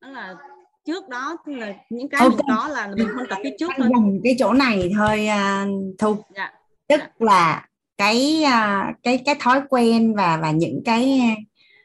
Đó 0.00 0.08
là 0.08 0.36
trước 0.84 1.08
đó 1.08 1.36
là 1.46 1.74
những 1.90 2.08
cái 2.08 2.20
okay. 2.20 2.38
có 2.48 2.68
là 2.68 2.90
mình 2.96 3.08
không 3.14 3.26
tập 3.30 3.38
phía 3.42 3.56
trước 3.58 3.70
thôi. 3.76 3.88
cái 4.24 4.36
chỗ 4.38 4.52
này 4.52 4.92
thôi 4.98 5.28
uh, 5.28 5.98
thu. 5.98 6.16
Dạ. 6.36 6.52
tức 6.88 7.00
dạ. 7.00 7.08
là 7.18 7.68
cái 7.98 8.44
uh, 8.44 8.96
cái 9.02 9.22
cái 9.24 9.34
thói 9.40 9.60
quen 9.68 10.14
và 10.14 10.36
và 10.36 10.50
những 10.50 10.82
cái 10.84 11.20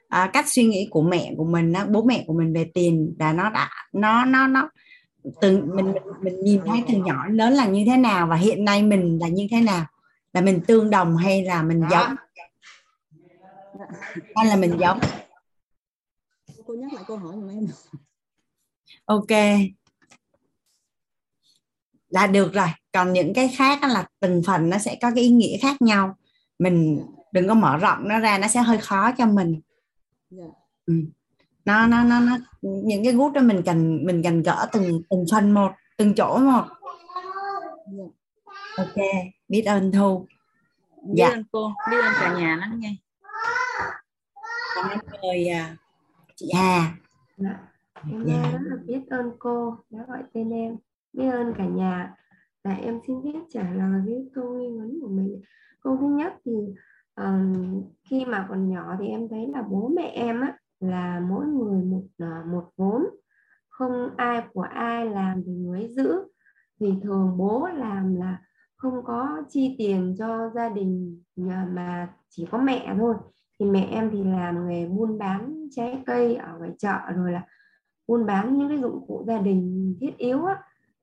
uh, 0.06 0.34
cách 0.34 0.50
suy 0.50 0.64
nghĩ 0.64 0.88
của 0.92 1.02
mẹ 1.02 1.34
của 1.38 1.46
mình 1.46 1.74
đó, 1.74 1.86
bố 1.90 2.04
mẹ 2.04 2.24
của 2.28 2.34
mình 2.34 2.54
về 2.54 2.72
tiền 2.74 3.16
là 3.20 3.34
nó 3.34 3.50
đã 3.50 3.70
nó 3.94 4.26
nó 4.26 4.48
nó 4.48 4.70
từ 5.42 5.64
mình 5.64 5.94
mình 5.94 6.04
mình 6.22 6.44
nhìn 6.44 6.62
thấy 6.66 6.84
từ 6.88 6.94
nhỏ 6.94 7.26
lớn 7.28 7.54
là 7.54 7.66
như 7.66 7.84
thế 7.88 7.98
nào 7.98 8.28
và 8.28 8.36
hiện 8.36 8.66
nay 8.66 8.84
mình 8.84 9.20
là 9.22 9.28
như 9.28 9.48
thế 9.52 9.62
nào? 9.62 9.86
Là 10.34 10.42
mình 10.42 10.62
tương 10.68 10.90
đồng 10.90 11.18
hay 11.18 11.44
là 11.44 11.64
mình 11.64 11.82
giống? 11.92 12.16
Hay 14.36 14.46
là 14.46 14.56
mình 14.56 14.78
giống? 14.80 15.00
Cô 16.66 16.74
nhắc 16.74 16.94
lại 16.94 17.04
câu 17.08 17.18
hỏi 17.18 17.34
của 17.36 17.50
em 17.50 17.68
ok. 19.10 19.32
Là 22.10 22.28
được 22.28 22.54
rồi. 22.54 22.68
Còn 22.94 23.14
những 23.14 23.34
cái 23.34 23.48
khác 23.58 23.80
là 23.84 24.08
từng 24.20 24.42
phần 24.48 24.70
nó 24.70 24.78
sẽ 24.78 24.98
có 25.02 25.12
cái 25.16 25.24
ý 25.24 25.30
nghĩa 25.30 25.58
khác 25.58 25.82
nhau. 25.82 26.16
Mình 26.60 27.06
đừng 27.32 27.48
có 27.48 27.54
mở 27.54 27.78
rộng 27.78 28.08
nó 28.08 28.20
ra 28.20 28.38
nó 28.38 28.48
sẽ 28.48 28.62
hơi 28.62 28.78
khó 28.78 29.12
cho 29.18 29.26
mình. 29.26 29.62
Ừ. 30.86 30.94
nó 31.66 31.88
nó 31.88 32.04
nó 32.04 32.20
nó 32.20 32.38
những 32.62 33.04
cái 33.04 33.14
gút 33.14 33.34
đó 33.34 33.42
mình 33.42 33.62
cần 33.66 34.06
mình 34.06 34.24
cần 34.24 34.42
gỡ 34.42 34.68
từng 34.72 35.02
từng 35.10 35.26
phần 35.32 35.52
một 35.52 35.72
từng 35.98 36.14
chỗ 36.16 36.38
một. 36.38 36.64
Ok. 38.78 38.96
Biết 39.48 39.62
ơn 39.62 39.92
thu. 39.92 40.28
Biết 41.04 41.14
dạ. 41.18 41.30
ơn 41.30 41.44
cô. 41.52 41.74
Biết 41.92 41.98
ơn 42.04 42.14
cả 42.20 42.34
nhà 42.34 42.56
lắm 42.56 42.80
nghe 42.80 42.96
cảm 44.76 44.90
ơn 44.90 45.00
chị 46.36 46.52
Hà. 46.54 46.96
Dạ. 47.38 47.70
Em 48.12 48.24
dạ. 48.26 48.52
rất 48.52 48.60
là 48.62 48.76
biết 48.86 49.02
ơn 49.10 49.32
cô 49.40 49.78
đã 49.90 50.06
gọi 50.08 50.24
tên 50.34 50.50
em. 50.50 50.78
Biết 51.14 51.30
ơn 51.30 51.54
cả 51.58 51.66
nhà. 51.66 52.16
Và 52.64 52.72
em 52.72 53.00
xin 53.08 53.22
phép 53.24 53.40
trả 53.50 53.72
lời 53.72 54.02
với 54.06 54.30
câu 54.34 54.54
nghi 54.54 54.78
vấn 54.78 55.00
của 55.02 55.08
mình. 55.08 55.42
Câu 55.82 55.98
thứ 55.98 56.08
nhất 56.08 56.34
thì 56.46 56.52
um, 57.16 57.84
khi 58.10 58.26
mà 58.26 58.46
còn 58.50 58.70
nhỏ 58.70 58.96
thì 59.00 59.08
em 59.08 59.30
thấy 59.30 59.48
là 59.48 59.62
bố 59.62 59.88
mẹ 59.96 60.04
em 60.04 60.42
á 60.42 60.58
là 60.80 61.20
mỗi 61.20 61.46
người 61.46 61.84
một 61.84 62.04
uh, 62.24 62.46
một 62.48 62.70
vốn. 62.78 63.06
Không 63.70 64.10
ai 64.18 64.44
của 64.54 64.62
ai 64.62 65.10
làm 65.10 65.44
thì 65.46 65.52
người 65.52 65.88
giữ. 65.96 66.24
Thì 66.80 66.94
thường 67.04 67.38
bố 67.38 67.68
làm 67.74 68.16
là 68.16 68.42
không 68.76 69.04
có 69.04 69.42
chi 69.50 69.76
tiền 69.78 70.16
cho 70.20 70.50
gia 70.56 70.70
đình 70.70 71.22
mà 71.76 72.14
chỉ 72.30 72.48
có 72.52 72.58
mẹ 72.58 72.96
thôi. 73.00 73.16
Thì 73.60 73.66
mẹ 73.66 73.88
em 73.92 74.10
thì 74.12 74.24
làm 74.24 74.68
nghề 74.68 74.88
buôn 74.88 75.18
bán 75.18 75.68
trái 75.72 76.04
cây 76.06 76.36
ở 76.36 76.58
ngoài 76.58 76.72
chợ 76.78 76.98
rồi 77.16 77.32
là 77.32 77.48
buôn 78.10 78.26
bán 78.26 78.58
những 78.58 78.70
cái 78.70 78.78
dụng 78.78 79.06
cụ 79.08 79.24
gia 79.28 79.38
đình 79.38 79.96
thiết 80.02 80.18
yếu 80.18 80.46
á, 80.46 80.56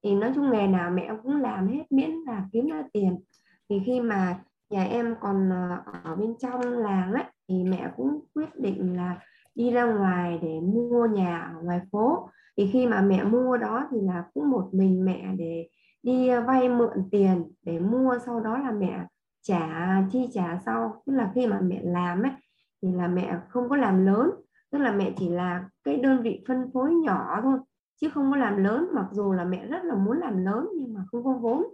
thì 0.05 0.15
nói 0.15 0.33
chung 0.35 0.51
nghề 0.51 0.67
nào 0.67 0.91
mẹ 0.91 1.11
cũng 1.23 1.41
làm 1.41 1.69
hết 1.69 1.83
miễn 1.91 2.11
là 2.27 2.45
kiếm 2.53 2.69
ra 2.69 2.83
tiền. 2.93 3.21
Thì 3.69 3.83
khi 3.87 4.01
mà 4.01 4.39
nhà 4.71 4.85
em 4.85 5.15
còn 5.21 5.51
ờ, 5.51 5.83
ở 6.05 6.17
bên 6.17 6.35
trong 6.39 6.61
làng 6.61 7.13
ấy 7.13 7.25
thì 7.49 7.65
mẹ 7.65 7.91
cũng 7.97 8.21
quyết 8.35 8.59
định 8.59 8.97
là 8.97 9.19
đi 9.55 9.71
ra 9.71 9.85
ngoài 9.85 10.39
để 10.43 10.61
mua 10.61 11.07
nhà 11.07 11.53
ở 11.57 11.63
ngoài 11.63 11.81
phố. 11.93 12.29
Thì 12.57 12.71
khi 12.73 12.87
mà 12.87 13.01
mẹ 13.01 13.25
mua 13.25 13.57
đó 13.57 13.89
thì 13.91 14.01
là 14.01 14.25
cũng 14.35 14.51
một 14.51 14.69
mình 14.73 15.05
mẹ 15.05 15.35
để 15.39 15.69
đi 16.03 16.29
ờ, 16.29 16.41
vay 16.41 16.69
mượn 16.69 17.09
tiền 17.11 17.53
để 17.63 17.79
mua, 17.79 18.19
sau 18.27 18.41
đó 18.41 18.59
là 18.59 18.71
mẹ 18.71 19.07
trả, 19.43 20.03
chi 20.13 20.29
trả 20.33 20.59
sau. 20.67 21.03
Tức 21.07 21.13
là 21.13 21.31
khi 21.35 21.47
mà 21.47 21.61
mẹ 21.61 21.81
làm 21.83 22.23
ấy 22.23 22.33
thì 22.83 22.93
là 22.93 23.09
mẹ 23.09 23.39
không 23.49 23.69
có 23.69 23.77
làm 23.77 24.07
lớn 24.07 24.31
tức 24.71 24.79
là 24.79 24.93
mẹ 24.93 25.13
chỉ 25.17 25.29
là 25.29 25.65
cái 25.85 25.97
đơn 25.97 26.23
vị 26.23 26.45
phân 26.49 26.71
phối 26.73 26.95
nhỏ 26.95 27.41
thôi 27.43 27.59
chứ 28.01 28.09
không 28.15 28.31
có 28.31 28.37
làm 28.37 28.57
lớn. 28.57 28.89
Mặc 28.93 29.07
dù 29.13 29.33
là 29.33 29.45
mẹ 29.45 29.67
rất 29.67 29.85
là 29.85 29.95
muốn 29.95 30.19
làm 30.19 30.45
lớn 30.45 30.69
nhưng 30.81 30.95
mà 30.95 31.01
không 31.11 31.25
có 31.25 31.33
vốn. 31.33 31.65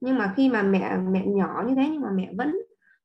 Nhưng 0.00 0.18
mà 0.18 0.32
khi 0.36 0.48
mà 0.48 0.62
mẹ 0.62 0.96
mẹ 0.96 1.26
nhỏ 1.26 1.64
như 1.66 1.74
thế 1.74 1.88
nhưng 1.92 2.02
mà 2.02 2.10
mẹ 2.10 2.32
vẫn 2.36 2.56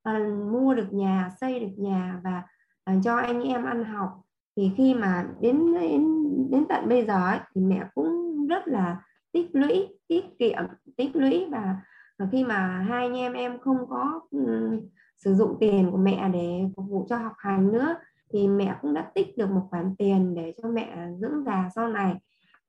uh, 0.09 0.51
mua 0.51 0.73
được 0.73 0.93
nhà 0.93 1.29
xây 1.41 1.59
được 1.59 1.73
nhà 1.77 2.21
và 2.23 2.43
uh, 2.91 3.03
cho 3.03 3.15
anh 3.15 3.43
em 3.43 3.65
ăn 3.65 3.83
học 3.83 4.21
thì 4.55 4.71
khi 4.77 4.93
mà 4.93 5.27
đến 5.41 5.73
đến 5.73 6.07
đến 6.51 6.65
tận 6.69 6.89
bây 6.89 7.05
giờ 7.05 7.25
ấy, 7.25 7.39
thì 7.55 7.61
mẹ 7.61 7.83
cũng 7.95 8.47
rất 8.47 8.67
là 8.67 9.01
tích 9.31 9.49
lũy 9.53 9.87
tiết 10.07 10.25
kiệm 10.39 10.63
tích 10.97 11.15
lũy. 11.15 11.47
Và, 11.51 11.75
và 12.19 12.27
khi 12.31 12.43
mà 12.43 12.85
hai 12.89 13.05
anh 13.05 13.17
em 13.17 13.33
em 13.33 13.59
không 13.59 13.89
có 13.89 14.21
um, 14.31 14.79
sử 15.17 15.33
dụng 15.33 15.57
tiền 15.59 15.91
của 15.91 15.97
mẹ 15.97 16.29
để 16.33 16.63
phục 16.75 16.85
vụ 16.89 17.05
cho 17.09 17.17
học 17.17 17.33
hành 17.37 17.71
nữa 17.71 17.95
thì 18.33 18.47
mẹ 18.47 18.75
cũng 18.81 18.93
đã 18.93 19.11
tích 19.15 19.37
được 19.37 19.49
một 19.49 19.67
khoản 19.69 19.95
tiền 19.95 20.35
để 20.35 20.53
cho 20.61 20.69
mẹ 20.69 21.07
dưỡng 21.19 21.43
già 21.45 21.69
sau 21.75 21.89
này. 21.89 22.15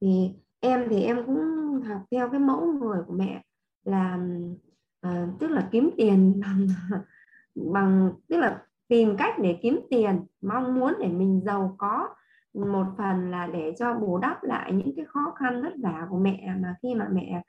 Thì 0.01 0.31
em 0.61 0.87
thì 0.91 1.03
em 1.03 1.27
cũng 1.27 1.41
học 1.89 2.03
theo 2.11 2.29
cái 2.29 2.41
mẫu 2.41 2.73
người 2.73 3.03
của 3.07 3.15
mẹ 3.15 3.43
là 3.85 4.19
uh, 5.07 5.41
tức 5.41 5.51
là 5.51 5.69
kiếm 5.73 5.91
tiền 5.97 6.41
bằng 6.41 6.67
bằng 7.73 8.13
tức 8.29 8.37
là 8.37 8.63
tìm 8.89 9.17
cách 9.17 9.35
để 9.39 9.59
kiếm 9.63 9.81
tiền 9.91 10.27
mong 10.43 10.75
muốn 10.75 10.95
để 11.01 11.09
mình 11.09 11.41
giàu 11.45 11.75
có. 11.79 12.09
Một 12.55 12.87
phần 12.99 13.31
là 13.31 13.47
để 13.47 13.75
cho 13.79 13.95
bù 13.95 14.19
đắp 14.19 14.45
lại 14.45 14.73
những 14.73 14.97
cái 14.97 15.05
khó 15.05 15.35
khăn 15.37 15.63
vất 15.63 15.73
vả 15.83 16.07
của 16.11 16.19
mẹ 16.19 16.55
mà 16.61 16.75
khi 16.83 16.95
mà 16.95 17.09
mẹ 17.13 17.43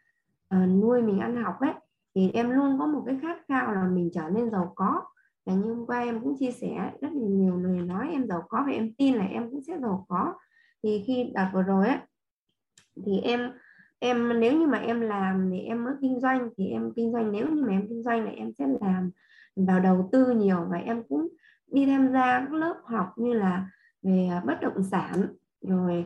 uh, 0.55 0.69
nuôi 0.69 1.01
mình 1.01 1.19
ăn 1.19 1.43
học 1.43 1.55
ấy. 1.59 1.73
Thì 2.15 2.31
em 2.33 2.49
luôn 2.49 2.79
có 2.79 2.85
một 2.85 3.03
cái 3.05 3.19
khát 3.21 3.37
khao 3.47 3.73
là 3.73 3.83
mình 3.83 4.09
trở 4.13 4.29
nên 4.29 4.51
giàu 4.51 4.71
có 4.75 5.01
và 5.47 5.53
như 5.53 5.73
hôm 5.73 5.85
qua 5.85 5.99
em 5.99 6.19
cũng 6.19 6.37
chia 6.39 6.51
sẻ 6.51 6.91
rất 7.01 7.09
là 7.13 7.27
nhiều 7.29 7.55
người 7.55 7.81
nói 7.81 8.09
em 8.11 8.27
giàu 8.27 8.43
có 8.49 8.63
và 8.67 8.71
em 8.71 8.93
tin 8.93 9.15
là 9.15 9.25
em 9.25 9.51
cũng 9.51 9.61
sẽ 9.67 9.79
giàu 9.81 10.05
có. 10.09 10.33
Thì 10.83 11.03
khi 11.07 11.31
đợt 11.33 11.49
vừa 11.53 11.61
rồi 11.61 11.87
á 11.87 12.05
thì 13.05 13.19
em 13.19 13.51
em 13.99 14.39
nếu 14.39 14.59
như 14.59 14.67
mà 14.67 14.77
em 14.77 15.01
làm 15.01 15.49
thì 15.51 15.59
em 15.59 15.83
mới 15.83 15.93
kinh 16.01 16.19
doanh 16.19 16.49
thì 16.57 16.67
em 16.67 16.91
kinh 16.95 17.11
doanh 17.11 17.31
nếu 17.31 17.47
như 17.49 17.63
mà 17.63 17.71
em 17.71 17.87
kinh 17.89 18.03
doanh 18.03 18.25
là 18.25 18.31
em 18.31 18.51
sẽ 18.59 18.65
làm 18.81 19.11
vào 19.55 19.79
đầu 19.79 20.09
tư 20.11 20.31
nhiều 20.31 20.65
và 20.69 20.77
em 20.77 21.03
cũng 21.09 21.27
đi 21.67 21.85
tham 21.85 22.11
gia 22.13 22.39
các 22.39 22.53
lớp 22.53 22.75
học 22.83 23.13
như 23.17 23.33
là 23.33 23.69
về 24.03 24.27
à, 24.31 24.41
bất 24.45 24.61
động 24.61 24.83
sản 24.83 25.27
rồi 25.61 26.05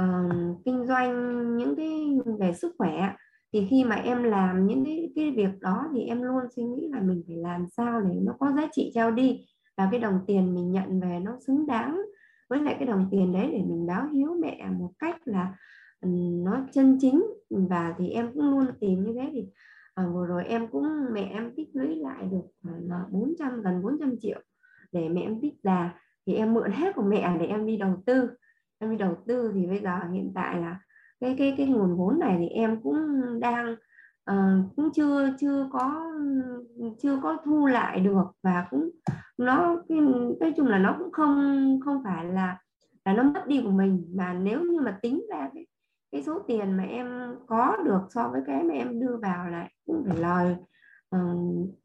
uh, 0.00 0.64
kinh 0.64 0.86
doanh 0.86 1.12
những 1.56 1.76
cái 1.76 2.18
về 2.38 2.52
sức 2.52 2.74
khỏe 2.78 3.12
thì 3.52 3.66
khi 3.70 3.84
mà 3.84 3.96
em 3.96 4.22
làm 4.22 4.66
những 4.66 4.84
cái, 4.84 5.12
cái 5.16 5.30
việc 5.30 5.60
đó 5.60 5.88
thì 5.94 6.02
em 6.02 6.22
luôn 6.22 6.44
suy 6.56 6.62
nghĩ 6.62 6.88
là 6.92 7.00
mình 7.00 7.22
phải 7.26 7.36
làm 7.36 7.66
sao 7.68 8.00
để 8.00 8.14
nó 8.22 8.32
có 8.38 8.52
giá 8.56 8.68
trị 8.72 8.90
trao 8.94 9.10
đi. 9.10 9.46
Và 9.76 9.88
cái 9.90 10.00
đồng 10.00 10.20
tiền 10.26 10.54
mình 10.54 10.72
nhận 10.72 11.00
về 11.00 11.20
nó 11.22 11.36
xứng 11.46 11.66
đáng 11.66 12.02
với 12.48 12.60
lại 12.62 12.76
cái 12.78 12.88
đồng 12.88 13.08
tiền 13.10 13.32
đấy 13.32 13.48
để 13.52 13.58
mình 13.58 13.86
báo 13.86 14.08
hiếu 14.08 14.36
mẹ 14.40 14.66
một 14.78 14.92
cách 14.98 15.16
là 15.24 15.54
ừ, 16.00 16.08
nó 16.44 16.60
chân 16.72 16.98
chính. 17.00 17.22
Và 17.50 17.94
thì 17.98 18.08
em 18.08 18.30
cũng 18.34 18.50
luôn 18.50 18.66
tìm 18.80 19.04
như 19.04 19.12
thế 19.14 19.30
thì 19.32 19.46
à, 19.94 20.06
vừa 20.06 20.26
rồi 20.26 20.44
em 20.44 20.68
cũng 20.68 20.86
mẹ 21.12 21.22
em 21.22 21.50
tích 21.56 21.68
lũy 21.72 21.96
lại 21.96 22.28
được 22.30 22.46
à, 22.64 22.72
là 22.80 23.04
400 23.10 23.62
gần 23.62 23.82
400 23.82 24.14
triệu 24.20 24.40
để 24.92 25.08
mẹ 25.08 25.20
em 25.20 25.40
tích 25.40 25.54
già 25.62 25.94
thì 26.26 26.34
em 26.34 26.54
mượn 26.54 26.70
hết 26.70 26.94
của 26.94 27.02
mẹ 27.02 27.36
để 27.40 27.46
em 27.46 27.66
đi 27.66 27.76
đầu 27.76 28.02
tư. 28.06 28.30
Em 28.78 28.90
đi 28.90 28.96
đầu 28.96 29.16
tư 29.26 29.52
thì 29.54 29.66
bây 29.66 29.80
giờ 29.80 29.98
hiện 30.12 30.32
tại 30.34 30.60
là 30.60 30.80
cái 31.22 31.34
cái 31.38 31.54
cái 31.56 31.66
nguồn 31.66 31.96
vốn 31.96 32.18
này 32.18 32.36
thì 32.38 32.48
em 32.48 32.80
cũng 32.82 32.96
đang 33.40 33.76
uh, 34.30 34.76
cũng 34.76 34.92
chưa 34.94 35.30
chưa 35.40 35.68
có 35.72 36.12
chưa 36.98 37.20
có 37.22 37.36
thu 37.44 37.66
lại 37.66 38.00
được 38.00 38.26
và 38.42 38.66
cũng 38.70 38.90
nó 39.38 39.82
cái, 39.88 39.98
nói 40.40 40.52
chung 40.56 40.66
là 40.66 40.78
nó 40.78 40.96
cũng 40.98 41.12
không 41.12 41.80
không 41.84 42.02
phải 42.04 42.24
là 42.24 42.58
là 43.04 43.12
nó 43.12 43.22
mất 43.22 43.46
đi 43.46 43.62
của 43.64 43.70
mình. 43.70 44.12
Mà 44.14 44.34
nếu 44.34 44.60
như 44.60 44.80
mà 44.80 44.98
tính 45.02 45.26
ra 45.30 45.50
cái 45.54 45.66
cái 46.12 46.22
số 46.22 46.38
tiền 46.38 46.76
mà 46.76 46.82
em 46.82 47.36
có 47.46 47.76
được 47.84 48.00
so 48.10 48.28
với 48.28 48.40
cái 48.46 48.62
mà 48.62 48.74
em 48.74 49.00
đưa 49.00 49.16
vào 49.16 49.50
lại 49.50 49.72
cũng 49.86 50.04
phải 50.08 50.16
lời 50.16 50.56
ờ, 51.08 51.18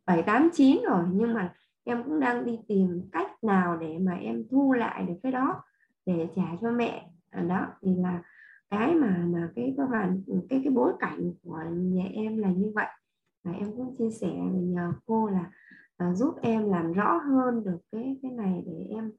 bảy 0.06 0.24
tám 0.24 0.50
chín 0.54 0.82
rồi. 0.90 1.04
Nhưng 1.12 1.34
mà 1.34 1.54
em 1.84 2.04
cũng 2.04 2.20
đang 2.20 2.46
đi 2.46 2.60
tìm 2.68 3.10
cách 3.12 3.44
nào 3.44 3.78
để 3.78 3.98
mà 4.02 4.14
em 4.14 4.44
thu 4.52 4.74
lại 4.74 5.04
được 5.04 5.16
cái 5.24 5.32
đó 5.32 5.64
để 6.06 6.28
trả 6.36 6.48
cho 6.62 6.72
mẹ. 6.72 7.10
Đó 7.48 7.68
thì 7.82 7.96
là 7.96 8.22
cái 8.70 8.96
mà 8.96 9.26
mà 9.28 9.50
cái 9.56 9.74
các 9.78 9.90
bạn 9.92 10.24
cái 10.50 10.62
cái 10.64 10.74
bối 10.74 10.94
cảnh 11.00 11.34
của 11.44 11.60
nhà 11.72 12.06
em 12.14 12.38
là 12.38 12.50
như 12.52 12.72
vậy 12.76 12.88
và 13.44 13.52
em 13.52 13.72
cũng 13.78 13.96
chia 13.98 14.10
sẻ 14.12 14.32
nhờ 14.54 14.94
cô 15.06 15.30
là 15.30 15.52
uh, 16.10 16.18
giúp 16.18 16.36
em 16.42 16.70
làm 16.70 16.94
rõ 16.94 17.18
hơn 17.18 17.64
được 17.64 17.78
cái 17.92 18.18
cái 18.22 18.32
này 18.32 18.64
để 18.66 18.86
em 18.90 19.12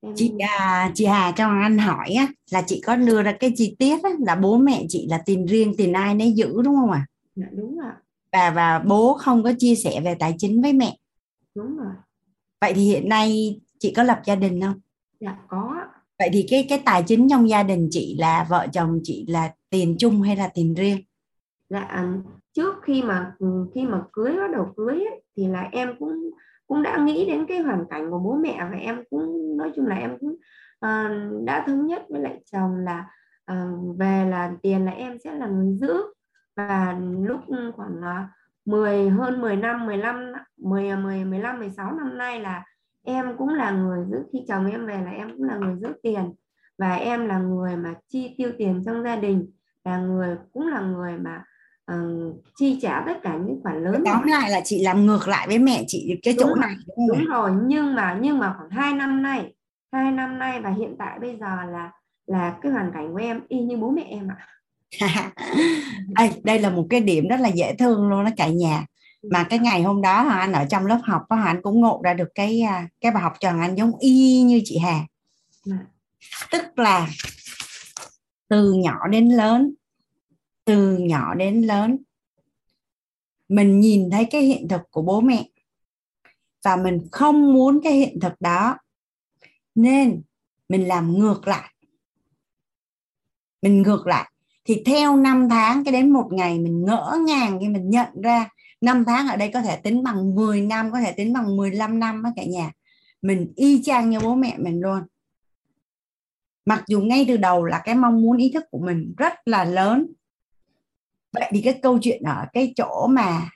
em 0.00 0.14
chị 0.16 0.32
à, 0.58 0.90
chị 0.94 1.04
Hà 1.04 1.32
cho 1.36 1.48
anh 1.48 1.78
hỏi 1.78 2.10
á 2.18 2.26
là 2.50 2.62
chị 2.66 2.82
có 2.86 2.96
đưa 2.96 3.22
ra 3.22 3.32
cái 3.40 3.52
chi 3.56 3.76
tiết 3.78 4.02
á, 4.02 4.10
là 4.18 4.34
bố 4.34 4.58
mẹ 4.58 4.84
chị 4.88 5.06
là 5.10 5.22
tiền 5.26 5.46
riêng 5.46 5.74
tiền 5.78 5.92
ai 5.92 6.14
nấy 6.14 6.32
giữ 6.32 6.62
đúng 6.62 6.74
không 6.74 6.90
ạ? 6.90 7.06
À? 7.06 7.10
Dạ 7.34 7.46
đúng 7.52 7.78
ạ. 7.80 7.96
Và 8.32 8.50
và 8.50 8.78
bố 8.78 9.14
không 9.14 9.42
có 9.42 9.52
chia 9.58 9.74
sẻ 9.74 10.00
về 10.04 10.14
tài 10.14 10.34
chính 10.38 10.62
với 10.62 10.72
mẹ. 10.72 10.96
Đúng 11.54 11.76
rồi. 11.76 11.92
Vậy 12.60 12.72
thì 12.74 12.82
hiện 12.82 13.08
nay 13.08 13.60
chị 13.78 13.92
có 13.96 14.02
lập 14.02 14.20
gia 14.24 14.34
đình 14.34 14.60
không? 14.60 14.80
Dạ 15.20 15.38
có 15.48 15.84
vậy 16.22 16.30
thì 16.32 16.46
cái 16.50 16.66
cái 16.68 16.82
tài 16.84 17.02
chính 17.06 17.28
trong 17.28 17.48
gia 17.48 17.62
đình 17.62 17.88
chị 17.90 18.16
là 18.18 18.46
vợ 18.48 18.66
chồng 18.72 19.00
chị 19.02 19.26
là 19.28 19.50
tiền 19.70 19.96
chung 19.98 20.22
hay 20.22 20.36
là 20.36 20.50
tiền 20.54 20.74
riêng? 20.74 20.98
Dạ 21.70 21.80
à, 21.80 22.12
trước 22.54 22.74
khi 22.82 23.02
mà 23.02 23.32
ừ, 23.38 23.46
khi 23.74 23.86
mà 23.86 24.02
cưới 24.12 24.36
bắt 24.36 24.50
đầu 24.52 24.72
cưới 24.76 24.94
ấy, 24.94 25.22
thì 25.36 25.46
là 25.46 25.68
em 25.72 25.94
cũng 25.98 26.30
cũng 26.66 26.82
đã 26.82 26.98
nghĩ 26.98 27.26
đến 27.26 27.46
cái 27.46 27.58
hoàn 27.58 27.84
cảnh 27.90 28.10
của 28.10 28.18
bố 28.18 28.34
mẹ 28.34 28.68
và 28.70 28.76
em 28.76 29.04
cũng 29.10 29.56
nói 29.56 29.72
chung 29.76 29.86
là 29.86 29.96
em 29.96 30.18
cũng 30.20 30.30
uh, 30.86 31.44
đã 31.44 31.64
thống 31.66 31.86
nhất 31.86 32.02
với 32.08 32.20
lại 32.20 32.42
chồng 32.52 32.76
là 32.76 33.06
uh, 33.52 33.98
về 33.98 34.24
là 34.30 34.52
tiền 34.62 34.84
là 34.84 34.92
em 34.92 35.18
sẽ 35.24 35.34
là 35.34 35.46
người 35.46 35.78
giữ. 35.80 36.02
Và 36.56 36.98
lúc 37.22 37.40
khoảng 37.76 38.00
ờ, 38.02 38.16
uh, 38.20 38.26
10 38.64 39.10
hơn 39.10 39.40
10 39.40 39.56
năm 39.56 39.86
15 39.86 40.32
10 40.56 40.96
10 40.96 41.24
15 41.24 41.58
16 41.58 41.92
năm 41.92 42.18
nay 42.18 42.40
là 42.40 42.64
em 43.04 43.36
cũng 43.38 43.48
là 43.48 43.70
người 43.70 44.06
giữ 44.10 44.18
khi 44.32 44.38
chồng 44.48 44.70
em 44.70 44.86
về 44.86 44.94
là 45.04 45.10
em 45.10 45.30
cũng 45.30 45.42
là 45.42 45.56
người 45.56 45.76
giữ 45.80 45.88
tiền. 46.02 46.32
Và 46.78 46.94
em 46.94 47.26
là 47.26 47.38
người 47.38 47.76
mà 47.76 47.94
chi 48.08 48.34
tiêu 48.38 48.52
tiền 48.58 48.82
trong 48.86 49.04
gia 49.04 49.16
đình 49.16 49.50
là 49.84 49.98
người 49.98 50.36
cũng 50.52 50.68
là 50.68 50.80
người 50.80 51.18
mà 51.18 51.44
uh, 51.92 52.44
chi 52.56 52.78
trả 52.82 53.02
tất 53.06 53.22
cả 53.22 53.36
những 53.36 53.60
khoản 53.62 53.84
lớn 53.84 54.02
tóm 54.06 54.22
lại 54.26 54.50
là 54.50 54.60
chị 54.64 54.84
làm 54.84 55.06
ngược 55.06 55.28
lại 55.28 55.46
với 55.46 55.58
mẹ 55.58 55.84
chị 55.86 56.18
cái 56.22 56.34
đúng 56.38 56.48
chỗ 56.48 56.54
này 56.54 56.74
đúng, 56.96 57.08
đúng 57.08 57.24
rồi 57.24 57.50
nhưng 57.66 57.94
mà 57.94 58.18
nhưng 58.20 58.38
mà 58.38 58.54
khoảng 58.58 58.70
2 58.70 58.92
năm 58.92 59.22
nay 59.22 59.54
hai 59.92 60.12
năm 60.12 60.38
nay 60.38 60.60
và 60.60 60.70
hiện 60.70 60.96
tại 60.98 61.18
bây 61.20 61.36
giờ 61.40 61.56
là 61.70 61.90
là 62.26 62.56
cái 62.62 62.72
hoàn 62.72 62.90
cảnh 62.94 63.12
của 63.12 63.18
em 63.18 63.40
y 63.48 63.58
như 63.58 63.76
bố 63.76 63.90
mẹ 63.90 64.02
em 64.02 64.28
ạ. 64.28 64.48
Đây, 66.08 66.30
đây 66.44 66.58
là 66.58 66.70
một 66.70 66.86
cái 66.90 67.00
điểm 67.00 67.28
rất 67.28 67.40
là 67.40 67.48
dễ 67.48 67.74
thương 67.78 68.08
luôn 68.08 68.24
đó 68.24 68.30
cả 68.36 68.48
nhà 68.48 68.84
mà 69.22 69.46
cái 69.50 69.58
ngày 69.58 69.82
hôm 69.82 70.02
đó 70.02 70.22
Hoàng 70.22 70.38
Anh 70.38 70.52
ở 70.52 70.64
trong 70.70 70.86
lớp 70.86 71.00
học 71.04 71.22
Hoàng 71.28 71.46
Anh 71.46 71.62
cũng 71.62 71.80
ngộ 71.80 72.00
ra 72.04 72.14
được 72.14 72.28
cái 72.34 72.60
à, 72.60 72.88
cái 73.00 73.12
bài 73.12 73.22
học 73.22 73.32
cho 73.40 73.50
Hoàng 73.50 73.62
Anh 73.62 73.76
giống 73.76 73.98
y 73.98 74.42
như 74.42 74.62
chị 74.64 74.78
Hà. 74.78 75.06
Ừ. 75.64 75.72
tức 76.50 76.78
là 76.78 77.08
từ 78.48 78.72
nhỏ 78.72 79.08
đến 79.08 79.28
lớn 79.28 79.74
từ 80.64 80.98
nhỏ 80.98 81.34
đến 81.34 81.62
lớn 81.62 81.96
mình 83.52 83.80
nhìn 83.80 84.10
thấy 84.10 84.24
cái 84.24 84.42
hiện 84.42 84.68
thực 84.68 84.80
của 84.90 85.02
bố 85.02 85.20
mẹ 85.20 85.48
và 86.64 86.76
mình 86.76 87.08
không 87.12 87.52
muốn 87.52 87.80
cái 87.84 87.92
hiện 87.92 88.20
thực 88.20 88.40
đó. 88.40 88.76
Nên 89.74 90.22
mình 90.68 90.88
làm 90.88 91.18
ngược 91.18 91.48
lại. 91.48 91.74
Mình 93.62 93.82
ngược 93.82 94.06
lại. 94.06 94.32
Thì 94.64 94.82
theo 94.86 95.16
năm 95.16 95.48
tháng 95.50 95.84
cái 95.84 95.92
đến 95.92 96.10
một 96.10 96.28
ngày 96.32 96.58
mình 96.58 96.84
ngỡ 96.84 97.18
ngàng 97.26 97.58
khi 97.60 97.68
mình 97.68 97.90
nhận 97.90 98.08
ra 98.22 98.48
năm 98.82 99.04
tháng 99.04 99.28
ở 99.28 99.36
đây 99.36 99.50
có 99.54 99.62
thể 99.62 99.76
tính 99.76 100.02
bằng 100.02 100.34
10 100.34 100.60
năm, 100.60 100.92
có 100.92 101.00
thể 101.00 101.12
tính 101.12 101.32
bằng 101.32 101.56
15 101.56 101.98
năm 101.98 102.22
á 102.22 102.30
cả 102.36 102.44
nhà. 102.44 102.72
Mình 103.22 103.52
y 103.56 103.82
chang 103.82 104.10
như 104.10 104.20
bố 104.20 104.34
mẹ 104.34 104.56
mình 104.58 104.80
luôn. 104.80 105.02
Mặc 106.64 106.84
dù 106.86 107.00
ngay 107.00 107.24
từ 107.28 107.36
đầu 107.36 107.64
là 107.64 107.80
cái 107.84 107.94
mong 107.94 108.22
muốn, 108.22 108.36
ý 108.36 108.50
thức 108.54 108.64
của 108.70 108.78
mình 108.78 109.14
rất 109.16 109.32
là 109.44 109.64
lớn. 109.64 110.06
Vậy 111.32 111.50
thì 111.50 111.62
cái 111.62 111.78
câu 111.82 111.98
chuyện 112.02 112.22
ở 112.22 112.46
cái 112.52 112.72
chỗ 112.76 113.06
mà 113.06 113.50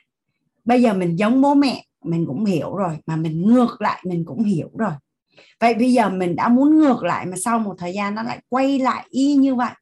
bây 0.65 0.83
giờ 0.83 0.95
mình 0.95 1.19
giống 1.19 1.41
bố 1.41 1.55
mẹ, 1.55 1.85
mình 2.05 2.25
cũng 2.27 2.45
hiểu 2.45 2.77
rồi, 2.77 2.99
mà 3.07 3.17
mình 3.17 3.43
ngược 3.43 3.81
lại 3.81 4.03
mình 4.05 4.25
cũng 4.25 4.45
hiểu 4.45 4.71
rồi. 4.79 4.93
Vậy 5.61 5.75
bây 5.75 5.93
giờ 5.93 6.11
mình 6.11 6.37
đã 6.37 6.49
muốn 6.49 6.79
ngược 6.79 7.03
lại 7.03 7.27
mà 7.27 7.37
sau 7.37 7.59
một 7.59 7.75
thời 7.79 7.93
gian 7.93 8.15
nó 8.15 8.23
lại 8.23 8.41
quay 8.49 8.79
lại 8.79 9.07
y 9.11 9.35
như 9.35 9.55
vậy. 9.55 9.73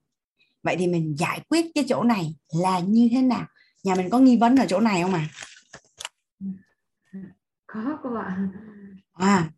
Vậy 0.63 0.77
thì 0.79 0.87
mình 0.87 1.15
giải 1.19 1.41
quyết 1.49 1.67
cái 1.75 1.85
chỗ 1.89 2.03
này 2.03 2.35
là 2.53 2.79
như 2.79 3.09
thế 3.13 3.23
nào? 3.23 3.47
Nhà 3.85 3.95
mình 3.95 4.11
có 4.11 4.19
nghi 4.19 4.37
vấn 4.37 4.57
ở 4.57 4.67
chỗ 4.69 4.81
này 4.81 5.03
không 5.03 5.15
à 5.15 5.29
có 7.67 7.99
cô 8.03 8.15
ạ. 8.15 8.49
À 9.13 9.51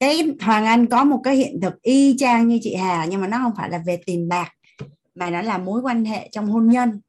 cái 0.00 0.22
Hoàng 0.40 0.64
Anh 0.64 0.86
có 0.86 1.04
một 1.04 1.20
cái 1.24 1.36
hiện 1.36 1.60
thực 1.62 1.82
y 1.82 2.16
chang 2.18 2.48
như 2.48 2.58
chị 2.62 2.74
Hà 2.74 3.04
nhưng 3.04 3.20
mà 3.20 3.26
nó 3.26 3.38
không 3.38 3.52
phải 3.56 3.70
là 3.70 3.78
về 3.86 4.00
tiền 4.06 4.28
bạc 4.28 4.52
mà 5.14 5.30
nó 5.30 5.42
là 5.42 5.58
mối 5.58 5.80
quan 5.80 6.04
hệ 6.04 6.28
trong 6.32 6.46
hôn 6.46 6.68
nhân. 6.68 7.00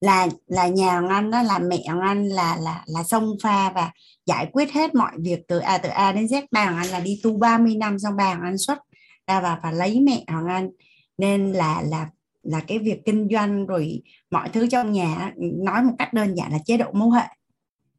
Là 0.00 0.28
là 0.46 0.68
nhà 0.68 0.92
Hoàng 0.92 1.08
Anh 1.08 1.30
đó 1.30 1.42
là 1.42 1.58
mẹ 1.58 1.82
Hoàng 1.86 2.00
Anh 2.00 2.28
là 2.28 2.56
là 2.60 2.84
là 2.86 3.04
sông 3.04 3.36
pha 3.42 3.70
và 3.70 3.90
giải 4.26 4.48
quyết 4.52 4.72
hết 4.72 4.94
mọi 4.94 5.12
việc 5.18 5.40
từ 5.48 5.58
A 5.58 5.78
từ 5.78 5.88
A 5.88 6.12
đến 6.12 6.26
Z. 6.26 6.46
Ba 6.50 6.64
Hoàng 6.64 6.76
Anh 6.76 6.86
là 6.86 7.00
đi 7.00 7.20
tu 7.22 7.38
30 7.38 7.74
năm 7.76 7.98
xong 7.98 8.16
ba 8.16 8.24
Hoàng 8.24 8.42
Anh 8.42 8.58
xuất 8.58 8.78
ra 9.26 9.40
và 9.40 9.58
và 9.62 9.70
lấy 9.70 10.00
mẹ 10.00 10.24
Hoàng 10.28 10.46
Anh. 10.46 10.70
Nên 11.18 11.52
là 11.52 11.82
là 11.86 12.06
là 12.48 12.60
cái 12.66 12.78
việc 12.78 13.00
kinh 13.04 13.28
doanh 13.30 13.66
rồi 13.66 14.02
mọi 14.30 14.48
thứ 14.48 14.66
trong 14.66 14.92
nhà 14.92 15.32
nói 15.38 15.82
một 15.82 15.92
cách 15.98 16.12
đơn 16.12 16.34
giản 16.34 16.52
là 16.52 16.58
chế 16.64 16.76
độ 16.76 16.92
mẫu 16.92 17.10
hệ. 17.10 17.24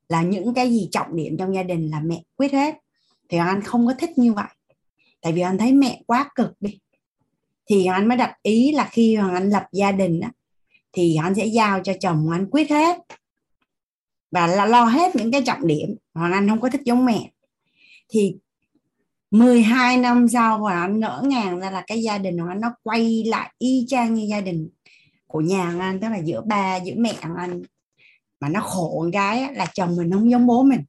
Là 0.10 0.22
những 0.22 0.54
cái 0.54 0.70
gì 0.70 0.90
trọng 0.92 1.16
điểm 1.16 1.38
trong 1.38 1.56
gia 1.56 1.64
đình 1.64 1.88
là 1.88 2.00
mẹ 2.00 2.24
quyết 2.36 2.52
hết. 2.52 2.76
Thì 3.30 3.38
anh 3.38 3.62
không 3.62 3.88
có 3.88 3.94
thích 3.94 4.18
như 4.18 4.34
vậy. 4.34 4.48
Tại 5.22 5.34
vì 5.34 5.42
anh 5.42 5.58
thấy 5.58 5.74
mẹ 5.74 6.02
quá 6.08 6.30
cực 6.36 6.52
đi. 6.60 6.80
Thì 7.70 7.86
anh 7.86 8.08
mới 8.08 8.18
đặt 8.18 8.34
ý 8.44 8.72
là 8.72 8.90
khi 8.92 9.16
hoàng 9.16 9.34
anh 9.34 9.50
lập 9.50 9.64
gia 9.72 9.92
đình 9.92 10.20
á, 10.20 10.32
thì 10.94 11.16
anh 11.16 11.36
sẽ 11.36 11.46
giao 11.46 11.84
cho 11.84 11.94
chồng 12.00 12.30
anh 12.32 12.48
quyết 12.52 12.70
hết. 12.70 12.98
Và 14.32 14.48
là 14.48 14.66
lo 14.66 14.84
hết 14.84 15.16
những 15.16 15.32
cái 15.32 15.42
trọng 15.46 15.68
điểm 15.68 15.96
hoàng 16.14 16.32
anh 16.32 16.50
không 16.50 16.62
có 16.62 16.70
thích 16.70 16.82
giống 16.86 17.06
mẹ. 17.06 17.32
Thì 18.10 18.36
12 19.32 19.98
năm 19.98 20.28
sau 20.28 20.60
và 20.60 20.82
anh 20.82 21.00
ngỡ 21.00 21.22
ngàng 21.26 21.60
ra 21.60 21.72
là 21.72 21.84
cái 21.88 22.04
gia 22.04 22.18
đình 22.18 22.38
của 22.38 22.48
anh 22.50 22.62
nó 22.62 22.74
quay 22.84 23.24
lại 23.24 23.54
y 23.58 23.86
chang 23.88 24.14
như 24.14 24.28
gia 24.30 24.42
đình 24.42 24.70
của 25.28 25.42
nhà 25.42 25.76
anh, 25.80 26.00
tức 26.00 26.10
là 26.10 26.18
giữa 26.18 26.42
ba, 26.42 26.76
giữa 26.78 26.94
mẹ 26.98 27.14
anh 27.22 27.62
mà 28.40 28.50
nó 28.50 28.62
khổ 28.62 29.00
con 29.00 29.12
gái 29.12 29.54
là 29.54 29.66
chồng 29.74 29.96
mình 29.96 30.12
không 30.12 30.32
giống 30.32 30.48
bố 30.48 30.64
mình 30.64 30.82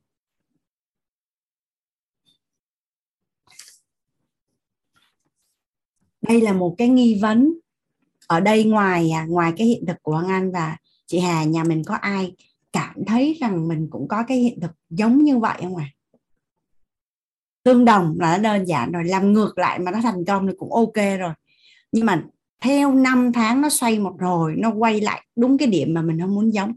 đây 6.23 6.41
là 6.41 6.53
một 6.53 6.75
cái 6.79 6.89
nghi 6.89 7.19
vấn 7.23 7.55
ở 8.27 8.41
đây 8.41 8.65
ngoài 8.65 9.11
à, 9.11 9.27
ngoài 9.29 9.53
cái 9.57 9.67
hiện 9.67 9.87
thực 9.87 9.97
của 10.03 10.15
anh 10.15 10.29
Anh 10.29 10.53
và 10.53 10.77
chị 11.07 11.19
Hà, 11.19 11.45
nhà 11.45 11.65
mình 11.65 11.83
có 11.87 11.95
ai 11.95 12.33
cảm 12.73 13.05
thấy 13.07 13.39
rằng 13.41 13.69
mình 13.69 13.89
cũng 13.91 14.09
có 14.09 14.25
cái 14.29 14.39
hiện 14.39 14.61
thực 14.61 14.71
giống 14.91 15.25
như 15.25 15.39
vậy 15.39 15.59
không 15.63 15.77
ạ? 15.77 15.91
À? 15.95 16.00
Tương 17.63 17.85
đồng 17.85 18.17
là 18.21 18.37
nó 18.37 18.43
đơn 18.43 18.65
giản 18.69 18.93
rồi, 18.93 19.05
làm 19.05 19.33
ngược 19.33 19.59
lại 19.59 19.79
mà 19.79 19.91
nó 19.91 20.01
thành 20.03 20.25
công 20.25 20.47
thì 20.47 20.53
cũng 20.59 20.73
ok 20.73 21.19
rồi. 21.19 21.33
Nhưng 21.93 22.07
mà 22.07 22.23
theo 22.61 22.95
năm 22.95 23.33
tháng 23.33 23.61
nó 23.61 23.69
xoay 23.69 23.99
một 23.99 24.17
hồi, 24.21 24.55
nó 24.59 24.71
quay 24.71 25.01
lại 25.01 25.27
đúng 25.37 25.59
cái 25.59 25.69
điểm 25.69 25.95
mà 25.95 26.03
mình 26.03 26.21
không 26.21 26.35
muốn 26.35 26.55
giống. 26.55 26.73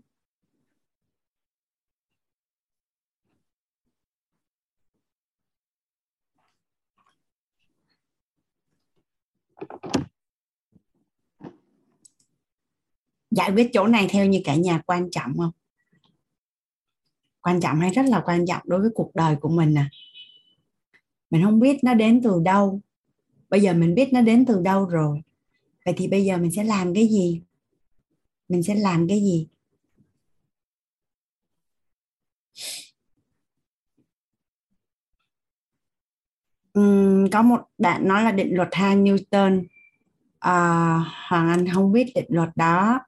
giải 13.36 13.52
quyết 13.52 13.70
chỗ 13.74 13.88
này 13.88 14.08
theo 14.10 14.26
như 14.26 14.42
cả 14.44 14.56
nhà 14.56 14.82
quan 14.86 15.12
trọng 15.12 15.38
không 15.38 15.52
quan 17.42 17.62
trọng 17.62 17.80
hay 17.80 17.90
rất 17.90 18.06
là 18.06 18.22
quan 18.26 18.46
trọng 18.46 18.62
đối 18.66 18.82
với 18.82 18.90
cuộc 18.96 19.12
đời 19.16 19.36
của 19.42 19.50
mình 19.50 19.78
à 19.78 19.90
mình 21.34 21.44
không 21.44 21.60
biết 21.60 21.84
nó 21.84 21.94
đến 21.94 22.22
từ 22.24 22.42
đâu. 22.46 22.82
Bây 23.50 23.62
giờ 23.62 23.74
mình 23.74 23.96
biết 23.96 24.14
nó 24.14 24.22
đến 24.22 24.46
từ 24.46 24.62
đâu 24.62 24.86
rồi. 24.86 25.22
Vậy 25.86 25.94
thì 25.98 26.08
bây 26.08 26.26
giờ 26.26 26.38
mình 26.38 26.52
sẽ 26.52 26.64
làm 26.64 26.94
cái 26.94 27.08
gì? 27.08 27.42
Mình 28.50 28.64
sẽ 28.64 28.76
làm 28.76 29.08
cái 29.08 29.20
gì? 29.20 29.48
Uhm, 36.80 37.30
có 37.32 37.42
một 37.42 37.62
bạn 37.78 38.08
nói 38.08 38.24
là 38.24 38.32
định 38.32 38.56
luật 38.56 38.70
hai 38.72 38.96
Newton. 38.96 39.64
À, 40.40 40.56
Hoàng 41.28 41.50
Anh 41.50 41.68
không 41.74 41.92
biết 41.92 42.12
định 42.16 42.28
luật 42.30 42.50
đó. 42.56 43.00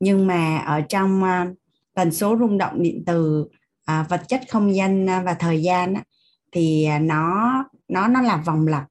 Nhưng 0.00 0.26
mà 0.26 0.58
ở 0.58 0.80
trong 0.80 1.22
uh, 1.22 1.56
tần 1.94 2.12
số 2.12 2.36
rung 2.38 2.58
động 2.58 2.82
điện 2.82 3.02
từ 3.06 3.40
uh, 3.90 4.08
vật 4.08 4.22
chất 4.28 4.40
không 4.50 4.74
gian 4.74 5.10
à, 5.10 5.22
và 5.22 5.34
thời 5.34 5.62
gian 5.62 5.94
á, 5.94 6.02
thì 6.52 6.84
à, 6.84 6.98
nó 6.98 7.54
nó 7.88 8.08
nó 8.08 8.22
là 8.22 8.36
vòng 8.36 8.66
lặp, 8.66 8.84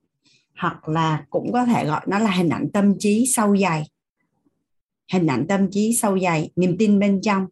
hoặc 0.58 0.90
là 0.90 1.26
cũng 1.30 1.52
có 1.54 1.66
thể 1.66 1.86
gọi 1.86 2.02
nó 2.08 2.20
là 2.20 2.32
hình 2.32 2.50
ảnh 2.50 2.70
tâm 2.74 3.00
trí 3.00 3.26
sâu 3.28 3.58
dày 3.58 3.84
hình 5.14 5.28
ảnh 5.28 5.46
tâm 5.50 5.72
trí 5.72 5.94
sâu 5.96 6.20
dày 6.20 6.52
niềm 6.56 6.76
tin 6.80 7.00
bên 7.00 7.22
trong. 7.22 7.48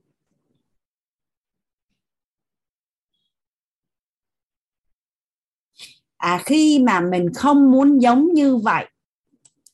À 6.17 6.41
khi 6.45 6.79
mà 6.79 6.99
mình 7.01 7.33
không 7.35 7.71
muốn 7.71 8.01
giống 8.01 8.33
như 8.33 8.57
vậy, 8.57 8.85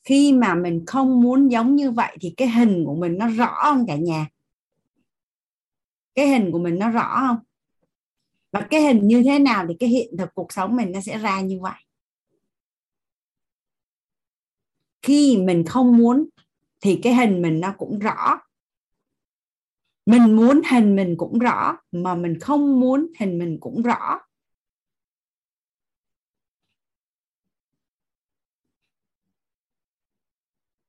khi 0.04 0.32
mà 0.32 0.54
mình 0.54 0.84
không 0.86 1.22
muốn 1.22 1.52
giống 1.52 1.76
như 1.76 1.90
vậy 1.90 2.16
thì 2.20 2.34
cái 2.36 2.48
hình 2.48 2.84
của 2.86 2.94
mình 2.94 3.18
nó 3.18 3.28
rõ 3.28 3.56
không 3.62 3.86
cả 3.86 3.96
nhà. 3.96 4.28
Cái 6.14 6.28
hình 6.28 6.52
của 6.52 6.58
mình 6.58 6.78
nó 6.78 6.90
rõ 6.90 7.26
không? 7.28 7.45
Và 8.56 8.66
cái 8.70 8.82
hình 8.82 9.08
như 9.08 9.22
thế 9.22 9.38
nào 9.38 9.66
thì 9.68 9.74
cái 9.80 9.88
hiện 9.88 10.16
thực 10.18 10.34
cuộc 10.34 10.52
sống 10.52 10.76
mình 10.76 10.92
nó 10.92 11.00
sẽ 11.00 11.18
ra 11.18 11.40
như 11.40 11.60
vậy? 11.60 11.80
Khi 15.02 15.36
mình 15.36 15.64
không 15.64 15.96
muốn 15.96 16.28
thì 16.80 17.00
cái 17.02 17.14
hình 17.14 17.42
mình 17.42 17.60
nó 17.60 17.74
cũng 17.78 17.98
rõ. 17.98 18.40
Mình 20.06 20.36
muốn 20.36 20.60
hình 20.70 20.96
mình 20.96 21.14
cũng 21.16 21.38
rõ, 21.38 21.76
mà 21.92 22.14
mình 22.14 22.40
không 22.40 22.80
muốn 22.80 23.06
hình 23.18 23.38
mình 23.38 23.58
cũng 23.60 23.82
rõ. 23.82 24.20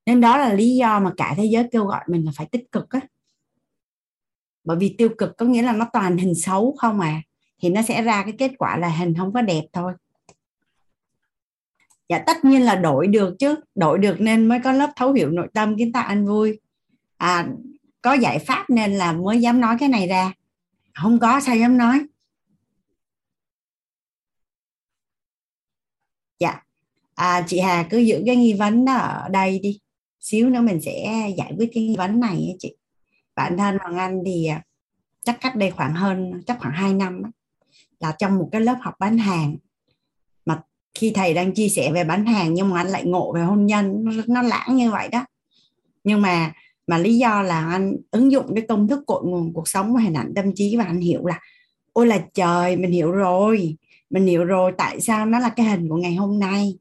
Nên 0.05 0.21
đó 0.21 0.37
là 0.37 0.53
lý 0.53 0.75
do 0.75 0.99
mà 0.99 1.13
cả 1.17 1.33
thế 1.37 1.45
giới 1.45 1.67
kêu 1.71 1.85
gọi 1.85 2.01
mình 2.07 2.25
là 2.25 2.31
phải 2.35 2.47
tích 2.51 2.71
cực 2.71 2.89
á. 2.89 2.99
Bởi 4.63 4.77
vì 4.77 4.95
tiêu 4.97 5.09
cực 5.17 5.37
có 5.37 5.45
nghĩa 5.45 5.61
là 5.61 5.73
nó 5.73 5.85
toàn 5.93 6.17
hình 6.17 6.35
xấu 6.35 6.75
không 6.79 6.99
à 6.99 7.21
thì 7.59 7.69
nó 7.69 7.81
sẽ 7.81 8.01
ra 8.01 8.23
cái 8.23 8.33
kết 8.37 8.51
quả 8.57 8.77
là 8.77 8.89
hình 8.89 9.13
không 9.17 9.33
có 9.33 9.41
đẹp 9.41 9.63
thôi. 9.73 9.93
Dạ 12.09 12.19
tất 12.25 12.45
nhiên 12.45 12.61
là 12.61 12.75
đổi 12.75 13.07
được 13.07 13.35
chứ. 13.39 13.55
Đổi 13.75 13.99
được 13.99 14.15
nên 14.21 14.47
mới 14.47 14.59
có 14.63 14.71
lớp 14.71 14.91
thấu 14.95 15.13
hiểu 15.13 15.29
nội 15.29 15.47
tâm 15.53 15.77
kiến 15.77 15.91
tạo 15.91 16.07
anh 16.07 16.27
vui. 16.27 16.59
À 17.17 17.47
có 18.01 18.13
giải 18.13 18.39
pháp 18.39 18.69
nên 18.69 18.93
là 18.93 19.13
mới 19.13 19.41
dám 19.41 19.61
nói 19.61 19.75
cái 19.79 19.89
này 19.89 20.07
ra. 20.07 20.33
Không 20.93 21.19
có 21.19 21.39
sao 21.39 21.55
dám 21.55 21.77
nói? 21.77 22.05
Dạ. 26.39 26.63
À, 27.15 27.43
chị 27.47 27.59
Hà 27.59 27.87
cứ 27.89 27.97
giữ 27.97 28.23
cái 28.25 28.35
nghi 28.35 28.53
vấn 28.53 28.85
đó 28.85 28.93
ở 28.93 29.29
đây 29.29 29.59
đi. 29.59 29.79
Xíu 30.19 30.49
nữa 30.49 30.61
mình 30.61 30.81
sẽ 30.81 31.27
giải 31.37 31.53
quyết 31.57 31.69
cái 31.73 31.83
nghi 31.83 31.95
vấn 31.97 32.19
này 32.19 32.55
chị. 32.59 32.75
Bản 33.35 33.57
thân 33.57 33.77
hoàng 33.77 33.97
anh 33.97 34.21
thì 34.25 34.45
à, 34.45 34.63
chắc 35.23 35.37
cách 35.41 35.55
đây 35.55 35.71
khoảng 35.71 35.93
hơn 35.93 36.41
chắc 36.47 36.57
khoảng 36.59 36.73
2 36.73 36.93
năm 36.93 37.23
đó, 37.23 37.29
là 37.99 38.15
trong 38.19 38.37
một 38.37 38.49
cái 38.51 38.61
lớp 38.61 38.77
học 38.81 38.93
bán 38.99 39.17
hàng. 39.17 39.57
Mà 40.45 40.61
khi 40.95 41.11
thầy 41.15 41.33
đang 41.33 41.53
chia 41.53 41.69
sẻ 41.69 41.91
về 41.93 42.03
bán 42.03 42.25
hàng 42.25 42.53
nhưng 42.53 42.69
mà 42.69 42.77
anh 42.77 42.87
lại 42.87 43.05
ngộ 43.05 43.33
về 43.33 43.41
hôn 43.41 43.65
nhân 43.65 44.03
nó, 44.03 44.11
nó 44.27 44.41
lãng 44.41 44.75
như 44.75 44.91
vậy 44.91 45.09
đó. 45.11 45.25
Nhưng 46.03 46.21
mà 46.21 46.53
mà 46.87 46.97
lý 46.97 47.17
do 47.17 47.41
là 47.41 47.67
anh 47.69 47.97
ứng 48.11 48.31
dụng 48.31 48.55
cái 48.55 48.65
công 48.67 48.87
thức 48.87 49.03
cội 49.07 49.23
nguồn 49.25 49.53
cuộc 49.53 49.67
sống 49.67 49.93
và 49.93 50.01
hình 50.01 50.13
ảnh 50.13 50.33
tâm 50.35 50.55
trí 50.55 50.75
và 50.77 50.83
anh 50.83 50.99
hiểu 50.99 51.25
là 51.25 51.39
ôi 51.93 52.07
là 52.07 52.25
trời 52.33 52.77
mình 52.77 52.91
hiểu 52.91 53.11
rồi 53.11 53.77
mình 54.09 54.25
hiểu 54.25 54.45
rồi 54.45 54.71
tại 54.77 55.01
sao 55.01 55.25
nó 55.25 55.39
là 55.39 55.49
cái 55.49 55.65
hình 55.65 55.89
của 55.89 55.97
ngày 55.97 56.15
hôm 56.15 56.39
nay? 56.39 56.77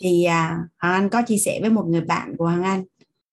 Thì 0.00 0.24
à, 0.24 0.58
Hoàng 0.78 0.94
Anh 0.94 1.08
có 1.08 1.22
chia 1.26 1.36
sẻ 1.36 1.58
với 1.60 1.70
một 1.70 1.84
người 1.86 2.00
bạn 2.00 2.34
của 2.38 2.44
Hoàng 2.44 2.62
Anh 2.62 2.84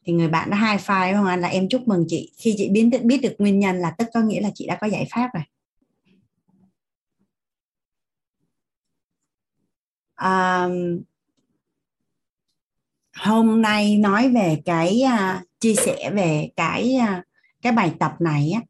thì 0.07 0.13
người 0.13 0.27
bạn 0.27 0.49
nó 0.49 0.57
hai 0.57 0.77
file 0.77 1.13
không 1.15 1.25
Anh 1.25 1.41
là 1.41 1.47
em 1.47 1.69
chúc 1.69 1.87
mừng 1.87 2.05
chị. 2.07 2.31
Khi 2.37 2.55
chị 2.57 2.69
biết 2.69 2.89
biết 3.03 3.21
được 3.21 3.35
nguyên 3.37 3.59
nhân 3.59 3.75
là 3.75 3.91
tức 3.97 4.07
có 4.13 4.21
nghĩa 4.21 4.41
là 4.41 4.49
chị 4.55 4.67
đã 4.67 4.77
có 4.81 4.87
giải 4.87 5.07
pháp 5.11 5.29
rồi. 5.33 5.43
À, 10.15 10.67
hôm 13.15 13.61
nay 13.61 13.97
nói 13.97 14.29
về 14.29 14.61
cái 14.65 15.03
uh, 15.05 15.47
chia 15.59 15.75
sẻ 15.75 16.11
về 16.13 16.49
cái 16.55 16.97
uh, 17.03 17.25
cái 17.61 17.73
bài 17.73 17.93
tập 17.99 18.15
này 18.19 18.53
á 18.55 18.61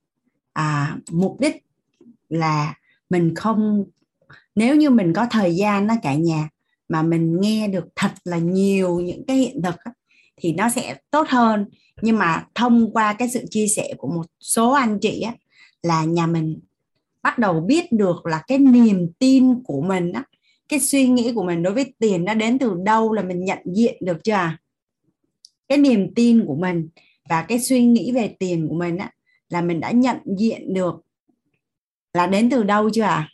uh, 0.95 1.13
mục 1.13 1.39
đích 1.39 1.65
là 2.29 2.75
mình 3.09 3.35
không 3.35 3.85
nếu 4.55 4.75
như 4.75 4.89
mình 4.89 5.13
có 5.13 5.27
thời 5.31 5.55
gian 5.55 5.87
đó 5.87 5.95
cả 6.03 6.15
nhà 6.15 6.49
mà 6.89 7.01
mình 7.01 7.41
nghe 7.41 7.67
được 7.67 7.85
thật 7.95 8.11
là 8.23 8.37
nhiều 8.37 8.99
những 8.99 9.25
cái 9.27 9.37
hiện 9.37 9.61
thực 9.61 9.75
á, 9.79 9.91
thì 10.37 10.53
nó 10.53 10.69
sẽ 10.69 10.95
tốt 11.11 11.27
hơn. 11.29 11.65
Nhưng 12.01 12.17
mà 12.17 12.45
thông 12.55 12.91
qua 12.93 13.13
cái 13.13 13.29
sự 13.29 13.45
chia 13.49 13.67
sẻ 13.67 13.93
của 13.97 14.07
một 14.07 14.25
số 14.39 14.71
anh 14.71 14.99
chị 15.01 15.21
á, 15.21 15.33
là 15.83 16.03
nhà 16.03 16.27
mình 16.27 16.59
bắt 17.21 17.37
đầu 17.37 17.59
biết 17.59 17.91
được 17.91 18.25
là 18.25 18.43
cái 18.47 18.57
niềm 18.57 19.11
tin 19.19 19.63
của 19.63 19.81
mình 19.81 20.11
á, 20.11 20.23
cái 20.69 20.79
suy 20.79 21.07
nghĩ 21.07 21.31
của 21.35 21.43
mình 21.43 21.63
đối 21.63 21.73
với 21.73 21.93
tiền 21.99 22.25
nó 22.25 22.33
đến 22.33 22.59
từ 22.59 22.75
đâu 22.83 23.13
là 23.13 23.23
mình 23.23 23.45
nhận 23.45 23.59
diện 23.65 23.97
được 24.01 24.23
chưa 24.23 24.33
à? 24.33 24.57
cái 25.67 25.77
niềm 25.77 26.13
tin 26.15 26.45
của 26.45 26.55
mình 26.55 26.89
và 27.29 27.41
cái 27.41 27.59
suy 27.59 27.85
nghĩ 27.85 28.11
về 28.11 28.35
tiền 28.39 28.67
của 28.69 28.75
mình 28.75 28.97
á, 28.97 29.11
là 29.49 29.61
mình 29.61 29.79
đã 29.79 29.91
nhận 29.91 30.17
diện 30.39 30.73
được 30.73 30.95
là 32.13 32.27
đến 32.27 32.49
từ 32.49 32.63
đâu 32.63 32.89
chưa 32.89 33.03
à? 33.03 33.29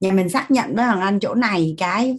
Nhà 0.00 0.12
mình 0.12 0.28
xác 0.28 0.50
nhận 0.50 0.74
với 0.74 0.84
hoàng 0.84 1.00
anh 1.00 1.20
chỗ 1.20 1.34
này 1.34 1.74
cái 1.78 2.18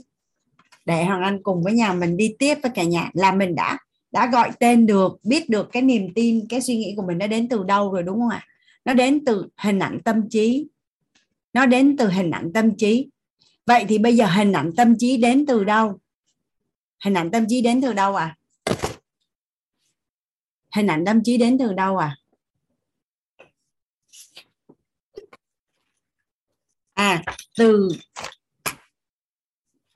để 0.90 1.06
hoàng 1.06 1.22
anh 1.22 1.44
cùng 1.44 1.64
với 1.64 1.74
nhà 1.74 1.94
mình 1.94 2.18
đi 2.18 2.36
tiếp 2.40 2.56
với 2.64 2.72
cả 2.76 2.84
nhà. 2.84 3.10
Là 3.14 3.32
mình 3.32 3.56
đã 3.56 3.78
đã 4.12 4.28
gọi 4.28 4.52
tên 4.60 4.86
được, 4.86 5.20
biết 5.24 5.50
được 5.50 5.70
cái 5.72 5.82
niềm 5.82 6.14
tin, 6.14 6.48
cái 6.50 6.62
suy 6.62 6.78
nghĩ 6.78 6.94
của 6.98 7.04
mình 7.08 7.18
nó 7.18 7.28
đến 7.28 7.50
từ 7.50 7.64
đâu 7.64 7.92
rồi 7.92 8.04
đúng 8.04 8.20
không 8.20 8.30
ạ? 8.30 8.46
Nó 8.86 8.94
đến 8.94 9.26
từ 9.26 9.48
hình 9.58 9.80
ảnh 9.80 10.00
tâm 10.06 10.30
trí. 10.30 10.68
Nó 11.54 11.66
đến 11.66 11.98
từ 11.98 12.10
hình 12.10 12.32
ảnh 12.32 12.54
tâm 12.54 12.76
trí. 12.76 13.08
Vậy 13.66 13.86
thì 13.90 13.98
bây 13.98 14.16
giờ 14.16 14.26
hình 14.26 14.52
ảnh 14.52 14.72
tâm 14.78 14.96
trí 14.98 15.18
đến 15.18 15.46
từ 15.46 15.64
đâu? 15.64 16.00
Hình 17.06 17.14
ảnh 17.14 17.32
tâm 17.32 17.46
trí 17.50 17.62
đến 17.62 17.82
từ 17.82 17.94
đâu 17.94 18.16
à 18.16 18.36
hình 20.76 20.88
ảnh 20.88 21.06
tâm 21.06 21.24
trí 21.24 21.38
đến 21.38 21.58
từ 21.58 21.74
đâu 21.74 21.98
à 21.98 22.18
à 26.94 27.24
từ 27.58 27.90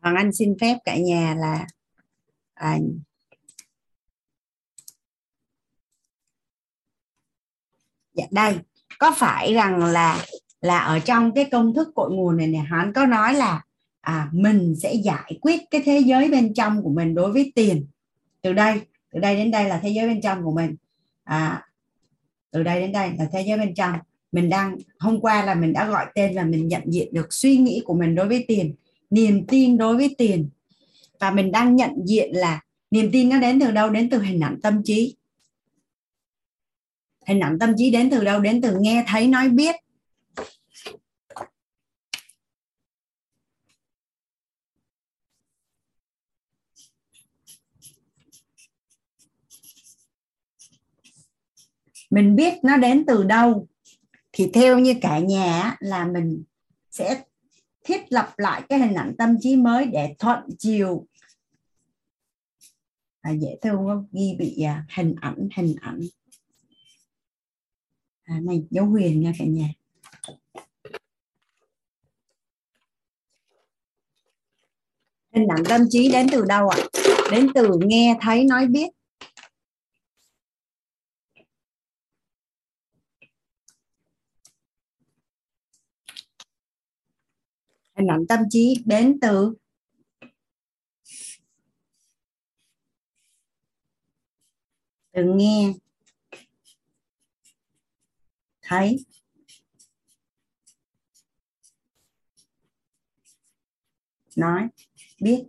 hoàng 0.04 0.16
anh 0.16 0.34
xin 0.34 0.56
phép 0.62 0.78
cả 0.86 0.98
nhà 0.98 1.36
là 1.40 1.68
à, 2.54 2.78
dạ 8.14 8.26
đây 8.32 8.58
có 9.00 9.14
phải 9.18 9.54
rằng 9.54 9.84
là 9.84 10.26
là 10.62 10.80
ở 10.80 11.00
trong 11.00 11.34
cái 11.34 11.46
công 11.52 11.74
thức 11.74 11.88
cội 11.96 12.12
nguồn 12.12 12.38
này 12.38 12.48
nè 12.48 12.60
hắn 12.60 12.94
có 12.94 13.06
nói 13.06 13.34
là 13.34 13.64
à, 14.02 14.30
mình 14.32 14.76
sẽ 14.82 14.94
giải 14.94 15.38
quyết 15.42 15.62
cái 15.72 15.82
thế 15.86 16.00
giới 16.00 16.30
bên 16.30 16.54
trong 16.54 16.84
của 16.84 16.90
mình 16.90 17.16
đối 17.16 17.32
với 17.32 17.52
tiền. 17.56 17.88
Từ 18.42 18.54
đây 18.54 18.82
từ 19.14 19.20
đây 19.20 19.36
đến 19.36 19.52
đây 19.52 19.70
là 19.70 19.80
thế 19.84 19.90
giới 19.90 20.08
bên 20.08 20.22
trong 20.22 20.44
của 20.44 20.52
mình. 20.52 20.76
À, 21.24 21.68
từ 22.52 22.64
đây 22.64 22.82
đến 22.82 22.92
đây 22.92 23.12
là 23.18 23.28
thế 23.32 23.42
giới 23.48 23.58
bên 23.58 23.76
trong. 23.76 23.94
Mình 24.32 24.50
đang 24.50 24.78
hôm 25.00 25.20
qua 25.22 25.46
là 25.46 25.56
mình 25.56 25.74
đã 25.74 25.88
gọi 25.88 26.06
tên 26.16 26.36
và 26.36 26.44
mình 26.44 26.68
nhận 26.68 26.82
diện 26.86 27.14
được 27.14 27.34
suy 27.34 27.58
nghĩ 27.58 27.82
của 27.86 27.94
mình 27.94 28.16
đối 28.16 28.28
với 28.28 28.46
tiền 28.48 28.76
niềm 29.14 29.48
tin 29.48 29.78
đối 29.78 29.98
với 29.98 30.16
tiền. 30.18 30.50
Và 31.20 31.32
mình 31.32 31.52
đang 31.52 31.76
nhận 31.76 31.92
diện 32.06 32.30
là 32.34 32.62
niềm 32.92 33.10
tin 33.14 33.30
nó 33.30 33.40
đến 33.40 33.60
từ 33.60 33.72
đâu? 33.72 33.90
Đến 33.90 34.10
từ 34.10 34.22
hình 34.22 34.40
ảnh 34.40 34.60
tâm 34.64 34.82
trí. 34.84 35.16
Hình 37.28 37.40
ảnh 37.40 37.58
tâm 37.60 37.74
trí 37.78 37.92
đến 37.92 38.10
từ 38.10 38.24
đâu? 38.24 38.40
Đến 38.40 38.62
từ 38.62 38.78
nghe 38.80 39.04
thấy, 39.08 39.28
nói 39.28 39.50
biết. 39.50 39.76
Mình 52.10 52.36
biết 52.36 52.54
nó 52.64 52.78
đến 52.78 53.06
từ 53.08 53.24
đâu, 53.24 53.68
thì 54.32 54.50
theo 54.54 54.80
như 54.80 54.94
cả 55.02 55.20
nhà 55.20 55.76
là 55.80 56.06
mình 56.06 56.44
sẽ 56.92 57.24
thiết 57.84 58.02
lập 58.10 58.34
lại 58.38 58.62
cái 58.70 58.80
hình 58.80 58.94
ảnh 58.94 59.16
tâm 59.18 59.36
trí 59.40 59.56
mới 59.56 59.86
để 59.86 60.16
thuận 60.20 60.40
chiều. 60.60 61.08
À, 63.22 63.32
dễ 63.32 63.58
thương 63.62 63.76
không? 63.76 64.08
Ghi 64.12 64.36
bị 64.40 64.62
à, 64.62 64.86
hình 64.96 65.16
ảnh 65.22 65.48
hình 65.56 65.76
ảnh. 65.82 66.00
À, 68.24 68.40
này 68.44 68.64
dấu 68.70 68.86
huyền 68.86 69.22
nha 69.22 69.32
cả 69.40 69.46
nhà. 69.46 69.70
Hình 75.36 75.48
ảnh 75.48 75.64
tâm 75.70 75.82
trí 75.90 76.12
đến 76.12 76.28
từ 76.32 76.46
đâu 76.46 76.70
ạ? 76.70 76.78
À? 76.82 77.04
đến 77.32 77.48
từ 77.54 77.80
nghe 77.86 78.18
thấy 78.22 78.44
nói 78.44 78.68
biết. 78.68 78.88
Hình 88.04 88.12
ảnh 88.12 88.28
tâm 88.28 88.40
trí 88.50 88.84
đến 88.86 89.20
từ 89.22 89.54
từ 95.14 95.24
nghe. 95.36 95.74
Thấy. 98.62 99.06
Nói 104.36 104.68
biết. 105.22 105.44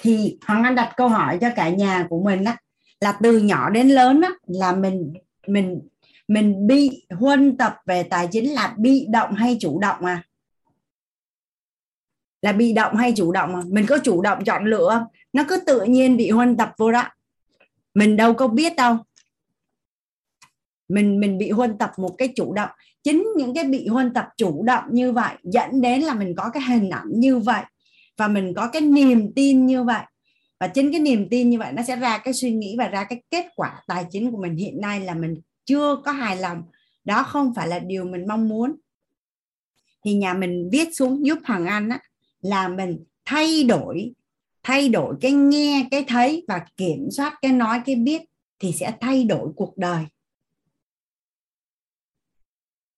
Thì 0.00 0.38
hoàng 0.46 0.62
anh 0.64 0.74
đặt 0.74 0.92
câu 0.96 1.08
hỏi 1.08 1.38
cho 1.40 1.48
cả 1.56 1.70
nhà 1.70 2.06
của 2.10 2.22
mình 2.22 2.44
đó 2.44 2.56
là 3.00 3.18
từ 3.22 3.38
nhỏ 3.38 3.70
đến 3.70 3.88
lớn 3.88 4.20
đó, 4.20 4.28
là 4.46 4.76
mình 4.76 5.12
mình 5.46 5.80
mình 6.28 6.66
bị 6.66 7.06
huân 7.10 7.56
tập 7.56 7.76
về 7.86 8.02
tài 8.02 8.28
chính 8.32 8.52
là 8.52 8.74
bị 8.78 9.06
động 9.10 9.34
hay 9.34 9.56
chủ 9.60 9.80
động 9.80 10.04
à? 10.04 10.24
Là 12.42 12.52
bị 12.52 12.72
động 12.72 12.96
hay 12.96 13.12
chủ 13.16 13.32
động 13.32 13.52
mà 13.52 13.60
mình 13.66 13.86
có 13.86 13.98
chủ 13.98 14.22
động 14.22 14.44
chọn 14.44 14.64
lựa 14.64 15.06
nó 15.32 15.44
cứ 15.48 15.60
tự 15.66 15.82
nhiên 15.84 16.16
bị 16.16 16.30
huân 16.30 16.56
tập 16.56 16.72
vô 16.78 16.92
đó. 16.92 17.04
Mình 17.94 18.16
đâu 18.16 18.34
có 18.34 18.48
biết 18.48 18.76
đâu. 18.76 18.96
Mình 20.88 21.20
mình 21.20 21.38
bị 21.38 21.50
huân 21.50 21.78
tập 21.78 21.92
một 21.96 22.14
cái 22.18 22.28
chủ 22.36 22.54
động. 22.54 22.70
Chính 23.02 23.26
những 23.36 23.54
cái 23.54 23.64
bị 23.64 23.86
huân 23.86 24.14
tập 24.14 24.28
chủ 24.36 24.62
động 24.62 24.84
như 24.90 25.12
vậy 25.12 25.34
dẫn 25.42 25.80
đến 25.80 26.00
là 26.00 26.14
mình 26.14 26.34
có 26.36 26.50
cái 26.50 26.62
hình 26.62 26.90
ảnh 26.90 27.10
như 27.14 27.38
vậy 27.38 27.62
và 28.16 28.28
mình 28.28 28.54
có 28.56 28.68
cái 28.68 28.82
niềm 28.82 29.32
tin 29.36 29.66
như 29.66 29.82
vậy. 29.82 30.02
Và 30.60 30.68
chính 30.68 30.92
cái 30.92 31.00
niềm 31.00 31.28
tin 31.30 31.50
như 31.50 31.58
vậy 31.58 31.72
nó 31.72 31.82
sẽ 31.82 31.96
ra 31.96 32.18
cái 32.18 32.34
suy 32.34 32.50
nghĩ 32.50 32.76
và 32.78 32.88
ra 32.88 33.04
cái 33.04 33.22
kết 33.30 33.46
quả 33.56 33.82
tài 33.86 34.06
chính 34.10 34.30
của 34.30 34.42
mình 34.42 34.56
hiện 34.56 34.80
nay 34.80 35.00
là 35.00 35.14
mình 35.14 35.40
chưa 35.64 35.96
có 36.04 36.12
hài 36.12 36.36
lòng. 36.36 36.62
Đó 37.04 37.22
không 37.22 37.54
phải 37.54 37.68
là 37.68 37.78
điều 37.78 38.04
mình 38.04 38.28
mong 38.28 38.48
muốn. 38.48 38.76
Thì 40.04 40.14
nhà 40.14 40.34
mình 40.34 40.68
viết 40.72 40.88
xuống 40.96 41.26
giúp 41.26 41.38
hoàng 41.44 41.66
anh 41.66 41.88
á 41.88 42.00
là 42.42 42.68
mình 42.68 43.04
thay 43.24 43.64
đổi 43.64 44.12
thay 44.62 44.88
đổi 44.88 45.14
cái 45.20 45.32
nghe, 45.32 45.88
cái 45.90 46.04
thấy 46.08 46.44
và 46.48 46.66
kiểm 46.76 47.10
soát, 47.10 47.38
cái 47.42 47.52
nói, 47.52 47.80
cái 47.86 47.96
biết 47.96 48.22
thì 48.58 48.72
sẽ 48.72 48.92
thay 49.00 49.24
đổi 49.24 49.48
cuộc 49.56 49.76
đời. 49.76 50.04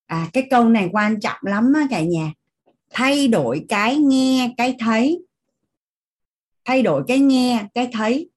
À 0.07 0.29
cái 0.33 0.47
câu 0.51 0.69
này 0.69 0.89
quan 0.93 1.21
trọng 1.21 1.39
lắm 1.43 1.73
á 1.75 1.87
cả 1.91 2.03
nhà. 2.03 2.33
Thay 2.91 3.29
đổi 3.29 3.65
cái 3.69 3.97
nghe, 3.97 4.55
cái 4.57 4.77
thấy. 4.79 5.25
Thay 6.65 6.83
đổi 6.83 7.03
cái 7.09 7.19
nghe, 7.19 7.65
cái 7.75 7.89
thấy 7.93 8.31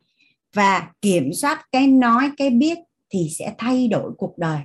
và 0.53 0.91
kiểm 1.01 1.33
soát, 1.33 1.65
cái 1.71 1.87
nói, 1.87 2.31
cái 2.37 2.49
biết 2.49 2.77
thì 3.09 3.29
sẽ 3.31 3.55
thay 3.57 3.87
đổi 3.87 4.11
cuộc 4.17 4.37
đời. 4.37 4.59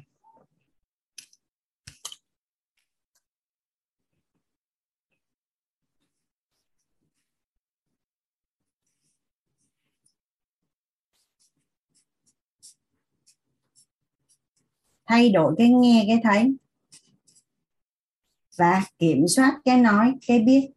Thay 15.12 15.30
đổi 15.30 15.55
cái 15.59 15.68
nghe, 15.68 16.05
cái 16.09 16.20
thấy. 16.22 16.55
Và 18.59 18.82
kiểm 18.98 19.28
soát 19.28 19.59
cái 19.64 19.78
nói, 19.78 20.12
cái 20.26 20.39
biết. 20.39 20.70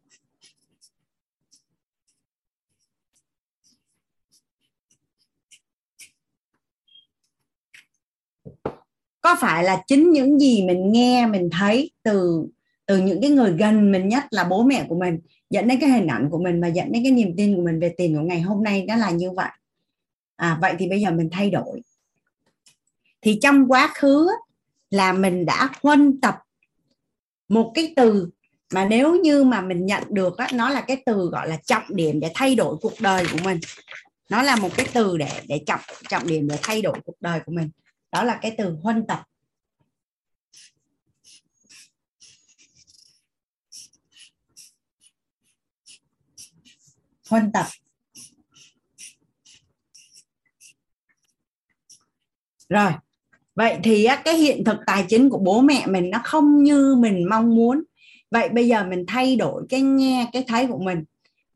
Có 9.20 9.36
phải 9.40 9.64
là 9.64 9.82
chính 9.86 10.10
những 10.10 10.38
gì 10.38 10.64
mình 10.66 10.92
nghe, 10.92 11.26
mình 11.26 11.48
thấy 11.52 11.90
từ 12.02 12.46
từ 12.86 12.98
những 12.98 13.20
cái 13.20 13.30
người 13.30 13.52
gần 13.52 13.92
mình 13.92 14.08
nhất 14.08 14.24
là 14.30 14.44
bố 14.44 14.62
mẹ 14.62 14.86
của 14.88 14.98
mình, 14.98 15.20
dẫn 15.50 15.68
đến 15.68 15.80
cái 15.80 15.90
hình 15.90 16.06
ảnh 16.06 16.28
của 16.30 16.38
mình 16.38 16.60
và 16.60 16.68
dẫn 16.68 16.92
đến 16.92 17.02
cái 17.02 17.12
niềm 17.12 17.34
tin 17.36 17.56
của 17.56 17.62
mình 17.62 17.80
về 17.80 17.94
tiền 17.96 18.16
của 18.16 18.22
ngày 18.22 18.40
hôm 18.40 18.62
nay? 18.62 18.86
Đó 18.86 18.96
là 18.96 19.10
như 19.10 19.30
vậy. 19.30 19.50
À 20.36 20.58
vậy 20.60 20.74
thì 20.78 20.88
bây 20.88 21.00
giờ 21.00 21.10
mình 21.10 21.28
thay 21.32 21.50
đổi 21.50 21.82
thì 23.26 23.38
trong 23.42 23.68
quá 23.68 23.92
khứ 23.94 24.28
là 24.90 25.12
mình 25.12 25.46
đã 25.46 25.70
huân 25.82 26.20
tập 26.20 26.38
một 27.48 27.72
cái 27.74 27.92
từ 27.96 28.30
mà 28.72 28.84
nếu 28.84 29.20
như 29.20 29.44
mà 29.44 29.60
mình 29.60 29.86
nhận 29.86 30.02
được 30.10 30.36
đó, 30.38 30.46
nó 30.54 30.70
là 30.70 30.80
cái 30.80 31.02
từ 31.06 31.28
gọi 31.32 31.48
là 31.48 31.56
trọng 31.64 31.84
điểm 31.88 32.20
để 32.20 32.30
thay 32.34 32.54
đổi 32.54 32.76
cuộc 32.80 33.00
đời 33.00 33.26
của 33.32 33.38
mình. 33.44 33.60
Nó 34.30 34.42
là 34.42 34.56
một 34.56 34.68
cái 34.76 34.86
từ 34.92 35.16
để 35.16 35.42
để 35.48 35.62
trọng 35.66 35.80
trọng 36.08 36.26
điểm 36.26 36.48
để 36.48 36.58
thay 36.62 36.82
đổi 36.82 37.00
cuộc 37.04 37.20
đời 37.20 37.40
của 37.46 37.52
mình. 37.52 37.70
Đó 38.12 38.22
là 38.22 38.38
cái 38.42 38.54
từ 38.58 38.76
huân 38.82 39.06
tập. 39.06 39.22
Huân 47.30 47.52
tập. 47.52 47.66
Rồi 52.68 52.92
vậy 53.56 53.76
thì 53.82 54.08
cái 54.24 54.34
hiện 54.34 54.64
thực 54.64 54.76
tài 54.86 55.04
chính 55.08 55.30
của 55.30 55.38
bố 55.38 55.60
mẹ 55.60 55.86
mình 55.86 56.10
nó 56.10 56.20
không 56.24 56.62
như 56.62 56.96
mình 56.98 57.26
mong 57.30 57.54
muốn. 57.54 57.82
Vậy 58.30 58.48
bây 58.48 58.68
giờ 58.68 58.84
mình 58.84 59.04
thay 59.08 59.36
đổi 59.36 59.62
cái 59.68 59.80
nghe 59.80 60.26
cái 60.32 60.44
thấy 60.48 60.66
của 60.66 60.78
mình. 60.78 61.04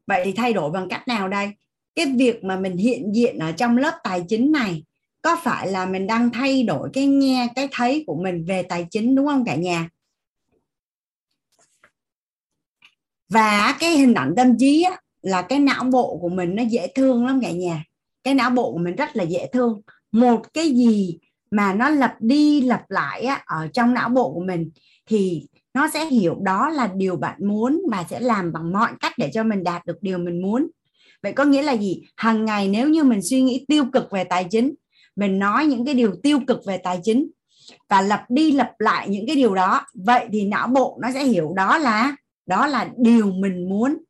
Vậy 0.07 0.23
thì 0.25 0.33
thay 0.33 0.53
đổi 0.53 0.71
bằng 0.71 0.89
cách 0.89 1.09
nào 1.09 1.29
đây? 1.29 1.51
Cái 1.95 2.07
việc 2.07 2.45
mà 2.45 2.57
mình 2.57 2.77
hiện 2.77 3.15
diện 3.15 3.39
ở 3.39 3.53
trong 3.53 3.77
lớp 3.77 3.95
tài 4.05 4.25
chính 4.29 4.53
này 4.53 4.83
có 5.23 5.37
phải 5.43 5.69
là 5.69 5.87
mình 5.87 6.07
đang 6.07 6.31
thay 6.31 6.63
đổi 6.63 6.89
cái 6.93 7.07
nghe 7.07 7.49
cái 7.55 7.69
thấy 7.73 8.05
của 8.07 8.23
mình 8.23 8.45
về 8.45 8.63
tài 8.63 8.87
chính 8.91 9.15
đúng 9.15 9.27
không 9.27 9.45
cả 9.45 9.55
nhà? 9.55 9.89
Và 13.29 13.77
cái 13.81 13.99
hình 13.99 14.15
ảnh 14.15 14.35
tâm 14.37 14.59
trí 14.59 14.83
á, 14.83 15.01
là 15.23 15.43
cái 15.43 15.59
não 15.59 15.85
bộ 15.85 16.19
của 16.21 16.29
mình 16.29 16.55
nó 16.55 16.63
dễ 16.63 16.87
thương 16.95 17.27
lắm 17.27 17.41
cả 17.43 17.51
nhà. 17.51 17.85
Cái 18.25 18.35
não 18.35 18.51
bộ 18.51 18.73
của 18.73 18.79
mình 18.79 18.97
rất 18.97 19.17
là 19.17 19.25
dễ 19.25 19.47
thương. 19.53 19.81
Một 20.13 20.53
cái 20.55 20.71
gì 20.71 21.19
mà 21.51 21.75
nó 21.75 21.89
lặp 21.89 22.15
đi 22.21 22.61
lặp 22.61 22.91
lại 22.91 23.23
á, 23.23 23.43
ở 23.47 23.69
trong 23.73 23.95
não 23.95 24.09
bộ 24.09 24.33
của 24.35 24.45
mình 24.45 24.71
thì 25.07 25.47
nó 25.75 25.89
sẽ 25.89 26.07
hiểu 26.07 26.37
đó 26.43 26.69
là 26.69 26.91
điều 26.97 27.17
bạn 27.17 27.47
muốn 27.47 27.83
và 27.91 28.05
sẽ 28.11 28.21
làm 28.21 28.53
bằng 28.53 28.73
mọi 28.73 28.93
cách 29.01 29.13
để 29.19 29.31
cho 29.35 29.45
mình 29.45 29.65
đạt 29.65 29.87
được 29.87 30.03
điều 30.03 30.19
mình 30.19 30.43
muốn. 30.43 30.71
Vậy 31.23 31.33
có 31.33 31.45
nghĩa 31.45 31.63
là 31.63 31.73
gì? 31.77 32.03
Hàng 32.17 32.45
ngày 32.45 32.69
nếu 32.69 32.89
như 32.89 33.05
mình 33.05 33.23
suy 33.23 33.43
nghĩ 33.43 33.65
tiêu 33.69 33.85
cực 33.93 34.11
về 34.11 34.25
tài 34.25 34.45
chính 34.51 34.75
mình 35.17 35.39
nói 35.39 35.67
những 35.67 35.85
cái 35.85 35.95
điều 35.95 36.15
tiêu 36.23 36.41
cực 36.47 36.61
về 36.67 36.79
tài 36.79 37.01
chính 37.03 37.31
và 37.89 38.03
lặp 38.03 38.31
đi 38.31 38.53
lặp 38.53 38.71
lại 38.79 39.09
những 39.09 39.27
cái 39.27 39.37
điều 39.37 39.55
đó 39.55 39.87
vậy 39.95 40.29
thì 40.33 40.47
não 40.47 40.67
bộ 40.67 40.99
nó 41.03 41.13
sẽ 41.13 41.25
hiểu 41.25 41.53
đó 41.57 41.79
là 41.79 42.17
đó 42.47 42.67
là 42.67 42.91
điều 42.97 43.33
mình 43.33 43.69
muốn 43.69 44.03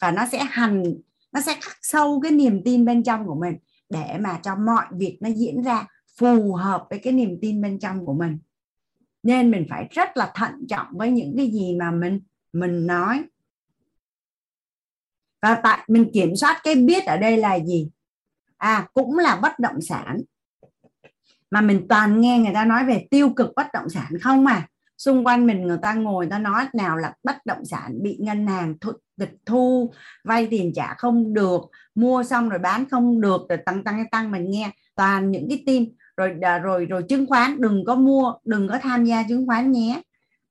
và 0.00 0.10
nó 0.10 0.26
sẽ 0.32 0.38
hành 0.50 0.84
nó 1.32 1.40
sẽ 1.40 1.56
khắc 1.60 1.76
sâu 1.82 2.20
cái 2.20 2.32
niềm 2.32 2.62
tin 2.64 2.84
bên 2.84 3.02
trong 3.02 3.26
của 3.26 3.34
mình 3.34 3.54
để 3.90 4.18
mà 4.20 4.38
cho 4.42 4.56
mọi 4.56 4.84
việc 4.98 5.18
nó 5.20 5.28
diễn 5.36 5.62
ra 5.62 5.86
phù 6.20 6.54
hợp 6.54 6.86
với 6.90 6.98
cái 6.98 7.12
niềm 7.12 7.38
tin 7.42 7.62
bên 7.62 7.78
trong 7.78 8.06
của 8.06 8.14
mình. 8.14 8.38
Nên 9.22 9.50
mình 9.50 9.66
phải 9.70 9.88
rất 9.90 10.16
là 10.16 10.32
thận 10.34 10.66
trọng 10.68 10.86
với 10.90 11.10
những 11.10 11.34
cái 11.36 11.50
gì 11.50 11.76
mà 11.78 11.90
mình 11.90 12.20
mình 12.52 12.86
nói. 12.86 13.24
Và 15.42 15.54
tại 15.54 15.84
mình 15.88 16.10
kiểm 16.12 16.36
soát 16.36 16.60
cái 16.64 16.74
biết 16.74 17.04
ở 17.04 17.16
đây 17.16 17.36
là 17.36 17.58
gì? 17.58 17.90
À 18.56 18.88
cũng 18.94 19.18
là 19.18 19.36
bất 19.36 19.58
động 19.58 19.80
sản. 19.80 20.20
Mà 21.50 21.60
mình 21.60 21.86
toàn 21.88 22.20
nghe 22.20 22.38
người 22.38 22.54
ta 22.54 22.64
nói 22.64 22.84
về 22.84 23.06
tiêu 23.10 23.30
cực 23.36 23.52
bất 23.56 23.66
động 23.72 23.88
sản 23.88 24.18
không 24.20 24.44
mà 24.44 24.66
xung 24.98 25.26
quanh 25.26 25.46
mình 25.46 25.62
người 25.62 25.78
ta 25.82 25.94
ngồi 25.94 26.26
người 26.26 26.30
ta 26.30 26.38
nói 26.38 26.66
nào 26.72 26.96
là 26.96 27.14
bất 27.24 27.46
động 27.46 27.64
sản 27.64 28.02
bị 28.02 28.16
ngân 28.20 28.46
hàng 28.46 28.74
thu, 28.80 28.92
tịch 29.18 29.36
thu 29.46 29.92
vay 30.24 30.46
tiền 30.50 30.72
trả 30.74 30.94
không 30.94 31.34
được 31.34 31.60
mua 31.94 32.24
xong 32.24 32.48
rồi 32.48 32.58
bán 32.58 32.88
không 32.88 33.20
được 33.20 33.40
rồi 33.48 33.58
tăng 33.66 33.84
tăng 33.84 34.04
tăng 34.10 34.30
mình 34.30 34.50
nghe 34.50 34.70
toàn 34.94 35.30
những 35.30 35.48
cái 35.48 35.62
tin 35.66 35.94
rồi 36.20 36.58
rồi 36.62 36.84
rồi 36.84 37.02
chứng 37.08 37.26
khoán, 37.26 37.60
đừng 37.60 37.84
có 37.84 37.94
mua, 37.94 38.34
đừng 38.44 38.68
có 38.68 38.78
tham 38.82 39.04
gia 39.04 39.22
chứng 39.22 39.46
khoán 39.46 39.72
nhé. 39.72 40.02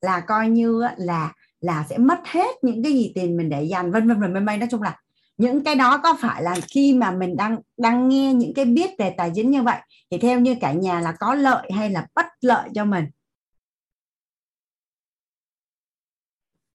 Là 0.01 0.19
coi 0.19 0.49
như 0.49 0.83
là 0.97 1.33
là 1.59 1.85
sẽ 1.89 1.97
mất 1.97 2.19
hết 2.25 2.55
những 2.63 2.83
cái 2.83 2.93
gì 2.93 3.11
tiền 3.15 3.37
mình 3.37 3.49
để 3.49 3.63
dành 3.63 3.91
vân 3.91 4.07
vân 4.07 4.21
vân 4.21 4.33
vân. 4.33 4.45
Nói 4.45 4.67
chung 4.71 4.81
là 4.81 4.97
những 5.37 5.63
cái 5.63 5.75
đó 5.75 5.97
có 6.03 6.17
phải 6.21 6.43
là 6.43 6.55
khi 6.67 6.93
mà 6.93 7.11
mình 7.11 7.37
đang 7.37 7.57
đang 7.77 8.09
nghe 8.09 8.33
những 8.33 8.53
cái 8.53 8.65
biết 8.65 8.89
về 8.99 9.13
tài 9.17 9.31
chính 9.35 9.51
như 9.51 9.63
vậy, 9.63 9.81
thì 10.11 10.17
theo 10.17 10.39
như 10.39 10.55
cả 10.61 10.73
nhà 10.73 10.99
là 10.99 11.11
có 11.19 11.33
lợi 11.35 11.71
hay 11.71 11.89
là 11.89 12.07
bất 12.15 12.25
lợi 12.41 12.69
cho 12.75 12.85
mình? 12.85 13.05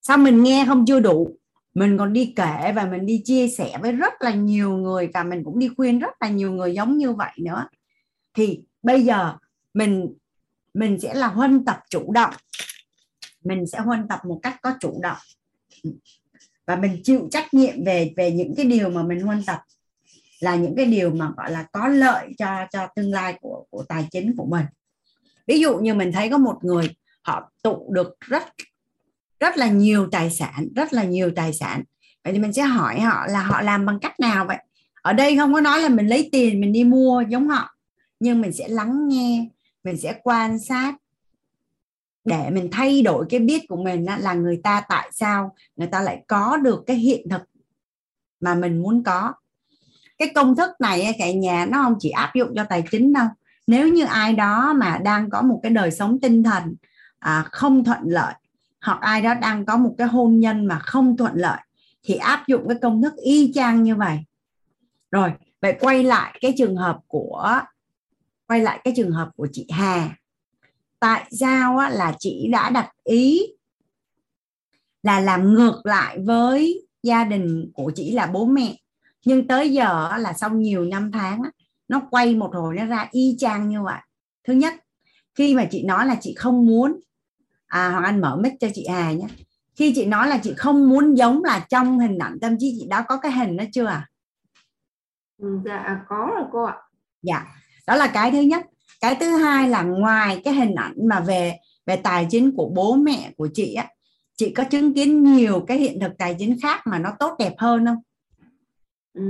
Sao 0.03 0.19
mình 0.19 0.43
nghe 0.43 0.65
không 0.67 0.87
chưa 0.87 1.01
đủ? 1.01 1.37
Mình 1.75 1.99
còn 1.99 2.13
đi 2.13 2.33
kể 2.37 2.73
và 2.77 2.85
mình 2.85 3.07
đi 3.07 3.23
chia 3.25 3.49
sẻ 3.49 3.79
với 3.83 3.93
rất 3.93 4.13
là 4.21 4.35
nhiều 4.35 4.77
người 4.77 5.11
và 5.15 5.25
mình 5.25 5.45
cũng 5.45 5.59
đi 5.59 5.69
khuyên 5.77 5.99
rất 5.99 6.11
là 6.21 6.29
nhiều 6.29 6.53
người 6.53 6.75
giống 6.75 6.99
như 6.99 7.13
vậy 7.13 7.33
nữa. 7.43 7.69
Thì 8.37 8.61
bây 8.85 9.05
giờ 9.05 9.35
mình 9.75 10.15
mình 10.75 11.01
sẽ 11.01 11.15
là 11.15 11.27
huân 11.27 11.65
tập 11.65 11.79
chủ 11.91 12.13
động. 12.13 12.35
Mình 13.45 13.67
sẽ 13.67 13.79
huân 13.79 14.09
tập 14.09 14.21
một 14.25 14.41
cách 14.43 14.57
có 14.63 14.75
chủ 14.81 15.01
động. 15.03 15.17
Và 16.67 16.77
mình 16.77 17.01
chịu 17.05 17.29
trách 17.31 17.55
nhiệm 17.55 17.85
về 17.85 18.13
về 18.17 18.31
những 18.31 18.55
cái 18.57 18.67
điều 18.67 18.91
mà 18.91 19.03
mình 19.03 19.21
huân 19.21 19.45
tập 19.45 19.61
là 20.41 20.57
những 20.57 20.75
cái 20.77 20.87
điều 20.87 21.15
mà, 21.15 21.31
gọi 21.37 21.51
là, 21.51 21.67
có 21.73 21.89
lợi 21.89 22.35
cho 22.39 22.67
cho 22.73 22.87
tương 22.97 23.13
lai 23.13 23.39
của 23.41 23.65
của 23.71 23.85
tài 23.89 24.09
chính 24.11 24.37
của 24.37 24.47
mình. 24.47 24.67
Ví 25.47 25.61
dụ 25.61 25.79
như 25.79 25.95
mình 25.95 26.13
thấy 26.13 26.31
có 26.31 26.39
một 26.39 26.65
người 26.65 26.89
họ 27.23 27.53
tụ 27.63 27.93
được 27.93 28.17
rất 28.21 28.43
rất 29.41 29.57
là 29.57 29.69
nhiều 29.69 30.09
tài 30.13 30.31
sản, 30.31 30.69
rất 30.77 30.93
là 30.93 31.05
nhiều 31.05 31.31
tài 31.37 31.53
sản. 31.53 31.83
Vậy 32.25 32.33
thì 32.33 32.39
mình 32.39 32.53
sẽ 32.53 32.63
hỏi 32.63 33.01
họ 33.01 33.27
là 33.27 33.43
họ 33.43 33.63
làm 33.63 33.87
bằng 33.87 33.99
cách 34.01 34.21
nào 34.21 34.47
vậy? 34.47 34.57
Ở 35.03 35.13
đây 35.13 35.37
không 35.37 35.53
có 35.53 35.61
nói 35.61 35.81
là 35.81 35.89
mình 35.89 36.07
lấy 36.07 36.29
tiền 36.33 36.61
mình 36.61 36.73
đi 36.73 36.85
mua 36.85 37.21
giống 37.29 37.49
họ 37.49 37.74
nhưng 38.25 38.41
mình 38.41 38.53
sẽ 38.53 38.69
lắng 38.69 39.09
nghe 39.09 39.49
mình 39.85 39.97
sẽ 39.97 40.21
quan 40.23 40.59
sát 40.59 40.95
để 42.25 42.51
mình 42.51 42.69
thay 42.73 43.03
đổi 43.03 43.27
cái 43.31 43.41
biết 43.41 43.69
của 43.69 43.77
mình 43.77 44.07
là 44.19 44.35
người 44.35 44.61
ta 44.65 44.83
tại 44.89 45.11
sao 45.13 45.55
người 45.77 45.87
ta 45.87 46.01
lại 46.01 46.25
có 46.27 46.57
được 46.57 46.85
cái 46.87 46.97
hiện 46.97 47.29
thực 47.31 47.43
mà 48.41 48.55
mình 48.55 48.83
muốn 48.83 49.03
có. 49.05 49.33
Cái 50.19 50.29
công 50.35 50.57
thức 50.57 50.71
này 50.81 51.15
cả 51.19 51.33
nhà 51.33 51.67
nó 51.67 51.83
không 51.83 51.97
chỉ 51.99 52.11
áp 52.11 52.33
dụng 52.35 52.53
cho 52.57 52.65
tài 52.65 52.85
chính 52.91 53.13
đâu. 53.13 53.27
Nếu 53.67 53.89
như 53.89 54.05
ai 54.05 54.33
đó 54.33 54.73
mà 54.73 54.99
đang 54.99 55.31
có 55.31 55.43
một 55.43 55.61
cái 55.63 55.73
đời 55.73 55.91
sống 55.91 56.21
tinh 56.21 56.43
thần 56.43 56.75
à, 57.19 57.45
không 57.53 57.85
thuận 57.85 58.01
lợi 58.05 58.35
hoặc 58.81 58.99
ai 59.01 59.23
đó 59.23 59.35
đang 59.35 59.67
có 59.67 59.77
một 59.77 59.95
cái 59.99 60.07
hôn 60.07 60.41
nhân 60.41 60.67
mà 60.67 60.79
không 60.79 61.17
thuận 61.17 61.33
lợi 61.35 61.59
thì 62.03 62.15
áp 62.15 62.45
dụng 62.47 62.69
cái 62.69 62.79
công 62.83 63.03
thức 63.03 63.15
y 63.17 63.53
chang 63.55 63.83
như 63.83 63.97
vậy. 63.97 64.19
Rồi 65.11 65.33
vậy 65.63 65.77
quay 65.81 66.03
lại 66.03 66.39
cái 66.41 66.55
trường 66.59 66.77
hợp 66.77 66.99
của 67.07 67.61
quay 68.55 68.63
lại 68.63 68.81
cái 68.85 68.95
trường 68.97 69.11
hợp 69.11 69.31
của 69.37 69.49
chị 69.53 69.67
Hà. 69.71 70.17
Tại 71.01 71.25
sao 71.31 71.77
á, 71.77 71.89
là 71.89 72.15
chị 72.19 72.49
đã 72.53 72.71
đặt 72.71 72.91
ý 73.05 73.41
là 75.03 75.21
làm 75.21 75.53
ngược 75.53 75.81
lại 75.85 76.19
với 76.25 76.87
gia 77.03 77.25
đình 77.25 77.71
của 77.75 77.93
chị 77.95 78.13
là 78.13 78.27
bố 78.27 78.47
mẹ? 78.47 78.77
Nhưng 79.25 79.49
tới 79.49 79.73
giờ 79.73 80.11
là 80.19 80.33
sau 80.33 80.51
nhiều 80.51 80.85
năm 80.85 81.13
tháng 81.13 81.43
nó 81.89 82.03
quay 82.11 82.35
một 82.35 82.55
hồi 82.55 82.75
nó 82.75 82.87
ra 82.87 83.09
y 83.11 83.37
chang 83.39 83.69
như 83.69 83.83
vậy. 83.83 83.99
Thứ 84.45 84.53
nhất 84.53 84.75
khi 85.35 85.55
mà 85.55 85.65
chị 85.71 85.83
nói 85.83 86.07
là 86.07 86.17
chị 86.21 86.35
không 86.35 86.67
muốn 86.67 87.01
à 87.67 87.91
hoàng 87.91 88.05
anh 88.05 88.21
mở 88.21 88.37
mic 88.37 88.53
cho 88.61 88.69
chị 88.75 88.87
hà 88.91 89.13
nhé. 89.13 89.27
Khi 89.77 89.93
chị 89.97 90.05
nói 90.05 90.29
là 90.29 90.39
chị 90.43 90.55
không 90.57 90.89
muốn 90.89 91.15
giống 91.15 91.45
là 91.45 91.67
trong 91.69 91.99
hình 91.99 92.19
ảnh 92.19 92.39
tâm 92.41 92.57
trí 92.59 92.77
chị 92.79 92.87
đã 92.89 93.03
có 93.09 93.17
cái 93.17 93.33
hình 93.33 93.57
đó 93.57 93.65
chưa 93.73 93.87
à? 93.87 94.09
Dạ 95.39 96.01
có 96.09 96.31
rồi 96.37 96.45
cô 96.53 96.65
ạ. 96.65 96.77
Dạ 97.23 97.47
đó 97.87 97.97
là 97.97 98.07
cái 98.07 98.31
thứ 98.31 98.41
nhất. 98.41 98.67
Cái 99.01 99.17
thứ 99.21 99.37
hai 99.37 99.69
là 99.69 99.83
ngoài 99.83 100.41
cái 100.45 100.55
hình 100.55 100.75
ảnh 100.75 100.95
mà 101.09 101.21
về 101.21 101.57
về 101.87 101.97
tài 101.97 102.27
chính 102.31 102.57
của 102.57 102.71
bố 102.75 102.95
mẹ 102.95 103.33
của 103.37 103.49
chị 103.55 103.75
á 103.75 103.89
chị 104.37 104.51
có 104.51 104.65
chứng 104.65 104.95
kiến 104.95 105.25
nhiều 105.25 105.65
cái 105.67 105.79
hiện 105.79 106.01
thực 106.01 106.13
tài 106.19 106.37
chính 106.39 106.61
khác 106.63 106.87
mà 106.87 106.99
nó 106.99 107.13
tốt 107.19 107.37
đẹp 107.39 107.55
hơn 107.59 107.87
không? 107.87 107.99
Ừ, 109.15 109.23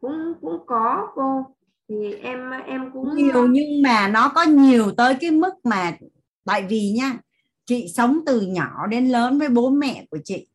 cũng 0.00 0.32
cũng 0.40 0.58
có 0.66 1.08
cô. 1.14 1.46
Thì 1.88 2.14
em 2.14 2.50
em 2.66 2.90
cũng 2.92 3.16
nhiều 3.16 3.46
nhưng 3.46 3.82
mà 3.82 4.08
nó 4.08 4.28
có 4.34 4.42
nhiều 4.42 4.92
tới 4.96 5.14
cái 5.20 5.30
mức 5.30 5.54
mà 5.64 5.96
tại 6.44 6.62
vì 6.68 6.90
nha 6.90 7.18
chị 7.66 7.88
sống 7.94 8.18
từ 8.26 8.40
nhỏ 8.40 8.86
đến 8.86 9.08
lớn 9.08 9.38
với 9.38 9.48
bố 9.48 9.70
mẹ 9.70 10.06
của 10.10 10.18
chị. 10.24 10.46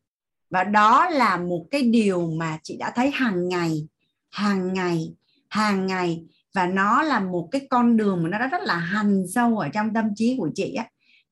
Và 0.50 0.64
đó 0.64 1.10
là 1.10 1.36
một 1.36 1.64
cái 1.70 1.82
điều 1.82 2.30
mà 2.30 2.58
chị 2.62 2.76
đã 2.76 2.92
thấy 2.94 3.10
hàng 3.10 3.48
ngày 3.48 3.88
hàng 4.30 4.72
ngày 4.72 5.14
hàng 5.48 5.86
ngày 5.86 6.24
và 6.54 6.66
nó 6.66 7.02
là 7.02 7.20
một 7.20 7.48
cái 7.50 7.66
con 7.70 7.96
đường 7.96 8.22
mà 8.22 8.28
nó 8.28 8.48
rất 8.48 8.62
là 8.62 8.76
hành 8.76 9.24
sâu 9.34 9.58
ở 9.58 9.68
trong 9.68 9.94
tâm 9.94 10.14
trí 10.14 10.36
của 10.38 10.50
chị 10.54 10.74
á. 10.74 10.88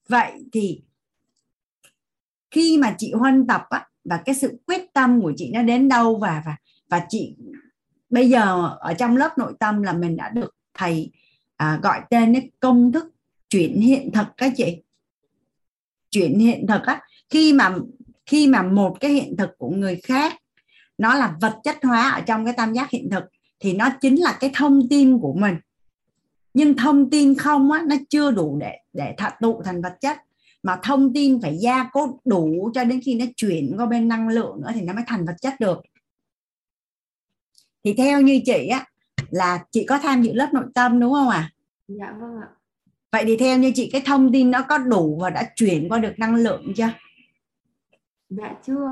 Vậy 0.08 0.32
thì 0.52 0.82
khi 2.50 2.78
mà 2.78 2.94
chị 2.98 3.12
huân 3.12 3.46
tập 3.46 3.62
á 3.70 3.86
và 4.04 4.22
cái 4.24 4.34
sự 4.34 4.60
quyết 4.66 4.92
tâm 4.92 5.20
của 5.22 5.32
chị 5.36 5.50
nó 5.54 5.62
đến 5.62 5.88
đâu 5.88 6.18
và 6.18 6.42
và 6.46 6.56
và 6.88 7.06
chị 7.08 7.36
bây 8.10 8.30
giờ 8.30 8.76
ở 8.80 8.94
trong 8.94 9.16
lớp 9.16 9.38
nội 9.38 9.52
tâm 9.60 9.82
là 9.82 9.92
mình 9.92 10.16
đã 10.16 10.28
được 10.28 10.54
thầy 10.74 11.10
à, 11.56 11.78
gọi 11.82 12.00
tên 12.10 12.34
cái 12.34 12.50
công 12.60 12.92
thức 12.92 13.04
chuyển 13.50 13.80
hiện 13.80 14.10
thực 14.12 14.26
các 14.36 14.52
chị. 14.56 14.82
Chuyển 16.10 16.38
hiện 16.38 16.66
thực 16.66 16.82
á 16.82 17.00
khi 17.30 17.52
mà 17.52 17.76
khi 18.26 18.46
mà 18.46 18.62
một 18.62 18.96
cái 19.00 19.10
hiện 19.10 19.36
thực 19.36 19.50
của 19.58 19.70
người 19.70 20.00
khác 20.02 20.34
nó 20.98 21.14
là 21.14 21.36
vật 21.40 21.60
chất 21.64 21.76
hóa 21.82 22.10
ở 22.10 22.20
trong 22.20 22.44
cái 22.44 22.54
tam 22.56 22.72
giác 22.72 22.90
hiện 22.90 23.10
thực 23.10 23.24
thì 23.62 23.72
nó 23.72 23.90
chính 24.00 24.22
là 24.22 24.36
cái 24.40 24.50
thông 24.54 24.88
tin 24.88 25.18
của 25.18 25.32
mình 25.32 25.56
nhưng 26.54 26.76
thông 26.76 27.10
tin 27.10 27.34
không 27.34 27.70
á 27.72 27.82
nó 27.86 27.96
chưa 28.08 28.30
đủ 28.30 28.58
để 28.60 28.78
để 28.92 29.14
thật 29.18 29.32
tụ 29.40 29.62
thành 29.62 29.82
vật 29.82 29.94
chất 30.00 30.18
mà 30.62 30.78
thông 30.82 31.12
tin 31.14 31.42
phải 31.42 31.58
gia 31.58 31.84
cốt 31.92 32.18
đủ 32.24 32.70
cho 32.74 32.84
đến 32.84 33.00
khi 33.04 33.14
nó 33.14 33.24
chuyển 33.36 33.74
qua 33.76 33.86
bên 33.86 34.08
năng 34.08 34.28
lượng 34.28 34.60
nữa 34.60 34.70
thì 34.74 34.80
nó 34.80 34.92
mới 34.92 35.04
thành 35.06 35.24
vật 35.24 35.34
chất 35.40 35.60
được 35.60 35.80
thì 37.84 37.94
theo 37.94 38.20
như 38.20 38.40
chị 38.44 38.68
á 38.68 38.86
là 39.30 39.64
chị 39.70 39.84
có 39.88 39.98
tham 39.98 40.22
dự 40.22 40.32
lớp 40.32 40.48
nội 40.52 40.64
tâm 40.74 41.00
đúng 41.00 41.12
không 41.12 41.28
ạ? 41.28 41.38
À? 41.38 41.52
Dạ 41.88 42.14
vâng 42.20 42.40
ạ. 42.40 42.48
Vậy 43.12 43.24
thì 43.26 43.36
theo 43.36 43.58
như 43.58 43.72
chị 43.74 43.90
cái 43.92 44.02
thông 44.04 44.32
tin 44.32 44.50
nó 44.50 44.62
có 44.68 44.78
đủ 44.78 45.18
và 45.22 45.30
đã 45.30 45.52
chuyển 45.56 45.88
qua 45.88 45.98
được 45.98 46.12
năng 46.18 46.34
lượng 46.34 46.72
chưa? 46.76 46.88
Dạ 48.28 48.54
chưa. 48.66 48.88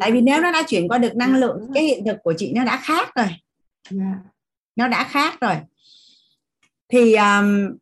Tại 0.00 0.12
vì 0.12 0.20
nếu 0.20 0.40
nó 0.40 0.52
đã 0.52 0.62
chuyển 0.68 0.88
qua 0.88 0.98
được 0.98 1.16
năng 1.16 1.32
dạ, 1.32 1.38
lượng 1.38 1.70
cái 1.74 1.84
hiện 1.84 2.04
thực 2.06 2.16
của 2.22 2.34
chị 2.36 2.52
nó 2.54 2.64
đã 2.64 2.80
khác 2.82 3.08
rồi 3.14 3.26
yeah. 3.90 4.18
Nó 4.76 4.88
đã 4.88 5.08
khác 5.10 5.40
rồi. 5.40 5.56
Thì 6.88 7.14
um, 7.14 7.76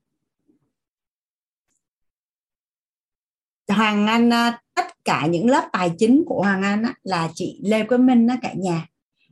Hoàng 3.69 4.07
Anh 4.07 4.33
à, 4.33 4.61
tất 4.75 5.05
cả 5.05 5.27
những 5.27 5.51
lớp 5.51 5.69
tài 5.73 5.93
chính 5.99 6.25
của 6.27 6.43
Hoàng 6.43 6.63
Anh 6.63 6.83
á, 6.83 6.95
là 7.03 7.31
chị 7.35 7.61
Lê 7.65 7.85
Quế 7.85 7.99
Minh 7.99 8.27
đó 8.27 8.35
cả 8.43 8.53
nhà 8.57 8.87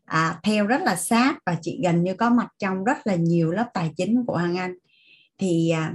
à, 0.04 0.40
theo 0.42 0.66
rất 0.66 0.80
là 0.82 0.96
sát 0.96 1.38
và 1.46 1.56
chị 1.62 1.80
gần 1.84 2.04
như 2.04 2.14
có 2.14 2.30
mặt 2.30 2.48
trong 2.58 2.84
rất 2.84 3.06
là 3.06 3.14
nhiều 3.14 3.50
lớp 3.50 3.66
tài 3.74 3.90
chính 3.96 4.24
của 4.26 4.38
Hoàng 4.38 4.58
Anh 4.58 4.74
thì 5.38 5.70
à, 5.70 5.94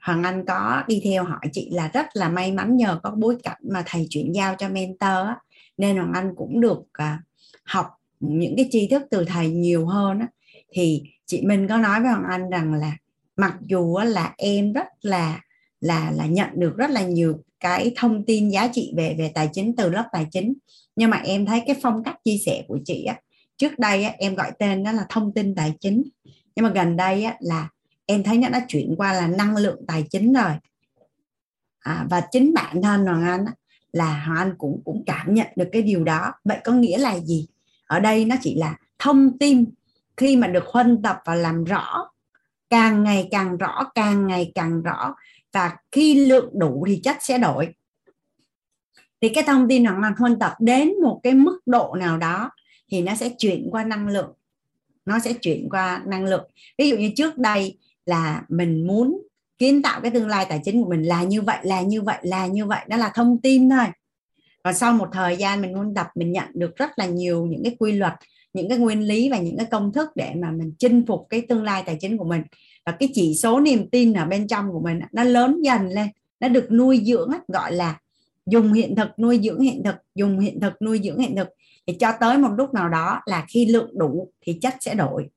Hoàng 0.00 0.22
Anh 0.22 0.44
có 0.46 0.84
đi 0.88 1.00
theo 1.04 1.24
hỏi 1.24 1.48
chị 1.52 1.70
là 1.72 1.88
rất 1.88 2.06
là 2.14 2.28
may 2.28 2.52
mắn 2.52 2.76
nhờ 2.76 3.00
có 3.02 3.10
bối 3.10 3.36
cảnh 3.42 3.60
mà 3.72 3.82
thầy 3.86 4.06
chuyển 4.10 4.34
giao 4.34 4.54
cho 4.54 4.68
mentor 4.68 5.26
á, 5.26 5.36
nên 5.76 5.96
Hoàng 5.96 6.12
Anh 6.12 6.32
cũng 6.36 6.60
được 6.60 6.82
à, 6.92 7.22
học 7.64 7.86
những 8.28 8.56
cái 8.56 8.68
tri 8.70 8.88
thức 8.88 9.02
từ 9.10 9.24
thầy 9.24 9.50
nhiều 9.50 9.86
hơn 9.86 10.18
á. 10.18 10.26
thì 10.72 11.02
chị 11.26 11.42
Minh 11.46 11.68
có 11.68 11.76
nói 11.76 12.00
với 12.00 12.10
Hoàng 12.10 12.24
Anh 12.30 12.50
rằng 12.50 12.74
là 12.74 12.96
mặc 13.36 13.56
dù 13.60 13.98
là 14.06 14.34
em 14.38 14.72
rất 14.72 14.86
là 15.02 15.40
là 15.80 16.10
là 16.10 16.26
nhận 16.26 16.48
được 16.54 16.76
rất 16.76 16.90
là 16.90 17.02
nhiều 17.02 17.38
cái 17.60 17.92
thông 17.96 18.24
tin 18.24 18.48
giá 18.48 18.68
trị 18.72 18.92
về 18.96 19.14
về 19.18 19.30
tài 19.34 19.48
chính 19.52 19.76
từ 19.76 19.90
lớp 19.90 20.04
tài 20.12 20.26
chính 20.30 20.54
nhưng 20.96 21.10
mà 21.10 21.16
em 21.16 21.46
thấy 21.46 21.62
cái 21.66 21.76
phong 21.82 22.04
cách 22.04 22.16
chia 22.24 22.36
sẻ 22.46 22.64
của 22.68 22.78
chị 22.84 23.04
á 23.04 23.20
trước 23.56 23.78
đây 23.78 24.04
á, 24.04 24.14
em 24.18 24.34
gọi 24.34 24.52
tên 24.58 24.84
đó 24.84 24.92
là 24.92 25.06
thông 25.08 25.32
tin 25.34 25.54
tài 25.54 25.72
chính 25.80 26.02
nhưng 26.56 26.64
mà 26.64 26.70
gần 26.70 26.96
đây 26.96 27.24
á, 27.24 27.36
là 27.40 27.68
em 28.06 28.22
thấy 28.22 28.38
nó 28.38 28.48
đã 28.48 28.64
chuyển 28.68 28.94
qua 28.96 29.12
là 29.12 29.26
năng 29.26 29.56
lượng 29.56 29.80
tài 29.86 30.04
chính 30.10 30.32
rồi 30.32 30.52
à, 31.78 32.06
và 32.10 32.22
chính 32.30 32.54
bản 32.54 32.82
thân 32.82 33.06
hoàng 33.06 33.24
anh 33.24 33.44
á, 33.44 33.52
là 33.92 34.24
hoàng 34.24 34.38
anh 34.38 34.54
cũng 34.58 34.80
cũng 34.84 35.02
cảm 35.06 35.34
nhận 35.34 35.46
được 35.56 35.68
cái 35.72 35.82
điều 35.82 36.04
đó 36.04 36.32
vậy 36.44 36.58
có 36.64 36.72
nghĩa 36.72 36.98
là 36.98 37.18
gì 37.18 37.46
ở 37.94 38.00
đây 38.00 38.24
nó 38.24 38.36
chỉ 38.40 38.54
là 38.54 38.76
thông 38.98 39.38
tin. 39.38 39.64
Khi 40.16 40.36
mà 40.36 40.46
được 40.46 40.64
huân 40.66 41.02
tập 41.02 41.18
và 41.24 41.34
làm 41.34 41.64
rõ, 41.64 42.08
càng 42.70 43.04
ngày 43.04 43.28
càng 43.30 43.56
rõ, 43.56 43.84
càng 43.94 44.26
ngày 44.26 44.52
càng 44.54 44.82
rõ, 44.82 45.14
và 45.52 45.76
khi 45.92 46.26
lượng 46.26 46.50
đủ 46.52 46.84
thì 46.88 47.00
chất 47.04 47.16
sẽ 47.20 47.38
đổi. 47.38 47.74
Thì 49.20 49.28
cái 49.28 49.44
thông 49.44 49.68
tin 49.68 49.84
hoặc 49.84 49.98
là 49.98 50.12
huân 50.18 50.38
tập 50.38 50.52
đến 50.58 50.92
một 51.02 51.20
cái 51.22 51.34
mức 51.34 51.60
độ 51.66 51.94
nào 51.98 52.18
đó 52.18 52.50
thì 52.90 53.02
nó 53.02 53.14
sẽ 53.14 53.28
chuyển 53.38 53.68
qua 53.70 53.84
năng 53.84 54.08
lượng. 54.08 54.32
Nó 55.04 55.18
sẽ 55.18 55.32
chuyển 55.32 55.68
qua 55.70 56.02
năng 56.06 56.24
lượng. 56.24 56.50
Ví 56.78 56.88
dụ 56.88 56.96
như 56.96 57.10
trước 57.16 57.38
đây 57.38 57.78
là 58.06 58.42
mình 58.48 58.86
muốn 58.86 59.22
kiến 59.58 59.82
tạo 59.82 60.00
cái 60.00 60.10
tương 60.10 60.28
lai 60.28 60.46
tài 60.48 60.60
chính 60.64 60.82
của 60.82 60.90
mình 60.90 61.02
là 61.02 61.22
như 61.22 61.42
vậy, 61.42 61.58
là 61.62 61.80
như 61.80 62.02
vậy, 62.02 62.18
là 62.22 62.46
như 62.46 62.66
vậy. 62.66 62.84
Đó 62.88 62.96
là 62.96 63.12
thông 63.14 63.40
tin 63.42 63.70
thôi 63.70 63.86
và 64.64 64.72
sau 64.72 64.92
một 64.92 65.08
thời 65.12 65.36
gian 65.36 65.62
mình 65.62 65.74
luôn 65.74 65.94
tập, 65.94 66.06
mình 66.14 66.32
nhận 66.32 66.48
được 66.54 66.76
rất 66.76 66.90
là 66.96 67.06
nhiều 67.06 67.46
những 67.46 67.62
cái 67.64 67.76
quy 67.78 67.92
luật, 67.92 68.12
những 68.52 68.68
cái 68.68 68.78
nguyên 68.78 69.00
lý 69.00 69.30
và 69.30 69.38
những 69.38 69.56
cái 69.56 69.66
công 69.66 69.92
thức 69.92 70.08
để 70.14 70.32
mà 70.36 70.50
mình 70.50 70.72
chinh 70.78 71.06
phục 71.06 71.26
cái 71.28 71.40
tương 71.48 71.62
lai 71.62 71.82
tài 71.86 71.96
chính 72.00 72.18
của 72.18 72.24
mình. 72.24 72.42
Và 72.86 72.92
cái 72.92 73.08
chỉ 73.12 73.34
số 73.34 73.60
niềm 73.60 73.90
tin 73.90 74.12
ở 74.12 74.24
bên 74.24 74.46
trong 74.48 74.72
của 74.72 74.80
mình 74.80 75.00
nó 75.12 75.24
lớn 75.24 75.62
dần 75.62 75.88
lên, 75.88 76.08
nó 76.40 76.48
được 76.48 76.72
nuôi 76.72 77.02
dưỡng 77.04 77.30
gọi 77.48 77.72
là 77.72 78.00
dùng 78.46 78.72
hiện 78.72 78.96
thực, 78.96 79.08
nuôi 79.18 79.40
dưỡng 79.42 79.60
hiện 79.60 79.82
thực, 79.84 79.94
dùng 80.14 80.38
hiện 80.38 80.60
thực, 80.60 80.82
nuôi 80.82 81.00
dưỡng 81.04 81.18
hiện 81.18 81.36
thực. 81.36 81.48
Thì 81.86 81.96
cho 82.00 82.12
tới 82.20 82.38
một 82.38 82.50
lúc 82.56 82.74
nào 82.74 82.88
đó 82.88 83.20
là 83.26 83.44
khi 83.48 83.66
lượng 83.66 83.98
đủ 83.98 84.32
thì 84.40 84.52
chất 84.62 84.74
sẽ 84.80 84.94
đổi. 84.94 85.28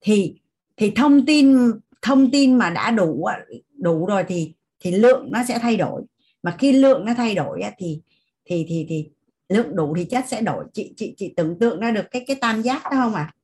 Thì 0.00 0.34
thì 0.76 0.90
thông 0.90 1.26
tin 1.26 1.56
thông 2.02 2.30
tin 2.30 2.58
mà 2.58 2.70
đã 2.70 2.90
đủ 2.90 3.26
đủ 3.74 4.06
rồi 4.06 4.24
thì 4.28 4.54
thì 4.80 4.90
lượng 4.90 5.28
nó 5.32 5.44
sẽ 5.48 5.58
thay 5.58 5.76
đổi 5.76 6.02
mà 6.42 6.56
khi 6.58 6.72
lượng 6.72 7.04
nó 7.04 7.14
thay 7.14 7.34
đổi 7.34 7.62
thì 7.78 8.02
thì 8.44 8.66
thì 8.68 8.86
thì 8.88 9.10
lượng 9.48 9.76
đủ 9.76 9.94
thì 9.96 10.04
chất 10.04 10.24
sẽ 10.28 10.40
đổi 10.42 10.64
chị 10.72 10.94
chị 10.96 11.14
chị 11.16 11.34
tưởng 11.36 11.58
tượng 11.58 11.80
ra 11.80 11.90
được 11.90 12.04
cái 12.10 12.24
cái 12.26 12.36
tam 12.40 12.62
giác 12.62 12.82
đó 12.84 12.90
không 12.90 13.14
ạ 13.14 13.32
à? 13.32 13.34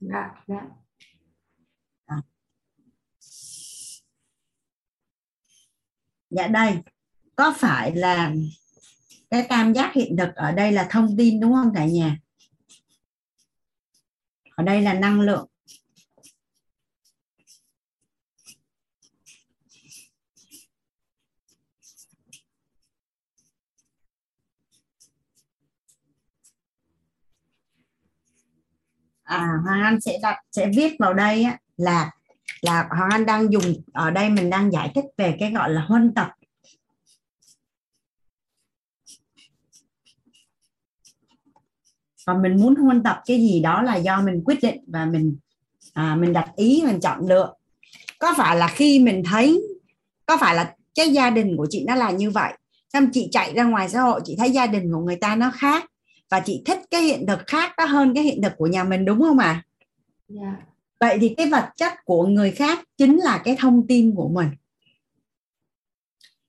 dạ 0.00 0.30
dạ 0.46 0.60
à. 2.06 2.16
dạ 6.30 6.46
đây 6.48 6.72
có 7.36 7.54
phải 7.56 7.94
là 7.96 8.32
cái 9.30 9.46
tam 9.48 9.72
giác 9.72 9.92
hiện 9.94 10.16
thực 10.16 10.34
ở 10.34 10.52
đây 10.52 10.72
là 10.72 10.86
thông 10.90 11.16
tin 11.16 11.40
đúng 11.40 11.52
không 11.52 11.72
cả 11.74 11.84
nhà 11.84 12.18
ở 14.56 14.64
đây 14.64 14.82
là 14.82 14.94
năng 14.94 15.20
lượng 15.20 15.48
à 29.24 29.48
Hoàng 29.64 29.82
Anh 29.82 30.00
sẽ 30.00 30.18
đặt 30.22 30.36
sẽ 30.52 30.70
viết 30.76 30.96
vào 30.98 31.14
đây 31.14 31.42
á, 31.42 31.58
là 31.76 32.10
là 32.62 32.88
Hoàng 32.90 33.10
Anh 33.10 33.26
đang 33.26 33.52
dùng 33.52 33.64
ở 33.92 34.10
đây 34.10 34.30
mình 34.30 34.50
đang 34.50 34.72
giải 34.72 34.92
thích 34.94 35.04
về 35.16 35.36
cái 35.40 35.52
gọi 35.52 35.70
là 35.70 35.80
huân 35.80 36.14
tập. 36.14 36.30
Và 42.26 42.34
mình 42.34 42.56
muốn 42.60 42.74
huân 42.74 43.02
tập 43.02 43.22
cái 43.26 43.38
gì 43.38 43.60
đó 43.60 43.82
là 43.82 43.96
do 43.96 44.20
mình 44.20 44.42
quyết 44.44 44.58
định 44.62 44.84
và 44.86 45.06
mình 45.06 45.36
à, 45.92 46.14
mình 46.14 46.32
đặt 46.32 46.50
ý 46.56 46.82
mình 46.86 47.00
chọn 47.00 47.28
lựa. 47.28 47.54
Có 48.18 48.34
phải 48.36 48.56
là 48.56 48.68
khi 48.68 48.98
mình 48.98 49.22
thấy 49.30 49.62
có 50.26 50.36
phải 50.40 50.54
là 50.54 50.74
cái 50.94 51.08
gia 51.08 51.30
đình 51.30 51.56
của 51.56 51.66
chị 51.70 51.84
nó 51.86 51.94
là 51.94 52.10
như 52.10 52.30
vậy? 52.30 52.52
Xong 52.92 53.08
chị 53.12 53.28
chạy 53.32 53.52
ra 53.54 53.64
ngoài 53.64 53.88
xã 53.88 54.00
hội 54.00 54.20
chị 54.24 54.36
thấy 54.38 54.50
gia 54.50 54.66
đình 54.66 54.92
của 54.92 55.00
người 55.00 55.16
ta 55.16 55.36
nó 55.36 55.50
khác 55.50 55.84
và 56.34 56.40
chị 56.40 56.62
thích 56.64 56.78
cái 56.90 57.02
hiện 57.02 57.26
thực 57.26 57.46
khác 57.46 57.72
đó 57.76 57.84
hơn 57.84 58.14
cái 58.14 58.24
hiện 58.24 58.42
thực 58.42 58.52
của 58.56 58.66
nhà 58.66 58.84
mình 58.84 59.04
đúng 59.04 59.20
không 59.20 59.38
ạ? 59.38 59.46
À? 59.46 59.64
yeah. 60.40 60.54
vậy 61.00 61.18
thì 61.20 61.34
cái 61.36 61.46
vật 61.46 61.68
chất 61.76 61.92
của 62.04 62.26
người 62.26 62.50
khác 62.50 62.84
chính 62.96 63.18
là 63.18 63.42
cái 63.44 63.56
thông 63.58 63.86
tin 63.86 64.14
của 64.14 64.28
mình. 64.28 64.48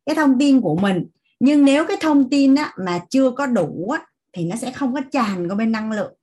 Cái 0.06 0.16
thông 0.16 0.40
tin 0.40 0.62
của 0.62 0.76
mình. 0.76 1.06
Nhưng 1.40 1.66
nếu 1.66 1.86
cái 1.88 1.98
thông 2.02 2.30
tin 2.30 2.56
á, 2.56 2.74
mà 2.78 3.00
chưa 3.10 3.32
có 3.32 3.46
đủ 3.46 3.90
á, 3.90 4.06
thì 4.34 4.46
nó 4.46 4.56
sẽ 4.56 4.72
không 4.72 4.94
có 4.94 5.02
tràn 5.12 5.48
qua 5.48 5.56
bên 5.56 5.72
năng 5.72 5.92
lượng. 5.92 6.14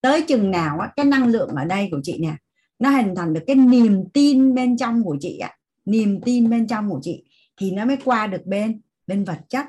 Tới 0.00 0.22
chừng 0.22 0.50
nào 0.50 0.78
á, 0.78 0.92
cái 0.96 1.06
năng 1.06 1.26
lượng 1.26 1.48
ở 1.56 1.64
đây 1.64 1.88
của 1.90 2.00
chị 2.02 2.18
nè 2.18 2.36
nó 2.78 2.90
hình 2.90 3.14
thành 3.16 3.32
được 3.32 3.44
cái 3.46 3.56
niềm 3.56 4.04
tin 4.12 4.54
bên 4.54 4.76
trong 4.76 5.04
của 5.04 5.16
chị 5.20 5.38
ạ. 5.38 5.56
Niềm 5.84 6.20
tin 6.20 6.50
bên 6.50 6.66
trong 6.66 6.90
của 6.90 7.00
chị 7.02 7.24
thì 7.56 7.70
nó 7.70 7.84
mới 7.84 7.96
qua 8.04 8.26
được 8.26 8.46
bên 8.46 8.80
bên 9.06 9.24
vật 9.24 9.38
chất 9.48 9.66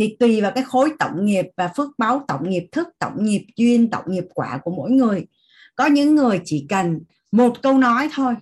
thì 0.00 0.16
tùy 0.20 0.40
vào 0.40 0.52
cái 0.54 0.64
khối 0.64 0.92
tổng 0.98 1.24
nghiệp 1.24 1.46
và 1.56 1.68
phước 1.76 1.88
báo 1.98 2.24
tổng 2.28 2.50
nghiệp 2.50 2.68
thức 2.72 2.88
tổng 2.98 3.24
nghiệp 3.24 3.46
duyên 3.56 3.90
tổng 3.90 4.04
nghiệp 4.06 4.24
quả 4.34 4.60
của 4.64 4.70
mỗi 4.70 4.90
người. 4.90 5.26
Có 5.76 5.86
những 5.86 6.14
người 6.14 6.40
chỉ 6.44 6.66
cần 6.68 7.00
một 7.32 7.62
câu 7.62 7.78
nói 7.78 8.08
thôi 8.12 8.34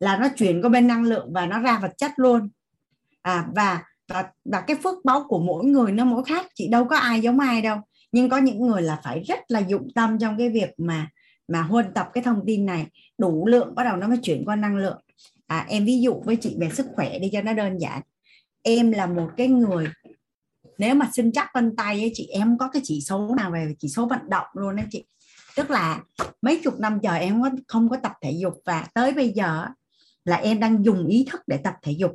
là 0.00 0.16
nó 0.16 0.28
chuyển 0.36 0.62
qua 0.62 0.68
bên 0.68 0.86
năng 0.86 1.04
lượng 1.04 1.32
và 1.32 1.46
nó 1.46 1.60
ra 1.60 1.78
vật 1.78 1.92
chất 1.98 2.10
luôn. 2.16 2.48
À 3.22 3.46
và 3.54 3.82
và, 4.08 4.24
và 4.44 4.60
cái 4.60 4.76
phước 4.82 5.04
báo 5.04 5.24
của 5.28 5.38
mỗi 5.38 5.64
người 5.64 5.92
nó 5.92 6.04
mỗi 6.04 6.24
khác 6.24 6.46
chị 6.54 6.68
đâu 6.68 6.84
có 6.84 6.96
ai 6.96 7.20
giống 7.20 7.38
ai 7.38 7.62
đâu. 7.62 7.78
Nhưng 8.12 8.28
có 8.28 8.36
những 8.36 8.66
người 8.66 8.82
là 8.82 9.00
phải 9.04 9.20
rất 9.20 9.38
là 9.48 9.60
dụng 9.60 9.88
tâm 9.94 10.18
trong 10.18 10.38
cái 10.38 10.48
việc 10.48 10.70
mà 10.78 11.08
mà 11.48 11.62
huân 11.62 11.94
tập 11.94 12.08
cái 12.12 12.24
thông 12.24 12.42
tin 12.46 12.66
này. 12.66 12.86
Đủ 13.18 13.46
lượng 13.46 13.74
bắt 13.74 13.84
đầu 13.84 13.96
nó 13.96 14.08
mới 14.08 14.18
chuyển 14.22 14.44
qua 14.44 14.56
năng 14.56 14.76
lượng. 14.76 15.00
À, 15.46 15.66
em 15.68 15.84
ví 15.84 16.00
dụ 16.00 16.22
với 16.24 16.36
chị 16.36 16.56
về 16.60 16.70
sức 16.70 16.86
khỏe 16.94 17.18
đi 17.18 17.30
cho 17.32 17.42
nó 17.42 17.52
đơn 17.52 17.78
giản. 17.78 18.00
Em 18.62 18.90
là 18.90 19.06
một 19.06 19.28
cái 19.36 19.48
người 19.48 19.88
nếu 20.82 20.94
mà 20.94 21.08
sinh 21.12 21.32
chắc 21.32 21.50
vân 21.54 21.76
tay 21.76 22.00
ấy, 22.00 22.10
chị 22.14 22.26
em 22.26 22.58
có 22.58 22.68
cái 22.68 22.82
chỉ 22.84 23.00
số 23.00 23.34
nào 23.36 23.50
về 23.50 23.74
chỉ 23.78 23.88
số 23.88 24.06
vận 24.06 24.20
động 24.28 24.46
luôn 24.54 24.76
đấy 24.76 24.86
chị. 24.90 25.04
Tức 25.56 25.70
là 25.70 26.00
mấy 26.42 26.60
chục 26.64 26.80
năm 26.80 26.98
giờ 27.02 27.12
em 27.12 27.42
không 27.68 27.88
có 27.88 27.96
tập 28.02 28.12
thể 28.22 28.30
dục 28.30 28.54
và 28.64 28.86
tới 28.94 29.12
bây 29.12 29.28
giờ 29.28 29.66
là 30.24 30.36
em 30.36 30.60
đang 30.60 30.84
dùng 30.84 31.06
ý 31.06 31.26
thức 31.30 31.40
để 31.46 31.56
tập 31.56 31.74
thể 31.82 31.92
dục. 31.92 32.10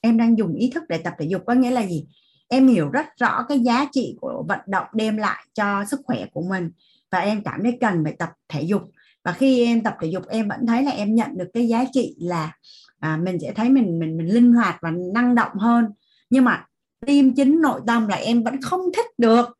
Em 0.00 0.16
đang 0.16 0.38
dùng 0.38 0.54
ý 0.54 0.70
thức 0.74 0.82
để 0.88 0.98
tập 0.98 1.14
thể 1.18 1.26
dục 1.26 1.42
có 1.46 1.54
nghĩa 1.54 1.70
là 1.70 1.86
gì? 1.86 2.06
Em 2.48 2.68
hiểu 2.68 2.88
rất 2.88 3.06
rõ 3.20 3.44
cái 3.48 3.58
giá 3.58 3.86
trị 3.92 4.16
của 4.20 4.44
vận 4.48 4.60
động 4.66 4.86
đem 4.94 5.16
lại 5.16 5.44
cho 5.54 5.84
sức 5.84 6.00
khỏe 6.04 6.26
của 6.32 6.42
mình 6.42 6.70
và 7.10 7.18
em 7.18 7.42
cảm 7.42 7.62
thấy 7.62 7.78
cần 7.80 8.04
phải 8.04 8.12
tập 8.18 8.30
thể 8.48 8.62
dục. 8.62 8.82
Và 9.24 9.32
khi 9.32 9.64
em 9.64 9.82
tập 9.82 9.96
thể 10.00 10.08
dục 10.08 10.28
em 10.28 10.48
vẫn 10.48 10.66
thấy 10.66 10.82
là 10.82 10.90
em 10.90 11.14
nhận 11.14 11.38
được 11.38 11.48
cái 11.54 11.68
giá 11.68 11.84
trị 11.92 12.16
là 12.20 12.52
à, 12.98 13.16
mình 13.16 13.38
sẽ 13.42 13.52
thấy 13.52 13.68
mình 13.68 13.98
mình 13.98 14.16
mình 14.16 14.34
linh 14.34 14.52
hoạt 14.52 14.78
và 14.82 14.90
năng 15.14 15.34
động 15.34 15.52
hơn. 15.58 15.84
Nhưng 16.30 16.44
mà 16.44 16.64
tim, 17.06 17.34
chính, 17.34 17.60
nội 17.60 17.80
tâm 17.86 18.08
là 18.08 18.16
em 18.16 18.42
vẫn 18.42 18.62
không 18.62 18.80
thích 18.96 19.06
được. 19.18 19.58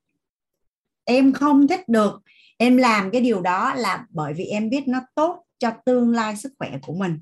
Em 1.05 1.33
không 1.33 1.69
thích 1.69 1.89
được. 1.89 2.23
Em 2.57 2.77
làm 2.77 3.11
cái 3.11 3.21
điều 3.21 3.41
đó 3.41 3.75
là 3.75 4.07
bởi 4.11 4.33
vì 4.35 4.45
em 4.45 4.71
biết 4.71 4.89
nó 4.89 5.01
tốt 5.15 5.45
cho 5.59 5.71
tương 5.85 6.13
lai 6.13 6.37
sức 6.37 6.53
khỏe 6.59 6.71
của 6.83 6.95
mình. 6.95 7.21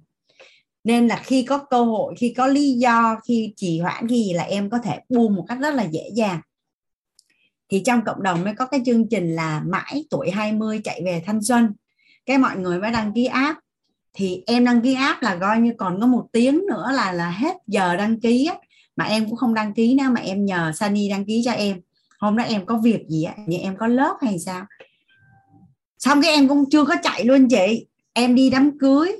Nên 0.84 1.08
là 1.08 1.20
khi 1.24 1.42
có 1.42 1.58
cơ 1.58 1.84
hội, 1.84 2.14
khi 2.18 2.34
có 2.36 2.47
lý 2.47 2.72
do, 2.72 3.20
khi 3.28 3.52
trì 3.56 3.80
hoãn 3.80 4.08
gì 4.08 4.32
là 4.32 4.42
em 4.42 4.70
có 4.70 4.78
thể 4.78 5.00
buông 5.08 5.34
một 5.34 5.44
cách 5.48 5.58
rất 5.60 5.74
là 5.74 5.82
dễ 5.82 6.10
dàng. 6.14 6.40
Thì 7.68 7.82
trong 7.84 8.05
cộng 8.05 8.22
đồng 8.22 8.44
mới 8.44 8.55
có 8.55 8.66
cái 8.66 8.80
chương 8.86 9.08
trình 9.08 9.34
là 9.34 9.62
mãi 9.66 10.05
tuổi 10.10 10.30
20 10.30 10.80
chạy 10.84 11.02
về 11.05 11.22
thanh 11.26 11.42
xuân. 11.42 11.74
Cái 12.26 12.38
mọi 12.38 12.56
người 12.56 12.80
mới 12.80 12.90
đăng 12.90 13.12
ký 13.14 13.26
app. 13.26 13.58
Thì 14.12 14.42
em 14.47 14.64
đăng 14.64 14.82
ký 14.82 14.94
app 14.94 15.22
là 15.22 15.36
coi 15.40 15.60
như 15.60 15.72
còn 15.78 16.00
có 16.00 16.06
một 16.06 16.26
tiếng 16.32 16.62
nữa 16.68 16.90
là 16.94 17.12
là 17.12 17.30
hết 17.30 17.56
giờ 17.66 17.97
đăng 17.97 18.20
ký 18.20 18.47
á 18.47 18.56
mà 18.99 19.05
em 19.05 19.25
cũng 19.27 19.36
không 19.36 19.55
đăng 19.55 19.75
ký 19.75 19.94
nữa 19.94 20.05
mà 20.15 20.20
em 20.20 20.44
nhờ 20.44 20.73
Sunny 20.75 21.09
đăng 21.09 21.25
ký 21.25 21.43
cho 21.44 21.52
em. 21.52 21.81
Hôm 22.18 22.36
đó 22.36 22.44
em 22.44 22.67
có 22.67 22.78
việc 22.78 23.07
gì 23.09 23.23
á 23.23 23.35
như 23.47 23.59
em 23.59 23.77
có 23.77 23.86
lớp 23.86 24.17
hay 24.20 24.39
sao? 24.39 24.67
Xong 25.99 26.23
cái 26.23 26.31
em 26.31 26.49
cũng 26.49 26.70
chưa 26.70 26.85
có 26.85 26.94
chạy 27.02 27.25
luôn 27.25 27.49
chị. 27.49 27.86
Em 28.12 28.35
đi 28.35 28.51
đám 28.51 28.78
cưới 28.78 29.12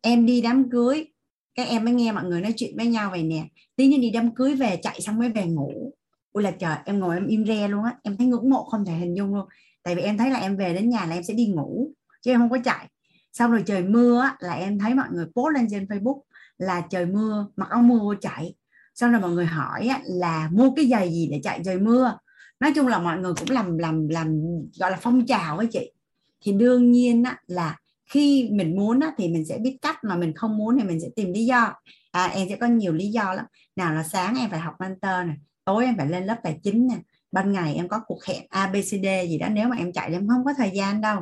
em 0.00 0.26
đi 0.26 0.40
đám 0.40 0.70
cưới. 0.70 1.06
Các 1.54 1.68
em 1.68 1.84
mới 1.84 1.94
nghe 1.94 2.12
mọi 2.12 2.24
người 2.24 2.40
nói 2.40 2.52
chuyện 2.56 2.76
với 2.76 2.86
nhau 2.86 3.10
vậy 3.10 3.22
nè. 3.22 3.44
Tí 3.76 3.88
nữa 3.88 3.96
đi 4.00 4.10
đám 4.10 4.34
cưới 4.34 4.54
về 4.54 4.76
chạy 4.82 5.00
xong 5.00 5.18
mới 5.18 5.28
về 5.28 5.44
ngủ. 5.44 5.92
Ui 6.32 6.42
là 6.42 6.50
trời 6.50 6.76
em 6.84 7.00
ngồi 7.00 7.16
em 7.16 7.26
im 7.26 7.46
re 7.46 7.68
luôn 7.68 7.84
á. 7.84 7.96
Em 8.02 8.16
thấy 8.16 8.26
ngưỡng 8.26 8.50
mộ 8.50 8.64
không 8.64 8.84
thể 8.84 8.92
hình 8.92 9.16
dung 9.16 9.34
luôn. 9.34 9.46
Tại 9.82 9.94
vì 9.94 10.02
em 10.02 10.18
thấy 10.18 10.30
là 10.30 10.38
em 10.38 10.56
về 10.56 10.74
đến 10.74 10.90
nhà 10.90 11.06
là 11.06 11.14
em 11.14 11.22
sẽ 11.22 11.34
đi 11.34 11.46
ngủ 11.46 11.90
chứ 12.22 12.30
em 12.30 12.40
không 12.40 12.50
có 12.50 12.58
chạy. 12.64 12.88
Xong 13.32 13.50
rồi 13.50 13.62
trời 13.66 13.82
mưa 13.82 14.20
á, 14.20 14.36
là 14.40 14.54
em 14.54 14.78
thấy 14.78 14.94
mọi 14.94 15.06
người 15.12 15.24
post 15.24 15.54
lên 15.54 15.66
trên 15.70 15.84
facebook 15.84 16.20
là 16.58 16.80
trời 16.90 17.06
mưa 17.06 17.46
mặc 17.56 17.68
áo 17.70 17.82
mưa 17.82 18.14
chạy 18.20 18.54
xong 19.00 19.12
rồi 19.12 19.20
mọi 19.20 19.30
người 19.30 19.46
hỏi 19.46 19.88
là 20.04 20.48
mua 20.52 20.70
cái 20.76 20.86
giày 20.86 21.10
gì 21.10 21.28
để 21.30 21.40
chạy 21.42 21.60
trời 21.64 21.78
mưa? 21.78 22.18
Nói 22.60 22.72
chung 22.74 22.86
là 22.86 22.98
mọi 22.98 23.18
người 23.18 23.32
cũng 23.34 23.50
làm 23.50 23.78
làm 23.78 24.08
làm 24.08 24.40
gọi 24.78 24.90
là 24.90 24.98
phong 25.00 25.26
trào 25.26 25.56
với 25.56 25.66
chị. 25.66 25.92
Thì 26.40 26.52
đương 26.52 26.92
nhiên 26.92 27.24
á, 27.24 27.36
là 27.46 27.78
khi 28.10 28.48
mình 28.52 28.76
muốn 28.76 29.00
á, 29.00 29.12
thì 29.18 29.28
mình 29.28 29.44
sẽ 29.44 29.58
biết 29.58 29.78
cách 29.82 30.04
mà 30.04 30.16
mình 30.16 30.34
không 30.34 30.56
muốn 30.56 30.78
thì 30.78 30.84
mình 30.84 31.00
sẽ 31.00 31.08
tìm 31.16 31.32
lý 31.32 31.44
do. 31.44 31.74
À, 32.12 32.26
em 32.26 32.48
sẽ 32.48 32.56
có 32.56 32.66
nhiều 32.66 32.92
lý 32.92 33.06
do 33.06 33.34
lắm. 33.34 33.44
Nào 33.76 33.94
là 33.94 34.02
sáng 34.02 34.38
em 34.38 34.50
phải 34.50 34.60
học 34.60 34.74
mentor 34.78 35.26
này 35.26 35.36
tối 35.64 35.84
em 35.84 35.96
phải 35.96 36.08
lên 36.08 36.24
lớp 36.24 36.36
tài 36.42 36.58
chính 36.62 36.86
nè 36.86 36.96
ban 37.32 37.52
ngày 37.52 37.74
em 37.74 37.88
có 37.88 38.00
cuộc 38.06 38.24
hẹn 38.24 38.46
abcd 38.48 39.06
gì 39.28 39.38
đó. 39.38 39.48
Nếu 39.48 39.68
mà 39.68 39.76
em 39.76 39.92
chạy 39.92 40.08
thì 40.08 40.14
em 40.14 40.28
không 40.28 40.44
có 40.44 40.52
thời 40.58 40.70
gian 40.74 41.00
đâu. 41.00 41.20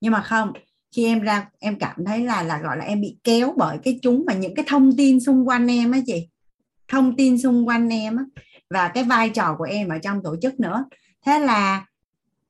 Nhưng 0.00 0.12
mà 0.12 0.22
không 0.22 0.52
khi 0.96 1.04
em 1.04 1.20
ra 1.20 1.48
em 1.58 1.78
cảm 1.78 2.04
thấy 2.04 2.24
là 2.24 2.42
là 2.42 2.58
gọi 2.58 2.76
là 2.76 2.84
em 2.84 3.00
bị 3.00 3.16
kéo 3.24 3.54
bởi 3.56 3.78
cái 3.82 3.98
chúng 4.02 4.24
và 4.26 4.34
những 4.34 4.54
cái 4.54 4.64
thông 4.68 4.96
tin 4.96 5.20
xung 5.20 5.48
quanh 5.48 5.70
em 5.70 5.90
á 5.90 5.98
chị 6.06 6.28
thông 6.88 7.16
tin 7.16 7.38
xung 7.38 7.68
quanh 7.68 7.88
em 7.88 8.16
á 8.16 8.24
và 8.70 8.88
cái 8.88 9.04
vai 9.04 9.30
trò 9.30 9.54
của 9.58 9.64
em 9.64 9.88
ở 9.88 9.98
trong 9.98 10.22
tổ 10.22 10.36
chức 10.42 10.60
nữa. 10.60 10.84
Thế 11.26 11.38
là 11.38 11.86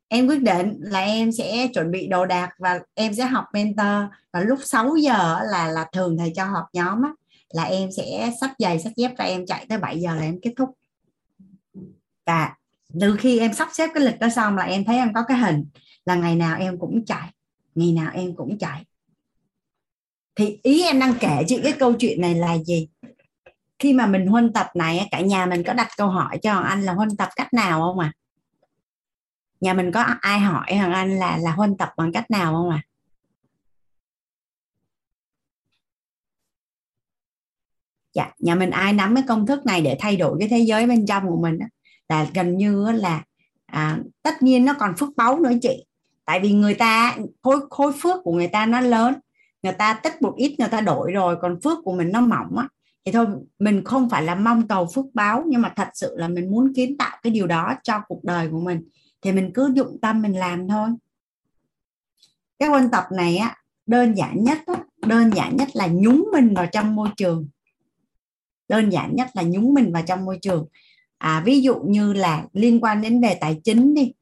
em 0.09 0.27
quyết 0.27 0.43
định 0.43 0.77
là 0.81 1.01
em 1.01 1.33
sẽ 1.33 1.69
chuẩn 1.75 1.91
bị 1.91 2.07
đồ 2.07 2.27
đạc 2.27 2.51
và 2.59 2.81
em 2.95 3.15
sẽ 3.15 3.25
học 3.25 3.45
mentor. 3.53 4.13
Và 4.33 4.41
lúc 4.41 4.59
6 4.63 4.97
giờ 4.97 5.39
là 5.51 5.69
là 5.69 5.87
thường 5.93 6.17
thầy 6.19 6.33
cho 6.37 6.45
họp 6.45 6.65
nhóm 6.73 7.03
á, 7.03 7.11
là 7.49 7.63
em 7.63 7.89
sẽ 7.97 8.33
sắp 8.41 8.51
giày 8.59 8.79
sắp 8.79 8.91
dép 8.97 9.17
ra 9.19 9.25
em 9.25 9.47
chạy 9.47 9.67
tới 9.69 9.79
7 9.79 10.01
giờ 10.01 10.15
là 10.15 10.23
em 10.23 10.41
kết 10.43 10.53
thúc. 10.57 10.71
Và 12.27 12.55
từ 13.01 13.17
khi 13.17 13.39
em 13.39 13.55
sắp 13.55 13.69
xếp 13.73 13.91
cái 13.95 14.05
lịch 14.05 14.19
đó 14.19 14.29
xong 14.29 14.57
là 14.57 14.63
em 14.63 14.85
thấy 14.85 14.97
em 14.97 15.13
có 15.15 15.23
cái 15.29 15.39
hình 15.39 15.65
là 16.05 16.15
ngày 16.15 16.37
nào 16.37 16.57
em 16.59 16.79
cũng 16.79 17.05
chạy 17.05 17.31
ngày 17.79 17.93
nào 17.93 18.11
em 18.15 18.37
cũng 18.37 18.59
chạy. 18.59 18.85
Thì 20.37 20.59
ý 20.63 20.83
em 20.83 20.99
đang 20.99 21.15
kể 21.21 21.45
chị 21.47 21.61
cái 21.63 21.73
câu 21.73 21.93
chuyện 21.93 22.21
này 22.21 22.35
là 22.35 22.59
gì? 22.59 22.89
Khi 23.79 23.93
mà 23.93 24.07
mình 24.07 24.27
huân 24.27 24.53
tập 24.53 24.67
này 24.75 25.09
cả 25.11 25.21
nhà 25.21 25.47
mình 25.47 25.63
có 25.67 25.73
đặt 25.73 25.89
câu 25.97 26.09
hỏi 26.09 26.39
cho 26.43 26.53
anh 26.53 26.83
là 26.83 26.93
huân 26.93 27.17
tập 27.17 27.29
cách 27.37 27.55
nào 27.55 27.81
không 27.81 27.99
à 27.99 28.13
nhà 29.61 29.75
mình 29.75 29.93
có 29.93 30.05
ai 30.21 30.41
hỏi 30.41 30.75
hoàng 30.77 30.93
anh 30.93 31.19
là 31.19 31.37
là 31.37 31.53
huân 31.53 31.77
tập 31.77 31.93
bằng 31.97 32.13
cách 32.13 32.31
nào 32.31 32.55
không 32.55 32.71
à 32.71 32.83
dạ 38.15 38.31
nhà 38.39 38.55
mình 38.55 38.71
ai 38.71 38.93
nắm 38.93 39.15
cái 39.15 39.25
công 39.29 39.47
thức 39.47 39.67
này 39.67 39.83
để 39.83 39.97
thay 40.01 40.17
đổi 40.17 40.37
cái 40.41 40.49
thế 40.49 40.59
giới 40.59 40.87
bên 40.87 41.07
trong 41.07 41.29
của 41.29 41.41
mình 41.43 41.59
đó, 41.59 41.67
là 42.09 42.27
gần 42.35 42.57
như 42.57 42.93
là 42.93 43.23
à, 43.67 43.99
tất 44.23 44.43
nhiên 44.43 44.65
nó 44.65 44.75
còn 44.79 44.97
phước 44.97 45.09
báu 45.17 45.39
nữa 45.39 45.51
chị. 45.63 45.85
Tại 46.25 46.41
vì 46.41 46.53
người 46.53 46.75
ta 46.75 47.17
khối 47.43 47.61
khối 47.71 47.93
phước 48.03 48.17
của 48.25 48.33
người 48.33 48.49
ta 48.49 48.67
nó 48.67 48.81
lớn 48.81 49.15
người 49.63 49.73
ta 49.73 49.95
tích 49.95 50.23
một 50.23 50.35
ít 50.37 50.57
người 50.59 50.69
ta 50.69 50.81
đổi 50.81 51.13
rồi 51.13 51.37
còn 51.43 51.61
phước 51.65 51.79
của 51.85 51.95
mình 51.95 52.13
nó 52.13 52.21
mỏng 52.21 52.57
á 52.59 52.69
thì 53.09 53.13
thôi 53.13 53.27
mình 53.59 53.85
không 53.85 54.11
phải 54.11 54.23
là 54.23 54.35
mong 54.35 54.69
cầu 54.69 54.89
phước 54.95 55.05
báo 55.15 55.45
nhưng 55.47 55.63
mà 55.63 55.73
thật 55.77 55.89
sự 55.95 56.15
là 56.17 56.29
mình 56.29 56.51
muốn 56.51 56.73
kiến 56.75 56.97
tạo 56.99 57.19
cái 57.23 57.33
điều 57.33 57.47
đó 57.47 57.75
cho 57.83 58.01
cuộc 58.09 58.25
đời 58.25 58.49
của 58.51 58.61
mình. 58.61 58.89
Thì 59.23 59.33
mình 59.33 59.51
cứ 59.55 59.73
dụng 59.75 59.99
tâm 60.03 60.23
mình 60.23 60.39
làm 60.39 60.69
thôi. 60.69 60.89
Cái 62.59 62.69
ôn 62.69 62.91
tập 62.91 63.05
này 63.13 63.37
á 63.37 63.57
đơn 63.87 64.17
giản 64.17 64.45
nhất 64.45 64.59
á, 64.67 64.75
đơn 65.07 65.31
giản 65.37 65.57
nhất 65.57 65.69
là 65.73 65.87
nhúng 65.87 66.29
mình 66.33 66.55
vào 66.55 66.67
trong 66.73 66.95
môi 66.97 67.09
trường. 67.17 67.49
Đơn 68.69 68.93
giản 68.93 69.17
nhất 69.17 69.29
là 69.35 69.43
nhúng 69.43 69.75
mình 69.75 69.93
vào 69.93 70.03
trong 70.07 70.25
môi 70.25 70.39
trường. 70.43 70.67
À, 71.19 71.43
ví 71.47 71.63
dụ 71.63 71.75
như 71.75 72.13
là 72.13 72.45
liên 72.53 72.81
quan 72.81 73.03
đến 73.03 73.21
về 73.21 73.39
tài 73.41 73.61
chính 73.65 73.95
đi 73.95 74.13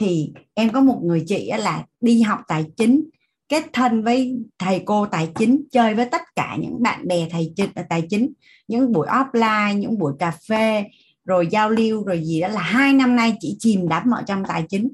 thì 0.00 0.32
em 0.54 0.70
có 0.70 0.80
một 0.80 1.00
người 1.04 1.24
chị 1.26 1.50
là 1.58 1.84
đi 2.00 2.22
học 2.22 2.40
tài 2.48 2.64
chính 2.76 3.04
kết 3.52 3.64
thân 3.72 4.02
với 4.02 4.34
thầy 4.58 4.82
cô 4.84 5.06
tài 5.06 5.28
chính, 5.38 5.64
chơi 5.72 5.94
với 5.94 6.06
tất 6.06 6.22
cả 6.36 6.56
những 6.60 6.82
bạn 6.82 7.08
bè 7.08 7.28
thầy 7.30 7.52
chính 7.56 7.70
tài 7.88 8.02
chính, 8.10 8.32
những 8.68 8.92
buổi 8.92 9.06
offline, 9.06 9.78
những 9.78 9.98
buổi 9.98 10.12
cà 10.18 10.32
phê, 10.48 10.84
rồi 11.24 11.46
giao 11.50 11.70
lưu, 11.70 12.04
rồi 12.04 12.20
gì 12.24 12.40
đó 12.40 12.48
là 12.48 12.60
hai 12.60 12.92
năm 12.92 13.16
nay 13.16 13.36
chỉ 13.40 13.56
chìm 13.58 13.88
đắm 13.88 14.10
ở 14.10 14.22
trong 14.26 14.42
tài 14.48 14.64
chính. 14.68 14.88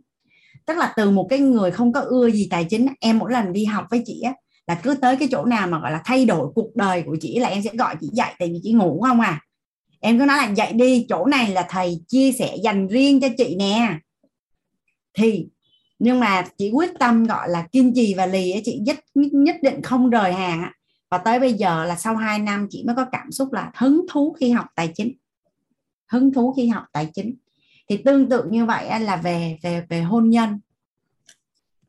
Tức 0.67 0.77
là 0.77 0.93
từ 0.97 1.11
một 1.11 1.27
cái 1.31 1.39
người 1.39 1.71
không 1.71 1.93
có 1.93 2.01
ưa 2.01 2.31
gì 2.31 2.49
tài 2.51 2.65
chính, 2.65 2.87
em 3.01 3.19
mỗi 3.19 3.33
lần 3.33 3.53
đi 3.53 3.65
học 3.65 3.87
với 3.91 4.03
chị 4.07 4.21
á, 4.21 4.33
là 4.67 4.75
cứ 4.75 4.95
tới 4.95 5.17
cái 5.17 5.29
chỗ 5.31 5.45
nào 5.45 5.67
mà, 5.67 5.81
gọi 5.81 5.93
là, 5.93 6.03
thay 6.05 6.25
đổi 6.25 6.49
cuộc 6.55 6.77
đời 6.77 7.03
của 7.03 7.17
chị, 7.21 7.39
là 7.39 7.49
em 7.49 7.63
sẽ 7.63 7.71
gọi 7.75 7.95
chị 8.01 8.09
dậy, 8.13 8.31
tại 8.39 8.49
vì 8.49 8.61
chị 8.63 8.73
ngủ 8.73 9.01
không 9.07 9.21
à. 9.21 9.41
Em 10.01 10.19
cứ 10.19 10.25
nói 10.25 10.37
là, 10.37 10.51
dậy 10.51 10.73
đi, 10.73 11.07
chỗ 11.09 11.27
này 11.27 11.51
là 11.51 11.67
thầy 11.69 12.01
chia 12.09 12.33
sẻ 12.33 12.57
dành 12.65 12.89
riêng 12.89 13.21
cho 13.21 13.29
chị 13.39 13.57
nè. 13.59 13.99
Thì 15.15 15.47
nhưng 15.99 16.21
mà 16.21 16.45
chị 16.59 16.71
quyết 16.71 16.91
tâm 16.99 17.25
gọi 17.25 17.49
là 17.49 17.67
kiên 17.73 17.93
trì 17.95 18.15
và 18.15 18.27
lì 18.27 18.53
ấy, 18.53 18.63
chị 18.65 18.81
nhất 18.85 18.97
nhất 19.15 19.57
định 19.63 19.83
không 19.83 20.11
rời 20.11 20.33
hàng 20.33 20.73
và 21.11 21.19
tới 21.19 21.41
bây 21.41 21.53
giờ 21.53 21.85
là 21.85 21.97
sau 21.97 22.17
2 22.17 22.39
năm 22.39 22.67
chị 22.71 22.85
mới 22.87 22.97
có 22.97 23.05
cảm 23.13 23.33
xúc 23.33 23.53
là 23.53 23.71
hứng 23.75 24.07
thú 24.11 24.37
khi 24.41 24.51
học 24.51 24.67
tài 24.75 24.93
chính. 24.95 25.13
Hứng 26.07 26.33
thú 26.33 26.53
khi 26.57 26.69
học 26.69 26.85
tài 26.93 27.11
chính. 27.15 27.37
Thì 27.89 27.97
tương 27.97 28.29
tự 28.29 28.45
như 28.51 28.65
vậy 28.65 29.01
là 29.01 29.17
về 29.17 29.59
về 29.63 29.87
về 29.89 30.01
hôn 30.01 30.31
nhân. 30.31 30.61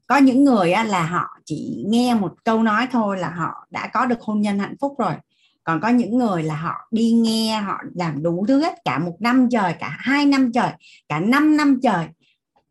Có 0.07 0.17
những 0.17 0.43
người 0.43 0.69
là 0.69 1.03
họ 1.03 1.27
chỉ 1.45 1.83
nghe 1.87 2.13
một 2.13 2.33
câu 2.43 2.63
nói 2.63 2.87
thôi 2.91 3.17
là 3.17 3.29
họ 3.29 3.67
đã 3.69 3.87
có 3.93 4.05
được 4.05 4.21
hôn 4.21 4.41
nhân 4.41 4.59
hạnh 4.59 4.75
phúc 4.81 4.95
rồi. 4.99 5.13
Còn 5.63 5.81
có 5.81 5.89
những 5.89 6.17
người 6.17 6.43
là 6.43 6.55
họ 6.55 6.73
đi 6.91 7.11
nghe 7.11 7.61
họ 7.61 7.77
làm 7.95 8.23
đủ 8.23 8.45
thứ 8.47 8.61
hết 8.61 8.73
cả 8.85 8.99
một 8.99 9.15
năm 9.19 9.47
trời 9.51 9.73
cả 9.79 9.97
hai 9.99 10.25
năm 10.25 10.51
trời 10.53 10.71
cả 11.09 11.19
năm 11.19 11.57
năm 11.57 11.79
trời 11.83 12.07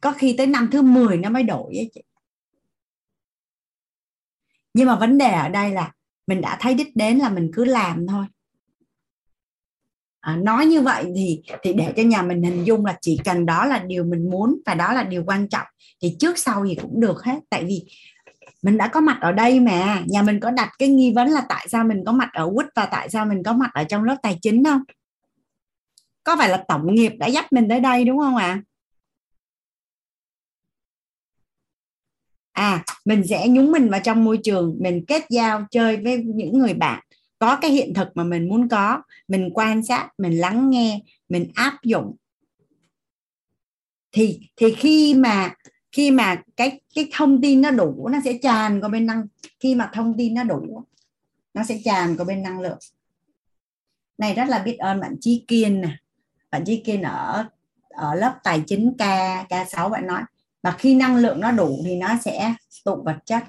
có 0.00 0.12
khi 0.12 0.34
tới 0.38 0.46
năm 0.46 0.68
thứ 0.72 0.82
10 0.82 1.16
nó 1.16 1.30
mới 1.30 1.42
đổi 1.42 1.74
ấy 1.76 1.90
chị. 1.94 2.02
Nhưng 4.74 4.86
mà 4.86 4.96
vấn 4.96 5.18
đề 5.18 5.30
ở 5.30 5.48
đây 5.48 5.70
là 5.70 5.92
mình 6.26 6.40
đã 6.40 6.58
thấy 6.60 6.74
đích 6.74 6.96
đến 6.96 7.18
là 7.18 7.28
mình 7.28 7.50
cứ 7.54 7.64
làm 7.64 8.06
thôi. 8.06 8.26
À, 10.20 10.36
nói 10.36 10.66
như 10.66 10.80
vậy 10.80 11.04
thì 11.16 11.42
thì 11.62 11.72
để 11.72 11.92
cho 11.96 12.02
nhà 12.02 12.22
mình 12.22 12.42
hình 12.42 12.64
dung 12.64 12.84
là 12.86 12.98
chỉ 13.00 13.18
cần 13.24 13.46
đó 13.46 13.66
là 13.66 13.78
điều 13.78 14.04
mình 14.04 14.30
muốn 14.30 14.58
và 14.66 14.74
đó 14.74 14.92
là 14.92 15.02
điều 15.02 15.24
quan 15.26 15.48
trọng 15.48 15.66
thì 16.02 16.16
trước 16.18 16.38
sau 16.38 16.66
gì 16.66 16.74
cũng 16.74 17.00
được 17.00 17.22
hết. 17.24 17.38
Tại 17.50 17.64
vì 17.64 17.84
mình 18.62 18.78
đã 18.78 18.88
có 18.88 19.00
mặt 19.00 19.18
ở 19.20 19.32
đây 19.32 19.60
mà 19.60 20.02
nhà 20.06 20.22
mình 20.22 20.40
có 20.40 20.50
đặt 20.50 20.70
cái 20.78 20.88
nghi 20.88 21.12
vấn 21.12 21.28
là 21.28 21.42
tại 21.48 21.66
sao 21.70 21.84
mình 21.84 22.02
có 22.06 22.12
mặt 22.12 22.28
ở 22.32 22.50
quýt 22.54 22.66
và 22.74 22.86
tại 22.86 23.10
sao 23.10 23.26
mình 23.26 23.42
có 23.42 23.52
mặt 23.52 23.70
ở 23.74 23.84
trong 23.84 24.04
lớp 24.04 24.16
tài 24.22 24.38
chính 24.42 24.64
không? 24.64 24.82
Có 26.24 26.36
phải 26.36 26.48
là 26.48 26.64
tổng 26.68 26.94
nghiệp 26.94 27.12
đã 27.18 27.26
dắt 27.26 27.52
mình 27.52 27.68
tới 27.68 27.80
đây 27.80 28.04
đúng 28.04 28.18
không 28.18 28.36
ạ? 28.36 28.46
à? 28.46 28.62
À 32.58 32.84
mình 33.04 33.26
sẽ 33.26 33.48
nhúng 33.48 33.72
mình 33.72 33.88
vào 33.88 34.00
trong 34.04 34.24
môi 34.24 34.38
trường, 34.44 34.76
mình 34.80 35.04
kết 35.06 35.22
giao, 35.30 35.66
chơi 35.70 35.96
với 35.96 36.22
những 36.24 36.58
người 36.58 36.74
bạn. 36.74 37.04
Có 37.38 37.56
cái 37.56 37.70
hiện 37.70 37.94
thực 37.94 38.08
mà 38.14 38.24
mình 38.24 38.48
muốn 38.48 38.68
có, 38.68 39.02
mình 39.28 39.50
quan 39.54 39.84
sát, 39.84 40.08
mình 40.18 40.38
lắng 40.38 40.70
nghe, 40.70 41.00
mình 41.28 41.50
áp 41.54 41.78
dụng. 41.82 42.16
Thì 44.12 44.40
thì 44.56 44.74
khi 44.74 45.14
mà 45.14 45.54
khi 45.92 46.10
mà 46.10 46.42
cái 46.56 46.80
cái 46.94 47.08
thông 47.12 47.40
tin 47.40 47.60
nó 47.60 47.70
đủ, 47.70 48.08
nó 48.08 48.18
sẽ 48.24 48.38
tràn 48.42 48.80
qua 48.80 48.88
bên 48.88 49.06
năng, 49.06 49.26
khi 49.60 49.74
mà 49.74 49.90
thông 49.94 50.14
tin 50.18 50.34
nó 50.34 50.44
đủ, 50.44 50.84
nó 51.54 51.64
sẽ 51.64 51.80
tràn 51.84 52.16
qua 52.16 52.24
bên 52.24 52.42
năng 52.42 52.60
lượng. 52.60 52.78
Này, 54.18 54.34
rất 54.34 54.48
là 54.48 54.58
biết 54.58 54.76
ơn 54.78 55.00
bạn 55.00 55.16
Chí 55.20 55.44
Kiên 55.48 55.80
nè. 55.80 55.96
Bạn 56.50 56.64
Chí 56.66 56.82
Kiên 56.84 57.02
ở 57.02 57.44
ở 57.88 58.14
lớp 58.14 58.38
tài 58.44 58.62
chính 58.66 58.92
K 58.98 59.02
K6 59.48 59.88
bạn 59.88 60.06
nói 60.06 60.22
và 60.68 60.74
khi 60.78 60.94
năng 60.94 61.16
lượng 61.16 61.40
nó 61.40 61.52
đủ 61.52 61.82
thì 61.84 61.96
nó 61.96 62.08
sẽ 62.24 62.54
tụ 62.84 63.02
vật 63.04 63.16
chất. 63.26 63.44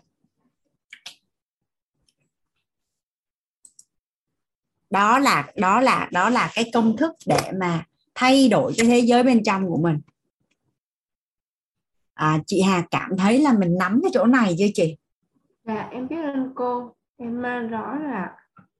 Đó 4.89 5.19
là 5.19 5.51
đó 5.55 5.81
là 5.81 6.09
đó 6.11 6.29
là 6.29 6.51
cái 6.55 6.71
công 6.73 6.97
thức 6.97 7.11
để 7.25 7.51
mà 7.59 7.85
thay 8.15 8.49
đổi 8.49 8.73
cái 8.77 8.87
thế 8.87 8.99
giới 8.99 9.23
bên 9.23 9.43
trong 9.43 9.67
của 9.67 9.77
mình. 9.77 9.99
À, 12.13 12.39
chị 12.45 12.61
Hà 12.61 12.83
cảm 12.91 13.17
thấy 13.17 13.39
là 13.39 13.53
mình 13.53 13.77
nắm 13.79 13.99
cái 14.03 14.11
chỗ 14.13 14.25
này 14.25 14.55
chưa 14.59 14.67
chị? 14.73 14.97
Dạ 15.65 15.89
em 15.91 16.07
biết 16.07 16.15
ơn 16.33 16.51
cô. 16.55 16.95
Em 17.17 17.41
rõ 17.69 17.95
là 17.95 18.27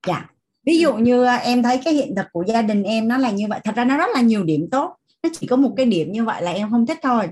dạ. 0.08 0.30
Ví 0.66 0.80
dụ 0.80 0.96
như 0.96 1.24
à, 1.24 1.36
em 1.36 1.64
thấy 1.64 1.82
cái 1.86 1.94
hiện 1.94 2.16
thực 2.16 2.26
của 2.32 2.44
gia 2.48 2.62
đình 2.62 2.84
em 2.84 3.08
nó 3.08 3.18
là 3.18 3.32
như 3.32 3.46
vậy. 3.50 3.60
Thật 3.64 3.76
ra 3.76 3.86
nó 3.86 3.98
rất 3.98 4.10
là 4.14 4.22
nhiều 4.22 4.44
điểm 4.44 4.68
tốt. 4.72 4.96
Nó 5.24 5.30
chỉ 5.34 5.48
có 5.48 5.56
một 5.56 5.74
cái 5.78 5.86
điểm 5.86 6.12
như 6.12 6.26
vậy 6.26 6.42
là 6.42 6.52
em 6.52 6.72
không 6.72 6.86
thích 6.86 6.98
thôi 7.02 7.30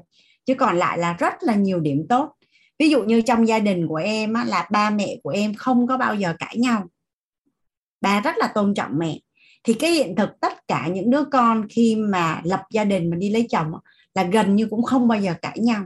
chứ 0.47 0.55
còn 0.55 0.77
lại 0.77 0.97
là 0.97 1.13
rất 1.13 1.33
là 1.41 1.55
nhiều 1.55 1.79
điểm 1.79 2.05
tốt. 2.09 2.33
Ví 2.79 2.89
dụ 2.89 3.03
như 3.03 3.21
trong 3.21 3.47
gia 3.47 3.59
đình 3.59 3.87
của 3.87 3.95
em 3.95 4.33
á, 4.33 4.45
là 4.45 4.67
ba 4.71 4.89
mẹ 4.89 5.17
của 5.23 5.29
em 5.29 5.53
không 5.53 5.87
có 5.87 5.97
bao 5.97 6.15
giờ 6.15 6.33
cãi 6.39 6.57
nhau. 6.57 6.87
Ba 8.01 8.19
rất 8.19 8.37
là 8.37 8.47
tôn 8.47 8.73
trọng 8.73 8.91
mẹ. 8.99 9.19
Thì 9.63 9.73
cái 9.73 9.91
hiện 9.91 10.15
thực 10.15 10.29
tất 10.39 10.67
cả 10.67 10.87
những 10.87 11.09
đứa 11.09 11.23
con 11.23 11.67
khi 11.69 11.95
mà 11.95 12.41
lập 12.43 12.61
gia 12.71 12.83
đình 12.83 13.09
mà 13.09 13.15
đi 13.15 13.29
lấy 13.29 13.47
chồng 13.49 13.71
là 14.13 14.23
gần 14.23 14.55
như 14.55 14.67
cũng 14.69 14.83
không 14.83 15.07
bao 15.07 15.19
giờ 15.19 15.33
cãi 15.41 15.59
nhau. 15.59 15.83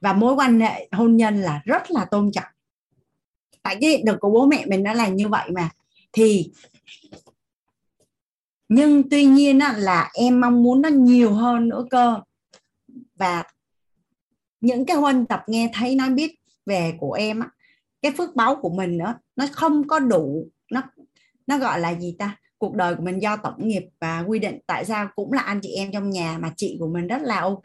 Và 0.00 0.12
mối 0.12 0.34
quan 0.34 0.60
hệ 0.60 0.88
hôn 0.92 1.16
nhân 1.16 1.42
là 1.42 1.62
rất 1.64 1.90
là 1.90 2.04
tôn 2.04 2.32
trọng. 2.32 2.52
Tại 3.62 3.76
cái 3.80 3.90
hiện 3.90 4.06
thực 4.06 4.20
của 4.20 4.30
bố 4.30 4.46
mẹ 4.46 4.64
mình 4.66 4.82
nó 4.82 4.92
là 4.92 5.08
như 5.08 5.28
vậy 5.28 5.50
mà. 5.50 5.70
Thì 6.12 6.50
nhưng 8.68 9.10
tuy 9.10 9.24
nhiên 9.24 9.58
là 9.76 10.10
em 10.14 10.40
mong 10.40 10.62
muốn 10.62 10.82
nó 10.82 10.88
nhiều 10.88 11.32
hơn 11.32 11.68
nữa 11.68 11.84
cơ 11.90 12.20
và 13.20 13.42
những 14.60 14.86
cái 14.86 14.96
huân 14.96 15.26
tập 15.26 15.42
nghe 15.46 15.70
thấy 15.74 15.94
nói 15.94 16.10
biết 16.10 16.34
về 16.66 16.94
của 16.98 17.12
em 17.12 17.40
á 17.40 17.48
cái 18.02 18.12
phước 18.18 18.36
báu 18.36 18.56
của 18.56 18.70
mình 18.70 18.98
nữa 18.98 19.14
nó 19.36 19.46
không 19.52 19.88
có 19.88 19.98
đủ 19.98 20.48
nó 20.70 20.82
nó 21.46 21.58
gọi 21.58 21.80
là 21.80 21.94
gì 21.94 22.16
ta? 22.18 22.36
Cuộc 22.58 22.74
đời 22.74 22.94
của 22.94 23.02
mình 23.02 23.18
do 23.18 23.36
tổng 23.36 23.68
nghiệp 23.68 23.82
và 24.00 24.20
quy 24.20 24.38
định. 24.38 24.58
Tại 24.66 24.84
sao? 24.84 25.08
Cũng 25.14 25.32
là 25.32 25.40
anh 25.40 25.60
chị 25.62 25.74
em 25.74 25.92
trong 25.92 26.10
nhà 26.10 26.38
mà 26.38 26.52
chị 26.56 26.76
của 26.80 26.88
mình 26.88 27.06
rất 27.06 27.22
là 27.22 27.40
ok. 27.40 27.62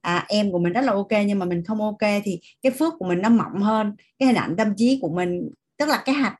À, 0.00 0.24
em 0.28 0.52
của 0.52 0.58
mình 0.58 0.72
rất 0.72 0.80
là 0.80 0.92
ok 0.92 1.10
nhưng 1.26 1.38
mà 1.38 1.46
mình 1.46 1.64
không 1.64 1.82
ok 1.82 2.10
thì 2.24 2.40
cái 2.62 2.72
phước 2.72 2.94
của 2.98 3.08
mình 3.08 3.22
nó 3.22 3.28
mỏng 3.28 3.62
hơn. 3.62 3.96
Cái 4.18 4.26
hình 4.26 4.36
ảnh 4.36 4.54
tâm 4.56 4.74
trí 4.76 4.98
của 5.02 5.08
mình 5.08 5.50
tức 5.76 5.88
là 5.88 6.02
cái 6.04 6.14
hạt 6.14 6.38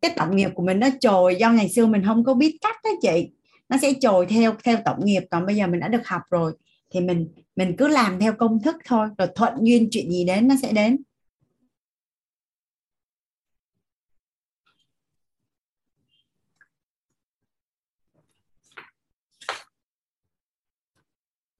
cái 0.00 0.12
tổng 0.16 0.36
nghiệp 0.36 0.50
của 0.54 0.62
mình 0.62 0.80
nó 0.80 0.88
trồi 1.00 1.36
do 1.36 1.50
ngày 1.50 1.68
xưa 1.68 1.86
mình 1.86 2.02
không 2.06 2.24
có 2.24 2.34
biết 2.34 2.58
cách 2.60 2.76
đó 2.84 2.90
chị. 3.02 3.30
Nó 3.68 3.76
sẽ 3.82 3.92
trồi 4.00 4.26
theo 4.26 4.54
theo 4.64 4.78
tổng 4.84 5.04
nghiệp. 5.04 5.22
Còn 5.30 5.46
bây 5.46 5.56
giờ 5.56 5.66
mình 5.66 5.80
đã 5.80 5.88
được 5.88 6.06
học 6.06 6.22
rồi 6.30 6.52
thì 6.94 7.00
mình 7.00 7.28
mình 7.56 7.74
cứ 7.78 7.88
làm 7.88 8.18
theo 8.20 8.32
công 8.38 8.62
thức 8.62 8.76
thôi 8.84 9.08
rồi 9.18 9.28
thuận 9.34 9.52
duyên 9.62 9.88
chuyện 9.90 10.10
gì 10.10 10.24
đến 10.24 10.48
nó 10.48 10.54
sẽ 10.62 10.72
đến. 10.72 11.02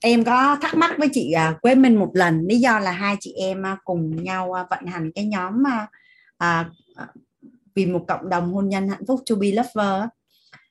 Em 0.00 0.24
có 0.24 0.58
thắc 0.62 0.74
mắc 0.74 0.94
với 0.98 1.08
chị 1.12 1.32
à, 1.32 1.58
Quế 1.62 1.74
Minh 1.74 1.96
một 1.96 2.10
lần 2.14 2.40
lý 2.48 2.58
do 2.58 2.78
là 2.78 2.90
hai 2.90 3.16
chị 3.20 3.32
em 3.32 3.66
à, 3.66 3.76
cùng 3.84 4.22
nhau 4.24 4.52
à, 4.52 4.66
vận 4.70 4.86
hành 4.86 5.10
cái 5.14 5.24
nhóm 5.26 5.66
à, 5.66 5.88
à, 6.38 6.70
vì 7.74 7.86
một 7.86 8.04
cộng 8.08 8.28
đồng 8.28 8.52
hôn 8.52 8.68
nhân 8.68 8.88
hạnh 8.88 9.06
phúc 9.08 9.20
to 9.30 9.36
be 9.36 9.48
lover 9.48 10.08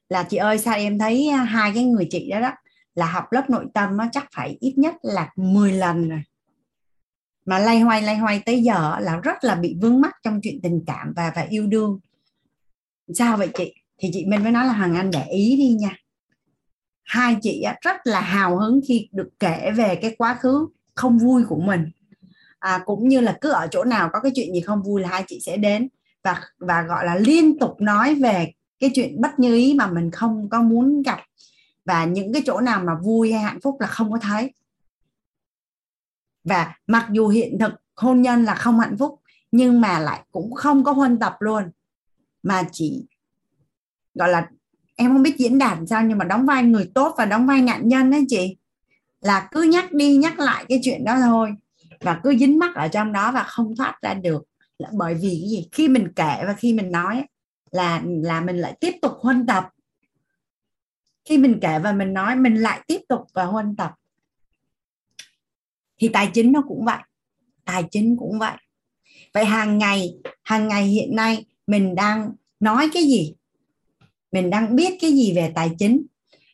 là 0.09 0.23
chị 0.23 0.37
ơi 0.37 0.57
sao 0.57 0.75
em 0.75 0.99
thấy 0.99 1.29
hai 1.29 1.71
cái 1.75 1.83
người 1.83 2.07
chị 2.11 2.29
đó 2.29 2.39
đó 2.39 2.51
là 2.95 3.05
học 3.05 3.31
lớp 3.31 3.49
nội 3.49 3.65
tâm 3.73 3.97
nó 3.97 4.05
chắc 4.11 4.27
phải 4.35 4.57
ít 4.59 4.73
nhất 4.77 4.95
là 5.01 5.29
10 5.35 5.71
lần 5.71 6.09
rồi. 6.09 6.21
Mà 7.45 7.59
lay 7.59 7.79
hoay 7.79 8.01
lay 8.01 8.17
hoay 8.17 8.39
tới 8.39 8.63
giờ 8.63 8.99
là 8.99 9.19
rất 9.23 9.43
là 9.43 9.55
bị 9.55 9.77
vướng 9.81 10.01
mắc 10.01 10.15
trong 10.23 10.39
chuyện 10.43 10.61
tình 10.63 10.83
cảm 10.87 11.13
và 11.15 11.31
và 11.35 11.41
yêu 11.41 11.67
đương. 11.67 11.99
Sao 13.13 13.37
vậy 13.37 13.49
chị? 13.53 13.73
Thì 13.97 14.09
chị 14.13 14.25
Minh 14.25 14.43
mới 14.43 14.51
nói 14.51 14.65
là 14.65 14.73
Hoàng 14.73 14.95
Anh 14.95 15.11
để 15.11 15.25
ý 15.25 15.57
đi 15.57 15.69
nha. 15.69 15.95
Hai 17.03 17.37
chị 17.41 17.63
rất 17.81 17.95
là 18.03 18.21
hào 18.21 18.57
hứng 18.57 18.79
khi 18.87 19.09
được 19.11 19.29
kể 19.39 19.71
về 19.75 19.95
cái 20.01 20.15
quá 20.17 20.37
khứ 20.41 20.67
không 20.95 21.17
vui 21.17 21.43
của 21.49 21.61
mình. 21.61 21.91
À, 22.59 22.79
cũng 22.85 23.07
như 23.07 23.19
là 23.19 23.37
cứ 23.41 23.51
ở 23.51 23.67
chỗ 23.71 23.83
nào 23.83 24.09
có 24.13 24.19
cái 24.19 24.31
chuyện 24.35 24.53
gì 24.53 24.61
không 24.61 24.83
vui 24.83 25.01
là 25.01 25.09
hai 25.09 25.23
chị 25.27 25.39
sẽ 25.45 25.57
đến 25.57 25.89
và 26.23 26.41
và 26.59 26.81
gọi 26.81 27.05
là 27.05 27.15
liên 27.15 27.59
tục 27.59 27.81
nói 27.81 28.15
về 28.15 28.51
cái 28.79 28.91
chuyện 28.93 29.21
bất 29.21 29.39
như 29.39 29.55
ý 29.55 29.73
mà 29.73 29.87
mình 29.87 30.11
không 30.11 30.49
có 30.49 30.61
muốn 30.61 31.01
gặp 31.01 31.19
và 31.85 32.05
những 32.05 32.33
cái 32.33 32.41
chỗ 32.45 32.59
nào 32.61 32.83
mà 32.83 32.95
vui 33.03 33.33
hay 33.33 33.41
hạnh 33.41 33.59
phúc 33.61 33.77
là 33.79 33.87
không 33.87 34.11
có 34.11 34.17
thấy. 34.21 34.53
Và 36.43 36.75
mặc 36.87 37.07
dù 37.11 37.27
hiện 37.27 37.57
thực 37.59 37.73
hôn 37.95 38.21
nhân 38.21 38.43
là 38.43 38.55
không 38.55 38.79
hạnh 38.79 38.97
phúc, 38.99 39.19
nhưng 39.51 39.81
mà 39.81 39.99
lại 39.99 40.23
cũng 40.31 40.53
không 40.53 40.83
có 40.83 40.91
huân 40.91 41.19
tập 41.19 41.35
luôn. 41.39 41.71
Mà 42.43 42.63
chỉ, 42.71 43.05
gọi 44.13 44.29
là, 44.29 44.49
em 44.95 45.13
không 45.13 45.23
biết 45.23 45.37
diễn 45.37 45.57
đạt 45.57 45.77
sao 45.89 46.03
nhưng 46.03 46.17
mà 46.17 46.25
đóng 46.25 46.45
vai 46.45 46.63
người 46.63 46.91
tốt 46.95 47.15
và 47.17 47.25
đóng 47.25 47.47
vai 47.47 47.61
nạn 47.61 47.87
nhân 47.87 48.11
đấy 48.11 48.25
chị. 48.27 48.57
Là 49.21 49.47
cứ 49.51 49.61
nhắc 49.61 49.93
đi 49.93 50.17
nhắc 50.17 50.39
lại 50.39 50.65
cái 50.69 50.79
chuyện 50.83 51.05
đó 51.05 51.17
thôi. 51.19 51.55
Và 52.01 52.19
cứ 52.23 52.37
dính 52.37 52.59
mắc 52.59 52.75
ở 52.75 52.87
trong 52.87 53.11
đó 53.11 53.31
và 53.31 53.43
không 53.43 53.75
thoát 53.75 54.01
ra 54.01 54.13
được. 54.13 54.43
Là 54.77 54.89
bởi 54.93 55.13
vì 55.13 55.29
cái 55.41 55.49
gì? 55.49 55.67
Khi 55.71 55.87
mình 55.87 56.11
kể 56.15 56.43
và 56.47 56.53
khi 56.53 56.73
mình 56.73 56.91
nói 56.91 57.23
là 57.71 58.01
là 58.05 58.41
mình 58.41 58.57
lại 58.57 58.77
tiếp 58.79 58.91
tục 59.01 59.11
huân 59.19 59.45
tập 59.45 59.69
khi 61.25 61.37
mình 61.37 61.59
kể 61.61 61.79
và 61.79 61.91
mình 61.91 62.13
nói, 62.13 62.35
mình 62.35 62.55
lại 62.55 62.81
tiếp 62.87 63.01
tục 63.09 63.21
và 63.33 63.43
huân 63.43 63.75
tập. 63.75 63.91
Thì 65.97 66.07
tài 66.07 66.29
chính 66.33 66.51
nó 66.51 66.61
cũng 66.67 66.85
vậy. 66.85 66.99
Tài 67.65 67.83
chính 67.91 68.17
cũng 68.19 68.39
vậy. 68.39 68.57
Vậy 69.33 69.45
hàng 69.45 69.77
ngày 69.77 70.13
hàng 70.43 70.67
ngày 70.67 70.83
hiện 70.83 71.15
nay 71.15 71.45
mình 71.67 71.95
đang 71.95 72.31
nói 72.59 72.89
cái 72.93 73.03
gì? 73.03 73.33
Mình 74.31 74.49
đang 74.49 74.75
biết 74.75 74.97
cái 75.01 75.11
gì 75.11 75.33
về 75.35 75.51
tài 75.55 75.71
chính? 75.79 76.05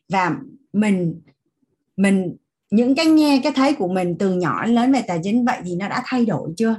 Và 0.10 0.36
mình 0.74 1.22
mình, 1.98 2.36
những 2.70 2.96
cái 2.96 3.06
nghe 3.06 3.40
cái 3.44 3.52
thấy 3.56 3.74
của 3.76 3.88
mình 3.88 4.16
từ 4.20 4.34
nhỏ 4.34 4.66
đến 4.66 4.76
lớn 4.76 4.92
về 4.92 5.02
tài 5.08 5.20
chính, 5.24 5.46
vậy 5.46 5.58
thì 5.66 5.76
nó 5.76 5.90
đã 5.90 6.04
thay 6.06 6.26
đổi 6.26 6.54
chưa? 6.58 6.76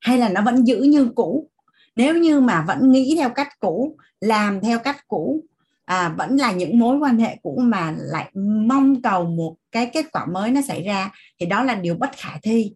Hay 0.00 0.18
là 0.18 0.28
nó 0.28 0.42
vẫn 0.42 0.66
giữ 0.66 0.82
như 0.82 1.12
cũ? 1.14 1.50
Nếu 1.96 2.18
như 2.18 2.40
mà 2.40 2.64
vẫn 2.68 2.92
nghĩ 2.92 3.14
theo 3.18 3.30
cách 3.30 3.48
cũ, 3.60 3.96
làm 4.20 4.60
theo 4.60 4.78
cách 4.78 5.08
cũ 5.08 5.44
à, 5.92 6.14
vẫn 6.18 6.36
là 6.36 6.52
những 6.52 6.78
mối 6.78 6.96
quan 6.98 7.18
hệ 7.18 7.36
cũ 7.42 7.60
mà 7.64 7.94
lại 7.98 8.30
mong 8.66 9.02
cầu 9.02 9.24
một 9.24 9.56
cái 9.72 9.90
kết 9.92 10.06
quả 10.12 10.26
mới 10.26 10.50
nó 10.50 10.60
xảy 10.62 10.82
ra 10.82 11.10
thì 11.40 11.46
đó 11.46 11.62
là 11.62 11.74
điều 11.74 11.94
bất 11.94 12.10
khả 12.16 12.38
thi. 12.42 12.74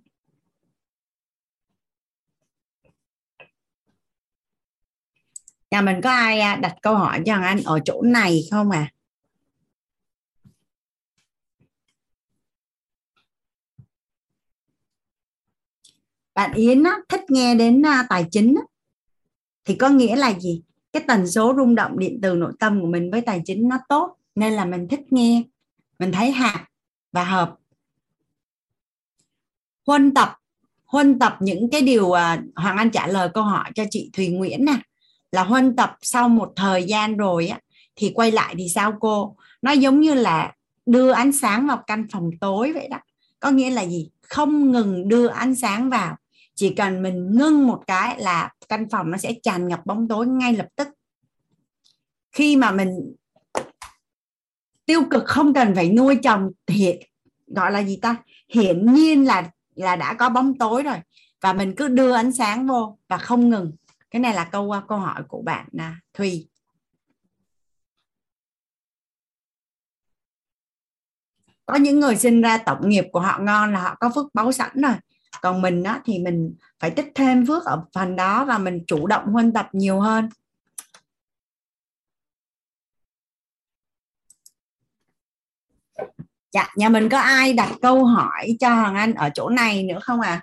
Nhà 5.71 5.83
mình 5.83 6.01
có 6.03 6.11
ai 6.11 6.41
à, 6.41 6.57
đặt 6.57 6.75
câu 6.83 6.95
hỏi 6.95 7.23
cho 7.27 7.35
anh 7.35 7.63
ở 7.65 7.81
chỗ 7.85 8.03
này 8.03 8.43
không 8.51 8.71
à 8.71 8.91
bạn 16.35 16.53
Yến 16.53 16.83
á, 16.83 16.97
thích 17.09 17.21
nghe 17.29 17.55
đến 17.55 17.87
à, 17.87 18.07
tài 18.09 18.25
chính 18.31 18.55
á, 18.55 18.63
thì 19.65 19.75
có 19.75 19.89
nghĩa 19.89 20.17
là 20.17 20.33
gì? 20.41 20.66
Cái 20.97 21.05
tần 21.09 21.27
số 21.27 21.55
rung 21.57 21.75
động 21.75 21.99
điện 21.99 22.19
từ 22.23 22.35
nội 22.35 22.53
tâm 22.59 22.81
của 22.81 22.87
mình 22.87 23.11
với 23.11 23.21
tài 23.21 23.43
chính 23.45 23.69
nó 23.69 23.77
tốt, 23.89 24.17
nên 24.35 24.53
là 24.53 24.65
mình 24.65 24.89
thích 24.89 25.13
nghe, 25.13 25.43
mình 25.99 26.13
thấy 26.13 26.31
hạt 26.31 26.67
và 27.13 27.25
hợp. 27.25 27.55
Huân 29.87 30.15
tập 30.15 30.39
huân 30.87 31.19
tập 31.19 31.37
những 31.41 31.71
cái 31.71 31.83
điều 31.83 32.13
à, 32.13 32.43
Hoàng 32.57 32.77
Anh 32.77 32.91
trả 32.91 33.07
lời 33.07 33.29
câu 33.35 33.45
hỏi 33.45 33.71
cho 33.75 33.85
chị 33.91 34.11
Thùy 34.13 34.29
Nguyễn 34.29 34.65
nè, 34.65 34.77
là 35.33 35.45
huân 35.45 35.77
tập 35.77 35.97
sau 36.03 36.29
một 36.29 36.53
thời 36.57 36.85
gian 36.85 37.17
rồi 37.17 37.47
á, 37.49 37.61
thì 37.97 38.13
quay 38.15 38.31
lại 38.31 38.55
thì 38.59 38.69
sao 38.69 38.93
cô? 39.01 39.37
Nó 39.63 39.73
giống 39.73 40.01
như 40.01 40.15
là 40.15 40.55
đưa 40.87 41.11
ánh 41.11 41.33
sáng 41.33 41.67
vào 41.67 41.83
căn 41.87 42.07
phòng 42.13 42.31
tối 42.41 42.73
vậy 42.73 42.89
đó. 42.91 42.99
Có 43.41 43.51
nghĩa 43.51 43.71
là 43.71 43.87
gì? 43.87 44.11
Không 44.23 44.73
ngừng 44.73 45.09
đưa 45.09 45.27
ánh 45.27 45.55
sáng 45.55 45.91
vào, 45.91 46.17
chỉ 46.55 46.75
cần 46.75 47.03
mình 47.03 47.37
ngưng 47.39 47.67
một 47.67 47.83
cái 47.87 48.21
là 48.21 48.51
căn 48.69 48.89
phòng 48.91 49.11
nó 49.11 49.19
sẽ 49.19 49.33
tràn 49.43 49.69
ngập 49.69 49.87
bóng 49.87 50.09
tối 50.09 50.27
ngay 50.27 50.57
lập 50.57 50.69
tức. 50.77 50.89
Khi 52.33 52.57
mà 52.57 52.71
mình 52.71 53.15
tiêu 54.87 55.03
cực 55.11 55.23
không 55.27 55.55
cần 55.55 55.75
phải 55.75 55.93
nuôi 55.93 56.19
chồng 56.23 56.51
hiện 56.69 57.01
gọi 57.47 57.73
là 57.73 57.83
gì 57.83 57.99
ta? 58.03 58.17
Hiển 58.49 58.95
nhiên 58.95 59.27
là 59.27 59.51
là 59.75 59.97
đã 59.97 60.15
có 60.15 60.29
bóng 60.29 60.59
tối 60.59 60.83
rồi. 60.83 60.97
Và 61.41 61.53
mình 61.53 61.75
cứ 61.77 61.89
đưa 61.89 62.13
ánh 62.13 62.33
sáng 62.33 62.67
vô 62.67 62.99
và 63.09 63.19
không 63.19 63.51
ngừng. 63.51 63.73
Cái 64.11 64.21
này 64.21 64.35
là 64.35 64.45
câu 64.45 64.71
à, 64.71 64.83
câu 64.89 64.99
hỏi 64.99 65.23
của 65.29 65.43
bạn 65.43 65.69
là 65.73 65.97
Thùy. 66.15 66.49
Có 71.67 71.75
những 71.75 72.01
người 72.01 72.17
sinh 72.17 72.43
ra 72.43 72.59
tổng 72.59 72.89
nghiệp 72.89 73.05
của 73.13 73.21
họ 73.21 73.39
ngon 73.43 73.73
là 73.73 73.83
họ 73.83 73.97
có 74.01 74.11
phước 74.15 74.35
báu 74.35 74.53
sẵn 74.53 74.71
rồi 74.75 74.95
còn 75.43 75.63
mình 75.63 75.83
á, 75.83 76.01
thì 76.05 76.19
mình 76.19 76.55
phải 76.81 76.91
tích 76.91 77.13
thêm 77.15 77.47
phước 77.47 77.65
ở 77.65 77.85
phần 77.93 78.17
đó 78.17 78.45
và 78.45 78.59
mình 78.59 78.85
chủ 78.87 79.07
động 79.07 79.25
huân 79.33 79.53
tập 79.53 79.69
nhiều 79.73 80.01
hơn. 80.01 80.29
Dạ 86.53 86.69
nhà 86.77 86.89
mình 86.89 87.09
có 87.09 87.19
ai 87.19 87.53
đặt 87.53 87.73
câu 87.83 88.05
hỏi 88.05 88.57
cho 88.61 88.75
hoàng 88.75 88.95
anh 88.95 89.15
ở 89.15 89.31
chỗ 89.35 89.49
này 89.49 89.83
nữa 89.83 89.99
không 90.03 90.21
à 90.21 90.43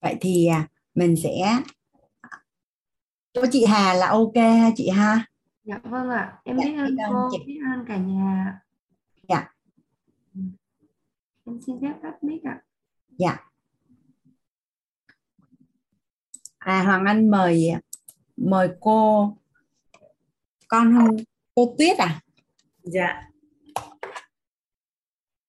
vậy 0.00 0.16
thì 0.20 0.46
à, 0.46 0.68
mình 0.94 1.14
sẽ 1.22 1.58
cho 3.36 3.42
chị 3.52 3.64
Hà 3.64 3.94
là 3.94 4.08
ok 4.08 4.34
ha 4.36 4.70
chị 4.76 4.88
ha? 4.88 5.26
Dạ 5.64 5.78
vâng 5.84 6.08
ạ. 6.10 6.38
Em 6.44 6.56
dạ, 6.58 6.64
biết 6.64 6.76
ơn 6.76 6.96
cô 7.08 7.28
chị. 7.32 7.38
biết 7.46 7.60
ơn 7.74 7.84
cả 7.88 7.96
nhà 7.96 8.60
dạ. 9.28 9.52
Em 11.44 11.60
xin 11.66 11.80
phép 11.82 11.92
tắt 12.02 12.24
mic 12.24 12.42
ạ. 12.44 12.62
Dạ. 13.18 13.36
À 16.58 16.82
Hoàng 16.82 17.04
Anh 17.04 17.30
mời 17.30 17.72
mời 18.36 18.68
cô 18.80 19.36
con 20.68 20.94
không 20.98 21.16
cô 21.54 21.74
Tuyết 21.78 21.98
à? 21.98 22.20
Dạ. 22.82 23.22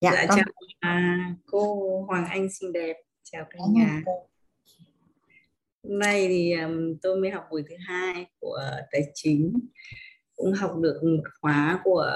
Dạ, 0.01 0.11
dạ 0.13 0.25
con... 0.29 0.37
chào 0.37 0.45
à, 0.79 1.17
cô 1.45 2.03
Hoàng 2.07 2.25
Anh 2.25 2.47
xinh 2.51 2.73
đẹp. 2.73 2.95
Chào 3.23 3.45
cả 3.49 3.59
nhà 3.69 4.01
hôm 5.89 5.99
nay 5.99 6.27
thì 6.27 6.53
tôi 7.01 7.19
mới 7.19 7.29
học 7.29 7.43
buổi 7.51 7.63
thứ 7.69 7.75
hai 7.79 8.25
của 8.39 8.59
tài 8.91 9.01
chính. 9.13 9.53
Cũng 10.35 10.53
học 10.53 10.71
được 10.81 11.01
một 11.03 11.23
khóa 11.41 11.81
của 11.83 12.11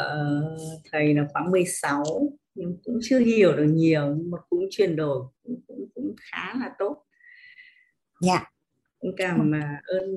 thầy 0.92 1.14
là 1.14 1.28
khóa 1.34 1.44
16 1.50 2.04
nhưng 2.56 2.78
cũng 2.84 3.00
chưa 3.02 3.20
hiểu 3.20 3.56
được 3.56 3.68
nhiều 3.68 4.16
nhưng 4.18 4.32
mà 4.32 4.38
cũng 4.50 4.66
chuyển 4.72 4.96
đổi 4.96 5.24
cũng, 5.44 5.62
cũng, 5.68 5.90
cũng 5.96 6.16
khá 6.20 6.54
là 6.60 6.72
tốt. 6.80 7.06
Dạ. 8.22 8.52
Cũng 9.00 9.12
cảm 9.18 9.52
ơn 9.86 10.14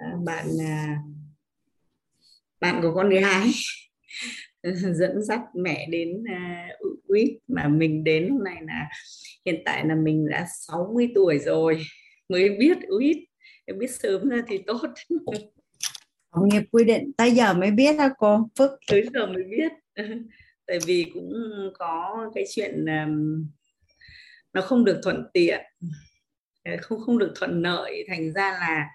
uh, 0.00 0.24
bạn 0.24 0.46
uh, 0.48 0.98
bạn 2.60 2.82
của 2.82 2.94
con 2.94 3.10
gái 3.10 3.50
dẫn 4.94 5.22
dắt 5.22 5.40
mẹ 5.54 5.86
đến 5.90 6.22
uh, 6.22 6.98
quýt 7.08 7.28
mà 7.48 7.68
mình 7.68 8.04
đến 8.04 8.26
lúc 8.26 8.40
này 8.42 8.56
là 8.66 8.88
hiện 9.46 9.62
tại 9.64 9.86
là 9.86 9.94
mình 9.94 10.26
đã 10.30 10.46
60 10.66 11.08
tuổi 11.14 11.38
rồi 11.38 11.82
mới 12.28 12.48
biết 12.48 12.78
quýt 12.98 13.16
em 13.70 13.78
biết 13.78 13.90
sớm 13.90 14.28
ra 14.28 14.42
thì 14.48 14.58
tốt. 14.66 14.82
Cộng 16.30 16.48
nghiệp 16.48 16.62
quy 16.72 16.84
định 16.84 17.12
tới 17.16 17.30
giờ 17.30 17.54
mới 17.54 17.70
biết 17.70 17.96
đó 17.98 18.08
cô. 18.18 18.48
Phước 18.58 18.70
tới 18.86 19.08
giờ 19.14 19.26
mới 19.26 19.42
biết. 19.50 19.72
Tại 20.66 20.78
vì 20.86 21.06
cũng 21.14 21.32
có 21.78 22.30
cái 22.34 22.44
chuyện 22.54 22.86
um, 22.86 23.46
nó 24.52 24.60
không 24.60 24.84
được 24.84 25.00
thuận 25.02 25.24
tiện. 25.32 25.60
Không 26.80 27.00
không 27.00 27.18
được 27.18 27.32
thuận 27.36 27.62
lợi. 27.62 28.04
Thành 28.08 28.32
ra 28.32 28.50
là 28.50 28.88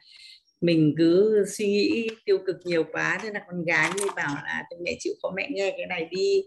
mình 0.66 0.95
cứ 0.98 1.45
suy 1.58 1.66
nghĩ 1.66 2.08
tiêu 2.26 2.38
cực 2.48 2.56
nhiều 2.66 2.84
quá, 2.92 3.19
thế 3.24 3.30
là 3.34 3.42
con 3.48 3.66
gái 3.66 3.92
mới 4.00 4.10
bảo 4.16 4.35
là 4.45 4.64
mẹ 4.84 4.95
chịu 5.00 5.14
khó 5.22 5.32
mẹ 5.35 5.50
nghe 5.52 5.74
cái 5.77 5.85
này 5.88 6.08
đi. 6.11 6.42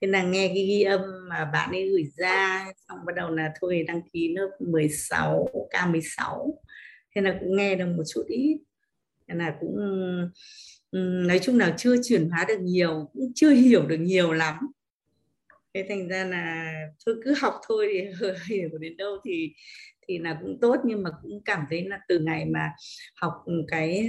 Thế 0.00 0.08
là 0.08 0.22
nghe 0.22 0.48
cái 0.48 0.66
ghi 0.66 0.82
âm 0.82 1.00
mà 1.28 1.44
bạn 1.52 1.70
ấy 1.70 1.88
gửi 1.88 2.04
ra, 2.16 2.66
xong 2.88 2.98
bắt 3.06 3.12
đầu 3.16 3.30
là 3.30 3.52
thôi 3.60 3.84
đăng 3.88 4.00
ký 4.12 4.34
lớp 4.34 4.50
16 4.60 5.48
K16 5.70 6.54
thế 7.14 7.20
là 7.22 7.36
cũng 7.40 7.56
nghe 7.56 7.74
được 7.74 7.86
một 7.96 8.02
chút 8.14 8.22
ít. 8.28 8.58
Thế 9.28 9.34
là 9.34 9.54
cũng 9.60 9.76
nói 11.26 11.38
chung 11.42 11.58
là 11.58 11.74
chưa 11.78 11.96
chuyển 12.04 12.30
hóa 12.30 12.44
được 12.48 12.60
nhiều, 12.60 13.10
cũng 13.12 13.32
chưa 13.34 13.50
hiểu 13.50 13.86
được 13.86 13.96
nhiều 14.00 14.32
lắm 14.32 14.54
thế 15.74 15.86
thành 15.88 16.08
ra 16.08 16.24
là 16.24 16.74
thôi 17.06 17.16
cứ 17.24 17.34
học 17.40 17.54
thôi 17.68 17.88
thì 17.92 18.28
hiểu 18.56 18.78
đến 18.78 18.96
đâu 18.96 19.16
thì 19.24 19.54
thì 20.08 20.18
là 20.18 20.38
cũng 20.42 20.58
tốt. 20.60 20.76
Nhưng 20.84 21.02
mà 21.02 21.10
cũng 21.22 21.42
cảm 21.44 21.64
thấy 21.70 21.88
là 21.88 22.00
từ 22.08 22.18
ngày 22.18 22.44
mà 22.44 22.72
học 23.16 23.32
cái 23.68 24.08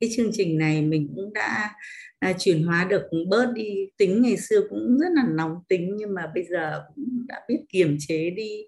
cái 0.00 0.10
chương 0.16 0.30
trình 0.32 0.58
này 0.58 0.82
mình 0.82 1.12
cũng 1.16 1.32
đã 1.32 1.74
à, 2.18 2.32
chuyển 2.38 2.62
hóa 2.62 2.86
được 2.90 3.02
bớt 3.28 3.52
đi. 3.54 3.88
Tính 3.96 4.22
ngày 4.22 4.36
xưa 4.36 4.60
cũng 4.70 4.98
rất 4.98 5.08
là 5.14 5.22
nóng 5.28 5.56
tính 5.68 5.94
nhưng 5.96 6.14
mà 6.14 6.30
bây 6.34 6.44
giờ 6.44 6.84
cũng 6.94 7.26
đã 7.28 7.40
biết 7.48 7.58
kiềm 7.68 7.96
chế 8.00 8.30
đi. 8.30 8.62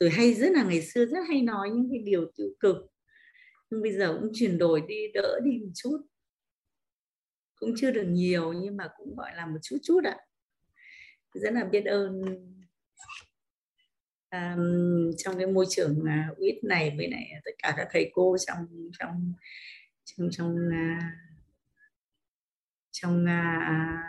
Rồi 0.00 0.10
hay 0.10 0.34
rất 0.34 0.52
là 0.52 0.64
ngày 0.64 0.82
xưa 0.82 1.06
rất 1.06 1.18
hay 1.28 1.42
nói 1.42 1.70
những 1.70 1.88
cái 1.90 1.98
điều 1.98 2.30
tiêu 2.36 2.48
cực. 2.60 2.76
Nhưng 3.70 3.82
bây 3.82 3.92
giờ 3.92 4.18
cũng 4.20 4.30
chuyển 4.34 4.58
đổi 4.58 4.82
đi 4.88 5.12
đỡ 5.14 5.40
đi 5.44 5.50
một 5.50 5.72
chút. 5.74 5.98
Cũng 7.60 7.74
chưa 7.76 7.90
được 7.90 8.04
nhiều 8.08 8.52
nhưng 8.52 8.76
mà 8.76 8.88
cũng 8.96 9.16
gọi 9.16 9.30
là 9.36 9.46
một 9.46 9.58
chút 9.62 9.76
chút 9.82 10.00
ạ. 10.04 10.16
à 10.18 10.33
rất 11.34 11.52
là 11.52 11.64
biết 11.64 11.84
ơn. 11.84 12.22
Um, 14.30 15.10
trong 15.16 15.38
cái 15.38 15.46
môi 15.46 15.66
trường 15.70 16.04
à, 16.06 16.28
uh, 16.32 16.38
UIT 16.38 16.64
này 16.64 16.94
với 16.96 17.10
lại 17.10 17.30
tất 17.44 17.50
cả 17.62 17.74
các 17.76 17.88
thầy 17.92 18.10
cô 18.14 18.36
trong 18.46 18.66
trong 18.98 19.32
trong 20.04 20.28
trong 20.30 20.54
uh, 20.54 21.02
trong 22.90 23.24
uh, 23.24 24.00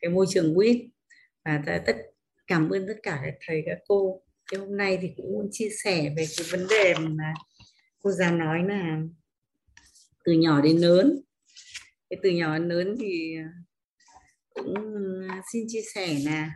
cái 0.00 0.10
môi 0.10 0.26
trường 0.28 0.54
UIT 0.54 0.86
và 1.44 1.82
tất 1.86 1.96
cảm 2.46 2.70
ơn 2.70 2.86
tất 2.86 2.96
cả 3.02 3.20
các 3.24 3.34
thầy 3.46 3.62
các 3.66 3.78
cô. 3.88 4.22
Thì 4.52 4.58
hôm 4.58 4.76
nay 4.76 4.98
thì 5.02 5.12
cũng 5.16 5.32
muốn 5.32 5.48
chia 5.52 5.68
sẻ 5.84 6.14
về 6.16 6.26
cái 6.36 6.46
vấn 6.50 6.66
đề 6.70 6.94
mà 7.00 7.34
cô 8.02 8.10
giáo 8.10 8.36
nói 8.36 8.64
là 8.68 9.00
từ 10.24 10.32
nhỏ 10.32 10.60
đến 10.60 10.76
lớn. 10.76 11.20
Cái 12.10 12.18
từ 12.22 12.30
nhỏ 12.30 12.58
đến 12.58 12.68
lớn 12.68 12.96
thì 13.00 13.36
cũng 14.64 14.74
à, 15.28 15.42
xin 15.52 15.64
chia 15.68 15.82
sẻ 15.94 16.16
là 16.24 16.50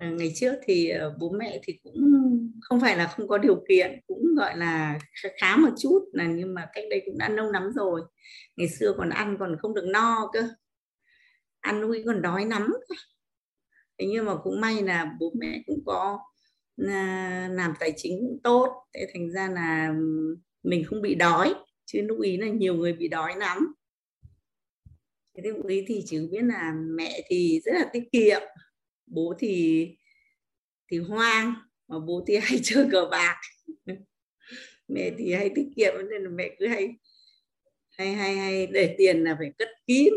ngày 0.00 0.32
trước 0.36 0.54
thì 0.64 0.88
à, 0.88 1.06
bố 1.20 1.30
mẹ 1.38 1.60
thì 1.62 1.78
cũng 1.82 1.94
không 2.60 2.80
phải 2.80 2.96
là 2.96 3.06
không 3.06 3.28
có 3.28 3.38
điều 3.38 3.64
kiện, 3.68 4.00
cũng, 4.06 4.34
gọi 4.36 4.56
là 4.56 4.98
khá 5.40 5.56
một 5.56 5.70
chút 5.78 6.04
là 6.12 6.26
nhưng 6.26 6.54
mà 6.54 6.66
cách 6.72 6.84
đây 6.90 7.02
cũng 7.06 7.18
đã 7.18 7.28
lâu 7.28 7.50
lắm 7.52 7.70
rồi. 7.74 8.00
Ngày 8.56 8.68
xưa 8.68 8.94
còn 8.98 9.10
ăn 9.10 9.36
còn 9.40 9.56
không 9.62 9.74
được 9.74 9.84
no 9.86 10.30
cơ. 10.32 10.48
Ăn 11.60 11.80
nuôi 11.80 12.02
còn 12.06 12.22
đói 12.22 12.46
lắm 12.46 12.72
thế 13.98 14.08
nhưng 14.08 14.24
mà 14.24 14.36
cũng 14.36 14.60
may 14.60 14.82
là 14.82 15.16
bố 15.20 15.32
mẹ 15.34 15.62
cũng 15.66 15.78
có 15.86 16.18
à, 16.88 17.48
làm 17.52 17.74
tài 17.80 17.92
chính 17.96 18.18
cũng 18.20 18.40
tốt. 18.42 18.68
Thế 18.94 19.06
thành 19.14 19.30
ra 19.30 19.48
là 19.48 19.94
mình 20.62 20.84
không 20.84 21.02
bị 21.02 21.14
đói, 21.14 21.54
chứ 21.84 22.00
lúc 22.02 22.20
ý 22.20 22.36
là 22.36 22.48
nhiều 22.48 22.74
người 22.74 22.92
bị 22.92 23.08
đói 23.08 23.36
lắm 23.36 23.74
thế 25.36 25.42
thì 25.44 25.50
ý 25.68 25.84
thì 25.88 26.02
chứ 26.06 26.28
biết 26.32 26.42
là 26.42 26.72
mẹ 26.96 27.20
thì 27.26 27.60
rất 27.64 27.72
là 27.74 27.90
tiết 27.92 28.02
kiệm, 28.12 28.40
bố 29.06 29.34
thì 29.38 29.86
thì 30.90 30.98
hoang, 30.98 31.54
mà 31.88 31.98
bố 31.98 32.24
thì 32.26 32.36
hay 32.36 32.60
chơi 32.62 32.88
cờ 32.92 33.08
bạc. 33.10 33.40
Mẹ 34.88 35.10
thì 35.18 35.32
hay 35.32 35.50
tiết 35.54 35.68
kiệm, 35.76 35.94
nên 36.10 36.22
là 36.22 36.30
mẹ 36.30 36.56
cứ 36.58 36.66
hay 36.66 36.88
hay 37.90 38.14
hay 38.14 38.36
hay 38.36 38.66
để 38.66 38.94
tiền 38.98 39.24
là 39.24 39.36
phải 39.38 39.52
cất 39.58 39.68
kín. 39.86 40.14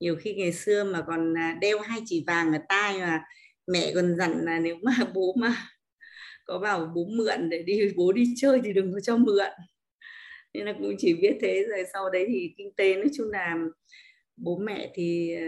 Nhiều 0.00 0.16
khi 0.16 0.34
ngày 0.34 0.52
xưa 0.52 0.84
mà 0.84 1.02
còn 1.06 1.38
à, 1.38 1.58
đeo 1.60 1.80
hai 1.80 2.00
chỉ 2.06 2.24
vàng 2.26 2.52
ở 2.52 2.58
tai 2.68 2.98
mà 2.98 3.24
mẹ 3.66 3.92
còn 3.94 4.16
dặn 4.16 4.44
là 4.44 4.58
nếu 4.58 4.76
mà 4.82 4.92
bố 5.14 5.34
mà 5.38 5.56
có 6.44 6.58
bảo 6.58 6.92
bố 6.94 7.04
mượn 7.04 7.50
để 7.50 7.62
đi, 7.62 7.92
bố 7.96 8.12
đi 8.12 8.34
chơi 8.36 8.60
thì 8.64 8.72
đừng 8.72 8.92
có 8.92 9.00
cho 9.00 9.16
mượn 9.16 9.50
nên 10.54 10.66
là 10.66 10.72
cũng 10.72 10.94
chỉ 10.98 11.14
biết 11.14 11.38
thế, 11.40 11.64
rồi 11.68 11.84
sau 11.92 12.10
đấy 12.10 12.24
thì 12.28 12.54
kinh 12.58 12.72
tế 12.76 12.94
nói 12.96 13.08
chung 13.14 13.30
là 13.30 13.56
bố 14.36 14.56
mẹ 14.56 14.92
thì 14.94 15.34
ờ, 15.34 15.46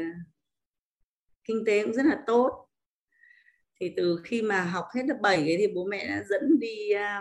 kinh 1.45 1.65
tế 1.67 1.85
cũng 1.85 1.93
rất 1.93 2.07
là 2.07 2.19
tốt. 2.27 2.69
Thì 3.81 3.93
từ 3.97 4.21
khi 4.25 4.43
mà 4.43 4.61
học 4.65 4.85
hết 4.95 5.03
lớp 5.07 5.17
7 5.23 5.37
ấy 5.37 5.57
thì 5.59 5.67
bố 5.75 5.85
mẹ 5.85 6.07
đã 6.09 6.25
dẫn 6.29 6.59
đi 6.61 6.91
ờ, 6.91 7.21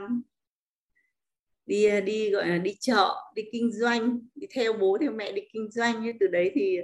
đi 1.65 1.85
ờ, 1.85 2.01
đi, 2.01 2.29
gọi 2.29 2.47
là, 2.47 2.57
đi 2.57 2.75
chợ, 2.79 3.15
đi 3.35 3.43
kinh 3.51 3.71
doanh, 3.71 4.19
đi 4.35 4.47
theo 4.53 4.73
bố 4.73 4.97
theo 5.01 5.11
mẹ 5.11 5.31
đi 5.31 5.41
kinh 5.53 5.71
doanh. 5.71 6.03
Ấy. 6.03 6.13
từ 6.19 6.27
đấy 6.27 6.51
thì 6.55 6.77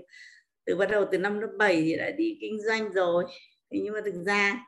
từ 0.65 0.75
bắt 0.75 0.85
đầu 0.91 1.05
từ 1.11 1.17
năm 1.17 1.39
lớp 1.39 1.49
7 1.57 1.81
thì 1.81 1.95
đã 1.97 2.11
đi 2.11 2.38
kinh 2.41 2.61
doanh 2.61 2.93
rồi. 2.93 3.25
Thế 3.71 3.80
nhưng 3.83 3.93
mà 3.93 3.99
thực 4.05 4.23
ra 4.25 4.65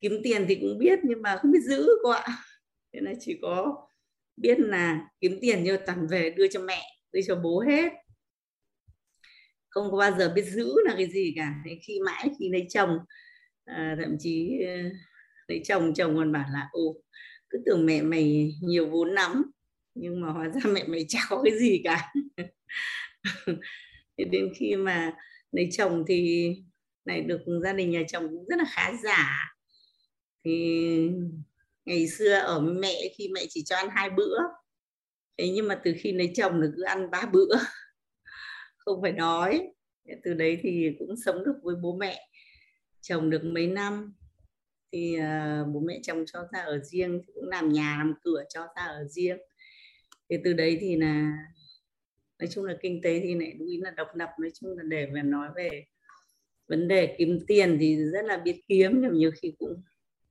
kiếm 0.00 0.20
tiền 0.24 0.44
thì 0.48 0.54
cũng 0.54 0.78
biết, 0.78 0.98
nhưng 1.02 1.22
mà 1.22 1.36
không 1.36 1.52
biết 1.52 1.62
giữ 1.62 1.88
cô 2.02 2.10
ạ. 2.10 2.26
Thế 2.92 3.00
là 3.02 3.12
chỉ 3.20 3.38
có 3.42 3.86
biết 4.36 4.60
là 4.60 5.08
kiếm 5.20 5.38
tiền 5.40 5.64
như 5.64 5.76
toàn 5.86 6.06
về 6.06 6.30
đưa 6.30 6.48
cho 6.48 6.60
mẹ 6.60 6.82
đưa 7.12 7.20
cho 7.26 7.36
bố 7.36 7.60
hết. 7.60 7.92
Không 9.68 9.90
có 9.90 9.96
bao 9.96 10.18
giờ 10.18 10.32
biết 10.34 10.44
giữ 10.44 10.74
là 10.84 10.94
cái 10.96 11.10
gì 11.10 11.32
cả. 11.36 11.54
Thế 11.64 11.78
khi 11.86 12.00
mãi 12.00 12.30
khi 12.38 12.48
lấy 12.48 12.66
chồng 12.70 12.98
à, 13.64 13.96
thậm 14.00 14.16
chí 14.18 14.60
ờ, 14.66 14.74
lấy 15.48 15.60
chồng 15.64 15.94
chồng 15.94 16.16
còn 16.16 16.32
bảo 16.32 16.46
là 16.52 16.68
ồ 16.72 16.96
cứ 17.50 17.62
tưởng 17.66 17.86
mẹ 17.86 18.02
mày 18.02 18.54
nhiều 18.62 18.86
vốn 18.90 19.10
lắm 19.10 19.42
nhưng 19.94 20.20
mà 20.20 20.32
hóa 20.32 20.48
ra 20.48 20.60
mẹ 20.70 20.84
mày 20.86 21.04
chả 21.08 21.18
có 21.28 21.42
cái 21.44 21.58
gì 21.58 21.80
cả. 21.84 22.12
Thế 24.18 24.24
đến 24.24 24.52
khi 24.56 24.76
mà 24.76 25.12
lấy 25.52 25.68
chồng 25.72 26.04
thì 26.08 26.50
này 27.04 27.20
được 27.20 27.40
gia 27.64 27.72
đình 27.72 27.90
nhà 27.90 28.02
chồng 28.08 28.28
cũng 28.28 28.44
rất 28.48 28.56
là 28.58 28.64
khá 28.70 28.92
giả. 29.04 29.54
Thì 30.44 31.10
ngày 31.84 32.08
xưa 32.08 32.32
ở 32.32 32.60
mẹ 32.60 32.94
khi 33.18 33.28
mẹ 33.28 33.40
chỉ 33.48 33.62
cho 33.66 33.76
ăn 33.76 33.88
hai 33.90 34.10
bữa. 34.10 34.38
Thế 35.38 35.48
nhưng 35.48 35.68
mà 35.68 35.80
từ 35.84 35.94
khi 35.98 36.12
lấy 36.12 36.32
chồng 36.34 36.60
là 36.60 36.68
cứ 36.76 36.82
ăn 36.82 37.10
ba 37.10 37.22
bữa. 37.32 37.54
Không 38.76 39.02
phải 39.02 39.12
đói 39.12 39.72
từ 40.24 40.34
đấy 40.34 40.58
thì 40.62 40.90
cũng 40.98 41.14
sống 41.24 41.44
được 41.44 41.54
với 41.62 41.76
bố 41.82 41.96
mẹ. 41.96 42.28
Chồng 43.00 43.30
được 43.30 43.44
mấy 43.44 43.66
năm. 43.66 44.14
Thì 44.92 45.16
uh, 45.18 45.68
bố 45.74 45.80
mẹ 45.80 46.00
chồng 46.02 46.24
cho 46.32 46.46
ra 46.52 46.60
ở 46.60 46.78
riêng 46.78 47.20
cũng 47.26 47.48
làm 47.48 47.72
nhà 47.72 47.96
làm 47.98 48.14
cửa 48.24 48.44
cho 48.48 48.60
ra 48.76 48.82
ở 48.82 49.04
riêng. 49.04 49.38
Thì 50.30 50.36
từ 50.44 50.52
đấy 50.52 50.78
thì 50.80 50.96
là 50.96 51.32
nói 52.38 52.48
chung 52.52 52.64
là 52.64 52.76
kinh 52.82 53.00
tế 53.02 53.20
thì 53.20 53.34
lại 53.34 53.52
đúng 53.58 53.68
là 53.82 53.90
độc 53.90 54.08
lập. 54.14 54.28
Nói 54.40 54.50
chung 54.54 54.76
là 54.76 54.82
để 54.82 55.06
mà 55.06 55.22
nói 55.22 55.48
về 55.56 55.84
vấn 56.68 56.88
đề 56.88 57.14
kiếm 57.18 57.38
tiền 57.46 57.76
thì 57.80 57.96
rất 57.96 58.24
là 58.24 58.36
biết 58.36 58.60
kiếm 58.68 59.00
nhưng 59.02 59.14
nhiều 59.14 59.30
khi 59.42 59.54
cũng 59.58 59.82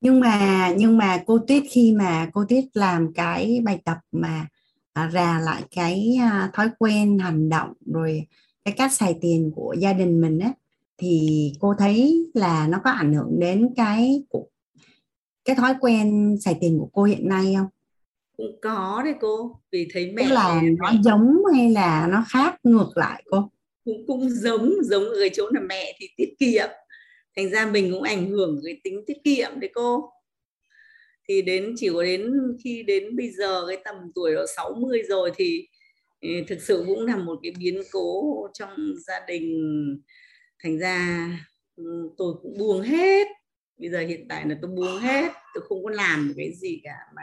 nhưng 0.02 0.20
mà 0.20 0.70
nhưng 0.78 0.98
mà 0.98 1.24
cô 1.26 1.40
Tuyết 1.48 1.64
khi 1.70 1.92
mà 1.92 2.30
cô 2.34 2.46
Tuyết 2.50 2.64
làm 2.74 3.14
cái 3.14 3.62
bài 3.64 3.80
tập 3.86 3.98
mà 4.12 4.48
à, 4.94 5.08
ra 5.08 5.42
lại 5.44 5.64
cái 5.76 6.18
à, 6.22 6.50
thói 6.54 6.70
quen 6.80 7.20
hành 7.20 7.50
động 7.50 7.74
rồi 7.86 8.28
cái 8.66 8.74
cách 8.78 8.94
xài 8.94 9.16
tiền 9.22 9.52
của 9.56 9.76
gia 9.80 9.94
đình 9.94 10.22
mình 10.22 10.40
á 10.40 10.54
thì 10.98 11.54
cô 11.60 11.74
thấy 11.78 12.26
là 12.34 12.68
nó 12.68 12.80
có 12.84 12.92
ảnh 12.92 13.14
hưởng 13.14 13.40
đến 13.40 13.70
cái 13.76 14.24
cái 15.46 15.56
thói 15.56 15.76
quen 15.80 16.38
xài 16.42 16.58
tiền 16.62 16.80
của 16.80 16.90
cô 16.94 17.04
hiện 17.04 17.30
nay 17.30 17.54
không? 17.58 17.68
Cũng 18.38 18.60
có 18.62 19.02
đấy 19.04 19.14
cô, 19.22 19.60
vì 19.72 19.88
thấy 19.94 20.12
mẹ 20.12 20.24
Tức 20.24 20.34
là 20.34 20.62
nó 20.78 20.94
giống 21.04 21.38
hay 21.54 21.72
là 21.72 22.08
nó 22.12 22.26
khác 22.30 22.56
ngược 22.64 22.92
lại 22.96 23.24
cô? 23.30 23.50
Cũng 23.86 24.08
cũng 24.08 24.30
giống 24.30 24.74
giống 24.84 25.04
ở 25.04 25.16
cái 25.20 25.30
chỗ 25.34 25.50
là 25.52 25.62
mẹ 25.70 25.96
thì 26.00 26.08
tiết 26.18 26.34
kiệm, 26.40 26.70
thành 27.36 27.50
ra 27.50 27.66
mình 27.66 27.92
cũng 27.94 28.04
ảnh 28.04 28.30
hưởng 28.30 28.62
cái 28.66 28.82
tính 28.84 29.04
tiết 29.08 29.18
kiệm 29.24 29.60
đấy 29.60 29.72
cô. 29.74 30.14
Thì 31.30 31.42
đến, 31.42 31.74
chỉ 31.78 31.90
có 31.94 32.04
đến 32.04 32.34
khi 32.64 32.84
đến 32.84 33.16
bây 33.16 33.30
giờ 33.30 33.66
cái 33.68 33.78
tầm 33.86 33.96
tuổi 34.16 34.34
độ 34.34 34.46
60 34.56 35.04
rồi 35.10 35.32
thì 35.36 35.68
ừ, 36.22 36.30
thực 36.48 36.62
sự 36.62 36.84
cũng 36.88 37.06
là 37.06 37.16
một 37.18 37.40
cái 37.44 37.54
biến 37.60 37.82
cố 37.92 38.48
trong 38.54 38.94
gia 39.08 39.26
đình. 39.28 39.62
Thành 40.64 40.80
ra 40.80 41.28
ừ, 41.76 41.84
tôi 42.18 42.34
cũng 42.42 42.58
buông 42.58 42.82
hết. 42.82 43.28
Bây 43.78 43.90
giờ 43.90 44.00
hiện 44.00 44.28
tại 44.30 44.46
là 44.48 44.56
tôi 44.62 44.72
buông 44.72 44.98
hết. 44.98 45.32
Tôi 45.54 45.64
không 45.70 45.84
có 45.84 45.90
làm 45.90 46.34
cái 46.38 46.54
gì 46.54 46.82
cả 46.84 46.98
mà 47.16 47.22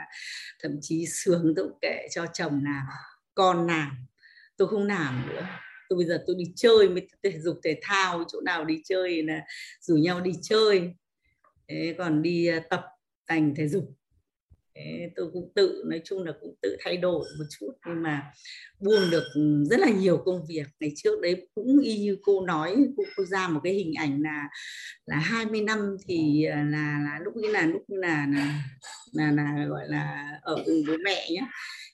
thậm 0.59 0.71
chí 0.81 1.05
sướng 1.05 1.53
tôi 1.55 1.69
kệ 1.81 2.07
cho 2.11 2.25
chồng 2.33 2.61
làm 2.63 2.85
con 3.35 3.67
làm 3.67 3.91
tôi 4.57 4.67
không 4.67 4.87
làm 4.87 5.29
nữa 5.29 5.47
tôi 5.89 5.97
bây 5.97 6.05
giờ 6.05 6.23
tôi 6.27 6.35
đi 6.39 6.45
chơi 6.55 6.89
mới 6.89 7.07
thể 7.23 7.39
dục 7.39 7.59
thể 7.63 7.79
thao 7.81 8.23
chỗ 8.27 8.41
nào 8.41 8.65
đi 8.65 8.81
chơi 8.85 9.23
là 9.23 9.41
rủ 9.81 9.95
nhau 9.95 10.21
đi 10.21 10.31
chơi. 10.41 10.93
Thế 11.67 11.95
còn 11.97 12.21
đi 12.21 12.47
à, 12.47 12.59
tập 12.69 12.85
tành 13.27 13.55
thể 13.55 13.67
dục. 13.67 13.95
Thế 14.75 15.09
tôi 15.15 15.29
cũng 15.33 15.51
tự 15.55 15.83
nói 15.85 16.01
chung 16.05 16.23
là 16.23 16.33
cũng 16.41 16.55
tự 16.61 16.77
thay 16.79 16.97
đổi 16.97 17.27
một 17.39 17.45
chút 17.59 17.71
nhưng 17.85 18.03
mà 18.03 18.31
buông 18.79 19.09
được 19.11 19.23
ừ, 19.35 19.63
rất 19.69 19.79
là 19.79 19.89
nhiều 19.89 20.17
công 20.17 20.45
việc. 20.49 20.65
Ngày 20.79 20.91
trước 20.95 21.21
đấy 21.21 21.47
cũng 21.55 21.79
y 21.79 21.97
như 21.97 22.17
cô 22.21 22.41
nói 22.45 22.75
cô, 22.97 23.03
cô 23.17 23.25
ra 23.25 23.47
một 23.47 23.59
cái 23.63 23.73
hình 23.73 23.93
ảnh 23.93 24.21
là 24.21 24.49
là 25.05 25.17
20 25.17 25.61
năm 25.61 25.97
thì 26.07 26.43
à, 26.43 26.65
là 26.69 26.99
là 27.03 27.19
lúc 27.23 27.35
như 27.35 27.51
là 27.51 27.65
lúc 27.65 27.81
như 27.87 27.97
là 27.97 28.27
là, 28.33 28.63
là, 29.13 29.31
là 29.31 29.65
gọi 29.69 29.87
là 29.87 30.29
ở 30.41 30.63
cùng 30.65 30.83
bố 30.87 30.93
mẹ 31.03 31.27
nhé 31.31 31.47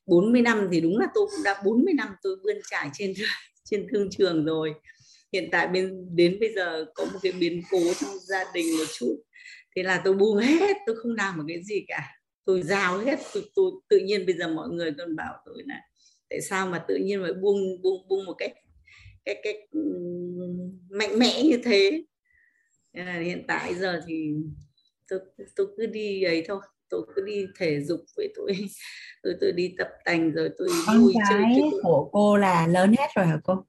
40 0.05 0.41
năm 0.41 0.67
thì 0.71 0.81
đúng 0.81 0.97
là 0.97 1.07
tôi 1.15 1.27
cũng 1.31 1.43
đã 1.43 1.61
40 1.65 1.93
năm 1.93 2.09
tôi 2.23 2.35
vươn 2.43 2.57
trải 2.71 2.89
trên 2.93 3.13
trên 3.65 3.87
thương 3.91 4.09
trường 4.09 4.45
rồi. 4.45 4.73
Hiện 5.33 5.49
tại 5.51 5.67
bên 5.67 6.15
đến 6.15 6.37
bây 6.39 6.53
giờ 6.55 6.85
có 6.95 7.05
một 7.05 7.19
cái 7.21 7.31
biến 7.31 7.61
cố 7.71 7.79
trong 8.01 8.19
gia 8.19 8.43
đình 8.53 8.77
một 8.77 8.85
chút. 8.93 9.21
Thế 9.75 9.83
là 9.83 10.01
tôi 10.05 10.13
buông 10.13 10.37
hết 10.37 10.77
tôi 10.85 10.95
không 10.95 11.11
làm 11.11 11.37
một 11.37 11.43
cái 11.47 11.63
gì 11.63 11.85
cả. 11.87 12.11
Tôi 12.45 12.61
giao 12.63 12.97
hết 12.97 13.19
tôi, 13.33 13.43
tôi 13.55 13.71
tự 13.89 13.99
nhiên 13.99 14.25
bây 14.25 14.35
giờ 14.35 14.47
mọi 14.47 14.69
người 14.69 14.91
còn 14.97 15.15
bảo 15.15 15.33
tôi 15.45 15.63
là 15.65 15.81
tại 16.29 16.41
sao 16.41 16.67
mà 16.67 16.85
tự 16.87 16.95
nhiên 16.95 17.21
mà 17.21 17.29
buông 17.41 17.81
buông 17.81 18.07
buông 18.07 18.25
một 18.25 18.33
cách 18.33 18.51
cách 19.25 19.37
cách 19.43 19.55
mạnh 20.89 21.19
mẽ 21.19 21.43
như 21.43 21.59
thế? 21.63 22.03
À, 22.93 23.19
hiện 23.25 23.43
tại 23.47 23.75
giờ 23.75 24.01
thì 24.07 24.33
tôi 25.07 25.19
tôi 25.55 25.67
cứ 25.77 25.85
đi 25.85 26.23
ấy 26.23 26.43
thôi 26.47 26.61
tôi 26.89 27.01
cứ 27.15 27.21
đi 27.25 27.45
thể 27.59 27.81
dục 27.81 27.99
với 28.17 28.33
tôi. 28.35 28.51
Tôi 29.23 29.33
tôi 29.41 29.51
đi 29.51 29.75
tập 29.77 29.87
tành 30.05 30.31
rồi 30.31 30.49
tôi 30.57 30.67
con 30.87 31.01
vui 31.01 31.13
chơi 31.29 31.43
tôi... 31.55 31.79
của 31.83 32.09
cô 32.11 32.37
là 32.37 32.67
lớn 32.67 32.95
hết 32.97 33.07
rồi 33.15 33.25
hả 33.25 33.39
cô? 33.43 33.65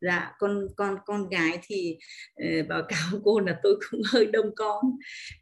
Dạ 0.00 0.32
con 0.38 0.66
con 0.76 0.96
con 1.06 1.28
gái 1.28 1.58
thì 1.62 1.98
uh, 2.42 2.68
báo 2.68 2.82
cáo 2.88 3.20
cô 3.24 3.40
là 3.40 3.60
tôi 3.62 3.76
cũng 3.90 4.00
hơi 4.12 4.26
đông 4.26 4.50
con. 4.56 4.84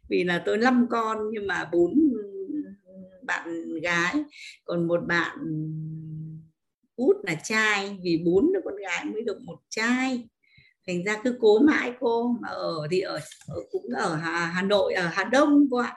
Vì 0.09 0.23
là 0.23 0.43
tôi 0.45 0.57
năm 0.57 0.87
con 0.89 1.17
nhưng 1.31 1.47
mà 1.47 1.69
bốn 1.71 1.93
bạn 3.21 3.73
gái 3.81 4.13
còn 4.65 4.87
một 4.87 4.99
bạn 5.07 5.37
út 6.95 7.15
là 7.23 7.35
trai. 7.43 7.97
Vì 8.03 8.21
bốn 8.25 8.53
đứa 8.53 8.59
con 8.65 8.75
gái 8.75 9.05
mới 9.05 9.21
được 9.21 9.41
một 9.41 9.59
trai. 9.69 10.27
Thành 10.87 11.03
ra 11.03 11.21
cứ 11.23 11.37
cố 11.41 11.59
mãi 11.59 11.93
cô 11.99 12.35
mà 12.41 12.49
ở 12.49 12.87
thì 12.91 12.99
ở, 12.99 13.19
ở 13.47 13.55
cũng 13.71 13.85
ở 13.95 14.15
Hà, 14.15 14.45
Hà 14.45 14.61
Nội 14.61 14.93
ở 14.93 15.07
Hà 15.07 15.23
Đông 15.23 15.67
cô 15.71 15.77
ạ 15.77 15.93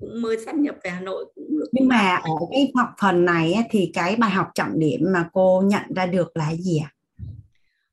cũng 0.00 0.22
mới 0.22 0.38
sát 0.44 0.54
nhập 0.54 0.76
về 0.84 0.90
Hà 0.90 1.00
Nội 1.00 1.24
cũng 1.34 1.58
được 1.58 1.68
nhưng 1.72 1.88
mà 1.88 2.16
ở 2.16 2.30
cái 2.50 2.72
học 2.74 2.88
phần 3.00 3.24
này 3.24 3.54
thì 3.70 3.90
cái 3.94 4.16
bài 4.16 4.30
học 4.30 4.46
trọng 4.54 4.78
điểm 4.78 5.00
mà 5.12 5.30
cô 5.32 5.62
nhận 5.66 5.82
ra 5.96 6.06
được 6.06 6.36
là 6.36 6.54
gì 6.54 6.78
ạ? 6.78 6.90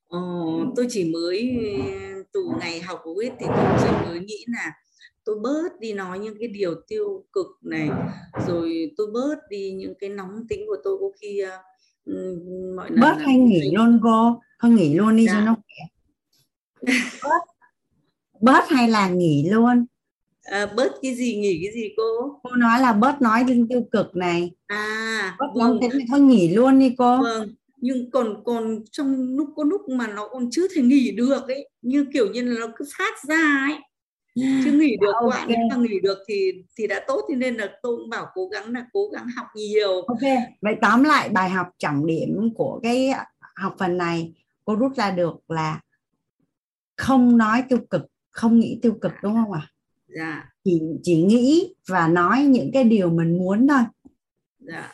Ờ, 0.07 0.19
tôi 0.75 0.87
chỉ 0.89 1.11
mới 1.13 1.59
từ 2.33 2.45
ngày 2.59 2.81
học 2.81 2.99
của 3.03 3.13
quýt 3.13 3.33
thì 3.39 3.45
tôi 3.47 3.77
chỉ 3.79 4.09
mới 4.09 4.19
nghĩ 4.19 4.45
là 4.47 4.73
tôi 5.25 5.39
bớt 5.39 5.79
đi 5.79 5.93
nói 5.93 6.19
những 6.19 6.35
cái 6.39 6.47
điều 6.47 6.75
tiêu 6.87 7.25
cực 7.33 7.47
này 7.61 7.89
rồi 8.47 8.91
tôi 8.97 9.07
bớt 9.13 9.35
đi 9.49 9.71
những 9.71 9.93
cái 9.99 10.09
nóng 10.09 10.47
tính 10.49 10.65
của 10.67 10.77
tôi 10.83 10.97
có 11.01 11.07
khi 11.21 11.43
uh, 11.43 12.15
mọi 12.75 12.89
bớt 13.01 13.15
hay 13.19 13.37
nghỉ 13.37 13.71
luôn 13.73 13.99
cô 14.03 14.41
thôi 14.61 14.71
nghỉ 14.71 14.93
luôn 14.93 15.15
đi 15.15 15.25
dạ. 15.25 15.33
cho 15.33 15.41
nó 15.41 15.55
bớt 17.23 17.41
bớt 18.41 18.69
hay 18.69 18.87
là 18.87 19.09
nghỉ 19.09 19.49
luôn 19.49 19.85
à, 20.45 20.65
bớt 20.75 20.91
cái 21.01 21.15
gì 21.15 21.35
nghỉ 21.35 21.59
cái 21.63 21.73
gì 21.73 21.89
cô? 21.97 22.39
Cô 22.43 22.55
nói 22.55 22.79
là 22.79 22.93
bớt 22.93 23.21
nói 23.21 23.43
đến 23.43 23.67
tiêu 23.69 23.83
cực 23.91 24.15
này. 24.15 24.51
À 24.67 25.35
bớt 25.39 25.47
vâng. 25.55 25.79
thế 25.81 25.89
thôi 26.09 26.19
nghỉ 26.19 26.55
luôn 26.55 26.79
đi 26.79 26.95
cô. 26.97 27.21
Vâng 27.21 27.49
nhưng 27.85 28.11
còn 28.11 28.43
còn 28.45 28.79
trong 28.91 29.35
lúc 29.35 29.49
có 29.55 29.63
lúc 29.63 29.89
mà 29.89 30.07
nó 30.07 30.27
còn 30.27 30.49
chưa 30.51 30.67
thể 30.75 30.81
nghỉ 30.81 31.11
được 31.11 31.47
ấy 31.47 31.69
như 31.81 32.05
kiểu 32.13 32.27
như 32.31 32.41
là 32.41 32.59
nó 32.59 32.73
cứ 32.77 32.85
phát 32.97 33.13
ra 33.27 33.67
ấy. 33.69 33.79
Chứ 34.35 34.71
nghỉ 34.71 34.97
được 35.01 35.13
okay. 35.13 35.29
quá 35.29 35.45
nếu 35.47 35.57
mà 35.69 35.75
nghỉ 35.75 35.99
được 36.03 36.17
thì 36.27 36.51
thì 36.77 36.87
đã 36.87 37.01
tốt 37.07 37.25
thì 37.29 37.35
nên 37.35 37.55
là 37.55 37.69
tôi 37.83 37.97
cũng 37.97 38.09
bảo 38.09 38.27
cố 38.33 38.47
gắng 38.47 38.73
là 38.73 38.85
cố 38.93 39.09
gắng 39.13 39.27
học 39.35 39.47
nhiều. 39.55 40.01
Ok 40.01 40.21
vậy 40.61 40.75
tóm 40.81 41.03
lại 41.03 41.29
bài 41.29 41.49
học 41.49 41.67
trọng 41.77 42.05
điểm 42.05 42.49
của 42.55 42.79
cái 42.83 43.11
học 43.55 43.75
phần 43.79 43.97
này 43.97 44.33
cô 44.65 44.75
rút 44.75 44.95
ra 44.95 45.11
được 45.11 45.35
là 45.47 45.81
không 46.97 47.37
nói 47.37 47.63
tiêu 47.69 47.79
cực 47.89 48.01
không 48.31 48.59
nghĩ 48.59 48.79
tiêu 48.81 48.97
cực 49.01 49.11
đúng 49.23 49.33
không 49.33 49.51
ạ 49.51 49.67
dạ. 50.15 50.49
Chỉ 50.63 50.81
chỉ 51.03 51.23
nghĩ 51.23 51.73
và 51.87 52.07
nói 52.07 52.43
những 52.43 52.71
cái 52.73 52.83
điều 52.83 53.09
mình 53.09 53.37
muốn 53.37 53.67
thôi. 53.67 53.81
Dạ. 54.59 54.91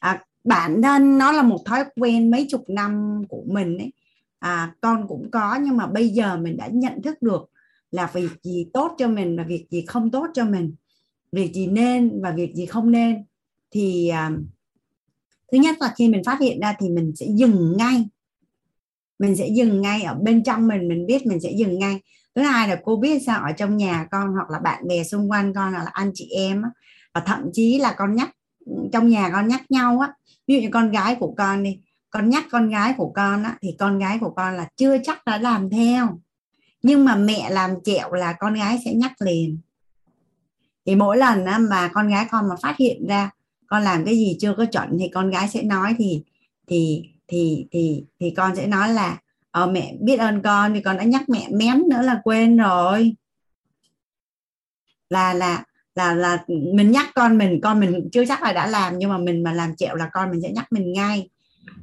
À, 0.00 0.24
bản 0.44 0.82
thân 0.82 1.18
nó 1.18 1.32
là 1.32 1.42
một 1.42 1.58
thói 1.64 1.84
quen 1.96 2.30
mấy 2.30 2.46
chục 2.50 2.64
năm 2.68 3.22
của 3.28 3.42
mình 3.46 3.78
ấy. 3.78 3.92
À, 4.38 4.74
con 4.80 5.08
cũng 5.08 5.30
có 5.30 5.58
nhưng 5.62 5.76
mà 5.76 5.86
bây 5.86 6.08
giờ 6.08 6.36
mình 6.36 6.56
đã 6.56 6.68
nhận 6.72 7.02
thức 7.02 7.22
được 7.22 7.50
là 7.90 8.10
việc 8.14 8.30
gì 8.42 8.66
tốt 8.72 8.94
cho 8.98 9.08
mình 9.08 9.36
và 9.36 9.44
việc 9.44 9.66
gì 9.70 9.84
không 9.86 10.10
tốt 10.10 10.26
cho 10.34 10.44
mình. 10.44 10.74
Việc 11.32 11.52
gì 11.54 11.66
nên 11.66 12.22
và 12.22 12.32
việc 12.32 12.54
gì 12.54 12.66
không 12.66 12.90
nên. 12.90 13.24
Thì 13.70 14.08
à, 14.08 14.30
thứ 15.52 15.58
nhất 15.58 15.76
là 15.80 15.94
khi 15.96 16.08
mình 16.08 16.22
phát 16.24 16.40
hiện 16.40 16.60
ra 16.60 16.76
thì 16.78 16.88
mình 16.88 17.12
sẽ 17.16 17.26
dừng 17.36 17.76
ngay. 17.76 18.08
Mình 19.18 19.36
sẽ 19.36 19.48
dừng 19.48 19.80
ngay 19.80 20.02
ở 20.02 20.14
bên 20.14 20.42
trong 20.42 20.68
mình 20.68 20.88
mình 20.88 21.06
biết 21.06 21.26
mình 21.26 21.40
sẽ 21.40 21.52
dừng 21.56 21.78
ngay 21.78 22.00
thứ 22.34 22.42
hai 22.42 22.68
là 22.68 22.80
cô 22.84 22.96
biết 22.96 23.22
sao? 23.26 23.42
Ở 23.44 23.52
trong 23.52 23.76
nhà 23.76 24.06
con 24.10 24.32
hoặc 24.32 24.50
là 24.50 24.58
bạn 24.58 24.88
bè 24.88 25.04
xung 25.04 25.30
quanh 25.30 25.54
con 25.54 25.72
hoặc 25.72 25.84
là 25.84 25.90
anh 25.92 26.10
chị 26.14 26.30
em 26.36 26.62
và 27.14 27.20
thậm 27.20 27.50
chí 27.52 27.78
là 27.78 27.94
con 27.98 28.14
nhắc 28.14 28.30
trong 28.92 29.08
nhà 29.08 29.30
con 29.32 29.48
nhắc 29.48 29.70
nhau 29.70 30.00
á. 30.00 30.12
Ví 30.46 30.54
dụ 30.54 30.60
như 30.60 30.68
con 30.72 30.90
gái 30.90 31.16
của 31.20 31.34
con 31.36 31.62
đi 31.62 31.78
con 32.10 32.30
nhắc 32.30 32.44
con 32.50 32.70
gái 32.70 32.94
của 32.96 33.12
con 33.14 33.42
á 33.42 33.56
thì 33.62 33.76
con 33.78 33.98
gái 33.98 34.18
của 34.18 34.30
con 34.30 34.56
là 34.56 34.68
chưa 34.76 34.96
chắc 35.02 35.24
đã 35.24 35.38
làm 35.38 35.70
theo. 35.70 36.20
Nhưng 36.82 37.04
mà 37.04 37.16
mẹ 37.16 37.50
làm 37.50 37.70
chẹo 37.84 38.12
là 38.12 38.32
con 38.32 38.54
gái 38.54 38.78
sẽ 38.84 38.94
nhắc 38.94 39.12
liền. 39.20 39.58
Thì 40.86 40.94
mỗi 40.94 41.16
lần 41.16 41.44
á, 41.44 41.58
mà 41.58 41.88
con 41.88 42.08
gái 42.08 42.26
con 42.30 42.48
mà 42.48 42.54
phát 42.62 42.76
hiện 42.78 43.06
ra 43.06 43.30
con 43.66 43.82
làm 43.82 44.04
cái 44.04 44.16
gì 44.16 44.36
chưa 44.40 44.54
có 44.54 44.64
chuẩn 44.64 44.96
thì 45.00 45.08
con 45.14 45.30
gái 45.30 45.48
sẽ 45.48 45.62
nói 45.62 45.94
thì 45.98 46.24
thì 46.66 47.02
thì 47.28 47.66
thì 47.70 48.04
thì 48.20 48.34
con 48.36 48.56
sẽ 48.56 48.66
nói 48.66 48.92
là 48.92 49.18
ờ 49.50 49.66
mẹ 49.66 49.94
biết 50.00 50.16
ơn 50.16 50.42
con 50.42 50.74
thì 50.74 50.80
con 50.80 50.96
đã 50.96 51.04
nhắc 51.04 51.28
mẹ 51.28 51.48
mém 51.50 51.82
nữa 51.88 52.02
là 52.02 52.20
quên 52.24 52.56
rồi. 52.56 53.14
Là 55.10 55.34
là 55.34 55.64
là 55.94 56.14
là 56.14 56.44
mình 56.48 56.90
nhắc 56.90 57.06
con 57.14 57.38
mình 57.38 57.60
con 57.62 57.80
mình 57.80 58.08
chưa 58.12 58.24
chắc 58.26 58.42
là 58.42 58.52
đã 58.52 58.66
làm 58.66 58.98
nhưng 58.98 59.10
mà 59.10 59.18
mình 59.18 59.42
mà 59.42 59.52
làm 59.52 59.76
chẹo 59.76 59.94
là 59.94 60.10
con 60.12 60.30
mình 60.30 60.40
sẽ 60.42 60.50
nhắc 60.50 60.72
mình 60.72 60.92
ngay. 60.92 61.28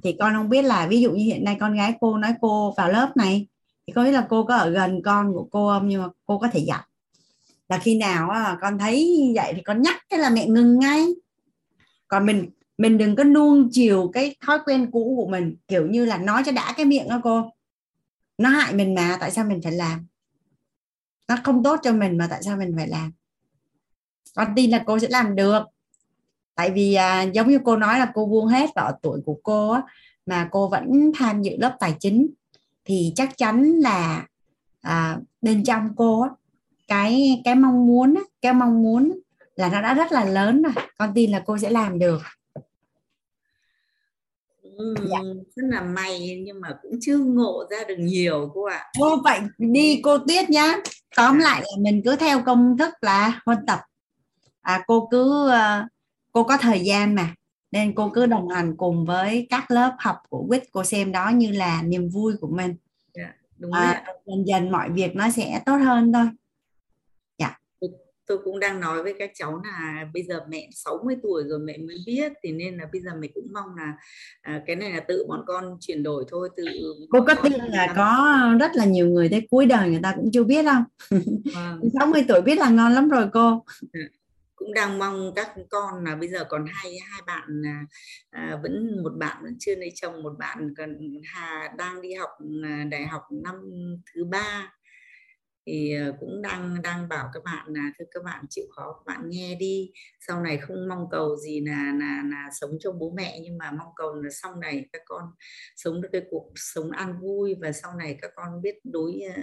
Thì 0.04 0.16
con 0.20 0.34
không 0.34 0.50
biết 0.50 0.62
là 0.62 0.88
ví 0.88 1.02
dụ 1.02 1.12
như 1.12 1.24
hiện 1.24 1.44
nay 1.44 1.58
con 1.60 1.74
gái 1.74 1.94
cô 2.00 2.18
nói 2.18 2.34
cô 2.42 2.74
vào 2.78 2.92
lớp 2.92 3.18
này 3.18 3.48
thì 3.88 3.94
có 3.94 4.04
biết 4.04 4.12
là 4.12 4.26
cô 4.30 4.44
có 4.44 4.56
ở 4.56 4.70
gần 4.70 5.02
con 5.02 5.34
của 5.34 5.48
cô 5.52 5.68
không 5.74 5.88
nhưng 5.88 6.02
mà 6.02 6.08
cô 6.26 6.40
có 6.40 6.48
thể 6.54 6.60
dặn 6.60 6.82
là 7.70 7.78
khi 7.78 7.98
nào 7.98 8.30
á, 8.30 8.58
con 8.62 8.78
thấy 8.78 9.20
vậy 9.36 9.54
thì 9.56 9.62
con 9.62 9.82
nhắc 9.82 9.96
cái 10.10 10.20
là 10.20 10.30
mẹ 10.30 10.46
ngừng 10.46 10.80
ngay. 10.80 11.06
Còn 12.08 12.26
mình 12.26 12.50
mình 12.78 12.98
đừng 12.98 13.16
có 13.16 13.24
nuông 13.24 13.70
chiều 13.72 14.10
cái 14.14 14.36
thói 14.46 14.60
quen 14.66 14.92
cũ 14.92 15.14
của 15.18 15.32
mình 15.32 15.56
kiểu 15.68 15.88
như 15.88 16.06
là 16.06 16.18
nói 16.18 16.44
cho 16.46 16.52
đã 16.52 16.74
cái 16.78 16.86
miệng 16.86 17.10
đó 17.10 17.22
cô 17.24 17.52
nó 18.38 18.50
hại 18.50 18.74
mình 18.74 18.96
mà 18.96 19.18
tại 19.20 19.32
sao 19.32 19.46
mình 19.46 19.62
phải 19.64 19.72
làm? 19.72 20.06
Nó 21.28 21.38
không 21.44 21.64
tốt 21.64 21.80
cho 21.84 21.94
mình 21.94 22.18
mà 22.18 22.28
tại 22.30 22.44
sao 22.44 22.58
mình 22.58 22.74
phải 22.78 22.88
làm? 22.88 23.12
Con 24.36 24.48
tin 24.56 24.72
là 24.72 24.84
cô 24.86 25.00
sẽ 25.00 25.08
làm 25.10 25.36
được. 25.36 25.64
Tại 26.56 26.72
vì 26.72 26.94
à, 26.94 27.22
giống 27.22 27.50
như 27.50 27.60
cô 27.66 27.78
nói 27.78 28.00
là 28.00 28.12
cô 28.14 28.26
buông 28.26 28.48
hết 28.48 28.70
vào 28.76 29.00
tuổi 29.02 29.22
của 29.26 29.40
cô 29.44 29.72
á, 29.72 29.82
mà 30.26 30.48
cô 30.52 30.68
vẫn 30.68 31.12
tham 31.16 31.42
dự 31.42 31.52
lớp 31.58 31.78
tài 31.80 31.96
chính 32.00 32.28
thì 32.86 33.14
chắc 33.16 33.38
chắn 33.38 33.64
là 33.64 34.26
à, 34.82 35.18
bên 35.42 35.64
trong 35.64 35.96
cô 35.96 36.22
á, 36.22 36.30
cái 36.88 37.42
cái 37.44 37.56
mong 37.56 37.88
muốn 37.88 38.16
á, 38.16 38.22
cái 38.42 38.54
mong 38.54 38.84
muốn 38.84 39.20
là 39.56 39.70
nó 39.70 39.82
đã 39.82 39.94
rất 39.94 40.12
là 40.12 40.26
lớn 40.26 40.62
rồi. 40.62 40.74
Con 40.98 41.14
tin 41.14 41.32
là 41.32 41.44
cô 41.46 41.58
sẽ 41.58 41.70
làm 41.70 42.00
được. 42.00 42.22
Ừ, 44.78 44.96
dạ. 45.10 45.18
rất 45.56 45.64
là 45.70 45.82
may 45.82 46.42
nhưng 46.46 46.62
mà 46.62 46.70
cũng 46.82 46.92
chưa 47.02 47.18
ngộ 47.18 47.64
ra 47.72 47.78
được 47.88 47.96
nhiều 48.00 48.52
cô 48.54 48.64
ạ. 48.64 48.78
À. 48.78 48.92
Cô 49.00 49.22
vậy 49.24 49.40
đi 49.58 50.00
cô 50.04 50.18
Tuyết 50.18 50.50
nhá. 50.50 50.76
Tóm 51.16 51.38
dạ. 51.40 51.44
lại 51.44 51.62
là 51.62 51.78
mình 51.82 52.02
cứ 52.06 52.16
theo 52.16 52.42
công 52.46 52.78
thức 52.78 52.94
là 53.02 53.42
huân 53.46 53.58
tập. 53.68 53.80
À, 54.62 54.84
cô 54.88 55.08
cứ 55.12 55.48
uh, 55.48 55.88
cô 56.32 56.44
có 56.44 56.58
thời 56.58 56.80
gian 56.80 57.16
mà 57.16 57.34
nên 57.72 57.96
cô 57.96 58.10
cứ 58.14 58.26
đồng 58.26 58.50
hành 58.50 58.78
cùng 58.78 59.06
với 59.06 59.48
các 59.50 59.72
lớp 59.72 59.96
học 60.00 60.18
của 60.30 60.46
quýt 60.48 60.64
cô 60.72 60.84
xem 60.84 61.12
đó 61.12 61.30
như 61.30 61.52
là 61.52 61.82
niềm 61.82 62.10
vui 62.10 62.34
của 62.42 62.48
mình. 62.48 62.76
Dạ, 63.14 63.34
đúng 63.58 63.72
à, 63.72 64.04
dần 64.26 64.48
dần 64.48 64.72
mọi 64.72 64.90
việc 64.90 65.16
nó 65.16 65.30
sẽ 65.30 65.62
tốt 65.66 65.76
hơn 65.76 66.14
thôi 66.14 66.26
tôi 68.28 68.38
cũng 68.44 68.60
đang 68.60 68.80
nói 68.80 69.04
với 69.04 69.16
các 69.20 69.32
cháu 69.36 69.62
là 69.64 70.06
bây 70.14 70.24
giờ 70.24 70.40
mẹ 70.50 70.70
60 70.72 71.16
tuổi 71.24 71.44
rồi 71.50 71.60
mẹ 71.60 71.78
mới 71.78 71.96
biết 72.06 72.32
thì 72.44 72.52
nên 72.52 72.78
là 72.78 72.86
bây 72.92 73.02
giờ 73.02 73.12
mình 73.20 73.32
cũng 73.34 73.48
mong 73.54 73.76
là 73.78 73.94
à, 74.42 74.62
cái 74.66 74.76
này 74.76 74.92
là 74.92 75.00
tự 75.00 75.26
bọn 75.30 75.44
con 75.48 75.78
chuyển 75.82 76.04
đổi 76.04 76.26
thôi 76.28 76.50
tự 76.58 76.66
cô 77.10 77.26
có 77.28 77.36
tin 77.44 77.54
là 77.54 77.94
có 77.98 78.28
rất 78.60 78.72
là 78.76 78.86
nhiều 78.86 79.08
người 79.08 79.30
tới 79.30 79.48
cuối 79.52 79.66
đời 79.66 79.90
người 79.90 80.00
ta 80.04 80.14
cũng 80.16 80.30
chưa 80.34 80.44
biết 80.44 80.66
không 80.66 80.84
à. 81.56 81.78
Vâng. 81.82 81.90
60 82.00 82.26
tuổi 82.28 82.42
biết 82.42 82.58
là 82.58 82.70
ngon 82.70 82.92
lắm 82.92 83.10
rồi 83.10 83.28
cô 83.34 83.66
dạ, 83.94 84.00
cũng 84.56 84.74
đang 84.74 85.00
mong 85.00 85.32
các 85.36 85.52
con 85.70 86.04
là 86.04 86.16
bây 86.16 86.30
giờ 86.30 86.44
còn 86.50 86.66
hai 86.74 86.98
hai 87.12 87.22
bạn 87.28 87.62
à, 87.66 87.86
à, 88.30 88.60
vẫn 88.64 89.04
một 89.04 89.12
bạn 89.18 89.38
vẫn 89.44 89.56
chưa 89.60 89.76
lấy 89.76 89.92
chồng 89.96 90.24
một 90.24 90.34
bạn 90.40 90.74
còn 90.78 90.98
hà 91.24 91.74
đang 91.78 92.02
đi 92.02 92.14
học 92.14 92.30
à, 92.64 92.84
đại 92.92 93.08
học 93.08 93.22
năm 93.32 93.56
thứ 94.16 94.26
ba 94.26 94.74
thì 95.68 95.94
ờ, 95.94 96.14
cũng 96.20 96.42
đang 96.42 96.82
đang 96.82 97.10
bảo 97.10 97.30
các 97.34 97.44
bạn 97.44 97.68
là 97.68 97.92
thưa 98.00 98.06
các 98.12 98.24
bạn 98.24 98.46
chịu 98.50 98.66
khó 98.76 98.94
các 98.94 99.14
bạn 99.14 99.30
nghe 99.30 99.56
đi. 99.56 99.92
Sau 100.28 100.42
này 100.42 100.58
không 100.58 100.88
mong 100.90 101.08
cầu 101.12 101.38
gì 101.38 101.62
là 101.62 101.94
là 102.00 102.24
là 102.32 102.50
sống 102.62 102.72
cho 102.80 102.92
bố 102.92 103.14
mẹ 103.18 103.40
nhưng 103.44 103.58
mà 103.58 103.72
mong 103.72 103.94
cầu 103.96 104.16
là 104.16 104.30
sau 104.42 104.56
này 104.56 104.86
các 104.94 105.02
con 105.06 105.24
sống 105.76 106.02
được 106.02 106.10
cái 106.12 106.22
cuộc 106.30 106.52
sống 106.56 106.92
an 106.92 107.16
vui 107.22 107.56
và 107.62 107.72
sau 107.72 107.96
này 107.96 108.18
các 108.22 108.32
con 108.36 108.62
biết 108.62 108.76
đối 108.84 109.22
uh, 109.28 109.36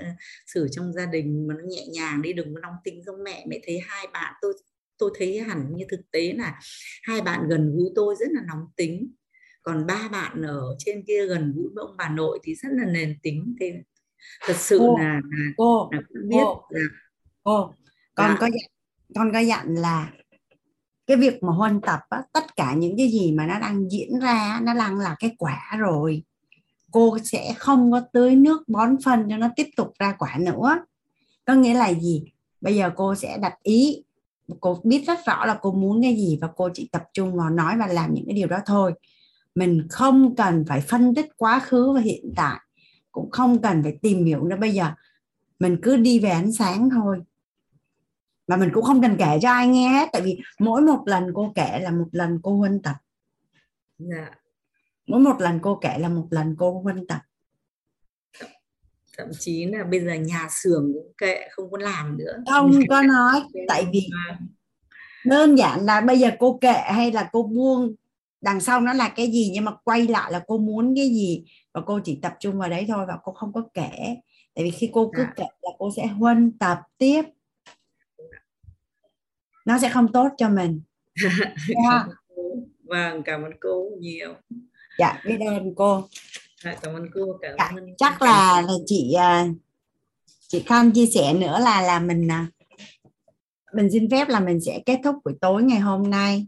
xử 0.47 0.69
trong 0.71 0.93
gia 0.93 1.07
đình 1.07 1.47
mà 1.49 1.55
nó 1.55 1.65
nhẹ 1.69 1.87
nhàng 1.93 2.23
đi 2.23 2.33
đừng 2.33 2.55
có 2.55 2.61
nóng 2.61 2.77
tính 2.85 3.03
giống 3.07 3.25
mẹ. 3.25 3.45
Mẹ 3.49 3.61
thấy 3.67 3.79
hai 3.87 4.07
bạn 4.13 4.35
tôi 4.43 4.53
tôi 4.99 5.11
thấy 5.19 5.41
hẳn 5.41 5.77
như 5.77 5.85
thực 5.91 6.01
tế 6.11 6.33
là 6.33 6.61
hai 7.03 7.21
bạn 7.21 7.49
gần 7.49 7.77
gũi 7.77 7.91
tôi 7.95 8.15
rất 8.21 8.27
là 8.31 8.41
nóng 8.49 8.67
tính. 8.77 9.13
Còn 9.63 9.87
ba 9.87 10.09
bạn 10.13 10.43
ở 10.43 10.63
trên 10.79 11.05
kia 11.07 11.27
gần 11.27 11.53
gũi 11.57 11.69
với 11.75 11.83
ông 11.83 11.97
bà 11.97 12.09
nội 12.09 12.39
thì 12.43 12.55
rất 12.55 12.69
là 12.73 12.85
nền 12.85 13.19
tính. 13.23 13.57
Thì 13.61 13.73
thật 14.47 14.57
sự 14.57 14.79
cô, 14.79 14.97
là, 14.99 15.15
là 15.15 15.47
cô 15.57 15.89
là 15.93 16.01
cũng 16.09 16.29
biết. 16.29 16.37
cô, 16.43 16.63
là 16.71 16.81
cô 17.45 17.75
con 18.15 18.31
Dạ. 18.31 18.37
có 18.41 18.47
dặn 18.47 18.71
con 19.15 19.33
có 19.33 19.39
dặn 19.39 19.75
là 19.75 20.11
cái 21.07 21.17
việc 21.17 21.43
mà 21.43 21.53
huân 21.53 21.81
tập 21.81 22.01
á, 22.11 22.23
tất 22.33 22.57
cả 22.57 22.75
những 22.75 22.97
cái 22.97 23.09
gì 23.09 23.33
mà 23.33 23.47
nó 23.47 23.61
đang 23.61 23.91
diễn 23.91 24.19
ra 24.21 24.61
nó 24.63 24.75
đang 24.75 24.99
là 24.99 25.17
cái 25.19 25.35
quả 25.39 25.77
rồi 25.79 26.23
cô 26.91 27.19
sẽ 27.25 27.55
không 27.59 27.93
có 27.93 28.01
tưới 28.13 28.37
nước 28.37 28.69
bón 28.69 28.97
phân 29.05 29.27
cho 29.31 29.37
nó 29.37 29.49
tiếp 29.57 29.67
tục 29.77 29.93
ra 29.99 30.13
quả 30.19 30.37
nữa. 30.41 30.79
Có 31.45 31.55
nghĩa 31.55 31.75
là 31.75 31.95
gì? 31.95 32.25
Bây 32.61 32.77
giờ 32.77 32.91
cô 32.97 33.15
sẽ 33.15 33.39
đặt 33.39 33.55
ý 33.63 34.05
cô 34.61 34.81
biết 34.85 35.05
rất 35.07 35.19
rõ 35.27 35.47
là 35.47 35.59
cô 35.63 35.73
muốn 35.73 36.03
cái 36.03 36.17
gì 36.17 36.39
và 36.41 36.49
cô 36.57 36.69
chỉ 36.75 36.89
tập 36.93 37.03
trung 37.13 37.37
vào 37.37 37.51
nói 37.51 37.77
và 37.79 37.87
làm 37.87 38.15
những 38.15 38.25
cái 38.27 38.35
điều 38.35 38.49
đó 38.49 38.59
thôi. 38.67 38.93
Mình 39.55 39.87
không 39.91 40.37
cần 40.37 40.65
phải 40.69 40.81
phân 40.81 41.15
tích 41.15 41.27
quá 41.37 41.61
khứ 41.61 41.93
và 41.93 42.01
hiện 42.01 42.33
tại 42.37 42.61
cũng 43.15 43.31
không 43.31 43.63
cần 43.63 43.83
phải 43.83 43.99
tìm 44.03 44.25
hiểu 44.25 44.45
nữa. 44.45 44.57
Bây 44.57 44.71
giờ 44.71 44.93
mình 45.59 45.79
cứ 45.83 45.97
đi 45.97 46.19
về 46.19 46.31
ánh 46.31 46.53
sáng 46.53 46.91
thôi. 46.91 47.19
Và 48.47 48.57
mình 48.57 48.71
cũng 48.75 48.85
không 48.85 49.03
cần 49.03 49.17
kể 49.19 49.39
cho 49.43 49.51
ai 49.51 49.69
nghe 49.69 49.89
hết. 49.89 50.09
Tại 50.13 50.23
vì 50.23 50.39
mỗi 50.59 50.83
một 50.83 51.03
lần 51.07 51.25
cô 51.35 51.53
kể 51.55 51.81
là 51.83 51.91
một 51.91 52.09
lần 52.13 52.41
cô 52.43 52.57
huân 52.57 52.83
tập. 52.83 52.97
Dạ. 53.99 54.31
mỗi 55.07 55.21
một 55.21 55.37
lần 55.41 55.59
cô 55.63 55.79
kể 55.83 55.99
là 55.99 56.09
một 56.09 56.27
lần 56.31 56.55
cô 56.59 56.81
huân 56.81 57.07
tập. 57.07 57.21
Thậm 59.19 59.29
chí 59.39 59.67
là 59.67 59.85
bây 59.85 60.01
giờ 60.05 60.15
nhà 60.15 60.49
xưởng 60.51 60.93
cũng 60.95 61.13
kệ 61.19 61.49
không 61.51 61.71
có 61.71 61.79
làm 61.79 62.19
nữa. 62.19 62.43
Không 62.51 62.73
có 62.89 63.03
nói. 63.03 63.43
Tại 63.69 63.87
vì 63.93 64.09
đơn 65.25 65.59
giản 65.59 65.85
là 65.85 66.01
bây 66.01 66.19
giờ 66.19 66.31
cô 66.39 66.59
kệ 66.61 66.73
hay 66.73 67.13
là 67.13 67.29
cô 67.33 67.43
buông 67.43 67.95
đằng 68.45 68.61
sau 68.61 68.81
nó 68.81 68.93
là 68.93 69.09
cái 69.09 69.31
gì 69.33 69.51
nhưng 69.55 69.65
mà 69.65 69.73
quay 69.85 70.07
lại 70.07 70.33
là 70.33 70.41
cô 70.47 70.59
muốn 70.59 70.95
cái 70.97 71.09
gì? 71.09 71.45
Và 71.75 71.81
cô 71.87 72.01
chỉ 72.05 72.19
tập 72.23 72.35
trung 72.41 72.59
vào 72.59 72.69
đấy 72.69 72.85
thôi 72.89 73.05
và 73.09 73.19
cô 73.25 73.33
không 73.33 73.53
có 73.53 73.63
kể. 73.75 74.17
Tại 74.55 74.65
vì 74.65 74.71
khi 74.71 74.91
cô 74.93 75.11
cứ 75.17 75.23
Dạ. 75.23 75.33
kể 75.37 75.45
là 75.63 75.71
cô 75.79 75.91
sẽ 75.97 76.07
huân 76.07 76.59
tập 76.59 76.79
tiếp. 76.99 77.23
Nó 79.65 79.79
sẽ 79.79 79.89
không 79.89 80.13
tốt 80.13 80.29
cho 80.39 80.49
mình. 80.49 80.81
Dạ. 81.69 82.07
vâng 82.85 83.23
cảm 83.23 83.43
ơn 83.43 83.53
cô 83.61 83.91
nhiều. 84.01 84.35
Dạ 84.99 85.23
biết 85.27 85.39
ơn 85.47 85.75
cô. 85.77 86.09
Dạ, 86.65 86.77
cảm 86.83 86.95
ơn 86.95 87.07
cô 87.15 87.39
cảm 87.43 87.55
Dạ, 87.59 87.71
ơn 87.77 87.95
chắc 87.97 88.23
là, 88.23 88.61
là 88.61 88.73
chị 88.87 89.13
à, 89.19 89.47
chị 90.49 90.63
Khanh 90.67 90.91
chia 90.91 91.07
sẻ 91.07 91.35
nữa 91.35 91.59
là 91.61 91.83
là 91.83 92.01
mình 92.01 92.29
à, 92.31 92.47
mình 93.75 93.89
xin 93.93 94.11
phép 94.11 94.29
là 94.29 94.41
mình 94.41 94.61
sẽ 94.61 94.83
kết 94.87 95.01
thúc 95.05 95.17
buổi 95.25 95.35
tối 95.41 95.63
ngày 95.63 95.79
hôm 95.81 96.11
nay 96.11 96.47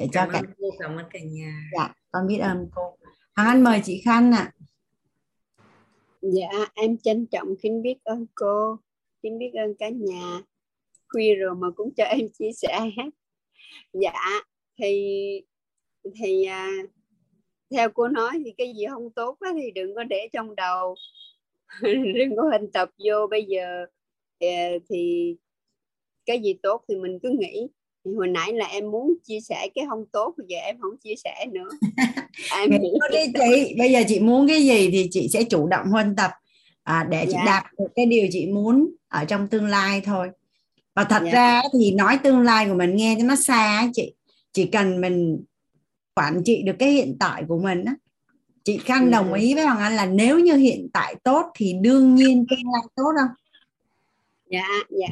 để 0.00 0.08
cho 0.12 0.20
cảm 0.20 0.30
cả 0.32 0.38
ơn 0.38 0.54
cô 0.58 0.70
cảm 0.78 0.96
ơn 0.96 1.06
cả 1.10 1.18
nhà 1.22 1.70
dạ 1.76 1.94
con 2.10 2.26
biết 2.26 2.38
ơn 2.38 2.68
cô 2.74 2.96
Hằng 3.34 3.46
Anh 3.46 3.64
mời 3.64 3.80
chị 3.84 4.02
Khanh 4.04 4.32
ạ 4.32 4.52
Dạ, 6.22 6.48
em 6.74 6.98
trân 6.98 7.26
trọng 7.26 7.48
kính 7.62 7.82
biết 7.82 7.96
ơn 8.04 8.26
cô, 8.34 8.76
kính 9.22 9.38
biết 9.38 9.50
ơn 9.54 9.74
cả 9.78 9.88
nhà. 9.88 10.40
Khuya 11.08 11.34
rồi 11.34 11.54
mà 11.54 11.70
cũng 11.76 11.94
cho 11.96 12.04
em 12.04 12.28
chia 12.38 12.50
sẻ. 12.52 12.80
Dạ, 13.92 14.12
thì 14.78 15.12
thì 16.14 16.44
à, 16.44 16.70
theo 17.70 17.90
cô 17.90 18.08
nói 18.08 18.30
thì 18.44 18.52
cái 18.58 18.72
gì 18.76 18.86
không 18.90 19.10
tốt 19.10 19.36
á, 19.40 19.50
thì 19.54 19.70
đừng 19.70 19.94
có 19.94 20.04
để 20.04 20.28
trong 20.32 20.56
đầu, 20.56 20.94
đừng 22.14 22.36
có 22.36 22.42
hình 22.52 22.70
tập 22.72 22.90
vô. 23.04 23.26
Bây 23.30 23.44
giờ 23.44 23.86
thì 24.88 25.36
cái 26.26 26.40
gì 26.42 26.54
tốt 26.62 26.84
thì 26.88 26.96
mình 26.96 27.18
cứ 27.22 27.30
nghĩ. 27.38 27.68
Thì 28.04 28.10
hồi 28.14 28.28
nãy 28.28 28.52
là 28.52 28.66
em 28.66 28.90
muốn 28.90 29.14
chia 29.24 29.40
sẻ 29.40 29.68
cái 29.74 29.84
không 29.88 30.04
tốt, 30.12 30.34
bây 30.38 30.46
giờ 30.48 30.56
em 30.58 30.76
không 30.80 30.96
chia 30.96 31.14
sẻ 31.24 31.46
nữa. 31.52 31.68
Em 32.52 32.70
Nghĩ 32.70 32.90
đi 33.12 33.18
chị 33.34 33.74
bây 33.78 33.92
giờ 33.92 34.00
chị 34.08 34.20
muốn 34.20 34.48
cái 34.48 34.62
gì 34.62 34.88
thì 34.92 35.08
chị 35.10 35.28
sẽ 35.32 35.44
chủ 35.44 35.66
động 35.66 35.86
huân 35.90 36.16
tập 36.16 36.30
à, 36.82 37.06
để 37.10 37.24
chị 37.26 37.32
Dạ. 37.32 37.42
đạt 37.46 37.64
được 37.78 37.86
cái 37.96 38.06
điều 38.06 38.28
chị 38.32 38.46
muốn 38.46 38.90
ở 39.08 39.24
trong 39.24 39.48
tương 39.48 39.66
lai 39.66 40.00
thôi 40.04 40.28
và 40.94 41.04
thật 41.04 41.22
Dạ. 41.24 41.30
ra 41.32 41.62
thì 41.80 41.90
nói 41.92 42.18
tương 42.22 42.40
lai 42.40 42.66
của 42.68 42.74
mình 42.74 42.96
nghe 42.96 43.16
cho 43.18 43.24
nó 43.26 43.36
xa 43.36 43.88
chị 43.94 44.14
chỉ 44.52 44.64
cần 44.66 45.00
mình 45.00 45.44
quản 46.14 46.42
trị 46.44 46.62
được 46.62 46.76
cái 46.78 46.90
hiện 46.92 47.16
tại 47.20 47.44
của 47.48 47.58
mình 47.58 47.84
á 47.84 47.94
chị 48.64 48.78
Khanh 48.84 49.04
Ừ. 49.06 49.10
đồng 49.10 49.32
ý 49.34 49.54
với 49.54 49.64
Hoàng 49.64 49.78
Anh 49.78 49.96
là 49.96 50.06
nếu 50.06 50.38
như 50.38 50.54
hiện 50.56 50.88
tại 50.92 51.14
tốt 51.24 51.46
thì 51.54 51.74
đương 51.82 52.14
nhiên 52.14 52.46
tương 52.50 52.58
lai 52.72 52.82
tốt 52.96 53.12
không 53.18 53.28
dạ 54.50 54.66
dạ 54.90 55.08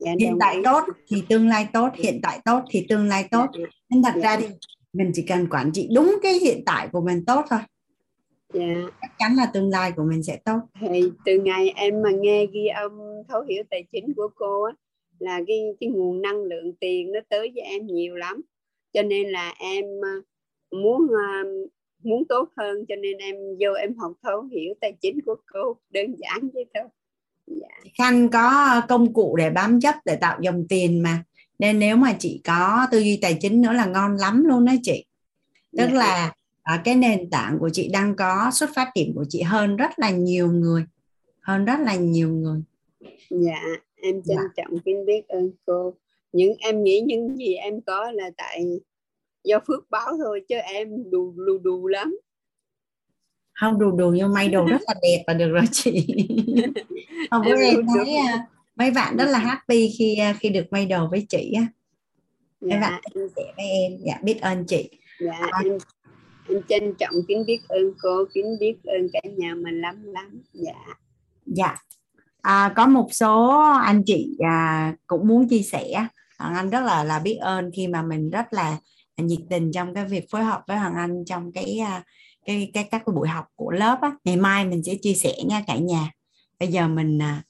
dạ 0.00 0.12
hiện 0.20 0.30
đồng 0.30 0.38
tại 0.40 0.56
ý. 0.56 0.62
tốt 0.64 0.84
thì 1.08 1.22
tương 1.28 1.48
lai 1.48 1.66
tốt 1.72 1.88
hiện 1.94 2.20
tại 2.22 2.40
tốt 2.44 2.60
thì 2.70 2.86
tương 2.88 3.08
lai 3.08 3.28
tốt. 3.30 3.46
Dạ, 3.58 3.64
nên 3.90 4.02
thật 4.02 4.12
Dạ. 4.16 4.22
ra 4.22 4.36
thì 4.40 4.46
mình 4.92 5.10
chỉ 5.14 5.22
cần 5.28 5.46
quản 5.50 5.70
trị 5.72 5.88
đúng 5.94 6.16
cái 6.22 6.34
hiện 6.34 6.62
tại 6.66 6.88
của 6.92 7.00
mình 7.00 7.24
tốt 7.24 7.44
thôi. 7.50 7.58
Dạ. 8.54 8.62
chắc 9.00 9.10
chắn 9.18 9.34
là 9.36 9.46
tương 9.54 9.68
lai 9.70 9.92
của 9.96 10.02
mình 10.10 10.22
sẽ 10.22 10.36
tốt. 10.44 10.58
Thì 10.80 11.10
từ 11.24 11.40
ngày 11.40 11.72
em 11.76 12.02
mà 12.02 12.10
nghe 12.10 12.46
ghi 12.52 12.66
âm 12.66 12.92
thấu 13.28 13.42
hiểu 13.48 13.62
tài 13.70 13.84
chính 13.92 14.14
của 14.16 14.28
cô 14.34 14.62
á 14.62 14.72
là 15.18 15.40
cái 15.46 15.60
cái 15.80 15.90
nguồn 15.90 16.22
năng 16.22 16.42
lượng 16.42 16.72
tiền 16.80 17.12
nó 17.12 17.20
tới 17.28 17.50
với 17.54 17.62
em 17.62 17.86
nhiều 17.86 18.16
lắm. 18.16 18.42
Cho 18.92 19.02
nên 19.02 19.28
là 19.28 19.54
em 19.60 19.84
à, 20.04 20.14
muốn 20.70 21.08
à, 21.18 21.42
muốn 22.02 22.24
tốt 22.28 22.48
hơn 22.56 22.84
cho 22.88 22.96
nên 22.96 23.18
em 23.18 23.36
vô 23.60 23.72
em 23.72 23.94
học 23.96 24.12
thấu 24.22 24.42
hiểu 24.42 24.74
tài 24.80 24.92
chính 25.00 25.20
của 25.26 25.36
cô 25.52 25.76
đơn 25.90 26.14
giản 26.18 26.48
vậy 26.54 26.64
thôi. 26.74 26.84
dạ 26.84 26.99
Khanh 27.98 28.28
có 28.28 28.80
công 28.88 29.12
cụ 29.12 29.36
để 29.36 29.50
bám 29.50 29.80
chấp 29.80 29.94
để 30.04 30.16
tạo 30.16 30.38
dòng 30.42 30.66
tiền 30.68 31.02
mà. 31.02 31.24
Nên 31.58 31.78
nếu 31.78 31.96
mà 31.96 32.16
chị 32.18 32.40
có 32.44 32.86
tư 32.90 32.98
duy 32.98 33.18
tài 33.22 33.38
chính 33.40 33.60
nữa 33.60 33.72
là 33.72 33.86
ngon 33.86 34.16
lắm 34.16 34.44
luôn 34.46 34.64
đó 34.64 34.72
chị. 34.82 35.04
Tức 35.76 35.86
Dạ. 35.92 35.98
là 35.98 36.32
à, 36.62 36.82
cái 36.84 36.94
nền 36.94 37.30
tảng 37.30 37.58
của 37.58 37.70
chị 37.72 37.88
đang 37.92 38.16
có 38.16 38.50
xuất 38.54 38.70
phát 38.74 38.90
điểm 38.94 39.12
của 39.14 39.24
chị 39.28 39.42
hơn 39.42 39.76
rất 39.76 39.90
là 39.98 40.10
nhiều 40.10 40.52
người. 40.52 40.84
Hơn 41.40 41.64
rất 41.64 41.80
là 41.80 41.94
nhiều 41.94 42.28
người. 42.28 42.62
Dạ 43.30 43.60
em 44.02 44.22
trân 44.22 44.36
Dạ. 44.36 44.42
trọng 44.56 44.78
kính 44.84 45.06
biết 45.06 45.28
ơn 45.28 45.50
cô. 45.66 45.94
Những 46.32 46.54
em 46.58 46.84
nghĩ 46.84 47.00
những 47.06 47.36
gì 47.36 47.54
em 47.54 47.80
có 47.80 48.10
là 48.10 48.30
tại 48.36 48.66
do 49.44 49.58
phước 49.66 49.90
báo 49.90 50.16
thôi 50.18 50.40
chứ 50.48 50.56
em 50.56 51.10
đù 51.10 51.34
lù 51.36 51.58
đù 51.58 51.86
lắm 51.86 52.18
không 53.60 53.78
đù 53.78 53.90
đù 53.90 54.10
nhưng 54.10 54.32
may 54.32 54.48
đồ 54.48 54.66
rất 54.66 54.80
là 54.86 54.94
đẹp 55.02 55.24
và 55.26 55.34
được 55.34 55.48
rồi 55.48 55.64
chị. 55.72 56.06
Hôm 57.30 57.44
bữa 57.44 57.56
Em 57.62 57.86
thấy 57.86 58.16
à, 58.16 58.46
mấy 58.76 58.90
bạn 58.90 59.16
rất 59.16 59.24
là 59.24 59.38
happy 59.38 59.94
khi 59.98 60.16
à, 60.16 60.36
khi 60.40 60.48
được 60.48 60.64
may 60.70 60.86
đồ 60.86 61.08
với 61.10 61.26
chị 61.28 61.52
á. 61.56 61.66
Mấy 62.60 62.70
dạ. 62.70 62.80
bạn 62.80 63.02
chia 63.14 63.26
sẻ 63.36 63.42
với 63.56 63.66
em. 63.66 63.92
Dạ 64.06 64.14
biết 64.22 64.40
ơn 64.40 64.64
chị. 64.64 64.90
Dạ 65.20 65.50
em 65.64 65.78
em 66.48 66.62
trân 66.68 66.94
trọng 66.98 67.14
kính 67.28 67.44
biết 67.46 67.60
ơn 67.68 67.92
cô 68.02 68.24
kính 68.34 68.56
biết 68.60 68.76
ơn 68.84 69.08
cả 69.12 69.20
nhà 69.36 69.54
mình 69.54 69.80
lắm 69.80 70.04
lắm. 70.04 70.42
Dạ. 70.52 70.96
Dạ. 71.46 71.76
À, 72.42 72.72
có 72.76 72.86
một 72.86 73.08
số 73.12 73.60
anh 73.82 74.02
chị 74.06 74.36
à, 74.38 74.94
cũng 75.06 75.28
muốn 75.28 75.48
chia 75.48 75.62
sẻ. 75.62 76.06
Hoàng 76.38 76.54
Anh 76.54 76.70
rất 76.70 76.80
là 76.80 77.04
là 77.04 77.18
biết 77.18 77.36
ơn 77.36 77.70
khi 77.74 77.86
mà 77.86 78.02
mình 78.02 78.30
rất 78.30 78.52
là 78.52 78.76
nhiệt 79.16 79.40
tình 79.50 79.72
trong 79.72 79.94
cái 79.94 80.04
việc 80.04 80.30
phối 80.30 80.44
hợp 80.44 80.62
với 80.66 80.76
Hoàng 80.76 80.94
Anh 80.94 81.24
trong 81.26 81.52
cái 81.52 81.78
à, 81.78 82.02
cái 82.46 82.70
cái 82.74 82.88
các 82.90 83.02
cái 83.06 83.14
buổi 83.14 83.28
học 83.28 83.46
của 83.54 83.70
lớp 83.70 83.98
á. 84.02 84.12
Ngày 84.24 84.36
mai 84.36 84.64
mình 84.64 84.82
sẽ 84.82 84.94
chia 85.02 85.14
sẻ 85.14 85.34
nha 85.46 85.62
cả 85.66 85.76
nhà. 85.76 86.10
Bây 86.58 86.68
giờ 86.68 86.88
mình 86.88 87.22
à, 87.22 87.42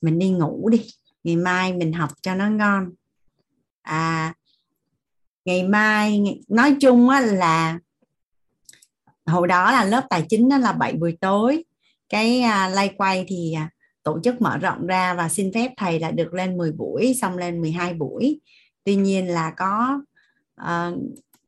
mình 0.00 0.18
đi 0.18 0.30
ngủ 0.30 0.68
đi. 0.68 0.86
Ngày 1.24 1.36
mai 1.36 1.72
mình 1.72 1.92
học 1.92 2.10
cho 2.22 2.34
nó 2.34 2.48
ngon. 2.48 2.90
À 3.82 4.34
ngày 5.48 5.62
mai 5.62 6.22
nói 6.48 6.76
chung 6.80 7.08
á 7.08 7.20
là 7.20 7.78
hồi 9.26 9.48
đó 9.48 9.72
là 9.72 9.84
lớp 9.84 10.06
tài 10.10 10.26
chính 10.28 10.48
đó 10.48 10.58
là 10.58 10.72
7 10.72 10.92
buổi 10.92 11.16
tối 11.20 11.64
cái 12.08 12.40
à, 12.40 12.68
lay 12.68 12.94
quay 12.96 13.24
thì 13.28 13.52
à, 13.52 13.70
tổ 14.02 14.20
chức 14.24 14.40
mở 14.40 14.58
rộng 14.58 14.86
ra 14.86 15.14
và 15.14 15.28
xin 15.28 15.52
phép 15.54 15.70
thầy 15.76 16.00
là 16.00 16.10
được 16.10 16.34
lên 16.34 16.56
10 16.56 16.72
buổi 16.72 17.14
xong 17.20 17.38
lên 17.38 17.60
12 17.60 17.94
buổi 17.94 18.40
tuy 18.84 18.96
nhiên 18.96 19.26
là 19.26 19.52
có 19.56 20.00
uh, 20.60 20.98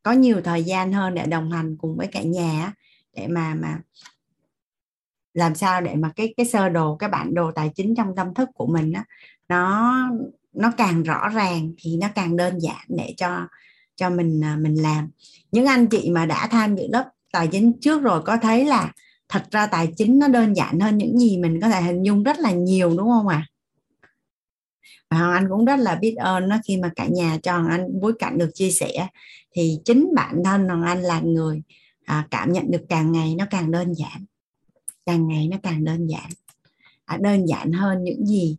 có 0.03 0.13
nhiều 0.13 0.41
thời 0.45 0.63
gian 0.63 0.93
hơn 0.93 1.15
để 1.15 1.27
đồng 1.27 1.51
hành 1.51 1.77
cùng 1.79 1.97
với 1.97 2.07
cả 2.07 2.23
nhà 2.23 2.73
để 3.21 3.29
mà 3.29 3.55
mà 3.55 3.79
làm 5.35 5.55
sao 5.55 5.81
để 5.81 5.95
mà 5.95 6.13
cái 6.17 6.35
cái 6.37 6.47
sơ 6.47 6.69
đồ 6.69 6.97
cái 6.97 7.11
bản 7.11 7.35
đồ 7.35 7.53
tài 7.53 7.71
chính 7.75 7.95
trong 7.95 8.15
tâm 8.17 8.35
thức 8.35 8.49
của 8.55 8.67
mình 8.67 8.93
đó, 8.93 9.01
nó 9.49 9.95
nó 10.53 10.73
càng 10.77 11.03
rõ 11.03 11.29
ràng 11.29 11.73
thì 11.79 11.97
nó 11.97 12.09
càng 12.15 12.37
đơn 12.37 12.59
giản 12.59 12.87
để 12.89 13.15
cho 13.17 13.47
cho 13.97 14.11
mình 14.11 14.45
à, 14.45 14.57
mình 14.61 14.75
làm 14.75 15.11
những 15.53 15.67
anh 15.67 15.87
chị 15.87 16.11
mà 16.11 16.27
đã 16.27 16.49
tham 16.51 16.77
dự 16.77 16.83
lớp 16.93 17.11
tài 17.33 17.47
chính 17.47 17.73
trước 17.81 18.03
rồi 18.03 18.23
có 18.23 18.37
thấy 18.37 18.65
là 18.65 18.93
thật 19.29 19.43
ra 19.51 19.67
tài 19.67 19.89
chính 19.97 20.19
nó 20.19 20.29
đơn 20.29 20.57
giản 20.57 20.81
hơn 20.81 20.99
những 20.99 21.19
gì 21.19 21.39
mình 21.39 21.61
có 21.61 21.69
thể 21.69 21.83
hình 21.83 22.03
dung 22.03 22.23
rất 22.23 22.39
là 22.39 22.53
nhiều 22.53 22.89
đúng 22.99 23.09
không 23.09 23.29
ạ 23.29 23.37
à? 23.37 23.49
và 25.11 25.19
Hoàng 25.19 25.33
Anh 25.33 25.47
cũng 25.49 25.65
rất 25.65 25.77
là 25.77 25.95
biết 25.95 26.15
ơn 26.17 26.49
nó 26.49 26.57
khi 26.65 26.77
mà 26.77 26.91
cả 26.97 27.07
nhà 27.07 27.39
cho 27.43 27.53
Hoàng 27.53 27.69
Anh 27.69 28.01
bối 28.01 28.13
cảnh 28.19 28.39
được 28.39 28.51
chia 28.55 28.71
sẻ 28.71 29.09
thì 29.53 29.79
chính 29.85 30.09
bản 30.15 30.43
thân 30.45 30.69
Hoàng 30.69 30.83
Anh 30.83 31.03
là 31.03 31.21
người 31.21 31.63
à, 32.11 32.27
cảm 32.31 32.53
nhận 32.53 32.71
được 32.71 32.85
càng 32.89 33.13
ngày 33.13 33.35
nó 33.39 33.47
càng 33.51 33.71
đơn 33.71 33.95
giản. 33.95 34.25
Càng 35.07 35.29
ngày 35.29 35.49
nó 35.49 35.57
càng 35.63 35.85
đơn 35.85 36.07
giản. 36.07 36.31
À, 37.05 37.19
đơn 37.21 37.47
giản 37.47 37.73
hơn 37.73 38.05
những 38.05 38.27
gì 38.27 38.57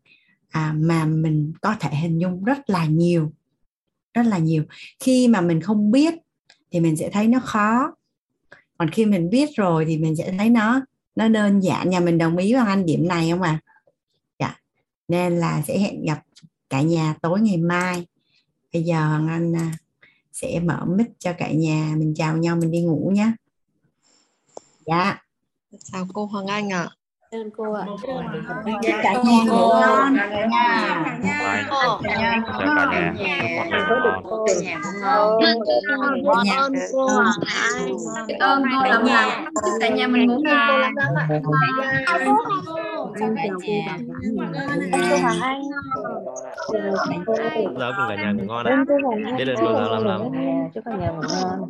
à, 0.49 0.73
mà 0.77 1.05
mình 1.05 1.53
có 1.61 1.75
thể 1.79 1.95
hình 1.95 2.21
dung 2.21 2.43
rất 2.43 2.69
là 2.69 2.85
nhiều. 2.85 3.31
Rất 4.13 4.23
là 4.23 4.37
nhiều. 4.37 4.63
Khi 4.99 5.27
mà 5.27 5.41
mình 5.41 5.61
không 5.61 5.91
biết 5.91 6.13
thì 6.71 6.79
mình 6.79 6.95
sẽ 6.95 7.09
thấy 7.09 7.27
nó 7.27 7.39
khó. 7.39 7.95
Còn 8.77 8.89
khi 8.89 9.05
mình 9.05 9.29
biết 9.29 9.49
rồi 9.55 9.85
thì 9.85 9.97
mình 9.97 10.15
sẽ 10.15 10.33
thấy 10.37 10.49
nó 10.49 10.81
nó 11.15 11.27
đơn 11.27 11.59
giản. 11.59 11.89
Nhà 11.89 11.99
mình 11.99 12.17
đồng 12.17 12.37
ý 12.37 12.53
bằng 12.53 12.67
anh 12.67 12.85
điểm 12.85 13.07
này 13.07 13.31
không 13.31 13.41
à 13.41 13.59
dạ. 14.39 14.59
Nên 15.07 15.37
là 15.37 15.61
sẽ 15.67 15.79
hẹn 15.79 16.05
gặp 16.05 16.23
cả 16.69 16.81
nhà 16.81 17.15
tối 17.21 17.41
ngày 17.41 17.57
mai. 17.57 18.05
Bây 18.73 18.83
giờ 18.83 19.07
hoàng 19.07 19.27
anh 19.27 19.55
à, 19.55 19.71
sẽ 20.31 20.59
mở 20.59 20.85
mic 20.85 21.07
cho 21.19 21.33
cả 21.37 21.51
nhà. 21.51 21.95
Mình 21.97 22.13
chào 22.15 22.37
nhau 22.37 22.55
mình 22.55 22.71
đi 22.71 22.81
ngủ 22.81 23.11
nhé 23.15 23.31
dạ 24.85 25.17
chào 25.91 26.05
cô 26.13 26.25
Hoàng 26.25 26.47
Anh 26.47 26.73
ạ 26.73 26.79
à. 26.79 26.89
ơn 27.31 27.49
cô 27.57 27.73
ạ 27.73 27.85
chúc 28.65 28.95
cả 29.03 29.13
nhà 29.13 29.43
ngủ 29.47 29.67
ngon 29.69 30.15
cả 30.17 30.47
nhà. 30.47 31.05
Chào 31.69 31.99
cả 32.03 32.17
nhà. 32.19 32.43
Mọi 33.57 33.67
người 33.69 33.81
ngủ 33.89 33.95
ngon. 34.03 34.23
cảm 35.31 35.41
ơn 35.41 35.59
cô 36.93 37.07
Hoàng 37.07 37.35
Anh 37.47 38.39
ơn 38.39 38.63
cô 38.71 38.83
lắm 38.89 39.05
lắm 39.05 39.45
chúc 39.55 39.73
cả 39.79 39.89
nhà 39.89 40.07
mình 40.07 40.27
ngủ 40.27 40.39
ngon 40.43 40.93
chào 42.05 42.19
cả 42.19 43.33
nhà 43.39 43.81
cô 44.95 45.11
Hoàng 45.21 45.39
Anh 45.41 45.61
Lớp 47.77 47.93
cùng 47.97 48.05
cả 48.09 48.15
nhà 48.15 48.31
ngủ 48.31 48.43
ngon 48.47 48.65
ạ. 48.65 48.85
Biết 49.37 49.45
ơn 49.47 49.55
cô 49.59 49.71
lắm 49.71 50.03
lắm. 50.03 50.21
chúc 50.73 50.83
cả 50.85 50.91
nhà 50.97 51.09
ngủ 51.09 51.21
ngon 51.21 51.69